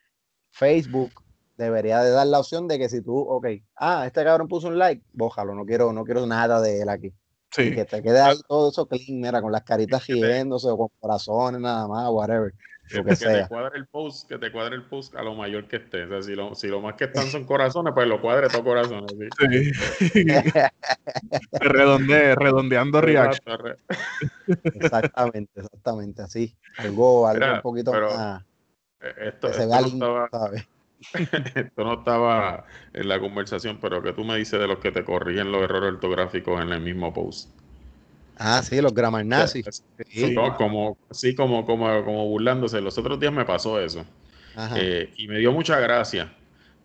Facebook 0.51 1.12
debería 1.59 2.02
de 2.02 2.10
dar 2.10 2.26
la 2.26 2.39
opción 2.39 2.68
de 2.68 2.78
que 2.78 2.89
si 2.89 3.02
tú, 3.02 3.18
ok, 3.18 3.47
ah, 3.76 4.05
este 4.06 4.24
cabrón 4.24 4.48
puso 4.48 4.68
un 4.68 4.78
like, 4.78 5.02
bójalo, 5.12 5.55
no 5.55 5.64
quiero, 5.66 5.93
no 5.93 6.05
quiero 6.05 6.26
nada 6.26 6.60
de 6.60 6.82
él 6.82 6.89
aquí. 6.89 7.12
Sí. 7.51 7.74
Que 7.74 7.85
te 7.85 8.02
quede 8.02 8.20
ahí 8.20 8.36
todo 8.47 8.70
eso 8.70 8.86
clean, 8.86 9.20
mira, 9.20 9.40
con 9.40 9.51
las 9.51 9.64
caritas 9.64 10.06
riéndose 10.06 10.68
o 10.68 10.76
con 10.76 10.89
corazones 11.01 11.60
nada 11.60 11.89
más, 11.89 12.09
whatever. 12.10 12.52
Que, 12.89 13.05
que, 13.05 13.16
te 13.16 13.47
cuadre 13.48 13.78
el 13.78 13.86
post, 13.86 14.28
que 14.28 14.39
te 14.39 14.51
cuadre 14.51 14.76
el 14.76 14.85
post 14.85 15.14
a 15.14 15.22
lo 15.22 15.35
mayor 15.35 15.68
que 15.68 15.76
esté. 15.76 16.05
O 16.05 16.09
sea, 16.09 16.22
si 16.22 16.35
lo, 16.35 16.55
si 16.55 16.68
lo 16.68 16.80
más 16.80 16.94
que 16.94 17.05
están 17.05 17.26
son 17.26 17.44
corazones, 17.44 17.93
pues 17.94 18.06
lo 18.06 18.20
cuadre 18.20 18.48
todo 18.48 18.64
corazones. 18.64 19.12
¿sí? 19.39 19.72
Sí. 20.09 20.24
Redonde, 21.60 22.35
redondeando 22.35 23.01
reaction. 23.01 23.76
Exactamente, 24.47 25.60
exactamente, 25.60 26.22
así. 26.22 26.56
Algo, 26.78 27.26
algo 27.26 27.55
un 27.55 27.60
poquito 27.60 27.93
más. 27.93 28.43
Eh, 29.01 29.14
esto, 29.28 29.48
que 29.48 29.55
se 29.55 29.66
vea 29.66 29.80
lindo, 29.82 30.26
¿sabes? 30.30 30.66
Esto 31.55 31.85
no 31.85 31.95
estaba 31.95 32.66
en 32.93 33.09
la 33.09 33.20
conversación, 33.20 33.79
pero 33.81 34.03
que 34.03 34.12
tú 34.12 34.25
me 34.25 34.37
dices 34.37 34.59
de 34.59 34.66
los 34.66 34.79
que 34.79 34.91
te 34.91 35.05
corrigen 35.05 35.53
los 35.53 35.62
errores 35.62 35.95
ortográficos 35.95 36.61
en 36.62 36.73
el 36.73 36.81
mismo 36.81 37.12
post. 37.12 37.51
Ah, 38.37 38.62
sí, 38.62 38.81
los 38.81 38.95
grammar 38.95 39.25
nazis. 39.25 39.83
Sí, 40.09 40.35
como, 40.57 40.97
sí 41.11 41.35
como, 41.35 41.65
como, 41.65 42.05
como 42.05 42.29
burlándose. 42.29 42.81
Los 42.81 42.97
otros 42.97 43.19
días 43.19 43.33
me 43.33 43.45
pasó 43.45 43.81
eso. 43.81 44.05
Eh, 44.77 45.12
y 45.16 45.29
me 45.29 45.39
dio 45.39 45.53
mucha 45.53 45.79
gracia, 45.81 46.33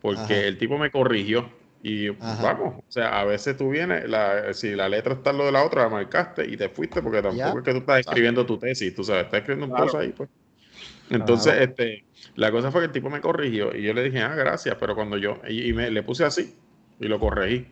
porque 0.02 0.48
el 0.48 0.57
tipo 0.57 0.77
me 0.77 0.91
corrigió. 0.91 1.49
Y 1.85 2.10
vamos, 2.10 2.76
o 2.77 2.84
sea, 2.88 3.19
a 3.19 3.26
veces 3.26 3.57
tú 3.57 3.69
vienes, 3.69 4.07
la, 4.10 4.53
si 4.53 4.73
la 4.73 4.88
letra 4.88 5.15
está 5.15 5.31
en 5.31 5.40
lo 5.40 5.45
de 5.45 5.52
la 5.52 5.65
otra, 5.65 5.84
la 5.84 5.90
marcaste 5.90 6.49
y 6.49 6.56
te 6.56 6.69
fuiste, 6.69 7.02
porque 7.02 7.22
tampoco 7.22 7.60
es 7.60 7.65
que 7.65 7.72
tú 7.73 7.80
estás 7.80 7.99
escribiendo 7.99 8.45
tu 8.45 8.57
tesis, 8.57 8.95
tú 8.95 9.03
sabes, 9.03 9.26
estás 9.26 9.41
escribiendo 9.41 9.73
un 9.73 9.81
post 9.81 9.95
ahí, 9.95 10.14
pues. 10.15 10.30
Entonces, 11.10 11.53
este, 11.60 12.06
la 12.35 12.51
cosa 12.51 12.72
fue 12.72 12.81
que 12.81 12.85
el 12.88 12.91
tipo 12.91 13.10
me 13.10 13.22
corrigió 13.22 13.76
y 13.76 13.84
yo 13.84 13.93
le 13.93 14.03
dije, 14.03 14.22
ah, 14.22 14.35
gracias, 14.35 14.76
pero 14.80 14.95
cuando 14.95 15.18
yo, 15.18 15.39
y, 15.47 15.72
me 15.73 15.91
le 15.91 16.03
puse 16.03 16.26
así 16.26 16.55
y 16.99 17.07
lo 17.07 17.19
corregí. 17.19 17.68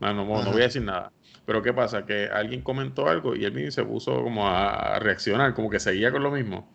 No, 0.00 0.12
no, 0.12 0.24
voy 0.24 0.60
a 0.60 0.64
decir 0.64 0.82
nada. 0.82 1.12
Pero 1.46 1.62
¿qué 1.62 1.72
pasa? 1.72 2.04
Que 2.04 2.26
alguien 2.26 2.62
comentó 2.62 3.08
algo 3.08 3.34
y 3.36 3.44
él 3.44 3.52
mismo 3.52 3.70
se 3.70 3.84
puso 3.84 4.22
como 4.22 4.48
a, 4.48 4.98
reaccionar, 4.98 5.54
como 5.54 5.70
que 5.70 5.80
seguía 5.80 6.10
con 6.10 6.22
lo 6.22 6.30
mismo. 6.30 6.72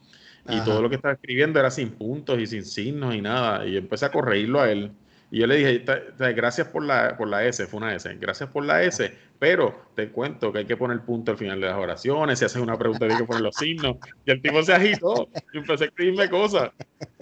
Y 0.49 0.61
todo 0.61 0.81
lo 0.81 0.89
que 0.89 0.95
estaba 0.95 1.13
escribiendo 1.13 1.59
era 1.59 1.69
sin 1.69 1.89
puntos 1.89 2.39
y 2.39 2.47
sin 2.47 2.63
signos 2.63 3.13
y 3.13 3.21
nada. 3.21 3.65
Y 3.65 3.75
empecé 3.75 4.05
a 4.05 4.11
corregirlo 4.11 4.61
a 4.61 4.71
él. 4.71 4.93
Y 5.29 5.39
yo 5.39 5.47
le 5.47 5.57
dije, 5.57 5.85
gracias 6.33 6.67
por 6.67 6.83
la, 6.83 7.17
por 7.17 7.27
la 7.27 7.45
S, 7.45 7.65
fue 7.67 7.79
una 7.79 7.93
S, 7.93 8.13
gracias 8.15 8.49
por 8.49 8.63
la 8.63 8.81
S, 8.83 9.13
pero 9.39 9.89
te 9.93 10.09
cuento 10.09 10.53
que 10.53 10.59
hay 10.59 10.65
que 10.65 10.77
poner 10.77 11.01
punto 11.01 11.31
al 11.31 11.37
final 11.37 11.59
de 11.59 11.67
las 11.67 11.75
oraciones, 11.75 12.39
si 12.39 12.45
haces 12.45 12.61
una 12.61 12.77
pregunta 12.77 13.05
hay 13.05 13.17
que 13.17 13.25
poner 13.25 13.41
los 13.41 13.55
signos. 13.55 13.97
Y 14.25 14.31
el 14.31 14.41
tipo 14.41 14.63
se 14.63 14.73
agitó 14.73 15.27
y 15.53 15.57
empecé 15.57 15.85
a 15.85 15.87
escribirme 15.87 16.29
cosas. 16.29 16.71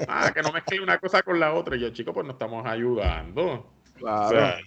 Ah, 0.07 0.31
que 0.33 0.41
no 0.41 0.51
mezcle 0.51 0.81
una 0.81 0.99
cosa 0.99 1.23
con 1.23 1.39
la 1.39 1.53
otra. 1.53 1.75
Y 1.75 1.79
yo, 1.79 1.89
chico, 1.89 2.13
pues 2.13 2.25
nos 2.25 2.35
estamos 2.35 2.65
ayudando. 2.65 3.71
Claro. 3.97 4.57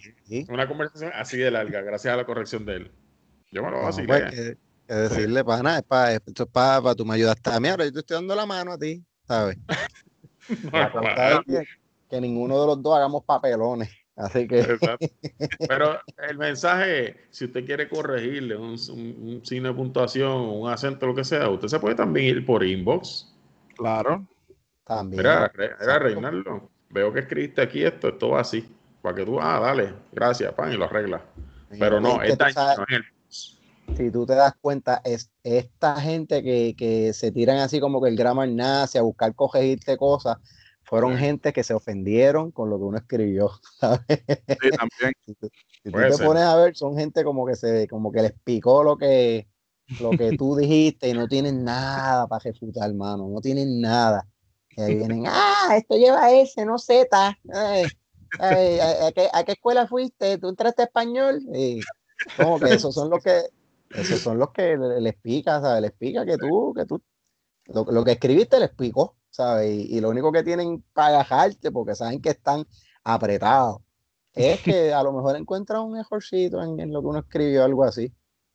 Una 0.49 0.67
conversación 0.67 1.11
así 1.15 1.37
de 1.37 1.49
larga, 1.49 1.81
gracias 1.81 2.13
a 2.13 2.17
la 2.17 2.25
corrección 2.25 2.65
de 2.65 2.75
él. 2.75 2.91
Yo 3.51 3.63
me 3.63 3.71
lo 3.71 3.77
voy 3.77 3.85
a 3.85 3.87
decir. 3.87 4.57
que, 4.87 4.93
decirle, 4.93 5.45
para 5.45 5.63
nada, 5.63 5.77
es 5.77 5.83
para, 5.83 6.13
esto 6.13 6.43
es 6.43 6.49
para, 6.49 6.81
para 6.81 6.95
tú 6.95 7.05
me 7.05 7.15
ayudaste 7.15 7.51
a 7.51 7.59
mí, 7.59 7.67
ahora 7.67 7.85
yo 7.85 7.93
te 7.93 7.99
estoy 7.99 8.15
dando 8.15 8.35
la 8.35 8.45
mano 8.45 8.73
a 8.73 8.77
ti, 8.77 9.03
¿sabes? 9.27 9.57
que, 12.09 12.21
ninguno 12.21 12.59
de 12.59 12.67
los 12.67 12.81
dos 12.81 12.95
hagamos 12.95 13.23
papelones. 13.23 13.89
Así 14.15 14.47
que. 14.47 14.77
Pero 15.67 15.99
el 16.29 16.37
mensaje, 16.37 17.27
si 17.29 17.45
usted 17.45 17.65
quiere 17.65 17.87
corregirle 17.87 18.57
un, 18.57 18.71
un, 18.91 19.41
signo 19.43 19.69
de 19.69 19.75
puntuación, 19.75 20.31
un 20.31 20.69
acento, 20.69 21.07
lo 21.07 21.15
que 21.15 21.23
sea, 21.23 21.49
usted 21.49 21.67
se 21.69 21.79
puede 21.79 21.95
también 21.95 22.37
ir 22.37 22.45
por 22.45 22.63
inbox. 22.65 23.33
Claro. 23.77 24.27
También. 24.83 25.21
Era, 25.21 25.51
era 25.79 25.99
Reinaldo. 25.99 26.69
Veo 26.89 27.13
que 27.13 27.19
escribiste 27.19 27.61
aquí 27.61 27.83
esto, 27.83 28.09
esto 28.09 28.29
va 28.29 28.41
así. 28.41 28.67
Para 29.01 29.15
que 29.15 29.25
tú, 29.25 29.39
ah, 29.39 29.59
dale, 29.59 29.93
gracias, 30.11 30.53
pan, 30.53 30.73
y 30.73 30.75
lo 30.75 30.85
arreglas. 30.85 31.21
Pero 31.77 32.01
no, 32.01 32.21
es 32.21 32.37
daño, 32.37 32.53
no 32.55 32.85
es 32.89 32.95
el 32.97 33.03
si 33.97 34.11
tú 34.11 34.25
te 34.25 34.35
das 34.35 34.53
cuenta, 34.61 35.01
es 35.03 35.31
esta 35.43 35.99
gente 35.99 36.43
que, 36.43 36.75
que 36.77 37.13
se 37.13 37.31
tiran 37.31 37.57
así 37.57 37.79
como 37.79 38.01
que 38.01 38.09
el 38.09 38.15
grammar 38.15 38.49
nace 38.49 38.99
a 38.99 39.01
buscar 39.01 39.33
corregirte 39.35 39.97
cosas, 39.97 40.37
fueron 40.89 41.17
gente 41.17 41.53
que 41.53 41.63
se 41.63 41.75
ofendieron 41.75 42.51
con 42.51 42.71
lo 42.71 42.77
que 42.79 42.83
uno 42.83 42.97
escribió. 42.97 43.51
¿sabes? 43.79 44.01
Sí, 44.07 44.69
también. 44.71 45.13
si, 45.23 45.35
tú 45.35 45.49
te 45.83 45.91
pones 45.91 46.43
a 46.43 46.55
ver, 46.55 46.75
son 46.75 46.97
gente 46.97 47.23
como 47.23 47.45
que 47.45 47.55
se, 47.55 47.87
como 47.87 48.11
que 48.11 48.23
les 48.23 48.33
picó 48.43 48.83
lo 48.83 48.97
que, 48.97 49.47
lo 50.01 50.09
que 50.09 50.35
tú 50.35 50.55
dijiste 50.55 51.07
y 51.07 51.13
no 51.13 51.27
tienen 51.27 51.63
nada 51.63 52.25
para 52.27 52.43
refutar, 52.43 52.89
hermano, 52.89 53.29
no 53.29 53.39
tienen 53.39 53.79
nada. 53.79 54.27
Y 54.71 54.81
ahí 54.81 54.95
vienen, 54.95 55.25
ah, 55.27 55.75
esto 55.77 55.95
lleva 55.95 56.31
S, 56.31 56.65
no 56.65 56.79
Z. 56.79 57.07
¿a, 57.15 57.41
qué, 59.13 59.29
¿a, 59.31 59.43
qué, 59.43 59.51
escuela 59.51 59.87
fuiste? 59.87 60.39
¿Tú 60.39 60.49
entraste 60.49 60.81
a 60.81 60.85
español? 60.85 61.39
Y 61.53 61.81
como 62.35 62.59
que 62.59 62.73
esos 62.73 62.95
son 62.95 63.11
los 63.11 63.23
que 63.23 63.43
esos 63.91 64.19
son 64.19 64.39
los 64.39 64.51
que 64.51 64.75
les 64.77 65.15
pica, 65.17 65.61
¿sabes? 65.61 65.81
Les 65.81 65.91
pica 65.91 66.25
que 66.25 66.37
tú, 66.37 66.73
que 66.75 66.85
tú, 66.85 67.01
lo, 67.73 68.03
que 68.03 68.11
escribiste 68.11 68.59
les 68.59 68.69
picó, 68.69 69.15
¿sabes? 69.29 69.69
Y, 69.69 69.99
lo 70.01 70.09
único 70.09 70.31
que 70.31 70.43
tienen 70.43 70.83
para 70.93 71.19
agajarte, 71.19 71.71
porque 71.71 71.95
saben 71.95 72.21
que 72.21 72.29
están 72.29 72.65
apretados, 73.03 73.81
es 74.33 74.61
que 74.63 74.93
a 74.93 75.03
lo 75.03 75.13
mejor 75.13 75.35
encuentran 75.35 75.81
un 75.81 75.93
mejorcito 75.93 76.61
en, 76.61 76.91
lo 76.91 77.01
que 77.01 77.07
uno 77.07 77.19
escribió, 77.19 77.63
algo 77.63 77.83
así. 77.83 78.11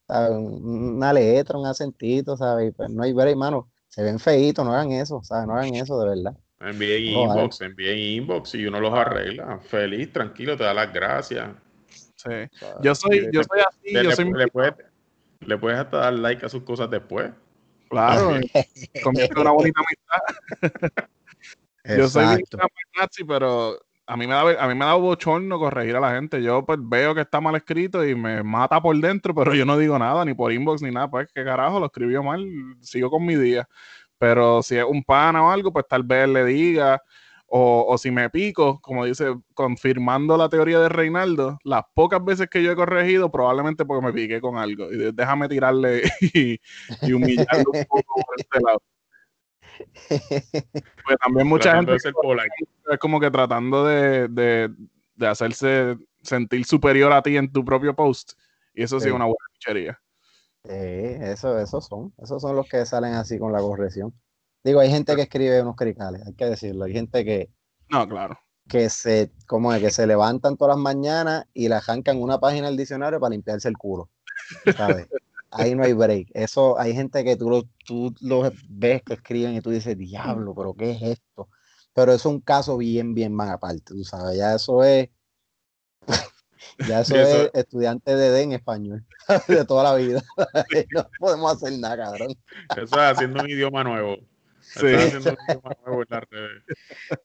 ¿sabes? 0.07 0.37
Una 0.37 1.13
letra, 1.13 1.59
un 1.59 1.67
acentito, 1.67 2.37
¿sabes? 2.37 2.75
Pues 2.77 2.91
no 2.91 3.03
hay 3.03 3.13
ver, 3.13 3.29
hermano. 3.29 3.71
Se 3.89 4.03
ven 4.03 4.19
feitos, 4.19 4.65
no 4.65 4.73
hagan 4.73 4.93
eso, 4.93 5.23
¿sabes? 5.23 5.47
No 5.47 5.55
hagan 5.55 5.75
eso 5.77 5.99
de 6.01 6.09
verdad. 6.09 6.37
Envíen 6.61 7.05
inbox, 7.05 7.61
envíen 7.61 7.99
inbox 7.99 8.55
y 8.55 8.67
uno 8.67 8.81
los 8.81 8.93
arregla. 8.93 9.61
Feliz, 9.61 10.13
tranquilo, 10.13 10.57
te 10.57 10.65
da 10.65 10.75
las 10.75 10.93
gracias. 10.93 11.51
Sí. 12.17 12.31
Yo 12.83 12.95
soy, 12.95 13.29
yo 13.33 13.43
soy 13.45 13.61
así, 13.61 13.93
yo 13.93 14.11
soy 14.13 14.33
le 15.47 15.59
puedes 15.59 15.79
hasta 15.79 15.99
dar 15.99 16.15
like 16.15 16.45
a 16.45 16.49
sus 16.49 16.63
cosas 16.63 16.91
después. 16.91 17.31
Claro, 17.95 18.41
comienza 19.05 19.41
una 19.41 19.53
bonita 19.53 19.81
amistad. 19.81 21.09
Yo 21.97 22.09
soy 22.09 22.43
nazi, 22.99 23.23
pero 23.23 23.79
a 24.07 24.17
mí 24.17 24.27
me 24.27 24.35
da 24.35 24.41
a 24.65 24.67
mí 24.67 24.75
me 24.75 24.85
da 24.85 24.95
bochorno 24.95 25.61
corregir 25.61 25.95
a 25.95 26.01
la 26.01 26.15
gente. 26.15 26.43
Yo 26.43 26.67
pues 26.67 26.81
veo 26.83 27.15
que 27.15 27.21
está 27.21 27.41
mal 27.41 27.55
escrito 27.55 28.05
y 28.05 28.17
me 28.17 28.43
mata 28.43 28.81
por 28.81 28.97
dentro, 28.97 29.33
pero 29.33 29.55
yo 29.55 29.65
no 29.65 29.79
digo 29.79 29.97
nada, 29.97 30.25
ni 30.25 30.35
por 30.35 30.51
inbox 30.53 30.83
ni 30.83 30.91
nada. 30.91 31.09
Pues 31.09 31.31
qué 31.33 31.45
carajo, 31.45 31.79
lo 31.79 31.87
escribió 31.87 32.23
mal, 32.23 32.45
sigo 32.81 33.11
con 33.11 33.25
mi 33.25 33.37
día. 33.37 33.69
Pero 34.19 34.63
si 34.63 34.77
es 34.77 34.85
un 34.85 35.05
pana 35.05 35.45
o 35.45 35.51
algo, 35.51 35.73
pues 35.73 35.87
tal 35.89 36.03
vez 36.03 36.29
le 36.29 36.45
diga, 36.45 37.01
o, 37.47 37.97
si 37.99 38.11
me 38.11 38.31
pico, 38.31 38.81
como 38.81 39.05
dice, 39.05 39.35
confirmando 39.55 40.37
la 40.37 40.49
teoría 40.49 40.81
de 40.81 40.89
Reinaldo, 40.89 41.59
las 41.63 41.85
pocas 41.95 42.25
veces 42.25 42.49
que 42.49 42.63
yo 42.63 42.73
he 42.73 42.77
corregido, 42.77 43.31
probablemente 43.31 43.85
porque 43.85 44.05
me 44.05 44.13
piqué 44.13 44.41
con 44.41 44.57
algo. 44.57 44.91
Y 44.91 45.13
déjame 45.13 45.49
tirarle 45.49 46.03
y, 46.35 46.61
y 47.03 47.13
humillarlo 47.13 47.71
un 47.73 47.85
poco 47.85 48.15
por 48.27 48.41
este 48.41 48.61
lado. 48.61 48.83
Pues 50.09 51.19
también 51.23 51.47
mucha 51.47 51.77
gente 51.77 51.95
es 51.97 52.99
como 52.99 53.21
que 53.21 53.31
tratando 53.31 53.85
de, 53.85 54.29
de, 54.29 54.75
de, 55.15 55.27
hacerse 55.27 55.97
sentir 56.23 56.65
superior 56.65 57.13
a 57.13 57.23
ti 57.23 57.37
en 57.37 57.53
tu 57.53 57.65
propio 57.65 57.95
post. 57.95 58.33
Y 58.75 58.83
eso 58.83 58.99
sí, 58.99 59.09
es 59.09 59.15
una 59.15 59.27
buena 59.27 59.47
pichería. 59.53 60.01
Sí, 60.65 60.73
eso, 60.73 61.59
esos 61.59 61.87
son. 61.87 62.13
Esos 62.19 62.41
son 62.41 62.57
los 62.57 62.69
que 62.69 62.85
salen 62.87 63.15
así 63.15 63.39
con 63.39 63.53
la 63.53 63.61
corrección. 63.61 64.13
Digo, 64.65 64.81
hay 64.81 64.91
gente 64.91 65.15
que 65.15 65.23
escribe 65.23 65.61
unos 65.61 65.77
cricales, 65.77 66.23
hay 66.27 66.33
que 66.33 66.47
decirlo. 66.47 66.87
Hay 66.87 66.95
gente 66.95 67.23
que. 67.25 67.51
No, 67.91 68.09
claro. 68.09 68.39
Que 68.67 68.89
se, 68.89 69.31
como 69.47 69.75
es, 69.75 69.83
que 69.83 69.91
se 69.91 70.07
levantan 70.07 70.57
todas 70.57 70.75
las 70.75 70.83
mañanas 70.83 71.45
y 71.53 71.69
le 71.69 71.75
arrancan 71.75 72.21
una 72.21 72.41
página 72.41 72.69
del 72.69 72.79
diccionario 72.79 73.21
para 73.21 73.33
limpiarse 73.33 73.69
el 73.69 73.77
culo. 73.77 74.09
¿Sabes? 74.75 75.07
Ahí 75.51 75.75
no 75.75 75.85
hay 75.85 75.93
break. 75.93 76.31
Eso, 76.33 76.79
hay 76.81 76.95
gente 76.95 77.23
que 77.23 77.37
tú 77.37 77.51
lo, 77.51 77.65
tú 77.85 78.15
lo 78.23 78.51
ves 78.69 79.03
que 79.03 79.15
escriben 79.15 79.55
y 79.55 79.61
tú 79.61 79.71
dices, 79.71 79.99
diablo, 79.99 80.55
pero 80.55 80.75
¿qué 80.75 80.93
es 80.93 81.03
esto? 81.03 81.49
Pero 81.93 82.13
eso 82.13 82.31
es 82.31 82.35
un 82.35 82.41
caso 82.41 82.79
bien, 82.79 83.15
bien 83.15 83.35
más 83.35 83.51
aparte, 83.51 83.83
tú 83.85 84.03
sabes. 84.03 84.39
Ya 84.39 84.55
eso 84.55 84.83
es. 84.83 85.11
Ya 86.89 87.01
eso, 87.03 87.15
es 87.15 87.51
estudiante 87.53 88.17
de 88.17 88.31
D 88.31 88.43
en 88.43 88.53
español, 88.53 89.05
de 89.49 89.65
toda 89.65 89.85
la 89.85 89.95
vida. 89.95 90.23
no 90.91 91.09
podemos 91.21 91.53
hacer 91.53 91.79
nada, 91.79 91.97
cabrón. 91.99 92.35
Eso 92.71 92.83
es 92.83 92.93
haciendo 92.93 93.43
un 93.43 93.51
idioma 93.51 93.85
nuevo. 93.85 94.17
Sí. 94.73 94.87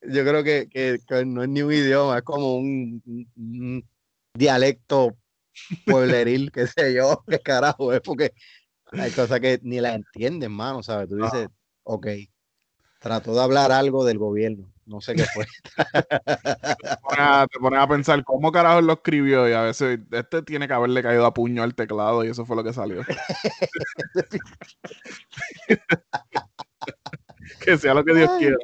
Yo 0.03 0.24
creo 0.24 0.44
que, 0.44 0.70
que, 0.70 0.99
no 1.26 1.44
es 1.44 1.49
ni 1.49 1.61
un 1.61 1.74
idioma, 1.74 2.18
es 2.18 2.24
como 2.24 2.57
un, 2.57 3.02
dialecto 4.34 5.16
puebleril, 5.86 6.52
qué 6.53 6.68
sé 6.68 6.94
yo, 6.94 7.24
qué 7.28 7.40
carajo 7.40 7.94
es, 7.94 8.02
porque 8.02 8.34
hay 8.91 9.11
cosas 9.11 9.40
que 9.40 9.60
ni 9.64 9.80
las 9.82 9.95
entienden, 9.95 10.52
mano, 10.52 10.84
¿sabes? 10.84 11.10
Tú 11.10 11.16
dices, 11.18 11.48
ok, 11.84 12.07
trató 12.99 13.34
de 13.34 13.41
hablar 13.41 13.72
algo 13.72 14.06
del 14.06 14.20
gobierno, 14.20 14.72
no 14.86 15.02
sé 15.02 15.16
qué 15.16 15.26
fue. 15.26 15.45
te, 15.76 17.60
pones 17.60 17.80
a, 17.80 17.88
pensar 17.88 18.24
cómo 18.24 18.52
carajo 18.52 18.82
lo 18.82 18.94
escribió 18.94 19.49
y 19.49 19.53
a 19.53 19.64
veces 19.64 19.99
este 20.11 20.44
tiene 20.44 20.68
que 20.68 20.74
haberle 20.74 21.02
caído 21.02 21.26
a 21.26 21.34
puño 21.34 21.64
al 21.64 21.74
teclado 21.76 22.24
y 22.24 22.30
eso 22.30 22.45
fue 22.45 22.56
lo 22.56 22.64
que 22.64 22.74
salió. 22.74 23.02
que 27.64 27.78
sea 27.78 27.94
lo 27.94 28.04
que 28.04 28.14
Dios 28.14 28.30
quiera. 28.40 28.58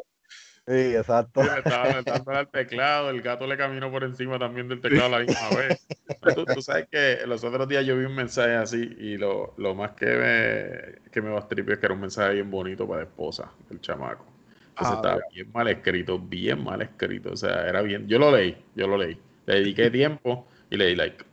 Sí, 0.68 0.96
exacto. 0.96 1.44
estaba 1.44 2.02
dando 2.02 2.32
al 2.32 2.50
teclado, 2.50 3.12
el 3.12 3.22
gato 3.22 3.46
le 3.46 3.56
caminó 3.56 3.92
por 3.92 4.04
encima 4.04 4.40
también 4.40 4.68
del 4.68 4.82
teclado 4.82 5.14
a 5.14 5.20
la 5.20 5.26
misma 5.26 5.50
vez. 5.50 5.86
Tú, 6.34 6.62
sabes 6.62 6.88
que 6.90 7.20
los 7.28 7.44
otros 7.44 7.68
días 7.68 7.86
yo 7.86 7.96
vi 7.96 8.06
un 8.06 8.16
mensaje 8.16 8.56
así 8.56 8.96
y 9.00 9.18
lo, 9.18 9.54
lo 9.58 9.76
más 9.76 9.92
que 9.92 10.08
me, 10.08 11.12
que 11.12 11.22
me 11.22 11.36
a 11.36 11.40
es 11.40 11.48
que 11.48 11.86
era 11.86 11.94
un 11.94 12.02
mensaje 12.02 12.34
bien 12.34 12.50
bonito 12.50 12.88
para 12.88 13.02
la 13.02 13.08
esposa 13.08 13.52
del 13.70 13.80
chamaco. 13.80 14.26
Entonces 14.70 14.94
ah, 14.94 14.96
estaba 14.96 15.22
bien 15.32 15.52
mal 15.54 15.68
escrito, 15.68 16.20
bien 16.20 16.64
mal 16.64 16.82
escrito. 16.82 17.32
O 17.34 17.38
sea, 17.38 17.68
era 17.68 17.84
bien. 17.84 18.08
Yo 18.08 18.18
lo 18.18 18.36
leí, 18.36 18.58
yo 18.76 18.88
lo 18.88 18.98
leí. 18.98 19.22
Le 19.46 19.56
dediqué 19.56 19.90
tiempo 19.92 20.48
y 20.72 20.78
le 20.78 20.88
di 20.88 20.96
like. 20.96 21.24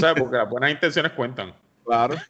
¿Sabes? 0.00 0.20
Porque 0.20 0.36
las 0.36 0.50
buenas 0.50 0.72
intenciones 0.72 1.12
cuentan. 1.12 1.54
Claro. 1.84 2.16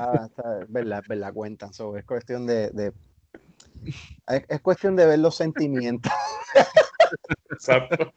Ah, 0.00 0.28
es 0.62 0.72
verdad, 0.72 1.00
es 1.02 1.08
verdad, 1.08 1.32
cuentan. 1.34 1.68
es 1.70 2.04
cuestión 2.06 2.46
de, 2.46 2.70
de 2.70 2.94
es, 4.26 4.60
cuestión 4.60 4.96
de 4.96 5.06
ver 5.06 5.18
los 5.18 5.36
sentimientos. 5.36 6.12
Exacto. 7.50 8.12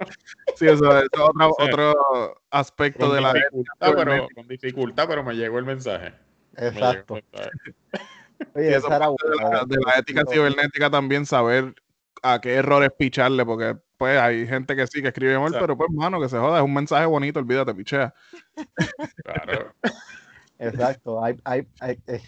Sí, 0.56 0.68
eso, 0.68 0.98
es 0.98 1.06
otro, 1.06 1.56
otro 1.60 2.42
aspecto 2.50 3.14
de 3.14 3.22
la 3.22 3.34
dificultad, 3.34 3.94
pero, 3.96 4.28
con 4.36 4.48
dificultad, 4.48 5.08
pero 5.08 5.24
me 5.24 5.36
llegó 5.36 5.60
el 5.60 5.66
mensaje. 5.66 6.14
Exacto. 6.58 7.20
Oye, 8.54 8.68
era 8.68 8.78
de, 9.66 9.78
la, 9.86 9.94
ética 9.98 10.24
cibernética 10.30 10.90
también 10.90 11.26
saber 11.26 11.74
a 12.24 12.40
qué 12.42 12.56
errores 12.56 12.92
picharle, 12.98 13.46
porque 13.46 13.78
pues 13.98 14.20
hay 14.20 14.48
gente 14.48 14.76
que 14.76 14.88
sí 14.88 15.02
que 15.02 15.10
escribe 15.10 15.38
mal, 15.38 15.52
pero 15.52 15.78
pues 15.78 15.90
mano, 15.92 16.20
que 16.20 16.30
se 16.30 16.38
joda, 16.38 16.60
es 16.60 16.64
un 16.64 16.74
mensaje 16.74 17.06
bonito, 17.06 17.40
olvídate, 17.40 17.74
pichea. 17.74 18.14
Claro. 19.24 19.74
Exacto. 20.58 21.24
Hay, 21.24 21.38
hay, 21.46 21.68
eh, 22.08 22.22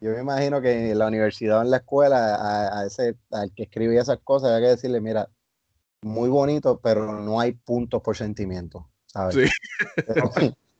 yo 0.00 0.10
me 0.12 0.20
imagino 0.20 0.60
que 0.60 0.90
en 0.90 0.98
la 0.98 1.06
universidad 1.06 1.58
o 1.58 1.62
en 1.62 1.70
la 1.70 1.78
escuela, 1.78 2.78
a, 2.78 2.86
ese, 2.86 3.16
al 3.30 3.52
que 3.54 3.64
escribía 3.64 4.02
esas 4.02 4.18
cosas, 4.24 4.50
había 4.50 4.68
que 4.68 4.74
decirle, 4.76 5.00
mira, 5.00 5.28
muy 6.02 6.28
bonito, 6.28 6.80
pero 6.82 7.20
no 7.20 7.40
hay 7.40 7.52
puntos 7.52 8.02
por 8.02 8.16
sentimiento. 8.16 8.88
¿sabes? 9.12 9.50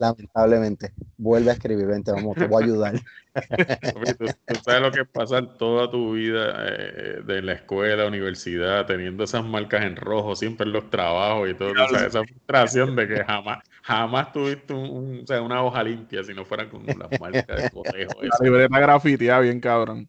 Lamentablemente. 0.03 0.93
Vuelve 1.17 1.51
a 1.51 1.53
escribir, 1.55 1.87
vente, 1.87 2.11
vamos, 2.11 2.35
te 2.35 2.47
voy 2.47 2.63
a 2.63 2.67
ayudar. 2.67 2.95
¿Tú, 4.19 4.27
sabes 4.63 4.83
lo 4.83 4.91
que 4.91 5.03
es 5.03 5.09
pasar 5.09 5.57
toda 5.57 5.89
tu 5.91 6.15
vida 6.15 6.67
eh, 6.67 7.23
de 7.25 7.41
la 7.41 7.53
escuela, 7.53 8.07
universidad, 8.07 8.85
teniendo 8.87 9.23
esas 9.23 9.45
marcas 9.45 9.85
en 9.85 9.95
rojo, 9.95 10.35
siempre 10.35 10.67
en 10.67 10.73
los 10.73 10.91
trabajos 10.91 11.49
y 11.51 11.55
todo. 11.55 11.73
esa 11.73 12.25
frustración 12.25 12.97
de 12.97 13.09
que 13.09 13.25
jamás, 13.25 13.61
jamás 13.83 14.33
tuviste 14.33 14.75
un, 14.75 15.21
o 15.23 15.27
sea, 15.27 15.41
una 15.41 15.63
hoja 15.63 15.85
limpia 15.85 16.25
si 16.25 16.35
no 16.35 16.45
fueran 16.45 16.69
con 16.69 16.85
las 16.85 17.21
marcas 17.21 17.63
de 17.63 17.71
cotejo. 17.71 18.23
La 18.23 18.37
libreta 18.41 18.81
grafiteada 18.81 19.41
bien 19.41 19.61
cabrón. 19.61 20.09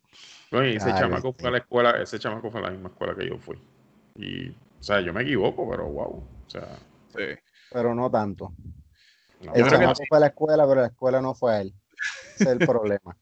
ese 0.52 0.91
chamaco 0.95 1.34
fue 1.34 1.49
a 1.49 1.52
la 1.52 1.57
escuela, 1.60 1.91
ese 2.02 2.18
chamaco 2.18 2.49
fue 2.49 2.61
a 2.61 2.64
la 2.64 2.72
misma 2.72 2.90
escuela 2.90 3.15
que 3.15 3.28
yo 3.28 3.38
fui. 3.38 3.57
Y, 4.15 4.49
o 4.49 4.84
sea, 4.84 5.02
yo 5.02 5.14
me 5.14 5.22
equivoco, 5.22 5.70
pero 5.70 5.86
wow. 5.86 6.28
O 6.48 6.49
sea, 6.49 6.68
sí. 7.15 7.40
Pero 7.72 7.94
no 7.94 8.10
tanto. 8.10 8.53
El 9.53 9.68
chamaco 9.68 10.02
fue 10.07 10.18
a 10.18 10.22
la 10.22 10.28
escuela, 10.28 10.68
pero 10.68 10.82
la 10.82 10.88
escuela 10.88 11.22
no 11.22 11.34
fue 11.34 11.53
a 11.53 11.61
él. 11.61 11.74
Ese 12.36 12.44
es 12.44 12.49
el 12.49 12.60
problema. 12.60 13.18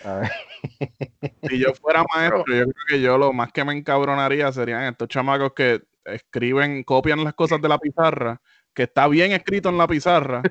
si 1.48 1.58
yo 1.58 1.74
fuera 1.74 2.04
maestro, 2.14 2.44
yo 2.46 2.64
creo 2.64 2.84
que 2.88 3.00
yo 3.00 3.18
lo 3.18 3.32
más 3.32 3.52
que 3.52 3.64
me 3.64 3.72
encabronaría 3.72 4.50
serían 4.52 4.84
estos 4.84 5.08
chamacos 5.08 5.52
que 5.54 5.82
escriben, 6.04 6.84
copian 6.84 7.22
las 7.24 7.34
cosas 7.34 7.60
de 7.60 7.68
la 7.68 7.78
pizarra, 7.78 8.40
que 8.74 8.84
está 8.84 9.06
bien 9.08 9.32
escrito 9.32 9.68
en 9.68 9.78
la 9.78 9.86
pizarra, 9.86 10.42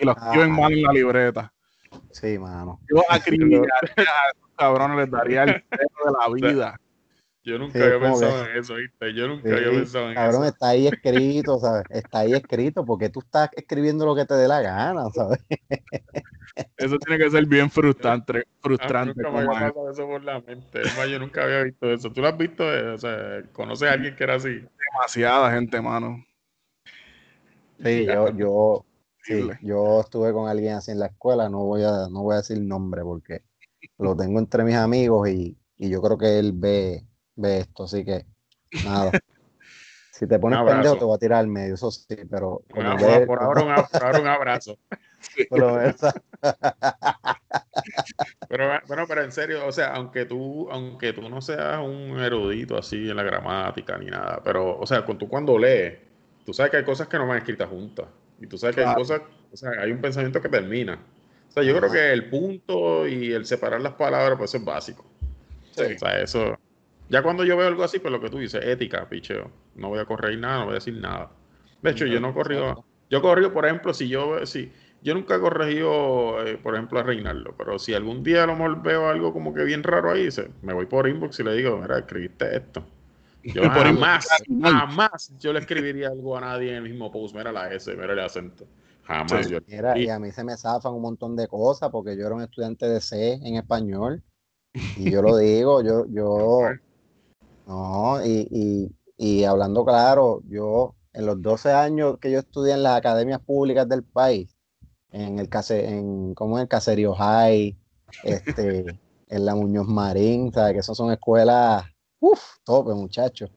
y 0.00 0.04
lo 0.04 0.12
escriben 0.12 0.52
mal 0.52 0.72
en 0.72 0.82
la 0.82 0.92
libreta. 0.92 1.52
Sí, 2.10 2.38
mano. 2.38 2.80
Yo 2.88 3.02
acribillaría 3.08 3.68
a 3.96 4.30
esos 4.30 4.50
cabrones, 4.56 4.96
les 4.96 5.10
daría 5.10 5.44
el 5.44 5.62
peso 5.64 5.98
de 6.04 6.12
la 6.18 6.34
vida. 6.34 6.80
Yo 7.46 7.58
nunca 7.58 7.78
había 7.78 8.00
pensado 8.00 8.44
en 8.44 8.56
eso, 8.56 8.74
¿viste? 8.74 9.14
Yo 9.14 9.28
nunca 9.28 9.48
había 9.54 9.70
pensado 9.70 10.06
en 10.06 10.10
eso. 10.10 10.20
Cabrón, 10.20 10.46
está 10.46 10.68
ahí 10.70 10.88
escrito, 10.88 11.60
¿sabes? 11.60 11.84
Está 11.90 12.18
ahí 12.18 12.32
escrito 12.34 12.84
porque 12.84 13.08
tú 13.08 13.20
estás 13.20 13.50
escribiendo 13.54 14.04
lo 14.04 14.16
que 14.16 14.26
te 14.26 14.34
dé 14.34 14.48
la 14.48 14.60
gana, 14.62 15.04
¿sabes? 15.14 15.38
Eso 16.76 16.98
tiene 16.98 17.22
que 17.22 17.30
ser 17.30 17.46
bien 17.46 17.70
frustrante. 17.70 18.42
frustrante 18.60 19.14
nunca 19.14 19.30
me 19.30 19.38
había 19.38 19.68
pasado 19.68 19.90
eso 19.92 20.06
por 20.08 20.24
la 20.24 20.40
mente. 20.40 20.80
yo 21.08 21.18
nunca 21.20 21.44
había 21.44 21.62
visto 21.62 21.88
eso. 21.92 22.10
¿Tú 22.10 22.20
lo 22.20 22.26
has 22.26 22.36
visto? 22.36 22.64
O 22.66 22.98
sea, 22.98 23.44
¿conoces 23.52 23.88
a 23.90 23.92
alguien 23.92 24.16
que 24.16 24.24
era 24.24 24.34
así? 24.34 24.66
Demasiada 24.94 25.52
gente, 25.52 25.80
mano. 25.80 26.26
Sí, 27.80 28.06
yo, 28.06 28.36
yo, 28.36 28.86
sí, 29.22 29.48
yo 29.62 30.00
estuve 30.00 30.32
con 30.32 30.48
alguien 30.48 30.74
así 30.74 30.90
en 30.90 30.98
la 30.98 31.06
escuela, 31.06 31.48
no 31.48 31.58
voy 31.58 31.84
a, 31.84 32.08
no 32.10 32.22
voy 32.22 32.34
a 32.34 32.38
decir 32.38 32.60
nombre 32.60 33.02
porque 33.02 33.42
lo 33.98 34.16
tengo 34.16 34.40
entre 34.40 34.64
mis 34.64 34.74
amigos 34.74 35.28
y, 35.28 35.56
y 35.76 35.90
yo 35.90 36.02
creo 36.02 36.18
que 36.18 36.40
él 36.40 36.50
ve 36.52 37.06
ve 37.36 37.58
esto, 37.58 37.84
así 37.84 38.04
que 38.04 38.26
nada. 38.84 39.12
Si 40.16 40.26
te 40.26 40.38
pones 40.38 40.58
pendejo, 40.64 40.96
te 40.96 41.04
voy 41.04 41.14
a 41.14 41.18
tirar 41.18 41.40
al 41.40 41.46
medio, 41.46 41.74
eso 41.74 41.90
sí, 41.90 42.16
pero. 42.30 42.62
por, 42.70 43.42
ahora 43.42 43.62
un, 43.62 44.20
un 44.22 44.26
abrazo. 44.26 44.78
pero, 48.48 48.80
bueno, 48.86 49.04
pero 49.06 49.22
en 49.22 49.30
serio, 49.30 49.66
o 49.66 49.72
sea, 49.72 49.88
aunque 49.88 50.24
tú, 50.24 50.70
aunque 50.70 51.12
tú 51.12 51.28
no 51.28 51.42
seas 51.42 51.80
un 51.80 52.18
erudito 52.18 52.78
así 52.78 53.10
en 53.10 53.16
la 53.16 53.24
gramática 53.24 53.98
ni 53.98 54.06
nada, 54.06 54.40
pero, 54.42 54.78
o 54.78 54.86
sea, 54.86 55.04
tú 55.04 55.28
cuando 55.28 55.58
lees, 55.58 55.98
tú 56.46 56.54
sabes 56.54 56.70
que 56.70 56.78
hay 56.78 56.84
cosas 56.84 57.08
que 57.08 57.18
no 57.18 57.26
van 57.26 57.36
escritas 57.36 57.68
juntas. 57.68 58.06
Y 58.40 58.46
tú 58.46 58.56
sabes 58.56 58.74
que 58.74 58.84
hay 58.84 58.94
cosas, 58.94 59.20
o 59.52 59.56
sea, 59.56 59.70
hay 59.82 59.92
un 59.92 60.00
pensamiento 60.00 60.40
que 60.40 60.48
termina. 60.48 60.98
O 61.48 61.52
sea, 61.52 61.62
yo 61.62 61.76
creo 61.76 61.92
que 61.92 62.12
el 62.12 62.30
punto 62.30 63.06
y 63.06 63.32
el 63.32 63.44
separar 63.44 63.82
las 63.82 63.92
palabras, 63.94 64.38
pues 64.38 64.54
es 64.54 64.64
básico. 64.64 65.04
Sí. 65.72 65.82
O 65.94 65.98
sea, 65.98 66.20
eso, 66.20 66.58
ya 67.08 67.22
cuando 67.22 67.44
yo 67.44 67.56
veo 67.56 67.68
algo 67.68 67.84
así, 67.84 67.98
pues 67.98 68.12
lo 68.12 68.20
que 68.20 68.30
tú 68.30 68.38
dices, 68.38 68.64
ética, 68.64 69.08
picheo. 69.08 69.50
No 69.74 69.88
voy 69.88 69.98
a 69.98 70.04
correr 70.04 70.38
nada, 70.38 70.60
no 70.60 70.64
voy 70.66 70.72
a 70.72 70.74
decir 70.76 70.94
nada. 70.94 71.30
De 71.82 71.90
hecho, 71.90 72.06
yo 72.06 72.20
no 72.20 72.30
he 72.30 72.34
corrido. 72.34 72.84
Yo 73.08 73.18
he 73.18 73.22
corrido, 73.22 73.52
por 73.52 73.64
ejemplo, 73.64 73.94
si 73.94 74.08
yo, 74.08 74.44
si, 74.46 74.72
yo 75.02 75.14
nunca 75.14 75.36
he 75.36 75.40
corregido, 75.40 76.44
eh, 76.44 76.58
por 76.58 76.74
ejemplo, 76.74 76.98
a 76.98 77.04
Reinaldo, 77.04 77.54
pero 77.56 77.78
si 77.78 77.94
algún 77.94 78.24
día 78.24 78.42
a 78.42 78.46
lo 78.46 78.56
mejor 78.56 78.82
veo 78.82 79.08
algo 79.08 79.32
como 79.32 79.54
que 79.54 79.62
bien 79.62 79.84
raro 79.84 80.10
ahí, 80.10 80.28
me 80.62 80.72
voy 80.72 80.86
por 80.86 81.08
inbox 81.08 81.38
y 81.38 81.44
le 81.44 81.54
digo, 81.54 81.78
mira, 81.78 81.98
escribiste 81.98 82.56
esto. 82.56 82.84
Yo 83.44 83.62
jamás, 83.62 84.26
jamás 84.60 85.32
yo 85.38 85.52
le 85.52 85.60
escribiría 85.60 86.08
algo 86.08 86.36
a 86.36 86.40
nadie 86.40 86.70
en 86.70 86.76
el 86.78 86.82
mismo 86.82 87.12
post, 87.12 87.36
mira 87.36 87.52
la 87.52 87.72
S, 87.72 87.94
mira 87.94 88.12
el 88.12 88.18
acento. 88.18 88.66
Jamás. 89.04 89.48
Yo, 89.48 89.60
y 89.94 90.08
a 90.08 90.18
mí 90.18 90.32
se 90.32 90.42
me 90.42 90.56
zafan 90.56 90.92
un 90.94 91.02
montón 91.02 91.36
de 91.36 91.46
cosas 91.46 91.90
porque 91.90 92.16
yo 92.16 92.26
era 92.26 92.34
un 92.34 92.42
estudiante 92.42 92.88
de 92.88 93.00
C 93.00 93.34
en 93.34 93.54
español. 93.54 94.20
Y 94.96 95.10
yo 95.10 95.22
lo 95.22 95.36
digo, 95.36 95.82
yo, 95.82 96.06
yo, 96.08 96.68
no, 97.66 98.24
y, 98.24 98.94
y, 99.16 99.44
hablando 99.44 99.84
claro, 99.84 100.40
yo 100.46 100.94
en 101.12 101.26
los 101.26 101.42
12 101.42 101.72
años 101.72 102.18
que 102.20 102.30
yo 102.30 102.38
estudié 102.38 102.74
en 102.74 102.84
las 102.84 102.96
academias 102.96 103.40
públicas 103.40 103.88
del 103.88 104.04
país, 104.04 104.56
en 105.10 105.38
el 105.38 105.48
en, 105.70 106.34
como 106.34 106.58
en 106.58 106.62
el 106.62 106.68
Caserío 106.68 107.14
High, 107.14 107.76
este, 108.22 108.84
en 109.28 109.44
la 109.44 109.54
Muñoz 109.54 109.86
Marín, 109.86 110.52
¿sabes? 110.52 110.74
Que 110.74 110.78
esas 110.78 110.96
son 110.96 111.12
escuelas, 111.12 111.84
uff, 112.20 112.40
tope, 112.64 112.94
muchachos. 112.94 113.50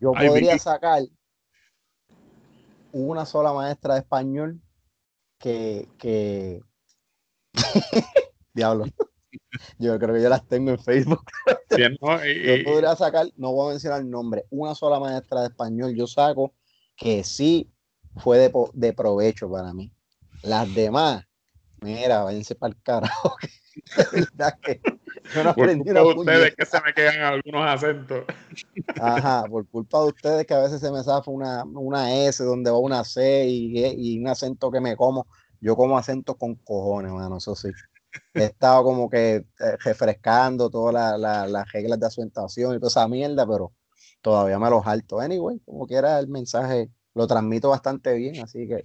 Yo 0.00 0.12
podría 0.12 0.58
sacar 0.58 1.02
una 2.92 3.24
sola 3.24 3.52
maestra 3.52 3.94
de 3.94 4.00
español 4.00 4.60
que, 5.38 5.88
que... 5.98 6.60
diablo. 8.54 8.86
Yo 9.78 9.98
creo 9.98 10.14
que 10.14 10.22
yo 10.22 10.28
las 10.28 10.46
tengo 10.46 10.70
en 10.70 10.78
Facebook. 10.78 11.24
yo 12.44 12.64
podría 12.64 12.96
sacar, 12.96 13.26
no 13.36 13.52
voy 13.52 13.68
a 13.68 13.70
mencionar 13.72 14.00
el 14.00 14.10
nombre, 14.10 14.44
una 14.50 14.74
sola 14.74 14.98
maestra 15.00 15.40
de 15.40 15.46
español 15.48 15.94
yo 15.94 16.06
saco 16.06 16.54
que 16.96 17.24
sí 17.24 17.70
fue 18.16 18.38
de, 18.38 18.52
de 18.74 18.92
provecho 18.92 19.50
para 19.50 19.72
mí. 19.72 19.92
Las 20.42 20.72
demás, 20.74 21.26
mira, 21.80 22.24
váyanse 22.24 22.54
para 22.54 22.74
el 22.74 22.82
carajo. 22.82 23.36
verdad 24.12 24.58
que 24.62 24.80
yo 25.34 25.44
no 25.44 25.50
aprendí 25.50 25.90
por 25.92 26.14
culpa 26.14 26.32
de 26.32 26.38
ustedes 26.38 26.56
que 26.56 26.66
se 26.66 26.80
me 26.82 26.92
quedan 26.92 27.20
algunos 27.20 27.66
acentos. 27.66 28.24
Ajá, 29.00 29.44
por 29.48 29.66
culpa 29.68 30.00
de 30.00 30.08
ustedes 30.08 30.46
que 30.46 30.54
a 30.54 30.60
veces 30.60 30.80
se 30.80 30.90
me 30.90 31.02
zafa 31.02 31.30
una, 31.30 31.64
una 31.64 32.14
S 32.26 32.42
donde 32.44 32.70
va 32.70 32.78
una 32.78 33.04
C 33.04 33.46
y, 33.46 33.86
y 33.96 34.18
un 34.18 34.28
acento 34.28 34.70
que 34.70 34.80
me 34.80 34.96
como. 34.96 35.26
Yo 35.60 35.76
como 35.76 35.96
acento 35.96 36.36
con 36.36 36.56
cojones, 36.56 37.12
mano, 37.12 37.36
eso 37.36 37.54
sí 37.54 37.68
he 38.34 38.44
estado 38.44 38.84
como 38.84 39.08
que 39.08 39.36
eh, 39.36 39.44
refrescando 39.84 40.70
todas 40.70 41.18
las 41.18 41.72
reglas 41.72 42.00
de 42.00 42.06
acentuación 42.06 42.74
y 42.74 42.78
toda 42.78 42.88
esa 42.88 43.08
mierda, 43.08 43.46
pero 43.46 43.72
todavía 44.20 44.58
me 44.58 44.70
los 44.70 44.86
alto. 44.86 45.20
Anyway, 45.20 45.60
como 45.64 45.86
quiera 45.86 46.18
el 46.18 46.28
mensaje 46.28 46.90
lo 47.14 47.26
transmito 47.26 47.68
bastante 47.68 48.14
bien, 48.14 48.42
así 48.42 48.66
que 48.66 48.82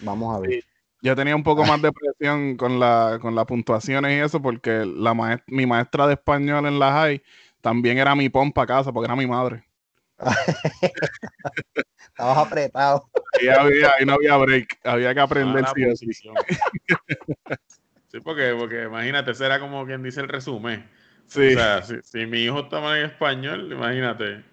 vamos 0.00 0.36
a 0.36 0.40
ver. 0.40 0.62
Yo 1.02 1.14
tenía 1.14 1.36
un 1.36 1.42
poco 1.42 1.64
más 1.66 1.82
de 1.82 1.92
presión 1.92 2.56
con, 2.56 2.80
la, 2.80 3.18
con 3.20 3.34
las 3.34 3.44
puntuaciones 3.44 4.12
y 4.12 4.20
eso, 4.20 4.40
porque 4.40 4.86
la 4.86 5.42
mi 5.48 5.66
maestra 5.66 6.06
de 6.06 6.14
español 6.14 6.64
en 6.66 6.78
la 6.78 6.92
high 6.92 7.22
también 7.60 7.98
era 7.98 8.14
mi 8.14 8.28
pompa 8.30 8.66
casa, 8.66 8.90
porque 8.92 9.06
era 9.06 9.16
mi 9.16 9.26
madre. 9.26 9.64
Estabas 12.08 12.38
apretado. 12.38 13.10
Y 13.42 13.48
había, 13.48 13.92
ahí 13.98 14.06
no 14.06 14.14
había 14.14 14.36
break, 14.36 14.78
había 14.84 15.12
que 15.12 15.20
aprender 15.20 15.64
sí, 15.96 16.06
Sí, 18.14 18.20
porque, 18.20 18.54
porque 18.56 18.84
imagínate, 18.84 19.34
será 19.34 19.58
como 19.58 19.84
quien 19.84 20.04
dice 20.04 20.20
el 20.20 20.28
resumen. 20.28 20.88
Sí. 21.26 21.48
O 21.48 21.50
sea, 21.50 21.82
si, 21.82 22.26
mi 22.26 22.44
hijo 22.44 22.68
toma 22.68 22.96
en 22.96 23.06
español, 23.06 23.72
imagínate. 23.72 24.44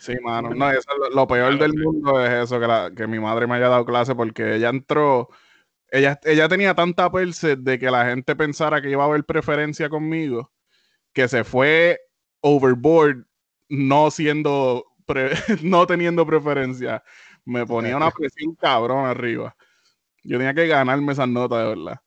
Sí, 0.00 0.14
mano. 0.20 0.52
No, 0.52 0.68
eso, 0.68 0.90
lo, 1.14 1.24
peor 1.28 1.56
del 1.56 1.74
mundo 1.74 2.24
es 2.24 2.32
eso, 2.32 2.58
que, 2.58 2.66
la, 2.66 2.90
que 2.90 3.06
mi 3.06 3.20
madre 3.20 3.46
me 3.46 3.54
haya 3.54 3.68
dado 3.68 3.84
clase 3.84 4.16
porque 4.16 4.56
ella 4.56 4.68
entró, 4.70 5.28
ella, 5.92 6.18
ella 6.24 6.48
tenía 6.48 6.74
tanta 6.74 7.08
perse 7.12 7.54
de 7.54 7.78
que 7.78 7.88
la 7.88 8.04
gente 8.04 8.34
pensara 8.34 8.82
que 8.82 8.90
iba 8.90 9.04
a 9.04 9.06
haber 9.06 9.22
preferencia 9.22 9.88
conmigo, 9.88 10.50
que 11.12 11.28
se 11.28 11.44
fue 11.44 12.00
overboard 12.40 13.26
no 13.68 14.10
siendo, 14.10 14.86
no 15.62 15.86
teniendo 15.86 16.26
preferencia. 16.26 17.04
Me 17.44 17.64
ponía 17.64 17.96
una 17.96 18.10
presión 18.10 18.56
cabrón 18.56 19.06
arriba. 19.06 19.54
Yo 20.24 20.36
tenía 20.36 20.52
que 20.54 20.66
ganarme 20.66 21.12
esas 21.12 21.28
notas, 21.28 21.60
de 21.60 21.68
verdad. 21.68 22.00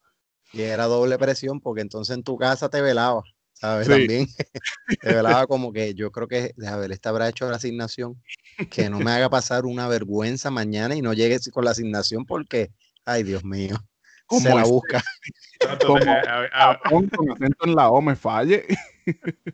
Y 0.54 0.62
era 0.62 0.86
doble 0.86 1.18
presión 1.18 1.60
porque 1.60 1.82
entonces 1.82 2.16
en 2.16 2.24
tu 2.24 2.38
casa 2.38 2.70
te 2.70 2.82
velaba, 2.82 3.24
¿sabes? 3.54 3.88
También 3.88 4.28
te 5.02 5.14
velaba 5.14 5.46
como 5.48 5.74
que 5.74 5.94
yo 5.94 6.12
creo 6.12 6.28
que, 6.28 6.54
a 6.66 6.76
ver, 6.78 6.92
este 6.92 7.10
habrá 7.10 7.30
hecho 7.30 7.50
la 7.50 7.58
asignación, 7.58 8.22
que 8.70 8.90
no 8.90 9.00
me 9.00 9.12
haga 9.12 9.30
pasar 9.30 9.66
una 9.66 9.88
vergüenza 9.88 10.50
mañana 10.50 10.96
y 10.96 11.02
no 11.02 11.14
llegue 11.14 11.40
con 11.52 11.66
la 11.66 11.72
asignación 11.72 12.26
porque, 12.26 12.72
ay 13.06 13.24
Dios 13.24 13.44
mío, 13.44 13.78
se 14.30 14.54
la 14.54 14.64
busca. 14.64 15.04
Como, 15.86 17.10
con 17.10 17.32
acento 17.32 17.66
en 17.66 17.76
la 17.76 17.90
O 17.90 18.02
me 18.02 18.16
falle. 18.16 18.66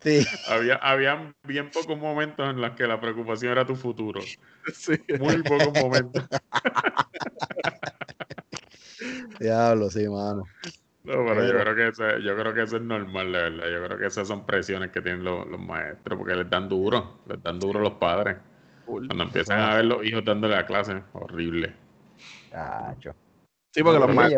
Sí. 0.01 0.25
Había, 0.49 0.75
había 0.75 1.33
bien 1.43 1.69
pocos 1.71 1.97
momentos 1.97 2.49
en 2.49 2.59
los 2.59 2.71
que 2.71 2.87
la 2.87 2.99
preocupación 2.99 3.53
era 3.53 3.65
tu 3.65 3.75
futuro. 3.75 4.19
Sí. 4.73 4.93
Muy 5.19 5.41
pocos 5.43 5.73
momentos. 5.81 6.25
Diablo, 9.39 9.89
sí, 9.89 10.07
mano. 10.09 10.43
No, 11.03 11.25
pero, 11.25 11.45
yo 11.45 11.59
creo 11.59 11.75
que 11.75 11.87
eso, 11.89 12.17
yo 12.19 12.35
creo 12.37 12.53
que 12.53 12.61
eso 12.61 12.77
es 12.77 12.81
normal, 12.81 13.31
la 13.31 13.39
verdad. 13.39 13.65
Yo 13.69 13.85
creo 13.85 13.97
que 13.97 14.05
esas 14.05 14.25
son 14.25 14.45
presiones 14.45 14.89
que 14.91 15.01
tienen 15.01 15.23
los, 15.23 15.45
maestros, 15.59 16.17
porque 16.17 16.33
les 16.35 16.49
dan 16.49 16.69
duro, 16.69 17.19
les 17.27 17.43
dan 17.43 17.59
duro 17.59 17.81
los 17.81 17.93
padres. 17.93 18.37
Cuando 18.85 19.23
empiezan 19.23 19.59
a 19.59 19.75
ver 19.75 19.85
los 19.85 20.05
hijos 20.05 20.23
dándole 20.23 20.55
la 20.55 20.65
clase, 20.65 21.03
horrible. 21.13 21.73
Cacho. 22.49 23.13
Sí, 23.71 23.83
porque 23.83 23.99
los 23.99 24.13
más 24.13 24.31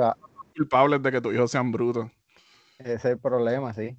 culpables 0.55 1.03
de 1.03 1.11
que 1.11 1.21
tus 1.21 1.33
hijos 1.33 1.51
sean 1.51 1.71
brutos. 1.71 2.09
Ese 2.79 2.93
es 2.93 3.05
el 3.05 3.19
problema, 3.19 3.73
sí. 3.73 3.95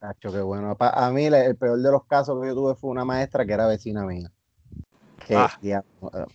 Cacho, 0.00 0.32
qué 0.32 0.40
bueno. 0.40 0.76
A 0.80 1.10
mí 1.10 1.26
el 1.26 1.56
peor 1.56 1.78
de 1.78 1.90
los 1.92 2.04
casos 2.06 2.40
que 2.42 2.48
yo 2.48 2.54
tuve 2.54 2.74
fue 2.74 2.90
una 2.90 3.04
maestra 3.04 3.46
que 3.46 3.52
era 3.52 3.66
vecina 3.66 4.04
mía. 4.04 4.32
Que 5.60 5.74
ah. 5.74 5.84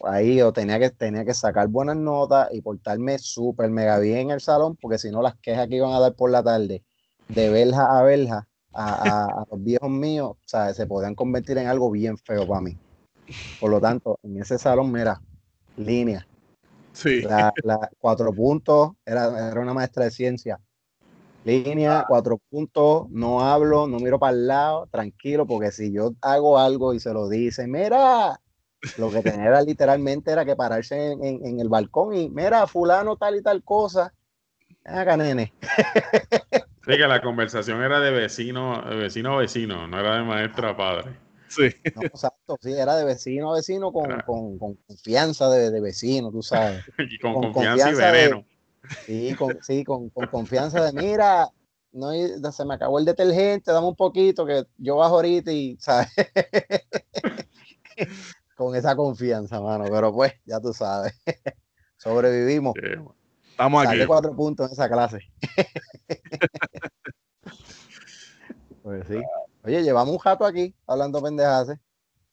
ahí 0.06 0.36
yo 0.36 0.54
tenía 0.54 0.80
que, 0.80 0.90
tenía 0.92 1.26
que 1.26 1.34
sacar 1.34 1.68
buenas 1.68 1.98
notas 1.98 2.50
y 2.52 2.62
portarme 2.62 3.18
súper 3.18 3.70
mega 3.70 3.98
bien 4.00 4.20
en 4.20 4.32
el 4.32 4.42
salón, 4.42 4.78
porque 4.80 4.98
si 4.98 5.10
no 5.10 5.22
las 5.22 5.36
quejas 5.38 5.68
que 5.68 5.78
iban 5.78 5.94
a 5.94 6.00
dar 6.00 6.14
por 6.14 6.30
la 6.30 6.44
tarde, 6.44 6.84
de 7.28 7.50
verja 7.50 8.00
a 8.00 8.04
verja, 8.04 8.48
a, 8.74 9.46
los 9.50 9.64
viejos 9.64 9.90
míos, 9.90 10.32
o 10.32 10.48
sea, 10.48 10.74
se 10.74 10.86
podían 10.86 11.16
convertir 11.16 11.58
en 11.58 11.68
algo 11.68 11.90
bien 11.90 12.18
feo 12.18 12.48
para 12.48 12.62
mí. 12.62 12.78
Por 13.60 13.72
lo 13.72 13.82
tanto, 13.82 14.20
en 14.24 14.42
ese 14.42 14.58
salón, 14.60 14.92
mira, 14.92 15.22
línea. 15.78 16.28
Sí. 16.92 17.22
La, 17.22 17.52
cuatro 18.00 18.32
puntos, 18.32 18.92
era, 19.06 19.50
era 19.50 19.60
una 19.60 19.74
maestra 19.74 20.06
de 20.06 20.12
ciencia 20.12 20.60
Línea, 21.46 22.06
cuatro 22.08 22.38
puntos, 22.50 23.10
no 23.10 23.42
hablo, 23.42 23.86
no 23.86 24.00
miro 24.00 24.18
para 24.18 24.32
el 24.32 24.48
lado, 24.48 24.88
tranquilo, 24.88 25.46
porque 25.46 25.72
si 25.72 25.92
yo 25.92 26.14
hago 26.22 26.58
algo 26.58 26.94
y 26.94 27.02
se 27.02 27.12
lo 27.12 27.28
dice, 27.28 27.68
mira, 27.68 28.40
lo 28.98 29.12
que 29.12 29.22
tenía 29.22 29.48
era 29.48 29.62
literalmente 29.62 30.32
era 30.32 30.46
que 30.46 30.56
pararse 30.56 31.12
en, 31.12 31.60
el 31.60 31.70
balcón 31.70 32.14
y, 32.14 32.30
mira, 32.30 32.68
fulano 32.68 33.18
tal 33.18 33.38
y 33.38 33.42
tal 33.42 33.64
cosa. 33.64 34.14
Haga, 34.86 35.18
nene. 35.18 35.54
Sí, 36.86 36.98
que 36.98 37.08
la 37.08 37.22
conversación 37.22 37.82
era 37.82 38.02
de 38.02 38.12
vecino, 38.12 38.82
de 38.82 38.98
vecino 38.98 39.36
a 39.36 39.38
vecino, 39.38 39.88
no 39.88 39.98
era 39.98 40.18
de 40.18 40.24
maestra 40.24 40.72
a 40.72 40.76
padre. 40.76 41.18
Sí. 41.48 41.70
exacto, 41.86 42.58
sí, 42.62 42.74
era 42.74 42.98
de 42.98 43.06
vecino 43.06 43.54
a 43.54 43.56
vecino 43.56 43.94
con, 43.94 44.58
confianza 44.58 45.50
de, 45.50 45.80
vecino, 45.80 46.30
tú 46.30 46.44
sabes. 46.44 46.84
Y 47.10 47.18
con, 47.20 47.54
confianza, 47.54 47.90
y 47.90 47.96
veneno. 47.96 48.46
Sí, 49.06 49.34
con, 49.36 49.58
sí, 49.62 49.86
con, 49.86 50.10
confianza 50.10 50.84
de, 50.84 50.92
mira, 50.92 51.48
no, 51.94 52.12
se 52.52 52.66
me 52.66 52.74
acabó 52.74 53.00
el 53.00 53.06
detergente, 53.06 53.72
dame 53.72 53.88
un 53.88 53.96
poquito 53.96 54.46
que 54.46 54.66
yo 54.78 54.98
bajo 54.98 55.16
ahorita 55.16 55.54
y, 55.54 55.78
¿sabes? 55.80 56.10
con 58.66 58.76
esa 58.76 58.96
confianza, 58.96 59.62
mano, 59.62 59.86
pero 59.90 60.14
pues, 60.14 60.34
ya 60.46 60.60
tú 60.60 60.74
sabes, 60.74 61.14
sobrevivimos. 61.98 62.74
Estamos 63.52 63.86
aquí. 63.86 64.06
cuatro 64.06 64.36
puntos 64.36 64.68
en 64.68 64.74
esa 64.74 64.90
clase. 64.90 65.20
pues 68.84 69.08
sí. 69.08 69.22
Oye, 69.64 69.84
llevamos 69.84 70.14
un 70.14 70.20
jato 70.20 70.46
aquí 70.46 70.76
hablando 70.88 71.22
pendejas. 71.22 71.70
¿eh? 71.70 71.80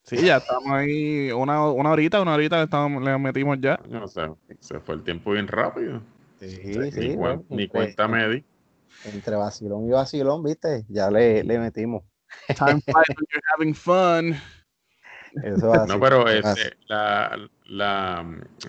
Sí, 0.02 0.24
ya 0.24 0.38
estamos 0.38 0.72
ahí 0.72 1.30
una, 1.30 1.70
una 1.70 1.90
horita, 1.90 2.20
una 2.20 2.34
horita 2.34 2.62
estamos, 2.62 3.02
le 3.02 3.16
metimos 3.18 3.58
ya. 3.60 3.78
No 3.88 4.08
sé, 4.08 4.22
se 4.60 4.80
fue 4.80 4.96
el 4.96 5.04
tiempo 5.04 5.32
bien 5.32 5.46
rápido. 5.46 6.00
Sí, 6.40 6.90
sí. 6.90 7.18
Ni, 7.50 7.68
cuenta 7.68 8.08
me 8.08 8.44
Entre 9.04 9.36
vacilón 9.36 9.86
y 9.86 9.90
vacilón, 9.90 10.42
viste, 10.42 10.86
ya 10.88 11.10
le, 11.10 11.44
le 11.44 11.58
metimos. 11.58 12.02
Time 12.56 12.80
flies 12.80 13.08
when 13.08 13.26
you're 13.30 13.42
having 13.52 13.74
fun. 13.74 14.40
Eso 15.42 15.86
no, 15.86 16.00
pero 16.00 16.28
este, 16.28 16.74
la, 16.88 17.38
la, 17.66 18.26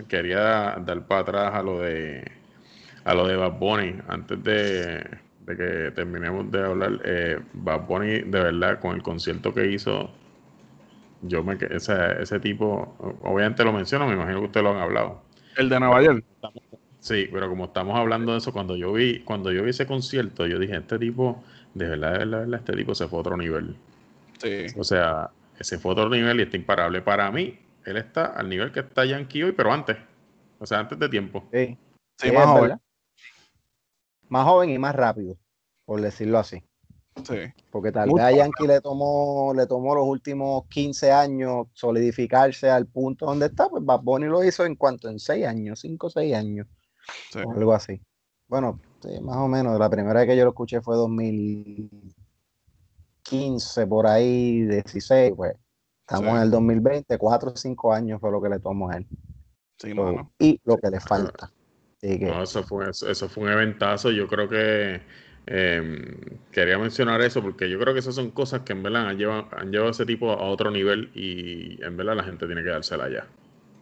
quería 0.07 0.75
dar 0.85 1.06
para 1.07 1.22
atrás 1.22 1.53
a 1.56 1.64
lo 1.64 1.80
de 1.80 2.23
a 3.03 3.14
lo 3.14 3.27
de 3.27 3.35
Bad 3.35 3.57
Bunny 3.57 3.95
antes 4.07 4.43
de, 4.43 5.03
de 5.45 5.57
que 5.57 5.91
terminemos 5.91 6.51
de 6.51 6.64
hablar. 6.64 6.99
Eh, 7.03 7.40
Bad 7.53 7.88
Bunny, 7.88 8.22
de 8.22 8.40
verdad, 8.40 8.80
con 8.80 8.95
el 8.95 9.01
concierto 9.01 9.53
que 9.53 9.72
hizo, 9.72 10.11
yo 11.22 11.43
me 11.43 11.57
ese, 11.69 12.22
ese 12.22 12.40
tipo, 12.40 12.95
obviamente 13.23 13.64
lo 13.64 13.73
menciono, 13.73 14.07
me 14.07 14.14
imagino 14.14 14.40
que 14.40 14.45
ustedes 14.45 14.64
lo 14.64 14.72
han 14.72 14.81
hablado. 14.81 15.22
El 15.57 15.69
de 15.69 15.80
Nueva 15.80 16.01
York. 16.01 16.23
Sí, 16.99 17.27
pero 17.31 17.49
como 17.49 17.65
estamos 17.65 17.98
hablando 17.98 18.33
de 18.33 18.38
eso, 18.38 18.53
cuando 18.53 18.75
yo 18.75 18.93
vi, 18.93 19.22
cuando 19.22 19.51
yo 19.51 19.64
vi 19.64 19.72
ese 19.72 19.88
concierto, 19.88 20.45
yo 20.45 20.59
dije, 20.59 20.77
este 20.77 20.99
tipo, 20.99 21.43
de 21.73 21.88
verdad, 21.90 22.19
de 22.19 22.25
verdad, 22.25 22.53
este 22.53 22.73
tipo 22.73 22.93
se 22.93 23.07
fue 23.07 23.17
a 23.17 23.22
otro 23.22 23.38
nivel. 23.38 23.75
Sí. 24.38 24.67
O 24.77 24.83
sea, 24.83 25.31
ese 25.61 25.80
fue 25.80 25.91
a 25.91 25.93
otro 25.93 26.09
nivel 26.09 26.40
y 26.40 26.43
está 26.43 26.57
imparable. 26.57 27.01
Para 27.01 27.31
mí, 27.31 27.59
él 27.85 27.98
está 27.98 28.25
al 28.25 28.49
nivel 28.49 28.72
que 28.72 28.81
está 28.81 29.06
Yankee 29.06 29.43
hoy, 29.43 29.51
pero 29.53 29.72
antes. 29.72 29.98
O 30.59 30.65
sea, 30.65 30.80
antes 30.80 30.99
de 30.99 31.09
tiempo. 31.09 31.43
Sí, 31.51 31.77
sí, 32.17 32.31
más 32.31 32.45
joven. 32.45 32.80
Más 34.30 34.45
joven 34.45 34.69
y 34.69 34.77
más 34.77 34.95
rápido, 34.95 35.38
por 35.85 36.01
decirlo 36.01 36.40
así. 36.40 36.64
Sí. 37.23 37.40
Porque 37.69 37.91
tal 37.91 38.09
vez 38.14 38.23
a 38.23 38.31
Yankee 38.31 38.67
le 38.67 38.80
tomó, 38.80 39.53
le 39.53 39.67
tomó 39.67 39.95
los 39.95 40.06
últimos 40.06 40.65
15 40.67 41.11
años 41.11 41.67
solidificarse 41.73 42.69
al 42.69 42.88
punto 42.88 43.25
donde 43.25 43.48
está, 43.48 43.67
pues 43.69 43.83
Bad 43.83 44.01
Bunny 44.01 44.27
lo 44.27 44.43
hizo 44.43 44.65
en 44.65 44.75
cuanto 44.75 45.09
en 45.09 45.19
6 45.19 45.45
años, 45.45 45.80
5 45.81 46.07
o 46.07 46.09
6 46.09 46.35
años 46.35 46.67
algo 47.33 47.73
así. 47.73 48.01
Bueno, 48.48 48.80
más 49.22 49.38
o 49.38 49.48
menos. 49.48 49.77
La 49.80 49.90
primera 49.90 50.19
vez 50.19 50.30
que 50.30 50.38
yo 50.38 50.43
lo 50.43 50.51
escuché 50.51 50.81
fue 50.81 50.95
2015, 53.24 53.88
por 53.88 54.08
ahí, 54.08 54.61
16, 54.64 55.33
pues. 55.35 55.56
Estamos 56.01 56.35
en 56.35 56.41
el 56.41 56.51
2020, 56.51 57.17
4 57.17 57.51
o 57.51 57.56
5 57.56 57.93
años 57.93 58.19
fue 58.19 58.32
lo 58.32 58.41
que 58.41 58.50
le 58.50 58.59
tomó 58.59 58.90
a 58.90 58.98
él. 58.98 59.08
Y 60.40 60.59
lo 60.66 60.77
que 60.77 60.90
le 60.90 61.00
falta. 61.00 61.50
eso, 62.01 62.64
fue, 62.64 62.90
eso, 62.90 63.30
fue 63.30 63.43
un 63.43 63.50
eventazo. 63.50 64.11
Yo 64.11 64.27
creo 64.27 64.50
que 64.50 65.01
em, 65.45 66.17
quería 66.51 66.77
mencionar 66.77 67.22
eso 67.22 67.41
porque 67.41 67.69
yo 67.69 67.80
creo 67.80 67.93
que 67.93 68.01
esas 68.01 68.16
son 68.16 68.32
cosas 68.32 68.61
que 68.61 68.74
en 68.74 68.83
verdad 68.83 69.08
han 69.08 69.17
llevado, 69.17 69.48
han 69.53 69.72
llevado 69.72 69.88
a 69.88 69.91
ese 69.91 70.06
tipo 70.06 70.32
a 70.32 70.43
otro 70.43 70.69
nivel 70.69 71.11
y 71.16 71.82
en 71.82 71.95
verdad 71.95 72.17
la 72.17 72.24
gente 72.24 72.45
tiene 72.45 72.61
que 72.61 72.69
dársela 72.69 73.09
ya. 73.09 73.27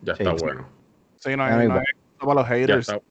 Ya 0.04 0.14
está 0.14 0.34
bueno. 0.34 0.70
Sí, 1.16 1.36
no 1.36 1.44
hay, 1.44 1.68
para 2.20 2.34
los 2.36 2.48
haters 2.48 2.88
ya 2.88 2.96
está 2.96 3.09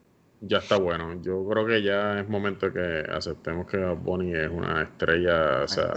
bueno. 0.80 1.20
Yo 1.22 1.46
creo 1.48 1.66
que 1.66 1.82
ya 1.82 2.20
es 2.20 2.28
momento 2.28 2.72
que 2.72 3.04
aceptemos 3.10 3.66
que 3.66 3.78
Bonnie 3.78 4.44
es 4.44 4.50
una 4.50 4.82
estrella, 4.82 5.62
o 5.64 5.68
sea, 5.68 5.92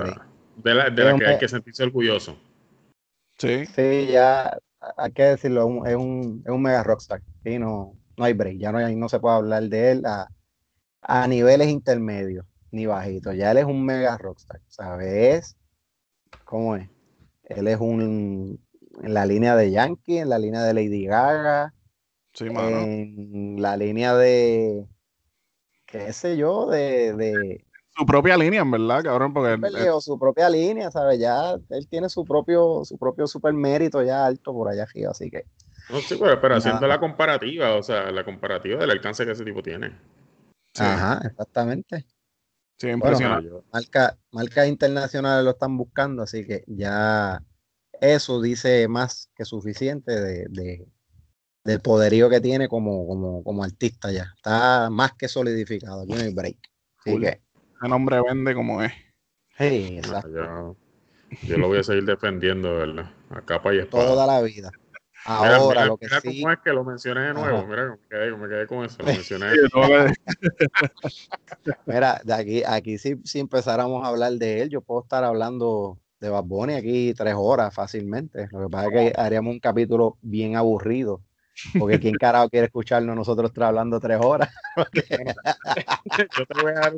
de 0.57 0.75
la, 0.75 0.89
de 0.89 1.03
la 1.03 1.17
que 1.17 1.25
hay 1.25 1.37
que 1.37 1.47
sentirse 1.47 1.83
orgulloso. 1.83 2.37
Sí. 3.37 3.65
Sí, 3.67 4.07
ya 4.11 4.57
hay 4.97 5.11
que 5.11 5.23
decirlo, 5.23 5.85
es 5.85 5.95
un, 5.95 6.43
es 6.45 6.51
un 6.51 6.61
mega 6.61 6.83
rockstar. 6.83 7.21
Y 7.43 7.57
no, 7.57 7.95
no 8.17 8.23
hay 8.23 8.33
break, 8.33 8.57
ya 8.57 8.71
no, 8.71 8.79
hay, 8.79 8.95
no 8.95 9.09
se 9.09 9.19
puede 9.19 9.35
hablar 9.35 9.63
de 9.63 9.91
él 9.91 10.05
a, 10.05 10.27
a 11.01 11.27
niveles 11.27 11.69
intermedios 11.69 12.45
ni 12.71 12.85
bajitos. 12.85 13.35
Ya 13.35 13.51
él 13.51 13.57
es 13.57 13.65
un 13.65 13.85
mega 13.85 14.17
rockstar, 14.17 14.61
¿sabes? 14.67 15.57
¿Cómo 16.45 16.75
es? 16.75 16.89
Él 17.43 17.67
es 17.67 17.79
un 17.79 18.59
en 19.01 19.13
la 19.13 19.25
línea 19.25 19.55
de 19.55 19.71
Yankee, 19.71 20.17
en 20.17 20.29
la 20.29 20.37
línea 20.37 20.63
de 20.63 20.73
Lady 20.73 21.05
Gaga, 21.05 21.73
en 22.39 23.61
la 23.61 23.77
línea 23.77 24.15
de, 24.15 24.85
qué 25.85 26.13
sé 26.13 26.37
yo, 26.37 26.67
de, 26.67 27.63
su 27.95 28.05
propia 28.05 28.37
línea, 28.37 28.61
en 28.61 28.71
verdad, 28.71 29.03
cabrón, 29.03 29.33
porque 29.33 29.57
su 29.99 30.17
propia 30.17 30.49
línea, 30.49 30.89
¿sabes? 30.91 31.19
Ya 31.19 31.55
él 31.69 31.87
tiene 31.89 32.07
su 32.09 32.23
propio, 32.23 32.85
su 32.85 32.97
propio 32.97 33.27
super 33.27 33.53
mérito 33.53 34.01
ya 34.01 34.25
alto 34.25 34.53
por 34.53 34.69
allá 34.69 34.83
arriba, 34.83 35.11
así 35.11 35.29
que. 35.29 35.45
No, 35.89 35.99
sí, 35.99 36.15
pero, 36.17 36.55
haciendo 36.55 36.87
la 36.87 36.99
comparativa, 36.99 37.75
o 37.75 37.83
sea, 37.83 38.09
la 38.11 38.23
comparativa 38.23 38.79
del 38.79 38.91
alcance 38.91 39.25
que 39.25 39.31
ese 39.31 39.43
tipo 39.43 39.61
tiene. 39.61 39.93
Ajá, 40.79 41.21
exactamente. 41.25 42.05
Sí, 42.77 42.87
impresionante. 42.87 43.49
marcas 44.31 44.67
internacionales 44.67 45.43
lo 45.43 45.51
están 45.51 45.77
buscando, 45.77 46.23
así 46.23 46.47
que 46.47 46.63
ya 46.65 47.43
eso 47.99 48.41
dice 48.41 48.87
más 48.87 49.29
que 49.35 49.45
suficiente 49.45 50.19
de, 50.19 50.87
del 51.63 51.79
poderío 51.79 52.29
que 52.29 52.41
tiene 52.41 52.67
como, 52.67 53.07
como, 53.07 53.43
como 53.43 53.63
artista 53.63 54.11
ya. 54.11 54.33
Está 54.35 54.89
más 54.89 55.13
que 55.13 55.27
solidificado. 55.27 56.01
Aquí 56.01 56.13
no 56.13 56.21
hay 56.21 56.33
break. 56.33 56.57
Así 56.99 57.19
que. 57.19 57.41
El 57.81 57.89
nombre 57.89 58.21
vende 58.21 58.53
como 58.53 58.81
es. 58.83 58.91
Sí, 59.57 59.97
exacto. 59.97 60.77
Yo, 61.43 61.57
lo 61.57 61.67
voy 61.67 61.79
a 61.79 61.83
seguir 61.83 62.05
defendiendo, 62.05 62.75
¿verdad? 62.75 63.09
A 63.29 63.41
capa 63.41 63.73
y 63.73 63.79
espada. 63.79 64.05
Toda 64.05 64.27
la 64.27 64.41
vida. 64.41 64.71
Ahora, 65.23 65.85
lo 65.85 65.97
que 65.97 66.07
mira 66.07 66.19
sí. 66.19 66.41
cómo 66.41 66.51
es 66.51 66.59
que 66.59 66.73
lo 66.73 66.83
mencioné 66.83 67.21
de 67.21 67.33
nuevo. 67.33 67.65
Mira, 67.67 67.89
me 67.89 67.97
quedé, 68.09 68.35
me 68.35 68.47
quedé 68.47 68.67
con 68.67 68.85
eso. 68.85 68.97
Lo 68.99 69.05
mencioné. 69.05 69.51
mira, 71.85 72.21
de 72.23 72.33
aquí, 72.33 72.63
aquí 72.65 72.97
sí, 72.97 73.15
si 73.23 73.39
empezáramos 73.39 74.03
a 74.03 74.07
hablar 74.07 74.33
de 74.33 74.63
él, 74.63 74.69
yo 74.69 74.81
puedo 74.81 75.03
estar 75.03 75.23
hablando 75.23 75.99
de 76.19 76.29
Bad 76.29 76.43
Bunny 76.43 76.73
aquí 76.73 77.13
tres 77.13 77.35
horas 77.37 77.73
fácilmente. 77.73 78.47
Lo 78.51 78.63
que 78.63 78.69
pasa 78.69 78.87
es 78.87 78.93
que 78.93 79.19
haríamos 79.19 79.53
un 79.53 79.59
capítulo 79.59 80.17
bien 80.21 80.55
aburrido 80.55 81.21
porque 81.79 81.99
quién 81.99 82.15
carajo 82.15 82.49
quiere 82.49 82.67
escucharnos 82.67 83.15
nosotros 83.15 83.51
hablando 83.57 83.99
tres 83.99 84.19
horas. 84.21 84.53
Yo 86.37 86.45
te 86.45 86.61
voy 86.61 86.71
a 86.71 86.79
dar, 86.79 86.93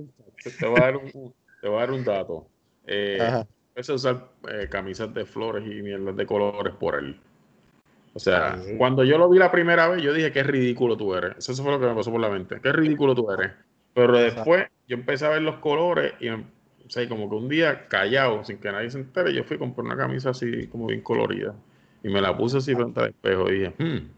te 0.60 0.66
voy 0.68 0.80
a 0.80 0.84
dar, 0.84 0.98
un, 0.98 1.34
te 1.62 1.68
voy 1.68 1.78
a 1.78 1.80
dar 1.80 1.92
un 1.92 2.04
dato. 2.04 2.48
Eh, 2.86 3.44
es 3.76 3.90
usar 3.90 4.30
eh, 4.50 4.68
camisas 4.70 5.14
de 5.14 5.26
flores 5.26 5.66
y 5.66 5.82
mierdas 5.82 6.16
de 6.16 6.26
colores 6.26 6.74
por 6.76 6.96
él. 6.96 7.20
O 8.14 8.20
sea, 8.20 8.60
cuando 8.78 9.04
yo 9.04 9.18
lo 9.18 9.28
vi 9.28 9.40
la 9.40 9.52
primera 9.52 9.88
vez, 9.88 10.04
yo 10.04 10.14
dije, 10.14 10.32
qué 10.32 10.44
ridículo 10.44 10.96
tú 10.96 11.16
eres. 11.16 11.38
Eso 11.38 11.64
fue 11.64 11.72
lo 11.72 11.80
que 11.80 11.88
me 11.88 11.96
pasó 11.96 12.12
por 12.12 12.22
la 12.22 12.30
mente. 12.30 12.60
Qué 12.62 12.72
ridículo 12.72 13.16
tú 13.16 13.32
eres. 13.32 13.52
Pero 13.96 14.18
después 14.18 14.68
yo 14.88 14.96
empecé 14.96 15.26
a 15.26 15.30
ver 15.30 15.42
los 15.42 15.58
colores 15.58 16.14
y, 16.20 16.30
o 16.30 16.44
sea, 16.90 17.08
como 17.10 17.28
que 17.28 17.36
un 17.36 17.50
día 17.50 17.88
callado, 17.88 18.44
sin 18.44 18.60
que 18.60 18.72
nadie 18.72 18.92
se 18.92 19.00
entere, 19.00 19.34
yo 19.34 19.44
fui 19.44 19.56
a 19.56 19.60
comprar 19.60 19.86
una 19.86 19.98
camisa 19.98 20.30
así 20.30 20.68
como 20.68 20.88
bien 20.88 21.02
colorida. 21.02 21.56
Y 22.04 22.10
me 22.10 22.22
la 22.22 22.38
puse 22.38 22.58
así 22.58 22.76
frente 22.76 23.00
al 23.00 23.10
espejo 23.10 23.50
y 23.50 23.60
dije, 23.60 23.74
hmm, 23.78 24.10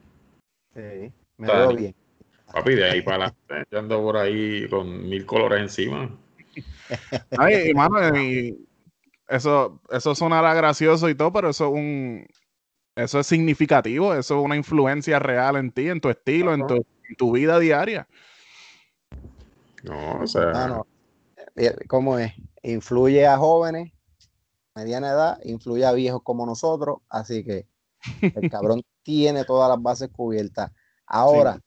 Sí, 0.75 1.11
me 1.37 1.47
veo 1.47 1.75
bien. 1.75 1.95
Papi, 2.51 2.75
de 2.75 2.85
ahí 2.85 3.01
para 3.01 3.27
adelante, 3.27 3.69
yo 3.71 3.79
ando 3.79 4.01
por 4.01 4.17
ahí 4.17 4.67
con 4.69 5.07
mil 5.09 5.25
colores 5.25 5.61
encima. 5.61 6.09
Ay, 7.37 7.69
hermano, 7.69 7.97
eso, 9.29 9.81
eso 9.89 10.15
sonará 10.15 10.53
gracioso 10.53 11.09
y 11.09 11.15
todo, 11.15 11.31
pero 11.31 11.49
eso 11.49 11.67
es 11.67 11.73
un 11.73 12.27
eso 12.95 13.19
es 13.19 13.27
significativo, 13.27 14.13
eso 14.13 14.39
es 14.39 14.45
una 14.45 14.55
influencia 14.55 15.19
real 15.19 15.57
en 15.57 15.71
ti, 15.71 15.89
en 15.89 15.99
tu 15.99 16.09
estilo, 16.09 16.53
en, 16.53 16.65
tu, 17.17 17.31
vida 17.31 17.59
diaria. 17.59 18.07
No, 19.83 20.19
o 20.21 20.27
sea. 20.27 20.81
Eh, 21.55 21.75
¿Cómo 21.87 22.17
es? 22.17 22.33
Influye 22.63 23.27
a 23.27 23.37
jóvenes, 23.37 23.91
mediana 24.75 25.09
edad, 25.09 25.39
influye 25.43 25.85
a 25.85 25.91
viejos 25.91 26.21
como 26.23 26.45
nosotros, 26.45 26.99
así 27.09 27.43
que 27.43 27.67
el 28.21 28.49
cabrón 28.49 28.81
tiene 29.03 29.45
todas 29.45 29.69
las 29.69 29.81
bases 29.81 30.09
cubiertas. 30.11 30.71
Ahora, 31.05 31.59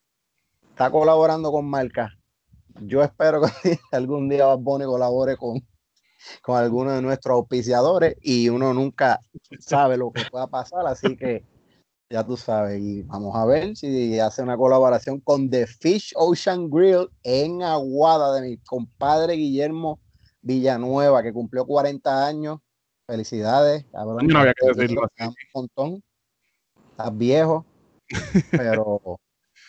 está 0.70 0.90
colaborando 0.90 1.50
con 1.52 1.68
marcas. 1.68 2.12
Yo 2.80 3.02
espero 3.02 3.42
que 3.42 3.78
algún 3.92 4.28
día 4.28 4.46
Bad 4.46 4.62
colabore 4.62 5.36
con, 5.36 5.60
con 6.42 6.56
alguno 6.56 6.92
de 6.92 7.02
nuestros 7.02 7.34
auspiciadores 7.34 8.16
y 8.22 8.48
uno 8.48 8.72
nunca 8.72 9.20
sabe 9.58 9.96
lo 9.96 10.12
que 10.12 10.22
pueda 10.30 10.46
pasar, 10.46 10.86
así 10.86 11.16
que 11.16 11.44
ya 12.10 12.24
tú 12.24 12.36
sabes, 12.38 12.80
y 12.80 13.02
vamos 13.02 13.36
a 13.36 13.44
ver 13.44 13.76
si 13.76 14.18
hace 14.18 14.42
una 14.42 14.56
colaboración 14.56 15.20
con 15.20 15.50
The 15.50 15.66
Fish 15.66 16.12
Ocean 16.16 16.70
Grill 16.70 17.10
en 17.22 17.62
Aguada 17.62 18.34
de 18.34 18.48
mi 18.48 18.56
compadre 18.58 19.34
Guillermo 19.34 20.00
Villanueva, 20.40 21.22
que 21.22 21.32
cumplió 21.32 21.66
40 21.66 22.26
años. 22.26 22.60
Felicidades, 23.06 23.86
cabrón. 23.92 24.26
No 24.26 24.38
había 24.38 24.54
que 24.54 24.66
decirlo 24.68 25.02
Un 25.20 25.34
montón. 25.54 26.02
Estás 26.98 27.16
viejo, 27.16 27.64
pero 28.50 29.00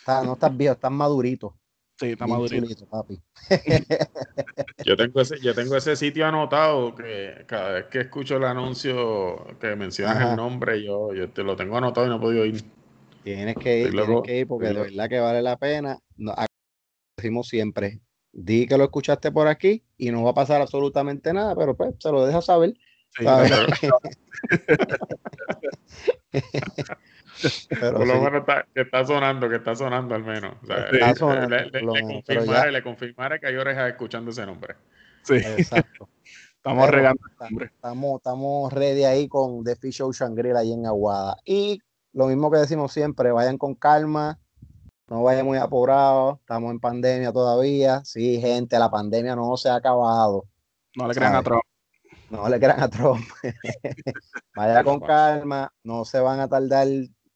no 0.07 0.33
estás 0.33 0.57
viejo, 0.57 0.73
estás 0.73 0.91
madurito. 0.91 1.55
Sí, 1.99 2.07
está 2.07 2.25
madurito. 2.25 2.87
papi. 2.87 3.21
yo, 4.83 4.97
tengo 4.97 5.21
ese, 5.21 5.39
yo 5.39 5.53
tengo 5.53 5.75
ese 5.75 5.95
sitio 5.95 6.25
anotado 6.25 6.95
que 6.95 7.45
cada 7.45 7.73
vez 7.73 7.85
que 7.85 7.99
escucho 7.99 8.37
el 8.37 8.45
anuncio 8.45 9.45
que 9.59 9.75
mencionas 9.75 10.31
el 10.31 10.37
nombre, 10.37 10.83
yo, 10.83 11.13
yo 11.13 11.29
te 11.29 11.43
lo 11.43 11.55
tengo 11.55 11.77
anotado 11.77 12.07
y 12.07 12.09
no 12.09 12.15
he 12.15 12.19
podido 12.19 12.45
ir. 12.45 12.63
Tienes 13.23 13.57
que 13.57 13.81
ir, 13.81 13.91
tienes 13.91 14.21
que 14.23 14.39
ir 14.39 14.47
porque 14.47 14.69
de 14.69 14.73
verdad 14.73 15.07
que 15.07 15.19
vale 15.19 15.43
la 15.43 15.55
pena. 15.57 15.99
No, 16.17 16.33
decimos 17.15 17.47
siempre, 17.47 18.01
di 18.31 18.65
que 18.65 18.75
lo 18.75 18.85
escuchaste 18.85 19.31
por 19.31 19.47
aquí 19.47 19.83
y 19.97 20.09
no 20.09 20.23
va 20.23 20.31
a 20.31 20.33
pasar 20.33 20.61
absolutamente 20.61 21.31
nada, 21.31 21.55
pero 21.55 21.77
pues 21.77 21.93
se 21.99 22.11
lo 22.11 22.25
deja 22.25 22.41
saber. 22.41 22.73
Sí, 23.15 23.25
Por 27.79 28.07
lo 28.07 28.21
menos 28.21 28.41
está, 28.41 28.65
que 28.73 28.81
está 28.81 29.05
sonando, 29.05 29.49
que 29.49 29.55
está 29.55 29.75
sonando 29.75 30.15
al 30.15 30.23
menos. 30.23 30.55
le, 32.71 32.83
confirmaré, 32.83 33.39
que 33.39 33.47
hay 33.47 33.55
orejas 33.55 33.89
escuchando 33.89 34.31
ese 34.31 34.45
nombre. 34.45 34.75
Sí. 35.23 35.35
Exacto. 35.35 36.09
estamos 36.55 36.89
regando 36.89 37.21
Estamos, 37.61 38.17
estamos 38.17 38.73
ready 38.73 39.05
ahí 39.05 39.27
con 39.27 39.63
The 39.63 39.75
Fish 39.75 40.01
Ocean 40.01 40.35
Grill 40.35 40.57
ahí 40.57 40.73
en 40.73 40.85
Aguada. 40.85 41.37
Y 41.45 41.81
lo 42.13 42.27
mismo 42.27 42.51
que 42.51 42.57
decimos 42.57 42.91
siempre, 42.91 43.31
vayan 43.31 43.57
con 43.57 43.75
calma, 43.75 44.39
no 45.07 45.23
vayan 45.23 45.45
muy 45.45 45.57
apurados, 45.57 46.39
estamos 46.39 46.71
en 46.71 46.79
pandemia 46.79 47.31
todavía. 47.31 48.03
Sí, 48.03 48.39
gente, 48.39 48.77
la 48.77 48.91
pandemia 48.91 49.35
no 49.35 49.55
se 49.57 49.69
ha 49.69 49.75
acabado. 49.75 50.45
No 50.95 51.07
le 51.07 51.13
crean 51.13 51.35
a 51.35 51.43
Trump. 51.43 51.63
No 52.29 52.47
le 52.47 52.59
crean 52.59 52.81
a 52.81 52.89
Trump. 52.89 53.25
Vaya 54.55 54.83
con 54.83 54.99
calma, 54.99 55.71
no 55.83 56.05
se 56.05 56.19
van 56.19 56.39
a 56.39 56.47
tardar 56.47 56.87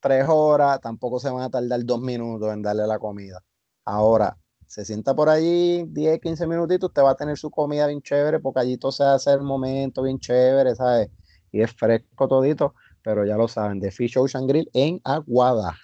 tres 0.04 0.26
horas, 0.28 0.82
tampoco 0.82 1.18
se 1.18 1.30
van 1.30 1.44
a 1.44 1.50
tardar 1.50 1.84
dos 1.86 2.02
minutos 2.02 2.54
en 2.54 2.62
darle 2.62 2.86
la 2.86 3.00
comida. 3.00 3.42
Ahora, 3.86 4.38
se 4.68 4.84
sienta 4.84 5.16
por 5.16 5.30
allí 5.30 5.86
10, 5.88 6.20
15 6.20 6.46
minutitos, 6.46 6.90
usted 6.90 7.02
va 7.02 7.12
a 7.12 7.16
tener 7.16 7.38
su 7.38 7.50
comida 7.50 7.88
bien 7.88 8.02
chévere, 8.02 8.40
porque 8.40 8.60
allí 8.60 8.78
todo 8.78 8.92
se 8.92 9.04
hace 9.06 9.32
el 9.32 9.42
momento 9.42 10.04
bien 10.04 10.20
chévere, 10.20 10.76
¿sabes? 10.76 11.10
Y 11.54 11.62
es 11.62 11.72
fresco 11.72 12.28
todito, 12.28 12.76
pero 13.02 13.26
ya 13.26 13.38
lo 13.38 13.48
saben, 13.48 13.80
de 13.80 13.92
Fish 13.92 14.18
Ocean 14.18 14.46
Grill 14.46 14.70
en 14.74 15.00
Aguada. 15.06 15.78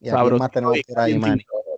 Y 0.00 0.10
más 0.10 0.50
tenemos 0.50 0.78
ahí, 0.96 1.20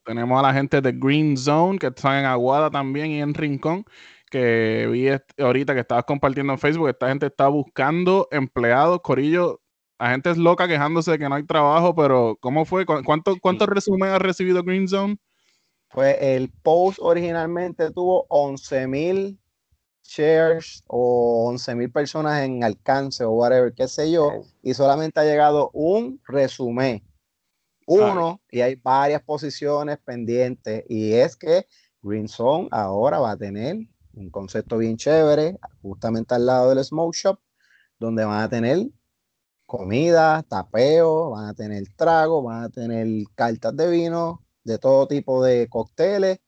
Tenemos 0.05 0.39
a 0.39 0.43
la 0.43 0.53
gente 0.55 0.81
de 0.81 0.93
Green 0.93 1.37
Zone, 1.37 1.81
que 1.81 1.89
están 1.89 2.21
en 2.21 2.27
Aguada 2.27 2.71
también 2.71 3.11
y 3.11 3.21
en 3.21 3.35
Rincón, 3.35 3.85
que 4.31 4.89
vi 4.93 5.09
ahorita 5.43 5.75
que 5.75 5.81
estabas 5.81 6.05
compartiendo 6.05 6.53
en 6.53 6.61
Facebook, 6.61 6.89
esta 6.89 7.09
gente 7.09 7.27
está 7.27 7.49
buscando 7.49 8.29
empleados, 8.31 9.01
Corillo, 9.03 9.63
la 9.99 10.11
gente 10.11 10.31
es 10.31 10.37
loca 10.37 10.69
quejándose 10.69 11.13
de 11.13 11.19
que 11.19 11.29
no 11.29 11.35
hay 11.35 11.45
trabajo, 11.45 11.95
pero 11.95 12.37
¿cómo 12.41 12.65
fue? 12.65 12.85
¿Cuánto, 12.85 13.37
¿Cuántos 13.41 13.69
resúmenes 13.69 14.15
ha 14.15 14.19
recibido 14.19 14.63
Green 14.63 14.89
Zone? 14.89 15.17
Pues 15.93 16.17
el 16.21 16.51
post 16.63 16.99
originalmente 17.01 17.91
tuvo 17.91 18.27
11 18.29 18.87
mil 18.87 19.41
shares 20.03 20.85
o 20.87 21.47
11 21.49 21.75
mil 21.75 21.91
personas 21.91 22.43
en 22.43 22.63
alcance 22.63 23.25
o 23.25 23.31
whatever, 23.31 23.73
qué 23.73 23.89
sé 23.89 24.11
yo, 24.11 24.31
y 24.63 24.75
solamente 24.75 25.21
ha 25.21 25.25
llegado 25.25 25.71
un 25.73 26.21
resumen, 26.29 27.03
uno, 27.87 28.41
y 28.51 28.61
hay 28.61 28.77
varias 28.77 29.23
posiciones 29.23 29.99
pendientes, 29.99 30.85
y 30.89 31.13
es 31.13 31.37
que 31.37 31.67
Green 32.03 32.29
Zone 32.29 32.69
ahora 32.71 33.19
va 33.19 33.33
a 33.33 33.37
tener 33.37 33.79
un 34.15 34.31
concepto 34.31 34.79
bien 34.79 34.97
chévere, 34.97 35.59
justamente 35.83 36.35
al 36.35 36.47
lado 36.47 36.75
del 36.75 36.85
Smoke 36.85 37.17
Shop, 37.17 37.39
donde 37.99 38.25
van 38.25 38.43
a 38.43 38.49
tener 38.49 38.87
comida, 39.67 40.43
tapeo, 40.49 41.31
van 41.31 41.47
a 41.49 41.55
tener 41.55 41.85
trago, 41.97 42.43
van 42.43 42.65
a 42.65 42.69
tener 42.71 43.07
cartas 43.35 43.77
de 43.77 43.91
vino, 43.91 44.45
de 44.65 44.79
todo 44.79 45.07
tipo 45.09 45.43
de 45.45 45.69
cócteles, 45.69 46.41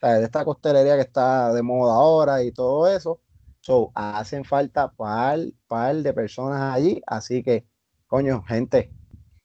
de 0.00 0.24
esta 0.24 0.44
coctelería 0.44 0.96
que 0.96 1.02
está 1.02 1.52
de 1.52 1.62
moda 1.62 1.94
ahora 1.94 2.42
y 2.42 2.52
todo 2.52 2.88
eso. 2.88 3.20
So, 3.60 3.92
hacen 3.94 4.44
falta 4.44 4.90
par, 4.92 5.38
par 5.66 5.96
de 5.96 6.12
personas 6.14 6.74
allí, 6.74 7.02
así 7.06 7.42
que, 7.42 7.66
coño, 8.06 8.42
gente, 8.44 8.90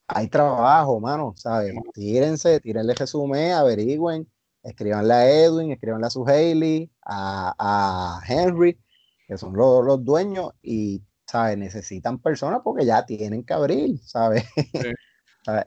hay 0.07 0.29
trabajo, 0.29 0.99
mano, 0.99 1.33
¿sabes? 1.35 1.73
Tírense, 1.93 2.59
tírenle 2.61 2.93
resumen, 2.93 3.51
averigüen, 3.51 4.29
escríbanle 4.63 5.13
a 5.13 5.29
Edwin, 5.29 5.71
escríbanle 5.71 6.07
a 6.07 6.09
su 6.09 6.25
Haley, 6.25 6.91
a, 7.05 8.21
Henry, 8.27 8.79
que 9.27 9.37
son 9.37 9.53
los, 9.53 9.83
los 9.83 10.03
dueños, 10.05 10.51
y 10.61 11.03
¿sabes? 11.35 11.57
Necesitan 11.57 12.19
personas 12.19 12.61
porque 12.63 12.85
ya 12.85 13.05
tienen 13.05 13.43
que 13.43 13.53
abrir, 13.53 13.99
¿sabes? 13.99 14.45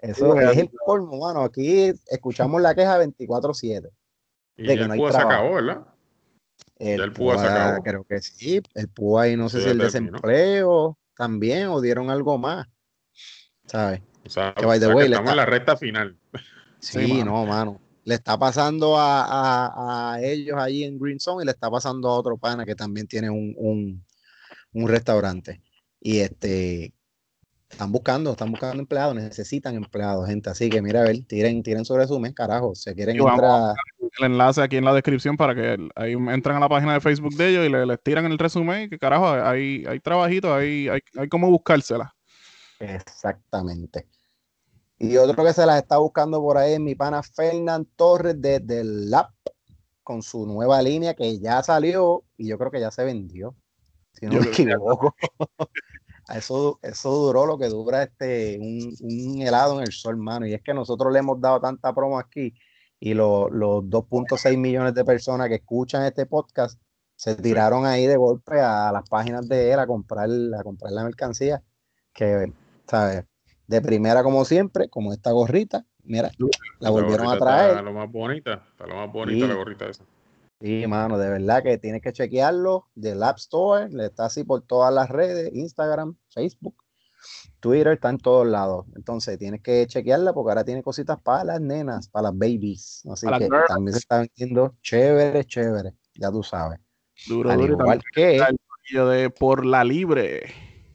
Eso 0.00 0.40
es 0.40 0.56
el 0.56 0.70
colmo, 0.86 1.18
mano. 1.18 1.42
Aquí 1.42 1.92
escuchamos 2.06 2.62
la 2.62 2.74
queja 2.74 2.98
24-7. 2.98 3.90
Y 4.56 4.66
de 4.66 4.76
que 4.76 4.82
el 4.82 4.88
no 4.88 4.94
PUA 4.94 5.12
se 5.12 5.18
acabó, 5.18 5.54
¿verdad? 5.54 5.86
El, 6.78 7.02
el 7.02 7.12
PUA, 7.12 7.38
se 7.38 7.46
acabó. 7.46 7.82
Creo 7.82 8.04
que 8.04 8.18
sí. 8.20 8.62
El 8.74 8.88
PUA 8.88 9.28
y 9.28 9.36
no 9.36 9.50
sé 9.50 9.60
si 9.60 9.68
el 9.68 9.78
desempleo 9.78 10.98
también 11.14 11.68
o 11.68 11.82
dieron 11.82 12.08
algo 12.08 12.38
más. 12.38 12.66
¿Sabes? 13.66 14.00
O 14.24 14.30
sea, 14.30 14.54
que, 14.54 14.64
by 14.64 14.80
the 14.80 14.88
way, 14.88 15.06
estamos 15.06 15.30
en 15.30 15.36
la 15.36 15.46
recta 15.46 15.76
final. 15.76 16.16
Sí, 16.80 17.22
no, 17.22 17.44
mano. 17.44 17.78
Le 18.04 18.14
está 18.14 18.38
pasando 18.38 18.96
a, 18.98 20.14
a, 20.14 20.22
ellos 20.22 20.56
ahí 20.58 20.84
en 20.84 20.98
Green 20.98 21.20
Zone 21.20 21.42
y 21.42 21.46
le 21.46 21.52
está 21.52 21.70
pasando 21.70 22.08
a 22.08 22.16
otro 22.16 22.38
pana 22.38 22.64
que 22.64 22.74
también 22.74 23.06
tiene 23.06 23.28
un 23.28 23.54
un 23.58 24.02
restaurante. 24.72 25.60
Y 26.00 26.20
este 26.20 26.94
están 27.68 27.92
buscando, 27.92 28.30
están 28.32 28.50
buscando 28.50 28.80
empleados, 28.80 29.14
necesitan 29.14 29.74
empleados, 29.74 30.26
gente. 30.26 30.50
Así 30.50 30.70
que 30.70 30.80
mira, 30.80 31.00
a 31.00 31.04
ver, 31.04 31.22
tiren, 31.24 31.62
tiren 31.62 31.84
su 31.84 31.96
resumen, 31.96 32.32
carajo. 32.32 32.74
Se 32.74 32.94
quieren 32.94 33.16
entrar. 33.16 33.74
El 34.18 34.24
enlace 34.24 34.62
aquí 34.62 34.76
en 34.76 34.84
la 34.84 34.94
descripción 34.94 35.36
para 35.36 35.54
que 35.54 35.76
ahí 35.94 36.12
entran 36.12 36.56
a 36.56 36.60
la 36.60 36.68
página 36.68 36.94
de 36.94 37.00
Facebook 37.00 37.34
de 37.34 37.48
ellos 37.50 37.66
y 37.66 37.68
les, 37.68 37.86
les 37.86 38.02
tiran 38.02 38.24
el 38.26 38.38
resumen. 38.38 38.88
Que 38.88 38.98
carajo, 38.98 39.28
hay, 39.28 39.84
hay 39.86 40.00
trabajito, 40.00 40.54
hay, 40.54 40.88
hay, 40.88 41.00
hay 41.16 41.28
como 41.28 41.50
buscársela. 41.50 42.14
Exactamente. 42.80 44.08
Y 44.98 45.16
otro 45.16 45.44
que 45.44 45.52
se 45.52 45.66
las 45.66 45.80
está 45.80 45.98
buscando 45.98 46.40
por 46.40 46.56
ahí 46.56 46.72
es 46.72 46.80
mi 46.80 46.94
pana 46.94 47.22
Fernán 47.22 47.86
Torres 47.96 48.34
desde 48.38 48.80
el 48.80 49.10
Lab 49.10 49.28
con 50.02 50.22
su 50.22 50.46
nueva 50.46 50.80
línea 50.80 51.14
que 51.14 51.38
ya 51.38 51.62
salió 51.62 52.24
y 52.36 52.48
yo 52.48 52.58
creo 52.58 52.70
que 52.70 52.80
ya 52.80 52.90
se 52.90 53.04
vendió 53.04 53.54
si 54.18 54.26
no 54.26 54.40
me 54.40 54.46
equivoco. 54.46 55.14
eso, 56.34 56.78
eso 56.82 57.10
duró 57.10 57.46
lo 57.46 57.58
que 57.58 57.68
dura 57.68 58.02
este, 58.02 58.58
un, 58.58 59.42
helado 59.42 59.78
en 59.78 59.86
el 59.86 59.92
sol, 59.92 60.16
mano. 60.16 60.46
Y 60.46 60.54
es 60.54 60.62
que 60.62 60.74
nosotros 60.74 61.12
le 61.12 61.20
hemos 61.20 61.40
dado 61.40 61.60
tanta 61.60 61.94
promo 61.94 62.18
aquí 62.18 62.54
y 63.00 63.14
los 63.14 63.50
2.6 63.50 64.56
millones 64.58 64.94
de 64.94 65.04
personas 65.04 65.48
que 65.48 65.56
escuchan 65.56 66.04
este 66.04 66.26
podcast 66.26 66.80
se 67.14 67.34
tiraron 67.36 67.86
ahí 67.86 68.06
de 68.06 68.16
golpe 68.16 68.60
a 68.60 68.92
las 68.92 69.08
páginas 69.08 69.48
de 69.48 69.72
él 69.72 69.78
a 69.78 69.86
comprar, 69.86 70.28
a 70.58 70.62
comprar 70.62 70.92
la 70.92 71.04
mercancía. 71.04 71.62
Que, 72.12 72.52
¿sabes? 72.86 73.24
De 73.66 73.80
primera, 73.80 74.22
como 74.22 74.44
siempre, 74.44 74.88
como 74.88 75.12
esta 75.12 75.30
gorrita, 75.30 75.84
mira, 76.04 76.30
la 76.80 76.90
volvieron 76.90 77.28
a 77.28 77.38
traer. 77.38 77.70
Está 77.70 77.82
lo 77.82 77.92
más 77.92 78.10
bonita, 78.10 78.66
está 78.70 78.86
lo 78.86 78.96
más 78.96 79.12
bonita 79.12 79.46
la 79.46 79.54
gorrita 79.54 79.88
esa. 79.88 80.04
Sí, 80.60 80.86
mano, 80.88 81.18
de 81.18 81.30
verdad 81.30 81.62
que 81.62 81.78
tienes 81.78 82.02
que 82.02 82.12
chequearlo 82.12 82.88
del 82.94 83.22
App 83.22 83.38
Store, 83.38 83.88
le 83.90 84.06
está 84.06 84.26
así 84.26 84.42
por 84.42 84.62
todas 84.62 84.92
las 84.92 85.08
redes, 85.08 85.54
Instagram, 85.54 86.16
Facebook. 86.30 86.74
Twitter 87.60 87.94
está 87.94 88.10
en 88.10 88.18
todos 88.18 88.46
lados. 88.46 88.86
Entonces 88.96 89.38
tienes 89.38 89.62
que 89.62 89.86
chequearla 89.86 90.32
porque 90.32 90.50
ahora 90.50 90.64
tiene 90.64 90.82
cositas 90.82 91.20
para 91.20 91.44
las 91.44 91.60
nenas, 91.60 92.08
para 92.08 92.24
las 92.24 92.38
babies. 92.38 93.02
Así 93.10 93.26
que 93.26 93.48
también 93.68 93.92
se 93.92 93.98
está 93.98 94.18
vendiendo 94.18 94.74
chévere, 94.82 95.44
chévere. 95.44 95.94
Ya 96.14 96.30
tú 96.30 96.42
sabes. 96.42 96.80
Duro, 97.26 97.50
Al 97.50 97.60
igual 97.60 98.00
que 98.14 98.36
el 98.36 98.56
de 99.10 99.30
Por 99.30 99.66
la 99.66 99.84
Libre. 99.84 100.44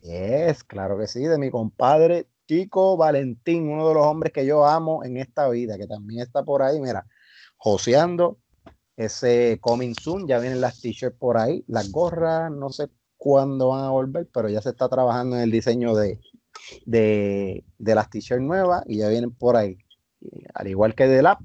Es, 0.01 0.63
claro 0.63 0.97
que 0.97 1.07
sí, 1.07 1.23
de 1.23 1.37
mi 1.37 1.49
compadre 1.49 2.27
Chico 2.47 2.97
Valentín, 2.97 3.69
uno 3.69 3.87
de 3.87 3.93
los 3.93 4.05
hombres 4.05 4.33
que 4.33 4.45
yo 4.45 4.65
amo 4.65 5.03
en 5.03 5.17
esta 5.17 5.47
vida, 5.49 5.77
que 5.77 5.87
también 5.87 6.21
está 6.21 6.43
por 6.43 6.61
ahí, 6.61 6.79
mira, 6.79 7.05
joseando 7.55 8.37
ese 8.95 9.57
coming 9.61 9.93
soon, 9.99 10.27
ya 10.27 10.39
vienen 10.39 10.61
las 10.61 10.81
t-shirts 10.81 11.17
por 11.17 11.37
ahí, 11.37 11.63
las 11.67 11.91
gorras, 11.91 12.51
no 12.51 12.69
sé 12.69 12.89
cuándo 13.17 13.69
van 13.69 13.85
a 13.85 13.89
volver, 13.89 14.27
pero 14.33 14.49
ya 14.49 14.61
se 14.61 14.69
está 14.69 14.89
trabajando 14.89 15.35
en 15.37 15.43
el 15.43 15.51
diseño 15.51 15.95
de, 15.95 16.19
de, 16.85 17.63
las 17.79 18.09
t-shirts 18.09 18.43
nuevas 18.43 18.83
y 18.87 18.97
ya 18.97 19.09
vienen 19.09 19.31
por 19.31 19.55
ahí. 19.55 19.77
Al 20.53 20.67
igual 20.67 20.95
que 20.95 21.07
de 21.07 21.21
Lab, 21.21 21.39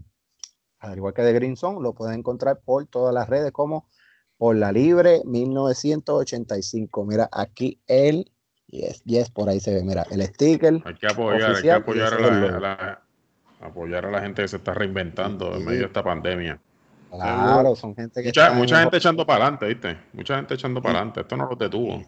al 0.78 0.96
igual 0.96 1.14
que 1.14 1.22
de 1.22 1.32
Green 1.32 1.56
Zone, 1.56 1.80
lo 1.80 1.94
pueden 1.94 2.18
encontrar 2.18 2.60
por 2.64 2.86
todas 2.86 3.14
las 3.14 3.28
redes 3.28 3.52
como 3.52 3.88
por 4.36 4.56
la 4.56 4.70
libre 4.70 5.22
1985. 5.24 7.04
Mira, 7.04 7.28
aquí 7.32 7.80
el 7.86 8.30
yes, 8.68 9.02
yes, 9.04 9.30
por 9.30 9.48
ahí 9.48 9.60
se 9.60 9.74
ve, 9.74 9.82
mira, 9.82 10.06
el 10.10 10.22
sticker. 10.22 10.80
Hay 10.84 10.94
que 10.94 11.06
apoyar, 11.06 11.56
hay 11.56 11.62
que 11.62 11.72
apoyar 11.72 12.14
a 12.14 12.60
la, 12.60 13.02
apoyar 13.60 14.06
a 14.06 14.10
la 14.10 14.20
gente 14.20 14.42
que 14.42 14.48
se 14.48 14.56
está 14.56 14.74
reinventando 14.74 15.54
en 15.56 15.64
medio 15.64 15.80
de 15.80 15.86
esta 15.86 16.04
pandemia. 16.04 16.60
Claro, 17.10 17.74
son 17.74 17.94
gente 17.94 18.22
que. 18.22 18.28
Mucha, 18.28 18.52
mucha 18.52 18.80
gente 18.80 18.96
echando 18.96 19.26
para 19.26 19.44
adelante, 19.44 19.66
¿viste? 19.66 19.98
Mucha 20.12 20.36
gente 20.36 20.54
echando 20.54 20.82
para 20.82 20.98
adelante. 20.98 21.20
Esto 21.20 21.36
no 21.36 21.48
lo 21.48 21.56
detuvo. 21.56 22.02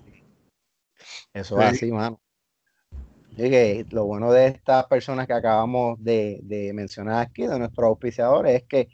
Eso 1.32 1.60
es 1.60 1.66
así, 1.66 1.90
mano. 1.90 2.20
Y 3.36 3.84
lo 3.94 4.04
bueno 4.04 4.32
de 4.32 4.48
estas 4.48 4.86
personas 4.86 5.26
que 5.26 5.32
acabamos 5.32 6.02
de, 6.02 6.40
de, 6.42 6.72
mencionar 6.72 7.22
aquí, 7.22 7.46
de 7.46 7.58
nuestros 7.58 7.86
auspiciadores, 7.86 8.56
es 8.56 8.64
que 8.64 8.88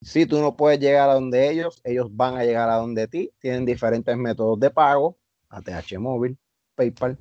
si 0.00 0.24
tú 0.24 0.40
no 0.40 0.56
puedes 0.56 0.80
llegar 0.80 1.10
a 1.10 1.14
donde 1.14 1.50
ellos, 1.50 1.80
ellos 1.84 2.08
van 2.10 2.36
a 2.36 2.44
llegar 2.44 2.70
a 2.70 2.76
donde 2.76 3.08
ti. 3.08 3.30
Tienen 3.38 3.64
diferentes 3.66 4.16
métodos 4.16 4.58
de 4.58 4.70
pago, 4.70 5.18
ATH 5.48 5.98
móvil, 5.98 6.38
PayPal, 6.74 7.18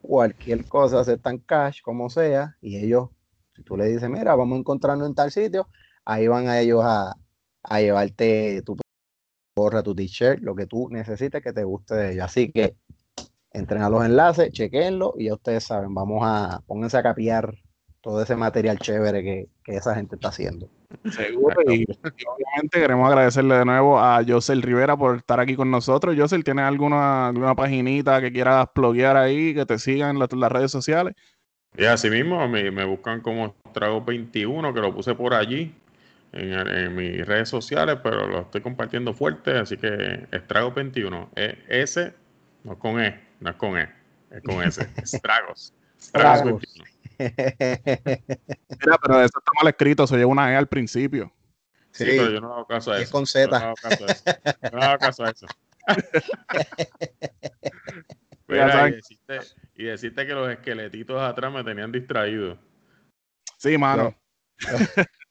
cualquier 0.00 0.64
cosa, 0.66 1.00
aceptan 1.00 1.38
cash, 1.38 1.80
como 1.82 2.08
sea, 2.08 2.56
y 2.60 2.76
ellos, 2.76 3.08
si 3.54 3.62
tú 3.62 3.76
le 3.76 3.86
dices, 3.86 4.08
mira, 4.08 4.34
vamos 4.34 4.56
a 4.56 4.60
encontrarnos 4.60 5.08
en 5.08 5.14
tal 5.14 5.32
sitio, 5.32 5.68
ahí 6.04 6.28
van 6.28 6.48
a 6.48 6.60
ellos 6.60 6.82
a, 6.84 7.16
a 7.68 7.80
llevarte 7.80 8.62
tu 8.62 8.76
gorra, 9.56 9.82
tu 9.82 9.94
t-shirt, 9.94 10.40
lo 10.42 10.54
que 10.54 10.66
tú 10.66 10.88
necesites 10.90 11.42
que 11.42 11.52
te 11.52 11.64
guste 11.64 11.94
de 11.94 12.12
ellos. 12.12 12.24
Así 12.24 12.52
que 12.52 12.76
entren 13.52 13.82
a 13.82 13.88
los 13.88 14.04
enlaces, 14.04 14.52
chequenlo 14.52 15.14
y 15.18 15.26
ya 15.26 15.34
ustedes 15.34 15.64
saben, 15.64 15.94
vamos 15.94 16.20
a, 16.22 16.60
pónganse 16.66 16.98
a 16.98 17.02
capiar 17.02 17.54
todo 18.02 18.22
ese 18.22 18.36
material 18.36 18.78
chévere 18.78 19.22
que, 19.22 19.48
esa 19.66 19.94
gente 19.94 20.14
está 20.14 20.28
haciendo. 20.28 20.68
Seguro, 21.10 21.56
y, 21.62 21.84
obviamente 21.84 22.78
queremos 22.78 23.08
agradecerle 23.08 23.56
de 23.56 23.64
nuevo 23.64 23.98
a 23.98 24.22
Josel 24.24 24.62
Rivera 24.62 24.96
por 24.96 25.16
estar 25.16 25.40
aquí 25.40 25.56
con 25.56 25.70
nosotros. 25.72 26.14
Josel, 26.16 26.44
¿tienes 26.44 26.66
alguna, 26.66 27.28
alguna 27.28 27.56
paginita 27.56 28.20
que 28.20 28.30
quieras 28.30 28.68
bloguear 28.72 29.16
ahí, 29.16 29.54
que 29.54 29.66
te 29.66 29.78
sigan 29.78 30.16
en, 30.16 30.40
las 30.40 30.52
redes 30.52 30.70
sociales? 30.70 31.14
Y 31.76 31.84
así 31.84 32.08
mismo 32.08 32.46
me, 32.46 32.70
me 32.70 32.84
buscan 32.84 33.20
como 33.22 33.56
Trago 33.72 34.04
21, 34.04 34.72
que 34.72 34.80
lo 34.80 34.94
puse 34.94 35.14
por 35.16 35.34
allí 35.34 35.74
en, 36.32 36.94
mis 36.94 37.24
redes 37.26 37.48
sociales, 37.48 37.98
pero 38.02 38.26
lo 38.26 38.40
estoy 38.42 38.60
compartiendo 38.60 39.14
fuerte, 39.14 39.56
así 39.58 39.76
que 39.76 40.26
Estrago 40.30 40.72
21, 40.72 41.30
e, 41.36 41.64
S, 41.68 42.12
no 42.64 42.78
con 42.78 43.00
E, 43.00 43.20
no 43.40 43.50
es 43.50 43.56
con 43.56 43.78
E, 43.78 43.88
es 44.30 44.42
con 44.42 44.62
S, 44.62 44.86
Estragos. 44.96 45.72
Estragos 45.98 46.60
21. 46.62 46.84
Mira, 47.18 48.98
pero 49.02 49.22
eso 49.22 49.38
está 49.38 49.52
mal 49.56 49.68
escrito, 49.68 50.06
se 50.06 50.16
lleva 50.16 50.30
una 50.30 50.52
E 50.52 50.56
al 50.56 50.68
principio. 50.68 51.32
Sí, 51.92 52.04
pero 52.04 52.30
yo 52.30 52.40
no 52.40 52.52
hago 52.52 52.66
caso 52.66 52.92
a 52.92 52.96
eso. 52.96 53.04
Es 53.04 53.10
con 53.10 53.26
Z. 53.26 53.48
no 53.48 53.56
hago 53.56 53.76
caso 53.76 54.04
a 54.04 54.10
eso. 54.10 54.24
no 54.72 54.82
hago 54.82 54.98
caso 54.98 55.24
a 55.24 55.30
eso. 55.30 55.46
Mira, 58.48 58.88
y, 58.88 58.92
deciste, 58.92 59.40
y, 59.74 59.84
deciste, 59.84 60.26
que 60.26 60.34
los 60.34 60.50
esqueletitos 60.50 61.20
atrás 61.20 61.52
me 61.52 61.64
tenían 61.64 61.90
distraído. 61.90 62.58
Sí, 63.56 63.78
mano. 63.78 64.14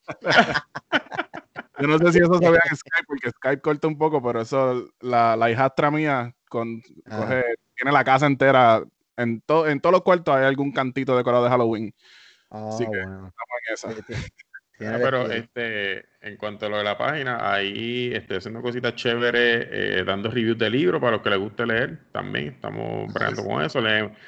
Yo 1.79 1.87
no 1.87 1.97
sé 1.97 2.13
si 2.13 2.19
eso 2.19 2.37
se 2.37 2.49
ve 2.49 2.59
en 2.69 2.77
Skype, 2.77 3.05
porque 3.07 3.31
Skype 3.31 3.61
corta 3.61 3.87
un 3.87 3.97
poco, 3.97 4.21
pero 4.23 4.41
eso, 4.41 4.89
la, 5.01 5.35
la 5.35 5.51
hijastra 5.51 5.91
mía 5.91 6.33
con, 6.49 6.81
ah. 7.09 7.41
tiene 7.75 7.91
la 7.91 8.03
casa 8.03 8.27
entera. 8.27 8.83
En, 9.17 9.41
en 9.67 9.79
todos 9.81 9.91
los 9.91 10.01
cuartos 10.01 10.35
hay 10.35 10.45
algún 10.45 10.71
cantito 10.71 11.17
decorado 11.17 11.43
de 11.43 11.49
Halloween. 11.49 11.93
Así 12.49 12.85
ah, 12.85 12.89
que 12.91 12.99
estamos 12.99 13.31
en 13.67 13.73
esa. 13.73 13.89
Ah, 14.81 14.97
pero 15.01 15.31
este, 15.31 16.05
en 16.19 16.35
cuanto 16.35 16.65
a 16.65 16.69
lo 16.69 16.77
de 16.77 16.83
la 16.83 16.97
página, 16.97 17.49
ahí 17.49 18.11
estoy 18.13 18.37
haciendo 18.37 18.61
cositas 18.61 18.93
chéveres, 18.95 19.67
eh, 19.71 20.03
dando 20.05 20.29
reviews 20.29 20.57
de 20.57 20.69
libros 20.69 20.99
para 20.99 21.13
los 21.13 21.21
que 21.21 21.29
les 21.29 21.39
guste 21.39 21.65
leer 21.65 21.97
también. 22.11 22.47
Estamos 22.47 23.13
bregando 23.13 23.45
con 23.45 23.61
eso. 23.63 23.79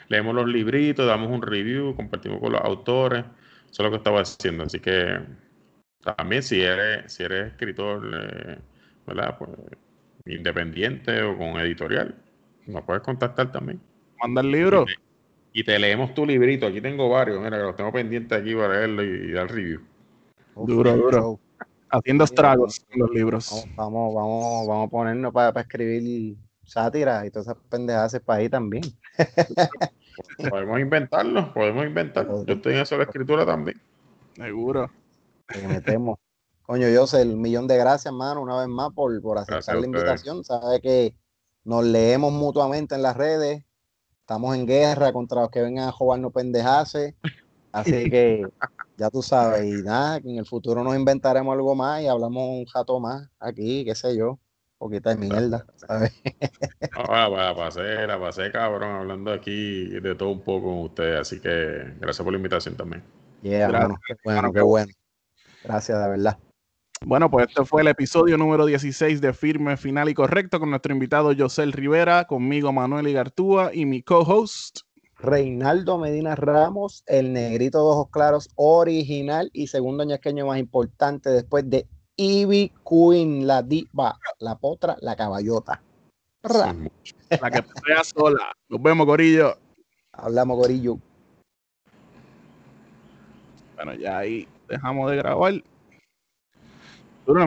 leemos 0.08 0.34
los 0.34 0.48
libritos, 0.48 1.06
damos 1.06 1.30
un 1.30 1.42
review, 1.42 1.94
compartimos 1.98 2.40
con 2.40 2.54
los 2.54 2.62
autores. 2.62 3.26
Eso 3.70 3.72
es 3.72 3.80
lo 3.80 3.92
que 3.92 3.98
estaba 3.98 4.22
haciendo. 4.22 4.64
Así 4.64 4.80
que 4.80 5.20
también 6.04 6.44
si 6.44 6.62
eres, 6.62 7.12
si 7.12 7.24
eres 7.24 7.52
escritor, 7.52 8.10
eh, 8.14 8.58
¿verdad? 9.06 9.38
Pues, 9.38 9.52
independiente 10.26 11.22
o 11.22 11.38
con 11.38 11.60
editorial, 11.60 12.16
nos 12.66 12.84
puedes 12.84 13.02
contactar 13.02 13.52
también. 13.52 13.82
Manda 14.22 14.42
el 14.42 14.52
libro. 14.52 14.86
Y 15.54 15.64
te, 15.64 15.80
leemos 15.80 16.14
tu 16.14 16.26
librito. 16.26 16.68
Aquí 16.68 16.82
tengo 16.82 17.10
varios, 17.10 17.42
mira, 17.42 17.58
que 17.58 17.64
los 17.64 17.76
tengo 17.76 17.92
pendientes 17.92 18.40
aquí 18.40 18.54
para 18.54 18.74
leerlo 18.74 19.04
y, 19.04 19.32
dar 19.32 19.50
review. 19.50 19.82
Duro, 20.56 20.96
duro. 20.96 21.40
Haciendo 21.90 22.26
estragos 22.26 22.86
en 22.90 23.00
los 23.00 23.12
libros. 23.12 23.66
Vamos, 23.76 24.14
vamos, 24.14 24.68
vamos, 24.68 24.88
a 24.88 24.92
ponernos 24.92 25.34
para, 25.34 25.62
escribir 25.62 26.36
sátira 26.64 27.26
y 27.26 27.32
todas 27.32 27.48
esas 27.48 27.58
pendejadas 27.70 28.20
para 28.26 28.40
ahí 28.40 28.50
también. 28.50 28.84
podemos 30.50 30.80
inventarlo, 30.80 31.54
podemos 31.54 31.86
inventarlo. 31.86 32.46
Yo 32.46 32.56
estoy 32.56 32.74
en 32.74 32.80
eso 32.82 32.98
de 32.98 33.04
escritura 33.04 33.46
también. 33.46 33.80
Seguro 34.36 34.92
que 35.48 35.68
metemos. 35.68 36.20
Coño, 36.64 36.90
yo 36.90 37.08
sé 37.08 37.22
el 37.22 37.38
millón 37.38 37.68
de 37.68 37.78
gracias, 37.78 38.08
hermano, 38.08 38.42
una 38.42 38.60
vez 38.60 38.68
más 38.68 38.92
por, 38.94 39.22
por 39.22 39.38
aceptar 39.38 39.78
la 39.78 39.86
invitación. 39.86 40.44
Sabe 40.44 40.82
que 40.82 41.16
nos 41.64 41.84
leemos 41.84 42.32
mutuamente 42.32 42.96
en 42.96 43.02
las 43.02 43.16
redes. 43.16 43.64
Estamos 44.20 44.56
en 44.56 44.66
guerra 44.66 45.14
contra 45.14 45.42
los 45.42 45.50
que 45.50 45.62
vengan 45.62 45.88
a 45.88 45.92
jugarnos 45.94 46.34
pendejase. 46.34 47.16
Así 47.72 47.92
que 48.12 48.46
ya 48.98 49.10
tú 49.10 49.22
sabes, 49.22 49.64
y 49.64 49.84
nada, 49.84 50.20
que 50.20 50.30
en 50.30 50.38
el 50.38 50.46
futuro 50.46 50.84
nos 50.84 50.96
inventaremos 50.96 51.54
algo 51.54 51.76
más 51.76 52.02
y 52.02 52.08
hablamos 52.08 52.44
un 52.50 52.66
jato 52.66 53.00
más 53.00 53.30
aquí, 53.40 53.86
qué 53.86 53.94
sé 53.94 54.18
yo, 54.18 54.40
poquita 54.78 55.12
de 55.14 55.18
mierda, 55.18 55.66
¿sabes? 55.76 56.12
No, 56.98 57.38
la 57.38 57.56
pasé, 57.56 58.08
la 58.08 58.20
pasé 58.20 58.52
cabrón, 58.52 58.90
hablando 58.90 59.32
aquí 59.32 59.88
de 59.88 60.16
todo 60.16 60.30
un 60.30 60.42
poco 60.42 60.68
con 60.68 60.80
ustedes, 60.80 61.22
así 61.22 61.40
que 61.40 61.94
gracias 62.00 62.24
por 62.24 62.34
la 62.34 62.38
invitación 62.38 62.76
también. 62.76 63.04
Yeah, 63.44 63.70
qué 64.08 64.16
bueno, 64.24 64.52
qué 64.52 64.62
bueno. 64.62 64.92
Gracias, 65.68 66.02
de 66.02 66.10
verdad. 66.10 66.38
Bueno, 67.06 67.30
pues 67.30 67.48
este 67.50 67.66
fue 67.66 67.82
el 67.82 67.90
episodio 67.90 68.38
número 68.38 68.66
16 68.66 69.20
de 69.20 69.34
Firme, 69.34 69.76
Final 69.76 70.08
y 70.08 70.14
Correcto 70.14 70.62
con 70.62 70.70
nuestro 70.70 70.94
invitado 70.94 71.34
Josel 71.38 71.74
Rivera, 71.74 72.26
conmigo 72.26 72.72
Manuel 72.72 73.10
Igartúa 73.10 73.72
y 73.74 73.86
mi 73.86 74.02
co-host. 74.02 74.80
Reinaldo 75.18 75.98
Medina 75.98 76.36
Ramos, 76.36 77.04
el 77.06 77.34
negrito 77.34 77.80
de 77.80 77.84
ojos 77.84 78.10
claros 78.12 78.50
original 78.56 79.50
y 79.52 79.68
segundo 79.68 80.06
ñasqueño 80.06 80.48
más 80.48 80.58
importante 80.58 81.30
después 81.32 81.70
de 81.70 81.86
Ivy 82.16 82.72
Queen, 82.90 83.46
la 83.46 83.62
diva, 83.62 84.18
la 84.40 84.56
potra, 84.56 84.96
la 85.02 85.18
caballota. 85.18 85.84
La 86.44 87.52
que 87.52 87.64
sea 87.86 88.04
sola. 88.06 88.56
Nos 88.70 88.82
vemos, 88.82 89.06
Corillo. 89.06 89.58
Hablamos, 90.14 90.62
Corillo. 90.62 90.98
Bueno, 93.76 93.94
ya 93.96 94.20
ahí 94.20 94.48
dejamos 94.68 95.10
de 95.12 95.18
grabar. 95.18 95.64